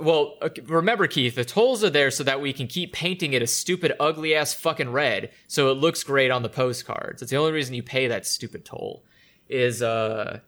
well, 0.00 0.36
remember 0.66 1.06
Keith, 1.06 1.34
the 1.36 1.44
tolls 1.44 1.84
are 1.84 1.90
there 1.90 2.10
so 2.10 2.24
that 2.24 2.40
we 2.40 2.52
can 2.52 2.66
keep 2.66 2.92
painting 2.92 3.32
it 3.32 3.42
a 3.42 3.46
stupid, 3.46 3.92
ugly 4.00 4.34
ass 4.34 4.52
fucking 4.54 4.90
red, 4.90 5.30
so 5.46 5.70
it 5.70 5.74
looks 5.74 6.02
great 6.02 6.30
on 6.30 6.42
the 6.42 6.48
postcards. 6.48 7.22
It's 7.22 7.30
the 7.30 7.36
only 7.36 7.52
reason 7.52 7.74
you 7.74 7.82
pay 7.82 8.08
that 8.08 8.26
stupid 8.26 8.64
toll. 8.64 9.04
Is 9.48 9.82
uh. 9.82 10.40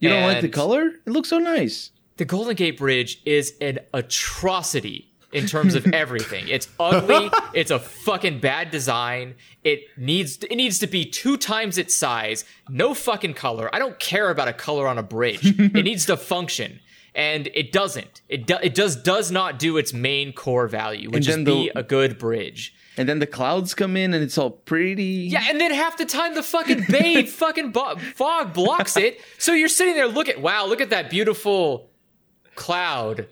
You 0.00 0.08
don't 0.10 0.22
like 0.22 0.40
the 0.42 0.48
color? 0.48 0.92
It 1.06 1.10
looks 1.10 1.28
so 1.28 1.38
nice. 1.38 1.90
the 2.18 2.24
Golden 2.24 2.54
Gate 2.54 2.78
Bridge 2.78 3.20
is 3.24 3.54
an 3.60 3.78
atrocity 3.94 5.07
in 5.32 5.46
terms 5.46 5.74
of 5.74 5.86
everything. 5.92 6.48
It's 6.48 6.68
ugly. 6.80 7.30
it's 7.54 7.70
a 7.70 7.78
fucking 7.78 8.40
bad 8.40 8.70
design. 8.70 9.34
It 9.64 9.80
needs 9.96 10.38
it 10.42 10.56
needs 10.56 10.78
to 10.80 10.86
be 10.86 11.04
two 11.04 11.36
times 11.36 11.78
its 11.78 11.96
size. 11.96 12.44
No 12.68 12.94
fucking 12.94 13.34
color. 13.34 13.68
I 13.74 13.78
don't 13.78 13.98
care 13.98 14.30
about 14.30 14.48
a 14.48 14.52
color 14.52 14.86
on 14.88 14.98
a 14.98 15.02
bridge. 15.02 15.40
it 15.58 15.84
needs 15.84 16.06
to 16.06 16.16
function. 16.16 16.80
And 17.14 17.48
it 17.52 17.72
doesn't. 17.72 18.22
It 18.28 18.46
do, 18.46 18.56
it 18.62 18.76
just 18.76 19.02
does 19.02 19.32
not 19.32 19.58
do 19.58 19.76
its 19.76 19.92
main 19.92 20.32
core 20.32 20.68
value, 20.68 21.10
which 21.10 21.26
is 21.26 21.34
then 21.34 21.44
be 21.44 21.70
a 21.74 21.82
good 21.82 22.16
bridge. 22.16 22.74
And 22.96 23.08
then 23.08 23.18
the 23.18 23.26
clouds 23.26 23.74
come 23.74 23.96
in 23.96 24.14
and 24.14 24.22
it's 24.22 24.38
all 24.38 24.50
pretty. 24.50 25.02
Yeah, 25.04 25.44
and 25.48 25.60
then 25.60 25.72
half 25.72 25.96
the 25.96 26.04
time 26.04 26.34
the 26.34 26.42
fucking 26.44 26.84
bay 26.88 27.24
fucking 27.26 27.72
bo- 27.72 27.96
fog 27.96 28.52
blocks 28.52 28.96
it. 28.96 29.20
So 29.38 29.52
you're 29.52 29.68
sitting 29.68 29.94
there 29.94 30.06
looking, 30.06 30.40
wow, 30.42 30.66
look 30.66 30.80
at 30.80 30.90
that 30.90 31.10
beautiful 31.10 31.90
cloud. 32.54 33.26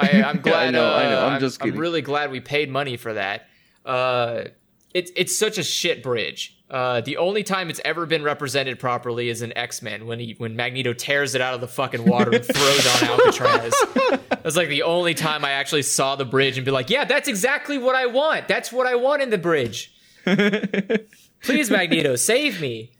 I, 0.00 0.22
I'm 0.22 0.40
glad. 0.42 0.72
know, 0.72 0.92
I 0.94 1.02
know, 1.10 1.26
I'm 1.26 1.34
uh, 1.34 1.40
just 1.40 1.62
I'm 1.62 1.76
really 1.76 2.02
glad 2.02 2.30
we 2.30 2.40
paid 2.40 2.70
money 2.70 2.96
for 2.96 3.14
that. 3.14 3.46
Uh, 3.84 4.44
it's 4.94 5.10
it's 5.16 5.38
such 5.38 5.58
a 5.58 5.62
shit 5.62 6.02
bridge. 6.02 6.56
Uh, 6.70 7.00
the 7.00 7.16
only 7.16 7.42
time 7.42 7.68
it's 7.68 7.80
ever 7.84 8.06
been 8.06 8.22
represented 8.22 8.78
properly 8.78 9.28
is 9.28 9.42
in 9.42 9.56
X 9.58 9.82
Men 9.82 10.06
when 10.06 10.20
he 10.20 10.34
when 10.38 10.54
Magneto 10.56 10.92
tears 10.92 11.34
it 11.34 11.40
out 11.40 11.54
of 11.54 11.60
the 11.60 11.66
fucking 11.68 12.04
water 12.04 12.30
and 12.32 12.44
throws 12.44 13.02
on 13.02 13.08
Alcatraz. 13.08 13.72
That's 14.42 14.56
like 14.56 14.68
the 14.68 14.82
only 14.84 15.14
time 15.14 15.44
I 15.44 15.50
actually 15.50 15.82
saw 15.82 16.14
the 16.16 16.24
bridge 16.24 16.56
and 16.58 16.64
be 16.64 16.70
like, 16.70 16.88
yeah, 16.90 17.04
that's 17.04 17.28
exactly 17.28 17.76
what 17.76 17.94
I 17.94 18.06
want. 18.06 18.48
That's 18.48 18.72
what 18.72 18.86
I 18.86 18.94
want 18.94 19.20
in 19.20 19.28
the 19.30 19.36
bridge. 19.36 19.92
Please, 21.42 21.70
Magneto, 21.70 22.16
save 22.16 22.60
me. 22.60 22.90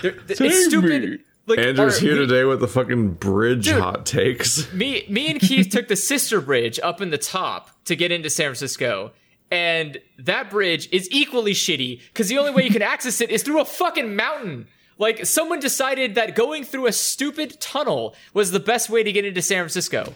They're- 0.00 0.12
th- 0.12 0.40
it's 0.40 0.64
stupid. 0.66 1.02
me. 1.02 1.18
Like, 1.56 1.66
Andrew's 1.66 1.94
our- 1.96 2.00
here 2.00 2.12
we- 2.14 2.18
today 2.26 2.44
with 2.44 2.60
the 2.60 2.68
fucking 2.68 3.12
bridge 3.14 3.66
Dude. 3.66 3.80
hot 3.80 4.06
takes. 4.06 4.72
me 4.72 5.04
me 5.08 5.28
and 5.30 5.40
Keith 5.40 5.68
took 5.70 5.88
the 5.88 5.96
sister 5.96 6.40
bridge 6.40 6.78
up 6.82 7.00
in 7.00 7.10
the 7.10 7.18
top 7.18 7.70
to 7.84 7.96
get 7.96 8.10
into 8.12 8.30
San 8.30 8.46
Francisco. 8.46 9.12
And 9.52 9.98
that 10.18 10.48
bridge 10.48 10.88
is 10.92 11.08
equally 11.10 11.52
shitty 11.52 12.00
because 12.12 12.28
the 12.28 12.38
only 12.38 12.52
way 12.52 12.62
you 12.64 12.70
can 12.70 12.82
access 12.82 13.20
it 13.20 13.30
is 13.30 13.42
through 13.42 13.60
a 13.60 13.64
fucking 13.64 14.14
mountain. 14.14 14.68
Like 14.96 15.26
someone 15.26 15.58
decided 15.60 16.14
that 16.14 16.36
going 16.36 16.62
through 16.62 16.86
a 16.86 16.92
stupid 16.92 17.60
tunnel 17.60 18.14
was 18.32 18.52
the 18.52 18.60
best 18.60 18.88
way 18.90 19.02
to 19.02 19.10
get 19.10 19.24
into 19.24 19.42
San 19.42 19.58
Francisco. 19.62 20.14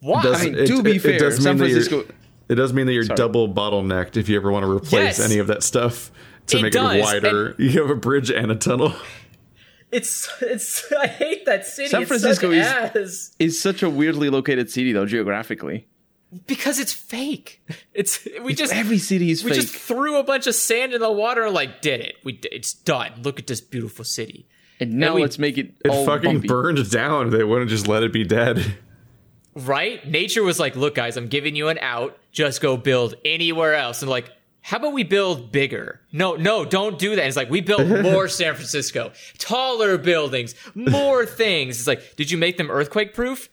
Why? 0.00 0.22
Does- 0.22 0.40
I 0.42 0.50
mean, 0.50 0.66
to 0.66 0.82
be 0.82 0.98
fair, 0.98 1.18
does 1.18 1.36
San 1.42 1.56
that 1.58 1.68
you're- 1.68 1.80
Francisco- 1.84 2.14
It 2.48 2.56
does 2.56 2.72
mean 2.72 2.86
that 2.86 2.92
you're 2.92 3.04
Sorry. 3.04 3.16
double 3.16 3.48
bottlenecked 3.48 4.16
if 4.16 4.28
you 4.28 4.36
ever 4.36 4.50
want 4.50 4.64
to 4.64 4.70
replace 4.70 5.18
Yes. 5.18 5.20
any 5.20 5.38
of 5.38 5.46
that 5.46 5.62
stuff 5.62 6.10
to 6.48 6.58
It 6.58 6.62
make 6.62 6.72
does, 6.72 6.96
it 6.96 7.00
wider. 7.02 7.54
You 7.58 7.80
have 7.82 7.88
a 7.90 7.94
bridge 7.94 8.30
and 8.30 8.50
a 8.50 8.54
tunnel. 8.56 8.92
It's 9.94 10.28
it's 10.42 10.92
I 10.92 11.06
hate 11.06 11.46
that 11.46 11.66
city. 11.66 11.88
San 11.88 12.06
Francisco 12.06 12.50
such 12.50 12.56
is- 12.58 12.66
ass. 12.66 13.36
It's 13.38 13.58
such 13.58 13.82
a 13.82 13.90
weirdly 13.90 14.28
located 14.30 14.70
city, 14.70 14.92
though, 14.92 15.06
geographically. 15.06 15.86
because 16.46 16.78
it's 16.80 16.92
fake. 16.92 17.62
It's 17.92 18.26
we 18.42 18.54
just 18.54 18.74
Every 18.74 18.98
city 18.98 19.30
is 19.30 19.44
we 19.44 19.50
fake. 19.52 19.60
just 19.60 19.74
threw 19.74 20.16
a 20.18 20.24
bunch 20.24 20.46
of 20.48 20.54
sand 20.54 20.92
in 20.92 21.00
the 21.00 21.12
water 21.12 21.44
and 21.44 21.54
like 21.54 21.80
did 21.80 22.00
it. 22.00 22.16
We 22.24 22.40
it's 22.50 22.72
done. 22.74 23.12
Look 23.22 23.38
at 23.38 23.46
this 23.46 23.60
beautiful 23.60 24.04
city. 24.04 24.46
and 24.80 24.94
now 24.94 25.14
we- 25.14 25.22
let's 25.22 25.38
make 25.38 25.56
it, 25.56 25.74
It 25.84 25.90
all 25.90 26.04
fucking 26.04 26.32
bumpy. 26.32 26.48
burned 26.48 26.90
down. 26.90 27.30
They 27.30 27.44
wouldn't 27.44 27.70
just 27.70 27.86
let 27.86 28.02
it 28.02 28.12
be 28.12 28.24
dead. 28.24 28.78
right? 29.54 30.04
Nature 30.08 30.42
was 30.42 30.58
like, 30.58 30.74
look, 30.76 30.96
guys, 30.96 31.16
I'm 31.16 31.28
giving 31.28 31.54
you 31.54 31.68
an 31.68 31.78
out. 31.80 32.18
Just 32.32 32.60
go 32.60 32.76
build 32.76 33.14
anywhere 33.24 33.74
else. 33.74 34.02
And 34.02 34.10
like, 34.10 34.30
how 34.66 34.78
about 34.78 34.94
we 34.94 35.04
build 35.04 35.52
bigger? 35.52 36.00
No, 36.10 36.36
no, 36.36 36.64
don't 36.64 36.98
do 36.98 37.14
that. 37.16 37.26
It's 37.26 37.36
like, 37.36 37.50
we 37.50 37.60
built 37.60 37.86
more 38.02 38.28
San 38.28 38.54
Francisco, 38.54 39.12
taller 39.36 39.98
buildings, 39.98 40.54
more 40.74 41.26
things. 41.42 41.78
It's 41.78 41.86
like, 41.86 42.16
did 42.16 42.30
you 42.30 42.38
make 42.38 42.56
them 42.56 42.70
earthquake 42.70 43.12
proof? 43.12 43.50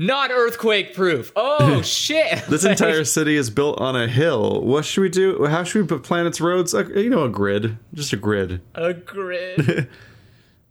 Not 0.00 0.30
earthquake 0.30 0.94
proof. 0.94 1.32
Oh, 1.34 1.82
shit. 1.82 2.44
This 2.46 2.62
Like, 2.62 2.70
entire 2.80 3.02
city 3.02 3.34
is 3.34 3.50
built 3.50 3.80
on 3.80 3.96
a 3.96 4.06
hill. 4.06 4.60
What 4.62 4.84
should 4.84 5.00
we 5.00 5.08
do? 5.08 5.44
How 5.46 5.64
should 5.64 5.82
we 5.82 5.88
put 5.88 6.04
plan 6.04 6.24
its 6.24 6.40
roads? 6.40 6.72
Uh, 6.72 6.84
You 6.86 7.10
know, 7.10 7.24
a 7.24 7.28
grid, 7.28 7.76
just 7.94 8.12
a 8.12 8.16
grid. 8.16 8.60
a 8.76 8.94
grid. 8.94 9.88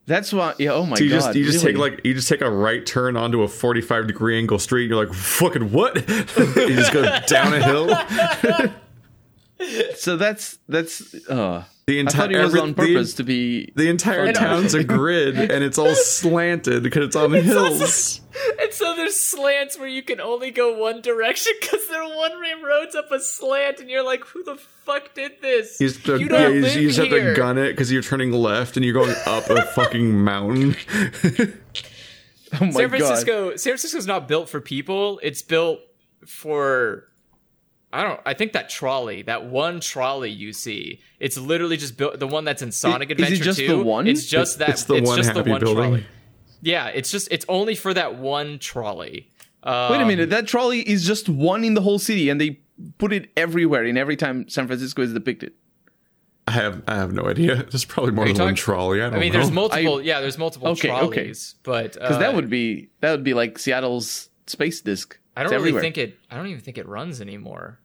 That's 0.05 0.31
why. 0.31 0.53
Yeah. 0.57 0.71
Oh 0.71 0.85
my 0.85 0.95
So 0.95 1.03
you 1.03 1.09
god. 1.09 1.15
just 1.17 1.35
you 1.35 1.43
just 1.43 1.61
take 1.65 1.77
like 1.77 1.99
you 2.05 2.13
just 2.13 2.29
take 2.29 2.39
a 2.39 2.49
right 2.49 2.85
turn 2.85 3.17
onto 3.17 3.41
a 3.41 3.49
45 3.49 4.07
degree 4.07 4.37
angle 4.37 4.59
street. 4.59 4.87
You're 4.89 5.05
like 5.05 5.13
fucking 5.13 5.73
what? 5.73 5.95
you 6.07 6.75
just 6.77 6.93
go 6.93 7.03
down 7.27 7.53
a 7.53 7.61
hill. 7.61 8.77
So 9.95 10.17
that's 10.17 10.57
that's. 10.69 11.13
Uh, 11.29 11.63
The 11.87 11.99
entire 11.99 12.27
thought 12.27 12.31
it 12.33 12.43
was 12.43 12.55
on 12.55 12.69
the- 12.69 12.73
purpose 12.75 13.13
to 13.15 13.23
be. 13.23 13.71
The 13.75 13.89
entire 13.89 14.31
town's 14.33 14.73
a 14.73 14.83
grid, 14.83 15.37
and 15.37 15.63
it's 15.63 15.77
all 15.77 15.95
slanted 15.95 16.83
because 16.83 17.07
it's 17.07 17.15
on 17.15 17.31
the 17.31 17.41
hills. 17.41 18.21
and 18.61 18.71
so 18.73 18.95
there's 18.95 19.15
slants 19.15 19.79
where 19.79 19.87
you 19.87 20.03
can 20.03 20.19
only 20.21 20.51
go 20.51 20.77
one 20.77 21.01
direction 21.01 21.53
because 21.61 21.87
they're 21.87 22.03
one 22.03 22.39
way 22.41 22.53
roads 22.63 22.93
up 22.95 23.11
a 23.11 23.19
slant, 23.19 23.79
and 23.79 23.89
you're 23.89 24.03
like, 24.03 24.23
who 24.25 24.43
the 24.43 24.57
fuck 24.57 25.13
did 25.15 25.41
this? 25.41 25.79
You 25.79 25.87
have 25.87 26.03
to- 26.03 26.19
You 26.19 26.27
don't 26.27 26.41
yeah, 26.41 26.47
you 26.49 26.61
just- 26.61 26.75
live 26.75 26.83
you 26.83 26.87
just 26.89 26.99
have 26.99 27.09
to 27.09 27.33
gun 27.33 27.57
it 27.57 27.69
because 27.71 27.91
you're 27.91 28.01
turning 28.03 28.31
left 28.33 28.75
and 28.77 28.85
you're 28.85 28.93
going 28.93 29.15
up 29.25 29.49
a 29.49 29.61
fucking 29.63 30.23
mountain. 30.23 30.75
Oh 32.53 32.63
my 32.65 32.71
San 32.71 32.89
god. 32.89 32.89
Francisco, 32.97 33.49
San 33.57 33.71
Francisco's 33.71 34.07
not 34.07 34.27
built 34.29 34.47
for 34.47 34.61
people. 34.61 35.19
It's 35.21 35.41
built 35.41 35.79
for 36.25 37.03
I 37.93 38.03
don't. 38.03 38.19
I 38.25 38.33
think 38.33 38.51
that 38.53 38.69
trolley, 38.69 39.21
that 39.23 39.45
one 39.45 39.79
trolley 39.79 40.29
you 40.29 40.51
see, 40.53 40.99
it's 41.19 41.37
literally 41.37 41.77
just 41.77 41.97
built. 41.97 42.19
The 42.19 42.27
one 42.27 42.43
that's 42.43 42.61
in 42.61 42.71
Sonic 42.71 43.09
I- 43.09 43.13
is 43.13 43.19
it 43.19 43.23
Adventure 43.23 43.43
just 43.43 43.59
2. 43.59 43.67
the 43.67 43.83
one? 43.83 44.07
It's 44.07 44.25
just 44.25 44.59
that. 44.59 44.69
it's 44.69 44.79
just 44.81 44.87
the 44.89 45.01
one 45.01 45.17
just 45.17 45.29
happy 45.29 45.43
building. 45.43 45.73
trolley. 45.75 46.05
Yeah, 46.61 46.87
it's 46.87 47.09
just. 47.11 47.29
It's 47.31 47.45
only 47.47 47.75
for 47.75 47.93
that 47.93 48.15
one 48.15 48.59
trolley. 48.59 49.31
Um, 49.63 49.91
Wait 49.91 50.01
a 50.01 50.05
minute. 50.05 50.29
That 50.31 50.47
trolley 50.47 50.81
is 50.81 51.05
just 51.05 51.29
one 51.29 51.63
in 51.63 51.75
the 51.75 51.81
whole 51.81 51.99
city, 51.99 52.29
and 52.29 52.39
they 52.41 52.59
put 52.97 53.13
it 53.13 53.29
everywhere. 53.37 53.85
In 53.85 53.97
every 53.97 54.15
time 54.17 54.49
San 54.49 54.67
Francisco 54.67 55.01
is 55.01 55.13
depicted. 55.13 55.53
I 56.47 56.51
have 56.51 56.81
I 56.87 56.95
have 56.95 57.13
no 57.13 57.25
idea. 57.27 57.55
There's 57.71 57.85
probably 57.85 58.11
more 58.11 58.25
Are 58.25 58.27
you 58.29 58.33
than 58.33 58.45
one 58.45 58.55
trolley. 58.55 59.01
I 59.01 59.05
don't 59.09 59.15
I 59.15 59.19
mean, 59.19 59.33
know. 59.33 59.39
there's 59.39 59.51
multiple. 59.51 60.01
yeah, 60.01 60.21
there's 60.21 60.37
multiple 60.37 60.69
Okay, 60.69 60.89
okay. 60.91 60.99
trolleys, 60.99 61.55
but 61.63 61.93
Because 61.93 62.15
uh, 62.15 62.19
that 62.19 62.33
would 62.35 62.49
be 62.49 62.89
that 63.01 63.11
would 63.11 63.23
be 63.23 63.33
like 63.33 63.59
Seattle's 63.59 64.29
space 64.45 64.79
disc. 64.81 65.17
I 65.37 65.43
don't 65.43 65.51
really 65.51 65.61
everywhere. 65.63 65.81
think 65.81 65.97
it. 65.97 66.17
I 66.31 66.35
don't 66.35 66.47
even 66.47 66.61
think 66.61 66.77
it 66.77 66.87
runs 66.87 67.21
anymore. 67.21 67.79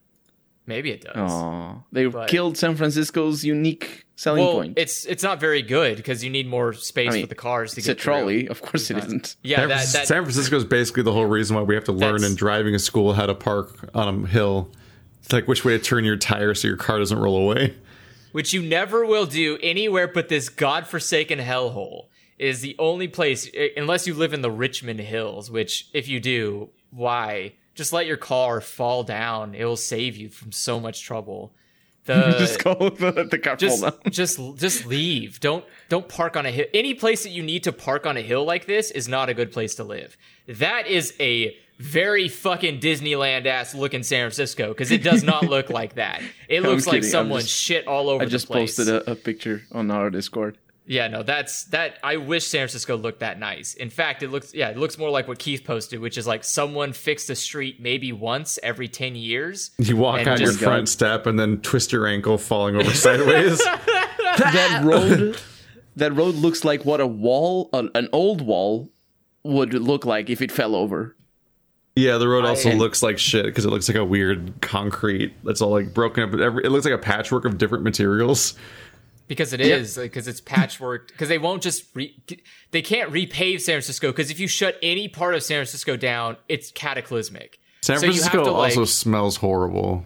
Maybe 0.65 0.93
it 0.93 1.03
does. 1.03 1.17
Aw, 1.31 1.75
they 1.91 2.07
But- 2.07 2.29
killed 2.29 2.57
San 2.57 2.77
Francisco's 2.77 3.45
unique 3.45 4.05
selling 4.15 4.45
well, 4.45 4.53
point. 4.55 4.75
it's 4.79 5.05
it's 5.07 5.23
not 5.25 5.41
very 5.41 5.61
good 5.61 5.97
because 5.97 6.23
you 6.23 6.31
need 6.31 6.47
more 6.47 6.73
space 6.73 7.11
I 7.11 7.15
mean, 7.15 7.23
for 7.25 7.29
the 7.29 7.35
cars 7.35 7.75
to 7.75 7.81
it's 7.81 7.89
a 7.89 7.95
get 7.95 8.01
through. 8.01 8.13
trolley. 8.13 8.49
Of 8.49 8.63
course, 8.63 8.89
it 8.91 8.99
isn't. 8.99 9.35
Yeah, 9.43 9.57
San, 9.59 9.69
that, 9.69 9.87
that 9.93 10.07
San 10.07 10.23
Francisco 10.23 10.57
is 10.57 10.65
basically 10.65 11.03
the 11.03 11.13
whole 11.13 11.27
reason 11.27 11.57
why 11.57 11.63
we 11.63 11.75
have 11.75 11.83
to 11.85 11.93
learn 11.93 12.23
in 12.23 12.37
driving 12.37 12.77
a 12.77 12.79
school 12.79 13.13
how 13.15 13.27
to 13.27 13.35
park 13.35 13.91
on 13.93 14.25
a 14.25 14.27
hill. 14.29 14.71
It's 15.25 15.33
like 15.33 15.49
which 15.49 15.65
way 15.65 15.77
to 15.77 15.83
turn 15.83 16.05
your 16.05 16.17
tire 16.17 16.55
so 16.55 16.69
your 16.69 16.77
car 16.77 16.99
doesn't 16.99 17.19
roll 17.19 17.37
away. 17.39 17.75
which 18.31 18.53
you 18.53 18.63
never 18.63 19.05
will 19.05 19.27
do 19.27 19.59
anywhere 19.63 20.09
but 20.09 20.29
this 20.29 20.49
godforsaken 20.49 21.39
hellhole 21.39 22.07
is 22.39 22.61
the 22.61 22.75
only 22.79 23.07
place 23.07 23.49
unless 23.77 24.07
you 24.07 24.15
live 24.15 24.33
in 24.33 24.41
the 24.43 24.51
Richmond 24.51 25.01
Hills, 25.01 25.51
which 25.51 25.89
if 25.93 26.09
you 26.09 26.19
do, 26.19 26.71
why? 26.93 27.55
Just 27.75 27.93
let 27.93 28.07
your 28.07 28.17
car 28.19 28.61
fall 28.61 29.03
down. 29.03 29.55
It 29.55 29.65
will 29.65 29.77
save 29.77 30.17
you 30.17 30.29
from 30.29 30.53
so 30.53 30.79
much 30.79 31.03
trouble. 31.03 31.53
The 32.05 32.35
just 32.39 32.63
go 32.63 32.75
the, 32.91 33.27
the 33.31 33.39
car 33.39 33.57
just 33.57 33.85
just 34.11 34.39
just 34.57 34.87
leave. 34.87 35.41
Don't 35.41 35.65
don't 35.89 36.09
park 36.09 36.37
on 36.37 36.47
a 36.47 36.51
hill. 36.51 36.67
Any 36.75 36.95
place 36.95 37.23
that 37.23 37.31
you 37.31 37.43
need 37.43 37.65
to 37.65 37.73
park 37.73 38.07
on 38.07 38.17
a 38.17 38.21
hill 38.23 38.45
like 38.45 38.67
this 38.67 38.91
is 38.91 39.09
not 39.09 39.29
a 39.29 39.35
good 39.35 39.53
place 39.53 39.77
to 39.77 39.85
live. 39.85 40.17
That 40.49 40.87
is 40.87 41.15
a 41.21 41.57
very 41.79 42.29
fucking 42.29 42.81
Disneyland 42.81 43.47
ass 43.47 43.75
looking 43.75 44.03
San 44.03 44.25
Francisco 44.25 44.69
because 44.69 44.91
it 44.91 45.03
does 45.03 45.23
not 45.23 45.45
look 45.45 45.71
like 45.71 45.95
that. 45.95 46.23
It 46.49 46.63
looks 46.63 46.87
like 46.87 47.03
someone 47.03 47.41
just- 47.41 47.53
shit 47.53 47.87
all 47.87 48.11
over 48.11 48.25
I 48.25 48.27
just 48.27 48.49
posted 48.49 48.89
a, 48.89 49.13
a 49.13 49.15
picture 49.15 49.63
on 49.73 49.91
our 49.91 50.11
Discord. 50.11 50.59
Yeah, 50.85 51.07
no, 51.09 51.23
that's 51.23 51.65
that. 51.67 51.99
I 52.03 52.17
wish 52.17 52.47
San 52.49 52.61
Francisco 52.61 52.97
looked 52.97 53.21
that 53.21 53.39
nice. 53.39 53.75
In 53.75 53.89
fact, 53.89 54.23
it 54.25 54.31
looks 54.31 54.53
yeah, 54.53 54.71
it 54.71 54.77
looks 54.77 54.99
more 54.99 55.11
like 55.11 55.29
what 55.29 55.39
Keith 55.39 55.63
posted, 55.65 56.01
which 56.01 56.19
is 56.19 56.27
like 56.27 56.43
someone 56.43 56.93
fixed 56.93 57.31
a 57.31 57.37
street 57.37 57.81
maybe 57.81 58.13
once 58.13 58.59
every 58.63 58.89
ten 58.89 59.15
years. 59.15 59.71
You 59.79 59.97
walk 59.97 60.21
on 60.21 60.27
your 60.27 60.37
just- 60.37 60.59
front 60.61 60.89
step 60.89 61.27
and 61.27 61.39
then 61.39 61.59
twist 61.61 61.93
your 61.93 62.07
ankle 62.07 62.37
falling 62.37 62.75
over 62.77 62.91
sideways. 62.95 63.59
that 63.59 64.81
road 64.85 65.39
that 65.97 66.13
road 66.15 66.35
looks 66.35 66.65
like 66.65 66.85
what 66.85 67.01
a 67.01 67.07
wall 67.07 67.69
an, 67.73 67.91
an 67.95 68.09
old 68.13 68.41
wall 68.41 68.91
would 69.45 69.75
look 69.75 70.05
like 70.07 70.31
if 70.31 70.41
it 70.43 70.51
fell 70.51 70.75
over 70.75 71.17
yeah, 71.95 72.17
the 72.17 72.27
road 72.27 72.47
also 72.47 72.71
I- 72.71 72.75
looks 72.75 73.03
like 73.03 73.19
shit 73.19 73.45
because 73.45 73.67
it 73.67 73.69
looks 73.71 73.87
like 73.87 73.99
a 73.99 74.05
weird 74.05 74.63
concrete 74.63 75.35
that's 75.45 75.61
all 75.61 75.71
like 75.71 75.93
broken 75.93 76.25
up. 76.25 76.41
Every- 76.41 76.65
It 76.65 76.71
looks 76.71 76.87
like 76.87 76.95
a 76.95 76.99
patchwork 76.99 77.45
of 77.45 77.59
different 77.59 77.85
materials. 77.85 78.55
Because 79.29 79.53
it 79.53 79.61
is 79.61 79.97
because 79.97 80.29
it's 80.29 80.41
patchwork 80.41 81.09
because 81.09 81.29
they 81.29 81.39
won't 81.39 81.63
just 81.63 81.85
re- 81.95 82.15
they 82.71 82.83
can't 82.83 83.11
repave 83.11 83.61
San 83.61 83.75
Francisco 83.75 84.09
because 84.11 84.31
if 84.31 84.39
you 84.41 84.47
shut 84.49 84.77
any 84.83 85.09
part 85.09 85.35
of 85.35 85.43
San 85.43 85.57
Francisco 85.59 85.97
down, 85.97 86.37
it's 86.49 86.71
cataclysmic. 86.73 87.59
San 87.83 87.97
So 87.99 88.07
Francisco 88.07 88.45
to, 88.45 88.51
like- 88.53 88.71
also 88.77 88.85
smells 88.85 89.37
horrible. 89.37 90.05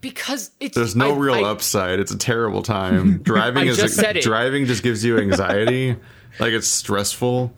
because 0.00 0.50
it's 0.60 0.74
There's 0.74 0.96
no 0.96 1.14
I- 1.14 1.18
real 1.18 1.34
I- 1.44 1.50
upside. 1.50 2.00
It's 2.00 2.12
a 2.12 2.18
terrible 2.18 2.62
time. 2.62 3.18
Driving 3.22 3.64
I 3.68 3.70
is 3.70 3.76
just 3.76 3.94
said 3.96 4.16
it. 4.16 4.22
driving 4.24 4.66
just 4.66 4.82
gives 4.82 5.04
you 5.04 5.18
anxiety. 5.18 5.96
like 6.40 6.52
it's 6.52 6.66
stressful. 6.68 7.52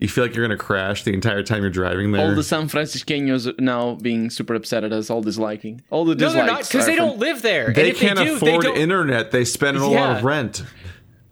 You 0.00 0.08
feel 0.08 0.24
like 0.24 0.34
you're 0.34 0.44
gonna 0.46 0.56
crash 0.56 1.02
the 1.02 1.12
entire 1.12 1.42
time 1.42 1.62
you're 1.62 1.70
driving 1.70 2.12
there. 2.12 2.28
all 2.28 2.34
the 2.34 2.44
san 2.44 2.68
franciscanos 2.68 3.58
now 3.58 3.94
being 3.96 4.30
super 4.30 4.54
upset 4.54 4.84
at 4.84 4.92
us 4.92 5.10
all 5.10 5.22
disliking 5.22 5.82
all 5.90 6.04
the 6.04 6.14
dislikes. 6.14 6.34
No, 6.34 6.40
they're 6.44 6.52
not 6.52 6.62
because 6.68 6.86
they 6.86 6.96
from- 6.96 7.06
don't 7.08 7.18
live 7.18 7.42
there. 7.42 7.72
they 7.72 7.90
can't 7.92 8.16
they 8.18 8.26
do, 8.26 8.36
afford 8.36 8.64
they 8.64 8.74
internet. 8.80 9.30
They 9.32 9.44
spend 9.44 9.76
a 9.76 9.86
lot 9.86 10.18
of 10.18 10.24
rent. 10.24 10.62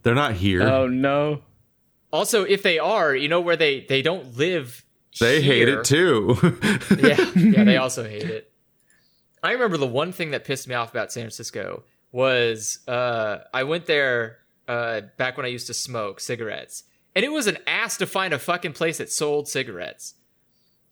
They're 0.02 0.14
not 0.16 0.32
here. 0.34 0.62
oh 0.62 0.88
no 0.88 1.42
Also, 2.12 2.44
if 2.44 2.62
they 2.62 2.78
are, 2.78 3.14
you 3.14 3.28
know 3.28 3.40
where 3.40 3.56
they 3.56 3.80
they 3.88 4.02
don't 4.02 4.36
live. 4.36 4.84
they 5.20 5.40
hate 5.42 5.68
it 5.68 5.84
too. 5.84 6.36
yeah, 6.98 7.30
yeah, 7.36 7.64
they 7.64 7.76
also 7.76 8.02
hate 8.04 8.24
it. 8.24 8.52
I 9.42 9.52
remember 9.52 9.76
the 9.76 9.86
one 9.86 10.10
thing 10.12 10.32
that 10.32 10.44
pissed 10.44 10.66
me 10.66 10.74
off 10.74 10.90
about 10.90 11.12
San 11.12 11.22
Francisco 11.22 11.84
was 12.10 12.80
uh, 12.88 13.38
I 13.54 13.62
went 13.64 13.86
there 13.86 14.38
uh, 14.66 15.02
back 15.18 15.36
when 15.36 15.46
I 15.46 15.50
used 15.50 15.68
to 15.68 15.74
smoke 15.74 16.18
cigarettes, 16.20 16.82
and 17.16 17.24
it 17.24 17.32
was 17.32 17.48
an 17.48 17.58
ass 17.66 17.96
to 17.96 18.06
find 18.06 18.32
a 18.32 18.38
fucking 18.38 18.74
place 18.74 18.98
that 18.98 19.10
sold 19.10 19.48
cigarettes. 19.48 20.14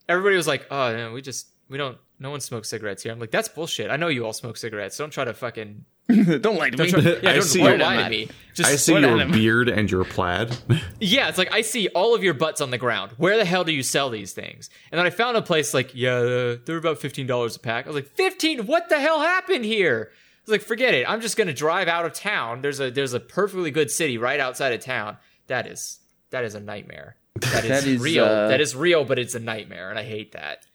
Everybody 0.09 0.35
was 0.35 0.47
like, 0.47 0.67
"Oh, 0.69 0.93
no, 0.93 1.13
we 1.13 1.21
just 1.21 1.47
we 1.69 1.77
don't 1.77 1.97
no 2.19 2.31
one 2.31 2.39
smokes 2.41 2.69
cigarettes 2.69 3.03
here. 3.03 3.11
I'm 3.11 3.19
like, 3.19 3.31
that's 3.31 3.49
bullshit. 3.49 3.91
I 3.91 3.97
know 3.97 4.07
you 4.07 4.25
all 4.25 4.33
smoke 4.33 4.57
cigarettes. 4.57 4.97
Don't 4.97 5.11
try 5.11 5.25
to 5.25 5.33
fucking 5.33 5.85
don't 6.07 6.57
lie 6.57 6.69
to 6.69 6.77
me. 6.83 6.89
try, 6.91 6.99
yeah, 7.23 7.29
I 7.29 7.33
don't, 7.33 7.41
see 7.43 7.59
don't 7.59 7.69
your- 7.71 7.77
lie 7.79 8.03
to 8.03 8.09
me. 8.09 8.29
Just 8.53 8.69
I 8.71 8.75
see 8.75 8.97
your 8.97 9.25
beard 9.25 9.69
and 9.69 9.89
your 9.89 10.05
plaid. 10.05 10.55
Yeah, 10.99 11.27
it's 11.27 11.37
like 11.37 11.53
I 11.53 11.61
see 11.61 11.89
all 11.89 12.15
of 12.15 12.23
your 12.23 12.33
butts 12.33 12.61
on 12.61 12.71
the 12.71 12.77
ground. 12.77 13.11
Where 13.17 13.37
the 13.37 13.43
hell 13.45 13.63
do 13.65 13.73
you 13.73 13.83
sell 13.83 14.09
these 14.09 14.31
things? 14.31 14.69
And 14.91 14.97
then 14.99 15.05
I 15.05 15.09
found 15.09 15.35
a 15.35 15.41
place 15.41 15.73
like, 15.73 15.93
yeah, 15.93 16.15
uh, 16.15 16.55
they're 16.65 16.77
about 16.77 16.99
fifteen 16.99 17.27
dollars 17.27 17.55
a 17.55 17.59
pack. 17.59 17.85
I 17.85 17.89
was 17.89 17.95
like, 17.95 18.07
fifteen? 18.15 18.65
What 18.65 18.87
the 18.89 18.99
hell 18.99 19.19
happened 19.19 19.65
here? 19.65 20.09
I 20.11 20.41
was 20.45 20.51
like, 20.51 20.61
forget 20.61 20.93
it. 20.93 21.09
I'm 21.09 21.19
just 21.21 21.35
gonna 21.37 21.53
drive 21.53 21.87
out 21.89 22.05
of 22.05 22.13
town. 22.13 22.61
There's 22.61 22.79
a 22.79 22.89
there's 22.89 23.13
a 23.13 23.19
perfectly 23.19 23.71
good 23.71 23.91
city 23.91 24.17
right 24.17 24.39
outside 24.39 24.71
of 24.73 24.79
town. 24.81 25.17
That 25.47 25.67
is 25.67 25.99
that 26.35 26.43
is 26.43 26.53
a 26.55 26.59
nightmare. 26.59 27.15
That 27.41 27.63
is, 27.63 27.69
That 27.69 27.85
is, 27.87 28.01
real. 28.01 28.23
uh, 28.25 28.47
that 28.49 28.59
is 28.61 28.75
real, 28.75 29.03
but 29.05 29.17
it's 29.19 29.35
a 29.35 29.39
nightmare, 29.39 29.89
and 29.89 29.97
I 29.99 30.03
hate 30.03 30.33
that. 30.33 30.65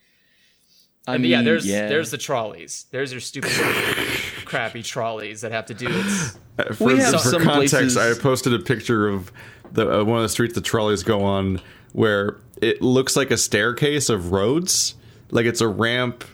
I 1.06 1.14
And 1.14 1.22
mean, 1.22 1.30
yeah, 1.32 1.42
there's 1.42 1.66
yeah. 1.66 1.86
there's 1.88 2.10
the 2.10 2.18
trolleys. 2.18 2.84
There's 2.90 3.12
your 3.12 3.20
stupid 3.20 3.50
crappy 4.44 4.82
trolleys 4.82 5.40
that 5.42 5.52
have 5.52 5.66
to 5.66 5.74
do 5.74 5.86
it. 5.88 6.74
for 6.74 6.84
We 6.88 6.98
have 6.98 7.12
for 7.12 7.18
some 7.30 7.42
context, 7.42 7.74
places- 7.74 7.96
I 7.96 8.14
posted 8.20 8.52
a 8.54 8.58
picture 8.58 9.08
of 9.08 9.32
the 9.72 10.00
uh, 10.00 10.04
one 10.04 10.18
of 10.18 10.22
the 10.22 10.28
streets 10.28 10.54
the 10.54 10.60
trolleys 10.60 11.02
go 11.02 11.22
on, 11.22 11.60
where 11.92 12.36
it 12.60 12.82
looks 12.82 13.16
like 13.16 13.30
a 13.30 13.38
staircase 13.38 14.08
of 14.10 14.32
roads, 14.32 14.94
like 15.30 15.46
it's 15.46 15.60
a 15.62 15.68
ramp 15.68 16.24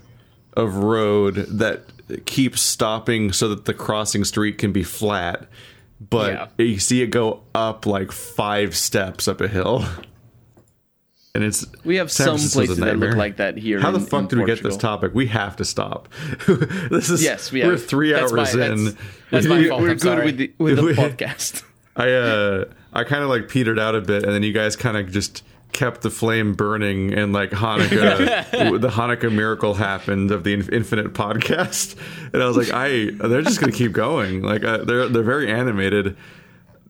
of 0.57 0.75
road 0.77 1.35
that 1.37 1.85
keeps 2.27 2.61
stopping 2.63 3.33
so 3.33 3.49
that 3.49 3.65
the 3.65 3.75
crossing 3.75 4.25
street 4.25 4.59
can 4.59 4.73
be 4.73 4.83
flat. 4.83 5.47
But 6.01 6.33
Yeah. 6.33 6.65
you 6.65 6.79
see 6.79 7.03
it 7.03 7.07
go 7.09 7.43
up 7.55 7.87
like 7.87 8.13
five 8.13 8.77
steps 8.77 9.27
up 9.29 9.41
a 9.41 9.49
hill. 9.49 9.85
And 11.35 11.45
it's 11.45 11.67
We 11.85 11.97
have 11.97 12.11
some 12.11 12.37
places 12.39 12.79
that 12.79 12.99
look 12.99 13.15
like 13.15 13.37
that 13.37 13.59
here. 13.59 13.79
How 13.79 13.91
the 13.91 13.99
in- 13.99 14.07
fuck 14.07 14.21
in 14.23 14.29
did 14.29 14.39
we 14.39 14.47
get 14.47 14.63
this 14.63 14.77
topic? 14.77 15.13
We 15.15 15.27
have 15.27 15.57
to 15.57 15.65
stop. 15.67 16.09
this 16.91 17.11
is 17.11 17.23
Yes, 17.23 17.53
we 17.53 17.63
we're 17.63 17.73
have. 17.73 17.85
three 17.87 18.13
That's 18.13 18.33
hours 18.33 18.55
my- 18.55 18.65
in. 18.67 18.85
that's- 18.85 18.95
that's 19.31 19.47
my 19.47 19.59
We- 19.59 19.69
fault. 19.69 19.83
We're 19.83 19.91
I'm 19.91 19.97
good 19.99 20.25
with 20.25 20.37
the 20.39 20.53
with 20.59 20.77
the 20.77 20.83
We- 20.83 20.93
podcast. 20.95 21.63
I 21.97 22.11
uh 22.13 22.65
I 22.93 23.05
kind 23.05 23.23
of 23.23 23.29
like 23.29 23.49
petered 23.49 23.79
out 23.79 23.95
a 23.95 24.01
bit, 24.01 24.23
and 24.25 24.33
then 24.33 24.43
you 24.43 24.53
guys 24.55 24.77
kind 24.77 24.97
of 24.97 25.11
just 25.13 25.43
kept 25.73 26.03
the 26.03 26.11
flame 26.11 26.55
burning, 26.55 27.13
and 27.13 27.33
like 27.33 27.51
Hanukkah, 27.51 28.51
the 28.81 28.89
Hanukkah 28.89 29.33
miracle 29.33 29.75
happened 29.75 30.31
of 30.31 30.45
the 30.45 30.55
Infinite 30.55 31.13
podcast, 31.13 31.97
and 32.33 32.43
I 32.43 32.47
was 32.47 32.57
like, 32.57 32.73
I 32.73 33.11
they're 33.11 33.43
just 33.43 33.61
gonna 33.61 33.73
keep 33.73 33.93
going. 33.93 34.43
Like 34.43 34.65
uh, 34.65 34.79
they're 34.85 35.09
they're 35.09 35.23
very 35.23 35.51
animated. 35.51 36.17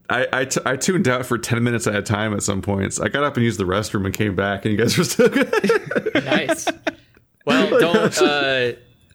I, 0.09 0.29
I, 0.33 0.45
t- 0.45 0.61
I 0.65 0.77
tuned 0.77 1.09
out 1.09 1.27
for 1.27 1.37
10 1.37 1.65
minutes 1.65 1.89
at 1.89 1.97
a 1.97 2.03
time 2.03 2.33
at 2.33 2.41
some 2.41 2.63
points. 2.63 3.01
I 3.01 3.09
got 3.09 3.25
up 3.25 3.35
and 3.37 3.43
used 3.43 3.59
the 3.59 3.65
restroom 3.65 4.05
and 4.05 4.15
came 4.15 4.37
back, 4.37 4.65
and 4.65 4.71
you 4.71 4.79
guys 4.79 4.97
were 4.97 5.03
still 5.03 5.29
good. 5.29 5.51
nice. 6.25 6.69
Well, 7.45 7.81
don't. 7.81 8.23
Uh, 8.23 8.73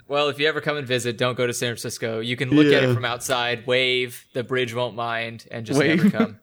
well, 0.10 0.28
if 0.28 0.38
you 0.38 0.50
ever 0.50 0.60
come 0.60 0.76
and 0.76 0.86
visit, 0.86 1.18
don't 1.18 1.38
go 1.38 1.48
to 1.48 1.54
San 1.54 1.70
Francisco. 1.70 2.20
You 2.20 2.36
can 2.36 2.50
look 2.50 2.68
at 2.68 2.84
it 2.84 2.94
from 2.94 3.06
outside, 3.06 3.66
wave. 3.66 4.26
The 4.34 4.44
bridge 4.44 4.74
won't 4.74 4.96
mind, 4.96 5.48
and 5.50 5.66
just 5.66 5.80
Wave. 5.80 6.04
never 6.04 6.10
come. 6.10 6.40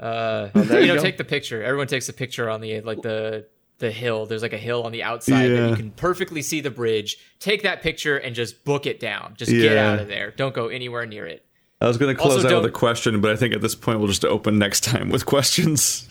Uh, 0.00 0.48
there 0.54 0.80
you 0.80 0.86
you 0.86 0.86
know, 0.88 0.96
go. 0.96 1.02
take 1.02 1.18
the 1.18 1.24
picture. 1.24 1.62
Everyone 1.62 1.86
takes 1.86 2.08
a 2.08 2.12
picture 2.12 2.48
on 2.48 2.60
the 2.62 2.80
like 2.80 3.02
the 3.02 3.46
the 3.78 3.90
hill. 3.90 4.24
There's 4.26 4.42
like 4.42 4.52
a 4.54 4.58
hill 4.58 4.84
on 4.84 4.92
the 4.92 5.02
outside 5.02 5.48
that 5.48 5.70
you 5.70 5.76
can 5.76 5.90
perfectly 5.90 6.40
see 6.42 6.60
the 6.60 6.70
bridge. 6.70 7.18
Take 7.38 7.62
that 7.62 7.82
picture 7.82 8.16
and 8.16 8.34
just 8.34 8.64
book 8.64 8.86
it 8.86 8.98
down. 9.00 9.34
Just 9.36 9.50
get 9.52 9.76
out 9.76 9.98
of 10.00 10.08
there. 10.08 10.30
Don't 10.30 10.54
go 10.54 10.68
anywhere 10.68 11.04
near 11.06 11.26
it. 11.26 11.44
I 11.82 11.86
was 11.86 11.96
going 11.96 12.14
to 12.14 12.20
close 12.20 12.44
Also, 12.44 12.56
out 12.56 12.62
with 12.62 12.70
a 12.70 12.74
question, 12.74 13.20
but 13.22 13.30
I 13.30 13.36
think 13.36 13.54
at 13.54 13.62
this 13.62 13.74
point 13.74 13.98
we'll 14.00 14.08
just 14.08 14.24
open 14.24 14.58
next 14.58 14.84
time 14.84 15.08
with 15.08 15.24
questions. 15.24 16.06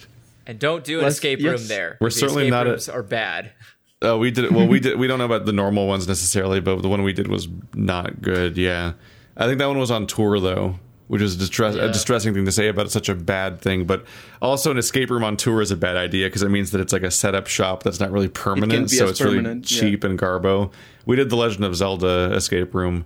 And 0.46 0.58
don't 0.58 0.82
do 0.82 0.98
an 0.98 1.04
Let's- 1.04 1.16
escape 1.16 1.38
yes. 1.38 1.60
room 1.60 1.68
there. 1.68 1.96
We're 2.00 2.08
The 2.08 2.14
certainly 2.16 2.48
escape 2.48 2.64
not 2.66 2.66
a- 2.88 2.92
are 2.92 3.02
bad. 3.02 3.52
Oh, 4.02 4.16
we 4.16 4.30
did. 4.30 4.50
Well, 4.50 4.66
we 4.66 4.80
did. 4.86 4.98
We 4.98 5.06
don't 5.06 5.18
know 5.18 5.26
about 5.26 5.44
the 5.44 5.52
normal 5.52 5.86
ones 5.86 6.08
necessarily, 6.08 6.58
but 6.60 6.80
the 6.80 6.88
one 6.88 7.02
we 7.02 7.12
did 7.12 7.28
was 7.28 7.48
not 7.74 8.22
good. 8.22 8.56
Yeah, 8.56 8.94
I 9.36 9.44
think 9.44 9.58
that 9.58 9.66
one 9.66 9.76
was 9.78 9.90
on 9.90 10.06
tour 10.06 10.40
though, 10.40 10.78
which 11.10 11.20
is 11.20 11.34
distress- 11.36 11.74
Yeah. 11.74 11.86
a 11.86 11.88
distressing 11.88 12.34
thing 12.34 12.44
to 12.44 12.52
say 12.52 12.68
about 12.68 12.88
such 12.92 13.08
a 13.08 13.16
bad 13.16 13.60
thing. 13.60 13.84
But 13.84 14.04
also, 14.40 14.70
an 14.70 14.78
escape 14.78 15.10
room 15.10 15.24
on 15.24 15.36
tour 15.36 15.60
is 15.60 15.72
a 15.72 15.76
bad 15.76 15.96
idea 15.96 16.28
because 16.28 16.42
it 16.42 16.50
means 16.50 16.70
that 16.70 16.80
it's 16.80 16.92
like 16.92 17.02
a 17.02 17.10
setup 17.10 17.48
shop 17.48 17.82
that's 17.82 17.98
not 17.98 18.12
really 18.12 18.28
permanent, 18.28 18.90
be 18.90 18.96
so 18.96 19.08
it's 19.08 19.20
really 19.20 19.38
permanent, 19.38 19.68
yeah. 19.72 19.80
cheap 19.80 20.04
and 20.04 20.16
garbo. 20.16 20.70
We 21.06 21.16
did 21.16 21.28
the 21.28 21.34
Legend 21.36 21.64
of 21.64 21.74
Zelda 21.74 22.32
escape 22.34 22.72
room. 22.74 23.04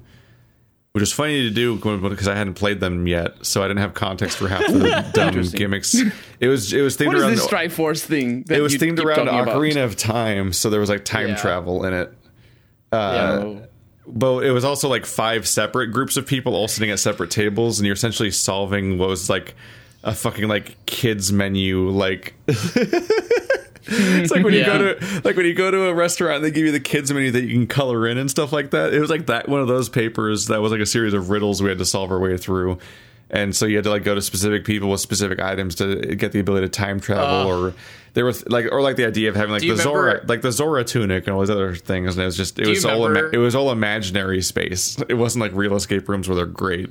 Which 0.92 1.02
is 1.02 1.12
funny 1.12 1.42
to 1.42 1.50
do 1.50 1.74
because 1.76 2.28
I 2.28 2.36
hadn't 2.36 2.54
played 2.54 2.78
them 2.78 3.08
yet, 3.08 3.44
so 3.44 3.64
I 3.64 3.66
didn't 3.68 3.80
have 3.80 3.94
context 3.94 4.36
for 4.36 4.46
half 4.46 4.60
the 4.64 5.04
dumb 5.12 5.40
gimmicks. 5.48 5.96
It 6.38 6.46
was 6.46 6.72
it 6.72 6.82
was 6.82 6.96
themed 6.98 7.06
What 7.08 7.16
is 7.16 7.22
around 7.22 7.32
this 7.32 7.46
Triforce 7.48 8.04
thing? 8.04 8.42
That 8.44 8.58
it 8.58 8.60
was 8.60 8.76
themed 8.76 9.00
around 9.02 9.26
talking 9.26 9.40
about? 9.40 9.56
Ocarina 9.56 9.82
of 9.84 9.96
Time, 9.96 10.52
so 10.52 10.70
there 10.70 10.78
was 10.78 10.88
like 10.90 11.04
time 11.04 11.28
Yeah. 11.30 11.36
travel 11.36 11.84
in 11.84 11.94
it. 11.94 12.12
yeah. 12.92 12.98
Uh, 12.98 13.66
But 14.06 14.44
it 14.44 14.50
was 14.50 14.64
also 14.64 14.88
like 14.88 15.06
five 15.06 15.48
separate 15.48 15.88
groups 15.88 16.16
of 16.16 16.26
people 16.26 16.54
all 16.54 16.68
sitting 16.68 16.90
at 16.90 16.98
separate 16.98 17.30
tables, 17.30 17.78
and 17.78 17.86
you're 17.86 17.94
essentially 17.94 18.30
solving 18.30 18.98
what 18.98 19.08
was 19.08 19.30
like 19.30 19.54
a 20.02 20.14
fucking 20.14 20.46
like 20.48 20.76
kids 20.86 21.32
menu. 21.32 21.88
Like 21.88 22.34
it's 23.86 24.30
like 24.30 24.44
when 24.44 24.52
you 24.54 24.60
Yeah. 24.60 24.66
go 24.66 24.94
to 24.94 25.20
like 25.24 25.36
when 25.36 25.46
you 25.46 25.54
go 25.54 25.70
to 25.70 25.84
a 25.86 25.94
restaurant, 25.94 26.36
and 26.36 26.44
they 26.44 26.50
give 26.50 26.64
you 26.66 26.72
the 26.72 26.80
kids 26.80 27.12
menu 27.12 27.30
that 27.30 27.44
you 27.44 27.52
can 27.52 27.66
color 27.66 28.06
in 28.06 28.18
and 28.18 28.30
stuff 28.30 28.52
like 28.52 28.70
that. 28.70 28.92
It 28.92 29.00
was 29.00 29.10
like 29.10 29.26
that 29.26 29.48
one 29.48 29.60
of 29.60 29.68
those 29.68 29.88
papers 29.88 30.46
that 30.46 30.60
was 30.60 30.72
like 30.72 30.80
a 30.80 30.86
series 30.86 31.14
of 31.14 31.30
riddles 31.30 31.62
we 31.62 31.68
had 31.68 31.78
to 31.78 31.84
solve 31.86 32.10
our 32.10 32.18
way 32.20 32.36
through. 32.36 32.78
And 33.30 33.54
so 33.56 33.66
you 33.66 33.76
had 33.76 33.84
to 33.84 33.90
like 33.90 34.04
go 34.04 34.14
to 34.14 34.22
specific 34.22 34.64
people 34.64 34.90
with 34.90 35.00
specific 35.00 35.40
items 35.40 35.74
to 35.76 36.14
get 36.14 36.32
the 36.32 36.40
ability 36.40 36.66
to 36.66 36.70
time 36.70 37.00
travel, 37.00 37.50
or 37.50 37.74
there 38.12 38.24
was 38.24 38.46
like, 38.48 38.66
or 38.70 38.80
like 38.82 38.96
the 38.96 39.06
idea 39.06 39.28
of 39.28 39.34
having 39.34 39.50
like 39.50 39.62
the 39.62 39.76
Zora, 39.76 40.22
like 40.26 40.42
the 40.42 40.52
Zora 40.52 40.84
tunic 40.84 41.26
and 41.26 41.34
all 41.34 41.40
these 41.40 41.50
other 41.50 41.74
things. 41.74 42.14
And 42.16 42.22
it 42.22 42.26
was 42.26 42.36
just, 42.36 42.58
it 42.58 42.68
was 42.68 42.84
all, 42.84 43.06
ima- 43.06 43.30
it 43.32 43.38
was 43.38 43.54
all 43.54 43.70
imaginary 43.72 44.42
space. 44.42 44.98
It 45.08 45.14
wasn't 45.14 45.40
like 45.42 45.52
real 45.54 45.74
escape 45.74 46.08
rooms 46.08 46.28
where 46.28 46.36
they're 46.36 46.46
great. 46.46 46.90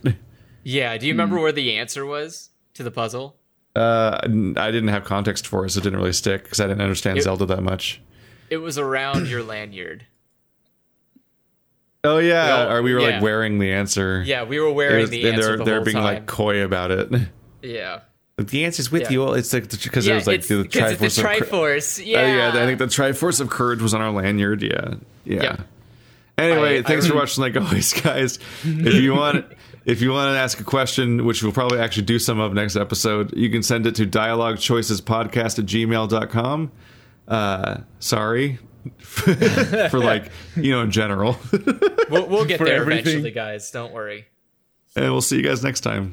Yeah. 0.64 0.98
Do 0.98 1.08
you 1.08 1.14
remember 1.14 1.40
where 1.40 1.52
the 1.52 1.78
answer 1.78 2.06
was 2.06 2.50
to 2.74 2.84
the 2.84 2.92
puzzle? 2.92 3.38
Uh, 3.76 4.20
I 4.24 4.72
didn't 4.72 4.90
have 4.90 5.04
context 5.04 5.48
for 5.48 5.66
it, 5.66 5.72
so 5.72 5.80
it 5.80 5.84
didn't 5.84 6.00
really 6.00 6.14
stick 6.14 6.44
because 6.44 6.60
I 6.60 6.68
didn't 6.68 6.82
understand 6.82 7.18
It- 7.20 7.24
Zelda 7.24 7.46
that 7.48 7.64
much. 7.64 8.02
It 8.50 8.58
was 8.58 8.78
around 8.78 9.28
your 9.30 9.42
lanyard. 9.44 10.06
Oh 12.06 12.18
yeah, 12.18 12.66
all- 12.66 12.72
or 12.74 12.82
we 12.82 12.94
were 12.94 13.00
yeah. 13.00 13.08
like 13.16 13.22
wearing 13.24 13.60
the 13.60 13.72
answer. 13.72 14.22
Yeah, 14.26 14.44
we 14.44 14.60
were 14.60 14.72
wearing 14.72 15.02
was- 15.02 15.10
the 15.10 15.26
and 15.28 15.36
answer 15.38 15.48
they're 15.50 15.58
the 15.58 15.64
they're 15.64 15.76
whole 15.76 15.86
being 15.86 15.96
time. 15.96 16.04
like 16.04 16.26
coy 16.26 16.64
about 16.64 16.92
it. 16.92 17.10
yeah. 17.62 18.02
The 18.38 18.66
answer's 18.66 18.92
with 18.92 19.04
Yeah. 19.04 19.10
you. 19.12 19.34
It's 19.34 19.54
like 19.54 19.70
because 19.70 20.06
Yeah, 20.08 20.14
it 20.14 20.16
was 20.16 20.28
like 20.28 20.40
it's, 20.40 20.48
the 20.48 20.64
'cause 20.68 20.92
it's 20.94 21.02
Triforce 21.02 21.16
the 21.16 21.22
of 21.44 21.50
Cour- 21.50 21.70
Triforce. 21.78 22.00
Uh, 22.00 22.04
Yeah. 22.04 22.36
yeah, 22.56 22.62
I 22.62 22.66
think 22.66 22.80
the 22.80 22.88
Triforce 22.88 23.40
of 23.40 23.50
Courage 23.50 23.82
was 23.82 23.94
on 23.94 24.02
our 24.02 24.12
lanyard. 24.12 24.64
Yeah, 24.64 24.96
yeah. 25.24 25.44
Yep. 25.44 25.62
Anyway, 26.40 26.80
I- 26.80 26.82
thanks 26.82 27.06
I- 27.06 27.10
for 27.10 27.16
watching. 27.16 27.42
Like 27.44 27.56
always, 27.56 27.94
guys. 28.02 28.40
If 28.64 28.96
you 28.96 29.14
want, 29.14 29.46
if 29.86 30.02
you 30.02 30.12
want 30.12 30.34
to 30.34 30.40
ask 30.40 30.60
a 30.60 30.64
question, 30.64 31.26
which 31.26 31.44
we'll 31.44 31.52
probably 31.54 31.80
actually 31.80 32.04
do 32.04 32.18
some 32.20 32.40
of 32.40 32.54
next 32.54 32.76
episode, 32.76 33.32
you 33.38 33.50
can 33.52 33.62
send 33.64 33.86
it 33.86 33.96
to 33.96 34.06
dialoguechoicespodcast 34.08 35.60
at 35.60 35.66
gmail.com. 35.66 36.72
Uh, 37.28 37.78
sorry 38.00 38.60
for 39.00 40.00
like 40.00 40.32
you 40.56 40.72
know 40.72 40.82
in 40.82 40.92
general, 40.92 41.38
We'll, 42.10 42.28
we'll 42.28 42.46
get 42.46 42.60
there 42.64 42.76
everything. 42.82 43.02
eventually, 43.08 43.32
guys. 43.32 43.72
Don't 43.72 43.94
worry. 43.94 44.28
and 44.96 45.12
we'll 45.12 45.22
see 45.22 45.38
you 45.38 45.44
guys 45.44 45.64
next 45.64 45.82
time. 45.82 46.12